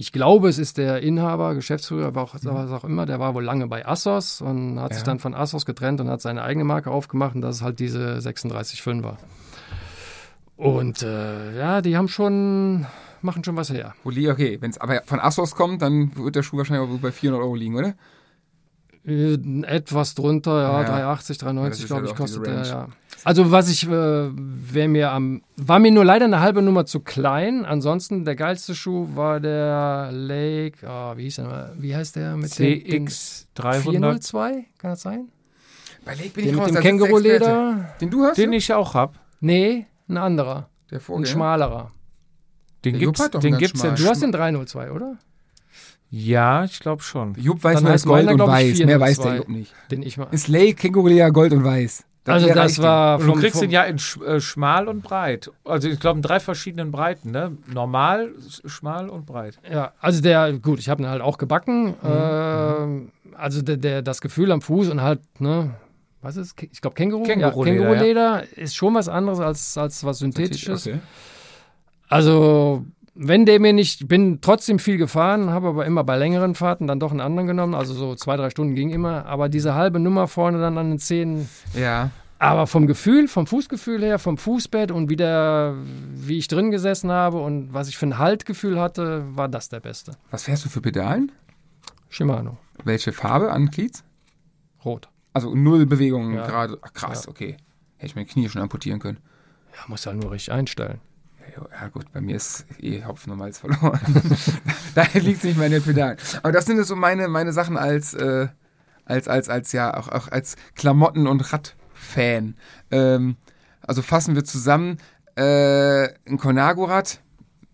ich 0.00 0.12
glaube, 0.12 0.48
es 0.48 0.58
ist 0.58 0.78
der 0.78 1.02
Inhaber, 1.02 1.56
Geschäftsführer, 1.56 2.06
aber 2.06 2.22
auch, 2.22 2.32
was 2.34 2.70
auch 2.70 2.84
immer, 2.84 3.04
der 3.04 3.18
war 3.18 3.34
wohl 3.34 3.42
lange 3.42 3.66
bei 3.66 3.84
Assos 3.84 4.40
und 4.40 4.78
hat 4.78 4.92
sich 4.92 5.00
Ja. 5.02 5.06
dann 5.06 5.18
von 5.18 5.34
Assos 5.34 5.66
getrennt 5.66 6.00
und 6.00 6.08
hat 6.08 6.20
seine 6.20 6.42
eigene 6.42 6.64
Marke 6.64 6.92
aufgemacht 6.92 7.34
und 7.34 7.40
das 7.40 7.56
ist 7.56 7.62
halt 7.62 7.80
diese 7.80 8.20
36,5er. 8.20 9.16
Und 10.56 11.02
äh, 11.02 11.56
ja, 11.58 11.82
die 11.82 11.96
haben 11.96 12.06
schon, 12.06 12.86
machen 13.22 13.42
schon 13.42 13.56
was 13.56 13.70
her. 13.70 13.94
Okay, 14.04 14.58
wenn 14.60 14.70
es 14.70 14.78
aber 14.78 15.02
von 15.04 15.18
Assos 15.18 15.56
kommt, 15.56 15.82
dann 15.82 16.14
wird 16.16 16.36
der 16.36 16.44
Schuh 16.44 16.58
wahrscheinlich 16.58 16.88
auch 16.88 17.00
bei 17.00 17.10
400 17.10 17.42
Euro 17.42 17.56
liegen, 17.56 17.74
oder? 17.76 17.94
Äh, 19.04 19.34
Etwas 19.66 20.14
drunter, 20.14 20.62
ja, 20.62 20.80
Ja. 20.82 20.86
380, 20.88 21.36
Ja, 21.38 21.42
390, 21.44 21.70
das 21.70 21.80
ist 21.80 21.86
glaube 21.88 22.06
ich, 22.06 22.14
kostet 22.14 22.46
der, 22.46 22.62
ja. 22.64 22.86
Also 23.24 23.50
was 23.50 23.68
ich, 23.70 23.86
äh, 23.86 23.90
wäre 23.90 24.88
mir 24.88 25.10
am, 25.12 25.42
war 25.56 25.78
mir 25.78 25.90
nur 25.90 26.04
leider 26.04 26.24
eine 26.26 26.40
halbe 26.40 26.62
Nummer 26.62 26.86
zu 26.86 27.00
klein. 27.00 27.64
Ansonsten 27.64 28.24
der 28.24 28.36
geilste 28.36 28.74
Schuh 28.74 29.08
war 29.14 29.40
der 29.40 30.10
Lake, 30.12 30.88
ah, 30.88 31.16
wie 31.16 31.22
hieß 31.24 31.36
der, 31.36 31.44
mal? 31.46 31.72
wie 31.78 31.94
heißt 31.94 32.16
der 32.16 32.36
mit 32.36 32.50
CX300. 32.50 33.80
402, 33.82 34.64
kann 34.78 34.90
das 34.90 35.02
sein? 35.02 35.28
Bei 36.04 36.14
Lake 36.14 36.30
bin 36.30 36.44
Den 36.44 36.54
ich 36.54 36.60
raus. 36.60 36.66
mit 36.66 36.76
dem. 36.76 36.82
Känguruleder? 36.82 37.94
Den 38.00 38.10
du 38.10 38.24
hast? 38.24 38.38
Den 38.38 38.50
du? 38.50 38.56
ich 38.56 38.72
auch 38.72 38.94
hab. 38.94 39.18
Nee, 39.40 39.86
ein 40.08 40.16
anderer, 40.16 40.68
Der 40.90 40.98
ein 40.98 41.00
Vorgänger. 41.00 41.26
schmalerer. 41.26 41.92
Den 42.84 42.92
Der 42.94 43.00
gibt's, 43.00 43.30
den 43.30 43.58
gibt's 43.58 43.72
in 43.72 43.78
schmalen. 43.80 43.96
Du 43.96 44.08
hast 44.08 44.22
den 44.22 44.32
302, 44.32 44.92
oder? 44.92 45.16
Ja, 46.10 46.64
ich 46.64 46.80
glaube 46.80 47.02
schon. 47.02 47.34
Jupp 47.34 47.62
weiß 47.62 47.74
Dann 47.74 47.84
nur 47.84 47.92
heißt 47.92 48.06
Gold 48.06 48.24
meiner, 48.26 48.44
und 48.44 48.50
Weiß. 48.50 48.78
Mehr 48.78 49.00
weiß 49.00 49.16
der 49.18 49.32
402. 49.32 49.36
Jupp 49.36 49.48
nicht. 49.48 49.74
Den 49.90 50.02
ich 50.02 50.16
mal. 50.16 50.28
Ist 50.30 50.48
Lake, 50.48 50.74
Känguruleder, 50.74 51.30
Gold 51.30 51.52
und 51.52 51.64
Weiß. 51.64 52.04
Also 52.26 52.46
wär 52.46 52.54
das 52.54 52.82
war 52.82 53.18
Und 53.18 53.26
du 53.26 53.32
vom, 53.32 53.40
kriegst 53.40 53.54
vom, 53.54 53.62
den 53.62 53.70
ja 53.70 53.84
in 53.84 53.98
sch 53.98 54.18
äh, 54.20 54.40
schmal 54.40 54.86
und 54.86 55.02
breit. 55.02 55.50
Also 55.64 55.88
ich 55.88 55.98
glaube 55.98 56.18
in 56.18 56.22
drei 56.22 56.40
verschiedenen 56.40 56.90
Breiten, 56.90 57.30
ne? 57.30 57.56
Normal, 57.66 58.32
schmal 58.66 59.08
und 59.08 59.24
breit. 59.24 59.58
Ja, 59.70 59.92
also 60.00 60.20
der, 60.20 60.52
gut, 60.54 60.78
ich 60.78 60.88
habe 60.88 61.02
ihn 61.02 61.08
halt 61.08 61.22
auch 61.22 61.38
gebacken. 61.38 61.86
Mhm, 61.86 61.94
Ähm, 62.04 63.12
also 63.34 63.62
der, 63.62 63.76
der, 63.76 64.02
das 64.02 64.20
Gefühl 64.20 64.52
am 64.52 64.60
Fuß 64.60 64.90
und 64.90 65.00
halt, 65.00 65.20
ne, 65.40 65.74
was 66.20 66.36
ist, 66.36 66.60
ich 66.60 66.80
glaube 66.80 66.94
Känguru? 66.94 67.22
Känguruleder, 67.22 67.76
ja, 67.76 67.86
Känguruleder 67.86 68.58
ist 68.58 68.74
schon 68.74 68.94
was 68.94 69.08
anderes 69.08 69.38
als, 69.40 69.78
als 69.78 70.04
was 70.04 70.18
Synthetisches. 70.18 70.86
Okay. 70.86 70.98
Also, 72.08 72.84
wenn 73.20 73.46
der 73.46 73.58
mir 73.60 73.72
nicht, 73.72 74.00
ich 74.02 74.06
bin 74.08 74.40
trotzdem 74.40 74.78
viel 74.78 74.96
gefahren, 74.96 75.50
habe 75.50 75.68
aber 75.68 75.84
immer 75.86 76.04
bei 76.04 76.16
längeren 76.16 76.54
Fahrten 76.54 76.86
dann 76.86 77.00
doch 77.00 77.10
einen 77.10 77.20
anderen 77.20 77.48
genommen. 77.48 77.74
Also 77.74 77.92
so 77.94 78.14
zwei, 78.14 78.36
drei 78.36 78.48
Stunden 78.50 78.74
ging 78.74 78.90
immer. 78.90 79.26
Aber 79.26 79.48
diese 79.48 79.74
halbe 79.74 79.98
Nummer 79.98 80.28
vorne 80.28 80.60
dann 80.60 80.78
an 80.78 80.90
den 80.90 80.98
Zähnen, 81.00 81.48
Ja. 81.74 82.10
aber 82.38 82.66
vom 82.68 82.86
Gefühl, 82.86 83.26
vom 83.26 83.46
Fußgefühl 83.48 84.02
her, 84.02 84.18
vom 84.20 84.38
Fußbett 84.38 84.92
und 84.92 85.10
wieder, 85.10 85.74
wie 86.14 86.38
ich 86.38 86.46
drin 86.46 86.70
gesessen 86.70 87.10
habe 87.10 87.38
und 87.40 87.74
was 87.74 87.88
ich 87.88 87.98
für 87.98 88.06
ein 88.06 88.18
Haltgefühl 88.18 88.78
hatte, 88.80 89.24
war 89.36 89.48
das 89.48 89.68
der 89.68 89.80
beste. 89.80 90.12
Was 90.30 90.44
fährst 90.44 90.64
du 90.64 90.68
für 90.68 90.80
Pedalen? 90.80 91.32
Shimano, 92.10 92.56
Welche 92.84 93.12
Farbe 93.12 93.50
an 93.50 93.66
Glieds? 93.66 94.04
rot. 94.84 95.08
Also 95.32 95.54
null 95.54 95.86
Bewegungen 95.86 96.34
Ja. 96.36 96.46
gerade. 96.46 96.78
Ach, 96.82 96.92
krass, 96.92 97.24
Ja. 97.24 97.30
okay. 97.30 97.56
Hätte 97.96 98.06
ich 98.06 98.14
mein 98.16 98.26
Knie 98.28 98.48
schon 98.48 98.62
amputieren 98.62 99.00
können. 99.00 99.18
Ja, 99.74 99.80
muss 99.88 100.06
halt 100.06 100.16
nur 100.22 100.30
richtig 100.30 100.52
einstellen. 100.52 101.00
Ja 101.72 101.88
gut, 101.88 102.12
bei 102.12 102.20
mir 102.20 102.36
ist 102.36 102.66
eh 102.80 103.04
Hopfen 103.04 103.32
und 103.32 103.38
Malz 103.38 103.58
verloren. 103.58 104.00
Daher 104.94 105.20
liegt 105.20 105.38
es 105.38 105.44
nicht 105.44 105.56
mehr 105.56 105.66
in 105.66 105.72
den 105.72 105.82
Pedalen. 105.82 106.16
Aber 106.42 106.52
das 106.52 106.66
sind 106.66 106.82
so 106.84 106.96
meine, 106.96 107.28
meine 107.28 107.52
Sachen 107.52 107.76
als, 107.76 108.14
äh, 108.14 108.48
als, 109.04 109.28
als, 109.28 109.48
als, 109.48 109.72
ja, 109.72 109.96
auch, 109.96 110.08
auch 110.08 110.28
als 110.28 110.56
Klamotten- 110.74 111.26
und 111.26 111.52
Radfan. 111.52 112.56
Ähm, 112.90 113.36
also 113.80 114.02
fassen 114.02 114.34
wir 114.34 114.44
zusammen, 114.44 114.98
äh, 115.36 116.08
ein 116.28 116.36
Conago-Rad 116.38 117.20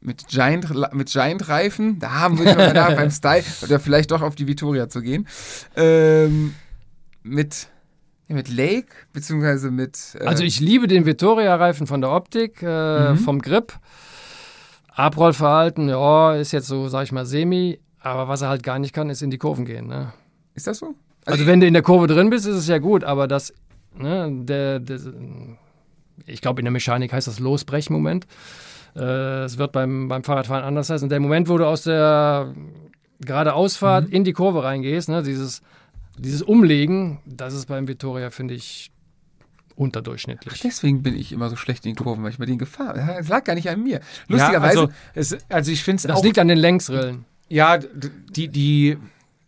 mit 0.01 0.29
Giant, 0.29 0.69
mit 0.93 1.09
Giant-Reifen, 1.09 1.99
da 1.99 2.13
haben 2.13 2.39
wir 2.39 2.49
schon 2.49 2.59
mal 2.59 2.75
da 2.75 2.91
beim 2.95 3.11
Style, 3.11 3.43
oder 3.63 3.81
vielleicht 3.81 4.11
doch 4.11 4.21
auf 4.21 4.35
die 4.35 4.47
Vittoria 4.47 4.89
zu 4.89 5.01
gehen. 5.01 5.27
Ähm, 5.77 6.55
mit, 7.23 7.69
mit 8.29 8.49
Lake, 8.49 8.89
beziehungsweise 9.13 9.71
mit. 9.71 10.17
Äh, 10.19 10.25
Also 10.27 10.43
ich 10.45 10.61
liebe 10.61 10.87
den 10.87 11.05
Vittoria-Reifen 11.07 11.87
von 11.87 12.01
der 12.01 12.11
Optik, 12.11 12.63
äh, 12.63 13.13
Mhm. 13.13 13.17
vom 13.19 13.41
Grip. 13.41 13.75
Abrollverhalten, 14.95 15.89
ja, 15.89 16.35
ist 16.35 16.53
jetzt 16.53 16.67
so, 16.69 16.89
sag 16.89 17.03
ich 17.05 17.13
mal, 17.13 17.27
semi. 17.27 17.81
Aber 18.01 18.29
was 18.29 18.43
er 18.43 18.49
halt 18.49 18.63
gar 18.63 18.79
nicht 18.79 18.93
kann, 18.93 19.11
ist 19.11 19.23
in 19.23 19.31
die 19.31 19.39
Kurven 19.39 19.65
gehen. 19.65 19.87
Ne? 19.87 20.13
ist 20.55 20.69
das 20.69 20.79
so? 20.79 20.95
Also, 21.27 21.47
wenn 21.47 21.59
du 21.59 21.67
in 21.67 21.73
der 21.73 21.83
Kurve 21.83 22.07
drin 22.07 22.31
bist, 22.31 22.47
ist 22.47 22.55
es 22.55 22.69
ja 22.69 22.79
gut, 22.79 23.03
aber 23.03 23.27
das, 23.27 23.53
ne, 23.97 24.31
der, 24.45 24.79
der 24.79 25.01
ich 26.27 26.41
glaube, 26.41 26.61
in 26.61 26.65
der 26.65 26.71
Mechanik 26.71 27.13
heißt 27.13 27.27
das 27.27 27.41
Losbrechmoment. 27.41 28.27
Äh, 28.95 29.43
es 29.45 29.59
wird 29.59 29.73
beim, 29.73 30.07
beim 30.07 30.23
Fahrradfahren 30.23 30.63
anders 30.65 30.91
heißen. 30.91 31.09
Der 31.09 31.19
Moment, 31.19 31.49
wo 31.49 31.59
du 31.59 31.67
aus 31.67 31.83
der 31.83 32.55
geradeausfahrt 33.21 34.09
in 34.11 34.23
die 34.23 34.33
Kurve 34.33 34.63
reingehst, 34.63 35.09
ne, 35.09 35.23
dieses, 35.25 35.61
dieses 36.19 36.43
Umlegen, 36.43 37.21
das 37.27 37.55
ist 37.55 37.67
beim 37.67 37.89
Vittoria, 37.89 38.31
finde 38.31 38.55
ich, 38.55 38.91
unterdurchschnittlich. 39.77 40.61
Deswegen 40.61 41.03
bin 41.03 41.17
ich 41.17 41.33
immer 41.33 41.51
so 41.51 41.57
schlecht 41.57 41.85
in 41.85 41.93
den 41.95 42.03
Kurven, 42.03 42.23
weil 42.23 42.31
ich 42.31 42.39
bei 42.39 42.47
denen 42.47 42.59
gefahren 42.59 42.95
bin. 42.95 43.09
Es 43.17 43.29
lag 43.29 43.45
gar 43.45 43.55
nicht 43.55 43.69
an 43.69 43.83
mir. 43.83 43.99
Ja, 43.99 44.01
Lustigerweise. 44.29 44.81
also, 44.81 44.93
es, 45.15 45.37
also 45.49 45.73
ich 45.73 45.83
finde 45.83 45.97
es 45.97 46.03
Das 46.05 46.17
auch. 46.19 46.25
liegt 46.25 46.39
an 46.39 46.49
den 46.49 46.59
Längsrillen. 46.59 47.25
ja, 47.49 47.79
die, 47.79 48.49
die, 48.49 48.97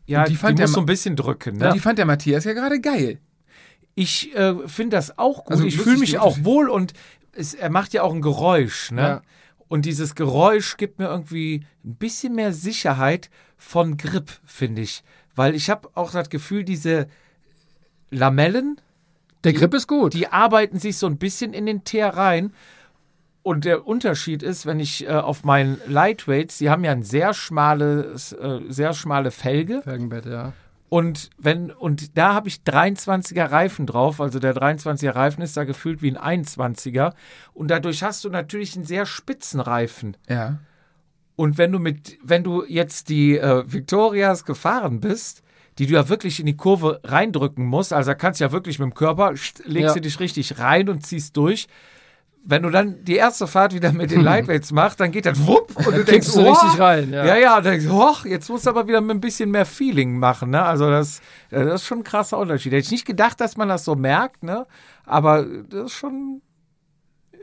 ja, 0.07 0.21
Und 0.21 0.29
die 0.29 0.33
die, 0.33 0.37
fand 0.37 0.59
der 0.59 0.67
muss 0.67 0.73
so 0.75 0.81
Ma- 0.81 0.83
ein 0.83 0.87
bisschen 0.87 1.17
drücken. 1.17 1.57
Ne? 1.59 1.71
die 1.75 1.79
fand 1.81 1.99
der 1.99 2.07
Matthias 2.07 2.45
ja 2.45 2.53
gerade 2.55 2.81
geil. 2.81 3.19
Ich 3.95 4.35
äh, 4.35 4.55
finde 4.69 4.97
das 4.97 5.17
auch 5.19 5.45
gut. 5.45 5.53
Also 5.53 5.65
ich 5.65 5.79
fühle 5.79 5.99
mich 5.99 6.11
die 6.11 6.19
auch 6.19 6.39
wohl 6.45 6.69
und 6.69 6.93
es, 7.33 7.55
er 7.55 7.71
macht 7.71 7.93
ja 7.93 8.03
auch 8.03 8.13
ein 8.13 8.21
Geräusch. 8.21 8.91
Ne? 8.91 9.01
Ja. 9.01 9.23
Und 9.69 9.85
dieses 9.85 10.15
Geräusch 10.15 10.77
gibt 10.77 10.99
mir 10.99 11.07
irgendwie 11.07 11.65
ein 11.85 11.95
bisschen 11.97 12.35
mehr 12.35 12.53
Sicherheit 12.53 13.31
von 13.57 13.97
Grip, 13.97 14.31
finde 14.45 14.83
ich. 14.83 15.03
Weil 15.37 15.55
ich 15.55 15.71
habe 15.71 15.89
auch 15.95 16.11
das 16.11 16.29
Gefühl, 16.31 16.65
diese 16.65 17.07
Lamellen, 18.11 18.81
Der 19.45 19.53
Grip 19.53 19.75
ist 19.75 19.87
gut. 19.87 20.15
die 20.15 20.29
arbeiten 20.29 20.79
sich 20.79 20.97
so 20.99 21.07
ein 21.07 21.19
bisschen 21.19 21.53
in 21.53 21.67
den 21.67 21.85
Teer 21.85 22.09
rein. 22.09 22.53
Und 23.43 23.65
der 23.65 23.87
Unterschied 23.87 24.43
ist, 24.43 24.67
wenn 24.67 24.81
ich 24.81 25.07
äh, 25.07 25.11
auf 25.11 25.45
meinen 25.45 25.81
Lightweights, 25.87 26.59
die 26.59 26.69
haben 26.69 26.83
ja 26.83 26.91
ein 26.91 27.05
sehr 27.05 27.33
schmales, 27.33 28.33
äh, 28.33 28.61
sehr 28.69 28.93
schmale 28.93 29.31
Felge. 29.31 29.83
Felgenbett, 29.83 30.27
ja. 30.27 30.53
Und 30.89 31.31
wenn, 31.39 31.71
und 31.71 32.17
da 32.17 32.35
habe 32.35 32.49
ich 32.49 32.63
23er 32.67 33.51
Reifen 33.51 33.87
drauf, 33.87 34.21
also 34.21 34.39
der 34.39 34.55
23er 34.55 35.15
Reifen 35.15 35.43
ist 35.43 35.57
da 35.57 35.65
gefühlt 35.65 36.01
wie 36.03 36.17
ein 36.17 36.45
21er. 36.47 37.13
Und 37.55 37.71
dadurch 37.71 38.03
hast 38.03 38.25
du 38.25 38.31
natürlich 38.31 38.75
einen 38.77 38.85
sehr 38.85 39.05
spitzen 39.07 39.61
Reifen. 39.61 40.17
Ja. 40.29 40.59
Und 41.37 41.59
wenn 41.59 41.71
du 41.73 41.79
mit, 41.79 42.19
wenn 42.23 42.43
du 42.43 42.65
jetzt 42.67 43.09
die 43.11 43.37
äh, 43.39 43.63
Victorias 43.67 44.45
gefahren 44.45 45.01
bist, 45.01 45.43
die 45.79 45.87
du 45.87 45.93
ja 45.95 46.09
wirklich 46.09 46.41
in 46.41 46.47
die 46.47 46.57
Kurve 46.57 47.01
reindrücken 47.05 47.65
musst, 47.67 47.93
also 47.93 48.11
da 48.11 48.15
kannst 48.15 48.41
du 48.41 48.45
ja 48.45 48.53
wirklich 48.53 48.79
mit 48.79 48.87
dem 48.87 48.95
Körper, 48.95 49.29
st- 49.33 49.61
legst 49.65 49.89
Ja. 49.89 49.95
du 49.95 50.01
dich 50.01 50.19
richtig 50.19 50.59
rein 50.59 50.89
und 50.89 51.05
ziehst 51.05 51.37
durch. 51.37 51.67
Wenn 52.49 52.63
du 52.63 52.71
dann 52.71 53.05
die 53.05 53.17
erste 53.17 53.47
Fahrt 53.49 53.75
wieder 53.75 53.93
mit 53.93 54.13
den 54.13 54.21
Lightweights 54.23 54.71
machst, 54.73 55.01
dann 55.01 55.11
geht 55.11 55.27
das 55.27 55.47
wupp 55.47 55.77
und 55.85 55.95
du 55.97 56.05
denkst, 56.05 56.33
du 56.33 56.41
oh, 56.47 56.53
richtig 56.53 56.81
rein, 56.81 57.13
ja. 57.13 57.27
ja, 57.27 57.37
ja, 57.37 57.55
dann 57.61 57.73
denkst 57.73 57.87
du, 57.87 57.93
hoch, 57.93 58.25
jetzt 58.25 58.49
musst 58.49 58.65
du 58.67 58.71
aber 58.71 58.87
wieder 58.89 59.01
mit 59.03 59.11
ein 59.17 59.21
bisschen 59.21 59.51
mehr 59.51 59.67
Feeling 59.67 60.19
machen, 60.19 60.51
ne? 60.51 60.63
Also 60.63 60.89
das, 60.89 61.19
äh, 61.51 61.65
das 61.65 61.83
ist 61.83 61.87
schon 61.89 61.99
ein 61.99 62.05
krasser 62.05 62.39
Unterschied. 62.39 62.73
Hätte 62.73 62.85
ich 62.87 62.91
nicht 62.93 63.05
gedacht, 63.05 63.41
dass 63.41 63.57
man 63.59 63.69
das 63.69 63.85
so 63.85 63.97
merkt, 63.97 64.45
ne? 64.45 64.67
Aber 65.05 65.45
das 65.69 65.87
ist 65.87 65.93
schon, 65.95 66.41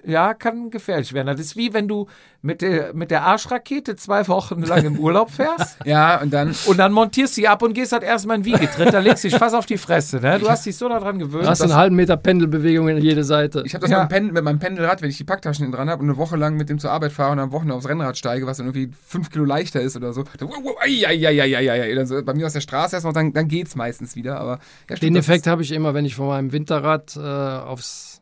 ja, 0.05 0.33
kann 0.33 0.69
gefährlich 0.69 1.13
werden. 1.13 1.27
Das 1.27 1.39
ist 1.39 1.55
wie 1.55 1.73
wenn 1.73 1.87
du 1.87 2.07
mit 2.41 2.61
der, 2.61 2.93
mit 2.93 3.09
der 3.09 3.23
Arschrakete 3.23 3.95
zwei 3.95 4.27
Wochen 4.27 4.61
lang 4.63 4.83
im 4.83 4.99
Urlaub 4.99 5.31
fährst 5.31 5.77
Ja, 5.85 6.21
und 6.21 6.33
dann. 6.33 6.53
und 6.65 6.77
dann 6.77 6.91
montierst 6.91 7.37
du 7.37 7.41
sie 7.41 7.47
ab 7.47 7.61
und 7.61 7.73
gehst 7.73 7.93
halt 7.93 8.03
erstmal 8.03 8.37
in 8.37 8.45
Wiegetritt, 8.45 8.93
da 8.93 8.99
legst 8.99 9.23
du 9.23 9.29
dich 9.29 9.37
fast 9.37 9.55
auf 9.55 9.65
die 9.65 9.77
Fresse, 9.77 10.19
ne? 10.19 10.39
Du 10.39 10.49
hast 10.49 10.65
dich 10.65 10.75
so 10.75 10.89
daran 10.89 11.19
gewöhnt. 11.19 11.45
Du 11.45 11.49
hast 11.49 11.61
einen 11.61 11.73
halben 11.75 11.95
Meter 11.95 12.17
Pendelbewegung 12.17 12.89
in 12.89 12.97
jede 12.97 13.23
Seite. 13.23 13.63
Ich 13.65 13.73
habe 13.73 13.83
das 13.83 13.91
Ja. 13.91 14.01
mit, 14.01 14.09
Pen, 14.09 14.33
mit 14.33 14.43
meinem 14.43 14.59
Pendelrad, 14.59 15.01
wenn 15.01 15.09
ich 15.09 15.17
die 15.17 15.23
Packtaschen 15.23 15.71
dran 15.71 15.89
habe 15.89 16.01
und 16.03 16.09
eine 16.09 16.17
Woche 16.17 16.35
lang 16.35 16.55
mit 16.57 16.69
dem 16.69 16.79
zur 16.79 16.91
Arbeit 16.91 17.13
fahre 17.13 17.31
und 17.31 17.39
am 17.39 17.51
Wochenende 17.53 17.75
aufs 17.75 17.87
Rennrad 17.87 18.17
steige, 18.17 18.45
was 18.45 18.57
dann 18.57 18.67
irgendwie 18.67 18.91
fünf 19.05 19.29
Kilo 19.29 19.45
leichter 19.45 19.79
ist 19.81 19.95
oder 19.95 20.11
so. 20.11 20.23
Dann, 20.37 20.49
so 22.05 22.21
bei 22.23 22.33
mir 22.33 22.45
aus 22.45 22.53
der 22.53 22.61
Straße 22.61 22.95
erstmal, 22.95 23.13
dann, 23.13 23.33
dann 23.33 23.47
geht's 23.47 23.75
meistens 23.75 24.15
wieder. 24.15 24.39
Aber 24.39 24.59
ja, 24.89 24.97
stimmt, 24.97 25.01
Den 25.03 25.15
Effekt 25.15 25.47
habe 25.47 25.61
ich 25.61 25.71
immer, 25.71 25.93
wenn 25.93 26.05
ich 26.05 26.15
von 26.15 26.27
meinem 26.27 26.51
Winterrad 26.51 27.15
äh, 27.15 27.19
aufs, 27.19 28.12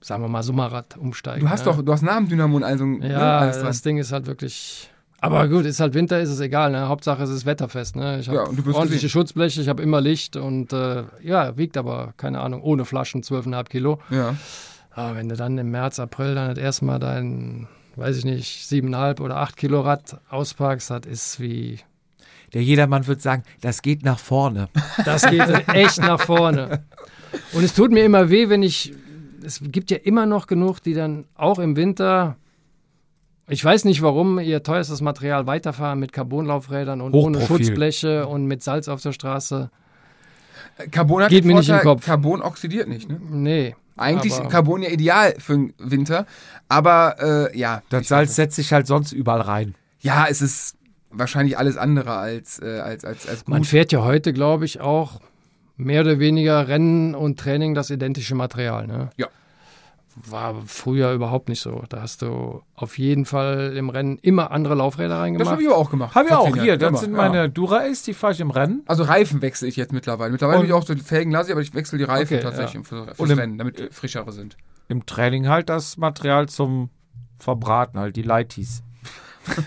sagen 0.00 0.22
wir 0.22 0.28
mal, 0.28 0.42
Sommerrad 0.42 0.96
umsteige. 0.96 1.40
Du 1.40 1.48
hast 1.50 1.66
ne? 1.66 1.72
doch, 1.72 1.82
du 1.82 1.92
hast 1.92 2.02
Nabendynamo 2.02 2.56
und 2.56 2.64
also 2.64 2.84
ne, 2.84 3.10
Ja, 3.12 3.38
alles 3.40 3.56
dran. 3.58 3.66
das 3.66 3.82
Ding 3.82 3.98
ist 3.98 4.12
halt 4.12 4.26
wirklich. 4.26 4.90
Aber 5.22 5.46
gut, 5.48 5.66
ist 5.66 5.80
halt 5.80 5.92
Winter, 5.92 6.18
ist 6.20 6.30
es 6.30 6.40
egal. 6.40 6.72
Ne? 6.72 6.88
Hauptsache 6.88 7.22
es 7.22 7.28
ist 7.28 7.44
wetterfest. 7.44 7.94
Ne? 7.96 8.20
Ich 8.20 8.28
habe 8.28 8.36
Ja, 8.38 8.42
ordentliche 8.44 8.74
gesehen. 8.94 9.08
Schutzbleche, 9.10 9.60
ich 9.60 9.68
habe 9.68 9.82
immer 9.82 10.00
Licht 10.00 10.36
und 10.36 10.72
äh, 10.72 11.04
ja, 11.22 11.56
wiegt 11.58 11.76
aber, 11.76 12.14
keine 12.16 12.40
Ahnung, 12.40 12.62
ohne 12.62 12.86
Flaschen 12.86 13.22
12,5 13.22 13.64
Kilo. 13.64 13.98
Ja. 14.08 14.34
Aber 14.92 15.16
wenn 15.16 15.28
du 15.28 15.36
dann 15.36 15.58
im 15.58 15.70
März, 15.70 15.98
April 16.00 16.34
dann 16.34 16.54
das 16.54 16.58
erste 16.58 16.86
Mal 16.86 16.98
dein, 16.98 17.68
weiß 17.96 18.16
ich 18.16 18.24
nicht, 18.24 18.64
7,5 18.72 19.20
oder 19.20 19.36
8 19.36 19.56
Kilo 19.58 19.82
Rad 19.82 20.18
auspackst, 20.30 20.88
das 20.90 21.00
ist 21.06 21.38
wie. 21.40 21.78
der 22.54 22.62
Jedermann 22.62 23.06
wird 23.06 23.20
sagen, 23.20 23.42
das 23.60 23.82
geht 23.82 24.02
nach 24.04 24.18
vorne. 24.18 24.68
Das 25.04 25.28
geht 25.28 25.68
echt 25.68 25.98
nach 25.98 26.20
vorne. 26.22 26.84
Und 27.52 27.62
es 27.62 27.74
tut 27.74 27.92
mir 27.92 28.04
immer 28.06 28.30
weh, 28.30 28.48
wenn 28.48 28.62
ich. 28.62 28.94
Es 29.44 29.60
gibt 29.62 29.90
ja 29.90 29.96
immer 29.98 30.26
noch 30.26 30.46
genug, 30.46 30.80
die 30.82 30.94
dann 30.94 31.24
auch 31.34 31.58
im 31.58 31.76
Winter. 31.76 32.36
Ich 33.48 33.64
weiß 33.64 33.84
nicht, 33.84 34.00
warum 34.02 34.38
ihr 34.38 34.62
teuerstes 34.62 35.00
Material 35.00 35.46
weiterfahren 35.46 35.98
mit 35.98 36.12
Carbonlaufrädern 36.12 37.00
und 37.00 37.14
ohne. 37.14 37.40
Schutzbleche 37.46 38.26
und 38.28 38.46
mit 38.46 38.62
Salz 38.62 38.88
auf 38.88 39.02
der 39.02 39.12
Straße. 39.12 39.70
Carbon 40.90 41.22
hat 41.24 41.30
Geht 41.30 41.44
mir 41.44 41.54
nicht 41.56 41.68
in 41.68 41.74
den 41.74 41.80
Vorteil, 41.82 41.94
Kopf. 41.96 42.06
Carbon 42.06 42.42
oxidiert 42.42 42.88
nicht, 42.88 43.08
ne? 43.08 43.20
Nee. 43.30 43.74
Eigentlich 43.96 44.32
Aber- 44.34 44.48
Carbon 44.48 44.82
ja 44.82 44.88
ideal 44.90 45.34
für 45.38 45.54
den 45.54 45.74
Winter, 45.78 46.26
aber 46.68 47.50
äh, 47.52 47.58
ja. 47.58 47.82
Das 47.90 48.02
ich- 48.02 48.08
Salz 48.08 48.34
setzt 48.36 48.56
sich 48.56 48.72
halt 48.72 48.86
sonst 48.86 49.12
überall 49.12 49.42
rein. 49.42 49.74
Ja, 50.00 50.26
es 50.30 50.40
ist 50.40 50.76
wahrscheinlich 51.10 51.58
alles 51.58 51.76
andere 51.76 52.12
als, 52.16 52.60
äh, 52.62 52.78
als, 52.80 53.04
als, 53.04 53.28
als 53.28 53.44
gut. 53.44 53.48
Man 53.52 53.64
fährt 53.64 53.92
ja 53.92 54.02
heute, 54.02 54.32
glaube 54.32 54.64
ich, 54.64 54.80
auch 54.80 55.20
mehr 55.80 56.02
oder 56.02 56.18
weniger 56.18 56.68
Rennen 56.68 57.14
und 57.14 57.38
Training 57.38 57.74
das 57.74 57.90
identische 57.90 58.34
Material. 58.34 58.86
Ne? 58.86 59.10
Ja. 59.16 59.26
War 60.28 60.54
früher 60.66 61.12
überhaupt 61.12 61.48
nicht 61.48 61.60
so. 61.60 61.84
Da 61.88 62.02
hast 62.02 62.22
du 62.22 62.62
auf 62.74 62.98
jeden 62.98 63.24
Fall 63.24 63.74
im 63.76 63.88
Rennen 63.90 64.18
immer 64.20 64.50
andere 64.50 64.74
Laufräder 64.74 65.10
das 65.10 65.18
reingemacht. 65.20 65.50
habe 65.50 65.62
ich 65.62 65.68
aber 65.68 65.76
auch 65.78 65.90
gemacht. 65.90 66.14
Habe 66.14 66.28
ich 66.28 66.34
auch 66.34 66.56
hier. 66.56 66.76
Das 66.76 66.90
immer, 66.90 66.98
sind 66.98 67.12
ja. 67.12 67.16
meine 67.16 67.48
Dura-Ace, 67.48 68.02
die 68.02 68.12
fahre 68.12 68.32
ich 68.32 68.40
im 68.40 68.50
Rennen. 68.50 68.82
Also 68.86 69.04
Reifen 69.04 69.40
wechsle 69.40 69.68
ich 69.68 69.76
jetzt 69.76 69.92
mittlerweile. 69.92 70.32
Mittlerweile 70.32 70.58
Und- 70.58 70.64
bin 70.64 70.70
ich 70.70 70.74
auch 70.74 70.86
so 70.86 70.94
die 70.94 71.00
Felgen 71.00 71.30
lasse 71.30 71.50
ich, 71.50 71.52
aber 71.52 71.62
ich 71.62 71.72
wechsle 71.74 71.96
die 71.96 72.04
Reifen 72.04 72.34
Okay, 72.34 72.42
tatsächlich 72.42 72.86
für, 72.86 73.14
fürs 73.14 73.36
Rennen, 73.36 73.56
damit 73.56 73.94
frischere 73.94 74.32
sind. 74.32 74.56
Im 74.88 75.06
Training 75.06 75.48
halt 75.48 75.68
das 75.68 75.96
Material 75.96 76.48
zum 76.48 76.90
Verbraten, 77.38 77.98
halt 77.98 78.16
die 78.16 78.22
Lighties. 78.22 78.82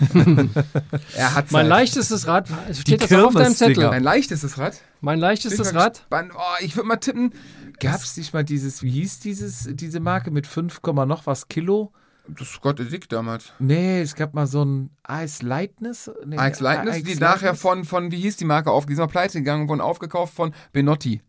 Er 1.17 1.33
hat 1.35 1.51
Mein 1.51 1.67
leichtestes 1.67 2.27
Rad, 2.27 2.47
steht 2.73 3.01
das 3.01 3.11
auch 3.11 3.27
auf 3.27 3.33
deinem. 3.33 3.53
Zettel? 3.53 3.89
Mein 3.89 4.03
leichtestes 4.03 4.57
Rad. 4.57 4.79
Mein 5.03 5.19
leichtestes 5.19 5.75
Rad? 5.75 5.99
gespannt. 5.99 6.31
Oh, 6.33 6.63
ich 6.63 6.77
würde 6.77 6.87
mal 6.87 6.95
tippen. 6.95 7.33
Gab 7.81 8.01
es 8.01 8.15
nicht 8.15 8.33
mal 8.33 8.45
dieses, 8.45 8.83
wie 8.83 8.89
hieß 8.89 9.19
dieses, 9.19 9.67
diese 9.73 9.99
Marke 9.99 10.31
mit 10.31 10.47
5, 10.47 10.81
Komma 10.81 11.05
noch 11.05 11.27
was 11.27 11.49
Kilo? 11.49 11.91
Das 12.29 12.51
ist 12.51 12.61
Gott 12.61 12.79
dick 12.79 13.09
damals. 13.09 13.51
Nee, 13.59 13.99
es 13.99 14.15
gab 14.15 14.33
mal 14.33 14.47
so 14.47 14.63
ein 14.63 14.91
Ice 15.09 15.45
Lightness. 15.45 16.09
Nee, 16.25 16.37
Alex 16.37 16.61
Lightness, 16.61 16.95
Ice 16.95 17.03
die 17.03 17.15
nachher 17.15 17.47
Lightness. 17.47 17.59
von, 17.59 17.83
von, 17.83 18.11
wie 18.13 18.21
hieß 18.21 18.37
die 18.37 18.45
Marke 18.45 18.71
aufgegangen? 18.71 18.93
Die 18.93 18.95
sind 18.95 19.05
mal 19.07 19.11
pleite 19.11 19.39
gegangen, 19.39 19.67
wurden 19.67 19.81
aufgekauft 19.81 20.33
von 20.33 20.53
Benotti. 20.71 21.19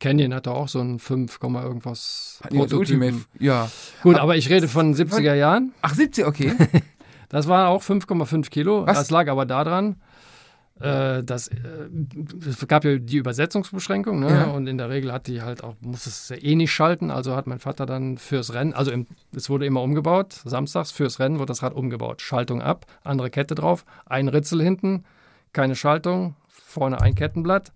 Canyon 0.00 0.34
hatte 0.34 0.50
auch 0.50 0.66
so 0.66 0.80
ein 0.80 0.98
5, 0.98 1.38
Komma 1.38 1.62
irgendwas. 1.62 2.40
Ultimate. 2.50 3.18
Ja. 3.38 3.70
Gut, 4.02 4.16
aber 4.16 4.36
ich 4.36 4.50
rede 4.50 4.66
von 4.66 4.92
70er 4.92 5.34
Jahren. 5.34 5.72
Ach, 5.82 5.94
70, 5.94 6.26
okay. 6.26 6.52
Das 7.28 7.48
waren 7.48 7.66
auch 7.66 7.82
5,5 7.82 8.50
Kilo. 8.50 8.86
Was? 8.86 8.98
Das 8.98 9.10
lag 9.10 9.26
aber 9.28 9.46
daran, 9.46 10.02
äh, 10.82 11.22
dass 11.24 11.48
äh, 11.48 11.54
es 12.48 12.66
gab 12.68 12.84
ja 12.84 12.96
die 12.96 13.16
Übersetzungsbeschränkung, 13.16 14.20
ne? 14.20 14.28
Ja. 14.30 14.44
Und 14.50 14.66
in 14.66 14.78
der 14.78 14.90
Regel 14.90 15.12
hat 15.12 15.26
die 15.26 15.42
halt 15.42 15.62
auch, 15.64 15.74
muss 15.80 16.06
es 16.06 16.30
eh 16.30 16.54
nicht 16.54 16.72
schalten. 16.72 17.10
Also 17.10 17.34
hat 17.36 17.46
mein 17.46 17.58
Vater 17.58 17.86
dann 17.86 18.18
fürs 18.18 18.52
Rennen, 18.54 18.72
also 18.74 18.90
im, 18.90 19.06
es 19.34 19.48
wurde 19.48 19.66
immer 19.66 19.82
umgebaut, 19.82 20.32
samstags 20.44 20.90
fürs 20.90 21.18
Rennen 21.20 21.36
wurde 21.38 21.46
das 21.46 21.62
Rad 21.62 21.74
umgebaut. 21.74 22.20
Schaltung 22.22 22.60
ab, 22.62 22.86
andere 23.04 23.30
Kette 23.30 23.54
drauf, 23.54 23.84
ein 24.06 24.28
Ritzel 24.28 24.62
hinten, 24.62 25.04
keine 25.52 25.76
Schaltung, 25.76 26.34
vorne 26.48 27.00
ein 27.00 27.14
Kettenblatt. 27.14 27.72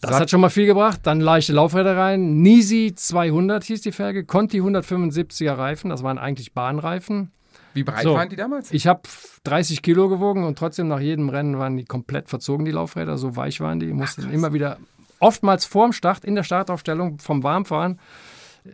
Das 0.00 0.10
Sat- 0.10 0.20
hat 0.22 0.30
schon 0.30 0.40
mal 0.40 0.50
viel 0.50 0.66
gebracht. 0.66 1.00
Dann 1.04 1.20
leichte 1.20 1.52
Laufräder 1.52 1.96
rein. 1.96 2.42
Nisi 2.42 2.92
200 2.96 3.62
hieß 3.62 3.82
die 3.82 3.92
Felge. 3.92 4.24
Conti 4.24 4.60
175er 4.60 5.56
Reifen. 5.56 5.90
Das 5.90 6.02
waren 6.02 6.18
eigentlich 6.18 6.52
Bahnreifen. 6.54 7.30
Wie 7.74 7.84
breit 7.84 8.02
So. 8.02 8.14
waren 8.14 8.28
die 8.28 8.36
damals? 8.36 8.72
Ich 8.72 8.86
habe 8.86 9.02
30 9.44 9.82
Kilo 9.82 10.08
gewogen 10.08 10.44
und 10.44 10.58
trotzdem 10.58 10.88
nach 10.88 11.00
jedem 11.00 11.28
Rennen 11.28 11.58
waren 11.58 11.76
die 11.76 11.84
komplett 11.84 12.28
verzogen, 12.28 12.64
die 12.64 12.72
Laufräder. 12.72 13.18
So 13.18 13.36
weich 13.36 13.60
waren 13.60 13.80
die. 13.80 13.86
Mussten 13.92 14.30
immer 14.30 14.52
wieder, 14.52 14.78
oftmals 15.18 15.64
vorm 15.64 15.92
Start, 15.92 16.24
in 16.24 16.34
der 16.34 16.42
Startaufstellung 16.42 17.18
vom 17.18 17.42
Warmfahren, 17.42 17.98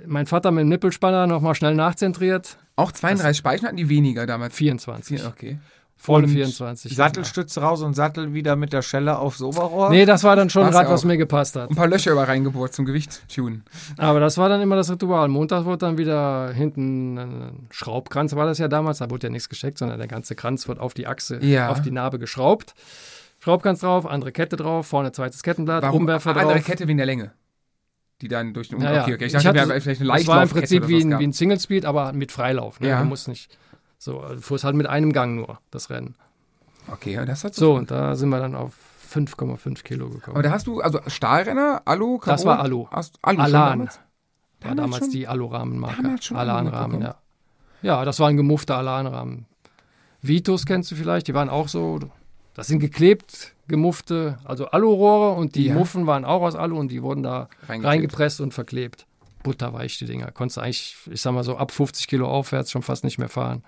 mein 0.07 0.27
Vater 0.27 0.51
mit 0.51 0.63
dem 0.63 0.69
Nippelspanner 0.69 1.27
nochmal 1.27 1.55
schnell 1.55 1.75
nachzentriert. 1.75 2.59
Auch 2.77 2.93
32 2.93 3.39
Speichen 3.39 3.67
hatten 3.67 3.77
die 3.77 3.89
weniger 3.89 4.27
damals. 4.27 4.55
24. 4.55 5.21
Vier, 5.21 5.29
okay. 5.29 5.59
Volle 6.01 6.27
Und 6.27 6.31
24. 6.33 6.95
Sattelstütze 6.95 7.61
raus 7.61 7.83
und 7.83 7.95
Sattel 7.95 8.33
wieder 8.33 8.55
mit 8.55 8.73
der 8.73 8.83
Schelle 8.83 9.19
aufs 9.19 9.43
Oberrohr. 9.43 9.91
Nee, 9.91 10.05
das 10.07 10.23
war 10.23 10.37
dann 10.37 10.49
schon 10.49 10.63
ein 10.65 10.73
Rad, 10.73 10.89
was 10.89 11.05
mir 11.05 11.17
gepasst 11.17 11.57
hat. 11.57 11.71
Ein 11.71 11.75
paar 11.75 11.89
Löcher 11.89 12.13
über 12.13 12.29
reingebohrt 12.29 12.73
zum 12.73 12.85
Gewicht 12.85 13.21
tunen. 13.35 13.65
Aber 13.97 14.21
das 14.21 14.39
war 14.39 14.49
dann 14.49 14.61
immer 14.61 14.77
das 14.77 14.91
Ritual. 14.93 15.27
Montag 15.27 15.65
wurde 15.65 15.79
dann 15.79 15.99
wieder 15.99 16.53
hinten 16.53 17.19
ein 17.19 17.67
Schraubkranz, 17.71 18.37
war 18.37 18.47
das 18.47 18.59
ja 18.59 18.69
damals. 18.69 18.99
Da 18.99 19.11
wurde 19.11 19.27
ja 19.27 19.31
nichts 19.33 19.49
gesteckt, 19.49 19.77
sondern 19.79 19.99
der 19.99 20.07
ganze 20.07 20.37
Kranz 20.37 20.69
wird 20.69 20.79
auf 20.79 20.95
die 20.95 21.09
Achse, 21.09 21.41
Ja. 21.45 21.69
auf 21.69 21.83
die 21.83 21.91
Narbe 21.91 22.21
geschraubt. 22.21 22.75
Schraubkranz 23.41 23.81
drauf, 23.81 24.07
andere 24.07 24.31
Kette 24.31 24.55
drauf, 24.57 24.87
vorne 24.87 25.11
zweites 25.11 25.43
Kettenblatt, 25.43 25.83
Warum 25.83 26.03
Umwerfer 26.03 26.31
eine 26.31 26.41
andere 26.41 26.59
drauf. 26.59 26.67
Kette 26.67 26.87
wegen 26.87 26.99
der 26.99 27.07
Länge? 27.07 27.33
Die 28.21 28.29
dann 28.29 28.53
durch 28.55 28.69
den 28.69 28.81
Ja, 28.81 28.93
ja. 28.93 29.03
Okay, 29.03 29.15
okay. 29.15 29.25
Ich 29.27 29.35
Ich 29.35 29.43
dachte, 29.43 29.49
hatte- 29.61 29.69
wäre 29.69 29.81
vielleicht 29.81 30.01
eine 30.01 30.13
Das 30.13 30.27
war 30.29 30.43
im 30.43 30.49
Prinzip 30.49 30.87
wie 30.89 31.01
ein, 31.03 31.19
wie 31.19 31.25
ein 31.25 31.33
Single 31.33 31.59
Speed, 31.61 31.85
aber 31.85 32.13
mit 32.13 32.33
Freilauf. 32.33 32.81
Ne? 32.81 32.89
Ja. 32.89 33.01
Du 33.01 33.07
musst 33.07 33.29
nicht 33.29 33.57
so, 33.99 34.23
du 34.23 34.41
fuhrst 34.41 34.65
halt 34.65 34.77
mit 34.77 34.87
einem 34.87 35.13
Gang 35.13 35.35
nur 35.37 35.59
das 35.71 35.91
Rennen. 35.91 36.15
Okay, 36.91 37.21
das 37.27 37.45
hat 37.45 37.55
So, 37.55 37.75
und 37.75 37.91
da 37.91 38.17
sind 38.17 38.29
wir 38.31 38.39
dann 38.39 38.55
auf 38.55 38.75
5,5 39.13 39.83
Kilo 39.83 40.09
gekommen. 40.09 40.37
Aber 40.37 40.43
da 40.43 40.51
hast 40.51 40.67
du, 40.67 40.81
also 40.81 41.01
Stahlrenner, 41.07 41.83
Alu, 41.85 42.19
Carbon? 42.19 42.33
Das 42.33 42.45
war 42.45 42.61
Alu. 42.61 42.87
Hast, 42.91 43.19
Alu 43.23 43.41
Alan 43.41 43.53
damals? 43.79 43.97
war 43.97 44.05
Damals 44.61 44.81
damals 44.81 45.09
die 45.11 45.29
Alu-Rahmenmarke. 45.29 46.17
Alan-Rahmen, 46.35 47.01
ja. 47.03 47.15
Ja, 47.83 48.05
das 48.05 48.19
war 48.19 48.29
ein 48.29 48.37
gemuffter 48.37 48.77
Alan-Rahmen. 48.77 49.47
Vitos 50.21 50.67
kennst 50.67 50.91
du 50.91 50.97
vielleicht, 50.97 51.29
die 51.29 51.35
waren 51.35 51.49
auch 51.49 51.69
so, 51.69 52.01
das 52.55 52.67
sind 52.67 52.81
geklebt, 52.81 53.55
gemuffte, 53.69 54.39
also 54.45 54.67
Alurohre 54.67 55.39
und 55.39 55.55
die 55.55 55.67
Ja. 55.67 55.75
Muffen 55.75 56.07
waren 56.07 56.25
auch 56.25 56.43
aus 56.43 56.57
Alu 56.57 56.77
und 56.79 56.89
die 56.91 57.03
wurden 57.03 57.23
da 57.23 57.49
reingepresst 57.69 58.41
und 58.41 58.53
verklebt. 58.53 59.07
Butterweich, 59.45 59.97
die 59.99 60.07
Dinger. 60.07 60.33
Konntest 60.33 60.57
du 60.57 60.61
eigentlich, 60.63 60.97
ich 61.09 61.23
sag 61.23 61.33
mal 61.33 61.45
so, 61.45 61.57
ab 61.57 61.71
50 61.71 62.09
Kilo 62.09 62.29
aufwärts 62.29 62.73
schon 62.73 62.83
fast 62.83 63.05
nicht 63.05 63.19
mehr 63.19 63.29
fahren. 63.29 63.63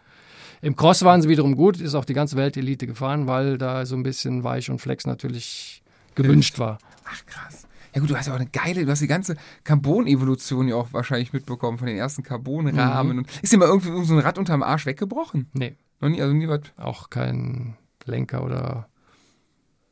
Im 0.63 0.77
Cross 0.77 1.05
waren 1.05 1.23
sie 1.23 1.29
wiederum 1.29 1.57
gut, 1.57 1.81
ist 1.81 1.95
auch 1.95 2.05
die 2.05 2.13
ganze 2.15 2.37
Weltelite 2.37 2.87
gefahren, 2.87 3.27
weil 3.27 3.57
da 3.59 3.87
so 3.87 3.97
ein 3.97 4.03
bisschen 4.03 4.45
Weich 4.45 4.71
und 4.71 4.79
Flex 4.81 5.07
natürlich 5.07 5.83
gewünscht 6.15 6.59
war. 6.59 6.79
Ach, 7.07 7.25
krass. 7.27 7.67
Ja 7.95 8.01
gut, 8.01 8.11
du 8.11 8.17
hast 8.17 8.27
ja 8.27 8.35
auch 8.35 8.39
eine 8.39 8.49
geile, 8.49 8.85
du 8.85 8.91
hast 8.91 9.01
die 9.01 9.07
ganze 9.09 9.37
Carbon-Evolution 9.65 10.69
ja 10.69 10.77
auch 10.77 10.93
wahrscheinlich 10.93 11.33
mitbekommen 11.33 11.79
von 11.79 11.87
den 11.89 11.97
ersten 11.97 12.23
Carbonrahmen. 12.23 13.17
Mhm. 13.19 13.27
Ist 13.43 13.53
dir 13.53 13.59
mal 13.59 13.67
irgendwie 13.69 13.89
irgend 13.89 14.07
so 14.07 14.15
ein 14.15 14.21
Rad 14.21 14.39
unterm 14.39 14.63
Arsch 14.63 14.87
weggebrochen? 14.87 15.49
Nee, 15.55 15.75
Noch 16.01 16.09
nie, 16.09 16.21
also 16.23 16.33
nie 16.35 16.47
was. 16.47 16.61
auch 16.77 17.11
kein 17.11 17.77
Lenker 18.05 18.45
oder 18.45 18.89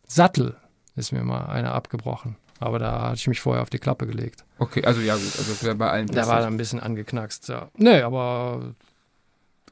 Sattel 0.06 0.56
ist 0.96 1.12
mir 1.12 1.22
mal 1.24 1.46
einer 1.46 1.74
abgebrochen. 1.74 2.36
Aber 2.60 2.78
da 2.78 3.02
hatte 3.02 3.16
ich 3.16 3.28
mich 3.28 3.40
vorher 3.40 3.62
auf 3.62 3.70
die 3.70 3.78
Klappe 3.78 4.06
gelegt. 4.06 4.44
Okay, 4.58 4.84
also 4.84 5.00
ja 5.00 5.14
gut, 5.14 5.22
also 5.38 5.76
bei 5.76 5.90
allen 5.90 6.06
passiert. 6.08 6.26
war 6.26 6.40
dann 6.40 6.54
ein 6.54 6.56
bisschen 6.56 6.80
angeknackst, 6.80 7.48
ja. 7.48 7.68
Nee, 7.76 8.00
aber 8.02 8.74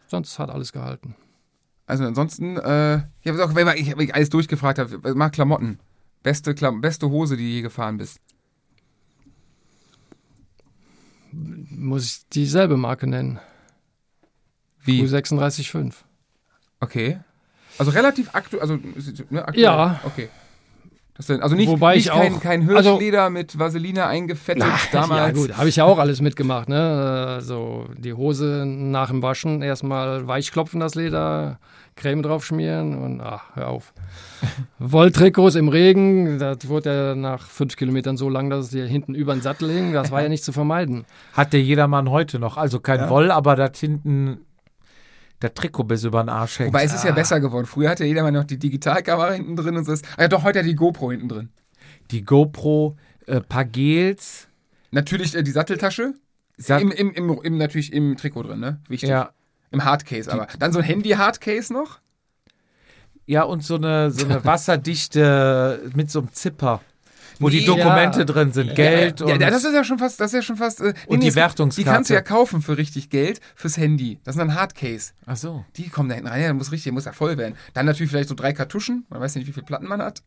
sonst 0.09 0.39
hat 0.39 0.51
alles 0.51 0.73
gehalten. 0.73 1.15
Also 1.87 2.05
ansonsten, 2.05 2.57
äh, 2.57 2.97
ich 3.23 3.28
habe 3.28 3.45
auch, 3.45 3.55
wenn 3.55 3.69
ich, 3.77 3.97
ich 3.97 4.15
alles 4.15 4.31
durchgefragt 4.31 4.78
habe, 4.78 5.15
mach 5.15 5.31
Klamotten. 5.31 5.78
Beste, 6.23 6.55
Klam 6.55 6.81
beste 6.81 7.09
Hose, 7.09 7.37
die 7.37 7.45
du 7.45 7.51
je 7.51 7.62
gefahren 7.62 7.99
bist. 7.99 8.20
Muss 11.31 12.05
ich 12.05 12.28
dieselbe 12.31 12.77
Marke 12.77 13.07
nennen. 13.07 13.39
Wie? 14.83 15.03
U365. 15.03 15.93
Okay. 16.81 17.20
Also 17.78 17.91
relativ 17.91 18.31
aktuell, 18.35 18.62
also 18.62 18.78
ne, 19.31 19.47
aktuell. 19.47 19.65
Ja. 19.65 20.01
Okay. 20.05 20.28
Das 21.17 21.27
denn, 21.27 21.41
also 21.43 21.57
nicht, 21.57 21.69
Wobei 21.69 21.95
nicht 21.97 22.07
ich 22.07 22.13
kein, 22.13 22.35
auch- 22.35 22.41
kein 22.41 22.63
Hirschleder 22.63 23.31
mit 23.31 23.59
Vaseline 23.59 24.07
eingefettet 24.07 24.65
damals. 24.93 25.37
Ja, 25.37 25.43
gut, 25.47 25.57
habe 25.57 25.69
ich 25.69 25.77
ja 25.77 25.85
auch 25.85 25.99
alles 25.99 26.21
mitgemacht. 26.21 26.69
Ne? 26.69 27.39
So 27.41 27.87
die 27.97 28.13
Hose 28.13 28.65
nach 28.67 29.09
dem 29.11 29.23
Waschen 29.23 29.63
erstmal 29.63 30.27
weichklopfen, 30.27 30.79
das 30.81 30.95
Leder, 30.95 31.59
Creme 31.95 32.23
drauf 32.23 32.45
schmieren 32.45 32.99
und 33.03 33.23
ach, 33.23 33.45
hör 33.55 33.69
auf. 33.69 33.95
Wolltrikots 34.79 35.55
im 35.55 35.69
Regen, 35.69 36.39
das 36.39 36.69
wurde 36.69 36.95
ja 37.09 37.15
nach 37.15 37.47
fünf 37.47 37.77
Kilometern 37.77 38.17
so 38.19 38.29
lang, 38.29 38.51
dass 38.51 38.67
es 38.67 38.71
dir 38.71 38.87
hinten 38.87 39.15
über 39.15 39.33
den 39.35 39.41
Sattel 39.41 39.71
hing. 39.71 39.93
Das 39.95 40.11
war 40.11 40.23
ja 40.23 40.29
nicht 40.31 40.45
zu 40.45 40.53
vermeiden. 40.53 41.07
Hat 41.33 41.53
der 41.55 41.63
jedermann 41.63 42.11
heute 42.11 42.39
noch. 42.39 42.59
Also 42.59 42.81
kein 42.81 43.09
Woll, 43.09 43.31
aber 43.31 43.57
das 43.57 43.79
hinten 43.79 44.39
der 45.43 45.53
Trikot 45.55 45.85
bis 45.85 46.05
über 46.05 46.23
den 46.23 46.29
Arsch 46.29 46.59
hängt. 46.59 46.69
Wobei 46.69 46.85
es 46.85 46.95
ist 46.95 47.05
ja 47.05 47.11
Ah. 47.11 47.15
besser 47.15 47.41
geworden. 47.41 47.67
Früher 47.67 47.91
hatte 47.91 48.05
jeder 48.05 48.23
mal 48.23 48.33
noch 48.33 48.45
die 48.45 48.59
Digitalkamera 48.59 49.33
hinten 49.33 49.57
drin 49.57 49.77
und 49.77 49.85
so. 49.85 49.93
Ist, 49.93 50.05
ah 50.17 50.23
ja, 50.23 50.29
doch, 50.29 50.43
heute 50.45 50.61
hat 50.61 50.67
die 50.67 50.75
GoPro 50.75 51.11
hinten 51.11 51.29
drin. 51.29 51.49
Die 52.11 52.25
GoPro, 52.25 52.97
äh, 53.27 53.41
paar 53.41 53.65
Gels. 53.65 54.49
Natürlich 54.91 55.35
äh, 55.35 55.43
die 55.43 55.51
Satteltasche. 55.51 56.15
Sat 56.57 56.81
Im, 56.81 56.91
im, 56.91 57.13
im, 57.13 57.41
im, 57.43 57.59
natürlich 57.59 57.93
im 57.93 58.17
Trikot 58.17 58.45
drin, 58.45 58.61
ne? 58.61 58.81
Wichtig. 58.89 59.11
ja, 59.11 59.31
Im 59.71 59.85
Hardcase 59.85 60.33
aber. 60.33 60.47
Dann 60.59 60.73
so 60.73 60.79
ein 60.79 60.85
Handy-Hardcase 60.87 61.71
noch. 61.73 61.99
ja, 63.27 63.43
und 63.43 63.63
so 63.63 63.75
eine, 63.75 64.11
so 64.11 64.25
eine 64.25 64.43
wasserdichte 64.45 65.83
mit 65.95 66.11
so 66.11 66.21
einem 66.21 66.33
Zipper, 66.33 66.81
wo 67.39 67.48
die 67.48 67.61
Nee, 67.61 67.66
Dokumente 67.66 68.20
ja. 68.20 68.24
drin 68.24 68.53
sind. 68.53 68.74
Geld 68.74 69.20
ja, 69.20 69.27
und. 69.27 69.40
ja, 69.40 69.51
das 69.51 69.65
ist 69.65 69.74
ja 69.74 69.85
schon 69.85 69.98
fast, 69.98 70.20
das 70.20 70.28
ist 70.28 70.35
ja 70.35 70.43
schon 70.43 70.57
fast. 70.57 70.81
Äh, 70.81 70.94
Und 71.07 71.20
die 71.23 71.27
gibt- 71.27 71.36
Die 71.36 71.40
Wertungskarte. 71.40 71.90
kannst 71.90 72.11
du 72.11 72.15
ja 72.15 72.23
kaufen 72.23 72.62
für 72.62 72.77
richtig 72.78 73.11
Geld 73.11 73.40
fürs 73.55 73.77
Handy. 73.77 74.19
Das 74.24 74.35
ist 74.36 74.40
ein 74.40 74.55
Hardcase. 74.55 75.12
Ach 75.27 75.36
so. 75.36 75.65
Die 75.77 75.89
kommen 75.89 76.09
da 76.09 76.15
hinten 76.15 76.28
rein, 76.31 76.43
ja, 76.43 76.53
muss 76.55 76.73
richtig, 76.73 76.93
muss 76.93 77.05
ja 77.05 77.12
voll 77.12 77.36
werden. 77.39 77.55
Dann 77.74 77.86
natürlich 77.86 78.11
vielleicht 78.11 78.28
so 78.28 78.35
drei 78.35 78.53
Kartuschen, 78.53 79.05
man 79.11 79.20
weiß 79.20 79.35
ja 79.35 79.40
nicht, 79.40 79.48
wie 79.48 79.53
viele 79.53 79.66
Platten 79.66 79.86
man 79.86 80.01
hat. 80.03 80.23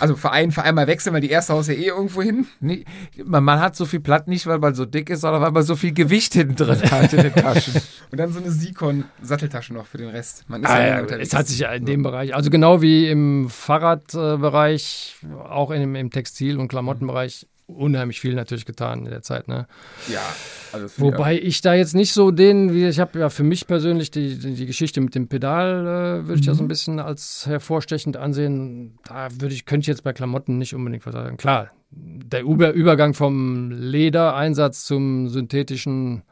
Also 0.00 0.16
für 0.16 0.30
einen, 0.32 0.52
für 0.52 0.62
einmal 0.62 0.86
wechseln, 0.86 1.12
weil 1.14 1.20
die 1.20 1.30
erste 1.30 1.52
haust 1.54 1.68
ja 1.68 1.74
eh 1.74 1.86
irgendwo 1.86 2.22
hin. 2.22 2.46
Nee, 2.60 2.84
man, 3.24 3.42
man 3.44 3.60
hat 3.60 3.76
so 3.76 3.86
viel 3.86 4.00
Platt 4.00 4.28
nicht, 4.28 4.46
weil 4.46 4.58
man 4.58 4.74
so 4.74 4.84
dick 4.86 5.10
ist, 5.10 5.20
sondern 5.22 5.42
weil 5.42 5.50
man 5.52 5.62
so 5.62 5.76
viel 5.76 5.92
Gewicht 5.92 6.34
hinten 6.34 6.56
drin 6.56 6.80
hat 6.90 7.12
in 7.12 7.22
den 7.22 7.34
Taschen. 7.34 7.74
Und 8.10 8.18
dann 8.18 8.32
so 8.32 8.40
eine 8.40 8.50
Sikon-Satteltasche 8.50 9.72
noch 9.74 9.86
für 9.86 9.98
den 9.98 10.08
Rest. 10.10 10.44
Man 10.48 10.62
ist 10.62 10.68
Ah, 10.70 10.80
ja 10.80 11.00
ja, 11.00 11.16
es 11.16 11.34
hat 11.34 11.46
sich 11.48 11.60
ja 11.60 11.72
in 11.72 11.84
dem 11.86 12.02
Bereich, 12.02 12.34
also 12.34 12.50
genau 12.50 12.82
wie 12.82 13.08
im 13.08 13.48
Fahrradbereich, 13.48 15.16
auch 15.48 15.70
in, 15.70 15.94
im 16.10 16.12
Textil- 16.12 16.58
und 16.58 16.68
Klamottenbereich, 16.68 17.46
unheimlich 17.66 18.20
viel 18.20 18.34
natürlich 18.34 18.66
getan 18.66 19.04
in 19.04 19.10
der 19.10 19.22
Zeit. 19.22 19.46
Ne? 19.46 19.66
Ja, 20.08 20.20
also 20.72 20.86
das 20.86 20.94
finde 20.94 21.10
ich 21.10 21.14
Wobei 21.14 21.38
ich 21.38 21.60
da 21.60 21.74
jetzt 21.74 21.94
nicht 21.94 22.12
so 22.12 22.32
den, 22.32 22.74
wie 22.74 22.86
ich 22.86 22.98
habe 22.98 23.20
ja 23.20 23.30
für 23.30 23.44
mich 23.44 23.66
persönlich 23.66 24.10
die, 24.10 24.38
die, 24.38 24.66
Geschichte 24.66 25.00
mit 25.00 25.14
dem 25.14 25.28
Pedal, 25.28 26.22
äh, 26.22 26.26
würde 26.26 26.40
ich 26.40 26.46
ja 26.46 26.54
so 26.54 26.64
ein 26.64 26.68
bisschen 26.68 26.98
als 26.98 27.46
hervorstechend 27.46 28.16
ansehen. 28.16 28.98
Da 29.04 29.28
würde 29.38 29.54
ich, 29.54 29.66
könnte 29.66 29.84
ich 29.84 29.88
jetzt 29.88 30.02
bei 30.02 30.12
Klamotten 30.12 30.58
nicht 30.58 30.74
unbedingt 30.74 31.06
was 31.06 31.14
sagen. 31.14 31.36
Klar, 31.36 31.70
der 31.90 32.42
Über 32.42 32.72
Übergang 32.72 33.14
vom 33.14 33.70
Ledereinsatz 33.70 34.84
zum 34.84 35.28
synthetischen, 35.28 36.22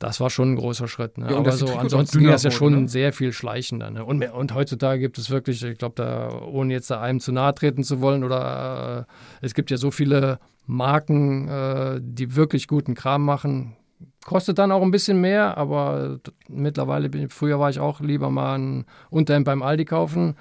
das 0.00 0.18
war 0.18 0.30
schon 0.30 0.52
ein 0.52 0.56
großer 0.56 0.88
Schritt. 0.88 1.18
Ne? 1.18 1.30
Ja, 1.30 1.36
Aber 1.36 1.52
so 1.52 1.66
ansonsten 1.76 2.18
ging 2.18 2.28
das 2.28 2.42
ja 2.42 2.50
schon 2.50 2.82
ne? 2.82 2.88
sehr 2.88 3.12
viel 3.12 3.32
schleichender. 3.32 3.90
Ne? 3.90 4.04
Und, 4.04 4.18
mehr- 4.18 4.34
und 4.34 4.54
heutzutage 4.54 4.98
gibt 4.98 5.18
es 5.18 5.30
wirklich, 5.30 5.62
ich 5.62 5.78
glaube, 5.78 5.94
da, 5.96 6.30
ohne 6.40 6.72
jetzt 6.72 6.90
da 6.90 7.00
einem 7.02 7.20
zu 7.20 7.30
nahe 7.32 7.54
treten 7.54 7.84
zu 7.84 8.00
wollen, 8.00 8.24
oder 8.24 9.06
äh, 9.08 9.44
es 9.46 9.54
gibt 9.54 9.70
ja 9.70 9.76
so 9.76 9.90
viele 9.90 10.40
Marken, 10.66 11.48
äh, 11.48 12.00
die 12.02 12.34
wirklich 12.34 12.66
guten 12.66 12.94
Kram 12.94 13.24
machen. 13.24 13.76
Kostet 14.24 14.58
dann 14.58 14.72
auch 14.72 14.82
ein 14.82 14.90
bisschen 14.90 15.20
mehr, 15.20 15.58
aber 15.58 16.18
mittlerweile, 16.48 17.10
bin, 17.10 17.28
früher 17.28 17.60
war 17.60 17.68
ich 17.68 17.78
auch 17.78 18.00
lieber 18.00 18.30
mal 18.30 18.58
ein 18.58 18.86
Unterhemd 19.10 19.44
beim 19.44 19.62
Aldi 19.62 19.84
kaufen. 19.84 20.34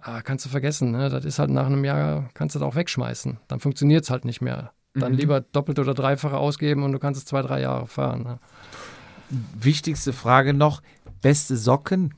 Ah, 0.00 0.20
kannst 0.20 0.44
du 0.44 0.50
vergessen, 0.50 0.90
ne? 0.92 1.08
das 1.08 1.24
ist 1.24 1.38
halt 1.38 1.50
nach 1.50 1.66
einem 1.66 1.84
Jahr, 1.84 2.28
kannst 2.34 2.54
du 2.54 2.58
das 2.58 2.68
auch 2.68 2.74
wegschmeißen. 2.76 3.38
Dann 3.48 3.60
funktioniert 3.60 4.04
es 4.04 4.10
halt 4.10 4.24
nicht 4.26 4.40
mehr. 4.42 4.72
Dann 4.94 5.12
Mhm. 5.12 5.18
lieber 5.18 5.40
doppelt 5.40 5.78
oder 5.78 5.94
dreifache 5.94 6.36
ausgeben 6.36 6.82
und 6.82 6.92
du 6.92 6.98
kannst 6.98 7.18
es 7.20 7.24
zwei, 7.24 7.42
drei 7.42 7.60
Jahre 7.60 7.86
fahren. 7.86 8.22
Ne? 8.22 8.38
Wichtigste 9.30 10.12
Frage 10.12 10.54
noch: 10.54 10.82
Beste 11.22 11.56
Socken? 11.56 12.14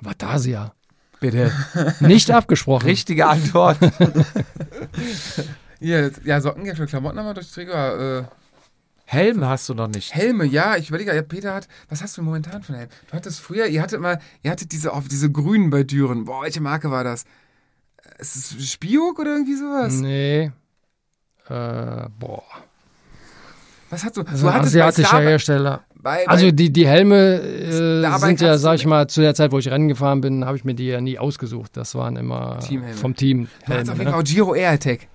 Vatasia. 0.00 0.72
Bitte. 1.20 1.50
Nicht 2.00 2.30
abgesprochen. 2.30 2.84
Richtige 2.86 3.26
Antwort. 3.26 3.78
Ja, 5.80 6.08
das- 6.08 6.20
ja, 6.24 6.40
Socken, 6.40 6.64
ja, 6.64 6.74
für 6.74 6.86
Klamotten 6.86 7.18
haben 7.18 7.26
wir 7.26 7.34
durch 7.34 7.50
Träger. 7.50 8.20
Äh, 8.20 8.24
Helm 9.06 9.44
hast 9.44 9.68
du 9.68 9.74
noch 9.74 9.88
nicht. 9.88 10.14
Helme, 10.14 10.46
ja, 10.46 10.76
ich 10.76 10.88
überlege, 10.88 11.14
ja, 11.14 11.20
Peter 11.20 11.52
hat, 11.52 11.68
was 11.90 12.00
hast 12.00 12.16
du 12.16 12.22
momentan 12.22 12.54
einen 12.66 12.74
Helm? 12.78 12.88
Du 13.10 13.12
hattest 13.16 13.40
früher, 13.40 13.66
ihr 13.66 13.82
hattet 13.82 14.00
mal, 14.00 14.18
ihr 14.42 14.50
hattet 14.50 14.72
diese, 14.72 14.94
auf 14.94 15.08
diese 15.08 15.30
grünen 15.30 15.68
bei 15.68 15.82
Düren. 15.82 16.24
Boah, 16.24 16.42
welche 16.44 16.62
Marke 16.62 16.90
war 16.90 17.04
das? 17.04 17.24
Ist 18.18 18.36
es 18.36 18.70
Spiok 18.72 19.18
oder 19.18 19.32
irgendwie 19.32 19.56
sowas? 19.56 19.92
Nee. 19.94 20.52
Äh, 21.50 22.08
boah. 22.18 22.44
Was 23.90 24.04
hast 24.04 24.16
du? 24.16 24.22
Also 24.22 24.46
du 24.46 24.52
hattest 24.54 24.74
asiatischer 24.74 25.20
Hersteller. 25.20 25.84
Bei, 26.04 26.28
Also 26.28 26.52
die, 26.52 26.72
die 26.72 26.86
Helme 26.86 27.40
äh, 27.40 28.18
sind 28.18 28.40
ja, 28.40 28.58
sag 28.58 28.76
ich 28.76 28.86
mal, 28.86 29.08
zu 29.08 29.20
der 29.22 29.34
Zeit, 29.34 29.50
wo 29.50 29.58
ich 29.58 29.68
Rennen 29.68 29.88
gefahren 29.88 30.20
bin, 30.20 30.44
habe 30.44 30.56
ich 30.56 30.64
mir 30.64 30.74
die 30.74 30.86
ja 30.86 31.00
nie 31.00 31.18
ausgesucht. 31.18 31.76
Das 31.76 31.96
waren 31.96 32.14
immer 32.16 32.60
Teamhelme. 32.60 32.94
vom 32.94 33.16
Team. 33.16 33.48
du 33.66 33.72
hattest 33.72 33.90
auf 33.90 33.98
Helme, 33.98 33.98
jeden 33.98 34.12
Fall 34.12 34.12
ne? 34.12 34.16
auch 34.18 34.22
Giro 34.24 34.54
Air 34.54 34.70
Attack. 34.70 35.08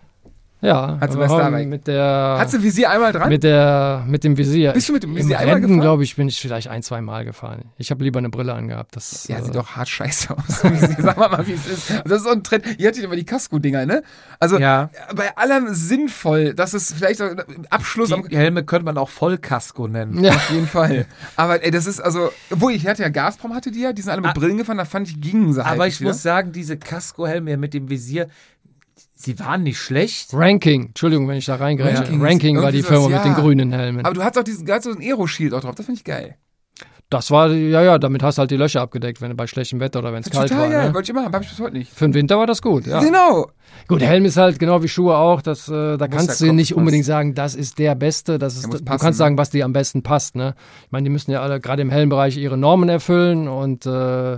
Ja, 0.61 0.98
Hat 0.99 1.18
weg. 1.18 1.68
mit 1.69 1.88
der 1.88 2.36
Hast 2.38 2.53
du 2.53 2.61
Visier 2.61 2.90
einmal 2.90 3.14
dran? 3.14 3.30
mit 3.30 3.44
der 3.44 4.03
mit 4.07 4.26
dem 4.26 4.38
Visier. 4.38 4.73
Bist 4.73 4.90
du 4.90 4.94
mit 4.94 5.03
dem 5.03 5.15
Visier 5.15 5.36
Im 5.36 5.38
einmal 5.38 5.53
Rennen, 5.56 5.61
gefahren? 5.68 5.80
glaube 5.81 6.03
ich, 6.03 6.18
bin 6.18 6.27
ich 6.27 6.40
vielleicht 6.41 6.68
ein, 6.68 6.84
zwei 6.84 6.99
Mal 6.99 7.23
gefahren. 7.23 7.65
Ich 7.77 7.91
habe 7.91 8.03
lieber 8.03 8.18
eine 8.19 8.30
Brille 8.30 8.53
angehabt. 8.53 8.94
Das, 8.98 9.26
ja, 9.30 9.38
äh, 9.38 9.44
sieht 9.44 9.56
doch 9.56 9.77
hart 9.77 9.88
scheiße 9.88 10.36
aus. 10.38 10.44
Sag 10.99 11.15
mal 11.18 11.30
mal, 11.30 11.48
wie 11.48 11.53
es 11.53 11.65
ist. 11.65 11.90
Das 12.03 12.11
ist 12.18 12.23
so 12.23 12.31
ein 12.31 12.44
Trend. 12.44 12.65
Ihr 12.77 12.90
hattet 12.90 13.03
immer 13.06 13.15
die 13.15 13.23
Casco-Dinger, 13.23 13.86
ne? 13.86 14.03
Also 14.40 14.60
Ja. 14.60 14.90
bei 15.15 15.36
allem 15.38 15.73
sinnvoll, 15.73 16.53
dass 16.53 16.73
es 16.73 16.91
vielleicht 16.91 17.19
so 17.19 17.23
ein 17.23 17.41
Abschluss 17.69 18.11
am 18.11 18.27
Die 18.27 18.36
Helme 18.36 18.65
könnte 18.65 18.84
man 18.84 18.98
auch 18.98 19.10
Vollkasko 19.10 19.88
nennen. 19.88 20.22
ja. 20.23 20.34
Auf 20.34 20.49
jeden 20.49 20.68
Fall. 20.68 21.06
Aber 21.38 21.64
ey, 21.64 21.72
das 21.72 21.88
ist 21.88 22.02
also, 22.02 22.31
wo 22.49 22.69
ich 22.69 22.86
hatte 22.86 23.02
ja 23.03 23.10
Gazprom 23.10 23.53
hatte 23.56 23.72
die 23.72 23.80
ja, 23.80 23.94
die 23.94 24.02
sind 24.02 24.11
alle 24.11 24.22
mit 24.22 24.31
Ah. 24.31 24.34
Brillen 24.34 24.57
gefahren, 24.57 24.77
da 24.77 24.84
fand 24.86 25.07
ich 25.07 25.22
gingen 25.22 25.53
sie 25.53 25.64
halt. 25.64 25.73
Aber 25.76 25.88
ich 25.88 25.94
nicht 25.94 26.02
wieder. 26.02 26.10
muss 26.10 26.22
sagen, 26.22 26.52
diese 26.52 26.76
Kasko-Helme 26.77 27.56
mit 27.56 27.73
dem 27.73 27.90
Visier, 27.90 28.27
sie 29.22 29.38
waren 29.40 29.64
nicht 29.64 29.78
schlecht. 29.80 30.30
Ranking, 30.34 30.88
Entschuldigung, 30.88 31.28
wenn 31.28 31.38
ich 31.38 31.46
da 31.46 31.56
reingreife. 31.56 32.00
Ranking 32.00 32.22
Ranking, 32.22 32.62
war 32.62 32.72
die 32.72 32.84
Firma 32.84 33.04
so, 33.04 33.10
mit 33.10 33.24
den 33.26 33.34
ja. 33.34 33.40
grünen 33.40 33.72
Helmen. 33.72 34.06
Aber 34.06 34.16
du 34.16 34.24
hattest 34.24 34.40
auch 34.40 34.44
diesen, 34.44 34.66
so 34.82 34.91
ein 34.91 35.02
Aero-Shield 35.02 35.54
auch 35.54 35.62
drauf, 35.62 35.76
das 35.76 35.86
finde 35.86 36.00
ich 36.00 36.06
geil. 36.06 36.36
das 37.10 37.32
war, 37.32 37.50
ja, 37.52 37.82
ja, 37.82 37.98
damit 37.98 38.22
hast 38.24 38.38
du 38.38 38.41
halt 38.41 38.52
die 38.52 38.56
Löcher 38.56 38.82
abgedeckt, 38.82 39.20
wenn 39.20 39.32
du 39.32 39.36
bei 39.36 39.48
schlechtem 39.48 39.80
Wetter 39.80 40.00
oder 40.00 40.14
wenn 40.14 40.22
es 40.22 40.30
kalt 40.30 40.50
Total 40.50 40.64
war. 40.64 40.70
geil, 40.70 40.88
Ne? 40.90 40.94
wollte 40.94 41.06
ich 41.06 41.10
immer 41.10 41.26
haben, 41.26 41.34
hab 41.34 41.41
ich 41.41 41.50
bis 41.50 41.60
heute 41.60 41.74
nicht. 41.78 41.91
Für 41.91 42.06
den 42.08 42.14
Winter 42.14 42.38
war 42.38 42.46
das 42.48 42.62
gut, 42.62 42.86
ja. 42.86 43.00
Genau. 43.02 43.50
Gut, 43.88 44.02
Helm 44.02 44.26
ist 44.26 44.38
halt 44.38 44.60
genau 44.60 44.84
wie 44.84 44.88
Schuhe 44.88 45.18
auch, 45.18 45.41
das, 45.41 45.68
äh, 45.68 45.98
da 45.98 46.08
kannst 46.08 46.40
du 46.40 46.54
nicht 46.54 46.70
passen. 46.70 46.80
unbedingt 46.80 47.06
sagen, 47.06 47.34
das 47.34 47.56
ist 47.56 47.80
der 47.80 47.96
Beste, 47.96 48.38
das 48.38 48.56
ist, 48.56 48.68
muss 48.68 48.78
du 48.78 48.86
passen, 48.86 49.00
kannst 49.02 49.18
ne? 49.20 49.24
sagen, 49.26 49.38
was 49.38 49.50
dir 49.50 49.66
am 49.66 49.74
besten 49.74 50.02
passt. 50.04 50.36
Ne? 50.36 50.54
Ich 50.86 50.91
meine, 50.91 51.04
die 51.04 51.10
müssen 51.10 51.32
ja 51.32 51.41
alle 51.41 51.60
gerade 51.60 51.82
im 51.82 51.90
Helmbereich 51.90 52.38
ihre 52.38 52.58
Normen 52.58 52.88
erfüllen 52.90 53.48
und 53.48 53.86
äh, 53.86 54.38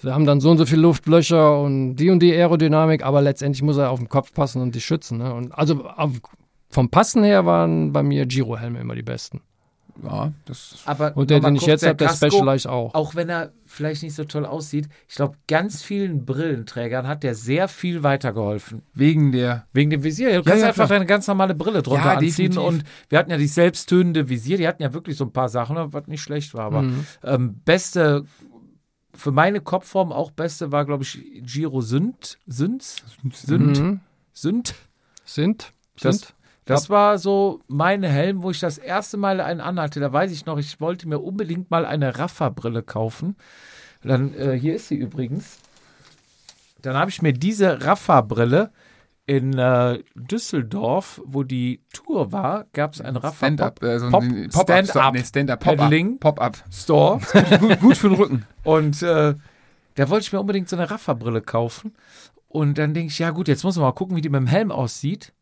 wir 0.00 0.14
haben 0.14 0.26
dann 0.26 0.40
so 0.40 0.50
und 0.50 0.58
so 0.58 0.66
viele 0.66 0.82
Luftlöcher 0.82 1.60
und 1.60 1.96
die 1.96 2.10
und 2.10 2.20
die 2.20 2.32
Aerodynamik, 2.32 3.04
aber 3.04 3.20
letztendlich 3.20 3.62
muss 3.62 3.76
er 3.76 3.90
auf 3.90 3.98
den 3.98 4.08
Kopf 4.08 4.32
passen 4.32 4.62
und 4.62 4.74
die 4.74 4.80
schützen. 4.80 5.18
Ne? 5.18 5.32
Und 5.34 5.52
also 5.52 5.84
auf, 5.88 6.12
vom 6.70 6.88
Passen 6.90 7.24
her 7.24 7.46
waren 7.46 7.92
bei 7.92 8.02
mir 8.02 8.26
Giro-Helme 8.26 8.80
immer 8.80 8.94
die 8.94 9.02
besten. 9.02 9.40
Ja, 10.00 10.32
das 10.44 10.76
Aber 10.86 11.16
Und 11.16 11.28
der, 11.28 11.40
den 11.40 11.56
ich 11.56 11.66
jetzt 11.66 11.84
habe, 11.84 11.96
der 11.96 12.06
Casco, 12.06 12.26
Specialized 12.28 12.68
auch. 12.68 12.94
Auch 12.94 13.16
wenn 13.16 13.28
er 13.28 13.50
vielleicht 13.66 14.04
nicht 14.04 14.14
so 14.14 14.22
toll 14.22 14.46
aussieht, 14.46 14.88
ich 15.08 15.16
glaube, 15.16 15.34
ganz 15.48 15.82
vielen 15.82 16.24
Brillenträgern 16.24 17.08
hat 17.08 17.24
der 17.24 17.34
sehr 17.34 17.66
viel 17.66 18.04
weitergeholfen. 18.04 18.82
wegen 18.94 19.32
der. 19.32 19.66
Wegen 19.72 19.90
dem 19.90 20.04
Visier. 20.04 20.28
Du 20.28 20.34
Ja, 20.36 20.42
kannst 20.42 20.60
ja, 20.62 20.68
einfach 20.68 20.86
klar. 20.86 20.98
deine 21.00 21.06
ganz 21.06 21.26
normale 21.26 21.56
Brille 21.56 21.82
drunter 21.82 22.04
Ja, 22.04 22.12
anziehen. 22.12 22.52
definitiv. 22.52 22.62
Und 22.62 22.84
wir 23.08 23.18
hatten 23.18 23.32
ja 23.32 23.38
die 23.38 23.48
selbsttönende 23.48 24.28
Visier, 24.28 24.56
die 24.56 24.68
hatten 24.68 24.84
ja 24.84 24.92
wirklich 24.92 25.16
so 25.16 25.24
ein 25.24 25.32
paar 25.32 25.48
Sachen, 25.48 25.76
was 25.92 26.06
nicht 26.06 26.22
schlecht 26.22 26.54
war. 26.54 26.66
Aber 26.66 26.82
Mhm. 26.82 27.04
ähm, 27.24 27.54
beste, 27.64 28.24
für 29.18 29.32
meine 29.32 29.60
Kopfform 29.60 30.12
auch 30.12 30.30
beste 30.30 30.70
war, 30.70 30.84
glaube 30.84 31.02
ich, 31.02 31.18
Giro 31.42 31.80
Sünd. 31.80 32.38
Sünd? 32.46 32.82
Sünd? 33.32 33.78
Mhm. 33.78 34.00
Sünd? 34.32 34.74
Sind? 35.24 35.72
Das-? 36.00 36.34
Das 36.64 36.90
war 36.90 37.16
so 37.16 37.60
meine 37.66 38.08
Helm, 38.08 38.42
wo 38.42 38.50
ich 38.50 38.60
das 38.60 38.76
erste 38.76 39.16
Mal 39.16 39.40
einen 39.40 39.62
anhatte. 39.62 40.00
Da 40.00 40.12
weiß 40.12 40.30
ich 40.32 40.44
noch, 40.44 40.58
ich 40.58 40.80
wollte 40.82 41.08
mir 41.08 41.18
unbedingt 41.18 41.70
mal 41.70 41.86
eine 41.86 42.18
Raffa-Brille 42.18 42.82
kaufen. 42.82 43.36
Dann, 44.02 44.34
äh, 44.34 44.52
hier 44.52 44.76
ist 44.76 44.88
sie 44.88 44.96
übrigens. 44.96 45.58
Dann 46.82 46.94
habe 46.94 47.10
ich 47.10 47.22
mir 47.22 47.32
diese 47.32 47.84
Raffa-Brille 47.84 48.70
in 49.28 49.58
äh, 49.58 50.02
Düsseldorf, 50.14 51.20
wo 51.26 51.42
die 51.42 51.82
Tour 51.92 52.32
war, 52.32 52.64
gab 52.72 52.94
es 52.94 53.02
einen 53.02 53.20
Stand-up, 53.20 53.82
äh, 53.82 53.98
so 53.98 54.06
ein 54.06 54.10
Pop- 54.12 54.22
Pop-up, 54.24 54.86
Stand-up 54.86 55.14
nee, 55.14 55.22
Stand-up, 55.22 55.60
Pop-up. 55.60 55.92
Pop-up. 56.18 56.56
Store. 56.72 57.20
gut, 57.60 57.80
gut 57.80 57.96
für 57.98 58.08
den 58.08 58.16
Rücken. 58.16 58.46
Und 58.64 59.02
äh, 59.02 59.34
da 59.96 60.08
wollte 60.08 60.24
ich 60.24 60.32
mir 60.32 60.40
unbedingt 60.40 60.70
so 60.70 60.76
eine 60.76 60.90
Raffa-Brille 60.90 61.42
kaufen. 61.42 61.92
Und 62.48 62.78
dann 62.78 62.94
denke 62.94 63.12
ich, 63.12 63.18
ja 63.18 63.28
gut, 63.28 63.48
jetzt 63.48 63.64
muss 63.64 63.76
man 63.76 63.84
mal 63.84 63.92
gucken, 63.92 64.16
wie 64.16 64.22
die 64.22 64.30
mit 64.30 64.40
dem 64.40 64.46
Helm 64.46 64.72
aussieht. 64.72 65.34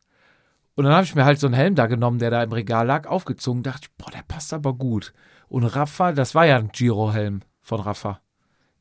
Und 0.75 0.85
dann 0.85 0.93
habe 0.93 1.05
ich 1.05 1.15
mir 1.15 1.25
halt 1.25 1.39
so 1.39 1.47
einen 1.47 1.55
Helm 1.55 1.77
da 1.77 1.87
genommen, 1.87 2.19
der 2.19 2.31
da 2.31 2.43
im 2.43 2.51
Regal 2.51 2.89
lag, 2.89 3.07
aufgezogen. 3.07 3.63
Dachte 3.63 3.83
ich, 3.85 3.95
boah, 3.97 4.11
der 4.11 4.25
passt 4.27 4.53
aber 4.53 4.75
gut. 4.75 5.13
Und 5.47 5.63
Rafa, 5.63 6.11
das 6.11 6.35
war 6.35 6.45
ja 6.45 6.57
ein 6.57 6.71
Giro-Helm 6.73 7.43
von 7.61 7.79
Rafa. 7.79 8.21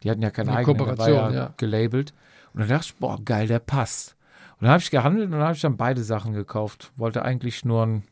Die 0.01 0.09
hatten 0.09 0.23
ja 0.23 0.31
keine 0.31 0.49
Eine 0.49 0.59
eigenen, 0.61 0.77
der 0.79 0.87
war 0.87 0.95
Kooperation, 0.95 1.33
ja, 1.33 1.39
ja. 1.41 1.53
gelabelt. 1.57 2.15
Und 2.53 2.61
dann 2.61 2.69
dachte 2.69 2.87
ich, 2.87 2.95
boah, 2.95 3.23
geil, 3.23 3.45
der 3.45 3.59
passt. 3.59 4.15
Und 4.59 4.61
dann 4.65 4.71
habe 4.71 4.81
ich 4.81 4.89
gehandelt 4.91 5.25
und 5.27 5.31
dann 5.33 5.41
habe 5.41 5.53
ich 5.55 5.61
dann 5.61 5.77
beide 5.77 6.03
Sachen 6.03 6.33
gekauft. 6.33 6.91
Wollte 6.95 7.23
eigentlich 7.23 7.65
nur 7.65 7.85
ein 7.85 8.03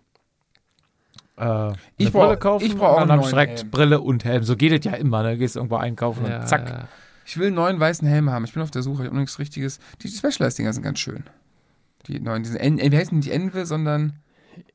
äh, 1.37 1.41
eine 1.43 1.75
Ich 1.97 2.11
brauch- 2.11 2.25
Brille 2.25 2.37
kaufen. 2.37 2.65
ich 2.65 2.75
brauch 2.77 2.97
auch 3.01 3.09
einen 3.09 3.21
direkt 3.21 3.59
Helm. 3.59 3.71
Brille 3.71 4.01
und 4.01 4.23
Helm. 4.25 4.43
So 4.43 4.55
geht 4.55 4.71
es 4.71 4.85
ja 4.85 4.97
immer. 4.97 5.23
Ne? 5.23 5.37
Gehst 5.37 5.55
irgendwo 5.55 5.77
einkaufen 5.77 6.25
Ja, 6.27 6.41
und 6.41 6.47
zack. 6.47 6.69
ja. 6.69 6.87
Ich 7.25 7.37
will 7.37 7.47
einen 7.47 7.55
neuen 7.55 7.79
weißen 7.79 8.07
Helm 8.07 8.29
haben. 8.29 8.43
Ich 8.45 8.53
bin 8.53 8.61
auf 8.61 8.71
der 8.71 8.83
Suche. 8.83 9.03
Ich 9.03 9.05
habe 9.07 9.15
noch 9.15 9.21
nichts 9.21 9.39
Richtiges. 9.39 9.79
Die, 10.01 10.09
die 10.09 10.15
Specialized-Dinger 10.15 10.73
sind 10.73 10.83
ganz 10.83 10.99
schön. 10.99 11.23
Die 12.07 12.19
neuen, 12.19 12.43
diese 12.43 12.59
En, 12.59 12.77
wie 12.77 12.97
heißen 12.97 13.19
die 13.21 13.29
nicht 13.29 13.33
Enve, 13.33 13.65
sondern 13.65 14.19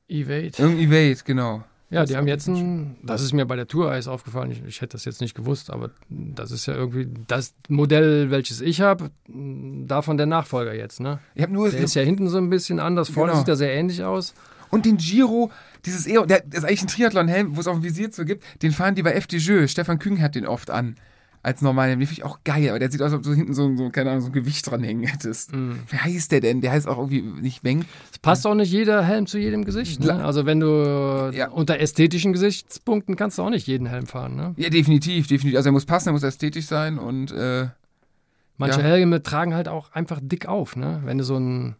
Evade. 0.08 0.52
irgendwie 0.56 0.84
Evade, 0.84 1.22
genau. 1.24 1.62
Ja, 1.90 2.00
Das 2.00 2.08
die 2.08 2.12
ist 2.12 2.18
haben 2.18 2.28
jetzt 2.28 2.46
ein, 2.48 2.96
das 3.02 3.22
ist 3.22 3.32
mir 3.32 3.46
bei 3.46 3.56
der 3.56 3.66
Tour 3.66 3.90
Eis 3.90 4.08
aufgefallen, 4.08 4.50
ich, 4.50 4.62
ich 4.66 4.80
hätte 4.82 4.92
das 4.92 5.06
jetzt 5.06 5.22
nicht 5.22 5.34
gewusst, 5.34 5.70
aber 5.70 5.90
das 6.10 6.50
ist 6.50 6.66
ja 6.66 6.74
irgendwie 6.74 7.08
das 7.28 7.54
Modell, 7.68 8.30
welches 8.30 8.60
ich 8.60 8.82
habe, 8.82 9.10
davon 9.26 10.18
der 10.18 10.26
Nachfolger 10.26 10.74
jetzt, 10.74 11.00
ne? 11.00 11.18
Ich 11.34 11.42
habe 11.42 11.52
nur 11.52 11.70
Der 11.70 11.80
ist 11.80 11.94
ja 11.94 12.02
hinten 12.02 12.28
so 12.28 12.36
ein 12.36 12.50
bisschen 12.50 12.78
anders, 12.78 13.08
vorne 13.08 13.32
Genau. 13.32 13.40
sieht 13.40 13.48
er 13.48 13.56
sehr 13.56 13.72
ähnlich 13.72 14.04
aus. 14.04 14.34
und 14.70 14.84
den 14.84 14.98
Giro, 14.98 15.50
dieses 15.86 16.06
Ero, 16.06 16.26
der 16.26 16.40
das 16.40 16.58
ist 16.58 16.64
eigentlich 16.64 16.82
ein 16.82 16.88
Triathlon-Helm, 16.88 17.56
wo 17.56 17.60
es 17.60 17.66
auch 17.66 17.76
ein 17.76 17.82
Visier 17.82 18.10
zu 18.10 18.26
gibt. 18.26 18.44
Den 18.62 18.72
fahren 18.72 18.94
die 18.94 19.02
bei 19.02 19.12
FDJ. 19.18 19.66
Stefan 19.68 19.98
Küng 19.98 20.20
hat 20.20 20.34
den 20.34 20.46
oft 20.46 20.70
an 20.70 20.96
als 21.42 21.62
normalen 21.62 21.90
Helm. 21.90 22.00
Den 22.00 22.06
finde 22.08 22.20
ich 22.20 22.24
auch 22.24 22.40
geil, 22.44 22.68
aber 22.70 22.78
der 22.78 22.90
sieht 22.90 23.00
aus, 23.00 23.12
als 23.12 23.14
ob 23.14 23.22
du 23.22 23.32
hinten 23.34 23.54
so, 23.54 23.74
so 23.76 23.90
keine 23.90 24.10
Ahnung, 24.10 24.22
so 24.22 24.26
ein 24.28 24.32
Gewicht 24.32 24.68
dranhängen 24.70 25.04
hättest. 25.06 25.54
Mhm. 25.54 25.80
Wie 25.88 25.96
heißt 25.96 26.32
der 26.32 26.40
denn? 26.40 26.60
Der 26.60 26.72
heißt 26.72 26.86
auch 26.88 26.98
irgendwie 26.98 27.22
nicht 27.22 27.64
Wenk. 27.64 27.84
Es 28.12 28.18
passt 28.18 28.46
auch 28.46 28.54
nicht 28.54 28.70
jeder 28.72 29.02
Helm 29.04 29.26
zu 29.26 29.38
jedem 29.38 29.64
Gesicht. 29.64 30.00
Ne? 30.00 30.24
Also 30.24 30.46
wenn 30.46 30.60
du 30.60 31.30
Ja. 31.34 31.48
unter 31.50 31.78
ästhetischen 31.80 32.32
Gesichtspunkten 32.32 33.16
kannst 33.16 33.38
du 33.38 33.42
auch 33.42 33.50
nicht 33.50 33.66
jeden 33.66 33.86
Helm 33.86 34.06
fahren. 34.06 34.36
Ne? 34.36 34.54
Ja, 34.56 34.68
definitiv, 34.70 35.26
definitiv. 35.28 35.56
Also 35.56 35.68
er 35.70 35.72
muss 35.72 35.86
passen, 35.86 36.08
er 36.08 36.12
muss 36.12 36.22
ästhetisch 36.22 36.66
sein 36.66 36.98
und 36.98 37.30
äh, 37.32 37.66
Manche 38.60 38.80
Ja. 38.80 38.86
Helme 38.86 39.22
tragen 39.22 39.54
halt 39.54 39.68
auch 39.68 39.92
einfach 39.92 40.18
dick 40.20 40.46
auf, 40.46 40.74
ne? 40.74 41.00
Wenn 41.04 41.18
du 41.18 41.22
so 41.22 41.36
ein, 41.38 41.76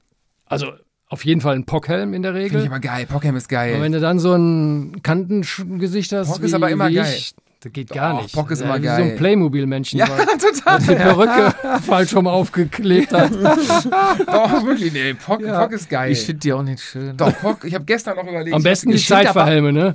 also 0.46 0.68
auf 1.08 1.24
jeden 1.24 1.40
Fall 1.40 1.56
ein 1.56 1.64
Pockhelm 1.64 2.14
in 2.14 2.22
der 2.22 2.32
finde 2.34 2.46
ich 2.46 2.52
Regel. 2.54 2.66
aber 2.68 2.78
geil. 2.78 3.04
Pockham 3.06 3.34
ist 3.34 3.46
Und 3.46 3.48
geil. 3.48 3.80
wenn 3.80 3.90
du 3.90 3.98
dann 3.98 4.20
so 4.20 4.32
ein 4.34 5.02
Kantengesicht 5.02 6.12
hast, 6.12 6.28
Pock 6.30 6.40
wie, 6.42 6.46
ist 6.46 6.54
aber 6.54 6.70
immer 6.70 6.88
wie 6.88 6.94
geil. 6.94 7.12
Ich, 7.16 7.34
das 7.60 7.72
geht 7.72 7.90
gar 7.90 8.14
Doch, 8.14 8.22
nicht. 8.22 8.34
Pock 8.34 8.50
ist 8.52 8.60
Ja, 8.60 8.66
immer 8.66 8.76
wie 8.82 8.86
So 8.88 8.92
geil. 8.96 9.02
ein 9.12 9.16
Playmobil-Männchen, 9.16 9.98
Ja, 9.98 10.06
total. 10.06 10.78
die 10.80 10.94
Perücke 10.94 11.54
falsch 11.86 12.14
rum 12.14 12.26
aufgeklebt 12.28 13.12
hat. 13.12 13.30
Doch, 14.26 14.64
wirklich, 14.64 14.92
nee, 14.92 15.14
Pock, 15.14 15.40
Ja. 15.40 15.60
Pock 15.62 15.72
ist 15.72 15.88
geil. 15.88 16.12
Ich 16.12 16.20
finde 16.24 16.40
die 16.40 16.52
auch 16.52 16.62
nicht 16.62 16.82
schön. 16.82 17.16
Doch, 17.16 17.32
Pock, 17.40 17.64
ich 17.64 17.74
habe 17.74 17.84
gestern 17.84 18.16
noch 18.16 18.26
überlegt. 18.26 18.54
Am 18.54 18.62
besten 18.62 18.90
die 18.90 18.98
Zeitverhelme, 18.98 19.72
ne? 19.72 19.94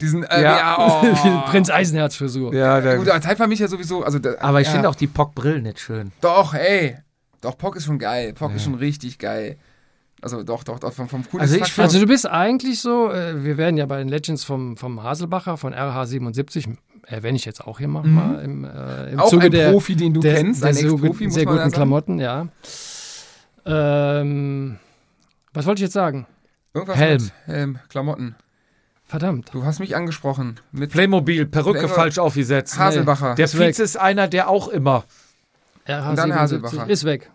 Diesen, 0.00 0.22
äh, 0.24 0.42
Ja. 0.42 0.56
ja, 0.56 0.76
oh. 0.78 1.50
Prinz 1.50 1.70
Eisenherz-Frisur. 1.70 2.54
Ja, 2.54 2.78
Ja, 2.80 2.96
Gut, 2.96 3.08
aber 3.08 3.20
Zeit 3.20 3.38
war 3.40 3.46
mich 3.48 3.58
ja 3.58 3.68
sowieso, 3.68 4.04
also 4.04 4.18
da, 4.18 4.34
aber 4.40 4.60
ich 4.60 4.66
ja. 4.68 4.72
finde 4.74 4.88
auch 4.88 4.94
die 4.94 5.08
Pock-Brillen 5.08 5.62
nicht 5.64 5.80
schön. 5.80 6.12
Doch, 6.20 6.54
ey. 6.54 6.96
Doch, 7.40 7.56
Pock 7.56 7.76
ist 7.76 7.84
schon 7.84 7.98
geil. 7.98 8.32
Pock 8.32 8.54
ist 8.56 8.64
schon 8.64 8.74
richtig 8.74 9.18
geil. 9.18 9.56
Also 10.20 10.42
doch, 10.42 10.64
doch, 10.64 10.78
doch 10.80 10.92
vom, 10.92 11.08
vom 11.08 11.22
coolen 11.28 11.40
Also 11.42 11.56
ich 11.56 11.78
Also 11.78 12.00
du 12.00 12.06
bist 12.06 12.26
eigentlich 12.26 12.80
so, 12.80 13.10
äh, 13.12 13.44
wir 13.44 13.56
werden 13.56 13.76
ja 13.76 13.86
bei 13.86 13.98
den 13.98 14.08
Legends 14.08 14.42
vom, 14.44 14.76
vom 14.76 15.02
Haselbacher, 15.02 15.56
von 15.56 15.72
RH77, 15.74 16.76
erwähne 17.06 17.36
ich 17.36 17.44
jetzt 17.44 17.64
auch 17.64 17.78
hier 17.78 17.86
mal, 17.88 18.02
mal 18.04 18.42
im, 18.42 18.64
äh, 18.64 19.10
im 19.10 19.14
Mhm. 19.14 19.20
auch 19.20 19.28
Zuge 19.30 19.46
ein 19.46 19.52
der, 19.52 19.70
Profi, 19.70 19.94
den 19.96 20.14
du 20.14 20.20
der, 20.20 20.34
kennst, 20.34 20.62
der 20.62 20.70
ein 20.70 20.74
so, 20.74 20.98
muss 20.98 21.18
sehr 21.34 21.44
guten. 21.46 21.70
Klamotten, 21.70 22.18
ja. 22.18 22.48
Ähm, 23.64 24.78
was 25.52 25.66
wollte 25.66 25.80
ich 25.80 25.84
jetzt 25.86 25.92
sagen? 25.94 26.26
Irgendwas 26.74 26.96
Helm. 26.96 27.22
Mit 27.22 27.32
Helm, 27.46 27.78
Klamotten. 27.88 28.34
Verdammt. 29.04 29.48
Du 29.54 29.64
hast 29.64 29.78
mich 29.78 29.96
angesprochen. 29.96 30.60
Mit 30.70 30.90
Playmobil, 30.92 31.46
Perücke 31.46 31.80
Playmo- 31.86 31.94
falsch 31.94 32.18
aufgesetzt. 32.18 32.78
Haselbacher. 32.78 33.34
Der 33.36 33.46
Ist 33.46 33.58
weg. 33.58 33.68
Fietz 33.68 33.78
ist 33.78 33.96
einer, 33.96 34.28
der 34.28 34.50
auch 34.50 34.68
immer. 34.68 35.04
RH77 35.86 36.10
Und 36.10 36.16
dann 36.18 36.34
Haselbacher. 36.34 36.90
ist 36.90 37.04
weg. 37.04 37.30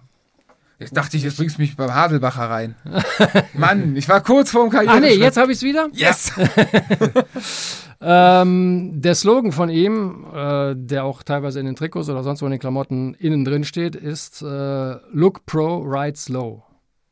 Jetzt 0.83 0.97
dachte 0.97 1.17
ich, 1.17 1.23
jetzt 1.23 1.37
bringst 1.37 1.57
du 1.57 1.61
mich 1.61 1.75
beim 1.75 1.93
Haselbacher 1.93 2.49
rein. 2.49 2.75
Mann, 3.53 3.95
ich 3.95 4.09
war 4.09 4.21
kurz 4.21 4.51
vorm 4.51 4.69
Karriere. 4.69 4.93
Ah 4.93 4.99
nee, 4.99 5.13
jetzt 5.13 5.37
habe 5.37 5.51
ich 5.51 5.57
es 5.57 5.63
wieder. 5.63 5.87
Yes! 5.93 6.33
Ähm, 8.05 9.01
der 9.01 9.15
Slogan 9.15 9.53
von 9.53 9.69
ihm, 9.69 10.25
äh, 10.35 10.75
der 10.75 11.05
auch 11.05 11.23
teilweise 11.23 11.61
in 11.61 11.65
den 11.65 11.77
Trikots 11.77 12.09
oder 12.09 12.21
sonst 12.21 12.41
wo 12.41 12.45
in 12.45 12.51
den 12.51 12.59
Klamotten 12.59 13.13
innen 13.13 13.45
drin 13.45 13.63
steht, 13.63 13.95
ist 13.95 14.41
äh, 14.41 14.95
Look 15.13 15.45
Pro, 15.45 15.77
Ride 15.77 16.17
Slow. 16.17 16.63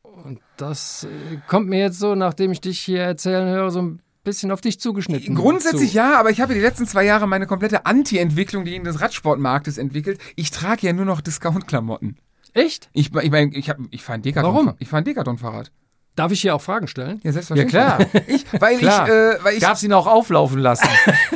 Und 0.02 0.40
das 0.58 1.04
äh, 1.04 1.38
kommt 1.48 1.68
mir 1.68 1.78
jetzt 1.78 1.98
so, 1.98 2.14
nachdem 2.14 2.52
ich 2.52 2.60
dich 2.60 2.78
hier 2.78 3.00
erzählen 3.00 3.48
höre, 3.48 3.70
so 3.70 3.80
ein 3.80 4.02
bisschen 4.22 4.50
auf 4.50 4.60
dich 4.60 4.80
zugeschnitten. 4.80 5.34
Grundsätzlich 5.34 5.92
zu. 5.92 5.96
ja, 5.96 6.20
aber 6.20 6.28
ich 6.28 6.42
habe 6.42 6.52
die 6.52 6.60
letzten 6.60 6.86
zwei 6.86 7.04
Jahre 7.04 7.26
meine 7.26 7.46
komplette 7.46 7.86
Anti-Entwicklung 7.86 8.64
gegen 8.64 8.84
des 8.84 9.00
Radsportmarktes 9.00 9.78
entwickelt. 9.78 10.20
Ich 10.36 10.50
trage 10.50 10.86
ja 10.86 10.92
nur 10.92 11.06
noch 11.06 11.22
Discount-Klamotten. 11.22 12.18
Echt? 12.54 12.90
Ich, 12.92 13.14
ich 13.14 13.30
meine, 13.30 13.54
ich, 13.54 13.70
hab- 13.70 13.78
ich 13.90 14.02
fahre 14.02 14.18
ein 14.18 14.22
Decathlon. 14.22 14.54
Warum? 14.54 14.74
Ich 14.78 14.88
fahre 14.88 15.02
ein 15.02 15.04
Decathlon-Fahrrad. 15.04 15.70
Darf 16.14 16.30
ich 16.30 16.42
hier 16.42 16.54
auch 16.54 16.60
Fragen 16.60 16.88
stellen? 16.88 17.20
Ja, 17.22 17.30
Ja, 17.30 17.32
selbstverständlich. 17.32 17.72
klar. 17.72 17.98
Ich, 18.26 18.44
weil 18.60 18.78
Klar. 18.78 19.06
ich, 19.08 19.12
äh, 19.14 19.44
weil 19.44 19.54
ich, 19.54 19.60
Darf 19.60 19.78
sie 19.78 19.88
noch 19.88 20.06
auflaufen 20.06 20.58
lassen. 20.60 20.86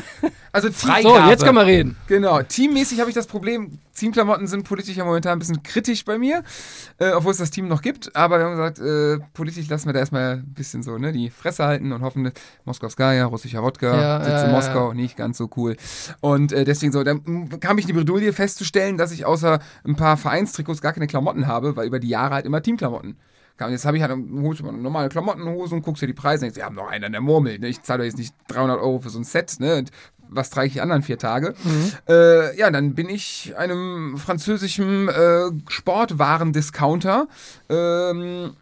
also 0.52 0.70
Frei- 0.70 1.00
So, 1.02 1.16
jetzt 1.30 1.44
kann 1.44 1.54
man 1.54 1.64
reden. 1.64 1.96
Genau, 2.08 2.42
teammäßig 2.42 3.00
habe 3.00 3.08
ich 3.08 3.14
das 3.14 3.26
Problem, 3.26 3.78
Teamklamotten 3.94 4.46
sind 4.46 4.64
politisch 4.68 4.96
ja 4.96 5.04
momentan 5.06 5.32
ein 5.32 5.38
bisschen 5.38 5.62
kritisch 5.62 6.04
bei 6.04 6.18
mir, 6.18 6.42
äh, 6.98 7.12
obwohl 7.12 7.32
es 7.32 7.38
das 7.38 7.50
Team 7.50 7.68
noch 7.68 7.80
gibt, 7.80 8.14
aber 8.14 8.38
wir 8.38 8.44
haben 8.44 8.52
gesagt, 8.56 8.78
äh, 8.78 9.18
politisch 9.32 9.66
lassen 9.70 9.86
wir 9.86 9.94
da 9.94 10.00
erstmal 10.00 10.34
ein 10.34 10.52
bisschen 10.52 10.82
so, 10.82 10.98
ne, 10.98 11.12
die 11.12 11.30
Fresse 11.30 11.64
halten 11.64 11.92
und 11.92 12.02
hoffen, 12.02 12.30
Moskowskaja, 12.66 13.24
russischer 13.24 13.62
Wodka, 13.62 13.86
Ja, 13.98 14.18
sitzt 14.18 14.30
ja, 14.30 14.42
in 14.44 14.50
ja, 14.50 14.56
Moskau, 14.56 14.92
nicht 14.92 15.16
ganz 15.16 15.38
so 15.38 15.48
cool. 15.56 15.76
Und 16.20 16.52
äh, 16.52 16.64
deswegen 16.64 16.92
so, 16.92 17.02
dann 17.02 17.48
kam 17.60 17.78
ich 17.78 17.84
in 17.84 17.88
die 17.88 17.92
Bredouille 17.94 18.34
festzustellen, 18.34 18.98
dass 18.98 19.10
ich 19.12 19.24
außer 19.24 19.58
ein 19.86 19.96
paar 19.96 20.18
Vereinstrikots 20.18 20.82
gar 20.82 20.92
keine 20.92 21.06
Klamotten 21.06 21.46
habe, 21.46 21.76
weil 21.76 21.86
über 21.86 21.98
die 21.98 22.08
Jahre 22.08 22.34
halt 22.34 22.44
immer 22.44 22.60
Teamklamotten. 22.62 23.16
Jetzt 23.58 23.86
habe 23.86 23.96
ich 23.96 24.02
halt 24.02 24.12
holst 24.42 24.60
du 24.60 24.64
mal 24.64 24.72
normale 24.72 25.08
Klamottenhosen 25.08 25.78
und 25.78 25.84
guckst 25.84 26.02
dir 26.02 26.06
die 26.06 26.12
Preise 26.12 26.44
und 26.44 26.48
denkst, 26.48 26.58
ja, 26.58 26.66
haben 26.66 26.74
noch 26.76 26.88
einen 26.88 27.04
an 27.04 27.12
der 27.12 27.20
Murmel. 27.22 27.58
Ne? 27.58 27.68
Ich 27.68 27.82
zahle 27.82 28.04
jetzt 28.04 28.18
nicht 28.18 28.34
300 28.48 28.78
Euro 28.78 29.00
für 29.00 29.10
so 29.10 29.18
ein 29.18 29.24
Set, 29.24 29.56
ne? 29.60 29.76
Und 29.76 29.90
was 30.28 30.50
trage 30.50 30.66
ich 30.66 30.72
die 30.74 30.80
anderen 30.80 31.02
vier 31.02 31.18
Tage? 31.18 31.54
Äh, 32.08 32.58
ja, 32.58 32.70
dann 32.70 32.94
bin 32.94 33.08
ich 33.08 33.54
einem 33.56 34.16
französischen 34.18 35.08
äh, 35.08 35.50
Sportwaren-Discounter, 35.68 37.28
ähm, 37.68 38.54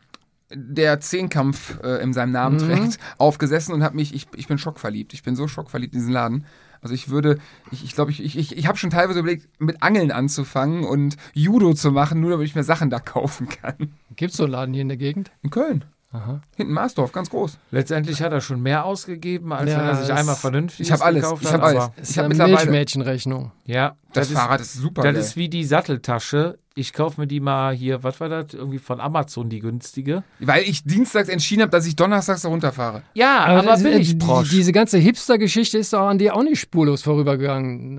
der 0.53 1.01
Zehnkampf 1.01 1.83
äh, 1.83 2.03
in 2.03 2.13
seinem 2.13 2.33
Namen 2.33 2.59
trägt, 2.59 2.99
aufgesessen 3.19 3.73
und 3.75 3.83
habe 3.83 3.97
mich, 3.97 4.15
ich, 4.15 4.29
ich 4.37 4.47
bin 4.47 4.59
schockverliebt. 4.59 5.15
Ich 5.15 5.23
bin 5.23 5.35
so 5.37 5.49
schockverliebt 5.49 5.95
in 5.95 6.01
diesen 6.01 6.13
Laden. 6.13 6.45
Also 6.85 6.95
ich 6.95 7.09
würde, 7.09 7.39
ich 7.73 7.83
ich, 7.83 7.95
glaube, 7.95 8.11
ich, 8.11 8.23
ich, 8.23 8.37
ich, 8.39 8.57
ich 8.57 8.67
habe 8.69 8.77
schon 8.79 8.91
teilweise 8.91 9.19
überlegt, 9.21 9.49
mit 9.59 9.83
Angeln 9.83 10.13
anzufangen 10.13 10.85
und 10.85 11.17
Judo 11.33 11.73
zu 11.75 11.91
machen, 11.91 12.21
nur 12.21 12.31
damit 12.31 12.47
ich 12.47 12.55
mir 12.55 12.63
Sachen 12.63 12.91
da 12.91 13.01
kaufen 13.01 13.49
kann. 13.49 13.95
Gibt 14.15 14.33
es 14.33 14.37
so 14.37 14.45
einen 14.45 14.53
Laden 14.53 14.75
hier 14.75 14.83
in 14.83 14.89
der 14.89 14.99
Gegend? 14.99 15.31
In 15.43 15.49
Köln. 15.51 15.85
Aha. 16.13 16.43
Hinten 16.57 16.75
Marsdorf, 16.75 17.11
ganz 17.11 17.29
groß. 17.31 17.59
Letztendlich 17.73 18.23
hat 18.23 18.31
er 18.33 18.41
schon 18.41 18.61
mehr 18.63 18.85
ausgegeben, 18.85 19.53
als 19.53 19.69
Ja, 19.71 19.79
wenn 19.79 19.87
er 19.87 19.97
sich 19.97 20.13
einmal 20.13 20.37
vernünftig 20.37 20.87
Ich 20.87 20.93
habe 20.93 21.03
alles. 21.03 21.23
gekauft 21.25 21.43
Ich 21.43 21.49
hat. 21.49 21.55
habe 21.55 21.65
alles. 21.65 21.83
aber- 21.85 21.95
Ist 21.99 22.11
Ich 22.11 22.19
habe 22.19 22.25
eine 22.27 22.35
mittlerweile. 22.35 22.57
Milchmädchenrechnung. 22.71 23.51
Ja, 23.65 23.97
Das, 24.15 24.31
ist, 24.31 24.37
Fahrrad 24.39 24.61
ist 24.61 24.75
super. 24.75 25.03
Das 25.03 25.13
geil. 25.13 25.21
ist 25.21 25.37
wie 25.37 25.49
die 25.49 25.65
Satteltasche. 25.65 26.57
Ich 26.77 26.93
kaufe 26.93 27.21
mir 27.21 27.29
die 27.29 27.39
mal 27.39 27.73
hier, 27.73 28.03
was 28.03 28.19
war 28.19 28.29
das? 28.29 28.53
Irgendwie 28.53 28.79
von 28.81 29.01
Amazon, 29.01 29.49
die 29.49 29.61
günstige. 29.61 30.25
Weil 30.41 30.65
ich 30.65 30.83
dienstags 30.83 31.29
entschieden 31.29 31.63
habe, 31.63 31.71
dass 31.71 31.87
ich 31.87 31.95
donnerstags 31.95 32.43
da 32.43 32.49
runterfahre. 32.49 33.03
Ja, 33.15 33.45
aber, 33.45 33.63
das- 33.63 33.83
bin 33.85 33.93
ich 34.01 34.19
Prosch. 34.19 34.51
Diese 34.51 34.73
ganze 34.73 34.99
Hipster-Geschichte 34.99 35.79
ist 35.79 35.93
doch 35.93 36.01
an 36.09 36.19
dir 36.19 36.35
auch 36.35 36.43
nicht 36.43 36.59
spurlos 36.59 37.03
vorübergegangen. 37.03 37.99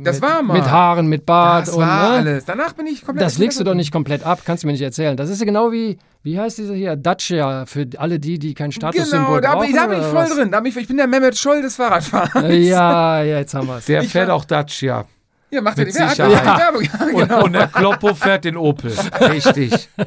Äh, 0.00 0.04
Das 0.04 0.20
mit, 0.20 0.30
war 0.30 0.42
mal. 0.42 0.52
Mit 0.54 0.70
Haaren, 0.70 1.06
mit 1.06 1.24
Bart 1.24 1.68
Das 1.68 1.74
und. 1.74 1.80
war 1.80 2.10
ne? 2.10 2.16
alles. 2.18 2.44
Danach 2.44 2.74
bin 2.74 2.86
ich 2.88 3.04
komplett. 3.06 3.24
Das 3.26 3.38
legst 3.38 3.58
du 3.58 3.64
doch 3.64 3.74
nicht 3.74 3.90
komplett 3.90 4.22
ab, 4.24 4.40
kannst 4.44 4.64
du 4.64 4.66
mir 4.66 4.72
nicht 4.72 4.82
erzählen. 4.82 5.16
Das 5.16 5.30
ist 5.30 5.38
ja 5.40 5.46
genau 5.46 5.72
wie, 5.72 5.96
wie 6.22 6.38
heißt 6.38 6.58
diese 6.58 6.74
hier? 6.74 6.96
Dacia, 6.96 7.64
für 7.64 7.86
alle 7.96 8.18
die, 8.20 8.38
die 8.38 8.52
kein 8.52 8.70
Statussymbol 8.70 9.40
Genau, 9.40 9.54
da 9.54 9.58
bin, 9.60 9.70
ich, 9.70 9.74
da 9.76 9.86
bin 9.86 9.96
ich 9.98 10.02
brauchen, 10.04 10.12
voll 10.14 10.26
oder 10.26 10.34
drin. 10.42 10.50
Da 10.52 10.60
bin 10.60 10.70
ich, 10.72 10.76
ich 10.76 10.88
bin 10.88 10.98
der 10.98 11.06
Mehmet 11.06 11.38
Scholl 11.38 11.62
des 11.62 11.76
Fahrradfahrens. 11.76 12.34
was? 12.34 12.42
Ja, 12.54 13.22
ja, 13.22 13.38
jetzt 13.38 13.54
haben 13.54 13.66
wir 13.66 13.78
es. 13.78 13.86
Der 13.86 14.02
ich 14.02 14.10
fährt 14.10 14.28
auch 14.28 14.44
Dacia. 14.44 15.06
Ja, 15.50 15.60
macht 15.60 15.78
er 15.78 15.84
Mit 15.84 15.94
die 15.94 15.98
Werbung. 15.98 16.10
Sicherheit. 16.10 16.44
Ja, 16.46 16.58
Werbung. 16.58 16.82
Ja, 16.82 17.04
Und, 17.06 17.28
genau. 17.28 17.44
und 17.44 17.52
der 17.54 17.66
Kloppo 17.68 18.14
fährt 18.14 18.44
den 18.44 18.56
Opel. 18.56 18.92
Richtig. 19.20 19.88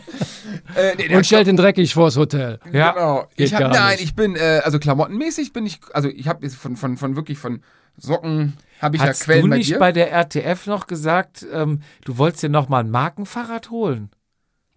Äh, 0.76 0.96
nee, 0.98 1.16
Und 1.16 1.26
stellt 1.26 1.46
den 1.48 1.58
dreckig 1.58 1.94
vors 1.94 2.16
Hotel. 2.18 2.60
Ja. 2.72 2.92
Genau. 2.94 3.28
Ich 3.36 3.54
hab, 3.54 3.72
nein, 3.74 3.92
nicht. 3.92 4.04
ich 4.04 4.16
bin, 4.16 4.36
äh, 4.36 4.62
also 4.64 4.80
klamottenmäßig 4.80 5.54
bin 5.54 5.66
ich, 5.66 5.80
also 5.94 6.10
ich 6.10 6.28
habe 6.28 6.44
jetzt 6.44 6.56
von, 6.56 6.76
von, 6.76 6.98
von 6.98 7.16
wirklich 7.16 7.38
von 7.38 7.62
Socken 7.98 8.54
habe 8.82 8.96
ich 8.96 9.02
Hast 9.02 9.20
ja 9.22 9.26
Quellen 9.26 9.44
du 9.44 9.50
bei 9.50 9.58
nicht 9.58 9.70
dir. 9.72 9.80
bei 9.80 9.92
der 9.92 10.12
RTF 10.12 10.66
noch 10.68 10.88
gesagt, 10.88 11.46
ähm, 11.54 11.82
du 12.06 12.18
wolltest 12.18 12.44
dir 12.44 12.50
noch 12.50 12.70
mal 12.70 12.80
ein 12.80 12.90
Markenfahrrad 12.90 13.70
holen? 13.70 14.10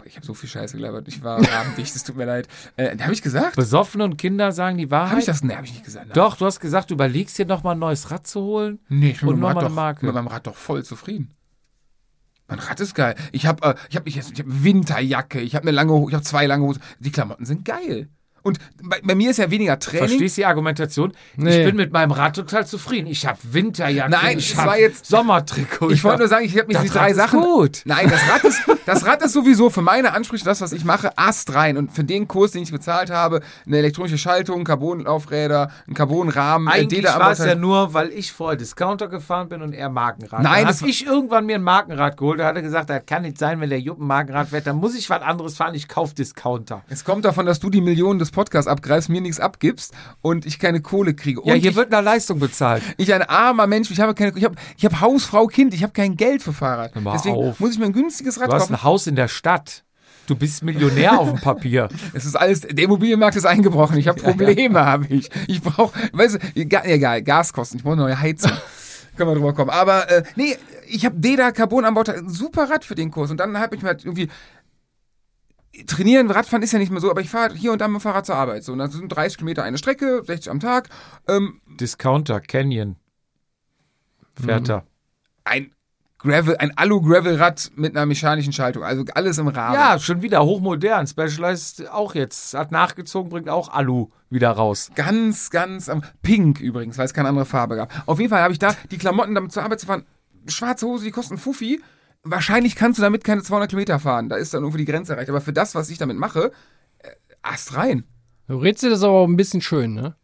Ich 0.07 0.17
habe 0.17 0.25
so 0.27 0.35
viel 0.35 0.49
Scheiße 0.49 0.77
gelabert. 0.77 1.09
Ich 1.09 1.23
war 1.23 1.37
abenddicht, 1.59 1.95
es 1.95 2.05
tut 2.05 2.17
mir 2.17 2.25
leid. 2.25 2.49
Äh, 2.77 2.97
habe 2.99 3.13
ich 3.13 3.23
gesagt? 3.23 3.57
Besoffen 3.57 4.01
und 4.01 4.17
Kinder 4.17 4.53
sagen 4.53 4.79
die 4.79 4.91
Wahrheit. 4.91 5.11
Habe 5.11 5.21
ich 5.21 5.27
das? 5.27 5.43
Nee, 5.43 5.55
habe 5.55 5.67
ich 5.67 5.73
nicht 5.73 5.85
gesagt. 5.85 6.07
Nein. 6.07 6.15
Doch, 6.15 6.37
du 6.37 6.47
hast 6.47 6.61
gesagt, 6.61 6.91
du 6.91 6.95
überlegst 6.95 7.37
dir 7.39 7.47
noch 7.47 7.63
mal 7.63 7.73
ein 7.73 7.79
neues 7.79 8.11
Rad 8.11 8.27
zu 8.27 8.41
holen. 8.43 8.79
Nee, 8.89 9.11
ich 9.11 9.21
bin 9.21 9.29
Und 9.29 9.35
mit, 9.37 9.43
meinem 9.43 9.55
nochmal 9.55 9.65
Rad 9.65 9.71
doch, 9.71 9.75
Marke. 9.75 10.07
mit 10.07 10.15
meinem 10.15 10.27
Rad 10.29 10.47
doch 10.47 10.57
voll 10.57 10.85
zufrieden. 10.85 11.33
Mein 12.49 12.61
Rad 12.61 12.79
ist 12.81 12.95
geil. 12.95 13.17
Ich 13.33 13.47
habe 13.47 13.67
äh, 13.67 13.75
ich 13.91 13.97
hab, 13.97 14.07
ich, 14.07 14.17
ich 14.17 14.25
hab 14.25 14.47
Winterjacke, 14.47 15.41
ich 15.41 15.55
habe 15.57 15.65
eine 15.65 15.73
lange 15.73 15.93
Hose, 15.93 16.11
ich 16.11 16.15
habe 16.15 16.25
zwei 16.25 16.47
lange 16.47 16.65
Hosen. 16.65 16.83
Die 17.01 17.11
Klamotten 17.11 17.45
sind 17.45 17.65
geil. 17.65 18.09
Und 18.47 18.59
bei, 18.83 19.01
bei 19.03 19.15
mir 19.17 19.31
ist 19.31 19.39
ja 19.39 19.51
weniger 19.51 19.79
Training. 19.79 20.09
Verstehst 20.09 20.37
du 20.37 20.43
die 20.43 20.47
Argumentation? 20.47 21.13
Nee. 21.37 21.59
Ich 21.59 21.67
bin 21.67 21.75
mit 21.77 21.93
meinem 21.93 22.13
Rad 22.13 22.37
total 22.37 22.65
zufrieden. 22.67 23.09
Ich 23.09 23.27
habe 23.27 23.39
Winterjacke, 23.43 24.11
Nein, 24.11 24.39
ich 24.39 24.57
habe 24.57 24.69
war 24.69 24.79
jetzt- 24.79 25.07
Sommertrikot. 25.07 25.91
Ich 25.91 26.05
wollte 26.05 26.21
nur 26.21 26.29
sagen, 26.29 26.45
ich 26.45 26.57
habe 26.57 26.69
mich 26.69 26.77
Das 26.77 26.85
die 26.85 26.91
drei 26.91 27.01
Rad 27.01 27.11
ist 27.11 27.17
Sachen. 27.17 27.41
gut. 27.41 27.83
Nein, 27.85 28.09
das 28.09 28.21
Rad 28.31 28.45
ist 28.45 28.61
das 28.87 29.05
Rad 29.05 29.23
ist 29.23 29.33
sowieso 29.33 29.69
für 29.69 29.83
meine 29.83 30.13
Ansprüche 30.13 30.45
das, 30.45 30.61
was 30.61 30.73
ich 30.73 30.85
mache, 30.85 31.19
Ast 31.19 31.53
rein. 31.55 31.77
Und 31.77 31.91
für 31.93 32.05
den 32.05 32.29
Kurs, 32.29 32.53
den 32.53 32.63
ich 32.63 32.71
bezahlt 32.71 33.11
habe, 33.11 33.41
eine 33.67 33.79
elektronische 33.79 34.17
Schaltung, 34.19 34.63
Carbonlaufräder, 34.65 35.71
ein 35.89 35.95
Carbonrahmen, 35.95 36.69
äh, 36.69 36.73
Eigentlich 36.83 37.05
war 37.05 37.33
es 37.33 37.39
ja 37.39 37.55
nur, 37.55 37.95
weil 37.95 38.11
ich 38.11 38.33
vorher 38.33 38.57
Discounter 38.57 39.09
gefahren 39.09 39.49
bin 39.49 39.63
und 39.63 39.73
er 39.73 39.89
Markenrad. 39.89 40.43
Nein, 40.43 40.67
habe 40.67 40.89
ich 40.89 41.05
irgendwann 41.07 41.47
mir 41.47 41.57
ein 41.57 41.63
Markenrad 41.63 42.17
geholt. 42.17 42.41
Da 42.41 42.47
hat 42.47 42.57
er 42.57 42.63
gesagt, 42.63 42.91
das 42.91 43.05
kann 43.07 43.23
nicht 43.23 43.39
sein, 43.39 43.61
wenn 43.61 43.71
der 43.71 43.81
Jupp 43.81 44.01
ein 44.01 44.07
Markenrad 44.07 44.49
fährt, 44.49 44.67
dann 44.67 44.77
muss 44.77 44.95
ich 44.95 45.11
was 45.11 45.23
anderes 45.23 45.57
fahren. 45.57 45.75
Ich 45.75 45.89
kaufe 45.89 46.15
Discounter. 46.15 46.83
Es 46.89 47.05
kommt 47.05 47.25
davon, 47.25 47.47
dass 47.47 47.61
du 47.61 47.71
die 47.71 47.81
Millionen 47.81 48.19
des 48.19 48.31
Podcasts 48.37 48.69
abgreifst, 48.69 49.09
mir 49.09 49.21
nichts 49.23 49.41
abgibst 49.41 49.95
und 50.21 50.45
ich 50.47 50.59
keine 50.59 50.81
Kohle 50.83 51.15
kriege. 51.15 51.41
Und 51.41 51.49
Ja, 51.49 51.55
hier 51.55 51.71
ich, 51.71 51.77
wird 51.77 51.91
nach 51.91 52.03
Leistung 52.03 52.39
bezahlt. 52.39 52.83
ich 52.99 53.13
ein 53.15 53.23
armer 53.23 53.67
Mensch, 53.67 53.91
ich 53.91 53.99
habe 54.01 54.13
keine, 54.15 54.37
ich 54.37 54.45
habe, 54.45 54.55
ich 54.77 54.85
habe 54.85 55.01
Hausfrau, 55.01 55.47
Kind, 55.47 55.73
ich 55.73 55.83
habe 55.83 55.93
kein 55.95 56.17
Geld 56.17 56.43
für 56.43 56.53
Fahrrad. 56.53 56.95
Hör 56.95 57.01
mal 57.03 57.13
Deswegen 57.15 57.35
auf. 57.37 57.59
muss 57.59 57.73
ich 57.73 57.79
mir 57.79 57.87
ein 57.87 57.93
günstiges 57.95 58.39
Rad 58.39 58.49
Du 58.49 58.53
hast 58.53 58.63
kaufen. 58.65 58.75
ein 58.75 58.83
Haus 58.83 59.07
in 59.07 59.17
der 59.17 59.29
Stadt. 59.29 59.83
Du 60.27 60.35
bist 60.37 60.63
Millionär 60.63 61.19
auf 61.19 61.31
dem 61.31 61.41
Papier. 61.41 61.89
Es 62.13 62.25
ist 62.27 62.37
alles, 62.37 62.61
der 62.61 62.85
Immobilienmarkt 62.85 63.37
ist 63.37 63.47
eingebrochen. 63.47 63.97
Ich 63.97 64.07
habe 64.09 64.21
Probleme, 64.23 64.85
habe 64.85 65.07
ich. 65.09 65.31
Ich 65.47 65.63
brauche, 65.63 65.99
weißt 66.13 66.35
du, 66.35 66.39
egal, 66.61 67.23
Gaskosten, 67.23 67.79
ich 67.79 67.85
brauche 67.85 67.95
eine 67.95 68.03
neue 68.03 68.21
Heizung. 68.21 68.53
Können 69.17 69.31
wir 69.31 69.35
drüber 69.35 69.55
kommen. 69.55 69.71
Aber 69.71 70.11
äh, 70.11 70.25
nee, 70.37 70.57
ich 70.89 71.07
habe 71.07 71.17
Deda 71.19 71.51
Carbon 71.53 71.87
Anbauteil, 71.87 72.19
ein 72.19 72.29
super 72.29 72.69
Rad 72.69 72.85
für 72.85 72.95
den 72.95 73.11
Kurs. 73.11 73.31
Und 73.31 73.39
dann 73.39 73.59
habe 73.59 73.75
ich 73.77 73.81
mir 73.83 73.89
halt 73.89 74.05
irgendwie 74.05 74.29
trainieren, 75.85 76.31
Radfahren 76.31 76.63
ist 76.63 76.73
ja 76.73 76.79
nicht 76.79 76.91
mehr 76.91 77.01
so, 77.01 77.11
aber 77.11 77.21
ich 77.21 77.31
fahre 77.31 77.55
hier 77.55 77.73
und 77.73 77.81
da 77.81 77.89
mit 77.89 78.01
dem 78.01 78.03
Fahrrad 78.03 78.27
zur 78.27 78.37
Arbeit. 78.37 78.65
So, 78.65 78.73
und 78.73 78.79
das 78.79 78.93
sind 78.93 79.09
30 79.09 79.39
Kilometer 79.39 79.63
eine 79.63 79.79
Strecke, 79.79 80.23
60 80.25 80.51
am 80.51 80.61
Tag. 80.61 80.89
Ähm, 81.29 81.61
Discounter, 81.81 82.41
Canyon. 82.41 82.97
Fährt 84.39 84.69
er. 84.69 84.85
ein 85.45 85.73
Gravel, 86.19 86.57
ein 86.57 86.77
Alu-Gravel-Rad 86.77 87.73
mit 87.77 87.95
einer 87.95 88.07
mechanischen 88.07 88.53
Schaltung. 88.53 88.83
Also 88.83 89.05
alles 89.15 89.39
im 89.39 89.49
Rahmen. 89.49 89.75
Ja, 89.75 89.99
schon 89.99 90.23
wieder 90.23 90.45
hochmodern. 90.45 91.07
Specialized 91.07 91.91
auch 91.91 92.15
jetzt. 92.15 92.55
Hat 92.55 92.73
nachgezogen, 92.73 93.31
bringt 93.31 93.49
auch 93.49 93.69
Alu 93.69 94.09
wieder 94.31 94.51
raus. 94.51 94.91
Ganz, 94.95 95.51
ganz 95.51 95.89
am 95.89 96.03
Pink 96.23 96.61
übrigens, 96.61 96.97
weil 96.99 97.05
es 97.05 97.15
keine 97.15 97.29
andere 97.29 97.45
Farbe 97.45 97.77
gab. 97.77 98.09
Auf 98.09 98.19
jeden 98.19 98.31
Fall 98.31 98.43
habe 98.43 98.53
ich 98.53 98.59
da 98.59 98.75
die 98.91 98.99
Klamotten, 98.99 99.35
damit 99.35 99.53
zur 99.53 99.63
Arbeit 99.63 99.81
zu 99.81 99.87
fahren. 99.87 100.05
Schwarze 100.49 100.87
Hose, 100.87 101.05
die 101.05 101.11
kosten 101.11 101.39
Fuffi. 101.39 101.83
Wahrscheinlich 102.31 102.77
kannst 102.77 102.99
du 102.99 103.03
damit 103.03 103.25
keine 103.25 103.43
200 103.43 103.71
Kilometer 103.71 103.99
fahren. 103.99 104.29
Da 104.29 104.37
ist 104.37 104.53
dann 104.53 104.63
irgendwo 104.63 104.79
die 104.79 104.85
Grenze 104.85 105.13
erreicht. 105.13 105.31
Aber 105.31 105.41
für 105.41 105.53
das, 105.53 105.75
was 105.75 105.91
ich 105.91 105.99
damit 105.99 106.17
mache, 106.17 106.53
äh, 106.99 107.11
Ast 107.43 107.77
rein. 107.77 108.05
Du 108.49 108.59
redest 108.59 108.83
dir 108.83 108.91
das 108.91 109.03
aber 109.03 109.15
auch 109.15 109.27
ein 109.27 109.37
bisschen 109.37 109.61
schön, 109.61 109.95
ne? 109.95 110.15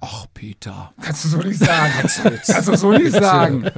Ach, 0.00 0.26
Peter. 0.32 0.92
Kannst 1.00 1.24
du 1.24 1.28
so 1.28 1.38
nicht 1.38 1.58
sagen. 1.58 1.92
Kannst 2.46 2.68
du 2.68 2.76
so 2.76 2.92
nicht 2.92 3.12
sagen. 3.12 3.70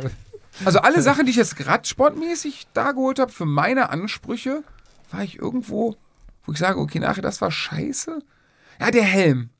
Also 0.64 0.78
alle 0.80 1.02
Sachen, 1.02 1.26
die 1.26 1.30
ich 1.30 1.36
jetzt 1.36 1.66
radsportmäßig 1.66 2.68
da 2.72 2.92
geholt 2.92 3.18
habe, 3.18 3.32
für 3.32 3.44
meine 3.44 3.90
Ansprüche, 3.90 4.62
war 5.10 5.22
ich 5.22 5.38
irgendwo, 5.38 5.96
wo 6.44 6.52
ich 6.52 6.58
sage, 6.58 6.78
okay, 6.78 6.98
nachher, 6.98 7.22
das 7.22 7.40
war 7.40 7.50
scheiße. 7.50 8.18
Ja, 8.80 8.90
der 8.90 9.04
Helm. 9.04 9.50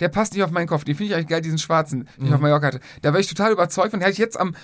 Der 0.00 0.08
passt 0.08 0.34
nicht 0.34 0.42
auf 0.42 0.50
meinen 0.50 0.66
Kopf. 0.66 0.84
Den 0.84 0.96
finde 0.96 1.10
ich 1.10 1.14
eigentlich 1.14 1.28
geil, 1.28 1.40
diesen 1.40 1.58
schwarzen, 1.58 2.08
den 2.18 2.26
ich 2.26 2.34
auf 2.34 2.40
Mallorca 2.40 2.66
hatte. 2.66 2.80
Da 3.02 3.12
war 3.12 3.20
ich 3.20 3.28
total 3.28 3.52
überzeugt 3.52 3.90
von. 3.90 4.00
Den 4.00 4.04
hatte 4.04 4.12
ich 4.12 4.18
jetzt 4.18 4.38
am, 4.38 4.54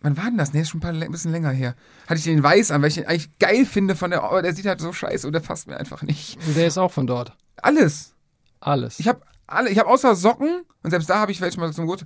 wann 0.00 0.16
war 0.16 0.24
denn 0.24 0.38
das? 0.38 0.52
Nee, 0.52 0.62
ist 0.62 0.70
schon 0.70 0.78
ein, 0.78 0.82
paar, 0.82 0.92
ein 0.92 1.10
bisschen 1.10 1.32
länger 1.32 1.50
her. 1.50 1.74
Hatte 2.06 2.18
ich 2.18 2.24
den 2.24 2.42
weiß 2.42 2.70
an, 2.70 2.82
weil 2.82 2.88
ich 2.88 2.94
den 2.94 3.06
eigentlich 3.06 3.30
geil 3.38 3.64
finde 3.66 3.94
von 3.96 4.10
der, 4.10 4.22
aber 4.22 4.42
der 4.42 4.54
sieht 4.54 4.66
halt 4.66 4.80
so 4.80 4.92
scheiße 4.92 5.26
und 5.26 5.32
der 5.32 5.40
passt 5.40 5.66
mir 5.66 5.76
einfach 5.76 6.02
nicht. 6.02 6.38
Und 6.46 6.56
der 6.56 6.66
ist 6.66 6.78
auch 6.78 6.90
von 6.92 7.06
dort. 7.06 7.32
Alles. 7.56 8.14
Alles. 8.60 8.98
Ich 9.00 9.08
habe 9.08 9.20
alle, 9.46 9.68
ich 9.70 9.78
habe 9.78 9.88
außer 9.88 10.14
Socken, 10.14 10.62
und 10.82 10.90
selbst 10.90 11.10
da 11.10 11.18
habe 11.18 11.32
ich 11.32 11.40
welche 11.40 11.58
mal 11.60 11.72
zum 11.72 11.86
Gut. 11.86 12.04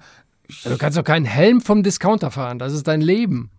Ja, 0.63 0.71
du 0.71 0.79
kannst 0.79 0.97
doch 0.99 1.05
keinen 1.05 1.25
Helm 1.27 1.61
vom 1.61 1.83
Discounter 1.83 2.31
fahren. 2.31 2.59
Das 2.59 2.73
ist 2.73 2.87
dein 2.89 3.01
Leben. 3.01 3.51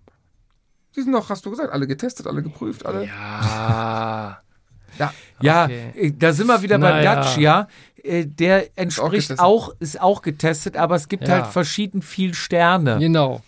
Die 0.95 1.01
sind 1.01 1.11
doch, 1.11 1.29
hast 1.29 1.45
du 1.45 1.49
gesagt, 1.51 1.71
alle 1.73 1.87
getestet, 1.87 2.25
alle 2.27 2.41
geprüft, 2.41 2.85
alle. 2.85 3.05
Ja. 3.05 4.39
Ja. 4.97 5.13
Ja, 5.41 5.65
Okay. 5.65 5.91
äh, 5.97 6.11
da 6.17 6.31
sind 6.31 6.47
wir 6.47 6.61
wieder 6.61 6.77
beim 6.79 6.95
Naja. 6.95 7.15
Dacia. 7.15 7.67
Äh, 8.01 8.25
Der 8.27 8.69
entspricht 8.77 9.11
getestet. 9.27 9.39
auch, 9.39 9.73
ist 9.79 9.99
auch 9.99 10.21
getestet, 10.21 10.77
aber 10.77 10.95
es 10.95 11.09
gibt 11.09 11.27
Ja. 11.27 11.33
halt 11.33 11.47
verschieden 11.47 12.01
viel 12.01 12.33
Sterne. 12.33 12.97
Genau. 12.99 13.41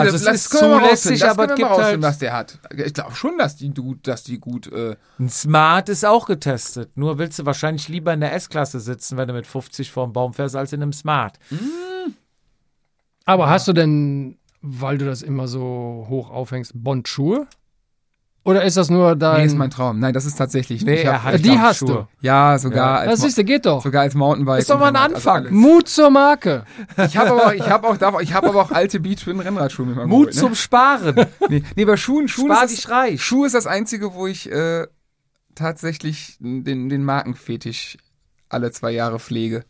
Also 0.00 0.12
das, 0.12 0.22
es 0.22 0.46
ist 0.46 0.50
zulässig, 0.58 1.24
aber 1.24 1.50
es 1.50 1.54
gibt 1.56 1.68
halt- 1.70 2.02
was 2.02 2.18
der 2.18 2.32
hat. 2.32 2.58
Ich 2.76 2.94
glaube 2.94 3.14
schon, 3.14 3.38
dass 3.38 3.56
die, 3.56 3.70
gut- 3.72 4.06
dass 4.06 4.24
die 4.24 4.38
gut. 4.40 4.70
Äh, 4.72 4.96
Ein 5.18 5.28
Smart 5.28 5.88
ist 5.88 6.04
auch 6.04 6.26
getestet. 6.26 6.96
Nur 6.96 7.18
willst 7.18 7.38
du 7.38 7.46
wahrscheinlich 7.46 7.88
lieber 7.88 8.12
in 8.12 8.20
der 8.20 8.32
S-Klasse 8.34 8.80
sitzen, 8.80 9.16
wenn 9.16 9.28
du 9.28 9.34
mit 9.34 9.46
50 9.46 9.90
vorm 9.90 10.12
Baum 10.12 10.32
fährst, 10.34 10.56
als 10.56 10.72
in 10.72 10.82
einem 10.82 10.92
Smart. 10.92 11.38
Aber 13.24 13.48
hast 13.48 13.68
du 13.68 13.72
denn, 13.72 14.36
weil 14.60 14.98
du 14.98 15.04
das 15.06 15.22
immer 15.22 15.48
so 15.48 16.06
hoch 16.08 16.30
aufhängst, 16.30 16.72
Bondschuhe? 16.74 17.46
Oder 18.44 18.62
ist 18.62 18.76
das 18.76 18.90
nur 18.90 19.16
dein. 19.16 19.40
Nee, 19.40 19.46
ist 19.46 19.56
mein 19.56 19.70
Traum. 19.70 19.98
Nein, 19.98 20.12
das 20.12 20.26
ist 20.26 20.36
tatsächlich. 20.36 20.84
Nee, 20.84 20.96
ich 20.96 21.04
er 21.04 21.24
hab, 21.24 21.32
hat 21.32 21.44
die 21.44 21.58
hast 21.58 21.78
Schuhe. 21.78 22.08
ja, 22.20 22.58
sogar 22.58 22.98
als 22.98 23.12
das 23.12 23.20
siehst 23.22 23.38
du, 23.38 23.44
geht 23.44 23.64
doch. 23.64 23.82
sogar 23.82 24.02
als 24.02 24.14
Mountainbike. 24.14 24.60
Ist 24.60 24.68
doch 24.68 24.78
mal 24.78 24.88
ein 24.88 24.96
also 24.96 25.14
Anfang. 25.16 25.36
alles. 25.36 25.50
Mut 25.50 25.88
zur 25.88 26.10
Marke. 26.10 26.64
Ich 27.06 27.16
habe 27.16 27.30
aber, 27.30 27.54
ich 27.54 27.70
habe 27.70 27.88
auch, 27.88 28.20
ich 28.20 28.34
habe 28.34 28.48
aber 28.50 28.60
auch 28.60 28.70
alte 28.70 29.00
Beachwin 29.00 29.40
Rennradschuhe 29.40 29.86
mir 29.86 29.94
mal 29.94 30.06
Mut 30.06 30.26
geholt, 30.28 30.34
ne? 30.34 30.40
zum 30.40 30.54
Sparen. 30.54 31.26
Nee, 31.48 31.62
nee, 31.74 31.84
bei 31.84 31.96
Schuhen, 31.96 32.28
Schuhen 32.28 32.52
Spar 32.52 32.64
ist, 32.64 32.76
dich 32.76 32.90
reich. 32.90 33.22
Schuh 33.22 33.44
ist 33.46 33.54
das 33.54 33.66
einzige, 33.66 34.14
wo 34.14 34.26
ich 34.26 34.50
äh, 34.50 34.86
tatsächlich 35.54 36.36
den, 36.38 36.88
den 36.88 37.02
Markenfetisch 37.04 37.96
alle 38.50 38.70
zwei 38.72 38.90
Jahre 38.90 39.18
pflege. 39.18 39.64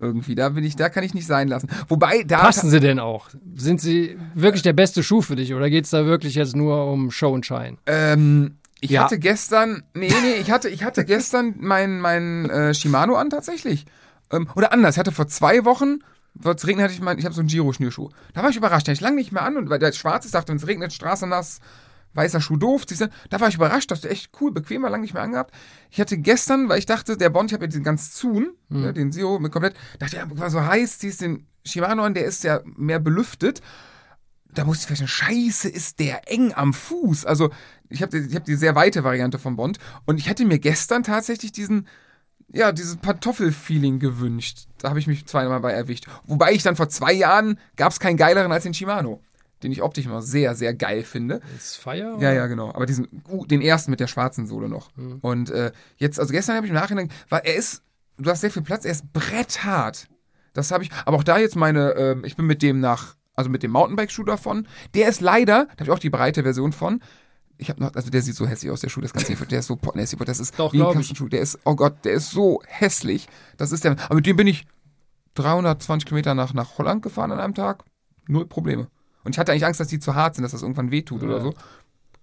Irgendwie, 0.00 0.34
da 0.34 0.48
bin 0.48 0.64
ich, 0.64 0.76
da 0.76 0.88
kann 0.88 1.04
ich 1.04 1.12
nicht 1.14 1.26
sein 1.26 1.48
lassen. 1.48 1.68
Wobei, 1.88 2.22
da 2.22 2.38
Passen 2.38 2.70
sie 2.70 2.80
denn 2.80 2.98
auch? 2.98 3.28
Sind 3.54 3.80
sie 3.82 4.16
wirklich 4.34 4.62
der 4.62 4.72
beste 4.72 5.02
Schuh 5.02 5.20
für 5.20 5.36
dich 5.36 5.52
oder 5.54 5.68
geht 5.68 5.84
es 5.84 5.90
da 5.90 6.06
wirklich 6.06 6.34
jetzt 6.34 6.56
nur 6.56 6.90
um 6.90 7.10
Show 7.10 7.30
und 7.32 7.44
Shine? 7.44 7.76
Ähm, 7.86 8.56
ich 8.80 8.90
Ja. 8.90 9.04
hatte 9.04 9.18
gestern, 9.18 9.82
nee, 9.92 10.08
nee, 10.22 10.40
ich 10.40 10.50
hatte, 10.50 10.70
ich 10.70 10.84
hatte 10.84 11.04
gestern 11.04 11.54
mein, 11.58 12.00
mein 12.00 12.48
äh, 12.48 12.72
Shimano 12.74 13.14
an 13.16 13.28
tatsächlich. 13.28 13.84
Ähm, 14.32 14.48
oder 14.54 14.72
anders, 14.72 14.94
ich 14.94 14.98
hatte 14.98 15.12
vor 15.12 15.28
zwei 15.28 15.66
Wochen, 15.66 15.98
weil 16.32 16.54
es 16.54 16.66
regnet, 16.66 16.84
hatte 16.84 16.94
ich 16.94 17.02
mein, 17.02 17.18
ich 17.18 17.26
habe 17.26 17.34
so 17.34 17.40
einen 17.42 17.48
Giro-Schnürschuh. 17.48 18.08
Da 18.32 18.42
war 18.42 18.48
ich 18.48 18.56
überrascht, 18.56 18.86
den 18.86 18.92
hatte 18.92 18.98
ich 18.98 19.00
lange 19.02 19.16
nicht 19.16 19.32
mehr 19.32 19.42
an 19.42 19.58
und 19.58 19.68
weil 19.68 19.78
der 19.78 19.92
schwarz 19.92 20.24
ist, 20.24 20.34
dachte, 20.34 20.48
wenn 20.48 20.56
es 20.56 20.66
regnet, 20.66 20.94
Straße 20.94 21.26
nass, 21.26 21.60
weißer 22.14 22.40
Schuh 22.40 22.56
doof. 22.56 22.84
siehst 22.88 23.02
du, 23.02 23.08
Da 23.28 23.40
war 23.40 23.48
ich 23.48 23.54
überrascht, 23.54 23.90
dass 23.90 24.00
der 24.00 24.10
echt 24.10 24.30
cool, 24.40 24.52
bequem 24.52 24.82
war, 24.82 24.90
lange 24.90 25.02
nicht 25.02 25.14
mehr 25.14 25.22
angehabt. 25.22 25.54
Ich 25.90 26.00
hatte 26.00 26.18
gestern, 26.18 26.68
weil 26.68 26.78
ich 26.78 26.86
dachte, 26.86 27.16
der 27.16 27.30
Bond, 27.30 27.50
ich 27.50 27.54
habe 27.54 27.64
ja 27.64 27.70
den 27.70 27.84
ganz 27.84 28.12
Zun, 28.12 28.50
ne, 28.68 28.92
den 28.92 29.12
Zero 29.12 29.38
mit 29.38 29.52
komplett, 29.52 29.74
dachte, 29.98 30.16
ja, 30.16 30.26
war 30.28 30.50
so 30.50 30.64
heiß, 30.64 30.98
ziehst 30.98 31.20
den 31.20 31.46
Shimano 31.64 32.02
an, 32.02 32.14
der 32.14 32.24
ist 32.24 32.44
ja 32.44 32.60
mehr 32.64 32.98
belüftet 32.98 33.60
da 34.54 34.64
musste 34.64 34.82
ich 34.82 34.88
feststellen, 34.88 35.08
scheiße, 35.08 35.68
ist 35.68 36.00
der 36.00 36.30
eng 36.30 36.52
am 36.54 36.72
Fuß. 36.72 37.24
Also 37.24 37.50
ich 37.88 38.02
habe 38.02 38.18
ich 38.18 38.34
hab 38.34 38.44
die 38.44 38.56
sehr 38.56 38.74
weite 38.74 39.04
Variante 39.04 39.38
vom 39.38 39.56
Bond 39.56 39.78
und 40.06 40.18
ich 40.18 40.28
hätte 40.28 40.44
mir 40.44 40.58
gestern 40.58 41.02
tatsächlich 41.02 41.52
diesen, 41.52 41.86
ja, 42.52 42.72
dieses 42.72 42.96
Pantoffel-Feeling 42.96 43.98
gewünscht. 43.98 44.66
Da 44.78 44.90
habe 44.90 44.98
ich 44.98 45.06
mich 45.06 45.26
zweimal 45.26 45.60
bei 45.60 45.72
erwischt. 45.72 46.06
Wobei 46.24 46.52
ich 46.52 46.62
dann 46.62 46.76
vor 46.76 46.88
zwei 46.88 47.12
Jahren 47.12 47.58
gab 47.76 47.92
es 47.92 48.00
keinen 48.00 48.16
geileren 48.16 48.52
als 48.52 48.64
den 48.64 48.74
Shimano, 48.74 49.20
den 49.62 49.72
ich 49.72 49.82
optisch 49.82 50.06
immer 50.06 50.22
sehr, 50.22 50.54
sehr 50.54 50.74
geil 50.74 51.02
finde. 51.02 51.40
Ist 51.56 51.76
Feier? 51.76 52.16
Ja, 52.20 52.32
ja, 52.32 52.46
genau. 52.46 52.70
Aber 52.70 52.86
diesen, 52.86 53.22
uh, 53.28 53.44
den 53.46 53.60
ersten 53.60 53.90
mit 53.90 54.00
der 54.00 54.06
schwarzen 54.06 54.46
Sohle 54.46 54.68
noch. 54.68 54.90
Und 55.20 55.50
äh, 55.50 55.72
jetzt, 55.96 56.18
also 56.18 56.32
gestern 56.32 56.56
habe 56.56 56.66
ich 56.66 56.70
im 56.70 56.78
Nachhinein, 56.78 57.10
weil 57.28 57.42
er 57.44 57.54
ist, 57.54 57.82
du 58.18 58.30
hast 58.30 58.40
sehr 58.40 58.50
viel 58.50 58.62
Platz, 58.62 58.84
er 58.84 58.92
ist 58.92 59.12
bretthart. 59.12 60.08
Das 60.52 60.70
habe 60.70 60.84
ich, 60.84 60.90
aber 61.04 61.16
auch 61.16 61.24
da 61.24 61.38
jetzt 61.38 61.56
meine, 61.56 61.92
ähm, 61.92 62.24
ich 62.24 62.36
bin 62.36 62.46
mit 62.46 62.62
dem 62.62 62.80
nach, 62.80 63.16
also 63.36 63.50
mit 63.50 63.62
dem 63.62 63.70
Mountainbike-Schuh 63.70 64.24
davon. 64.24 64.66
Der 64.94 65.08
ist 65.08 65.20
leider, 65.20 65.66
da 65.66 65.72
habe 65.72 65.84
ich 65.84 65.90
auch 65.90 65.98
die 65.98 66.10
breite 66.10 66.42
Version 66.42 66.72
von. 66.72 67.00
Ich 67.58 67.68
habe 67.68 67.82
noch, 67.82 67.94
also 67.94 68.10
der 68.10 68.22
sieht 68.22 68.34
so 68.34 68.46
hässlich 68.46 68.72
aus, 68.72 68.80
der 68.80 68.88
Schuh, 68.88 69.02
das 69.02 69.12
kannst 69.12 69.28
du 69.28 69.32
nicht, 69.32 69.50
der 69.52 69.58
ist 69.58 69.66
so 69.66 69.76
potnässig, 69.76 70.18
das 70.20 70.40
ist 70.40 70.58
Doch, 70.58 70.72
wie 70.72 70.82
ein. 70.82 70.92
Kampfschuh. 70.92 71.28
Der 71.28 71.40
ist, 71.40 71.58
oh 71.64 71.76
Gott, 71.76 72.04
der 72.04 72.14
ist 72.14 72.30
so 72.30 72.62
hässlich. 72.66 73.28
Das 73.58 73.70
ist 73.70 73.84
der, 73.84 73.92
aber 73.92 74.16
mit 74.16 74.26
dem 74.26 74.36
bin 74.36 74.46
ich 74.46 74.66
320 75.34 76.06
Kilometer 76.06 76.34
nach, 76.34 76.54
nach 76.54 76.78
Holland 76.78 77.02
gefahren 77.02 77.32
an 77.32 77.38
einem 77.38 77.54
Tag. 77.54 77.84
Null 78.26 78.46
Probleme. 78.46 78.88
Und 79.24 79.34
ich 79.34 79.38
hatte 79.38 79.52
eigentlich 79.52 79.66
Angst, 79.66 79.80
dass 79.80 79.88
die 79.88 79.98
zu 80.00 80.14
hart 80.14 80.34
sind, 80.34 80.42
dass 80.42 80.52
das 80.52 80.62
irgendwann 80.62 80.90
wehtut 80.90 81.22
oder 81.22 81.40
so. 81.40 81.54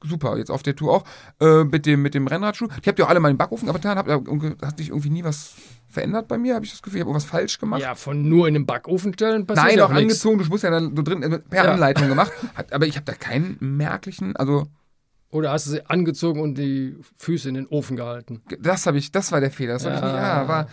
Super, 0.04 0.38
jetzt 0.38 0.52
auf 0.52 0.62
der 0.62 0.76
Tour 0.76 0.94
auch. 0.94 1.04
Äh, 1.42 1.64
mit, 1.64 1.86
dem, 1.88 2.04
mit 2.04 2.14
dem 2.14 2.28
Rennradschuh. 2.28 2.68
Die 2.68 2.88
habt 2.90 3.00
ihr 3.00 3.06
auch 3.06 3.10
alle 3.10 3.20
mal 3.20 3.30
in 3.30 3.34
den 3.34 3.40
Backofen 3.40 3.72
getan. 3.72 3.98
Ihr- 4.08 4.56
hat 4.68 4.78
sich 4.78 4.90
irgendwie 4.90 5.10
nie 5.10 5.24
was 5.24 5.56
verändert 5.90 6.28
bei 6.28 6.38
mir? 6.38 6.54
Habe 6.54 6.66
ich 6.66 6.72
das 6.72 6.84
Gefühl, 6.84 6.98
ich 6.98 7.02
habe 7.02 7.10
irgendwas 7.10 7.26
falsch 7.30 7.58
gemacht? 7.60 7.82
Ja, 7.82 7.96
von 7.96 8.30
nur 8.30 8.48
in 8.48 8.54
den 8.54 8.68
Backofen 8.68 9.14
stellen 9.14 9.48
passiert 9.48 9.66
Nein, 9.68 9.78
ja 9.80 9.86
auch 9.86 9.90
angezogen. 9.92 10.38
Du 10.38 10.46
musst 10.46 10.64
ja 10.64 10.70
dann 10.70 10.96
so 10.96 11.02
drin 11.02 11.24
äh, 11.24 11.40
per 11.40 11.66
Ja. 11.66 11.72
Anleitung 11.72 12.08
gemacht. 12.10 12.32
Hat, 12.54 12.74
aber 12.74 12.86
ich 12.86 12.96
habe 12.96 13.06
da 13.06 13.14
keinen 13.14 13.58
merklichen, 13.60 14.36
also 14.36 14.68
Oder 15.32 15.52
hast 15.52 15.66
du 15.66 15.72
sie 15.72 15.86
angezogen 15.88 16.42
und 16.42 16.60
die 16.60 16.96
Füße 17.16 17.50
in 17.50 17.56
den 17.56 17.66
Ofen 17.68 17.98
gehalten? 17.98 18.44
das 18.60 18.86
habe 18.86 19.00
ich, 19.00 19.12
das 19.12 19.32
war 19.32 19.40
der 19.42 19.50
Fehler. 19.52 19.74
Das 19.74 19.86
hab 19.86 19.96
ich 19.96 20.02
nicht, 20.02 20.14
Ja. 20.14 20.42
ja, 20.44 20.48
war, 20.48 20.68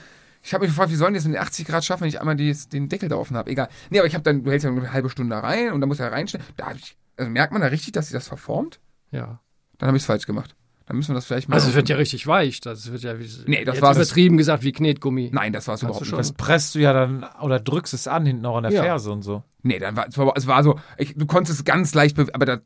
ich 0.44 0.52
habe 0.55 0.64
mich 0.64 0.73
gefragt, 0.73 0.90
wie 0.92 0.97
sollen 0.97 1.14
die 1.14 1.18
das 1.18 1.24
mit 1.26 1.34
den 1.34 1.42
80 1.42 1.66
Grad 1.66 1.84
schaffen, 1.84 2.02
wenn 2.02 2.08
ich 2.08 2.20
einmal 2.20 2.36
die, 2.36 2.55
den 2.73 2.89
Deckel 2.89 3.08
da 3.08 3.16
offen 3.16 3.36
habe? 3.36 3.50
Egal. 3.50 3.68
Nee, 3.90 3.98
aber 3.98 4.06
ich 4.06 4.14
habe 4.14 4.23
dann, 4.23 4.44
du 4.44 4.50
hältst 4.50 4.64
ja 4.64 4.70
eine 4.70 4.92
halbe 4.92 5.08
Stunde 5.10 5.34
da 5.34 5.40
rein 5.40 5.73
und 5.73 5.81
dann 5.81 5.89
muss 5.89 5.98
er 6.00 6.12
reinstellen. 6.12 6.44
Da 6.56 6.73
ich, 6.73 6.97
also 7.16 7.31
merkt 7.31 7.52
man 7.52 7.62
da 7.62 7.68
richtig, 7.68 7.92
dass 7.92 8.08
sie 8.08 8.14
das 8.14 8.28
verformt? 8.28 8.78
Ja. 9.10 9.40
Dann 9.78 9.86
habe 9.89 9.97
ich 9.97 10.02
es 10.02 10.06
falsch 10.06 10.26
gemacht. 10.26 10.55
Dann 10.86 10.97
müssen 10.98 11.12
wir 11.12 11.14
das 11.14 11.24
vielleicht 11.24 11.48
mal. 11.48 11.55
Also 11.55 11.70
es 11.70 11.74
wird 11.74 11.89
ja 11.89 11.97
richtig 11.97 12.26
weich. 12.26 12.60
Das 12.60 12.92
wird 12.92 13.02
ja 13.02 13.18
wie, 13.18 13.26
Nee, 13.47 13.64
das 13.64 13.81
war 13.81 13.94
das- 13.94 14.08
übertrieben 14.08 14.36
gesagt 14.36 14.62
wie 14.64 14.73
Knetgummi. 14.73 15.31
Nein, 15.32 15.55
das 15.55 15.66
war 15.66 15.76
es 15.76 15.82
überhaupt 15.82 16.02
nicht. 16.02 16.10
schon? 16.10 16.18
Das, 16.18 16.32
presst 16.32 16.74
du 16.74 16.78
ja 16.78 16.92
dann 16.92 17.24
oder 17.40 17.58
drückst 17.58 17.94
es 17.94 18.06
an 18.06 18.26
hinten 18.26 18.44
auch 18.44 18.58
an 18.58 18.64
der 18.64 18.73
Ja. 18.73 18.82
Ferse 18.82 19.10
und 19.10 19.23
so. 19.23 19.42
nee, 19.62 19.78
dann 19.78 19.97
war 19.97 20.08
es 20.08 20.18
war, 20.18 20.31
es 20.36 20.47
war 20.47 20.62
so, 20.62 20.78
ich, 20.98 21.14
du 21.16 21.24
konntest 21.24 21.58
es 21.58 21.64
ganz 21.64 21.94
leicht, 21.94 22.18
bewe- 22.18 22.34
aber 22.34 22.44
da 22.44 22.58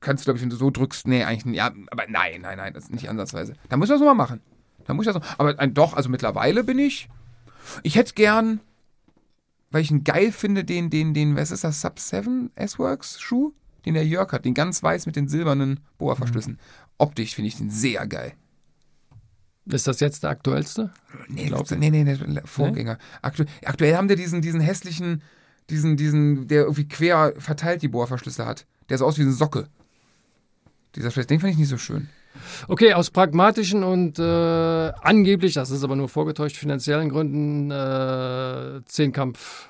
kannst 0.00 0.24
du, 0.24 0.28
glaube 0.28 0.38
ich, 0.38 0.42
wenn 0.42 0.48
du 0.50 0.56
so 0.56 0.70
drückst, 0.70 1.06
nee, 1.06 1.22
eigentlich, 1.22 1.44
nicht. 1.44 1.56
ja, 1.58 1.66
aber 1.90 2.04
nein, 2.08 2.40
nein, 2.40 2.56
nein, 2.56 2.72
das 2.72 2.84
ist 2.84 2.92
nicht 2.92 3.10
ansatzweise. 3.10 3.52
Da 3.68 3.76
muss 3.76 3.88
ich 3.88 3.92
das 3.94 4.00
noch 4.00 4.06
mal 4.06 4.14
machen. 4.14 4.40
Da 4.86 4.94
muss 4.94 5.06
ich 5.06 5.12
das 5.12 5.20
noch, 5.22 5.38
aber 5.38 5.58
ein, 5.58 5.74
doch, 5.74 5.92
also 5.94 6.08
mittlerweile 6.08 6.64
bin 6.64 6.78
ich, 6.78 7.08
ich 7.82 7.96
hätte 7.96 8.14
gern, 8.14 8.60
weil 9.70 9.82
ich 9.82 9.90
ihn 9.90 10.04
geil 10.04 10.32
finde, 10.32 10.64
den, 10.64 10.90
den, 10.90 11.14
den, 11.14 11.36
was 11.36 11.50
ist 11.50 11.64
das, 11.64 11.80
Sub 11.80 11.98
7 11.98 12.50
S-Works 12.54 13.20
Schuh? 13.20 13.52
Den 13.84 13.94
der 13.94 14.06
Jörg 14.06 14.32
hat, 14.32 14.44
den 14.44 14.54
ganz 14.54 14.82
weiß 14.82 15.06
mit 15.06 15.16
den 15.16 15.28
silbernen 15.28 15.80
Boa-Verschlüssen. 15.98 16.58
Optisch 16.98 17.34
finde 17.34 17.48
ich 17.48 17.56
den 17.56 17.70
sehr 17.70 18.06
geil. 18.06 18.32
Ist 19.66 19.86
das 19.86 20.00
jetzt 20.00 20.22
der 20.22 20.30
aktuellste? 20.30 20.92
Nee, 21.28 21.46
glaubst 21.46 21.72
du? 21.72 21.76
Nee, 21.76 21.90
nee, 21.90 22.04
nee, 22.04 22.16
Vorgänger. 22.44 22.98
Aktu 23.22 23.44
aktuell 23.64 23.96
haben 23.96 24.08
die 24.08 24.14
diesen, 24.14 24.40
diesen 24.40 24.60
hässlichen, 24.60 25.22
diesen, 25.70 25.96
diesen, 25.96 26.46
der 26.46 26.62
irgendwie 26.62 26.86
quer 26.86 27.34
verteilt 27.38 27.82
die 27.82 27.88
Bohrverschlüsse 27.88 28.46
hat. 28.46 28.66
Der 28.88 28.98
so 28.98 29.06
aus 29.06 29.18
wie 29.18 29.22
eine 29.22 29.32
Socke. 29.32 29.68
Dieser 30.94 31.10
Verschluss, 31.10 31.26
den 31.26 31.40
fand 31.40 31.52
ich 31.52 31.58
nicht 31.58 31.68
so 31.68 31.78
schön. 31.78 32.08
Okay, 32.68 32.92
aus 32.94 33.10
pragmatischen 33.10 33.84
und 33.84 34.18
äh, 34.18 34.22
angeblich, 35.02 35.54
das 35.54 35.70
ist 35.70 35.84
aber 35.84 35.96
nur 35.96 36.08
vorgetäuscht, 36.08 36.56
finanziellen 36.56 37.08
Gründen, 37.08 37.70
äh, 37.70 38.80
Zehnkampf, 38.86 39.68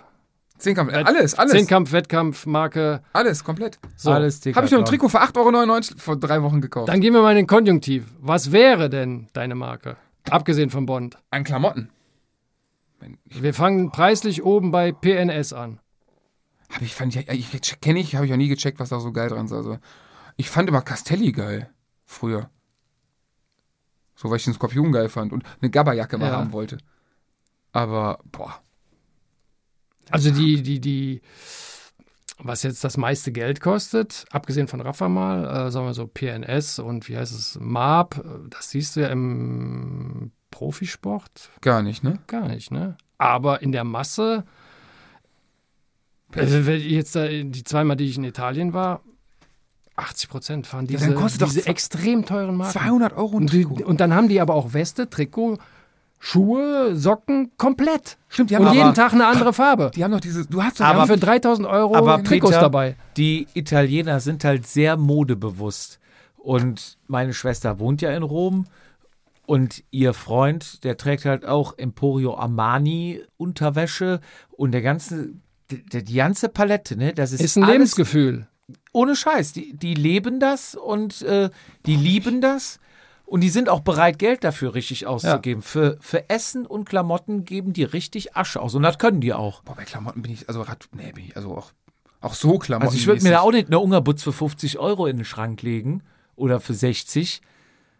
Zehnkampf, 0.58 0.92
Wett- 0.92 1.06
alles, 1.06 1.34
alles. 1.34 1.52
Zehnkampf, 1.52 1.92
Wettkampf, 1.92 2.46
Marke. 2.46 3.02
Alles, 3.12 3.44
komplett. 3.44 3.78
So, 3.96 4.10
Alles. 4.10 4.40
Habe 4.54 4.66
ich 4.66 4.72
noch 4.72 4.78
ein 4.80 4.84
Trikot 4.86 5.08
für 5.10 5.20
8,99 5.20 5.90
Euro 5.90 5.98
vor 5.98 6.16
drei 6.16 6.42
Wochen 6.42 6.60
gekauft. 6.60 6.88
Dann 6.88 7.00
gehen 7.00 7.12
wir 7.12 7.20
mal 7.22 7.32
in 7.32 7.36
den 7.36 7.46
Konjunktiv. 7.46 8.04
Was 8.20 8.52
wäre 8.52 8.88
denn 8.88 9.28
deine 9.34 9.54
Marke? 9.54 9.96
Abgesehen 10.30 10.70
von 10.70 10.86
Bond. 10.86 11.18
An 11.30 11.44
Klamotten. 11.44 11.90
Wir 13.26 13.52
fangen 13.54 13.92
preislich 13.92 14.42
oben 14.42 14.70
bei 14.70 14.90
PNS 14.92 15.52
an. 15.52 15.78
Hab 16.72 16.82
ich, 16.82 16.94
fand 16.94 17.14
ich, 17.14 17.28
ich 17.28 17.80
kenne 17.80 18.00
ich, 18.00 18.16
habe 18.16 18.26
ich 18.26 18.32
auch 18.32 18.36
nie 18.36 18.48
gecheckt, 18.48 18.80
was 18.80 18.88
da 18.88 18.98
so 18.98 19.12
geil 19.12 19.28
dran 19.28 19.44
ist. 19.46 19.52
Also, 19.52 19.78
ich 20.36 20.48
fand 20.50 20.68
immer 20.68 20.82
Castelli 20.82 21.30
geil. 21.32 21.70
Früher. 22.06 22.50
So, 24.16 24.30
weil 24.30 24.38
ich 24.38 24.44
den 24.44 24.54
Skorpion 24.54 24.90
geil 24.92 25.08
fand 25.08 25.32
und 25.32 25.44
eine 25.60 25.70
Gabberjacke 25.70 26.18
mal 26.18 26.30
Ja. 26.30 26.36
haben 26.38 26.52
wollte. 26.52 26.78
Aber, 27.72 28.18
boah. 28.32 28.60
Also 30.10 30.30
die, 30.30 30.62
die, 30.62 30.80
die, 30.80 31.20
was 32.38 32.62
jetzt 32.62 32.82
das 32.84 32.96
meiste 32.96 33.32
Geld 33.32 33.60
kostet, 33.60 34.24
abgesehen 34.30 34.68
von 34.68 34.80
Rafa 34.80 35.08
mal, 35.08 35.66
äh, 35.66 35.70
sagen 35.70 35.86
wir 35.86 35.94
so 35.94 36.06
PNS 36.06 36.78
und 36.78 37.08
wie 37.08 37.16
heißt 37.16 37.34
es, 37.34 37.58
MAP, 37.60 38.18
äh, 38.18 38.48
das 38.48 38.70
siehst 38.70 38.96
du 38.96 39.00
ja 39.00 39.08
im 39.08 40.32
Profisport 40.50 41.50
Gar 41.60 41.82
nicht, 41.82 42.02
ne? 42.02 42.18
gar 42.26 42.48
nicht, 42.48 42.70
ne? 42.70 42.96
Aber 43.18 43.60
in 43.62 43.72
der 43.72 43.84
Masse, 43.84 44.44
also 46.34 46.66
wenn 46.66 46.80
ich 46.80 46.90
jetzt 46.90 47.16
da 47.16 47.26
die 47.28 47.64
zweimal, 47.64 47.96
die 47.96 48.04
ich 48.04 48.16
in 48.16 48.24
Italien 48.24 48.72
war, 48.72 49.02
80 49.96 50.28
Prozent 50.28 50.66
fahren 50.66 50.84
Ja, 50.86 50.98
diese, 50.98 51.06
dann 51.10 51.14
kostet 51.16 51.42
doch 51.42 51.48
diese 51.48 51.66
extrem 51.66 52.24
teuren 52.26 52.56
Marken. 52.56 52.72
200 52.78 53.12
Euro 53.16 53.32
ein 53.32 53.34
und, 53.42 53.52
die, 53.52 53.64
Trikot. 53.64 53.84
und 53.84 54.00
dann 54.00 54.14
haben 54.14 54.28
die 54.28 54.40
aber 54.40 54.54
auch 54.54 54.72
Weste, 54.74 55.08
Trikot, 55.08 55.58
Schuhe, 56.18 56.96
Socken, 56.96 57.50
komplett. 57.56 58.16
Stimmt, 58.28 58.50
die 58.50 58.56
Und 58.56 58.66
haben 58.66 58.74
jeden 58.74 58.86
aber, 58.88 58.94
Tag 58.94 59.12
eine 59.12 59.26
andere 59.26 59.52
Farbe. 59.52 59.90
Die 59.94 60.02
haben 60.02 60.10
noch 60.10 60.20
diese, 60.20 60.46
du 60.46 60.62
hast 60.62 60.80
doch, 60.80 60.84
haben 60.86 60.98
Aber- 60.98 61.12
für 61.14 61.18
3000 61.18 61.66
Euro 61.68 61.94
aber 61.96 62.22
Trikots 62.24 62.52
Peter- 62.52 62.60
dabei. 62.62 62.96
Die 63.16 63.46
Italiener 63.54 64.20
sind 64.20 64.44
halt 64.44 64.66
sehr 64.66 64.96
modebewusst. 64.96 65.98
Und 66.38 66.96
meine 67.06 67.34
Schwester 67.34 67.78
wohnt 67.78 68.02
ja 68.02 68.12
in 68.12 68.22
Rom. 68.22 68.66
Und 69.46 69.84
ihr 69.90 70.12
Freund, 70.14 70.82
der 70.84 70.96
trägt 70.96 71.24
halt 71.24 71.44
auch 71.44 71.78
Emporio 71.78 72.36
Armani 72.36 73.20
Unterwäsche 73.36 74.20
und 74.50 74.72
der 74.72 74.82
ganze, 74.82 75.30
die, 75.70 76.02
die 76.04 76.14
ganze 76.14 76.48
Palette, 76.48 76.96
ne? 76.96 77.12
Das 77.12 77.30
ist, 77.32 77.40
Ist 77.40 77.56
ein 77.56 77.62
alles 77.62 77.72
Lebensgefühl. 77.74 78.48
Ohne 78.96 79.14
Scheiß. 79.14 79.52
Die, 79.52 79.76
die 79.76 79.94
leben 79.94 80.40
das 80.40 80.74
und 80.74 81.22
äh, 81.22 81.50
die 81.84 81.96
lieben 81.96 82.40
das. 82.40 82.80
Und 83.26 83.40
die 83.40 83.50
sind 83.50 83.68
auch 83.68 83.80
bereit, 83.80 84.18
Geld 84.18 84.44
dafür 84.44 84.74
richtig 84.74 85.06
auszugeben. 85.06 85.60
Für, 85.60 85.98
für 86.00 86.30
Essen 86.30 86.64
und 86.64 86.88
Klamotten 86.88 87.44
geben 87.44 87.72
die 87.72 87.82
richtig 87.82 88.36
Asche 88.36 88.60
aus. 88.60 88.74
Und 88.74 88.82
das 88.82 88.98
können 88.98 89.20
die 89.20 89.34
auch. 89.34 89.62
boah, 89.62 89.74
bei 89.74 89.84
Klamotten 89.84 90.22
bin 90.22 90.32
ich, 90.32 90.48
also 90.48 90.64
nee, 90.92 91.12
bin 91.12 91.24
ich, 91.24 91.36
also 91.36 91.56
auch, 91.56 91.72
auch 92.20 92.34
so 92.34 92.58
Klamotten. 92.58 92.86
Also 92.86 92.98
ich 92.98 93.06
würde 93.06 93.22
mir 93.22 93.30
da 93.30 93.40
auch 93.40 93.50
nicht 93.50 93.66
eine 93.66 93.80
Ungerbutz 93.80 94.22
für 94.22 94.32
50 94.32 94.78
Euro 94.78 95.06
in 95.06 95.16
den 95.16 95.24
Schrank 95.24 95.60
legen 95.62 96.02
oder 96.36 96.60
für 96.60 96.74
60. 96.74 97.42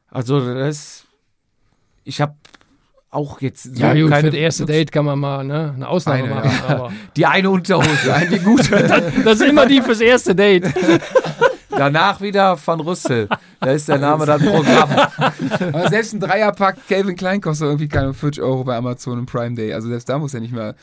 Also 0.09 0.55
das, 0.55 1.05
ich 2.05 2.21
habe 2.21 2.37
auch 3.11 3.41
jetzt 3.41 3.75
so 3.75 3.83
Ja, 3.83 3.95
gut, 3.95 4.11
keine, 4.11 4.23
für 4.23 4.31
das 4.31 4.41
erste 4.41 4.67
Date 4.67 4.93
kann 4.93 5.05
man 5.05 5.19
mal 5.19 5.45
ne, 5.45 5.73
eine 5.75 5.89
Ausnahme 5.89 6.25
Eine, 6.25 6.35
machen. 6.35 6.51
Aber 6.69 6.93
die 7.17 7.27
eine 7.27 7.51
Unterhose. 7.51 8.15
Einige 8.15 8.41
gute. 8.41 8.71
das 9.25 9.41
ist 9.41 9.49
immer 9.49 9.67
die 9.67 9.81
fürs 9.81 10.01
erste 10.01 10.35
Date. 10.35 10.65
Danach 11.69 12.21
wieder 12.23 12.57
von 12.57 12.81
Rüssel. 12.81 13.29
Da 13.61 13.71
ist 13.71 13.89
der 13.89 13.99
Name 13.99 14.25
dann 14.25 14.41
Programm. 14.41 14.89
Aber 15.73 15.89
selbst 15.91 16.15
ein 16.15 16.21
Dreierpack 16.21 16.77
Calvin 16.89 17.17
Klein 17.17 17.41
kostet 17.43 17.67
irgendwie 17.67 17.89
keine 17.89 18.15
40 18.15 18.43
Euro 18.43 18.65
bei 18.65 18.77
Amazon 18.77 19.19
im 19.19 19.27
Prime 19.27 19.55
Day. 19.55 19.75
Also 19.75 19.89
selbst 19.89 20.09
da 20.09 20.19
muss 20.19 20.33
er 20.33 20.41
nicht 20.41 20.55
mehr 20.55 20.75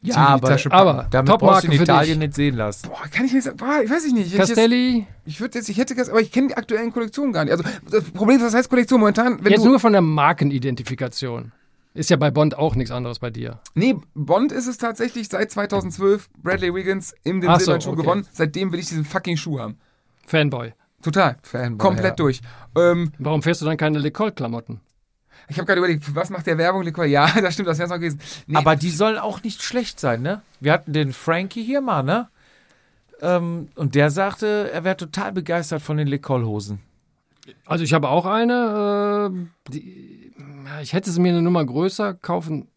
Ja, 0.00 0.16
aber, 0.16 0.48
Tasche 0.48 0.68
packen. 0.68 0.88
Aber 0.88 1.06
damit 1.10 1.28
Top 1.28 1.40
brauchst 1.40 1.64
du 1.64 1.72
in 1.72 1.80
Italien 1.80 2.20
nicht 2.20 2.34
sehen 2.34 2.56
lassen. 2.56 2.88
Boah, 2.88 3.08
kann 3.10 3.26
ich 3.26 3.32
nicht 3.32 3.44
sagen. 3.44 3.56
Boah, 3.56 3.80
ich 3.82 3.90
weiß 3.90 4.04
ich 4.04 4.12
nicht. 4.12 4.26
Ich, 4.26 4.32
jetzt, 4.32 4.48
Castelli, 4.48 5.06
ich 5.24 5.40
würde 5.40 5.58
jetzt, 5.58 5.68
ich 5.68 5.78
hätte 5.78 5.94
das, 5.94 6.08
aber 6.08 6.20
ich 6.20 6.30
kenne 6.30 6.48
die 6.48 6.56
aktuellen 6.56 6.92
Kollektionen 6.92 7.32
gar 7.32 7.44
nicht. 7.44 7.52
Also 7.52 7.64
das 7.90 8.04
Problem 8.04 8.38
ist, 8.38 8.44
was 8.44 8.54
heißt 8.54 8.70
Kollektion 8.70 9.00
momentan? 9.00 9.38
Wenn 9.42 9.52
jetzt 9.52 9.64
nur 9.64 9.80
von 9.80 9.92
der 9.92 10.02
Markenidentifikation. 10.02 11.52
Ist 11.94 12.10
ja 12.10 12.16
bei 12.16 12.30
Bond 12.30 12.56
auch 12.56 12.76
nichts 12.76 12.92
anderes 12.92 13.18
bei 13.18 13.30
dir. 13.30 13.58
nee, 13.74 13.96
Bond 14.14 14.52
ist 14.52 14.68
es 14.68 14.78
tatsächlich 14.78 15.28
seit 15.28 15.50
2012. 15.50 16.28
Bradley 16.42 16.72
Wiggins 16.72 17.12
in 17.24 17.40
den 17.40 17.50
Ach 17.50 17.58
so, 17.58 17.64
silbernen 17.64 17.80
Schuh 17.80 17.90
okay. 17.90 18.02
gewonnen. 18.02 18.26
Seitdem 18.30 18.70
will 18.70 18.78
ich 18.78 18.86
diesen 18.86 19.04
fucking 19.04 19.36
Schuh 19.36 19.58
haben. 19.58 19.78
Fanboy. 20.26 20.74
Total. 21.02 21.38
Fanboy, 21.42 21.78
Komplett 21.78 22.10
ja. 22.10 22.14
durch. 22.16 22.40
Ähm, 22.76 23.12
Warum 23.18 23.42
fährst 23.42 23.62
du 23.62 23.64
dann 23.64 23.76
keine 23.76 23.98
LeColt-Klamotten? 23.98 24.80
Ich 25.48 25.56
habe 25.56 25.66
gerade 25.66 25.78
überlegt, 25.78 26.14
was 26.14 26.30
macht 26.30 26.46
der 26.46 26.58
Werbung? 26.58 26.82
Liquor? 26.82 27.04
Ja, 27.04 27.26
das 27.40 27.54
stimmt, 27.54 27.68
das 27.68 27.78
wäre 27.78 27.86
es 27.86 27.90
noch 27.90 27.98
gewesen. 27.98 28.20
Nee, 28.46 28.56
Aber 28.56 28.76
die 28.76 28.90
sollen 28.90 29.18
auch 29.18 29.42
nicht 29.42 29.62
schlecht 29.62 29.98
sein, 30.00 30.22
ne? 30.22 30.42
Wir 30.60 30.72
hatten 30.72 30.92
den 30.92 31.12
Frankie 31.12 31.64
hier 31.64 31.80
mal, 31.80 32.02
ne? 32.02 32.28
Ähm, 33.20 33.68
und 33.74 33.94
der 33.94 34.10
sagte, 34.10 34.70
er 34.72 34.84
wäre 34.84 34.96
total 34.96 35.32
begeistert 35.32 35.82
von 35.82 35.96
den 35.96 36.06
Lecol-Hosen. 36.06 36.80
Also 37.66 37.84
ich 37.84 37.92
habe 37.92 38.08
auch 38.08 38.26
eine. 38.26 39.30
Äh, 39.32 39.72
die, 39.72 40.32
ich 40.82 40.92
hätte 40.92 41.10
sie 41.10 41.20
mir 41.20 41.30
eine 41.30 41.42
Nummer 41.42 41.64
größer 41.64 42.14
kaufen 42.14 42.68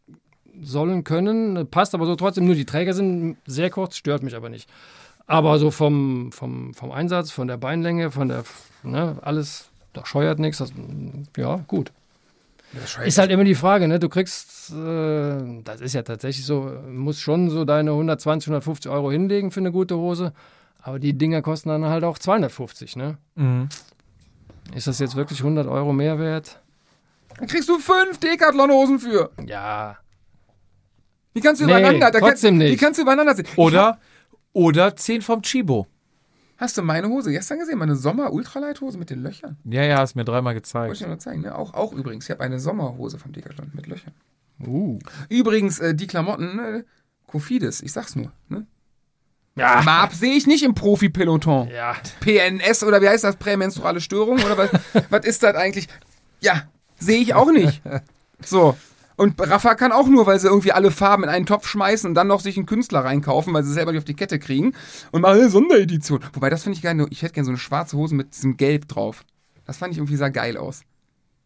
sollen 0.61 1.03
können. 1.03 1.67
Passt 1.69 1.93
aber 1.93 2.05
so 2.05 2.15
trotzdem. 2.15 2.45
Nur 2.45 2.55
die 2.55 2.65
Träger 2.65 2.93
sind 2.93 3.37
sehr 3.45 3.69
kurz, 3.69 3.97
stört 3.97 4.23
mich 4.23 4.35
aber 4.35 4.49
nicht. 4.49 4.69
Aber 5.27 5.59
so 5.59 5.71
vom, 5.71 6.31
vom, 6.31 6.73
vom 6.73 6.91
Einsatz, 6.91 7.31
von 7.31 7.47
der 7.47 7.57
Beinlänge, 7.57 8.11
von 8.11 8.29
der, 8.29 8.43
ne, 8.83 9.17
alles, 9.21 9.69
da 9.93 10.05
scheuert 10.05 10.39
nichts. 10.39 10.57
Das, 10.59 10.73
ja, 11.37 11.57
gut. 11.67 11.91
Ist 13.05 13.17
halt 13.17 13.31
immer 13.31 13.43
die 13.43 13.55
Frage, 13.55 13.87
ne? 13.87 13.99
Du 13.99 14.07
kriegst, 14.07 14.71
äh, 14.71 15.61
das 15.63 15.81
ist 15.81 15.93
ja 15.93 16.03
tatsächlich 16.03 16.45
so, 16.45 16.71
musst 16.89 17.19
schon 17.21 17.49
so 17.49 17.65
deine 17.65 17.91
120, 17.91 18.47
150 18.47 18.89
Euro 18.91 19.11
hinlegen 19.11 19.51
für 19.51 19.59
eine 19.59 19.71
gute 19.71 19.97
Hose. 19.97 20.33
Aber 20.81 20.97
die 20.99 21.13
Dinger 21.13 21.41
kosten 21.41 21.69
dann 21.69 21.85
halt 21.85 22.03
auch 22.03 22.17
250, 22.17 22.95
ne? 22.95 23.17
Ist 24.73 24.87
das 24.87 24.99
jetzt 24.99 25.15
wirklich 25.15 25.39
100 25.39 25.67
Euro 25.67 25.91
Mehrwert? 25.93 26.59
Dann 27.37 27.47
kriegst 27.47 27.69
du 27.69 27.77
fünf 27.77 28.19
Decathlon-Hosen 28.19 28.99
für. 28.99 29.31
Ja. 29.45 29.97
Wie 31.33 31.41
kannst 31.41 31.61
du 31.61 31.65
Nee, 31.65 31.71
übereinander? 31.71 32.11
Da 32.11 32.19
trotzdem 32.19 32.55
kann, 32.55 32.67
Wie 32.67 32.71
nicht. 32.71 32.79
kannst 32.81 32.97
du 32.97 33.03
übereinander 33.03 33.35
sehen? 33.35 33.47
Oder, 33.57 33.99
oder 34.53 34.95
10 34.95 35.21
vom 35.21 35.41
Chibo. 35.41 35.87
Hast 36.61 36.77
du 36.77 36.83
meine 36.83 37.09
Hose 37.09 37.31
gestern 37.31 37.57
gesehen? 37.57 37.79
Meine 37.79 37.95
Sommer-Ultralight-Hose 37.95 38.99
mit 38.99 39.09
den 39.09 39.23
Löchern? 39.23 39.57
Ja, 39.63 39.81
ja, 39.81 39.97
hast 39.97 40.13
mir 40.13 40.23
dreimal 40.23 40.53
Wollte 40.53 40.67
ich 40.67 40.73
gezeigt. 40.73 41.01
dir 41.01 41.07
nur 41.07 41.17
zeigen, 41.17 41.41
ne? 41.41 41.55
Auch, 41.55 41.73
auch 41.73 41.91
übrigens. 41.91 42.25
Ich 42.25 42.29
habe 42.29 42.43
eine 42.43 42.59
Sommerhose 42.59 43.17
vom 43.17 43.31
Decathlon 43.31 43.71
mit 43.73 43.87
Löchern. 43.87 44.13
Uh. 44.63 44.99
Übrigens, 45.27 45.79
äh, 45.79 45.95
die 45.95 46.05
Klamotten, 46.05 46.59
äh, 46.59 46.83
Kofidis, 47.25 47.81
ich 47.81 47.91
sag's 47.91 48.15
nur. 48.15 48.31
Ne? 48.47 48.67
Ja. 49.55 49.81
Map 49.81 50.13
sehe 50.13 50.35
ich 50.35 50.45
nicht 50.45 50.61
im 50.61 50.75
Profi-Peloton. 50.75 51.67
Ja. 51.69 51.95
PNS 52.19 52.83
oder 52.83 53.01
wie 53.01 53.09
heißt 53.09 53.23
das? 53.23 53.37
Prämenstruale 53.37 53.99
Störung 53.99 54.35
oder 54.35 54.55
was, 54.55 54.69
was 55.09 55.25
ist 55.25 55.41
das 55.41 55.55
eigentlich? 55.55 55.87
Ja, 56.41 56.67
sehe 56.99 57.21
ich 57.21 57.33
auch 57.33 57.51
nicht. 57.51 57.81
So. 58.45 58.77
Und 59.21 59.39
Rafa 59.39 59.75
kann 59.75 59.91
auch 59.91 60.07
nur, 60.07 60.25
weil 60.25 60.39
sie 60.39 60.47
irgendwie 60.47 60.71
alle 60.71 60.89
Farben 60.89 61.23
in 61.23 61.29
einen 61.29 61.45
Topf 61.45 61.67
schmeißen 61.67 62.09
und 62.09 62.15
dann 62.15 62.25
noch 62.25 62.39
sich 62.39 62.57
einen 62.57 62.65
Künstler 62.65 63.01
reinkaufen, 63.01 63.53
weil 63.53 63.61
sie 63.61 63.69
es 63.69 63.75
selber 63.75 63.91
nicht 63.91 63.99
auf 63.99 64.05
die 64.05 64.15
Kette 64.15 64.39
kriegen 64.39 64.73
und 65.11 65.21
machen 65.21 65.39
eine 65.39 65.49
Sonderedition. 65.51 66.21
Wobei, 66.33 66.49
das 66.49 66.63
finde 66.63 66.75
ich 66.77 66.81
geil. 66.81 67.05
Ich 67.11 67.21
hätte 67.21 67.35
gerne 67.35 67.45
so 67.45 67.51
eine 67.51 67.59
schwarze 67.59 67.97
Hose 67.97 68.15
mit 68.15 68.35
diesem 68.35 68.57
Gelb 68.57 68.87
drauf. 68.87 69.23
Das 69.65 69.77
fand 69.77 69.91
ich 69.91 69.99
irgendwie 69.99 70.15
sah 70.15 70.29
geil 70.29 70.57
aus. 70.57 70.81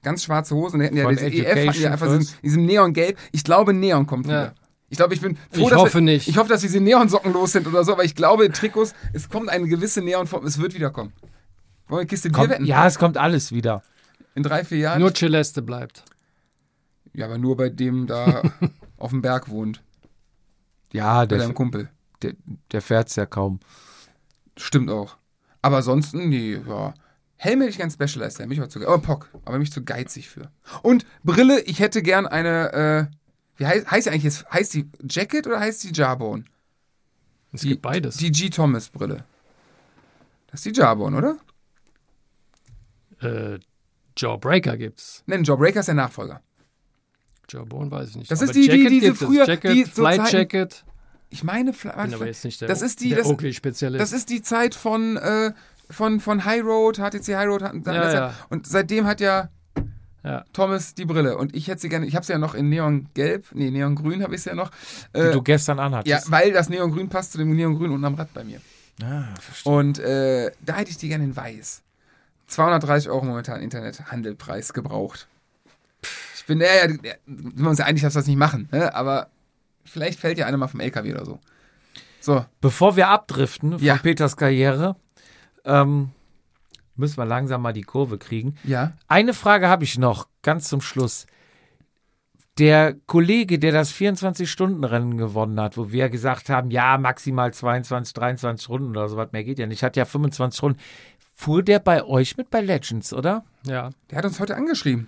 Ganz 0.03 0.23
schwarze 0.23 0.55
Hose 0.55 0.75
und 0.77 0.79
dann 0.79 0.95
hätten 0.95 0.95
ja 0.95 1.09
diese 1.09 1.25
EF 1.27 1.67
hatten 1.67 1.81
ja 1.81 1.91
einfach 1.91 2.17
diesen, 2.17 2.33
diesem 2.41 2.65
Neongelb. 2.65 3.17
Ich 3.33 3.43
glaube, 3.43 3.73
Neon 3.73 4.07
kommt 4.07 4.25
wieder. 4.27 4.41
Ja. 4.45 4.53
Ich 4.87 4.95
glaube, 4.95 5.13
ich 5.13 5.19
bin 5.19 5.35
froh, 5.35 5.63
Ich 5.63 5.67
dass 5.67 5.77
hoffe 5.79 5.93
wir, 5.95 6.01
nicht. 6.01 6.29
Ich 6.29 6.37
hoffe, 6.37 6.47
dass 6.47 6.61
diese 6.61 6.79
Neonsocken 6.79 7.33
los 7.33 7.51
sind 7.51 7.67
oder 7.67 7.83
so, 7.83 7.91
aber 7.91 8.05
ich 8.05 8.15
glaube, 8.15 8.49
Trikots, 8.53 8.93
es 9.11 9.27
kommt 9.27 9.49
eine 9.49 9.67
gewisse 9.67 10.01
Neonform, 10.01 10.45
es 10.45 10.61
wird 10.61 10.75
wieder 10.75 10.91
kommen. 10.91 11.11
Wollen 11.89 11.97
wir 11.97 11.97
eine 11.97 12.07
Kiste 12.07 12.29
Bier 12.29 12.37
Kommt, 12.37 12.49
wetten? 12.51 12.63
ja, 12.65 12.87
es 12.87 12.97
kommt 12.97 13.17
alles 13.17 13.51
wieder. 13.51 13.83
In 14.33 14.43
drei, 14.43 14.63
vier 14.63 14.77
Jahren? 14.77 15.01
Nur 15.01 15.13
Celeste 15.13 15.61
bleibt. 15.61 16.05
Ja, 17.15 17.25
aber 17.25 17.37
nur 17.37 17.57
bei 17.57 17.69
dem 17.69 18.07
da 18.07 18.41
auf 18.97 19.11
dem 19.11 19.21
Berg 19.21 19.49
wohnt. 19.49 19.81
Ja, 20.93 21.19
Bei 21.21 21.25
der, 21.27 21.37
deinem 21.39 21.53
Kumpel. 21.53 21.89
der, 22.21 22.33
der 22.71 22.81
fährt's 22.81 23.15
ja 23.15 23.25
kaum. 23.25 23.59
Stimmt 24.57 24.89
auch. 24.89 25.17
Aber 25.61 25.77
ansonsten, 25.77 26.29
nee, 26.29 26.59
ja. 26.67 26.93
Helm 27.37 27.59
hätte 27.59 27.71
ich 27.71 27.77
gern 27.77 27.91
Specialized, 27.91 28.39
der 28.39 28.47
mich 28.47 28.59
war 28.59 28.69
zu 28.69 28.79
ge- 28.79 28.87
Oh, 28.87 28.97
Pock, 28.97 29.29
aber 29.43 29.57
mich 29.59 29.71
zu 29.71 29.83
geizig 29.83 30.29
für. 30.29 30.49
Und 30.83 31.05
Brille, 31.23 31.59
ich 31.61 31.79
hätte 31.79 32.01
gern 32.01 32.25
eine, 32.25 32.71
äh, 33.11 33.15
wie 33.57 33.65
heißt, 33.67 33.91
heißt 33.91 34.05
die 34.07 34.11
eigentlich 34.11 34.23
jetzt? 34.23 34.49
Heißt 34.51 34.73
die 34.73 34.89
Jacket 35.09 35.45
oder 35.47 35.59
heißt 35.59 35.83
die 35.83 35.91
Jarbone? 35.91 36.45
Es 37.51 37.61
Die, 37.61 37.69
gibt 37.69 37.81
beides. 37.81 38.17
Die 38.17 38.31
G. 38.31 38.49
Thomas 38.49 38.89
Brille. 38.89 39.25
Das 40.47 40.65
ist 40.65 40.75
die 40.75 40.79
Jarbone, 40.79 41.17
oder? 41.17 41.37
äh, 43.21 43.59
Jawbreaker 44.17 44.77
gibt's. 44.77 45.23
Nein, 45.25 45.43
Jawbreaker 45.43 45.81
ist 45.81 45.87
der 45.87 45.95
Nachfolger. 45.95 46.41
Jawbone 47.49 47.91
weiß 47.91 48.09
ich 48.09 48.15
nicht. 48.17 48.31
Das 48.31 48.39
Aber 48.41 48.49
ist 48.49 48.55
die- 48.55 48.61
die- 48.61 48.67
Jacket 48.77 48.91
diese 48.91 49.05
gibt 49.07 49.21
es. 49.21 49.27
früher- 49.27 49.47
Jacket, 49.47 49.73
die 49.73 49.83
so 49.85 49.91
Flight 50.01 50.21
Zeiten- 50.21 50.35
Jacket. 50.37 50.85
Ich 51.29 51.43
meine, 51.43 51.71
Fla- 51.73 52.01
Bin 52.03 52.13
aber 52.13 52.27
jetzt 52.27 52.45
nicht 52.45 52.61
der, 52.61 52.67
das 52.67 52.81
ist 52.81 53.01
die, 53.01 53.09
der 53.09 53.19
das, 53.19 53.27
Oakley-Spezialist. 53.27 54.01
das 54.01 54.13
ist 54.13 54.29
die 54.29 54.41
Zeit 54.41 54.73
von, 54.75 55.17
äh, 55.17 55.51
von, 55.89 56.19
von 56.19 56.45
High 56.45 56.63
Road, 56.63 56.97
HTC 56.99 57.35
High 57.35 57.47
Road. 57.47 57.61
hatten- 57.63 57.83
Ja, 57.85 58.13
ja. 58.13 58.33
Und 58.49 58.67
seitdem 58.67 59.05
hat 59.05 59.19
ja 59.21 59.49
Ja. 60.23 60.43
Thomas 60.53 60.95
die 60.95 61.05
Brille. 61.05 61.37
Und 61.37 61.55
ich 61.55 61.67
hätte 61.67 61.81
sie 61.81 61.89
gerne, 61.89 62.05
ich 62.07 62.15
habe 62.15 62.25
sie 62.25 62.31
ja 62.31 62.39
noch 62.39 62.55
in 62.55 62.69
Neongelb, 62.69 63.45
nee, 63.53 63.69
Neongrün 63.69 64.23
habe 64.23 64.33
ich 64.35 64.41
sie 64.43 64.49
ja 64.49 64.55
noch. 64.55 64.71
Die 65.15 65.19
Äh, 65.19 65.31
du 65.31 65.41
gestern 65.43 65.77
ja, 65.77 65.83
anhattest. 65.85 66.31
weil 66.31 66.51
das 66.51 66.67
Neongrün 66.69 67.09
passt 67.09 67.33
zu 67.33 67.37
dem 67.37 67.55
Neongrün 67.55 67.91
unten 67.91 68.05
am 68.05 68.15
Rad 68.15 68.33
bei 68.33 68.43
mir. 68.43 68.59
Ah, 69.03 69.25
verstehe. 69.39 69.71
Und 69.73 69.99
äh, 69.99 70.51
da 70.65 70.77
hätte 70.77 70.89
ich 70.89 70.97
die 70.97 71.09
gerne 71.09 71.25
in 71.25 71.35
weiß. 71.35 71.81
230 72.47 73.09
Euro 73.09 73.25
momentan 73.25 73.61
Internethandelpreis 73.61 74.73
gebraucht. 74.73 75.27
Ich 76.45 76.47
bin, 76.47 76.61
ja, 76.61 76.67
ja, 76.67 76.85
ja, 77.03 77.13
sind 77.25 77.57
wir 77.59 77.69
uns 77.69 77.79
ja 77.79 77.85
einig, 77.85 78.03
dass 78.03 78.13
wir 78.13 78.19
das 78.19 78.27
nicht 78.27 78.37
machen, 78.37 78.69
ne? 78.71 78.93
aber 78.93 79.29
vielleicht 79.83 80.19
fällt 80.19 80.37
ja 80.37 80.45
einer 80.45 80.57
mal 80.57 80.67
vom 80.67 80.79
LKW 80.79 81.11
oder 81.11 81.25
so. 81.25 81.39
So, 82.21 82.45
Bevor 82.61 82.95
wir 82.95 83.07
abdriften 83.07 83.71
von 83.79 83.83
Ja. 83.83 83.95
Peters 83.97 84.37
Karriere, 84.37 84.95
ähm, 85.63 86.11
müssen 86.95 87.17
wir 87.17 87.25
langsam 87.25 87.63
mal 87.63 87.73
die 87.73 87.81
Kurve 87.81 88.19
kriegen. 88.19 88.57
ja. 88.63 88.93
Eine 89.07 89.33
Frage 89.33 89.69
habe 89.69 89.85
ich 89.85 89.97
noch, 89.97 90.27
ganz 90.43 90.69
zum 90.69 90.81
Schluss. 90.81 91.25
Der 92.59 92.93
Kollege, 93.07 93.57
der 93.57 93.71
das 93.71 93.91
24-Stunden-Rennen 93.91 95.17
gewonnen 95.17 95.59
hat, 95.59 95.77
wo 95.77 95.91
wir 95.91 96.09
gesagt 96.09 96.49
haben, 96.49 96.69
ja, 96.69 96.97
maximal 96.99 97.51
22, 97.53 98.13
23 98.13 98.69
Runden 98.69 98.89
oder 98.91 99.09
so 99.09 99.17
was 99.17 99.31
mehr 99.31 99.43
geht 99.43 99.57
ja 99.57 99.65
nicht, 99.65 99.81
hat 99.81 99.97
ja 99.97 100.05
25 100.05 100.61
Runden. 100.61 100.79
Fuhr 101.33 101.63
der 101.63 101.79
bei 101.79 102.03
euch 102.03 102.37
mit 102.37 102.51
bei 102.51 102.61
Legends, 102.61 103.13
oder? 103.13 103.43
ja. 103.65 103.89
Der 104.11 104.19
hat 104.19 104.25
uns 104.25 104.39
heute 104.39 104.55
angeschrieben. 104.55 105.07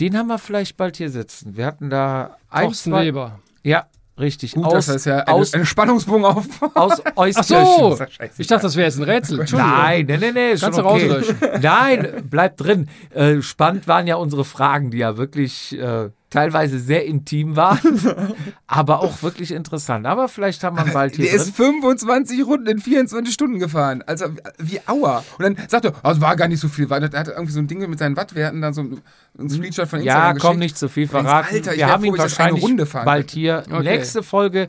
Den 0.00 0.16
haben 0.16 0.26
wir 0.26 0.38
vielleicht 0.38 0.76
bald 0.76 0.96
hier 0.98 1.10
sitzen. 1.10 1.56
Wir 1.56 1.64
hatten 1.64 1.88
da 1.88 2.36
ein, 2.50 2.66
Thorsten 2.66 2.90
zwei, 2.90 3.06
Weber. 3.06 3.40
Ja, 3.62 3.86
richtig. 4.18 4.52
Gut, 4.52 4.64
aus, 4.66 4.86
das 4.86 4.96
ist 4.96 5.04
ja 5.06 5.20
eine, 5.20 5.28
aus, 5.28 5.54
eine 5.54 5.64
Spannungsbogen 5.64 6.24
auf. 6.26 6.46
aus 6.74 7.00
Ach 7.04 7.16
Euskirchen. 7.16 7.96
so! 7.96 7.98
Ich 8.36 8.46
dachte, 8.46 8.64
das 8.64 8.76
wäre 8.76 8.86
jetzt 8.86 8.98
ein 8.98 9.04
Rätsel. 9.04 9.40
Entschuldigung. 9.40 9.72
Nein, 9.72 10.06
nein, 10.06 10.20
nein, 10.20 10.34
nee, 10.34 10.52
ist 10.52 10.60
Kannst 10.60 10.78
schon 10.78 10.84
du 10.84 10.90
okay. 10.90 11.08
rauslöschen. 11.08 11.62
Nein, 11.62 12.28
bleibt 12.28 12.60
drin. 12.60 12.88
Äh, 13.14 13.40
spannend 13.40 13.88
waren 13.88 14.06
ja 14.06 14.16
unsere 14.16 14.44
Fragen, 14.44 14.90
die 14.90 14.98
ja 14.98 15.16
wirklich 15.16 15.78
äh, 15.78 16.10
teilweise 16.30 16.78
sehr 16.80 17.04
intim 17.04 17.54
waren, 17.56 17.78
aber 18.66 19.00
auch 19.00 19.22
wirklich 19.22 19.52
interessant. 19.52 20.06
Aber 20.06 20.28
vielleicht 20.28 20.64
haben 20.64 20.76
wir 20.76 20.84
ihn 20.86 20.92
bald 20.92 21.14
hier 21.16 21.26
Der 21.26 21.34
drin. 21.38 21.42
ist 21.48 21.56
25 21.56 22.44
Runden 22.46 22.66
in 22.66 22.78
24 22.78 23.32
Stunden 23.32 23.58
gefahren. 23.58 24.02
Also 24.06 24.26
wie 24.58 24.80
Aua. 24.86 25.24
Und 25.38 25.42
dann 25.44 25.68
sagt 25.68 25.84
er, 25.84 25.92
oh, 26.02 26.10
es 26.10 26.20
war 26.20 26.34
gar 26.36 26.48
nicht 26.48 26.60
so 26.60 26.68
viel. 26.68 26.90
Weil 26.90 27.02
er 27.04 27.18
hat 27.18 27.28
irgendwie 27.28 27.52
so 27.52 27.60
ein 27.60 27.68
Ding 27.68 27.78
mit 27.88 27.98
seinen 27.98 28.16
Wattwerten, 28.16 28.60
dann 28.60 28.74
so 28.74 28.82
ein, 28.82 29.00
ein 29.38 29.48
Screenshot 29.48 29.86
von 29.88 30.00
Instagram 30.00 30.22
Ja, 30.26 30.32
geschickt. 30.32 30.46
komm 30.50 30.58
nicht 30.58 30.76
zu 30.76 30.88
viel 30.88 31.06
verraten. 31.08 31.54
Alter, 31.54 31.72
ich 31.72 31.78
wir 31.78 31.86
haben 31.88 32.02
froh, 32.04 32.12
ihn 32.14 32.18
wahrscheinlich 32.18 32.64
Runde 32.64 32.86
fahren 32.86 33.04
bald 33.04 33.30
hier. 33.30 33.62
Okay. 33.70 33.82
Nächste 33.82 34.22
Folge 34.22 34.68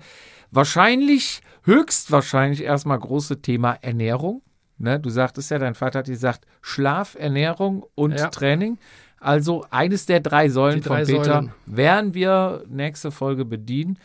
wahrscheinlich, 0.52 1.42
höchstwahrscheinlich 1.64 2.64
erstmal 2.64 3.00
große 3.00 3.42
Thema 3.42 3.78
Ernährung. 3.82 4.42
Ne, 4.80 5.00
du 5.00 5.10
sagtest 5.10 5.50
ja, 5.50 5.58
dein 5.58 5.74
Vater 5.74 6.00
hat 6.00 6.06
gesagt, 6.06 6.46
Schlaf, 6.62 7.16
Ernährung 7.20 7.84
und 7.96 8.12
Ja. 8.20 8.28
Training. 8.28 8.78
Also 9.20 9.66
eines 9.72 10.06
der 10.06 10.20
drei 10.20 10.50
Säulen 10.50 10.82
drei 10.82 11.06
von 11.06 11.16
Peter 11.16 11.34
Säulen. 11.34 11.52
werden 11.66 12.14
wir 12.14 12.64
nächste 12.70 13.12
Folge 13.12 13.46
bedienen. 13.46 13.98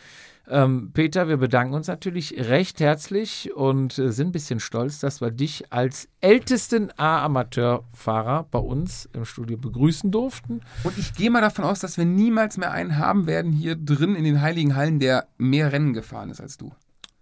Ähm, 0.49 0.91
Peter, 0.93 1.29
wir 1.29 1.37
bedanken 1.37 1.73
uns 1.73 1.87
natürlich 1.87 2.35
recht 2.37 2.81
herzlich 2.81 3.55
und 3.55 3.97
äh, 3.97 4.11
sind 4.11 4.27
ein 4.27 4.31
bisschen 4.33 4.59
stolz, 4.59 4.99
dass 4.99 5.21
wir 5.21 5.31
dich 5.31 5.71
als 5.71 6.09
ältesten 6.19 6.89
A-Amateurfahrer 6.97 8.47
bei 8.51 8.59
uns 8.59 9.07
im 9.13 9.23
Studio 9.23 9.57
begrüßen 9.57 10.11
durften. 10.11 10.59
Und 10.83 10.97
ich 10.97 11.13
gehe 11.13 11.29
mal 11.31 11.39
davon 11.39 11.63
aus, 11.63 11.79
dass 11.79 11.97
wir 11.97 12.03
niemals 12.03 12.57
mehr 12.57 12.71
einen 12.71 12.97
haben 12.97 13.25
werden 13.25 13.53
hier 13.53 13.75
drin 13.77 14.15
in 14.15 14.25
den 14.25 14.41
Heiligen 14.41 14.75
Hallen, 14.75 14.99
der 14.99 15.27
mehr 15.37 15.71
Rennen 15.71 15.93
gefahren 15.93 16.29
ist 16.29 16.41
als 16.41 16.57
du. 16.57 16.73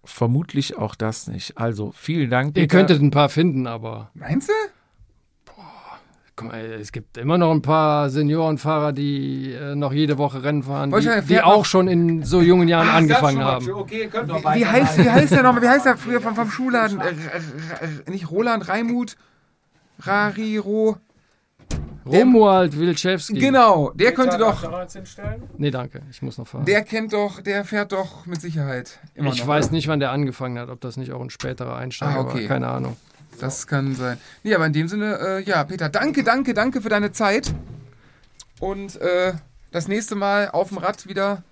Vermutlich 0.04 0.76
auch 0.76 0.96
das 0.96 1.28
nicht. 1.28 1.56
Also 1.58 1.92
vielen 1.94 2.28
Dank. 2.28 2.48
Ihr 2.56 2.62
Peter. 2.64 2.76
könntet 2.76 3.00
ein 3.02 3.12
paar 3.12 3.28
finden, 3.28 3.68
aber 3.68 4.10
Meinst 4.14 4.48
du? 4.48 4.52
Guck 6.34 6.48
mal, 6.48 6.60
es 6.80 6.92
gibt 6.92 7.18
immer 7.18 7.36
noch 7.36 7.50
ein 7.50 7.60
paar 7.60 8.08
Seniorenfahrer, 8.08 8.92
die 8.92 9.52
äh, 9.52 9.74
noch 9.74 9.92
jede 9.92 10.16
Woche 10.16 10.42
Rennen 10.42 10.62
fahren, 10.62 10.90
die, 10.90 11.26
die 11.28 11.42
auch 11.42 11.66
schon 11.66 11.88
in 11.88 12.24
so 12.24 12.40
jungen 12.40 12.68
Jahren 12.68 12.88
angefangen 12.88 13.44
haben. 13.44 13.70
Okay, 13.70 14.08
könnt 14.10 14.30
doch 14.30 14.42
Wie 14.54 14.64
heißt, 14.66 14.98
wie 14.98 15.10
heißt 15.10 15.32
der 15.32 15.42
nochmal? 15.42 15.62
Wie 15.62 15.68
heißt 15.68 15.84
der 15.84 15.96
früher 15.98 16.20
vom, 16.22 16.34
vom 16.34 16.50
Schulladen? 16.50 17.00
Äh, 17.00 17.10
äh, 17.10 17.12
äh, 18.06 18.10
nicht 18.10 18.30
Roland 18.30 18.66
Raimut? 18.68 19.16
Rariro? 20.00 20.96
Romuald 22.04 22.76
Wilczewski. 22.78 23.38
Genau, 23.38 23.90
der 23.94 24.12
könnte 24.12 24.36
doch. 24.36 24.64
Nee, 25.56 25.70
danke, 25.70 26.02
ich 26.10 26.20
muss 26.22 26.36
noch 26.38 26.48
fahren. 26.48 26.64
Der 26.64 26.82
kennt 26.82 27.12
doch, 27.12 27.40
der 27.40 27.64
fährt 27.64 27.92
doch 27.92 28.26
mit 28.26 28.40
Sicherheit 28.40 28.98
immer 29.14 29.30
ich 29.32 29.40
noch. 29.40 29.46
weiß 29.46 29.70
nicht, 29.70 29.86
wann 29.86 30.00
der 30.00 30.10
angefangen 30.10 30.58
hat, 30.58 30.68
ob 30.68 30.80
das 30.80 30.96
nicht 30.96 31.12
auch 31.12 31.20
ein 31.20 31.30
späterer 31.30 31.76
Einsteiger 31.76 32.16
Ah, 32.16 32.20
okay. 32.22 32.40
war. 32.42 32.48
Keine 32.48 32.68
Ahnung. 32.68 32.96
Das 33.38 33.66
kann 33.66 33.94
sein. 33.94 34.18
Nee, 34.42 34.54
aber 34.54 34.66
in 34.66 34.72
dem 34.72 34.88
Sinne, 34.88 35.18
äh, 35.18 35.42
ja, 35.42 35.64
Peter, 35.64 35.88
danke, 35.88 36.22
danke, 36.22 36.54
danke 36.54 36.80
für 36.80 36.88
deine 36.88 37.12
Zeit. 37.12 37.52
Und 38.60 39.00
äh, 39.00 39.32
das 39.72 39.88
nächste 39.88 40.14
Mal 40.14 40.50
auf 40.50 40.68
dem 40.68 40.78
Rad 40.78 41.08
wieder 41.08 41.42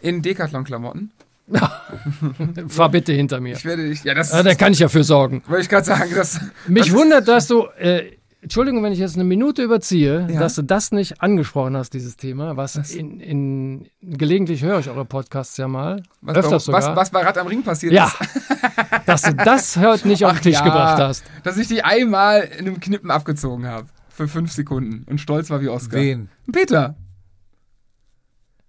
in 0.00 0.22
Decathlon-Klamotten. 0.22 1.12
Fahr 2.68 2.88
bitte 2.88 3.12
hinter 3.12 3.40
mir. 3.40 3.54
Ich 3.54 3.64
werde 3.64 3.88
dich. 3.88 4.02
Ja, 4.02 4.14
das 4.14 4.32
Ja, 4.32 4.42
da 4.42 4.54
kann 4.54 4.72
ich 4.72 4.80
ja 4.80 4.88
für 4.88 5.04
sorgen. 5.04 5.44
wollte 5.46 5.62
ich 5.62 5.68
gerade 5.68 5.86
sagen. 5.86 6.10
Das, 6.14 6.40
Mich 6.66 6.92
wundert, 6.92 7.28
dass 7.28 7.46
du, 7.46 7.66
äh, 7.78 8.15
Entschuldigung, 8.46 8.80
wenn 8.84 8.92
ich 8.92 9.00
jetzt 9.00 9.16
eine 9.16 9.24
Minute 9.24 9.60
überziehe, 9.64 10.24
Ja. 10.30 10.38
dass 10.38 10.54
du 10.54 10.62
das 10.62 10.92
nicht 10.92 11.20
angesprochen 11.20 11.76
hast, 11.76 11.90
dieses 11.94 12.16
Thema. 12.16 12.56
Was 12.56 12.76
in, 12.94 13.18
in 13.18 13.88
gelegentlich 14.00 14.62
höre 14.62 14.78
ich 14.78 14.88
eure 14.88 15.04
Podcasts 15.04 15.56
ja 15.56 15.66
mal. 15.66 16.00
was, 16.20 16.36
öfters 16.36 16.52
was, 16.52 16.64
sogar. 16.84 16.94
was 16.94 17.10
bei 17.10 17.22
Rad 17.22 17.38
am 17.38 17.48
Ring 17.48 17.64
passiert 17.64 17.92
ja, 17.92 18.04
ist. 18.06 18.40
dass 19.06 19.22
du 19.22 19.34
das 19.34 19.76
heute 19.78 20.06
nicht 20.06 20.24
auf 20.24 20.30
den 20.30 20.38
Ach 20.38 20.42
Tisch 20.42 20.54
ja, 20.54 20.62
gebracht 20.62 20.98
hast. 20.98 21.24
Dass 21.42 21.58
ich 21.58 21.66
die 21.66 21.82
einmal 21.82 22.42
in 22.42 22.68
einem 22.68 22.78
Knippen 22.78 23.10
abgezogen 23.10 23.66
habe. 23.66 23.88
Für 24.10 24.28
fünf 24.28 24.52
Sekunden. 24.52 25.04
Und 25.10 25.20
stolz 25.20 25.50
war 25.50 25.60
wie 25.60 25.68
Oscar. 25.68 25.96
Wen? 25.98 26.28
Peter. 26.52 26.94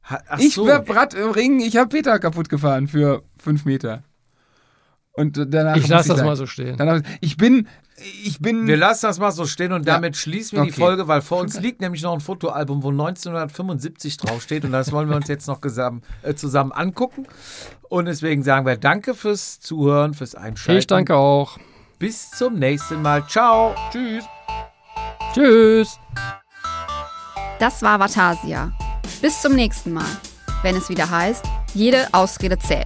Ha- 0.09 0.21
Ach 0.27 0.39
ich 0.39 0.55
so. 0.55 0.67
hab 0.71 0.89
Rad 0.89 1.13
im 1.13 1.29
Ring, 1.29 1.59
ich 1.59 1.77
habe 1.77 1.89
Peter 1.89 2.17
kaputt 2.17 2.49
gefahren 2.49 2.87
für 2.87 3.21
fünf 3.37 3.63
Meter. 3.65 4.01
Und 5.17 5.37
danach. 5.53 5.75
Ich 5.75 5.87
lasse 5.89 6.09
das 6.09 6.17
sagen- 6.19 6.29
mal 6.29 6.35
so 6.37 6.45
stehen. 6.45 6.77
Danach, 6.77 7.01
ich 7.19 7.35
bin. 7.35 7.67
Ich 8.23 8.39
bin. 8.39 8.67
Wir 8.67 8.77
lassen 8.77 9.07
das 9.07 9.17
mal 9.17 9.31
so 9.31 9.45
stehen 9.47 9.73
und 9.73 9.85
Ja. 9.87 9.95
damit 9.95 10.15
schließen 10.15 10.57
wir 10.59 10.63
die 10.65 10.69
Okay. 10.71 10.79
Folge, 10.79 11.07
weil 11.07 11.21
vor 11.21 11.39
uns 11.41 11.59
liegt 11.59 11.81
nämlich 11.81 12.03
noch 12.03 12.13
ein 12.13 12.19
Fotoalbum, 12.21 12.83
wo 12.83 12.91
1975 12.91 14.17
draufsteht 14.17 14.63
und 14.63 14.71
das 14.71 14.91
wollen 14.91 15.09
wir 15.09 15.15
uns 15.15 15.27
jetzt 15.27 15.47
noch 15.47 15.59
zusammen, 15.59 16.03
äh, 16.21 16.35
zusammen 16.35 16.71
angucken. 16.71 17.25
Und 17.89 18.05
deswegen 18.05 18.43
sagen 18.43 18.65
wir 18.67 18.77
Danke 18.77 19.15
fürs 19.15 19.59
Zuhören, 19.59 20.13
fürs 20.13 20.35
Einschalten. 20.35 20.77
Ich 20.79 20.87
danke 20.87 21.15
auch. 21.15 21.57
Bis 21.97 22.29
zum 22.29 22.59
nächsten 22.59 23.01
Mal. 23.01 23.25
Ciao. 23.27 23.73
Tschüss. 23.91 24.23
Tschüss. 25.33 25.97
Das 27.59 27.81
war 27.81 27.99
Vatasia. 27.99 28.71
Bis 29.21 29.41
zum 29.41 29.53
nächsten 29.55 29.91
Mal, 29.93 30.05
wenn 30.61 30.75
es 30.75 30.89
wieder 30.89 31.09
heißt, 31.09 31.43
jede 31.73 32.07
Ausrede 32.13 32.59
zählt. 32.59 32.85